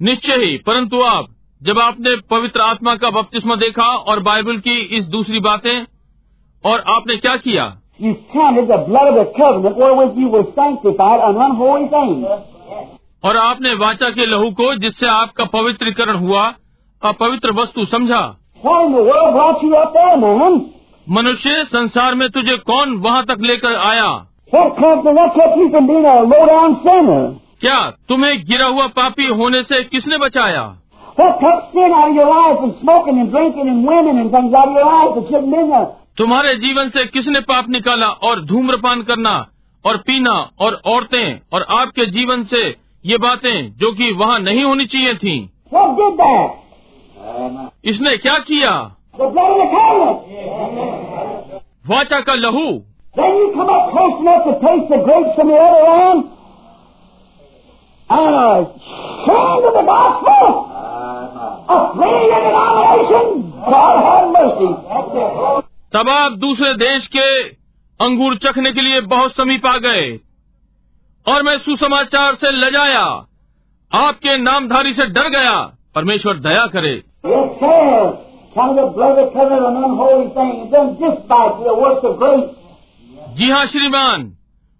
निश्चय 0.00 0.44
ही 0.44 0.56
परंतु 0.56 1.02
आप 1.02 1.26
जब 1.62 1.78
आपने 1.78 2.16
पवित्र 2.30 2.60
आत्मा 2.60 2.94
का 2.94 3.10
बपतिस्मा 3.10 3.54
देखा 3.56 3.82
और 3.82 4.20
बाइबल 4.20 4.58
की 4.58 4.74
इस 4.74 5.04
दूसरी 5.04 5.40
बातें 5.40 5.84
और 6.64 6.84
आपने 6.90 7.16
क्या 7.16 7.36
किया? 7.36 7.64
और 13.24 13.36
आपने 13.36 13.74
वाचा 13.74 14.10
के 14.10 14.26
लहू 14.26 14.50
को 14.50 14.74
जिससे 14.74 15.06
आपका 15.06 15.44
पवित्रीकरण 15.44 16.16
हुआ 16.16 16.54
अपवित्र 17.02 17.52
वस्तु 17.52 17.84
समझा। 17.84 18.36
मनुष्य 21.08 21.64
संसार 21.64 22.14
में 22.14 22.30
तुझे 22.30 22.56
कौन 22.56 22.94
वहाँ 22.96 23.24
तक 23.24 23.38
लेकर 23.40 23.74
आया? 23.74 24.26
क्या 27.60 27.90
तुम्हें 27.90 28.44
गिरा 28.44 28.66
हुआ 28.66 28.86
पापी 28.86 29.26
होने 29.26 29.62
से 29.62 29.84
किसने 29.84 30.18
बचाया? 30.18 30.76
What 31.18 31.38
took 31.40 31.60
sin 31.72 31.92
out 31.98 32.10
of 32.10 32.14
your 32.14 32.28
life 32.28 32.58
and 32.62 32.74
smoking 32.80 33.18
and 33.20 33.30
drinking 33.30 33.68
and 33.72 33.86
women 33.88 34.18
and 34.22 34.30
things 34.30 34.52
out 34.52 34.68
of 34.68 34.74
your 34.78 34.88
life 34.88 35.14
that 35.16 35.28
shouldn't 35.30 35.50
been 35.50 35.70
there? 35.70 35.86
तुम्हारे 36.18 36.54
जीवन 36.64 36.88
से 36.96 37.04
किसने 37.14 37.40
पाप 37.50 37.68
निकाला 37.70 38.06
और 38.28 38.44
धूम्रपान 38.46 39.02
करना 39.10 39.34
और 39.84 39.96
पीना 40.06 40.34
और 40.66 40.80
औरतें 40.92 41.40
और 41.52 41.66
आपके 41.78 42.06
जीवन 42.16 42.44
से 42.52 42.62
ये 43.10 43.18
बातें 43.24 43.56
जो 43.82 43.92
कि 43.96 44.12
वहाँ 44.20 44.38
नहीं 44.40 44.64
होनी 44.64 44.86
चाहिए 44.94 45.14
थीं? 45.24 45.40
इसने 47.90 48.16
क्या 48.26 48.38
किया. 48.50 48.72
वाचा 51.90 52.20
का 52.28 52.34
लहू 52.44 52.68
Then 53.18 53.36
you 53.40 53.44
come 53.52 53.70
up 53.74 53.84
close 53.92 54.16
enough 54.20 54.42
to 54.46 54.54
taste 54.62 54.88
the 54.92 54.96
grapes 55.04 55.36
from 55.36 55.48
the 55.48 55.58
other 55.66 55.84
land. 55.90 56.24
And 58.10 58.34
a 58.40 58.50
shame 59.26 59.68
of 59.68 59.74
the 59.76 59.84
gospel. 59.90 60.75
तब 65.92 66.08
आप 66.08 66.32
दूसरे 66.32 66.74
देश 66.74 67.06
के 67.06 67.42
अंगूर 68.04 68.38
चखने 68.38 68.72
के 68.72 68.80
लिए 68.80 69.00
बहुत 69.00 69.36
समीप 69.36 69.66
आ 69.66 69.76
गए। 69.76 70.20
और 71.28 71.42
मैं 71.42 71.58
सुसमाचार 71.58 72.34
से 72.34 72.50
लजाया। 72.50 73.26
आपके 73.94 74.36
नामधारी 74.36 74.94
से 74.94 75.06
डर 75.06 75.28
गया। 75.28 75.78
परमेश्वर 75.94 76.34
दया 76.34 76.66
करे। 76.66 77.02
जी 83.34 83.50
हाँ 83.50 83.66
श्रीमान। 83.66 84.32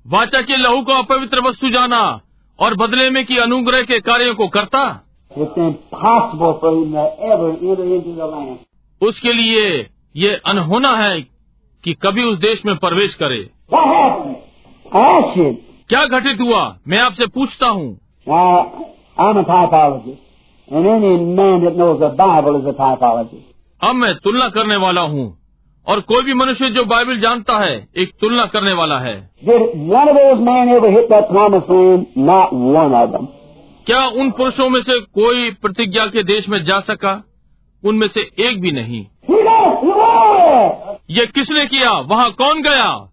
वाचा 0.06 0.42
के 0.42 0.56
लहू 0.56 0.82
को 0.82 0.92
अपवित्र 0.92 1.40
वस्तु 1.40 1.70
जाना 1.70 2.20
और 2.60 2.74
बदले 2.74 3.10
में 3.10 3.26
की 3.26 3.36
अनुग्रह 3.36 3.82
के 3.82 4.00
कार्यों 4.00 4.34
को 4.34 4.48
करता। 4.48 5.05
उसके 9.02 9.32
लिए 9.32 9.86
ये 10.16 10.40
अनहोना 10.46 10.96
है 10.96 11.20
कि 11.84 11.94
कभी 11.94 12.24
उस 12.24 12.38
देश 12.38 12.62
में 12.66 12.76
प्रवेश 12.76 13.14
करे। 13.14 13.50
क्या 15.88 16.04
घटित 16.04 16.40
हुआ? 16.40 16.76
मैं 16.88 16.98
आपसे 16.98 17.26
पूछता 17.26 17.68
हूँ। 17.68 17.98
अब 23.82 23.94
मैं 23.94 24.14
तुलना 24.14 24.48
करने 24.48 24.76
वाला 24.76 25.00
हूँ 25.00 25.38
और 25.88 26.00
कोई 26.00 26.22
भी 26.22 26.34
मनुष्य 26.34 26.70
जो 26.70 26.84
बाइबल 26.84 27.18
जानता 27.18 27.58
है 27.58 27.88
एक 27.96 28.10
तुलना 28.20 28.46
करने 28.46 28.72
वाला 28.72 28.98
है। 28.98 29.30
क्या 33.86 34.06
उन 34.06 34.30
पुरुषों 34.30 34.68
में 34.68 34.82
से 34.82 35.00
कोई 35.00 35.50
प्रतिज्ञा 35.50 36.06
के 36.06 36.22
देश 36.22 36.48
में 36.48 36.64
जा 36.64 36.80
सका? 36.80 37.24
उनमें 37.84 38.08
से 38.08 38.20
एक 38.20 38.60
भी 38.60 38.72
नहीं। 38.72 39.06
ये 41.10 41.26
किसने 41.26 41.66
किया? 41.66 41.90
वहाँ 41.92 42.30
कौन 42.30 42.62
गया? 42.62 43.12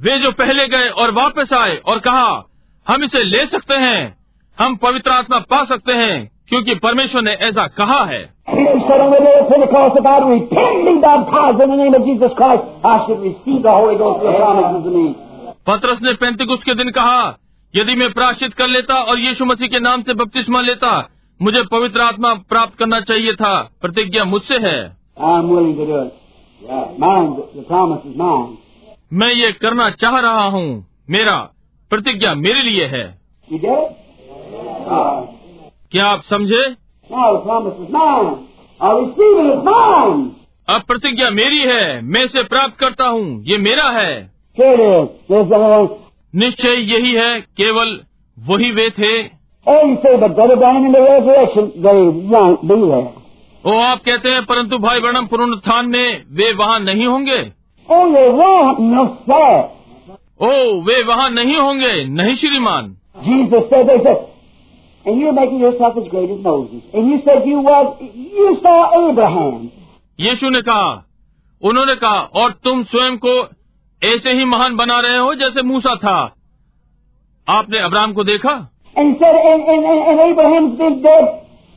वे 0.00 0.18
जो 0.18 0.32
पहले 0.32 0.68
गए 0.68 0.88
और 0.88 1.10
वापस 1.10 1.52
आए 1.52 1.76
और 1.76 1.98
कहा, 1.98 2.42
हम 2.88 3.04
इसे 3.04 3.24
ले 3.24 3.46
सकते 3.46 3.74
हैं। 3.74 4.16
हम 4.58 4.76
पवित्र 4.76 5.10
आत्मा 5.10 5.38
पा 5.38 5.64
सकते 5.64 5.92
हैं, 5.92 6.30
क्योंकि 6.48 6.74
परमेश्वर 6.74 7.22
ने 7.22 7.30
ऐसा 7.30 7.66
कहा 7.66 8.04
है। 8.04 8.33
Peter 8.48 8.76
said 8.86 9.00
on 9.00 9.10
the 9.10 9.20
day 9.24 9.34
of 9.40 9.48
Pentecost, 9.48 9.96
if 9.96 10.04
I'd 10.04 10.24
repent 10.28 10.76
and 10.76 10.84
be 10.86 11.00
baptized 11.00 11.60
in 11.64 11.70
the 11.70 11.76
name 11.76 11.94
of 11.94 12.04
Jesus 12.04 12.32
Christ, 12.36 12.64
I 12.84 12.96
should 13.06 13.20
receive 13.20 13.62
the 13.64 13.72
Holy 13.72 13.96
Ghost 13.96 14.20
for 14.20 14.26
the 14.28 14.36
promises 14.36 14.84
to 14.84 14.92
me. 14.92 15.06
पत्रस 15.66 16.02
ने 16.02 16.12
पैंतीकुस्त 16.20 16.64
के 16.64 16.74
दिन 16.74 16.90
कहा 16.90 17.20
यदि 17.74 17.94
मैं 17.96 18.10
प्राश्चित 18.12 18.52
कर 18.54 18.68
लेता 18.68 18.98
और 19.10 19.18
यीशु 19.20 19.44
मसीह 19.44 19.68
के 19.68 19.80
नाम 19.80 20.02
से 20.02 20.14
बपतिस्मा 20.14 20.60
लेता 20.60 20.90
मुझे 21.40 21.62
पवित्र 21.72 22.02
आत्मा 22.02 22.34
प्राप्त 22.50 22.78
करना 22.78 23.00
चाहिए 23.10 23.32
था 23.40 23.54
प्रतिज्ञा 23.80 24.24
मुझसे 24.34 24.58
है 24.66 24.76
I'm 25.30 25.48
willing 25.48 25.74
to 25.78 25.86
do 25.86 25.96
it. 26.02 26.12
Mine, 26.98 27.32
the 27.56 27.64
promise 27.64 28.04
is 28.04 28.16
mine. 28.16 28.46
मैं 29.12 29.32
ये 29.32 29.52
करना 29.64 29.90
चाह 30.04 30.18
रहा 30.20 30.46
हूँ 30.54 30.68
मेरा 31.10 31.36
प्रतिज्ञा 31.90 32.34
मेरे 32.36 32.62
लिए 32.62 32.86
है? 32.94 33.04
Uh, 34.86 35.16
क्या 35.92 36.06
आप 36.06 36.22
समझे 36.30 36.62
अब 40.68 40.82
प्रतिज्ञा 40.82 41.30
मेरी 41.30 41.58
है 41.58 42.02
मैं 42.02 42.24
इसे 42.24 42.42
प्राप्त 42.42 42.78
करता 42.78 43.08
हूँ 43.08 43.44
ये 43.44 43.58
मेरा 43.58 43.90
है। 43.90 44.30
निश्चय 46.34 46.74
यही 46.74 47.12
है 47.12 47.40
केवल 47.40 48.00
वही 48.38 48.70
वे 48.70 48.90
थे। 48.90 49.22
ओ 53.64 53.78
आप 53.78 54.00
कहते 54.04 54.28
हैं 54.28 54.44
परंतु 54.44 54.78
भाई 54.78 55.00
बणम 55.00 55.26
पुनरुत्थान 55.26 55.86
में 55.86 56.22
वे 56.32 56.52
वहाँ 56.52 56.80
नहीं 56.80 57.06
होंगे? 57.06 57.40
ओ 60.40 60.80
वे 60.80 61.02
वहाँ 61.02 61.30
नहीं 61.30 61.56
होंगे 61.56 62.04
नहीं 62.04 62.34
श्रीमान। 62.34 62.96
जी 63.18 63.44
and 65.06 65.20
you're 65.20 65.32
making 65.32 65.60
yourself 65.60 65.96
as 65.96 66.08
great 66.08 66.30
as 66.30 66.40
Moses. 66.42 66.82
And 66.94 67.08
you 67.08 67.20
said 67.24 67.46
you 67.46 67.60
was, 67.60 67.96
you 68.38 68.58
saw 68.62 68.76
Abraham. 69.00 69.70
यीशु 70.18 70.48
ने 70.50 70.60
कहा 70.62 70.90
उन्होंने 71.62 71.94
कहा 71.96 72.20
और 72.40 72.52
तुम 72.64 72.82
स्वयं 72.84 73.16
को 73.24 73.34
ऐसे 74.02 74.32
ही 74.38 74.44
महान 74.44 74.76
बना 74.76 74.98
रहे 75.00 75.18
हो 75.18 75.34
जैसे 75.34 75.62
मूसा 75.62 75.94
था 76.04 76.16
आपने 77.46 77.78
अब्राहम 77.78 78.12
को 78.12 78.24
देखा 78.24 78.54
And 78.96 79.16
said, 79.20 79.36
and, 79.36 79.62
and, 79.70 79.86
and, 80.10 80.20
Abraham's 80.24 80.78
been 80.78 81.00
dead. 81.02 81.24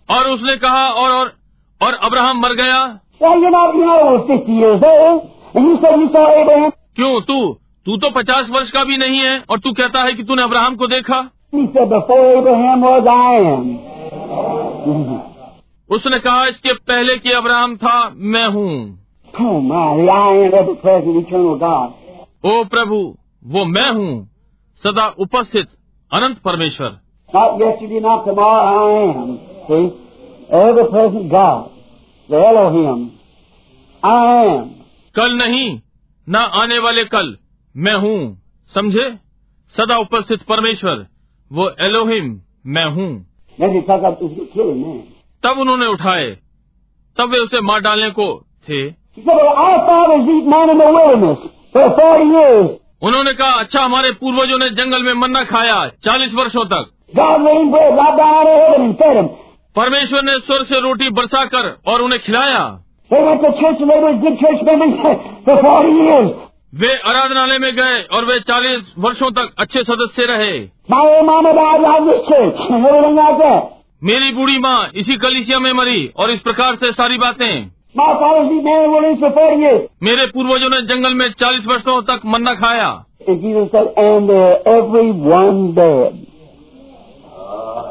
और 0.09 0.27
उसने 0.29 0.55
कहा 0.57 0.83
और 1.01 1.11
और 1.11 1.33
और 1.81 1.93
अब्राहम 2.09 2.41
मर 2.41 2.53
गया 2.55 2.79
Well, 3.21 3.39
you're 3.41 3.51
not, 3.51 3.75
you're 3.75 3.87
not 3.87 4.01
over 4.01 4.19
50 4.27 4.57
years 4.57 4.83
old. 4.89 5.23
And 5.55 5.65
you 5.67 5.77
said 5.81 5.99
you 5.99 6.09
saw 6.15 6.25
Abraham. 6.41 6.71
क्यों 6.95 7.21
तू 7.21 7.39
तू 7.85 7.97
तो 7.97 8.09
पचास 8.11 8.49
वर्ष 8.49 8.69
का 8.71 8.83
भी 8.83 8.97
नहीं 8.97 9.19
है 9.19 9.33
और 9.49 9.59
तू 9.59 9.71
कहता 9.73 10.03
है 10.03 10.13
कि 10.13 10.23
तूने 10.23 10.43
अब्राहम 10.43 10.75
को 10.75 10.87
देखा 10.87 11.19
He 11.55 11.63
said, 11.63 11.89
Before 11.89 12.23
Abraham 12.37 12.81
was, 12.83 13.07
I 13.07 13.35
am. 13.39 13.77
उसने 15.89 16.19
कहा 16.19 16.45
इसके 16.45 16.73
पहले 16.73 17.17
कि 17.17 17.31
अब्राहम 17.31 17.77
था 17.77 18.13
मैं 18.17 18.47
हूँ। 18.47 18.99
ओ 22.45 22.63
प्रभु 22.63 23.17
वो 23.45 23.65
मैं 23.65 23.91
हूँ 23.91 24.29
सदा 24.83 25.07
उपस्थित 25.19 25.67
अनंत 26.13 26.37
परमेश्वर। 26.37 26.99
कल 35.15 35.33
नहीं 35.33 35.79
ना 36.29 36.39
आने 36.39 36.79
वाले 36.79 37.03
कल 37.03 37.37
मैं 37.77 37.95
हूँ। 37.95 38.41
समझे? 38.75 39.15
सदा 39.69 39.97
उपस्थित 39.97 40.41
परमेश्वर। 40.41 41.16
वो 41.53 41.71
एलोहिम 41.81 42.41
मैं 42.65 42.85
हूँ। 42.85 43.25
तब 45.43 45.59
उन्होंने 45.59 45.87
उठाए। 45.87 46.37
तब 47.17 47.29
वे 47.29 47.37
उसे 47.37 47.61
मार 47.61 47.79
डालने 47.79 48.09
को 48.09 48.45
थे। 48.69 48.87
उन्होंने 53.03 53.33
कहा 53.33 53.51
अच्छा 53.51 53.81
हमारे 53.81 54.11
पूर्वजों 54.11 54.59
ने 54.59 54.69
जंगल 54.69 55.03
में 55.03 55.13
मन्ना 55.13 55.43
खाया 55.43 55.87
चालीस 55.87 56.35
वर्षो 56.35 56.63
तक। 56.63 56.91
परमेश्वर 59.75 60.23
ने 60.23 60.31
स्वर 60.31 60.63
से 60.63 60.81
रोटी 60.81 61.09
बरसा 61.09 61.45
कर 61.45 61.77
और 61.87 62.01
उन्हें 62.01 62.21
खिलाया। 62.21 62.79
वे 66.77 66.95
आराधनालय 66.95 67.57
में 67.57 67.75
गए 67.75 68.07
और 68.11 68.25
वे 68.25 68.39
40 68.39 68.93
वर्षों 68.99 69.31
तक 69.31 69.53
अच्छे 69.59 69.83
सदस्य 69.83 70.23
रहे। 70.23 70.59
मेरी 74.03 74.31
बूढ़ी 74.31 74.57
माँ 74.57 74.89
इसी 74.95 75.15
कलिसिया 75.15 75.59
में 75.59 75.73
मरी 75.73 76.11
और 76.17 76.31
इस 76.31 76.41
प्रकार 76.41 76.75
से 76.75 76.91
सारी 76.91 77.17
बातें। 77.17 77.71
मेरे 80.03 80.25
पूर्वजों 80.25 80.69
ने 80.69 80.81
जंगल 80.81 81.13
में 81.13 81.31
40 81.31 81.67
वर्षों 81.67 82.01
तक 82.01 82.21
मन्ना 82.25 82.53
खाया। 82.53 83.05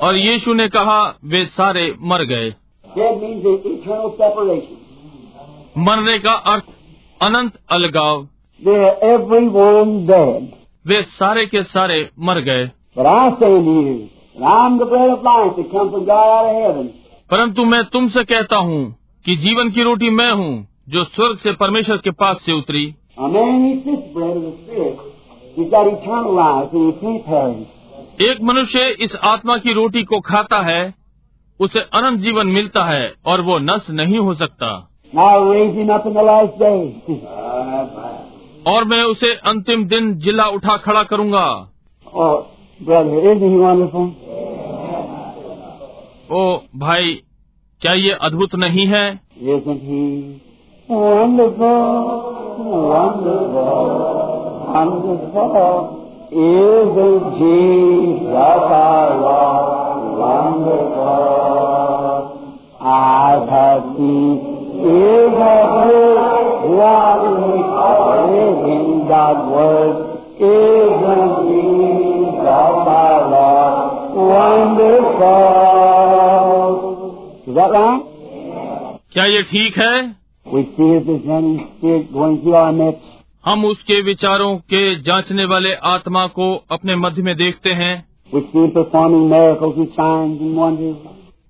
और 0.02 0.16
यीशु 0.16 0.54
ने 0.54 0.68
कहा 0.68 1.18
वे 1.24 1.46
सारे 1.46 1.94
मर 2.02 2.22
गए। 2.22 2.54
मरने 5.78 6.18
का 6.18 6.32
अर्थ 6.32 6.64
अनंत 7.22 7.52
अलगाव। 7.70 8.26
वे 10.86 11.02
सारे 11.02 11.46
के 11.46 11.62
सारे 11.62 12.10
मर 12.20 12.40
गए। 12.40 12.70
परंतु 17.30 17.64
मैं 17.64 17.84
तुमसे 17.84 18.24
कहता 18.24 18.56
हूँ 18.56 18.96
कि 19.24 19.36
जीवन 19.36 19.70
की 19.70 19.82
रोटी 19.82 20.10
मैं 20.10 20.32
हूँ 20.32 20.68
जो 20.88 21.04
स्वर्ग 21.04 21.36
से 21.36 21.52
परमेश्वर 21.52 21.96
के 21.96 22.10
पास 22.10 22.36
से 22.36 22.52
उतरी। 22.52 22.94
एक 28.20 28.38
मनुष्य 28.42 28.96
इस 29.00 29.16
आत्मा 29.16 29.56
की 29.56 29.72
रोटी 29.72 30.02
को 30.02 30.20
खाता 30.20 30.60
है 30.60 30.94
उसे 31.60 31.80
अनंत 31.80 32.20
जीवन 32.20 32.46
मिलता 32.46 32.84
है 32.84 33.12
और 33.26 33.40
वो 33.40 33.58
नष्ट 33.58 33.90
नहीं 33.90 34.18
हो 34.18 34.34
सकता। 34.34 34.90
Now, 35.14 35.42
और 38.66 38.84
मैं 38.84 39.02
उसे 39.02 39.34
अंतिम 39.34 39.84
दिन 39.84 40.14
जिला 40.14 40.46
उठा 40.46 40.76
खड़ा 40.76 41.02
करूँगा। 41.02 41.44
ओ 46.32 46.56
भाई 46.76 47.22
क्या 47.80 47.92
ये 47.92 48.10
अद्भुत 48.10 48.54
नहीं 48.54 48.86
है? 48.86 49.20
आधा 62.92 63.66
क्या 79.12 79.24
ये 79.24 79.42
ठीक 79.42 79.78
है? 79.78 80.16
हम 83.44 83.64
उसके 83.64 84.00
विचारों 84.00 84.56
के 84.56 84.94
जांचने 84.94 85.44
वाले 85.44 85.74
आत्मा 85.74 86.26
को 86.26 86.64
अपने 86.70 86.96
मध्य 86.96 87.22
में 87.22 87.36
देखते 87.36 87.70
हैं। 87.70 88.04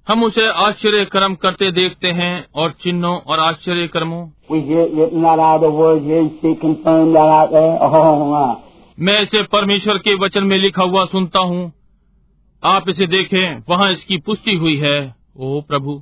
हम 0.06 0.22
उसे 0.24 0.46
आश्चर्य 0.58 1.04
कर्म 1.04 1.34
करते 1.34 1.70
देखते 1.72 2.08
हैं 2.12 2.34
और 2.54 2.74
चिन्हों 2.82 3.14
और 3.26 3.40
आश्चर्य 3.40 3.86
कर्मों 3.86 4.24
there. 7.50 7.78
Oh. 7.82 8.62
मैं 8.98 9.20
इसे 9.22 9.42
परमेश्वर 9.52 9.98
के 9.98 10.14
वचन 10.14 10.44
में 10.44 10.56
लिखा 10.58 10.84
हुआ 10.84 11.04
सुनता 11.04 11.40
हूँ 11.44 11.64
आप 12.62 12.88
इसे 12.88 13.06
देखें 13.06 13.62
वहाँ 13.68 13.90
इसकी 13.92 14.16
पुष्टि 14.18 14.54
हुई 14.56 14.76
है 14.76 14.98
ओ 15.40 15.60
प्रभु 15.68 16.00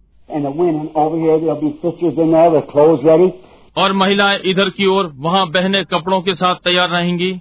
और 3.77 3.93
महिलाएँ 3.93 4.39
इधर 4.45 4.71
की 4.71 4.87
ओर 4.87 5.11
वहाँ 5.17 5.47
बहने 5.51 5.85
कपड़ों 5.85 6.21
के 6.21 6.35
साथ 6.35 6.55
तैयार 6.55 6.89
रहेंगी। 6.89 7.33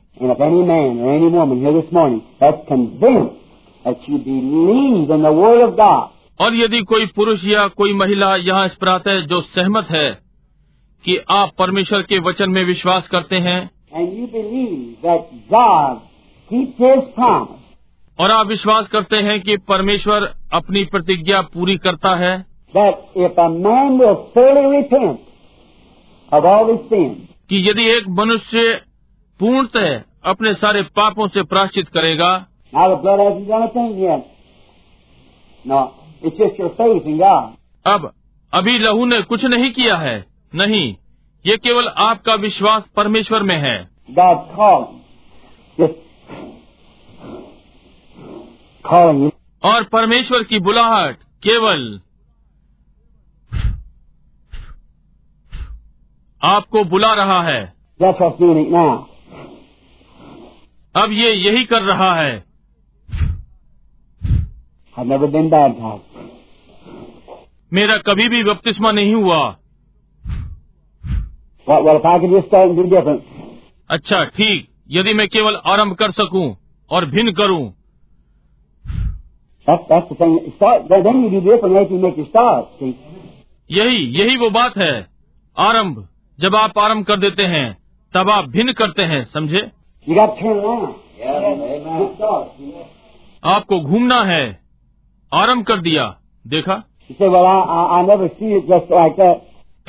और 6.40 6.56
यदि 6.56 6.82
कोई 6.82 7.06
पुरुष 7.06 7.44
या 7.46 7.68
कोई 7.68 7.94
महिला 7.94 8.36
यहाँ 8.36 8.66
इस 8.66 8.76
प्रातः 8.76 9.20
जो 9.20 9.42
सहमत 9.42 9.88
है 9.92 10.10
कि 11.06 11.18
आप 11.30 11.52
परमेश्वर 11.60 12.02
के 12.02 12.20
वचन 12.20 12.50
में 12.50 12.64
विश्वास 12.66 13.08
करते 13.08 13.36
हैं 13.36 13.60
और 18.20 18.32
आप 18.32 18.48
विश्वास 18.48 18.88
करते 18.88 19.16
हैं 19.18 19.42
कि 19.42 19.58
परमेश्वर 19.58 20.34
अपनी 20.54 20.84
प्रतिज्ञा 20.84 21.42
पूरी 21.42 21.78
करता 21.78 22.16
है 22.16 22.34
कि 27.50 27.70
यदि 27.70 27.90
एक 27.90 28.08
मनुष्य 28.10 28.82
पूर्णतः 29.40 30.02
अपने 30.26 30.54
सारे 30.54 30.82
पापों 30.82 31.28
से 31.28 31.44
प्राश्चित 31.44 31.88
करेगा 31.88 32.48
अब 37.88 38.14
अभी 38.54 38.80
लहू 38.80 39.06
ने 39.06 39.22
कुछ 39.22 39.46
नहीं 39.46 39.72
किया 39.72 39.96
है। 39.96 40.26
नहीं 40.56 40.96
ये 41.46 41.58
केवल 41.58 41.88
आपका 41.88 42.34
विश्वास 42.34 42.84
परमेश्वर 42.96 43.44
में 43.44 43.58
है। 43.58 43.90
और 49.64 49.84
परमेश्वर 49.84 50.44
की 50.44 50.60
बुलाहट 50.60 51.16
केवल 51.16 52.00
आपको 56.46 56.84
बुला 56.84 57.14
रहा 57.14 57.42
है। 57.42 57.74
अब 60.96 61.12
ये 61.12 61.34
यही 61.34 61.66
कर 61.66 61.82
रहा 61.82 62.16
है। 62.16 62.44
मेरा 67.74 67.98
कभी 67.98 68.30
भी 68.30 68.44
बपतिस्मा 68.44 68.92
नहीं 68.92 69.14
हुआ। 69.14 69.58
अच्छा 73.90 74.24
ठीक। 74.24 74.68
यदि 74.92 75.14
मैं 75.14 75.28
केवल 75.28 75.56
आरंभ 75.56 75.94
कर 75.94 76.12
सकूँ 76.12 76.58
और 76.90 77.06
भिन्न 77.06 77.32
करूँ। 77.32 77.74
यही 83.72 83.96
यही 83.96 84.38
वो 84.38 84.50
बात 84.50 84.78
है। 84.78 85.08
आरंभ। 85.58 86.08
जब 86.40 86.56
आप 86.56 86.78
आरंभ 86.80 87.06
कर 87.06 87.18
देते 87.18 87.44
हैं, 87.44 87.78
तब 88.14 88.30
आप 88.30 88.50
भिन्न 88.50 88.74
करते 88.74 89.04
हैं, 89.04 89.26
समझे? 89.26 89.72
आपको 93.46 93.80
घूमना 93.80 94.24
है 94.24 94.60
आरंभ 95.34 95.66
कर 95.66 95.82
दिया, 95.82 96.18
देखा? 96.48 96.84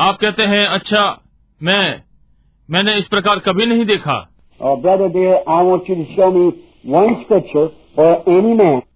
आप 0.00 0.18
कहते 0.20 0.42
हैं 0.42 0.66
अच्छा 0.66 1.22
मैं, 1.62 2.02
मैंने 2.70 2.98
इस 2.98 3.08
प्रकार 3.08 3.38
कभी 3.38 3.66
नहीं 3.66 3.84
देखा। 3.84 4.28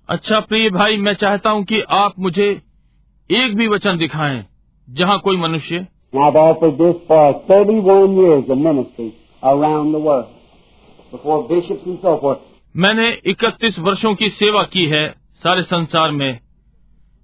अच्छा 0.08 0.40
प्रिय 0.40 0.70
भाई, 0.70 0.96
मैं 0.96 1.14
चाहता 1.14 1.50
हूँ 1.50 1.64
कि 1.64 1.80
आप 1.80 2.12
मुझे 2.18 2.62
एक 3.30 3.56
भी 3.56 3.66
वचन 3.68 3.98
दिखाएँ, 3.98 4.46
जहाँ 4.90 5.18
कोई 5.18 5.36
मनुष्य 5.36 5.86
And 6.12 6.24
I've 6.24 6.36
offered 6.36 6.76
this 6.76 6.96
for 7.06 7.44
31 7.48 8.16
years 8.16 8.44
of 8.50 8.58
ministry 8.58 9.14
around 9.42 9.92
the 9.92 10.00
world. 10.00 10.28
Before 11.12 11.48
bishops 11.48 11.82
and 11.86 11.98
so 12.02 12.18
forth. 12.20 12.38
मैंने 12.76 13.10
31 13.26 13.78
वर्षों 13.78 14.14
की 14.14 14.28
सेवा 14.28 14.62
की 14.62 14.86
है 14.86 15.06
सारे 15.42 15.62
संसार 15.62 16.10
में 16.10 16.40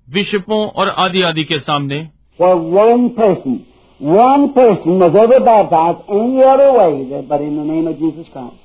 बिशपों 0.08 0.66
और 0.70 0.88
आदि 0.88 1.22
आदि 1.22 1.44
के 1.44 1.58
सामने 1.58 2.08
For 2.38 2.54
one 2.56 3.08
person, 3.10 3.58
one 4.00 4.52
person 4.52 4.98
was 4.98 5.14
ever 5.14 5.40
baptized 5.40 6.08
any 6.10 6.42
other 6.42 6.70
way 6.72 7.22
but 7.28 7.40
in 7.40 7.56
the 7.56 7.64
name 7.64 7.86
of 7.86 7.98
Jesus 7.98 8.32
Christ. 8.32 8.56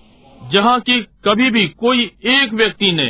जहाँ 0.51 0.79
की 0.79 1.01
कभी 1.01 1.49
भी 1.51 1.67
कोई 1.67 2.05
एक 2.25 2.53
व्यक्ति 2.53 2.91
ने 2.91 3.09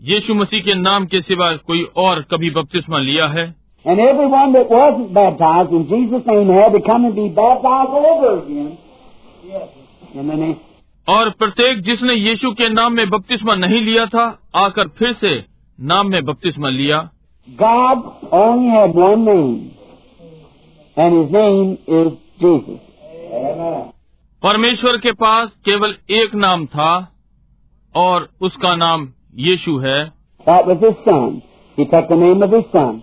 यीशु 0.00 0.34
मसीह 0.34 0.60
के 0.60 0.74
नाम 0.74 1.06
के 1.06 1.20
सिवा 1.20 1.52
कोई 1.66 1.82
और 1.96 2.22
कभी 2.22 2.50
बपतिस्मा 2.50 2.98
लिया 2.98 3.26
है 3.26 3.57
And 3.84 4.00
everyone 4.00 4.52
that 4.52 4.68
wasn't 4.68 5.14
baptized 5.14 5.72
in 5.72 5.86
Jesus' 5.88 6.26
name 6.26 6.48
had 6.48 6.72
to 6.72 6.80
come 6.80 7.04
and 7.04 7.14
be 7.14 7.28
baptized 7.28 7.90
all 7.90 8.06
over 8.14 8.42
again. 8.42 8.78
Yes. 9.44 9.68
In 10.14 10.26
the 10.28 10.36
name. 10.36 10.56
और 11.08 11.28
प्रत्येक 11.40 11.80
जिसने 11.82 12.14
यीशु 12.14 12.50
के 12.54 12.68
नाम 12.68 12.92
में 12.92 13.08
बपतिस्मा 13.10 13.54
नहीं 13.54 13.80
लिया 13.84 14.04
था 14.14 14.24
आकर 14.64 14.88
फिर 14.98 15.12
से 15.20 15.30
नाम 15.78 16.10
में 16.10 16.24
बपतिस्मा 16.24 16.68
लिया 16.68 16.98
God 17.48 18.02
only 18.38 18.68
had 18.68 18.94
one 18.94 19.24
name, 19.24 19.70
and 20.96 21.14
His 21.18 21.30
name 21.32 21.70
is 22.00 22.12
Jesus. 22.42 22.80
Amen. 23.32 23.86
परमेश्वर 24.42 24.96
के 25.06 25.12
पास 25.22 25.56
केवल 25.64 25.96
एक 26.20 26.34
नाम 26.44 26.66
था 26.74 26.92
और 27.94 28.28
उसका 28.48 28.74
नाम 28.76 29.08
यीशु 29.48 29.78
है 29.86 29.98
That 30.46 30.66
was 30.66 30.84
His 30.88 31.04
Son. 31.06 31.42
He 31.78 31.86
took 31.86 32.08
the 32.08 32.20
name 32.26 32.42
of 32.42 32.50
His 32.50 32.70
Son. 32.72 33.02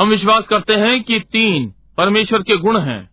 हम 0.00 0.08
विश्वास 0.08 0.46
करते 0.46 0.72
हैं 0.72 1.02
कि 1.02 1.20
तीन 1.20 1.72
परमेश्वर 1.98 2.38
के 2.38 2.56
गुण 2.56 2.80
हैं। 2.80 3.10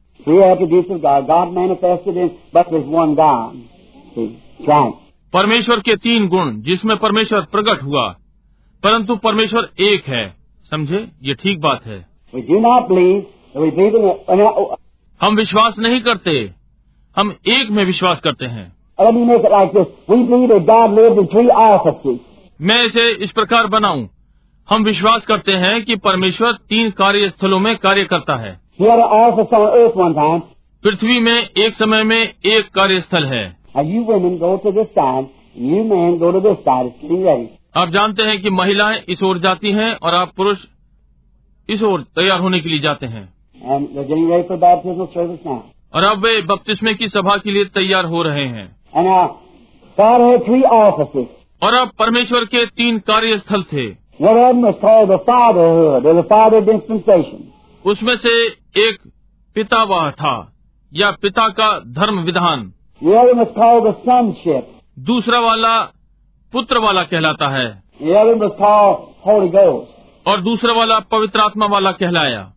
परमेश्वर 5.33 5.79
के 5.79 5.95
तीन 5.95 6.27
गुण 6.27 6.61
जिसमें 6.61 6.97
परमेश्वर 6.97 7.41
प्रकट 7.41 7.83
हुआ 7.83 8.15
परंतु 8.83 9.15
परमेश्वर 9.15 9.69
एक 9.79 10.05
है। 10.05 10.35
समझे? 10.71 11.07
ये 11.23 11.33
ठीक 11.33 11.61
बात 11.61 11.85
है। 11.85 12.05
हम 15.21 15.35
विश्वास 15.35 15.75
नहीं 15.79 16.01
करते। 16.01 16.51
हम 17.17 17.35
एक 17.47 17.67
में 17.71 17.85
विश्वास 17.85 18.19
करते 18.19 18.45
हैं। 18.45 18.73
मैं 22.63 22.83
इसे 22.83 23.11
इस 23.11 23.31
प्रकार 23.31 23.67
बनाऊँ। 23.67 24.09
हम 24.69 24.83
विश्वास 24.83 25.25
करते 25.25 25.51
हैं 25.51 25.83
कि 25.83 25.95
परमेश्वर 25.95 26.51
तीन 26.51 26.89
कार्यस्थलों 26.89 27.59
में 27.59 27.77
कार्य 27.77 28.03
करता 28.03 28.35
है। 28.35 28.59
पृथ्वी 30.83 31.19
में 31.19 31.43
एक 31.57 31.73
समय 31.73 32.03
में 32.03 32.33
एक 32.45 32.69
कार्यस्थल 32.75 33.25
है। 33.25 33.57
आप 37.77 37.89
जानते 37.89 38.23
हैं 38.23 38.41
कि 38.41 38.49
महिलाएँ 38.49 38.99
इस 39.09 39.23
ओर 39.23 39.39
जाती 39.39 39.71
हैं 39.71 39.93
और 39.93 40.13
आप 40.13 40.31
पुरुष 40.37 40.57
इस 41.69 41.83
ओर 41.83 42.01
तैयार 42.01 42.39
होने 42.39 42.59
के 42.59 42.69
लिए 42.69 42.79
जाते 42.79 43.05
हैं। 43.05 43.33
और 45.93 46.03
अब 46.03 46.17
वे 46.17 46.41
बपतिस्मे 46.41 46.93
की 46.93 47.09
सभा 47.09 47.37
के 47.37 47.51
लिए 47.51 47.65
तैयार 47.65 48.05
हो 48.05 48.23
रहे 48.23 48.47
हैं। 48.47 48.75
और 51.63 51.73
अब 51.73 51.91
परमेश्वर 51.99 52.45
के 52.45 52.65
तीन 52.65 52.99
कार्यस्थल 52.99 53.63
थे। 53.63 53.87
उसमें 57.85 58.17
से 58.17 58.45
एक 58.77 58.97
पिता 59.55 59.83
वह 59.83 60.11
था 60.11 60.53
या 60.93 61.11
पिता 61.11 61.47
का 61.47 61.79
धर्म 61.79 62.19
विधान। 62.19 62.73
दूसरा 64.99 65.39
वाला 65.39 65.81
पुत्र 66.53 66.77
वाला 66.77 67.03
कहलाता 67.03 67.47
है। 67.47 67.83
और 70.27 70.41
दूसरा 70.41 70.73
वाला 70.73 70.99
पवित्र 70.99 71.39
आत्मा 71.39 71.65
वाला 71.65 71.91
कहलाया। 71.91 72.51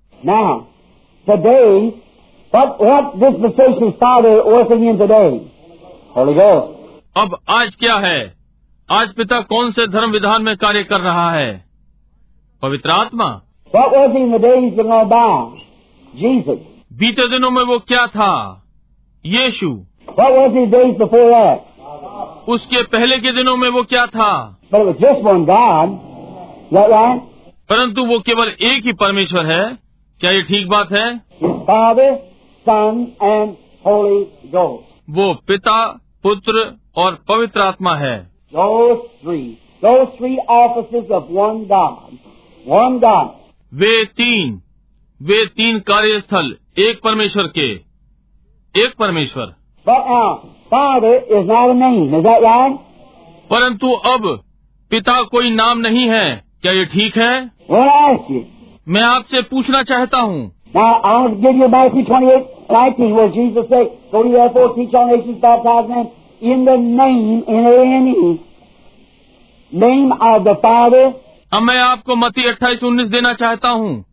अब 7.17 7.39
आज 7.49 7.77
क्या 7.77 7.95
है? 7.95 8.46
आज 8.91 9.15
पिता 9.15 9.41
कौन 9.41 9.73
से 9.73 9.87
धर्म 9.87 10.11
विधान 10.11 10.43
में 10.43 10.57
कार्य 10.57 10.85
कर 10.85 11.01
रहा 11.01 11.31
है? 11.31 11.65
पवित्र 12.63 12.91
आत्मा। 12.91 13.43
बीते 16.93 17.29
दिनों 17.29 17.51
में 17.51 17.65
वो 17.65 17.79
क्या 17.79 18.07
था? 18.07 18.65
यीशु। 19.27 19.71
उसके 22.49 22.83
पहले 22.83 23.19
के 23.19 23.33
दिनों 23.33 23.57
में 23.57 23.69
वो 23.69 23.83
क्या 23.83 24.07
था? 24.07 24.61
Right? 26.73 27.19
परंतु 27.69 28.05
वो 28.05 28.19
केवल 28.19 28.49
एक 28.49 28.85
ही 28.85 28.93
परमेश्वर 28.93 29.47
है। 29.47 29.79
क्या 30.21 30.31
ये 30.31 30.43
ठीक 30.43 30.69
बात 30.69 30.93
है? 30.93 31.21
वो 35.11 35.35
पिता 35.35 35.87
पुत्र 36.23 36.77
और 36.97 37.25
पवित्र 37.29 37.61
आत्मा 37.61 37.97
है। 37.97 38.36
Those 38.53 39.01
three. 39.23 39.59
Those 39.83 40.09
three 40.19 40.39
offices 40.49 41.11
of 41.11 41.29
one 41.29 41.67
God. 41.69 42.13
One 42.65 43.01
God. 43.01 43.35
वे 43.73 44.05
तीन 44.19 44.61
वे 45.21 45.45
तीन 45.61 45.79
कार्यस्थल 45.89 46.57
एक 46.79 47.01
परमेश्वर 47.05 47.47
के 47.59 47.69
एक 48.75 48.95
परमेश्वर 48.99 49.55
But 49.87 50.07
now, 50.11 50.29
Father 50.71 51.15
is 51.39 51.47
not 51.47 51.71
a 51.71 51.75
name. 51.75 52.15
Is 52.15 52.25
that 52.25 52.43
right? 52.43 52.79
परंतु 53.51 53.93
अब 54.13 54.25
पिता 54.91 55.21
कोई 55.33 55.51
नाम 55.55 55.79
नहीं 55.79 56.09
है 56.09 56.27
क्या 56.63 56.73
ये 56.73 56.85
ठीक 56.95 57.17
है 57.19 57.33
Well. 57.71 58.45
मैं 58.95 59.03
आपसे 59.03 59.43
पूछना 59.55 59.83
चाहता 59.93 60.21
हूँ 60.21 60.45
Now, 60.75 60.91
I 61.09 61.13
want 61.19 61.35
to 61.35 61.41
give 61.43 61.57
you 61.57 61.69
Matthew 61.73 62.03
28, 62.07 62.49
19, 62.71 63.15
where 63.17 63.29
Jesus 63.35 63.69
said, 63.71 63.87
Go 64.13 64.25
ye 64.25 64.33
therefore, 64.33 64.75
teach 64.77 64.95
all 64.95 65.07
nations, 65.11 65.41
baptize 65.41 65.89
them 65.89 66.11
in 66.43 66.65
the 66.65 66.77
name, 66.77 67.45
N-A-N-E, 67.49 68.39
name 69.73 70.13
of 70.13 70.45
the 70.45 70.55
Father, 70.55 71.13
अब 71.53 71.63
मैं 71.63 71.79
आपको 71.79 72.17
मती 72.17 72.45
अट्ठाईस 72.45 72.83
उन्नीस 72.83 73.09
देना 73.09 73.33
चाहता 73.33 73.69
हूँ 73.69 74.05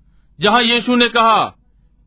जहाँ 0.41 0.61
यीशु 0.63 0.95
ने 0.95 1.07
कहा 1.07 1.55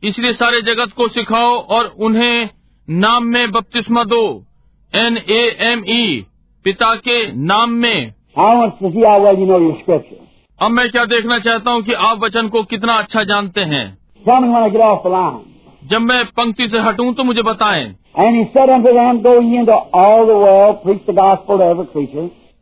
इसलिए 0.03 0.33
सारे 0.33 0.63
जगत 0.63 0.93
को 0.97 1.09
सिखाओ 1.09 1.55
और 1.55 1.95
उन्हें 1.99 2.49
नाम 2.91 3.25
में 3.25 3.51
बपतिस्मा 3.51 4.05
दो 4.05 4.45
एन 4.95 5.17
ए 5.17 5.57
एम 5.61 5.85
ई 5.89 6.27
पिता 6.65 6.95
के 6.95 7.33
नाम 7.33 7.71
में. 7.71 8.15
अब 10.63 10.71
मैं 10.71 10.91
क्या 10.91 11.05
देखना 11.05 11.39
चाहता 11.39 11.71
हूँ 11.71 11.83
कि 11.83 11.93
आप 11.93 12.19
वचन 12.19 12.49
को 12.49 12.63
कितना 12.63 12.93
अच्छा 12.93 13.25
जानते 13.25 13.61
हैं. 13.61 13.99
जब 15.85 16.01
मैं 16.01 16.25
पंक्ति 16.25 16.69
से 16.69 16.79
हटूं 16.79 17.13
तो 17.13 17.25
मुझे 17.25 17.43
बताएँ 17.43 17.97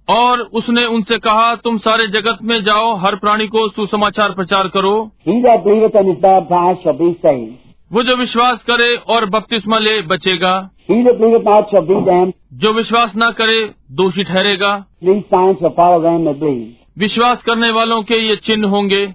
और 0.08 0.40
उसने 0.40 0.84
उनसे 0.84 1.18
कहा 1.18 1.54
तुम 1.54 1.78
सारे 1.78 2.06
जगत 2.06 2.38
में 2.42 2.64
जाओ 2.64 2.94
हर 2.94 3.16
प्राणी 3.16 3.46
को 3.46 3.68
सुसमाचार 3.68 4.32
प्रचार 4.32 4.68
करो। 4.68 5.10
वो 7.92 8.02
जो 8.02 8.16
विश्वास 8.16 8.62
करे 8.62 8.96
और 8.96 9.26
बपतिस्मा 9.26 9.78
ले 9.78 10.02
बचेगा। 10.02 10.70
जो 12.52 12.72
विश्वास 12.72 13.16
ना 13.16 13.30
करे 13.30 13.70
दोषी 13.90 14.24
ठहरेगा। 14.24 14.84
विश्वास 16.98 17.42
करने 17.42 17.70
वालों 17.70 18.02
के 18.02 18.14
ये 18.14 18.36
चिन्ह 18.36 18.68
होंगे। 18.68 19.12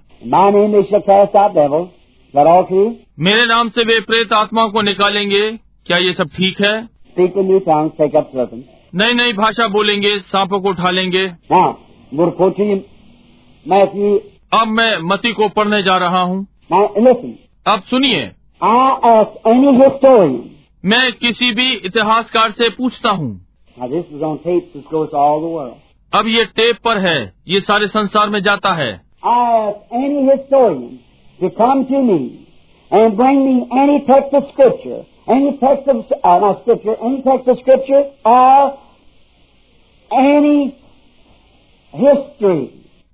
मेरे 3.20 3.46
नाम 3.46 3.70
से 3.70 3.84
वे 3.84 4.00
प्रेत 4.00 4.34
आत्माओं 4.34 4.70
को 4.70 4.82
निकालेंगे। 4.82 5.69
क्या 5.90 5.98
ये 5.98 6.14
सब 6.14 6.24
ठीक 6.24 6.62
है? 6.62 6.82
नई 8.96 9.14
नई 9.14 9.34
भाषा 9.34 9.68
बोलेंगे 9.68 10.20
सांपों 10.20 10.60
को 10.62 10.70
उठा 10.70 10.90
लेंगे। 10.90 11.32
अब 14.54 14.68
मैं 14.68 14.98
मती 15.02 15.34
को 15.34 15.50
पढ़ने 15.50 15.84
जा 15.84 15.98
रहा 15.98 16.22
हूँ। 16.22 16.48
अब 17.68 17.82
सुनिए। 17.82 18.32
मैं 20.86 21.14
किसी 21.14 21.52
भी 21.52 21.72
इतिहासकार 21.74 22.52
से 22.52 22.70
पूछता 22.70 23.10
हूँ। 23.10 23.46
अब 26.14 26.28
ये 26.28 26.46
टेप 26.46 26.76
पर 26.86 26.98
है 26.98 27.34
ये 27.48 27.60
सारे 27.60 27.88
संसार 27.88 28.30
में 28.30 28.42
जाता 28.42 28.74
है। 28.74 29.02
any 35.30 35.58
text 35.60 35.88
of 35.88 36.06
uh, 36.24 36.40
not 36.40 36.62
scripture, 36.62 36.96
any 37.04 37.22
text 37.22 37.48
of 37.48 37.58
scripture, 37.60 38.04
or 38.26 38.78
any 40.12 40.78
history. 41.94 42.70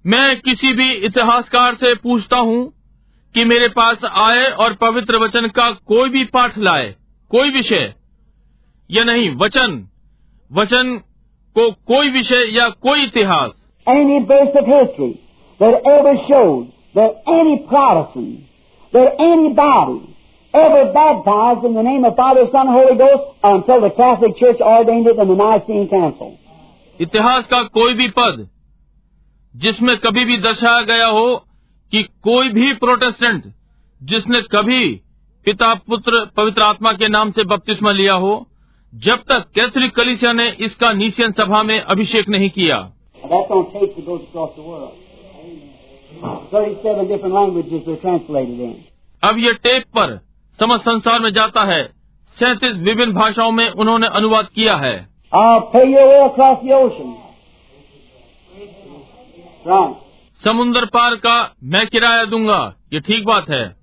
मैं 0.06 0.40
किसी 0.40 0.74
भी 0.74 0.92
इतिहासकार 0.94 1.76
से 1.76 1.94
पूछता 1.96 2.38
हूँ 2.38 2.74
कि 3.36 3.46
मेरे 3.46 3.68
पास 3.68 4.06
आए 4.06 4.44
और 4.52 4.74
पवित्र 4.74 5.18
वचन 5.18 5.48
का 5.48 5.70
कोई 5.72 6.10
भी 6.10 6.24
पाठ 6.26 6.58
लाए 6.58 6.96
कोई 7.32 7.50
विषय 7.50 7.94
या 8.90 9.04
नहीं 9.04 9.30
वचन 9.36 9.74
वचन 10.52 10.98
को 11.56 11.70
कोई 11.72 12.10
विषय 12.10 12.58
या 12.58 12.70
कोई 12.70 13.04
इतिहास 13.04 13.52
any 13.88 14.20
basic 14.32 14.70
any 19.22 19.48
ever 20.56 20.82
baptized 20.94 21.66
in 21.66 21.74
the 21.74 21.84
name 21.84 22.06
of 22.06 22.16
Father, 22.16 22.44
Son, 22.52 22.68
Holy 22.68 22.98
Ghost 22.98 23.24
until 23.44 23.82
the 23.82 23.92
Catholic 23.92 24.38
Church 24.38 24.62
ordained 24.62 25.08
it 25.08 25.18
in 25.18 25.28
the 25.28 25.36
Nicene 25.36 25.88
Council. 25.88 26.32
इतिहास 27.02 27.48
का 27.48 27.62
कोई 27.78 27.94
भी 27.94 28.08
पद 28.20 28.48
जिसमें 29.56 29.98
कभी 29.98 30.26
भी 30.26 30.38
दर्शाया 30.38 30.82
गया 30.82 31.08
हो 31.08 31.36
कि 31.92 32.04
कोई 32.24 32.50
भी 32.50 32.74
प्रोटेस्टेंट 32.74 33.44
जिसने 34.02 34.42
कभी 34.42 34.84
पिता 35.46 35.74
पुत्र 35.88 36.26
पवित्र 36.38 36.64
आत्मा 36.64 36.92
के 36.94 37.08
नाम 37.08 37.32
से 37.32 37.44
बपतिस्मा 37.44 37.92
लिया 37.92 38.14
हो 38.14 38.34
जब 38.94 39.24
तक 39.30 39.46
कैथोलिक 39.56 39.96
कलिसिया 39.96 40.32
ने 40.34 40.48
इसका 40.66 40.92
नीशियन 40.94 41.32
सभा 41.32 41.64
में 41.64 41.80
अभिषेक 41.80 42.30
नहीं 42.30 42.50
किया। 42.50 42.78
अब 49.24 49.38
ये 49.38 49.54
टेप 49.54 49.84
पर 49.98 50.20
समस्त 50.60 50.82
संसार 50.82 51.20
में 51.20 51.30
जाता 51.34 51.64
है। 51.64 51.84
सैतीस 52.38 52.76
विभिन्न 52.78 53.14
भाषाओं 53.14 53.52
में 53.52 53.70
उन्होंने 53.70 54.08
अनुवाद 54.08 54.48
किया 54.56 54.76
है। 54.76 55.10
समुन्द्र 60.46 60.86
पार 60.86 61.16
का 61.16 61.54
मैं 61.64 61.88
किराया 61.88 62.24
दूँगा 62.26 62.74
ये 62.94 63.00
ठीक 63.00 63.26
बात 63.26 63.50
है। 63.50 63.76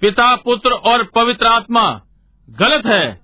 पिता 0.00 0.36
पुत्र 0.36 0.70
और 0.70 1.02
पवित्र 1.14 1.46
आत्मा 1.46 2.00
गलत 2.50 2.86
है। 2.86 3.20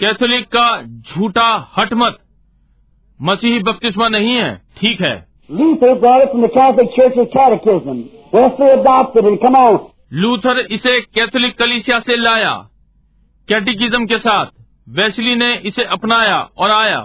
कैथोलिक 0.00 0.46
का 0.56 0.82
झूठा 0.82 1.68
हटमत 1.76 2.18
मसीही 3.22 3.58
बपतिस्मा 3.58 4.08
नहीं 4.08 4.34
है 4.34 4.62
ठीक 4.78 5.00
है। 5.00 5.26
लूथर 10.12 10.58
इसे 10.58 11.00
कैथोलिक 11.00 11.58
कलीसिया 11.58 12.00
से 12.00 12.16
लाया 12.16 12.68
कैटिकिज्म 13.48 14.06
के 14.06 14.18
साथ। 14.18 14.46
वैसली 14.88 15.34
ने 15.34 15.54
इसे 15.54 15.84
अपनाया 15.84 16.48
और 16.58 16.70
आया। 16.70 17.00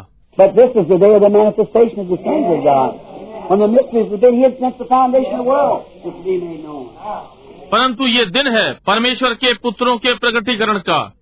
परंतु 7.71 8.07
ये 8.07 8.25
दिन 8.25 8.47
है 8.47 8.73
परमेश्वर 8.87 9.33
के 9.33 9.53
पुत्रों 9.53 9.97
के 9.97 10.13
प्रगटीकरण 10.13 10.77
का 10.77 11.13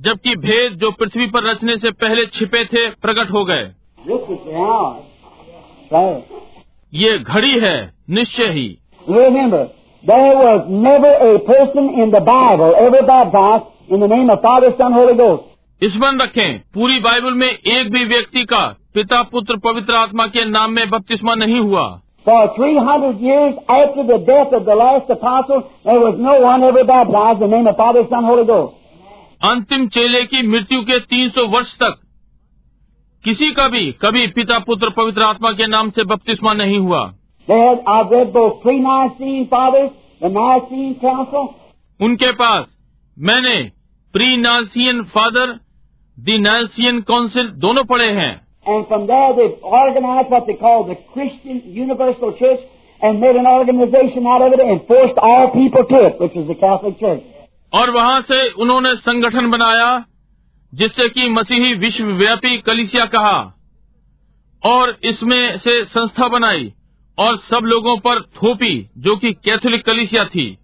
जबकि 0.00 0.36
भेद 0.36 0.72
जो 0.72 0.90
पृथ्वी 0.90 1.26
पर 1.26 1.42
रचने 1.42 1.78
से 1.78 1.90
पहले 1.90 2.26
छिपे 2.26 2.64
थे 2.64 2.90
प्रकट 2.90 3.30
हो 3.30 3.44
गए। 3.44 3.72
This 4.06 4.22
is 4.28 4.38
the 4.46 4.54
hour. 4.54 5.02
Right. 5.90 6.24
ये 6.92 7.18
घड़ी 7.18 7.58
है 7.60 7.76
निश्चय 8.18 8.50
ही 8.56 8.68
Remember, 9.06 9.62
there 10.04 10.36
was 10.36 10.68
never 10.84 11.10
a 11.28 11.38
person 11.48 11.88
in 12.02 12.10
the 12.10 12.20
Bible 12.28 12.74
ever 12.78 13.02
baptized 13.08 13.66
in 13.88 14.00
the 14.00 14.08
name 14.08 14.30
of 14.30 14.40
Father, 14.42 14.70
Son, 14.78 14.92
Holy 14.92 15.16
Ghost. 15.16 15.42
स्मरण 15.82 16.20
रखें 16.20 16.58
पूरी 16.74 16.98
बाइबल 17.00 17.34
में 17.40 17.48
एक 17.48 17.90
भी 17.92 18.04
व्यक्ति 18.04 18.44
का 18.52 18.60
पिता 18.94 19.22
पुत्र 19.32 19.56
पवित्र 19.66 19.94
आत्मा 19.96 20.26
के 20.36 20.44
नाम 20.50 20.70
में 20.72 20.88
बपतिस्मा 20.90 21.34
नहीं 21.34 21.58
हुआ 21.58 21.84
For 22.26 22.38
300 22.54 23.10
years 23.24 23.58
after 23.72 24.04
the 24.06 24.16
death 24.30 24.54
of 24.54 24.64
the 24.70 24.74
last 24.76 25.10
apostle, 25.10 25.60
there 25.84 26.00
was 26.00 26.16
no 26.22 26.32
one 26.46 26.64
ever 26.70 26.82
baptized 26.84 27.42
in 27.42 27.50
the 27.50 27.56
name 27.56 27.68
of 27.72 27.76
Father, 27.76 28.02
Son, 28.10 28.24
Holy 28.24 28.46
Ghost. 28.46 28.72
अंतिम 29.42 29.86
चेले 29.96 30.24
की 30.32 30.42
मृत्यु 30.48 30.80
के 30.90 30.98
300 31.10 31.46
वर्ष 31.52 31.74
तक 31.82 32.00
किसी 33.24 33.50
का 33.54 33.66
भी 33.68 33.90
कभी 34.02 34.26
पिता 34.34 34.58
पुत्र 34.66 34.90
पवित्र 34.96 35.22
आत्मा 35.24 35.50
के 35.60 35.66
नाम 35.66 35.90
से 35.90 36.04
बपतिस्मा 36.04 36.52
नहीं 36.54 36.78
हुआ 36.78 37.02
उनके 42.00 42.32
पास 42.40 42.66
मैंने 43.16 43.58
pre 44.14 44.36
Nicene 44.36 45.02
father 45.14 45.54
the 46.18 46.38
Nicene 46.38 47.00
council 47.08 47.48
दोनों 47.64 47.84
पढ़े 47.84 48.10
हैं 48.20 48.32
and 48.66 48.86
from 48.88 49.06
there 49.06 49.32
they've 49.34 49.66
organized 49.78 50.30
what 50.30 50.46
they 50.46 50.54
call 50.60 50.84
the 50.86 50.96
Christian 51.10 51.62
Universal 51.74 52.32
Church 52.38 52.62
and 53.02 53.20
made 53.20 53.36
an 53.36 53.46
organization 53.46 54.26
out 54.26 54.42
of 54.42 54.52
it 54.52 54.60
and 54.60 54.80
forced 54.88 55.18
all 55.28 55.50
people 55.50 55.84
to 55.84 56.00
it, 56.00 56.20
which 56.20 56.36
is 56.36 56.46
the 56.48 56.56
Catholic 56.56 56.98
Church. 56.98 57.22
और 57.72 57.90
वहाँ 57.90 58.20
से 58.30 58.38
उन्होंने 58.62 58.94
संगठन 58.96 59.50
बनाया 59.50 59.88
जिससे 60.74 61.08
कि 61.08 61.28
मसीही 61.28 61.74
विश्वव्यापी 61.74 62.58
कलिसिया 62.58 63.04
कहा 63.04 63.54
और 64.64 64.98
इसमें 65.04 65.58
से 65.58 65.84
संस्था 65.84 66.28
बनाई 66.28 66.72
और 67.18 67.38
सब 67.38 67.60
लोगों 67.64 67.96
पर 67.96 68.22
थोपी 68.22 68.90
जो 68.98 69.16
कि 69.16 69.32
कैथोलिक 69.32 69.84
कलिसिया 69.84 70.24
थी। 70.24 70.58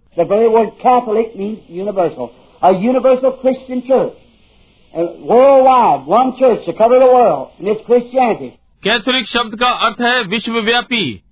कैथोलिक 8.83 9.27
शब्द 9.27 9.55
का 9.55 9.69
अर्थ 9.69 10.01
है 10.01 10.23
विश्वव्यापी। 10.23 11.23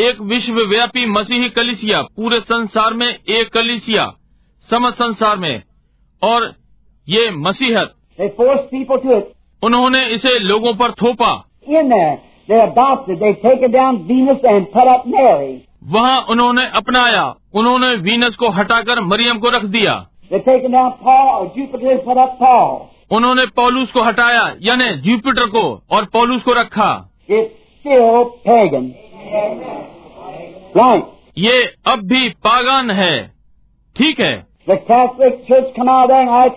एक 0.00 0.20
विश्वव्यापी 0.20 1.06
मसीही 1.06 1.48
कलिसिया 1.48 2.02
पूरे 2.02 2.40
संसार 2.40 2.94
में 2.94 3.08
एक 3.28 3.48
कलिसिया 3.52 4.14
समस्त 4.70 4.96
संसार 4.96 5.36
में। 5.36 5.62
और 6.22 6.54
ये 7.08 7.30
मसीहत 7.30 7.94
उन्होंने 9.62 10.06
इसे 10.06 10.38
लोगों 10.38 10.74
पर 10.74 10.92
थोपा। 10.92 11.46
वहाँ 15.84 16.26
उन्होंने 16.30 16.66
अपनाया। 16.66 17.34
उन्होंने 17.54 17.94
वीनस 17.94 18.36
को 18.36 18.48
हटाकर 18.48 19.00
मरियम 19.00 19.38
को 19.38 19.50
रख 19.50 19.64
दिया। 19.64 20.06
उन्होंने 23.10 23.46
पॉलूस 23.46 23.92
को 23.92 24.02
हटाया 24.02 24.54
यानी 24.62 24.90
जुपिटर 24.90 25.46
को 25.46 25.82
और 25.90 26.04
पोलूस 26.04 26.42
को 26.42 26.52
रखा। 26.52 27.10
ये 31.38 31.74
अब 31.86 31.98
भी 31.98 32.28
पागान 32.28 32.90
है। 32.90 33.32
ठीक 33.96 34.20
है। 34.20 34.46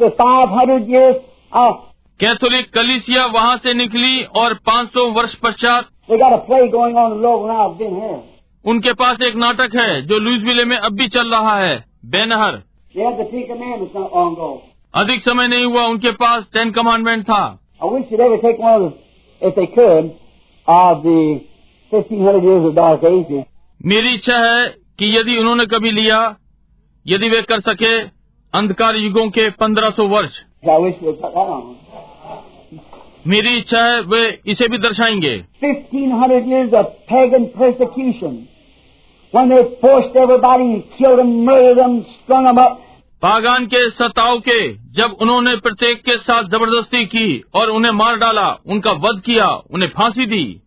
500 0.09 1.30
कैथोलिक 2.19 2.73
कलिसिया 2.73 3.25
वहाँ 3.25 3.57
से 3.57 3.73
निकली 3.73 4.23
और 4.23 4.53
500 4.53 5.05
वर्ष 5.11 5.35
पश्चात 5.35 5.87
उनके 8.65 8.93
पास 8.93 9.21
एक 9.21 9.35
नाटक 9.35 9.75
है 9.75 10.01
जो 10.01 10.17
लुइस 10.17 10.43
विले 10.43 10.65
में 10.65 10.77
अब 10.77 10.93
भी 10.93 11.07
चल 11.07 11.31
रहा 11.31 11.55
है 11.57 11.85
बेनहर। 12.05 12.61
अधिक 14.95 15.21
समय 15.21 15.47
नहीं 15.47 15.65
हुआ 15.65 15.83
उनके 15.83 16.11
पास 16.11 16.45
टेन 16.53 16.71
कमांडमेंट 16.71 17.23
था। 17.23 17.59
मेरी 23.85 24.13
इच्छा 24.13 24.37
है 24.37 24.67
कि 24.99 25.17
यदि 25.17 25.37
उन्होंने 25.37 25.65
कभी 25.65 25.91
लिया 25.91 26.35
यदि 27.07 27.29
वे 27.29 27.41
कर 27.41 27.59
सके 27.59 27.99
अंधकार 28.53 28.95
युगों 28.95 29.29
के 29.29 29.49
1500 29.49 30.07
वर्ष। 30.07 30.31
मेरी 33.27 33.57
इच्छा 33.57 33.85
है 33.85 34.01
वे 34.01 34.39
इसे 34.47 34.67
भी 34.67 34.77
दर्शाएँगे। 34.77 35.37
बागान 43.23 43.65
के 43.65 43.89
सताव 43.89 44.39
के 44.39 44.73
जब 44.73 45.17
उन्होंने 45.21 45.55
प्रत्येक 45.55 45.97
के 46.01 46.17
साथ 46.17 46.43
ज़बरदस्ती 46.43 47.05
की 47.05 47.43
और 47.55 47.69
उन्हें 47.69 47.91
मार 47.91 48.15
डाला 48.15 48.59
उनका 48.65 48.91
वध 48.91 49.21
किया 49.25 49.47
उन्हें 49.47 49.89
फांसी 49.89 50.25
दी। 50.25 50.61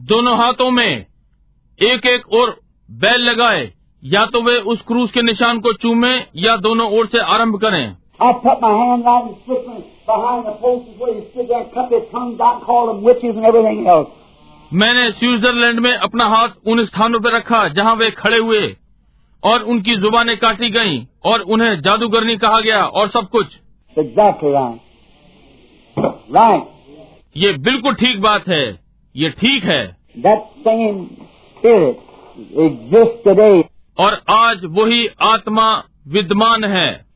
दोनों 0.00 0.36
हाथों 0.38 0.70
में 0.70 1.06
एक 1.82 2.06
एक 2.06 2.32
और 2.32 2.60
बैल 2.90 3.20
लगाए। 3.20 3.79
या 4.04 4.24
तो 4.26 4.42
वे 4.42 4.56
उस 4.56 4.80
क्रूज 4.80 5.10
के 5.10 5.22
निशान 5.22 5.58
को 5.58 5.72
चूमे 5.72 6.16
या 6.36 6.56
दोनों 6.56 6.90
ओर 6.90 7.06
से 7.06 7.18
आरंभ 7.18 7.60
करें। 7.64 7.96
मैंने 14.72 15.10
स्विट्जरलैंड 15.10 15.80
में 15.80 15.92
अपना 15.92 16.24
हाथ 16.24 16.48
उन 16.66 16.84
स्थानों 16.84 17.20
पर 17.20 17.30
रखा 17.30 17.68
जहाँ 17.68 17.94
वे 17.94 18.10
खड़े 18.10 18.38
हुए 18.38 18.76
और 19.44 19.62
उनकी 19.62 19.96
जुबानें 19.96 20.36
काटी 20.36 20.70
गईं 20.70 21.06
और 21.24 21.40
उन्हें 21.40 21.80
जादूगरनी 21.80 22.36
कहा 22.36 22.60
गया 22.60 22.84
और 22.84 23.08
सब 23.08 23.28
कुछ। 23.28 23.46
Exactly 23.98 24.52
right. 24.52 24.78
Right. 26.36 26.62
ये 27.36 27.52
बिल्कुल 27.52 27.94
ठीक 27.94 28.20
बात 28.20 28.48
है। 28.48 28.80
ये 29.16 29.30
ठीक 29.30 29.64
है। 29.64 29.96
और 34.00 34.20
आज 34.30 34.60
वही 34.64 35.08
आत्मा 35.22 35.82
विद्वान 36.08 36.64
है। 36.64 37.06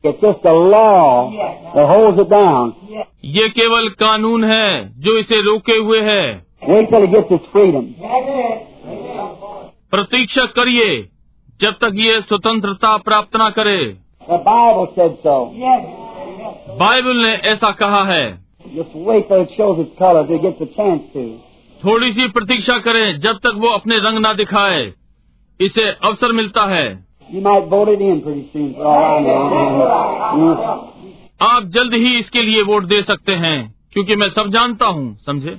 ये 3.25 3.49
केवल 3.49 3.89
कानून 3.89 4.43
है 4.43 5.01
जो 5.01 5.17
इसे 5.17 5.41
रोके 5.41 5.75
हुए 5.75 6.01
है। 6.01 6.45
प्रतीक्षा 9.91 10.45
करिए 10.45 11.09
जब 11.61 11.71
तक 11.71 11.91
ये 11.93 12.21
स्वतंत्रता 12.21 12.97
प्राप्त 12.97 13.35
न 13.35 13.49
करे। 13.49 13.97
बाइबल 16.79 17.17
ने 17.17 17.33
ऐसा 17.33 17.71
कहा 17.71 18.03
है। 18.03 18.37
थोड़ी 21.85 22.11
सी 22.13 22.27
प्रतीक्षा 22.27 22.77
करें 22.77 23.19
जब 23.19 23.37
तक 23.37 23.51
वो 23.55 23.67
अपने 23.67 23.97
रंग 23.97 24.19
ना 24.19 24.33
दिखाए। 24.33 24.93
इसे 25.61 25.91
अवसर 25.91 26.31
मिलता 26.31 26.65
है। 26.65 27.05
आप 31.41 31.63
जल्द 31.63 31.93
ही 31.93 32.19
इसके 32.19 32.41
लिए 32.41 32.61
वोट 32.61 32.83
दे 32.83 33.01
सकते 33.01 33.31
हैं 33.31 33.75
क्योंकि 33.93 34.15
मैं 34.15 34.29
सब 34.29 34.47
जानता 34.47 34.85
हूँ 34.85 35.17
समझे? 35.25 35.57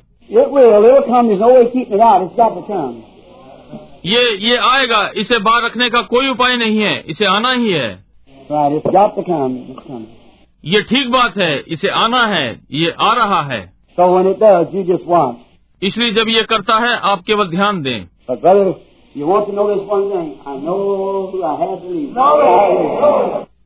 ये 4.07 4.49
ये 4.49 4.57
आएगा। 4.57 5.11
इसे 5.17 5.39
बाहर 5.39 5.65
रखने 5.65 5.91
का 5.91 6.03
कोई 6.03 6.29
उपाय 6.29 6.57
नहीं 6.57 6.79
है। 6.79 7.05
इसे 7.09 7.25
आना 7.25 7.53
ही 7.53 7.73
है। 7.73 8.05
ये 10.65 10.83
ठीक 10.83 11.11
बात 11.11 11.39
है। 11.39 11.65
इसे 11.69 11.89
आना 11.89 12.27
है। 12.27 12.61
ये 12.73 12.95
आ 13.01 13.13
रहा 13.13 13.43
है। 13.43 13.73
इसलिए 15.83 16.11
जब 16.11 16.29
ये 16.29 16.43
करता 16.43 16.79
है 16.79 16.97
आप 16.97 17.23
केवल 17.27 17.49
ध्यान 17.49 17.83
दें। 17.83 18.05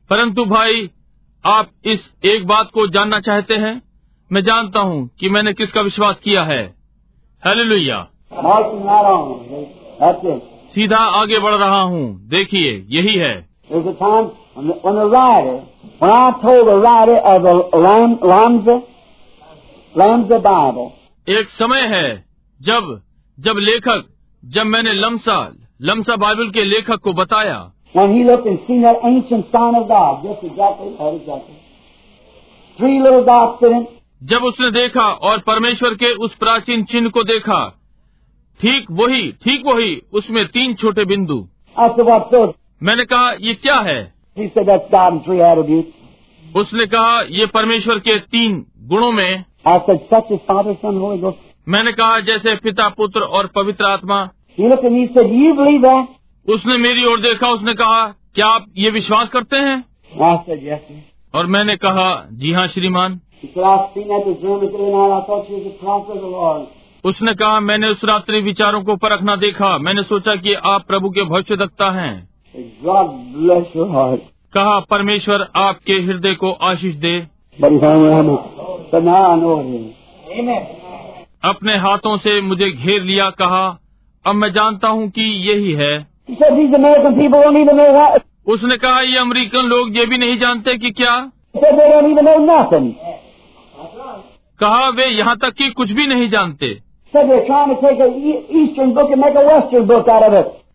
परंतु 0.09 0.45
भाई 0.45 0.89
आप 1.45 1.67
इस 1.85 2.15
एक 2.25 2.47
बात 2.47 2.69
को 2.73 2.87
जानना 2.87 3.19
चाहते 3.19 3.53
हैं? 3.53 3.81
मैं 4.31 4.41
जानता 4.41 4.79
हूँ 4.79 5.09
कि 5.19 5.29
मैंने 5.29 5.53
किसका 5.53 5.81
विश्वास 5.81 6.19
किया 6.19 6.43
है। 6.43 6.75
हेलुया 7.47 8.07
सीधा 10.75 10.97
आगे 10.97 11.39
बढ़ 11.39 11.53
रहा 11.53 11.81
हूँ। 11.81 12.27
देखिए 12.27 12.85
यही 12.89 13.15
है। 13.15 13.49
एक 21.29 21.47
समय 21.49 21.81
है 21.81 22.25
जब 22.61 23.01
जब 23.39 23.53
लेखक 23.57 24.10
जब 24.45 24.63
मैंने 24.63 24.93
लमसा 24.93 25.55
लमसा 25.81 26.15
बाइबल 26.15 26.49
के 26.49 26.63
लेखक 26.63 26.95
को 26.95 27.13
बताया। 27.13 27.71
जब 34.23 34.43
उसने 34.43 34.71
देखा 34.71 35.01
और 35.01 35.39
परमेश्वर 35.39 35.89
के 35.89 36.13
उस 36.13 36.35
प्राचीन 36.35 36.83
चिन्ह 36.83 37.09
को 37.09 37.23
देखा 37.23 37.81
ठीक 38.61 38.85
वही 38.91 39.31
ठीक 39.31 39.63
वही 39.65 40.01
उसमें 40.13 40.45
तीन 40.45 40.73
छोटे 40.73 41.05
बिंदु। 41.05 41.47
मैंने 42.83 43.05
कहा 43.05 43.31
ये 43.41 43.53
क्या 43.53 43.75
है? 43.75 44.13
उसने 46.55 46.85
कहा 46.85 47.21
ये 47.21 47.45
परमेश्वर 47.45 47.99
के 47.99 48.19
तीन 48.19 48.65
गुणों 48.81 49.11
में 49.11 49.43
मैंने 51.67 51.91
कहा 51.91 52.19
जैसे 52.19 52.55
पिता 52.55 52.89
पुत्र 52.89 53.19
और 53.19 53.47
पवित्र 53.47 53.85
आत्मा। 53.85 54.29
उसने 56.49 56.77
मेरी 56.77 57.05
ओर 57.05 57.19
देखा 57.19 57.49
उसने 57.49 57.73
कहा 57.73 58.07
क्या 58.07 58.47
आप 58.47 58.65
ये 58.77 58.89
विश्वास 58.89 59.29
करते 59.29 59.57
हैं? 59.57 59.83
और 61.35 61.45
मैंने 61.45 61.75
कहा 61.75 62.27
जी 62.31 62.51
हाँ 62.51 62.67
श्रीमान। 62.67 63.19
उसने 67.05 67.33
कहा 67.33 67.59
मैंने 67.59 67.87
उस 67.87 68.03
रात्रि 68.03 68.41
विचारों 68.41 68.83
को 68.83 68.95
परखना 68.95 69.35
देखा। 69.35 69.77
मैंने 69.77 70.03
सोचा 70.03 70.35
कि 70.35 70.53
आप 70.53 70.85
प्रभु 70.87 71.09
के 71.09 71.23
भविष्य 71.23 71.55
दखता 71.55 71.89
है 71.91 72.27
कहा 74.53 74.79
परमेश्वर 74.79 75.47
आपके 75.55 75.93
हृदय 75.93 76.33
को 76.33 76.51
आशीष 76.51 76.95
दे। 76.95 77.27
अपने 81.43 81.77
हाथों 81.77 82.17
से 82.17 82.41
मुझे 82.41 82.71
घेर 82.71 83.01
लिया 83.01 83.29
कहा 83.29 83.79
अब 84.25 84.35
मैं 84.35 84.51
जानता 84.51 84.87
हूँ 84.87 85.09
कि 85.09 85.21
यही 85.21 85.71
है। 85.73 86.07
उसने 88.47 88.77
कहा 88.77 89.01
ये 89.01 89.17
अमेरिकन 89.17 89.61
लोग 89.61 89.97
ये 89.97 90.05
भी 90.05 90.17
नहीं 90.17 90.37
जानते 90.37 90.77
कि 90.77 90.91
क्या? 90.91 91.31
कहा 94.59 94.89
वे 94.89 95.05
यहाँ 95.05 95.35
तक 95.37 95.53
कि 95.53 95.69
कुछ 95.69 95.91
भी 95.91 96.07
नहीं 96.07 96.29
जानते। 96.29 96.67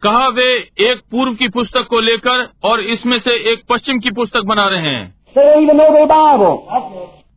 कहा 0.02 0.28
वे 0.28 0.48
एक 0.80 1.00
पूर्व 1.10 1.34
की 1.34 1.48
पुस्तक 1.48 1.86
को 1.90 2.00
लेकर 2.00 2.48
और 2.64 2.80
इसमें 2.80 3.18
से 3.18 3.52
एक 3.52 3.62
पश्चिम 3.68 3.98
की 3.98 4.10
पुस्तक 4.10 4.40
बना 4.40 4.68
रहे 4.68 4.88
हैं। 4.88 5.14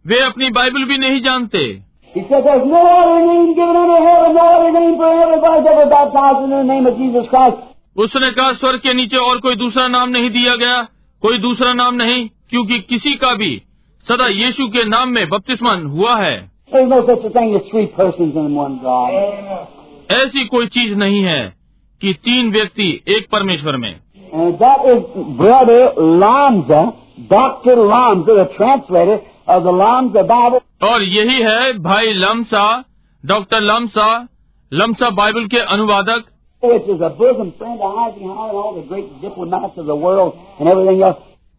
वे 0.08 0.19
अपनी 0.19 0.49
बाइबल 0.49 0.83
भी 0.83 0.98
नहीं 0.98 1.22
जानते। 1.22 1.89
He 2.14 2.22
said, 2.30 2.44
there's 2.44 2.66
no 2.68 2.82
other 3.00 3.20
name 3.26 3.50
given 3.56 3.76
under 3.76 4.00
heaven, 4.04 4.34
no 4.36 4.46
other 4.54 4.72
name 4.72 4.96
for 4.98 5.10
everybody 5.24 5.62
that 5.66 5.76
was 5.80 5.90
baptized 5.90 6.44
in 6.46 6.50
the 6.50 6.64
name 6.64 6.88
of 6.92 6.98
Jesus 7.02 7.28
Christ. 7.34 7.58
उसने 8.06 8.32
कहा 8.32 8.54
स्वर्ग 8.62 8.80
के 8.80 8.94
नीचे 8.94 9.18
और 9.18 9.40
कोई 9.46 9.56
दूसरा 9.56 9.88
नाम 9.88 10.10
नहीं 10.10 10.30
दिया 10.30 10.56
गया 10.56 10.82
कोई 11.24 11.38
दूसरा 11.46 11.74
नाम 11.74 11.96
नहीं 11.96 12.28
क्योंकि 12.50 12.80
किसी 12.90 13.16
का 13.24 13.34
भी 13.42 13.52
सदा 14.08 14.28
यीशु 14.28 14.68
के 14.76 14.84
नाम 14.90 15.10
में 15.10 15.28
बपतिस्मन 15.30 15.86
हुआ 15.96 16.16
है. 16.18 16.36
ऐसी 20.12 20.46
कोई 20.46 20.68
चीज़ 20.78 20.96
नहीं 20.98 21.24
है 21.24 21.42
कि 22.02 22.14
तीन 22.28 22.52
व्यक्ति 22.52 22.92
एक 23.18 23.28
परमेश्वर 23.32 23.78
में 23.78 23.94
And 24.34 24.60
that 24.60 24.86
is 24.86 25.00
Brother 25.38 25.82
Lanza, 26.24 26.82
Dr. 27.30 27.76
Lanza, 27.92 28.34
the 28.40 28.48
translator 28.58 29.20
और 30.84 31.03
यही 31.03 31.42
है 31.42 31.78
भाई 31.80 32.14
लमसा 32.14 32.84
डॉक्टर 33.26 33.61
लमसा 33.61 34.28
लमसा 34.74 35.10
बाइबल 35.10 35.45
के 35.45 35.58
अनुवादक। 35.58 36.24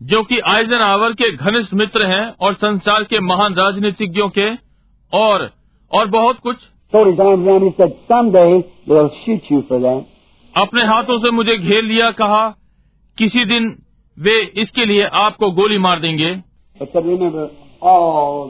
जो 0.02 0.23
कि 0.23 0.39
आइजन 0.39 0.77
आवर 0.77 1.12
के 1.12 1.31
घनिष्ठ 1.36 1.75
मित्र 1.75 2.07
हैं 2.07 2.35
और 2.41 2.55
संसार 2.55 3.05
के 3.05 3.20
महान 3.20 3.55
राजनीतिज्ञों 3.55 4.28
के 4.28 4.51
और 5.12 5.51
और 5.93 6.07
बहुत 6.07 6.39
कुछ। 6.39 6.57
अपने 10.55 10.85
हाथों 10.85 11.19
से 11.19 11.31
मुझे 11.31 11.57
घेर 11.59 11.83
लिया 11.83 12.10
कहा 12.10 12.49
किसी 13.19 13.44
दिन 13.44 13.83
वे 14.19 14.41
इसके 14.57 14.85
लिए 14.85 15.02
आपको 15.02 15.51
गोली 15.51 15.78
मार 15.78 16.01
देंगे। 16.01 16.35
all 17.84 18.49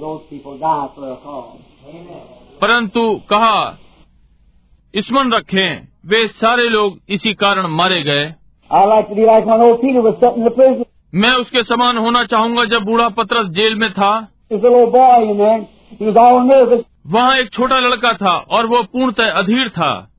परंतु 2.61 3.21
कहा 3.31 3.79
स्मरण 4.97 5.33
रखें 5.33 5.89
वे 6.07 6.29
सारे 6.29 6.69
लोग 6.69 6.99
इसी 7.09 7.35
कारण 7.35 7.67
मारे 7.67 8.03
गए। 8.03 8.35
मैं 11.15 11.35
उसके 11.35 11.63
समान 11.63 11.99
होना 11.99 12.25
चाहूँगा 12.25 12.65
जब 12.65 12.85
बूढ़ा 12.85 13.09
पत्र 13.09 13.45
जेल 13.49 13.75
में 13.75 13.93
था। 13.93 14.29
वहाँ 17.07 17.37
एक 17.37 17.51
छोटा 17.53 17.79
लड़का 17.79 18.13
था 18.13 18.37
और 18.51 18.67
वो 18.67 18.83
पूर्णतः 18.83 19.31
अधीर 19.31 19.69
था। 19.69 20.11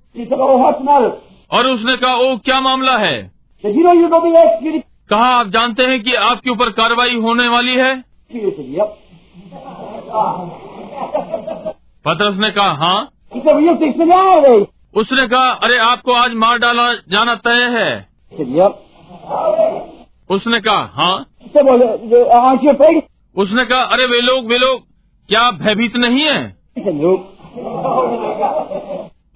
और 1.52 1.68
उसने 1.68 1.98
कहा 1.98 2.16
ओ 2.16 2.38
क्या 2.38 2.62
मामला 2.62 2.98
है? 2.98 3.32
कहा 5.10 5.26
आप 5.26 5.48
जानते 5.48 5.84
हैं 5.84 6.04
कि 6.04 6.14
आपके 6.14 6.50
ऊपर 6.50 6.70
कार्रवाई 6.70 7.16
होने 7.16 7.48
वाली 7.48 7.76
है? 7.76 8.11
पतरस 12.06 12.40
ने 12.40 12.52
कहा 12.52 12.72
हाँ? 12.72 13.10
उसने 14.96 15.28
कहा 15.28 15.60
अरे 15.64 15.78
आपको 15.78 16.14
आज 16.14 16.34
मार 16.34 16.58
डाला 16.58 16.94
जाना 16.94 17.36
तय 17.36 17.50
है। 17.50 18.10
उसने 20.30 20.60
कहा 20.60 20.92
हाँ? 20.94 21.26
उसने 23.36 23.66
कहा 23.66 23.80
अरे 23.80 24.06
वे 24.06 24.22
लोग 24.22 24.48
वे 24.48 24.58
लोग 24.58 24.82
क्या 25.30 25.52
भयभीत 25.52 25.96
नहीं 25.96 26.22
है? 26.22 26.58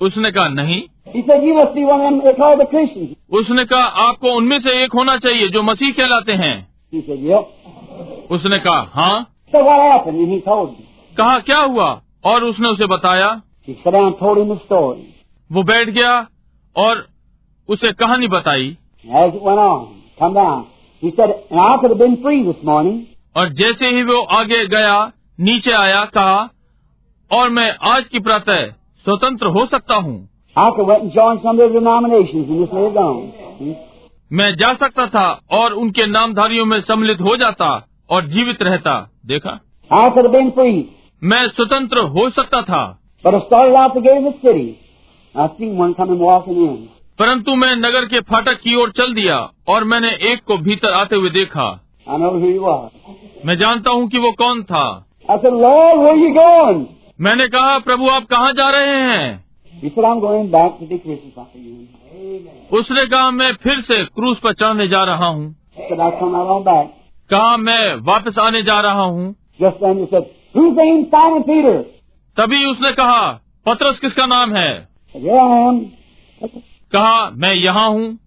उसने 0.02 0.32
कहा 0.32 0.48
नहीं। 0.48 0.82
उसने 3.32 3.66
कहा 3.66 3.84
आपको 3.84 4.38
उनमें 4.38 4.60
से 4.60 4.84
एक 4.84 4.94
होना 4.94 5.18
चाहिए 5.18 5.48
जो 5.48 5.64
मसीह 5.64 5.92
कहलाते 5.92 6.34
हैं। 6.34 6.68
उसने 8.32 8.60
कहा 8.60 8.92
हाँ? 8.94 9.28
कहा 11.18 11.40
क्या 11.40 11.60
हुआ? 11.60 12.02
और 12.26 12.44
उसने 12.44 12.70
उसे 12.70 12.86
बताया 12.86 13.42
थोड़ी 14.22 14.42
मिस्टोरी 14.42 15.16
वो 15.52 15.64
बैठ 15.64 15.90
गया 15.90 16.28
और 16.78 17.08
उसे 17.70 17.94
कहानी 17.94 18.28
बताई। 18.28 18.78
मॉर्निंग 22.66 23.02
और 23.38 23.54
जैसे 23.54 23.88
ही 23.88 24.04
वो 24.04 24.24
आगे 24.24 24.68
गया 24.68 25.12
नीचे 25.40 25.72
आया 25.72 26.06
कहा 26.06 26.50
और 27.32 27.50
मैं 27.50 27.76
आज 27.82 28.04
की 28.04 28.20
प्रातः 28.20 28.66
स्वतंत्र 29.06 29.48
हो 29.48 29.66
सकता 29.66 29.96
हूँ। 29.96 30.30
मैं 34.36 34.56
जा 34.56 34.74
सकता 34.74 35.08
था 35.08 35.42
और 35.52 35.74
उनके 35.74 36.08
नामधारियों 36.08 36.66
में 36.66 36.82
सम्मिलित 36.82 37.22
हो 37.22 37.38
जाता 37.38 37.88
और 38.10 38.26
जीवित 38.26 38.64
रहता। 38.64 39.12
देखा? 39.26 39.60
मैं 41.24 41.48
स्वतंत्र 41.48 41.98
हो 41.98 42.30
सकता 42.30 42.62
था। 42.62 43.00
परंतु 47.20 47.56
मैं 47.56 47.76
नगर 47.76 48.06
के 48.06 48.20
फाटक 48.20 48.54
की 48.54 48.76
ओर 48.76 48.92
चल 48.92 49.14
दिया 49.14 49.50
और 49.68 49.84
मैंने 49.84 50.10
एक 50.10 50.44
को 50.48 50.58
भीतर 50.58 50.90
आते 50.90 51.16
हुए 51.16 51.30
देखा। 51.30 51.86
मैं 53.46 53.56
जानता 53.56 53.92
हूँ 53.92 54.08
कि 54.10 54.18
वो 54.18 54.32
कौन 54.32 54.64
था। 54.64 55.06
said, 55.32 56.86
मैंने 57.22 57.48
कहा 57.48 57.80
प्रभु 57.80 58.10
आप 58.10 58.26
कहाँ 58.26 58.54
जा 58.54 58.70
रहे 58.70 59.02
हैं? 59.02 59.46
उसने 62.72 63.06
कहा 63.06 63.32
मैं 63.32 63.54
फिर 63.54 63.82
से 63.82 64.06
क्रूज 64.06 64.38
पर 64.38 64.54
चढ़ने 64.54 64.88
जा 64.88 65.04
रहा 65.04 65.26
हूँ। 65.26 65.56
कहा 67.30 67.58
मैं 67.58 67.96
वापस 67.96 68.40
आने 68.40 68.64
जा 68.64 68.82
रहा 68.82 69.04
हूँ। 69.04 69.36
तभी 72.38 72.66
उसने 72.66 72.92
कहा 72.92 73.32
पत्रस 73.66 74.00
किसका 74.00 74.26
नाम 74.26 74.56
है? 74.56 74.88
कहा 76.92 77.30
मैं 77.30 77.54
यहाँ 77.54 77.90
हूँ। 77.90 78.18